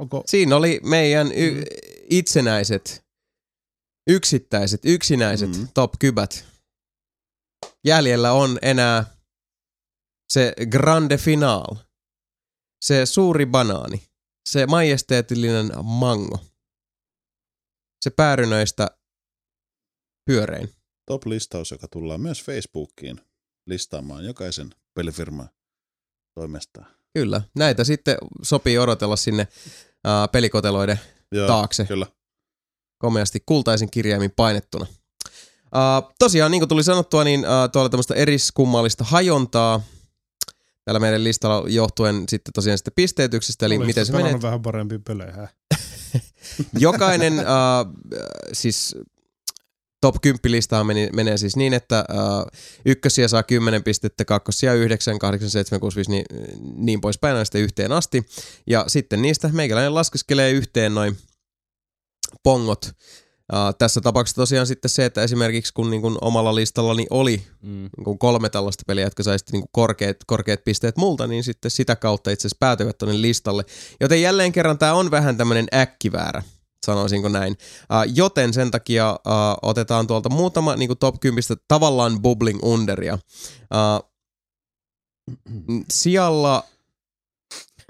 Onko, 0.00 0.22
Siinä 0.26 0.56
oli 0.56 0.80
meidän 0.84 1.32
y- 1.32 1.62
itsenäiset, 2.10 3.04
yksittäiset, 4.10 4.80
yksinäiset 4.84 5.56
Mm. 5.56 5.68
top-kybät. 5.74 6.44
Jäljellä 7.86 8.32
on 8.32 8.58
enää 8.62 9.04
se 10.32 10.54
grande 10.70 11.16
final, 11.16 11.76
se 12.84 13.06
suuri 13.06 13.46
banaani, 13.46 14.08
se 14.48 14.66
majesteetillinen 14.66 15.70
mango, 15.82 16.38
se 18.04 18.10
päärynöistä 18.10 18.90
pyörein. 20.26 20.74
top-listaus, 21.10 21.70
joka 21.70 21.88
tullaan 21.88 22.20
myös 22.20 22.44
Facebookiin 22.44 23.20
listaamaan 23.66 24.24
jokaisen 24.24 24.74
pelifirman 24.94 25.50
toimesta. 26.34 26.84
Kyllä, 27.14 27.42
näitä 27.56 27.84
sitten 27.84 28.16
sopii 28.42 28.78
odotella 28.78 29.16
sinne 29.16 29.48
pelikoteloiden 30.32 31.00
Joo, 31.32 31.46
taakse. 31.46 31.84
Kyllä. 31.84 32.06
komeasti 32.98 33.42
kultaisin 33.46 33.90
kirjaimin 33.90 34.30
painettuna. 34.30 34.86
Uh, 35.74 36.14
tosiaan, 36.18 36.50
niin 36.50 36.60
kuin 36.60 36.68
tuli 36.68 36.82
sanottua, 36.82 37.24
niin 37.24 37.40
uh, 37.40 37.70
tuolla 37.72 37.88
tämmöistä 37.88 38.14
eriskummallista 38.14 39.04
hajontaa 39.04 39.80
tällä 40.84 41.00
meidän 41.00 41.24
listalla 41.24 41.68
johtuen 41.68 42.24
sitten 42.28 42.52
tosiaan 42.52 42.78
sitten 42.78 42.92
pisteytyksestä, 42.96 43.66
eli 43.66 43.74
oliko 43.74 43.86
miten 43.86 44.06
se 44.06 44.12
menee. 44.12 44.42
vähän 44.42 44.62
parempia 44.62 44.98
pelejä? 45.06 45.48
Jokainen 46.78 47.32
uh, 47.32 47.94
siis 48.52 48.96
top 50.00 50.14
10 50.22 50.40
listaa 50.44 50.84
meni, 50.84 51.10
menee 51.12 51.36
siis 51.36 51.56
niin, 51.56 51.74
että 51.74 52.04
uh, 52.10 52.46
ykkösiä 52.84 53.28
saa 53.28 53.42
10 53.42 53.82
pistettä, 53.82 54.24
kakkosia 54.24 54.74
9, 54.74 55.18
8, 55.18 55.50
7, 55.50 55.80
6, 55.80 55.96
5, 55.96 56.10
niin, 56.10 56.24
niin 56.76 57.00
poispäin 57.00 57.46
sitten 57.46 57.60
yhteen 57.60 57.92
asti. 57.92 58.26
Ja 58.66 58.84
sitten 58.86 59.22
niistä 59.22 59.50
meikäläinen 59.52 59.94
laskeskelee 59.94 60.50
yhteen 60.50 60.94
noin 60.94 61.18
pongot. 62.42 62.92
Uh, 63.52 63.74
tässä 63.78 64.00
tapauksessa 64.00 64.42
tosiaan 64.42 64.66
sitten 64.66 64.88
se, 64.88 65.04
että 65.04 65.22
esimerkiksi 65.22 65.72
kun 65.74 65.90
niin 65.90 66.02
kun 66.02 66.18
omalla 66.20 66.54
listallani 66.54 67.06
oli 67.10 67.42
Mm. 67.62 67.68
niin 67.96 68.04
kun 68.04 68.18
kolme 68.18 68.48
tällaista 68.48 68.82
peliä, 68.86 69.04
jotka 69.04 69.22
sai 69.22 69.38
sitten 69.38 69.60
niin 69.60 69.68
korkeat, 69.72 70.16
korkeat 70.26 70.64
pisteet 70.64 70.96
multa, 70.96 71.26
niin 71.26 71.44
sitten 71.44 71.70
sitä 71.70 71.96
kautta 71.96 72.30
itse 72.30 72.40
asiassa 72.42 72.56
päätyivät 72.60 72.98
tuonne 72.98 73.20
listalle. 73.22 73.64
Joten 74.00 74.22
jälleen 74.22 74.52
kerran 74.52 74.78
tämä 74.78 74.94
on 74.94 75.10
vähän 75.10 75.36
tämmöinen 75.36 75.66
äkkiväärä, 75.74 76.42
sanoisinko 76.86 77.28
näin. 77.28 77.52
Uh, 77.52 78.12
joten 78.14 78.54
sen 78.54 78.70
takia 78.70 79.12
uh, 79.12 79.68
otetaan 79.70 80.06
tuolta 80.06 80.28
muutama 80.28 80.76
niin 80.76 80.88
kuin 80.88 80.98
top 80.98 81.20
10 81.20 81.42
tavallaan 81.68 82.22
bubbling 82.22 82.58
underia. 82.62 83.14
Uh, 83.14 84.10
sijalla, 85.92 86.64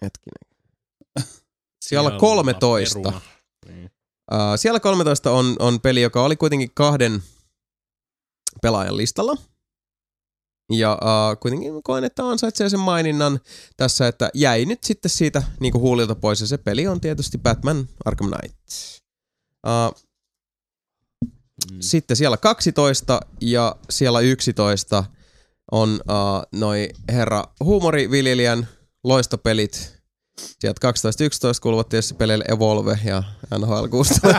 hetkinen, 0.03 0.49
sijalla 1.85 2.11
13. 2.11 3.01
peruna. 3.01 3.21
Uh, 4.33 4.39
siellä 4.57 4.81
13 4.81 5.31
on, 5.31 5.57
on 5.59 5.81
peli, 5.81 6.03
joka 6.03 6.23
oli 6.25 6.37
kuitenkin 6.37 6.71
kahden 6.75 7.23
pelaajan 8.63 8.97
listalla. 8.97 9.37
Ja 10.73 10.93
uh, 11.03 11.41
kuitenkin 11.41 11.83
koen, 11.83 12.05
että 12.05 12.29
ansaitsee 12.29 12.69
sen 12.69 12.81
maininnan 12.81 13.41
tässä, 13.77 14.09
että 14.09 14.31
jäi 14.35 14.65
nyt 14.65 14.85
sitten 14.85 15.11
siitä 15.11 15.43
niin 15.61 15.73
kuin 15.73 15.83
huulilta 15.83 16.15
pois. 16.15 16.41
Ja 16.41 16.47
se 16.47 16.59
peli 16.59 16.87
on 16.89 17.01
tietysti 17.01 17.39
Batman 17.39 17.89
Arkham 18.05 18.31
Knight. 18.31 18.59
Uh, 19.67 20.09
Mm. 21.73 21.77
sitten 21.81 22.17
siellä 22.17 22.37
12 22.37 23.21
ja 23.41 23.77
siellä 23.91 24.21
11 24.21 25.05
on 25.73 25.91
uh, 25.91 26.59
noi 26.61 26.89
herra 27.09 27.45
huumoriviljelijän 27.65 28.69
loistopelit. 29.05 29.98
Sieltä 30.61 30.93
12-11 31.57 31.61
kuuluvat 31.63 31.89
tietysti 31.89 32.15
peleille 32.15 32.45
Evolve 32.49 32.99
ja 33.05 33.23
NHL 33.59 33.87
16. 33.91 34.29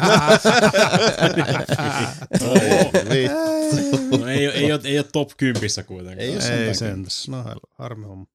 No, 4.19 4.27
ei, 4.27 4.45
ei, 4.45 4.71
ole, 4.71 4.81
ei 4.83 4.99
ole 4.99 5.05
top 5.13 5.29
10 5.37 5.69
kuitenkaan. 5.87 6.19
Ei 6.19 6.33
Ei 6.67 6.75
sen. 6.75 7.05
No 7.27 7.43
har- 7.43 7.59
harmi 7.77 8.05
homma. 8.05 8.25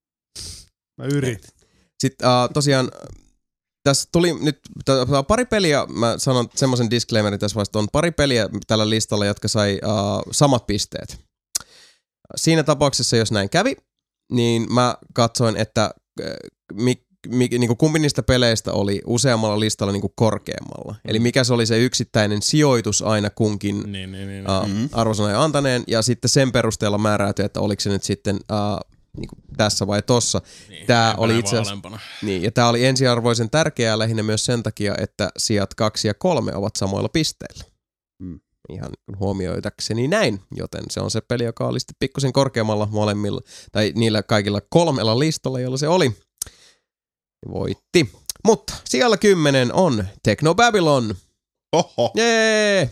Mä 0.99 1.05
yritin. 1.05 1.51
Sitten 2.01 2.29
uh, 2.29 2.53
tosiaan 2.55 2.91
tässä 3.83 4.09
tuli 4.13 4.33
nyt 4.45 4.59
t- 4.85 5.27
pari 5.29 5.45
peliä, 5.45 5.87
mä 5.87 6.15
sanon 6.19 6.49
semmoisen 6.55 6.91
disclaimerin 6.91 7.41
tässä 7.41 7.55
vaiheessa, 7.55 7.69
että 7.71 7.79
on 7.79 7.89
pari 7.93 8.11
peliä 8.11 8.49
tällä 8.67 8.91
listalla, 8.91 9.27
jotka 9.27 9.49
sai 9.49 9.81
uh, 9.85 10.23
samat 10.33 10.67
pisteet. 10.67 11.21
Siinä 12.37 12.63
tapauksessa, 12.63 13.17
jos 13.17 13.33
näin 13.33 13.51
kävi, 13.51 13.77
niin 14.33 14.73
mä 14.73 14.97
katsoin, 15.15 15.57
että 15.57 15.91
mi, 16.73 17.03
niin 17.31 17.67
kuin 17.67 17.77
kumpi 17.77 17.99
niistä 17.99 18.23
peleistä 18.23 18.73
oli 18.73 19.01
useammalla 19.07 19.61
listalla 19.61 19.93
niin 19.93 20.01
kuin 20.01 20.13
korkeammalla. 20.17 20.95
Eli 21.05 21.19
mikä 21.19 21.45
se 21.45 21.55
oli 21.55 21.67
se 21.67 21.79
yksittäinen 21.79 22.43
sijoitus 22.43 23.03
aina 23.03 23.31
kunkin 23.31 23.77
Niin, 23.77 23.93
niin, 23.93 24.13
niin. 24.13 24.29
niin. 24.29 24.45
uh, 24.51 24.69
Mhm. 24.69 24.85
arvosanoja 24.93 25.43
antaneen, 25.43 25.85
ja 25.87 26.03
sitten 26.03 26.29
sen 26.29 26.53
perusteella 26.53 26.99
määräytyi, 26.99 27.45
että 27.45 27.61
oliko 27.61 27.81
se 27.81 27.91
nyt 27.91 28.03
sitten 28.03 28.37
uh, 28.37 28.95
niin 29.17 29.29
kuin 29.29 29.39
tässä 29.57 29.87
vai 29.87 30.03
tossa. 30.03 30.41
niin. 30.69 30.87
tää 30.87 31.05
Enempänä 31.05 31.25
oli 31.25 31.39
itse 31.39 31.59
asiassa-. 31.59 31.99
Niin, 32.23 32.43
ja 32.43 32.53
tämä 32.53 32.69
oli 32.69 32.85
ensiarvoisen 32.87 33.51
tärkeää 33.51 33.99
lähinnä 33.99 34.23
myös 34.23 34.45
sen 34.45 34.63
takia, 34.63 34.95
että 34.99 35.31
sijat 35.39 35.75
kaksi 35.75 36.09
ja 36.09 36.15
kolme 36.15 36.55
ovat 36.55 36.77
samoilla 36.77 37.09
pisteillä. 37.09 37.65
Mm. 38.23 38.41
Ihan 38.69 38.91
huomioitakseni 39.19 40.09
näin, 40.09 40.41
joten 40.55 40.85
se 40.91 41.01
on 41.01 41.11
se 41.11 41.21
peli, 41.21 41.45
joka 41.45 41.67
oli 41.67 41.81
sitten 41.81 41.97
pikkusen 41.99 42.33
korkeammalla 42.33 42.89
molemmilla, 42.91 43.41
tai 43.73 43.93
niillä 43.97 44.23
kaikilla 44.23 44.61
kolmella 44.69 45.19
listalla, 45.19 45.61
jolla 45.61 45.77
se 45.77 45.89
oli. 45.89 46.17
Voitti. 47.53 48.13
Mutta 48.45 48.75
siellä 48.85 49.17
kymmenen 49.17 49.73
on 49.75 50.05
Techno 50.23 50.55
Babylon. 50.55 51.15
Oho. 51.73 52.13
Jee! 52.17 52.91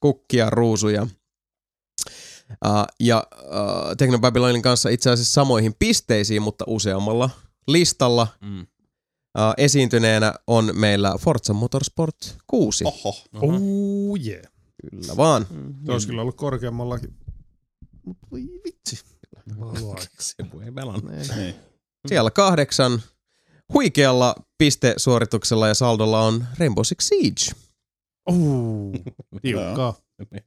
Kukkia, 0.00 0.50
ruusuja. 0.50 1.02
Uh, 1.02 2.84
ja 3.00 3.26
uh, 3.42 3.96
Techno 3.98 4.18
Babylonin 4.18 4.62
kanssa 4.62 4.88
itse 4.88 5.10
asiassa 5.10 5.32
samoihin 5.32 5.74
pisteisiin, 5.78 6.42
mutta 6.42 6.64
useammalla 6.68 7.30
listalla 7.68 8.26
Mm. 8.40 8.60
uh, 8.60 8.66
esiintyneenä 9.56 10.34
on 10.46 10.70
meillä 10.72 11.14
Forza 11.20 11.52
Motorsport 11.52 12.36
6. 12.46 12.84
Oh. 12.84 12.94
Oho. 13.04 13.16
Oho. 13.34 13.46
Oh 13.56 14.18
yeah. 14.26 14.42
Kyllä 14.90 15.16
vaan. 15.16 15.46
Se 15.86 15.92
olisi 15.92 16.06
kyllä 16.06 16.22
ollut 16.22 16.36
korkeammallakin. 16.36 17.14
Mut 18.04 18.16
voi 18.30 18.40
vitsi. 18.64 19.00
Se 20.18 20.34
voi 20.54 20.72
pelannut. 20.74 21.04
Niin. 21.36 21.54
Siellä 22.08 22.30
kahdeksan. 22.30 23.02
Huikealla 23.74 24.34
pistesuorituksella 24.58 25.68
ja 25.68 25.74
saldolla 25.74 26.20
on 26.22 26.46
Rainbow 26.58 26.84
Six 26.84 27.02
Siege. 27.08 27.44
Oh, 28.30 28.92
tiukkaa. 29.42 29.94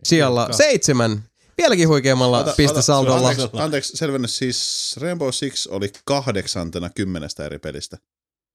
Siellä 0.04 0.42
Tiukka. 0.42 0.58
seitsemän. 0.58 1.24
Vieläkin 1.58 1.88
huikeammalla 1.88 2.44
Ota- 2.44 2.54
pistesaldolla. 2.58 3.30
Anteeksi, 3.30 3.58
anteeksi 3.58 3.98
selvennys, 3.98 4.38
siis 4.38 4.96
Rainbow 5.02 5.30
Six 5.32 5.68
oli 5.68 5.92
kahdeksantena 6.06 6.90
kymmenestä 6.90 7.46
eri 7.46 7.60
pelistä. 7.60 7.98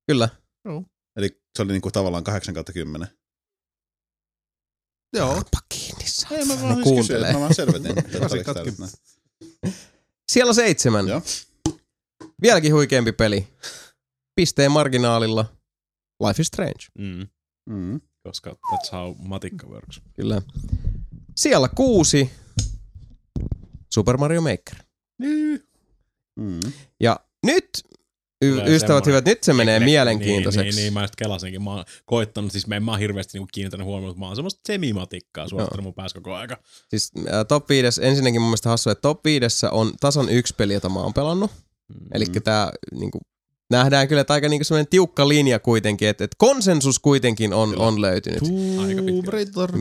Kyllä. 0.06 0.28
Eli 1.16 1.40
se 1.56 1.62
oli 1.62 1.72
niinku 1.72 1.90
tavallaan 1.90 2.24
8 2.24 2.54
kautta 2.54 2.72
10. 2.72 3.08
Joo. 5.16 5.30
Arpa 5.30 5.58
kiinni, 5.68 6.04
saatana. 6.06 6.40
Ei, 6.40 6.46
mä 6.46 6.60
vaan 6.62 6.74
siis 6.74 6.84
kuuntelee. 6.84 7.20
kysyin, 7.20 7.36
mä 7.36 7.40
vaan 7.40 7.54
selvitin. 7.54 7.98
että. 7.98 8.98
Siellä 10.32 10.52
seitsemän. 10.52 11.08
Joo. 11.08 11.22
Vieläkin 12.42 12.74
huikeampi 12.74 13.12
peli. 13.12 13.48
Pisteen 14.34 14.70
marginaalilla. 14.72 15.44
Life 16.26 16.42
is 16.42 16.46
Strange. 16.46 16.86
Mm. 16.98 17.26
Mm. 17.70 18.00
Koska 18.22 18.50
that's 18.50 18.92
how 18.92 19.14
matikka 19.18 19.66
works. 19.66 20.00
Kyllä. 20.14 20.42
Siellä 21.36 21.68
kuusi. 21.68 22.30
Super 23.94 24.16
Mario 24.16 24.40
Maker. 24.40 24.76
Mm. 26.36 26.60
Ja 27.00 27.20
nyt, 27.46 27.68
y- 28.44 28.56
ystävät 28.66 28.80
semmoinen 28.80 29.06
hyvät, 29.06 29.24
nyt 29.24 29.42
se 29.42 29.52
menee 29.52 29.78
Niin, 29.78 29.84
mielenkiintoiseksi. 29.84 30.66
Niin, 30.68 30.76
niin, 30.76 30.92
mä 30.92 31.00
just 31.02 31.16
kelasinkin. 31.16 31.62
Mä 31.62 31.70
oon 31.70 31.84
koittanut, 32.04 32.52
siis 32.52 32.66
mä 32.66 32.76
en 32.76 32.82
mä 32.84 32.90
oon 32.90 33.00
hirveästi 33.00 33.38
niinku 33.38 33.48
kiinnittänyt 33.52 33.86
huomioon, 33.86 34.08
mutta 34.10 34.20
mä 34.20 34.26
oon 34.26 34.36
semmoista 34.36 34.60
semimatikkaa 34.66 35.48
suorittanut 35.48 35.84
mun 35.84 35.94
päässä 35.94 36.18
koko 36.18 36.34
aika. 36.34 36.56
Siis 36.88 37.12
äh, 37.18 37.46
top 37.48 37.68
5, 37.68 38.02
ensinnäkin 38.04 38.40
mun 38.40 38.48
mielestä 38.48 38.68
hassu, 38.68 38.90
että 38.90 39.02
top 39.02 39.24
5 39.24 39.66
on 39.70 39.92
tasan 40.00 40.28
yksi 40.28 40.54
peli, 40.54 40.74
jota 40.74 40.88
mä 40.88 41.00
oon 41.00 41.14
pelannut. 41.14 41.50
Mm. 41.94 42.06
Eli 42.14 42.24
tää 42.26 42.72
niinku, 42.92 43.20
nähdään 43.72 44.08
kyllä, 44.08 44.20
että 44.20 44.32
aika 44.32 44.48
niinku 44.48 44.64
semmoinen 44.64 44.90
tiukka 44.90 45.28
linja 45.28 45.58
kuitenkin, 45.58 46.08
että, 46.08 46.24
että 46.24 46.36
konsensus 46.38 46.98
kuitenkin 46.98 47.52
on, 47.52 47.78
on 47.78 48.00
löytynyt. 48.00 48.42
Aika 48.86 49.02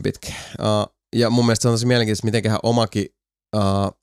pitkä. 0.04 0.28
Uh, 0.60 0.96
ja 1.16 1.30
mun 1.30 1.46
mielestä 1.46 1.62
se 1.62 1.68
on 1.68 1.74
tosi 1.74 1.86
mielenkiintoista, 1.86 2.28
mitenköhän 2.28 2.60
omakin 2.64 3.06
uh, 3.56 4.00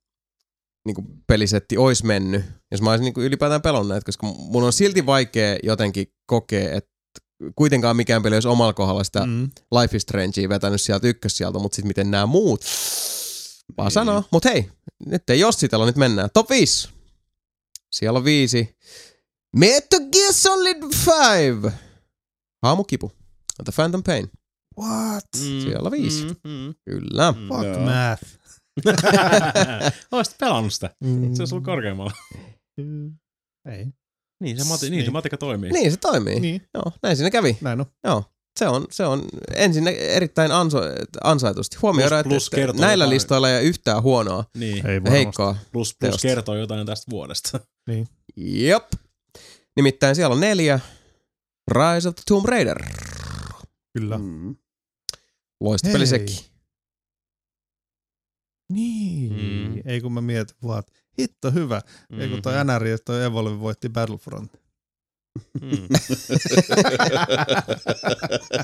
niinku 0.86 1.04
pelisetti 1.26 1.76
olisi 1.76 2.06
mennyt, 2.06 2.44
jos 2.70 2.82
mä 2.82 2.90
olisin 2.90 3.04
niinku 3.04 3.20
ylipäätään 3.20 3.62
pelannut 3.62 3.88
näitä, 3.88 4.04
koska 4.04 4.26
mun 4.26 4.64
on 4.64 4.72
silti 4.72 5.06
vaikea 5.06 5.56
jotenkin 5.62 6.06
kokea, 6.26 6.72
että 6.76 6.90
kuitenkaan 7.56 7.96
mikään 7.96 8.22
peli 8.22 8.36
olisi 8.36 8.48
omalla 8.48 8.72
kohdalla 8.72 9.04
sitä 9.04 9.26
mm. 9.26 9.50
Life 9.80 9.96
is 9.96 10.02
Strangea 10.02 10.48
vetänyt 10.48 10.80
sieltä 10.80 11.08
ykkössieltä, 11.08 11.58
mutta 11.58 11.76
sitten 11.76 11.88
miten 11.88 12.10
nämä 12.10 12.26
muut, 12.26 12.64
vaan 13.76 13.86
Niin. 13.86 13.92
sanoo. 13.92 14.24
Mutta 14.30 14.48
hei, 14.48 14.70
nyt 15.06 15.30
ei 15.30 15.40
jossitella, 15.40 15.86
nyt 15.86 15.96
mennään. 15.96 16.30
Top 16.34 16.50
5. 16.50 16.88
Siellä 17.92 18.18
on 18.18 18.24
viisi. 18.24 18.76
Metal 19.56 20.00
Gear 20.12 20.32
Solid 20.32 20.82
5. 20.82 21.76
Haamukipu. 22.64 23.12
The 23.64 23.72
Phantom 23.74 24.02
Pain. 24.02 24.30
What? 24.80 25.24
Mm, 25.36 25.60
Siellä 25.62 25.90
viisi. 25.90 26.24
Mm, 26.24 26.50
mm, 26.50 26.74
Kyllä. 26.90 27.32
mm. 27.32 27.48
Fuck 27.48 27.64
Joo. 27.64 27.80
math. 27.80 28.22
Olisit 30.12 30.38
pelannut 30.38 30.72
sitä. 30.72 30.90
Mm. 31.04 31.34
Se 31.34 31.42
olisi 31.42 31.54
ollut 31.54 31.64
korkeammalla. 31.64 32.12
Ei. 33.68 33.86
Niin 34.42 34.58
se, 34.58 34.64
mati, 34.68 34.84
niin, 34.86 34.92
Niin. 34.92 35.04
se 35.04 35.10
matikka 35.10 35.36
toimii. 35.36 35.70
Niin 35.70 35.90
se 35.90 35.96
toimii. 35.96 36.40
Niin, 36.40 36.62
Joo, 36.74 36.92
näin 37.02 37.16
siinä 37.16 37.30
kävi. 37.30 37.58
näin 37.60 37.80
on. 37.80 37.86
Joo. 38.04 38.24
Se 38.58 38.68
on, 38.68 38.86
se 38.90 39.06
on 39.06 39.22
ensin 39.54 39.88
erittäin 39.88 40.52
anso, 40.52 40.78
ansaitusti. 41.24 41.76
Huomioidaan, 41.82 42.24
Plus- 42.24 42.28
plus 42.50 42.50
että, 42.68 42.80
näillä 42.80 43.04
jotain. 43.04 43.14
listoilla 43.14 43.50
ei 43.50 43.56
ole 43.56 43.62
yhtään 43.64 44.02
huonoa, 44.02 44.44
Niin. 44.56 44.86
Ei 44.86 45.00
heikkoa. 45.10 45.52
Plus, 45.52 45.62
plus 45.72 45.96
teosta. 45.98 46.28
kertoo 46.28 46.56
jotain 46.56 46.86
tästä 46.86 47.10
vuodesta. 47.10 47.60
Jop. 48.36 48.84
Nimittäin 49.78 50.16
siellä 50.16 50.32
on 50.34 50.40
neljä. 50.40 50.80
Rise 51.70 52.08
of 52.08 52.14
the 52.14 52.22
Tomb 52.28 52.46
Raider. 52.46 52.82
Kyllä. 53.98 54.18
Mm. 54.18 54.56
Loistopeli 55.60 55.98
Hei. 55.98 56.06
sekin. 56.06 56.36
Niin. 58.72 59.32
Mm. 59.32 59.82
Ei 59.84 60.00
kun 60.00 60.12
mä 60.12 60.20
mietin 60.20 60.56
vaan, 60.66 60.78
että 60.78 60.92
hitto 61.18 61.50
hyvä. 61.50 61.80
Mm-hmm. 61.86 62.20
Ei 62.20 62.28
kun 62.28 62.42
toi 62.42 62.52
NR 62.64 62.86
ja 62.86 62.98
toi 62.98 63.24
Evolve 63.24 63.60
voitti 63.60 63.88
Battlefront. 63.88 64.52
Mm. 65.60 65.70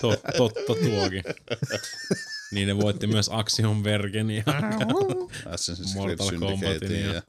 Tot, 0.01 0.21
totta 0.37 0.63
tuokin. 0.85 1.23
Niin 2.53 2.69
ne 2.69 2.77
voitti 2.77 3.07
myös 3.07 3.29
Axiom 3.33 3.85
Vergen 3.85 4.31
ja 4.31 4.43
Assassin's 5.47 5.95
Mortal 5.97 6.31
Kombatin 6.39 6.59
Syndicate 6.59 7.01
ja- 7.01 7.15
ja... 7.15 7.23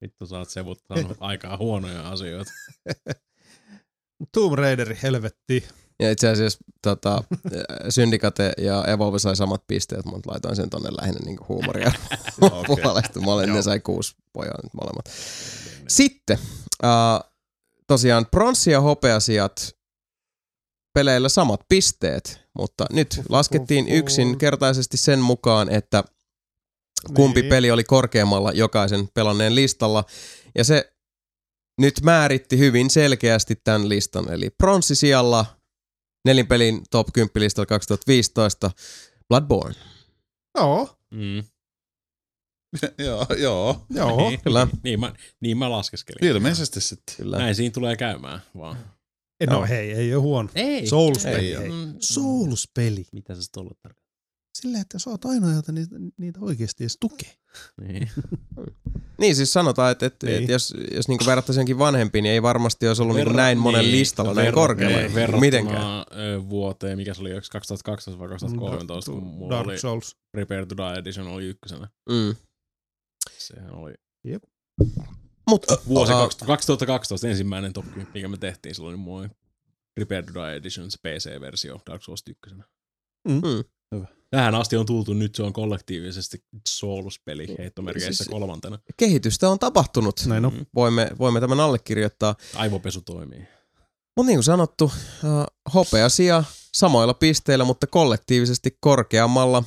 vittu 0.00 0.26
sä 0.26 0.38
oot 0.38 0.50
sevuttanut 0.50 1.16
aikaa 1.20 1.56
huonoja 1.56 2.08
asioita. 2.08 2.50
Tomb 4.34 4.54
Raideri 4.54 4.98
helvetti. 5.02 5.64
Ja 6.00 6.10
itse 6.10 6.28
asiassa 6.28 6.58
tota, 6.82 7.24
Syndicate 7.88 8.52
ja 8.58 8.84
Evolve 8.84 9.18
sai 9.18 9.36
samat 9.36 9.62
pisteet, 9.66 10.04
mutta 10.04 10.30
laitoin 10.30 10.56
sen 10.56 10.70
tonne 10.70 10.88
lähinnä 11.00 11.20
niinku 11.24 11.44
huumoria 11.48 11.92
Okei. 12.40 12.60
puolesta. 12.66 13.20
Mä 13.20 13.32
olen, 13.32 13.52
ne 13.52 13.62
sai 13.62 13.80
kuusi 13.80 14.16
pojaa 14.32 14.58
nyt 14.62 14.74
molemmat. 14.74 15.04
Sitten, 15.88 16.38
uh, 16.84 17.30
tosiaan 17.86 18.26
pronssi- 18.26 18.70
ja 18.70 18.80
hopeasijat 18.80 19.76
peleillä 20.94 21.28
samat 21.28 21.60
pisteet, 21.68 22.40
mutta 22.58 22.86
nyt 22.92 23.20
laskettiin 23.28 23.88
yksinkertaisesti 23.88 24.96
sen 24.96 25.18
mukaan, 25.18 25.70
että 25.70 26.04
kumpi 27.14 27.40
Niin. 27.42 27.50
peli 27.50 27.70
oli 27.70 27.84
korkeammalla 27.84 28.52
jokaisen 28.52 29.08
pelanneen 29.14 29.54
listalla. 29.54 30.04
Ja 30.54 30.64
se 30.64 30.92
nyt 31.80 31.94
määritti 32.02 32.58
hyvin 32.58 32.90
selkeästi 32.90 33.56
tämän 33.64 33.88
listan. 33.88 34.32
Eli 34.32 34.50
pronssisijalla 34.50 35.46
nelinpelin 36.24 36.80
top 36.90 37.08
10 37.12 37.30
listalla 37.34 37.66
2015 37.66 38.70
Bloodborne. 39.28 39.74
Joo, 40.58 40.94
Mm. 41.14 41.44
joo, 43.06 43.26
joo. 43.38 43.86
joo. 43.90 44.16
Niin, 44.28 44.40
kyllä. 44.42 44.64
Niin, 44.64 44.80
niin, 44.84 45.00
mä, 45.00 45.12
niin 45.40 45.58
mä 45.58 45.70
laskeskelin. 45.70 46.24
Ilmeisesti 46.24 46.80
sitten. 46.80 47.16
Kyllä. 47.16 47.38
Näin 47.38 47.54
siinä 47.54 47.72
tulee 47.72 47.96
käymään 47.96 48.42
vaan. 48.58 48.76
No 49.46 49.52
Joo. 49.56 49.66
hei, 49.66 49.92
ei 49.92 50.14
ole 50.14 50.22
huono. 50.22 50.48
Ei. 50.54 50.86
Souls-peli. 50.86 51.36
Ei 51.36 51.54
Ei. 51.54 51.68
Mm, 51.70 51.94
Souls-peli. 52.00 53.06
Mitä 53.12 53.34
se 53.34 53.40
ollut 53.56 53.78
tarkoittaa? 53.82 54.07
Sillä, 54.62 54.80
että 54.80 54.98
sä 54.98 55.10
oot 55.10 55.24
ainoa, 55.24 55.52
jota 55.52 55.72
niitä, 55.72 55.96
niitä 56.16 56.40
oikeasti 56.42 56.84
edes 56.84 56.96
tukee. 57.00 57.34
Niin. 57.80 58.10
Niin 59.18 59.36
siis 59.36 59.52
sanotaan, 59.52 59.92
että, 59.92 60.06
että, 60.06 60.26
Niin. 60.26 60.38
että 60.40 60.52
jos, 60.52 60.74
jos 60.94 61.08
niinku 61.08 61.26
verrattaisiin 61.26 61.60
jonkin 61.60 61.78
vanhempiin, 61.78 62.22
niin 62.22 62.32
ei 62.32 62.42
varmasti 62.42 62.88
olisi 62.88 63.02
ollut 63.02 63.16
niinku 63.16 63.32
näin 63.32 63.58
monen 63.58 63.80
niin, 63.80 63.92
listalla 63.92 64.34
näin 64.34 64.46
verra- 64.48 64.54
korkealla. 64.54 64.96
niin, 64.96 65.04
Niin, 65.06 65.14
verrattuna 65.14 65.40
mitenkään. 65.40 66.04
vuoteen, 66.48 66.98
mikä 66.98 67.14
se 67.14 67.20
oli, 67.20 67.30
2012 67.52 68.18
vai 68.18 68.28
2013, 68.28 69.10
kun 69.12 69.22
mulla 69.22 69.54
Dark 69.56 69.66
oli 69.68 69.78
Souls. 69.78 70.16
Prepare 70.32 70.66
to 70.66 70.76
Die 70.76 70.98
Edition 70.98 71.26
oli 71.26 71.44
ykkösenä. 71.46 71.88
Mm. 72.10 72.36
Sehän 73.38 73.70
oli 73.74 73.94
Mutta 75.48 75.78
vuosi 75.88 76.12
uh, 76.12 76.46
2012 76.46 77.28
ensimmäinen 77.28 77.72
top 77.72 77.84
10, 77.84 78.12
mikä 78.14 78.28
me 78.28 78.36
tehtiin 78.36 78.74
silloin, 78.74 78.92
niin 78.92 79.00
mulla 79.00 79.20
oli 79.20 79.28
Prepare 79.94 80.22
to 80.22 80.34
Die 80.34 80.54
Edition, 80.56 80.90
se 80.90 80.98
PC-versio 81.08 81.80
Dark 81.90 82.02
Souls 82.02 82.22
1. 82.46 82.54
Mm. 83.28 83.34
Mm. 83.34 84.06
Tähän 84.30 84.54
asti 84.54 84.76
on 84.76 84.86
tultu, 84.86 85.14
nyt 85.14 85.34
se 85.34 85.42
on 85.42 85.52
kollektiivisesti 85.52 86.44
Souls-peli 86.68 87.54
heittomerkeissä 87.58 88.24
Siis- 88.24 88.28
kolmantena. 88.28 88.78
Kehitystä 88.96 89.48
on 89.48 89.58
tapahtunut. 89.58 90.20
Näin 90.26 90.44
on. 90.44 90.54
Mm. 90.54 90.66
Voimme, 90.74 91.10
voimme 91.18 91.40
tämän 91.40 91.60
allekirjoittaa. 91.60 92.34
Aivopesu 92.54 93.00
toimii. 93.00 93.48
Mutta 94.16 94.26
niin 94.26 94.36
kuin 94.36 94.44
sanottu, 94.44 94.84
uh, 94.84 95.72
hopea 95.74 96.08
sija 96.08 96.44
samoilla 96.74 97.14
pisteillä, 97.14 97.64
mutta 97.64 97.86
kollektiivisesti 97.86 98.76
korkeammalla 98.80 99.64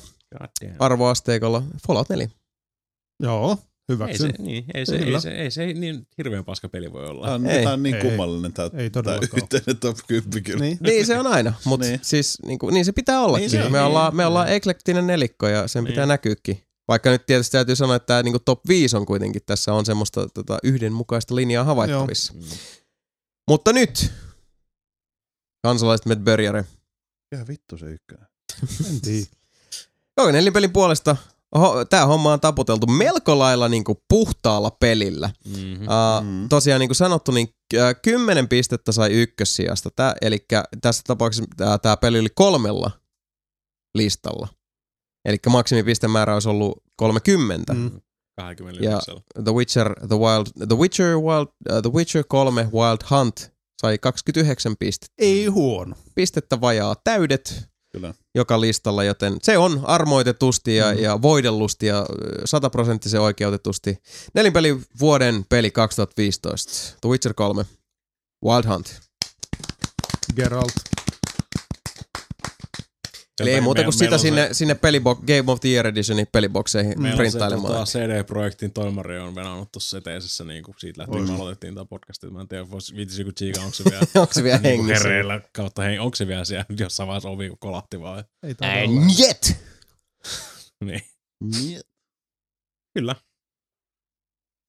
arvoasteikolla 0.78 1.62
Fallout 1.86 2.08
4. 2.08 2.28
Joo, 3.22 3.58
Ei 3.88 3.94
hyväksyn. 3.94 4.32
se, 4.36 4.42
niin, 4.42 4.64
ei, 4.74 4.86
se, 4.86 4.98
Kyllä. 4.98 5.16
ei, 5.16 5.20
se, 5.20 5.30
ei 5.30 5.50
se 5.50 5.66
niin 5.66 6.06
hirveän 6.18 6.44
paska 6.44 6.68
peli 6.68 6.92
voi 6.92 7.06
olla. 7.06 7.24
Tämä 7.26 7.34
on, 7.34 7.46
Ei. 7.46 7.64
tää 7.64 7.72
on 7.72 7.82
niin 7.82 7.94
Ei. 7.94 8.02
kummallinen 8.02 8.52
tämä, 8.52 8.70
Ei 8.74 8.90
tämä 8.90 9.02
todellakaan. 9.02 9.42
yhteinen 9.42 9.76
top 9.80 9.96
10 10.06 10.42
kyllä. 10.44 10.64
Niin. 10.64 10.78
Niin 10.80 11.06
se 11.06 11.18
on 11.18 11.26
aina, 11.26 11.52
mutta 11.64 11.86
Niin. 11.86 11.92
niin. 11.92 12.00
siis 12.04 12.38
niin, 12.46 12.58
kuin, 12.58 12.74
niin 12.74 12.84
se 12.84 12.92
pitää 12.92 13.20
olla. 13.20 13.36
Niin 13.38 13.50
Niin 13.52 13.62
se 13.64 13.68
me, 13.70 13.78
Niin. 13.78 13.86
ollaan, 13.86 14.16
me 14.16 14.26
ollaan 14.26 14.46
Niin. 14.46 14.56
eklektinen 14.56 15.06
nelikko 15.06 15.48
ja 15.48 15.68
sen 15.68 15.84
pitää 15.84 16.04
Niin. 16.04 16.08
näkyykin. 16.08 16.62
Vaikka 16.88 17.10
nyt 17.10 17.26
tietysti 17.26 17.52
täytyy 17.52 17.76
sanoa, 17.76 17.96
että 17.96 18.06
tämä 18.06 18.22
niin 18.22 18.36
top 18.44 18.68
5 18.68 18.96
on 18.96 19.06
kuitenkin 19.06 19.42
tässä 19.46 19.72
on 19.74 19.86
semmoista 19.86 20.28
tota, 20.28 20.58
yhdenmukaista 20.62 21.34
linjaa 21.34 21.64
havaittavissa. 21.64 22.32
Mm. 22.32 22.40
Mutta 23.48 23.72
nyt, 23.72 24.10
kansalaiset 25.62 26.06
Medbörjare, 26.06 26.64
Ja 27.32 27.46
vittu 27.48 27.78
se 27.78 27.86
ykkönen. 27.86 28.26
En 28.90 29.00
tiedä. 29.00 29.26
Koko 30.14 30.30
nelipelin 30.30 30.72
puolesta 30.72 31.16
ho, 31.58 31.84
tämä 31.84 32.06
homma 32.06 32.32
on 32.32 32.40
taputeltu 32.40 32.86
melko 32.86 33.38
lailla 33.38 33.68
niin 33.68 33.84
kuin 33.84 33.98
puhtaalla 34.08 34.70
pelillä. 34.70 35.30
Mm-hmm. 35.46 35.86
Uh. 35.86 36.48
Tosiaan 36.48 36.80
niin 36.80 36.88
kuin 36.88 36.96
sanottu, 36.96 37.32
niin 37.32 37.48
äh, 37.76 37.94
10 38.02 38.48
pistettä 38.48 38.92
sai 38.92 39.10
ykkössijasta. 39.10 39.90
Tää, 39.96 40.14
eli 40.20 40.46
tässä 40.80 41.02
tapauksessa 41.06 41.78
tämä 41.82 41.96
peli 41.96 42.18
oli 42.18 42.28
kolmella 42.34 42.90
listalla. 43.94 44.48
Eli 45.24 45.36
maksimipistemäärä 45.48 46.34
olisi 46.34 46.48
ollut 46.48 46.82
30. 46.96 47.72
Mm. 47.72 47.80
Mm. 47.80 48.00
29. 48.36 49.16
The 49.44 49.52
Witcher, 49.54 49.94
The 50.08 50.16
Wild, 50.16 50.66
The 50.68 50.76
Witcher, 50.76 51.16
Wild, 51.16 51.46
uh, 51.72 51.82
The 51.82 51.92
Witcher 51.92 52.24
3 52.28 52.68
Wild 52.72 52.98
Hunt 53.10 53.52
sai 53.82 53.98
29 53.98 54.76
pistettä. 54.78 55.14
Ei 55.18 55.46
huono. 55.46 55.96
Pistettä 56.14 56.60
vajaa 56.60 56.96
täydet 57.04 57.71
Kyllä. 57.92 58.14
joka 58.34 58.60
listalla, 58.60 59.04
joten 59.04 59.36
se 59.42 59.58
on 59.58 59.80
armoitetusti 59.84 60.76
ja, 60.76 60.92
Mm. 60.94 60.98
ja 60.98 61.22
voidellusti 61.22 61.86
ja 61.86 62.06
sataprosenttisen 62.44 63.20
oikeutetusti. 63.20 63.98
Nelinpeli 64.34 64.80
vuoden 65.00 65.46
peli 65.48 65.70
2015. 65.70 66.72
The 67.00 67.08
Witcher 67.10 67.34
3. 67.34 67.66
Wild 68.44 68.64
Hunt. 68.68 69.00
Geralt. 70.36 70.91
Eli 73.42 73.50
ei 73.50 73.60
muuta 73.60 73.84
kuin 73.84 73.94
Meillä- 74.00 74.18
sitä 74.18 74.30
meillä 74.30 74.44
on 74.44 74.48
sinne, 74.48 74.48
se- 74.48 74.54
sinne 74.54 74.74
pelibo- 74.74 75.24
Game 75.26 75.52
of 75.52 75.60
the 75.60 75.68
Year 75.68 75.86
Editionin 75.86 76.26
pelibokseihin 76.32 77.02
Meillä 77.02 77.08
on 77.08 77.12
se 77.12 77.16
printtailemaan. 77.16 77.72
tota, 77.72 77.84
CD-projektin 77.84 78.72
toimari 78.72 79.18
on 79.18 79.34
venannut 79.34 79.72
tuossa 79.72 79.98
eteisessä 79.98 80.44
niin 80.44 80.62
kuin 80.64 80.74
siitä 80.78 81.00
lähtien, 81.00 81.24
kun 81.26 81.34
me 81.34 81.40
aloitettiin 81.40 81.74
tämä 81.74 81.84
podcast. 81.84 82.22
Mä 82.30 82.40
en 82.40 82.48
tiedä, 82.48 82.70
vois, 82.70 82.94
viitisikö 82.96 83.32
Chiika, 83.38 83.60
onko 83.60 83.74
se 83.74 83.84
vielä 83.90 84.06
Onko 84.16 84.32
se 84.32 84.42
vielä 84.42 84.58
niin 84.58 84.76
hengissä? 84.78 85.02
hereillä 85.08 85.40
kautta 85.56 85.82
heng, 85.82 86.02
onko 86.02 86.14
se 86.16 86.26
vielä 86.26 86.44
siellä 86.44 86.64
jossain 86.78 87.06
vaiheessa 87.06 87.28
ovi, 87.28 87.48
kun 87.48 87.58
kolahti 87.58 88.00
vaan. 88.00 88.24
Ei 88.42 88.54
olla. 88.88 89.00
Jet! 89.18 89.56
Niin. 90.84 91.02
Niin. 91.44 91.80
Kyllä. 92.98 93.16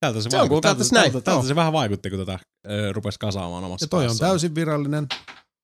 Tältä 0.06 0.22
se, 0.22 0.30
Se 0.30 0.38
on 0.38 0.40
vaikutti. 0.42 0.62
tältä, 0.68 0.84
tältä, 0.94 1.12
tältä 1.12 1.32
Joo. 1.32 1.44
se 1.44 1.56
vähän 1.56 1.74
vaikutti, 1.74 2.10
kun 2.10 2.20
tätä 2.20 2.40
ö, 2.70 2.92
rupesi 2.94 3.20
kasaamaan 3.20 3.64
omassa 3.64 3.84
Ja 3.84 3.88
toi 3.88 4.04
on 4.04 4.10
päässään. 4.10 4.30
täysin 4.32 4.56
virallinen, 4.56 5.08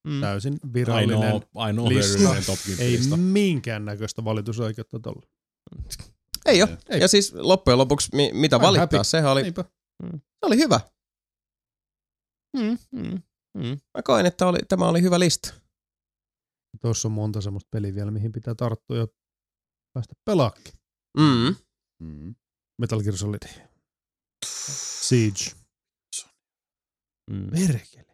Mm. 0.07 0.21
täysin 0.21 0.59
virallinen. 0.73 1.17
Ainoa, 1.23 1.41
ainoa 1.55 1.89
lista. 1.89 2.17
top 2.45 2.59
10 2.65 2.85
Ei 2.85 2.91
lista. 2.91 3.17
minkään 3.17 3.85
näköistä 3.85 4.23
valitusoikeutta 4.23 4.99
tuolla. 4.99 5.21
Ei 6.45 6.61
ole. 6.63 6.77
Ei. 6.89 6.99
Ja 7.01 7.07
siis 7.07 7.33
loppujen 7.33 7.77
lopuksi, 7.77 8.09
mi- 8.15 8.31
mitä 8.33 8.57
I'm 8.57 8.61
valittaa, 8.61 8.81
happy. 8.99 9.03
sehän 9.03 9.31
oli, 9.31 9.41
Eipä. 9.41 9.65
se 10.13 10.19
oli 10.45 10.57
hyvä. 10.57 10.79
Mm, 12.57 12.77
mm, 12.91 13.21
mm. 13.57 13.79
Mä 13.97 14.03
koen, 14.03 14.25
että 14.25 14.47
oli, 14.47 14.59
tämä 14.67 14.87
oli 14.87 15.01
hyvä 15.01 15.19
lista. 15.19 15.53
Tuossa 16.81 17.07
on 17.07 17.11
monta 17.11 17.41
semmoista 17.41 17.67
peliä 17.71 17.95
vielä, 17.95 18.11
mihin 18.11 18.31
pitää 18.31 18.55
tarttua 18.55 18.97
ja 18.97 19.07
päästä 19.93 20.13
pelaakin. 20.25 20.73
Mm. 21.17 21.55
Mm. 22.03 22.35
Metal 22.81 23.01
Gear 23.03 23.17
Solid. 23.17 23.49
Siege. 25.01 25.51
Mm. 27.31 27.49
Perkele. 27.49 28.08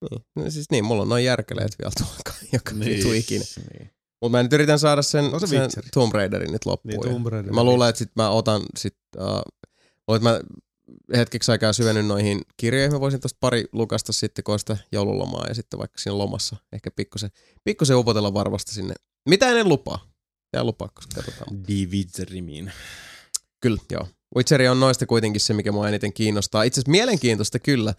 Niin. 0.00 0.24
No, 0.36 0.50
siis 0.50 0.70
niin, 0.70 0.84
mulla 0.84 1.02
on 1.02 1.08
noin 1.08 1.24
järkeleet 1.24 1.72
vielä 1.78 1.92
tuolla, 1.98 2.38
joka 2.52 2.72
Niin. 2.72 3.14
ikinä. 3.16 3.44
Niin. 3.72 3.90
Mutta 4.20 4.38
mä 4.38 4.42
nyt 4.42 4.52
yritän 4.52 4.78
saada 4.78 5.02
sen, 5.02 5.30
No 5.30 5.40
se 5.40 5.46
sen. 5.46 5.70
Tomb 5.94 6.12
Raiderin 6.14 6.52
nyt 6.52 6.66
loppuun. 6.66 6.92
Niin, 7.04 7.12
Tomb 7.12 7.26
Raider. 7.26 7.52
mä 7.52 7.64
luulen, 7.64 7.88
että 7.88 7.98
sit 7.98 8.10
mä 8.16 8.30
otan 8.30 8.62
sit, 8.78 8.96
uh, 9.16 10.16
että 10.16 10.28
mä 10.28 10.40
hetkeksi 11.16 11.52
aikaa 11.52 11.72
syvennyt 11.72 12.06
noihin 12.06 12.40
kirjoihin. 12.56 12.92
Mä 12.92 13.00
voisin 13.00 13.20
tosta 13.20 13.36
pari 13.40 13.64
lukasta 13.72 14.12
sitten, 14.12 14.44
kun 14.44 14.58
sitä 14.58 14.76
joululomaa 14.92 15.46
ja 15.48 15.54
sitten 15.54 15.78
vaikka 15.78 15.98
siinä 15.98 16.18
lomassa 16.18 16.56
ehkä 16.72 16.90
pikkusen, 16.90 17.30
pikkusen 17.64 17.96
upotella 17.96 18.34
varvasta 18.34 18.72
sinne. 18.72 18.94
Mitä 19.28 19.48
en 19.48 19.68
lupaa? 19.68 20.06
Tää 20.50 20.64
lupaa, 20.64 20.88
koska 20.94 21.14
katsotaan. 21.22 21.68
Dividserimin. 21.68 22.72
Kyllä, 23.60 23.78
joo. 23.90 24.06
Witcher 24.36 24.62
on 24.70 24.80
noista 24.80 25.06
kuitenkin 25.06 25.40
se, 25.40 25.54
mikä 25.54 25.72
mua 25.72 25.88
eniten 25.88 26.12
kiinnostaa. 26.12 26.62
Itse 26.62 26.80
asiassa 26.80 26.90
mielenkiintoista 26.90 27.58
kyllä, 27.58 27.94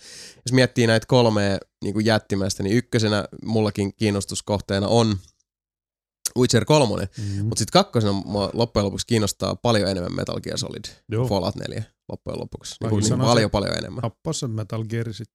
jos 0.45 0.53
miettii 0.53 0.87
näitä 0.87 1.05
kolmea 1.07 1.57
niin 1.83 1.93
kuin 1.93 2.05
jättimäistä, 2.05 2.63
niin 2.63 2.75
ykkösenä 2.77 3.25
mullakin 3.45 3.95
kiinnostuskohteena 3.95 4.87
on 4.87 5.17
Witcher 6.37 6.65
3, 6.65 7.07
Mm. 7.17 7.45
mutta 7.45 7.59
sitten 7.59 7.71
kakkosena 7.83 8.13
mua 8.13 8.49
loppujen 8.53 8.85
lopuksi 8.85 9.07
kiinnostaa 9.07 9.55
paljon 9.55 9.89
enemmän 9.89 10.15
Metal 10.15 10.39
Gear 10.39 10.57
Solid, 10.57 10.85
Joo. 11.11 11.27
Fallout 11.27 11.55
4 11.55 11.83
loppujen 12.09 12.39
lopuksi. 12.39 12.75
Niin, 12.81 12.89
kuin, 12.89 13.03
niin 13.03 13.19
paljon 13.19 13.51
paljon 13.51 13.77
enemmän. 13.77 14.01
Tappaa 14.01 14.33
se 14.33 14.47
Metal 14.47 14.83
Gear 14.83 15.13
sit. 15.13 15.29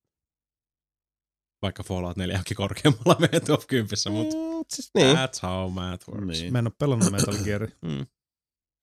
Vaikka 1.63 1.83
Fallout 1.83 2.17
4 2.17 2.39
onkin 2.39 2.57
korkeammalla 2.57 3.17
meidän 3.21 3.43
top 3.47 3.67
10, 3.67 3.89
mutta 4.11 4.37
Mm, 4.37 4.65
siis, 4.75 4.91
niin. 4.95 5.17
that's 5.17 5.41
how 5.43 5.73
math 5.73 6.09
works. 6.09 6.27
Niin. 6.41 6.53
Mä 6.53 6.59
en 6.59 6.67
oo 6.67 6.73
pelannut 6.79 7.11
Metal 7.13 7.35
Gear. 7.45 7.69
Mm. 7.83 8.07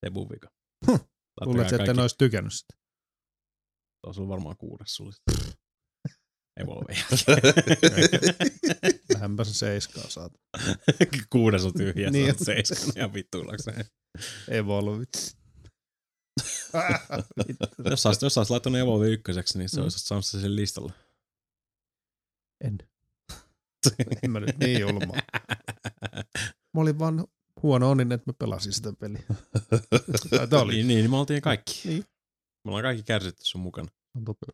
Se 0.06 0.09
mun 0.09 0.30
vika. 0.30 0.49
Huh. 0.88 0.99
Laittakaa 1.40 1.45
Luulet, 1.45 1.74
että 1.74 1.85
kaikki- 1.85 2.01
ois 2.01 2.16
tykännyt 2.18 2.53
sitä. 2.53 2.74
Tuossa 4.06 4.22
on 4.22 4.27
varmaan 4.30 4.58
kuudes 4.58 4.95
sulle. 4.95 5.14
Ei 6.60 6.66
voi 6.66 6.76
olla 6.76 6.85
Vähänpä 9.14 9.43
se 9.43 9.53
seiskaa 9.53 10.10
saat. 10.10 10.34
Kuudes 11.30 11.66
on 11.66 11.74
tyhjä, 11.74 12.10
Niin. 12.10 12.26
niin. 12.26 12.45
seiskan 12.45 12.92
ja 12.95 13.14
vittuillakseen. 13.14 13.85
Ei 14.50 14.66
voi 14.66 14.77
olla 14.80 15.00
vitsi. 15.00 15.38
Jos 17.90 18.01
saisit, 18.03 18.22
jos 18.22 18.50
laittanut 18.50 18.80
Evolve 18.80 19.10
ykköseksi, 19.10 19.58
niin 19.58 19.69
se 19.69 19.77
Mm. 19.77 19.84
olisi 19.84 20.00
saanut 20.00 20.26
se 20.26 20.42
sen 20.42 20.56
listalle. 20.56 20.93
En. 22.64 22.77
en 24.24 24.32
mä 24.32 24.40
nyt 24.40 24.58
niin 24.58 24.80
julma. 24.80 25.14
Mä 26.74 26.82
olin 26.82 27.00
vaan 27.00 27.27
huono 27.64 27.91
onninen, 27.91 28.11
että 28.15 28.30
mä 28.30 28.33
pelasin 28.40 28.73
sitä 28.73 28.93
peliä. 28.99 29.23
Tai 30.30 30.48
tää 30.48 30.59
oli. 30.61 30.73
Niin, 30.73 30.88
niin, 30.88 31.09
me 31.09 31.17
oltiin 31.17 31.41
kaikki. 31.41 31.81
Niin. 31.85 32.06
Me 32.65 32.69
ollaan 32.69 32.83
kaikki 32.83 33.03
kärsitty 33.03 33.41
sun 33.45 33.61
mukana. 33.61 33.88
On 34.17 34.25
totta. 34.25 34.45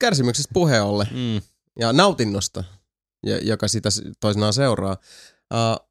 Kärsimyksestä 0.00 0.50
puheen 0.54 0.82
ollen 0.82 1.06
Mm. 1.10 1.42
ja 1.80 1.92
nautinnosta, 1.92 2.64
ja- 3.26 3.38
joka 3.38 3.68
sitä 3.68 3.88
toisinaan 4.20 4.52
seuraa. 4.52 4.96
Uh, 5.54 5.88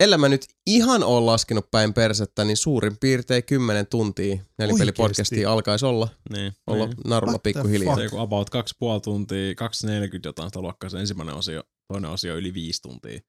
ellei 0.00 0.18
mä 0.18 0.28
nyt 0.28 0.44
ihan 0.66 1.02
ole 1.02 1.20
laskenut 1.26 1.70
päin 1.70 1.94
persettä, 1.94 2.44
niin 2.44 2.56
suurin 2.56 2.96
piirtein 3.00 3.44
10 3.44 3.86
tuntia 3.86 4.36
nelipelipodcastia 4.58 5.52
alkaisi 5.52 5.86
olla, 5.86 6.08
Niin. 6.32 6.52
olla 6.66 6.86
niin. 6.86 6.96
narulla 7.06 7.38
pikkuhiljaa. 7.38 7.94
Se 7.94 8.00
on 8.00 8.04
joku 8.04 8.18
about 8.18 8.50
2,5 8.50 9.00
tuntia, 9.04 9.54
240 9.54 10.28
jotain 10.28 10.48
sitä 10.48 10.60
luokkaa 10.60 10.90
se 10.90 10.98
ensimmäinen 11.00 11.34
osio, 11.34 11.62
toinen 11.92 12.10
osio 12.10 12.36
yli 12.36 12.54
5 12.54 12.82
tuntia. 12.82 13.20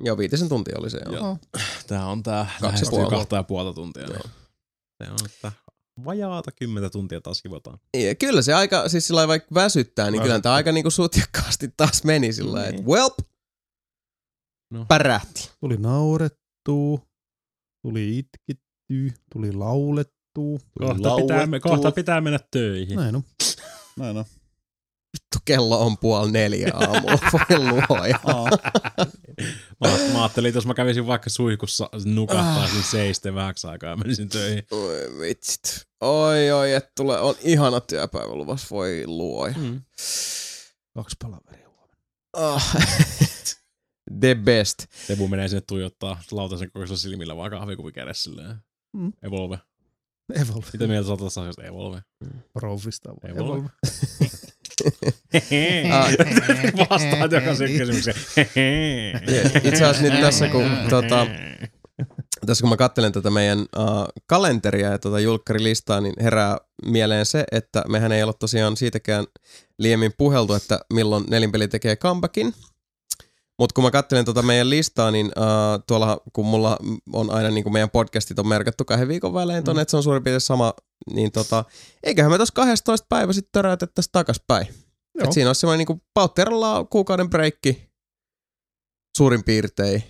Joo, 0.00 0.18
viitisen 0.18 0.48
tuntia 0.48 0.78
oli 0.78 0.90
se. 0.90 1.00
Joo. 1.04 1.14
Joo. 1.14 1.38
Tää 1.86 2.06
on 2.06 2.22
tää 2.22 2.44
Kaksi 2.44 2.62
lähestyy 2.64 2.86
ja 2.86 2.90
puoli. 2.90 3.10
kahta 3.10 3.36
ja 3.36 3.42
puolta 3.42 3.72
tuntia. 3.72 4.02
Joo. 4.02 4.12
Niin. 4.12 4.30
Se 5.04 5.10
on, 5.10 5.18
että 5.26 5.52
vajaata 6.04 6.52
kymmentä 6.52 6.90
tuntia 6.90 7.20
taas 7.20 7.40
hivotaan. 7.44 7.78
Ja 7.96 8.14
kyllä 8.14 8.42
se 8.42 8.54
aika, 8.54 8.88
siis 8.88 9.06
sillä 9.06 9.28
vaikka 9.28 9.54
väsyttää, 9.54 10.10
niin 10.10 10.22
kyllä 10.22 10.40
tämä 10.40 10.54
aika 10.54 10.72
niinku 10.72 10.90
sutjakkaasti 10.90 11.68
taas 11.76 12.04
meni 12.04 12.32
sillä 12.32 12.52
lailla, 12.52 12.68
että 12.68 12.82
Niin. 12.82 12.88
welp, 12.90 13.14
No. 14.72 14.84
pärähti. 14.88 15.50
Tuli 15.60 15.76
naurettua, 15.76 16.98
tuli 17.82 18.18
itkittyä, 18.18 19.18
tuli 19.32 19.52
laulettua. 19.52 20.12
Kohta 20.78 21.16
pitää, 21.16 21.36
Laulettu. 21.38 21.68
kohta 21.68 21.92
pitää 21.92 22.20
mennä 22.20 22.38
töihin. 22.50 22.96
Näin 22.96 23.16
on. 23.16 23.22
Näin 23.98 24.16
on. 24.16 24.24
Kello 25.44 25.86
on 25.86 25.98
puoli 25.98 26.32
neljä 26.32 26.70
aamulla, 26.74 27.18
voi 27.32 27.58
luoja. 27.88 28.18
Mä, 29.80 29.88
mä 30.12 30.22
ajattelin, 30.22 30.48
että 30.48 30.56
jos 30.56 30.66
mä 30.66 30.74
kävisin 30.74 31.06
vaikka 31.06 31.30
suihkussa, 31.30 31.90
nukahtaisin 32.04 32.82
seisten 32.82 33.34
vähäksi 33.34 33.66
aikaa 33.66 33.90
ja 33.90 33.96
menisin 33.96 34.28
töihin. 34.28 34.66
Oi 34.70 35.18
vitsit. 35.20 35.86
Oi 36.00 36.50
oi, 36.50 36.72
että 36.72 36.92
tulee, 36.96 37.18
on 37.18 37.34
ihana 37.40 37.80
työpäivä 37.80 38.34
luvassa, 38.34 38.66
voi 38.70 39.02
luoja. 39.06 39.54
Mm. 39.58 39.80
Kaksi 40.94 41.16
palaveria 41.22 41.68
huomenna. 41.68 41.96
Oh. 42.32 42.62
The 44.20 44.34
best. 44.34 44.86
Tebu 45.06 45.28
menee 45.28 45.48
sinne 45.48 45.60
tuijottaa 45.60 46.22
lautasen 46.30 46.70
kokoisella 46.70 46.98
silmillä 46.98 47.36
vaan 47.36 47.50
kahvikuvi 47.50 47.92
kädessä 47.92 48.22
silleen. 48.22 48.56
Mm. 48.92 49.12
Evolve. 49.22 49.58
Evolve. 50.34 50.66
Mitä 50.72 50.86
mieltä 50.86 51.06
sä 51.06 51.12
oot 51.12 51.20
tästä 51.20 51.40
asiasta? 51.40 51.64
Evolve. 51.64 52.02
Profista. 52.52 53.10
Evolve. 53.24 53.40
Evolve. 53.40 53.68
Ah. 55.92 56.10
Vastaat 56.90 57.32
jokaisen 57.32 57.68
kysymykseen. 57.78 58.16
Itse 59.64 59.84
asiassa 59.84 60.02
nyt 60.02 60.20
tässä, 60.20 60.48
kun, 60.48 60.70
tota, 60.90 61.26
tässä 62.46 62.62
kun 62.62 62.70
mä 62.70 62.76
katselen 62.76 63.12
tätä 63.12 63.30
meidän 63.30 63.58
uh, 63.58 63.66
kalenteria 64.26 64.90
ja 64.90 64.98
tota 64.98 65.20
julkkarilistaa, 65.20 66.00
niin 66.00 66.14
herää 66.22 66.58
mieleen 66.86 67.26
se, 67.26 67.44
että 67.52 67.84
mehän 67.88 68.12
ei 68.12 68.22
ole 68.22 68.34
tosiaan 68.38 68.76
siitäkään 68.76 69.24
liiemmin 69.78 70.12
puheltu, 70.18 70.54
että 70.54 70.80
milloin 70.92 71.24
nelinpeli 71.30 71.68
tekee 71.68 71.96
comebackin. 71.96 72.54
Mutta 73.62 73.74
kun 73.74 73.84
mä 73.84 73.90
katselen 73.90 74.24
tota 74.24 74.42
meidän 74.42 74.70
listaa, 74.70 75.10
niin 75.10 75.26
uh, 75.26 75.84
tuolla 75.86 76.20
kun 76.32 76.46
mulla 76.46 76.76
on 77.12 77.30
aina 77.30 77.50
niin 77.50 77.62
kuin 77.64 77.72
meidän 77.72 77.90
podcastit 77.90 78.38
on 78.38 78.46
merkattu 78.48 78.84
kahden 78.84 79.08
viikon 79.08 79.34
välein 79.34 79.64
tonne, 79.64 79.78
mm. 79.78 79.82
että 79.82 79.90
se 79.90 79.96
on 79.96 80.02
suurin 80.02 80.22
piirtein 80.22 80.40
sama, 80.40 80.74
niin 81.12 81.32
tota, 81.32 81.64
eiköhän 82.02 82.32
me 82.32 82.36
tuossa 82.36 82.54
12 82.54 83.06
päivä 83.08 83.32
sitten 83.32 83.52
töräytettäisiin 83.52 84.12
takaspäin. 84.12 84.66
Joo. 84.66 85.24
Et 85.24 85.32
siinä 85.32 85.48
olisi 85.48 85.60
semmoinen 85.60 85.86
niin 85.88 86.02
pautteralla 86.14 86.84
kuukauden 86.84 87.30
breikki 87.30 87.90
suurin 89.16 89.44
piirtein. 89.44 90.02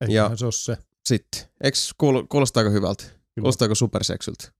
Eiköhän 0.00 0.30
Ja- 0.30 0.36
se 0.36 0.44
ole 0.44 0.52
se. 0.52 0.78
Sitten, 1.04 1.42
eikö 1.60 1.78
kuul- 2.02 2.26
kuulostaako 2.28 2.70
hyvältä? 2.70 3.04
Kuulostaako 3.40 3.74
superseksyltä? 3.74 4.52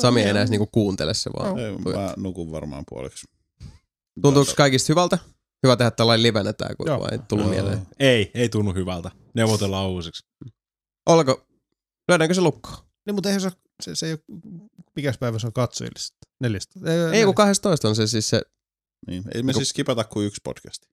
Sami 0.00 0.22
ei 0.22 0.28
enää 0.28 0.44
niinku 0.44 0.68
kuuntele 0.72 1.14
se 1.14 1.30
vaan. 1.38 1.58
Ei, 1.58 1.72
mä 1.78 2.14
nukun 2.16 2.50
varmaan 2.50 2.84
puoliksi. 2.88 3.26
Tuntuuko 4.22 4.52
kaikista 4.56 4.86
hyvältä? 4.92 5.18
Hyvä 5.62 5.76
tehdä 5.76 5.90
tällainen 5.90 6.22
livenä 6.22 6.52
tää, 6.52 6.74
kun 6.76 6.86
Joo. 6.86 7.08
ei 7.12 7.18
tullut 7.18 7.44
Joo. 7.46 7.54
mieleen. 7.54 7.86
ei, 7.98 8.30
ei 8.34 8.48
tunnu 8.48 8.74
hyvältä. 8.74 9.10
Neuvotellaan 9.34 9.88
uusiksi. 9.90 10.26
Olko, 11.06 11.46
lyödäänkö 12.08 12.34
se 12.34 12.40
lukkoon? 12.40 12.76
Niin, 13.06 13.14
mutta 13.14 13.28
eihän 13.28 13.40
se, 13.40 13.50
se, 13.82 13.94
se 13.94 14.06
ei 14.06 14.12
ole, 14.12 14.20
mikäs 14.96 15.18
päivä 15.18 15.38
se 15.38 15.46
on 15.46 15.52
katsojillista? 15.52 16.16
Neljästä. 16.40 16.80
Ei, 17.12 17.24
kun 17.24 17.34
12 17.34 17.88
on 17.88 17.96
se 17.96 18.06
siis 18.06 18.30
se, 18.30 18.42
Niin. 19.06 19.24
Ei 19.34 19.42
me 19.42 19.52
siis 19.52 19.68
skipata 19.68 20.04
kuin 20.04 20.26
yksi 20.26 20.40
podcasti. 20.44 20.88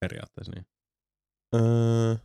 Periaatteessa 0.00 0.52
niin. 0.54 0.66
öö, 1.54 2.16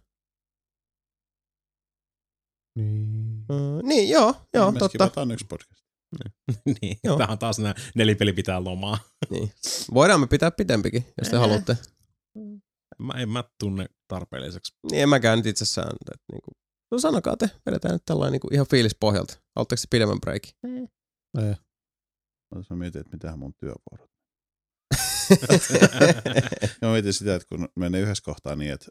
Niin. 2.76 3.45
öö, 3.52 3.82
niin 3.84 4.10
joo, 4.10 4.36
joo, 4.53 4.66
Niin 4.66 4.74
me 4.74 4.80
totta. 4.80 4.90
skipataan 4.90 5.32
yksi 5.32 5.45
podcast. 5.45 5.81
niin. 6.82 6.98
Joo. 7.04 7.18
Tämä 7.18 7.32
on 7.32 7.40
taas 7.40 7.60
nää 7.60 7.74
nelipeli 7.96 8.34
pitää 8.34 8.64
lomaa. 8.64 8.98
Niin. 9.30 9.52
Voidaan 9.94 10.20
me 10.20 10.28
pitää 10.28 10.52
pitempikin, 10.52 11.06
jos 11.22 11.30
te 11.30 11.38
haluatte. 11.38 11.78
Mä 13.00 13.14
en 13.14 13.30
mä 13.30 13.44
tunne 13.60 13.86
tarpeelliseksi. 14.08 14.74
Niin 14.92 15.02
en 15.04 15.10
mäkään 15.10 15.40
nyt 15.40 15.46
itsessään. 15.46 15.88
Että 16.02 16.24
niinku, 16.32 16.52
no 16.92 17.00
sanokaa 17.00 17.38
te, 17.38 17.50
vedetään 17.66 17.94
nyt 17.94 18.06
tällainen 18.06 18.32
niinku 18.32 18.48
ihan 18.52 18.68
fiilispohjalta. 18.70 19.34
Haluatteko 19.56 19.80
te 19.82 19.88
pidemmän 19.90 20.22
breikin? 20.22 20.52
Ei. 21.40 21.56
Mä 22.70 22.76
mietin, 22.76 23.02
että 23.02 23.12
mitähän 23.14 23.40
mun 23.40 23.54
työvuorot. 23.54 24.12
Ja 26.82 26.88
mä 26.88 26.92
mietin 26.92 27.14
sitä, 27.14 27.36
että 27.36 27.48
kun 27.50 27.70
menee 27.76 28.02
yhdessä 28.02 28.24
kohtaa 28.24 28.56
niin, 28.56 28.72
että 28.72 28.88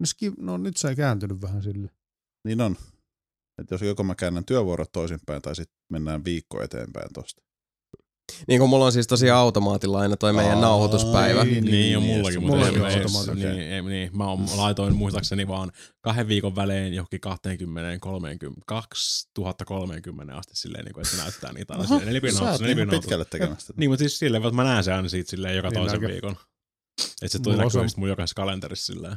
No, 0.00 0.06
ski, 0.06 0.32
no 0.38 0.56
nyt 0.56 0.76
se 0.76 0.88
ei 0.88 0.96
kääntynyt 0.96 1.42
vähän 1.42 1.62
sille. 1.62 1.90
niin 2.44 2.60
on. 2.60 2.76
Että 3.58 3.74
jos 3.74 3.82
joko 3.82 4.02
mä 4.02 4.14
käännän 4.14 4.44
työvuorot 4.44 4.92
toisinpäin 4.92 5.42
tai 5.42 5.56
sitten 5.56 5.76
mennään 5.92 6.24
viikko 6.24 6.62
eteenpäin 6.62 7.08
tosta. 7.14 7.42
Niin 8.48 8.60
kuin 8.60 8.70
mulla 8.70 8.84
on 8.84 8.92
siis 8.92 9.06
tosiaan 9.06 9.40
automaatilla 9.40 10.00
aina 10.00 10.16
toi 10.16 10.32
meidän 10.32 10.54
Aa, 10.54 10.60
nauhoituspäivä. 10.60 11.44
niin, 11.44 11.64
Niin, 11.64 11.70
niin 11.72 11.96
on 11.96 12.02
niin, 12.02 12.16
mullakin, 12.16 12.40
yes, 12.42 12.42
mutta 12.50 12.56
mullakin 12.56 12.78
ei- 12.80 12.84
on 12.84 12.90
ei- 12.90 12.96
automaatti, 12.96 13.34
niin, 13.34 13.60
ei, 13.72 13.82
niin, 13.82 14.16
mä 14.16 14.24
on, 14.30 14.46
laitoin 14.56 14.96
muistaakseni 14.96 15.48
vaan 15.48 15.72
kahden 16.00 16.28
viikon 16.28 16.56
välein 16.56 16.94
johonkin 16.94 17.20
20, 17.20 17.98
30, 17.98 18.60
2030 18.66 20.36
asti 20.36 20.56
silleen, 20.56 20.84
niin 20.84 20.94
kuin, 20.94 21.02
että 21.06 21.16
se 21.16 21.22
näyttää 21.22 21.52
niitä 21.52 21.72
aina 21.74 21.84
silleen 21.84 22.02
Sä 22.02 22.06
nelipinautus, 22.06 22.42
oot 22.50 22.60
niin 22.60 22.66
nelipinautus. 22.68 23.00
pitkälle 23.00 23.24
tekemästä. 23.24 23.72
Niin, 23.76 23.90
mutta 23.90 23.98
siis 23.98 24.18
silleen, 24.18 24.42
että 24.44 24.56
mä 24.56 24.64
näen 24.64 24.84
sen 24.84 24.94
aina 24.94 25.08
siitä 25.08 25.30
silleen 25.30 25.56
joka 25.56 25.68
Niin 25.68 25.80
toisen 25.80 26.00
näkö. 26.00 26.12
viikon. 26.12 26.36
Että 27.22 27.28
se 27.28 27.38
Mulla 27.38 27.62
on 27.62 27.70
näkyy 27.74 27.88
mun 27.96 28.08
jokaisessa 28.08 28.34
kalenterissa 28.34 28.92
silleen. 28.94 29.16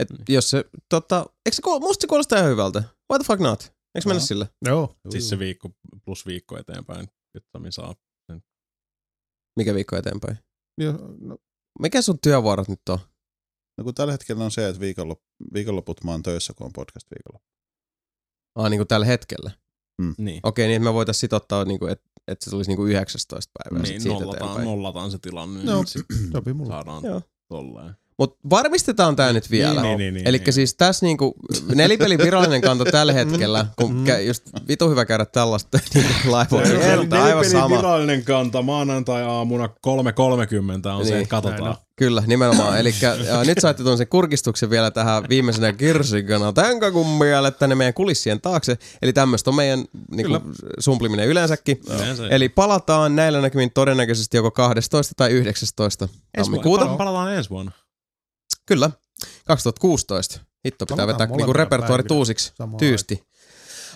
Et 0.00 0.08
jos 0.28 0.50
se, 0.50 0.64
tota, 0.88 1.26
eikö 1.46 1.56
se, 1.56 1.62
musta 1.80 2.00
se 2.00 2.06
kuulostaa 2.06 2.38
ihan 2.38 2.50
hyvältä. 2.50 2.78
Why 3.12 3.18
the 3.18 3.24
fuck 3.26 3.40
not? 3.40 3.60
Eikö 3.94 4.08
mennä 4.08 4.20
Joo. 4.20 4.26
sillä? 4.26 4.46
Joo. 4.66 4.94
Siis 5.10 5.28
se 5.28 5.38
viikko 5.38 5.70
plus 6.04 6.26
viikko 6.26 6.58
eteenpäin, 6.58 7.08
että 7.34 7.48
Sami 7.52 7.72
saa. 7.72 7.94
Mikä 9.56 9.74
viikko 9.74 9.96
eteenpäin? 9.96 10.38
Joo, 10.80 10.94
no, 11.20 11.36
Mikä 11.80 12.02
sun 12.02 12.18
työvuorot 12.22 12.68
nyt 12.68 12.80
on? 12.88 12.98
No 13.78 13.84
kun 13.84 13.94
tällä 13.94 14.12
hetkellä 14.12 14.44
on 14.44 14.50
se, 14.50 14.68
että 14.68 14.80
viikonlop, 14.80 15.20
viikonloput 15.54 16.04
mä 16.04 16.10
oon 16.10 16.22
töissä, 16.22 16.52
kun 16.56 16.66
on 16.66 16.72
podcast 16.72 17.06
viikonloppu. 17.10 17.48
Ah, 18.58 18.70
niin 18.70 18.78
kuin 18.78 18.88
tällä 18.88 19.06
hetkellä. 19.06 19.50
Niin. 20.18 20.40
Okei, 20.42 20.66
niin 20.66 20.76
että 20.76 20.84
me 20.84 20.94
voitaisiin 20.94 21.20
sit 21.20 21.32
ottaa, 21.32 21.64
niin 21.64 21.78
kuin, 21.78 21.92
että, 21.92 22.10
että 22.28 22.44
se 22.44 22.50
tulisi 22.50 22.70
niin 22.70 22.76
kuin 22.76 22.90
19 22.92 23.50
päivää 23.58 23.86
sit 23.86 23.92
Niin, 23.92 24.00
siitä 24.02 24.14
nollataan, 24.14 24.36
eteenpäin. 24.42 24.64
nollataan 24.68 25.10
se 25.10 25.18
tilanne, 25.18 25.58
niin 25.60 25.66
No, 25.66 25.84
sit 25.86 26.06
sopii 26.32 26.52
mulle. 26.52 26.70
saadaan 26.72 27.04
Joo. 27.04 27.22
tolleen. 27.48 27.94
Mutta 28.20 28.38
varmistetaan 28.50 29.16
tämä 29.16 29.32
nyt 29.32 29.50
vielä. 29.50 29.82
Niin, 29.82 29.98
niin, 29.98 30.14
niin, 30.14 30.28
Eli 30.28 30.38
niin. 30.38 30.52
siis 30.52 30.74
tässä 30.74 31.06
niinku 31.06 31.34
nelipelin 31.74 32.18
virallinen 32.18 32.60
kanta 32.60 32.84
tällä 32.84 33.12
hetkellä, 33.12 33.66
kun 33.76 33.94
Mm. 33.94 34.04
kä- 34.04 34.18
just 34.26 34.42
vitu 34.68 34.90
hyvä 34.90 35.04
käydä 35.04 35.24
tällaista 35.24 35.78
niinku 35.94 36.12
laivoa. 36.32 36.60
Niin 36.62 36.76
aivan 36.82 37.08
Nelipelin 37.10 37.50
sama. 37.50 37.76
virallinen 37.76 38.24
kanta 38.24 38.62
maanantai-aamuna 38.62 39.66
3.30 39.66 40.88
on 40.88 41.04
se, 41.04 41.10
Niin. 41.10 41.22
että 41.22 41.30
katsotaan. 41.30 41.62
Näin 41.64 41.76
Kyllä, 41.96 42.22
nimenomaan. 42.26 42.78
Eli 42.78 42.94
nyt 43.46 43.58
saitte 43.60 43.82
tuon 43.82 43.98
sen 43.98 44.08
kurkistuksen 44.08 44.70
vielä 44.70 44.90
tähän 44.90 45.24
viimeisenä 45.28 45.72
kirsikana 45.72 46.52
tämän 46.52 46.80
kakun 46.80 47.06
miele 47.08 47.50
tänne 47.50 47.74
meidän 47.74 47.94
kulissien 47.94 48.40
taakse. 48.40 48.78
Eli 49.02 49.12
tämmöistä 49.12 49.50
on 49.50 49.54
meidän 49.56 49.84
niinku, 50.10 50.38
sumpliminen 50.78 51.26
yleensäkin. 51.28 51.80
Yleensä- 51.96 52.28
Eli 52.28 52.48
palataan 52.48 53.16
näillä 53.16 53.40
näkymin 53.40 53.70
todennäköisesti 53.74 54.36
joko 54.36 54.50
12 54.50 55.14
tai 55.16 55.30
19 55.30 56.04
Ensi 56.04 56.14
vuonna- 56.14 56.44
tammikuuta. 56.44 56.84
pala- 56.84 56.96
Palataan 56.96 57.34
ensi 57.34 57.50
vuonna. 57.50 57.72
Kyllä, 58.70 58.90
2016. 59.44 60.40
Hitto 60.66 60.86
pitää 60.86 60.96
Palataan 60.96 61.28
vetää 61.28 61.36
niinku 61.36 61.52
repertuaari 61.52 62.04
samaan 62.36 62.78
Tyysti. 62.78 63.24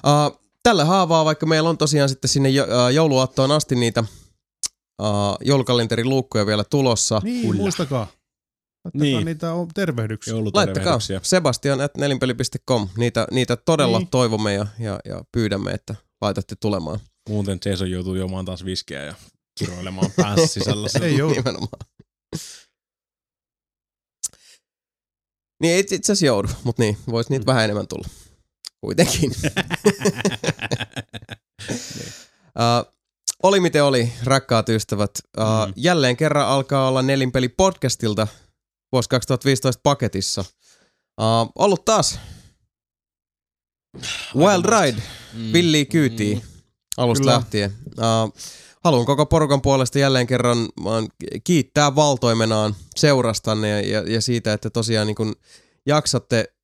Uh, 0.07 0.41
tällä 0.62 0.85
haavaa, 0.85 1.25
vaikka 1.25 1.47
meillä 1.47 1.69
on 1.70 1.78
tosiaan 1.78 2.09
sitten 2.09 2.28
sinne 2.28 2.49
jo, 2.49 2.65
uh, 2.65 2.89
jouluaattoon 2.94 3.53
asti 3.53 3.75
niitä 3.75 4.05
uh, 5.03 5.07
joulukalenterin 5.41 6.09
luukkuja 6.09 6.47
vielä 6.47 6.65
tulossa. 6.65 7.20
Niin, 7.25 7.47
Kyllä. 7.47 7.62
muistakaa. 7.62 8.07
Laittakaa 8.85 9.03
Niin. 9.03 9.25
niitä 9.25 9.53
on 9.53 9.69
tervehdyksiä. 9.75 10.35
Laittakaa 10.55 10.99
sebastian 11.23 11.81
at 11.81 11.97
nelinpeli.com. 11.97 12.89
Niitä, 12.97 13.27
niitä 13.31 13.57
todella 13.57 13.99
Niin. 13.99 14.09
toivomme 14.09 14.55
ja, 14.55 14.67
ja, 14.78 15.01
ja 15.05 15.25
pyydämme, 15.33 15.70
että 15.70 15.94
laitatte 16.20 16.55
tulemaan. 16.61 17.01
Muuten 17.28 17.59
Jason 17.65 17.91
joutuu 17.91 18.15
juomaan 18.15 18.44
taas 18.44 18.65
viskiä 18.65 19.05
ja 19.05 19.15
kiroilemaan 19.59 20.11
päänsä 20.17 20.47
sisällä. 20.47 20.89
Ei 21.03 21.19
joudu. 21.19 21.35
Nimenomaan. 21.35 21.81
Niin 25.60 25.78
itse 25.78 25.94
asiassa 25.97 26.26
joudu, 26.26 26.49
mutta 26.65 26.83
niin, 26.83 26.99
voisi 27.10 27.31
niitä 27.31 27.47
vähän 27.47 27.65
enemmän 27.65 27.86
tulla. 27.89 28.08
Kuitenkin. 28.81 29.33
uh, 32.58 32.92
oli 33.42 33.60
miten 33.60 33.84
oli, 33.84 34.12
rakkaat 34.24 34.68
ystävät. 34.68 35.10
Uh, 35.39 35.44
Mm. 35.66 35.73
Jälleen 35.76 36.16
kerran 36.16 36.47
alkaa 36.49 36.89
olla 36.89 37.02
Nelinpeli 37.02 37.49
podcastilta 37.49 38.26
vuosi 38.92 39.08
2015 39.08 39.81
paketissa. 39.83 40.44
Uh, 41.20 41.52
ollut 41.58 41.84
taas 41.84 42.18
Wild 44.36 44.65
Ride, 44.65 45.02
Mm. 45.33 45.52
villiä 45.52 45.84
kyytiä 45.84 46.41
alusta 46.97 47.23
Kyllä. 47.23 47.34
lähtien. 47.34 47.73
Uh, 47.99 48.34
haluan 48.85 49.07
koko 49.07 49.27
porukan 49.27 49.63
puolesta 49.63 49.99
jälleen 49.99 50.27
kerran 50.27 50.69
vaan 50.85 51.09
kiittää 51.45 51.95
valtoimenaan 51.95 52.75
seurastanne 52.97 53.69
ja, 53.69 53.81
ja, 53.81 54.13
ja 54.13 54.21
siitä, 54.21 54.53
että 54.53 54.71
tosiaan 54.71 55.07
niin 55.07 55.15
kun 55.15 55.35
jaksatte 55.87 56.55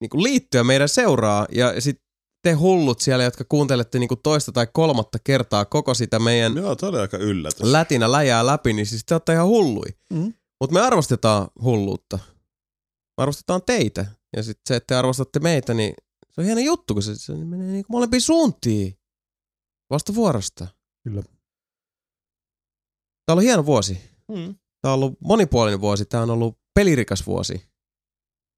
niin 0.00 0.10
kun 0.10 0.22
liittyä 0.22 0.64
meidän 0.64 0.88
seuraa 0.88 1.46
ja 1.52 1.80
sitten 1.80 2.06
te 2.42 2.52
hullut 2.52 3.00
siellä, 3.00 3.24
jotka 3.24 3.44
kuuntelette 3.48 3.98
niin 3.98 4.08
toista 4.22 4.52
tai 4.52 4.66
kolmatta 4.72 5.18
kertaa 5.24 5.64
koko 5.64 5.94
sitä 5.94 6.18
meidän 6.18 6.56
Joo, 6.56 6.76
toi 6.76 6.88
oli 6.88 6.98
aika 6.98 7.16
yllätys. 7.16 7.62
lätinä 7.62 8.12
läjää 8.12 8.46
läpi, 8.46 8.72
niin 8.72 8.86
siis 8.86 9.04
te 9.04 9.14
olette 9.14 9.32
ihan 9.32 9.46
hullui. 9.46 9.86
Mm. 10.12 10.32
Mutta 10.60 10.74
me 10.74 10.80
arvostetaan 10.80 11.48
hulluutta. 11.62 12.18
Me 13.16 13.22
arvostetaan 13.22 13.62
teitä. 13.66 14.06
Ja 14.36 14.42
sitten 14.42 14.62
se, 14.68 14.76
että 14.76 14.86
te 14.86 14.94
arvostatte 14.94 15.40
meitä, 15.40 15.74
niin 15.74 15.94
se 16.32 16.40
on 16.40 16.44
hieno 16.44 16.60
juttu, 16.60 16.94
kun 16.94 17.02
se, 17.02 17.14
se 17.14 17.34
menee 17.34 17.72
niin 17.72 17.84
molempiin 17.88 18.20
suuntiin. 18.20 18.98
Vasta 19.90 20.14
vuorosta. 20.14 20.66
Kyllä. 21.04 21.22
Tämä 23.26 23.34
on 23.34 23.38
ollut 23.38 23.44
hieno 23.44 23.66
vuosi. 23.66 24.00
Mm. 24.28 24.54
Tämä 24.82 24.94
on 24.94 25.00
ollut 25.00 25.20
monipuolinen 25.20 25.80
vuosi. 25.80 26.04
Tämä 26.04 26.22
on 26.22 26.30
ollut 26.30 26.58
pelirikas 26.74 27.26
vuosi. 27.26 27.54
Tämä 27.54 27.68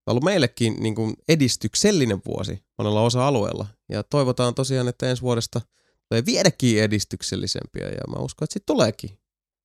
on 0.06 0.12
ollut 0.12 0.24
meillekin 0.24 0.76
niin 0.80 0.94
kuin 0.94 1.14
edistyksellinen 1.28 2.20
vuosi 2.26 2.64
monella 2.78 3.02
osa-alueella. 3.02 3.66
Ja 3.88 4.02
toivotaan 4.02 4.54
tosiaan, 4.54 4.88
että 4.88 5.10
ensi 5.10 5.22
vuodesta 5.22 5.60
tulee 6.08 6.26
vieläkin 6.26 6.82
edistyksellisempiä 6.82 7.88
ja 7.88 8.00
mä 8.08 8.16
uskon, 8.16 8.44
että 8.44 8.52
siitä 8.52 8.66
tuleekin. 8.66 9.18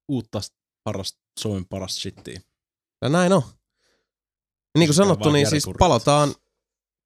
Uutta 0.10 0.42
paras, 0.84 1.18
Suomen 1.40 1.66
paras 1.66 1.96
shittiä. 1.96 2.42
Ja 3.02 3.10
näin 3.10 3.34
on. 3.34 3.42
Ja 4.76 4.80
niin 4.80 4.88
kuin 4.88 4.96
sanottu, 4.96 5.32
niin 5.32 5.50
siis 5.50 5.64
palataan 5.80 6.36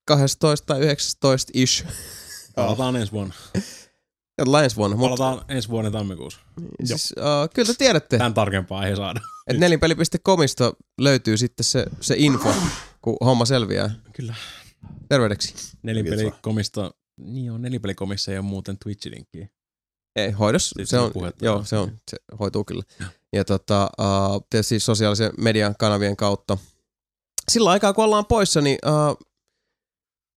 12 0.07 0.65
tai 0.65 0.79
19 0.79 1.51
ish. 1.55 1.85
Palataan 2.55 2.95
ensi 2.95 3.11
vuonna. 3.11 3.33
Katsotaan 4.37 4.63
ensi 4.63 4.75
vuonna. 4.75 4.97
Mutta 4.97 5.17
Palataan 5.17 5.45
ensi 5.49 5.69
vuoden 5.69 5.91
tammikuussa. 5.91 6.39
siis, 6.83 7.13
uh, 7.17 7.49
kyllä 7.53 7.67
te 7.67 7.73
tiedätte, 7.77 8.17
Tämän 8.17 8.33
tarkempaa 8.33 8.85
ei 8.87 8.95
saada. 8.95 9.19
että 9.47 9.59
nelinpeli.comista 9.59 10.73
löytyy 11.01 11.37
sitten 11.37 11.63
se, 11.63 11.85
se 12.01 12.15
info, 12.17 12.53
kun 13.01 13.17
homma 13.25 13.45
selviää. 13.45 13.89
Kyllä. 14.13 14.35
Terveydeksi. 15.09 15.53
Nelipelikomista, 15.83 16.91
niin 17.17 17.51
on, 17.51 17.61
nelipelikomissa 17.61 18.31
ei 18.31 18.37
ole 18.37 18.45
muuten 18.45 18.77
Twitch-linkkiä. 18.85 19.47
Ei, 20.15 20.31
hoidos. 20.31 20.69
Sitten 20.69 20.87
Se 20.87 20.99
on, 20.99 21.11
puhetta. 21.13 21.45
joo, 21.45 21.63
se 21.63 21.77
on, 21.77 21.91
se 22.11 22.17
hoituu 22.39 22.63
kyllä. 22.63 22.83
Ja 23.33 23.45
tota, 23.45 23.89
uh, 23.99 24.41
tietysti 24.49 24.69
siis 24.69 24.85
sosiaalisen 24.85 25.31
median 25.37 25.75
kanavien 25.79 26.15
kautta. 26.17 26.57
Sillä 27.51 27.69
aikaa, 27.71 27.93
kun 27.93 28.03
ollaan 28.03 28.25
poissa, 28.25 28.61
niin 28.61 28.77
uh, 28.85 29.27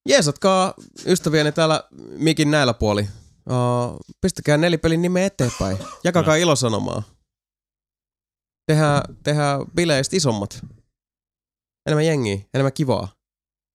jeesatkaa 0.08 0.74
ystäviäni 1.06 1.52
täällä 1.52 1.84
mikin 2.10 2.50
näillä 2.50 2.74
puoli. 2.74 3.08
Uh, 3.50 3.96
pistäkää 4.20 4.56
nelipelin 4.56 5.02
nimeä 5.02 5.26
eteenpäin. 5.26 5.78
Jakakaa 6.04 6.36
ilosanomaa. 6.36 7.02
Tehdään, 8.66 9.02
tehdään 9.22 9.60
bileistä 9.74 10.16
isommat. 10.16 10.64
Enemmän 11.86 12.06
jengiä, 12.06 12.38
enemmän 12.54 12.72
kivaa. 12.72 13.08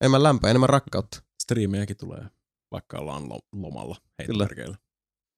Enemmän 0.02 0.24
lämpöä, 0.24 0.50
enemmän 0.50 0.70
rakkautta. 0.70 1.22
Striimejäkin 1.44 1.98
tulee, 1.98 2.26
vaikka 2.72 2.98
ollaan 2.98 3.30
lo- 3.30 3.48
lomalla 3.54 3.96
heittomerkeillä. 4.20 4.78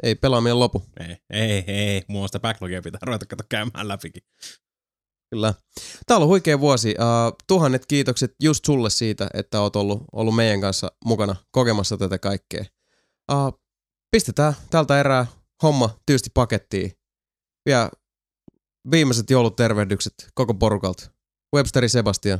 Ei 0.03 0.15
pelaaminen 0.15 0.59
lopu. 0.59 0.83
Ei, 0.99 1.17
ei, 1.29 1.63
ei. 1.67 2.03
Mua 2.07 2.21
on 2.21 2.27
sitä 2.27 2.39
backlogia 2.39 2.81
pitää 2.81 2.99
ruveta 3.03 3.25
kato 3.25 3.43
käymään 3.49 3.87
läpikin. 3.87 4.23
Kyllä. 5.29 5.53
Tämä 6.05 6.15
on 6.15 6.17
ollut 6.17 6.29
huikea 6.29 6.59
vuosi. 6.59 6.89
Uh, 6.89 7.35
tuhannet 7.47 7.85
kiitokset 7.85 8.35
just 8.43 8.65
sulle 8.65 8.89
siitä, 8.89 9.27
että 9.33 9.61
oot 9.61 9.75
ollut, 9.75 10.03
ollut 10.11 10.35
meidän 10.35 10.61
kanssa 10.61 10.91
mukana 11.05 11.35
kokemassa 11.51 11.97
tätä 11.97 12.17
kaikkea. 12.17 12.65
Uh, 13.31 13.66
pistetään 14.17 14.53
tältä 14.69 14.99
erää 14.99 15.25
homma 15.63 15.99
tyysti 16.05 16.29
pakettiin. 16.33 16.91
Vielä 17.65 17.89
viimeiset 18.91 19.29
joulutervehdykset 19.29 20.13
koko 20.33 20.53
porukalta. 20.53 21.11
Websteri 21.55 21.89
Sebastian. 21.89 22.39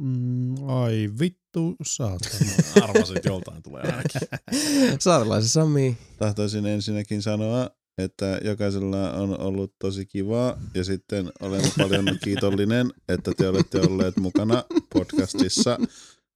Mm, 0.00 0.68
ai 0.68 1.10
vittu, 1.20 1.76
saatana. 1.82 2.34
Arvasin, 2.88 3.16
että 3.16 3.28
joltain 3.28 3.62
tulee 3.62 3.82
ainakin. 3.82 4.20
Saarelaisen 5.00 5.48
Sami. 5.48 5.96
Tahtoisin 6.18 6.66
ensinnäkin 6.66 7.22
sanoa, 7.22 7.70
että 7.98 8.40
jokaisella 8.44 9.12
on 9.12 9.40
ollut 9.40 9.74
tosi 9.78 10.06
kivaa 10.06 10.58
ja 10.74 10.84
sitten 10.84 11.32
olen 11.40 11.62
paljon 11.78 12.04
kiitollinen, 12.24 12.92
että 13.08 13.32
te 13.36 13.48
olette 13.48 13.80
olleet 13.80 14.16
mukana 14.16 14.64
podcastissa 14.92 15.78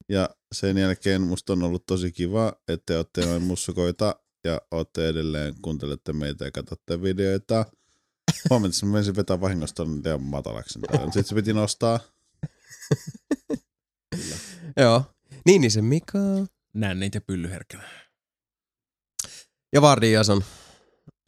ja 0.09 0.31
sen 0.53 0.79
jälkeen 0.79 1.23
musta 1.23 1.53
on 1.53 1.63
ollut 1.63 1.87
tosi 1.87 2.13
kiva, 2.13 2.53
että 2.69 2.83
te 2.87 2.97
olette 2.97 3.27
noin 3.27 3.43
mussukoita 3.43 4.15
ja 4.45 4.61
olette 4.71 5.09
edelleen, 5.09 5.55
kuuntelette 5.63 6.13
meitä 6.13 6.45
ja 6.45 6.51
katsotte 6.51 7.03
videoita. 7.03 7.67
Huomenna 8.51 8.75
mä 8.83 8.93
menisin 8.93 9.17
vetää 9.17 9.41
vahingosta 9.41 9.85
liian 9.85 10.23
matalaksi. 10.23 10.81
Sitten 11.05 11.25
se 11.25 11.35
piti 11.35 11.53
nostaa. 11.53 12.01
Joo. 14.81 15.05
Niinisen 15.47 15.85
Mika. 15.85 16.19
Nännit 16.75 17.15
ja 17.15 17.21
pyllyherkkänä. 17.21 17.89
Ja 19.73 19.83
Vardi 19.83 20.13
Jason. 20.13 20.45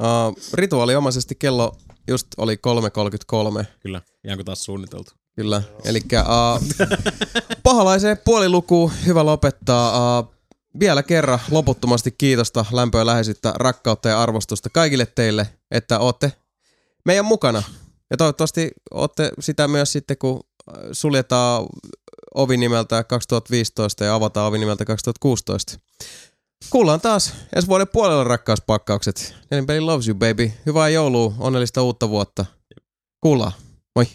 Uh, 0.03 0.37
rituaaliomaisesti 0.55 1.35
kello 1.35 1.77
just 2.09 2.27
oli 2.37 2.55
3.33. 3.61 3.65
Kyllä, 3.81 4.03
ihan 4.25 4.39
kuin 4.39 4.47
taas 4.47 4.65
suunniteltu. 4.65 5.13
Kyllä. 5.37 5.63
Eli 5.85 6.01
uh, 6.13 6.83
pahalaiseen 7.63 8.19
puoliluku, 8.25 8.93
hyvä 9.07 9.27
lopettaa. 9.27 10.21
Uh, 10.21 10.35
vielä 10.81 11.03
kerran 11.03 11.39
loputtomasti 11.51 12.11
kiitosta, 12.11 12.65
lämpöä, 12.73 13.07
läheisyyttä, 13.07 13.53
rakkautta 13.57 14.09
ja 14.09 14.23
arvostusta 14.23 14.71
kaikille 14.71 15.07
teille, 15.07 15.49
että 15.71 15.99
olette 15.99 16.33
meidän 17.05 17.25
mukana. 17.25 17.63
Ja 18.11 18.17
toivottavasti 18.17 18.71
olette 18.91 19.31
sitä 19.41 19.69
myös 19.69 19.93
sitten, 19.93 20.19
kun 20.19 20.41
äh, 20.41 20.75
suljetaan 20.93 21.67
ovi 22.35 22.57
nimeltä 22.57 23.05
2015 23.05 24.05
ja 24.05 24.15
avataan 24.15 24.49
ovi 24.49 24.59
nimeltä 24.59 24.85
2016. 24.85 25.79
Kuullaan 26.71 27.01
taas 27.01 27.35
ensi 27.57 27.69
vuoden 27.69 27.89
puolella 27.89 28.25
rakkauspakkaukset. 28.25 29.35
Nelinpeli 29.51 29.81
loves 29.81 30.09
you 30.09 30.15
baby. 30.15 30.53
Hyvää 30.67 30.89
joulua, 30.89 31.35
onnellista 31.39 31.83
uutta 31.83 32.09
vuotta. 32.09 32.45
Kuullaan. 33.21 33.53
Moi. 33.97 34.07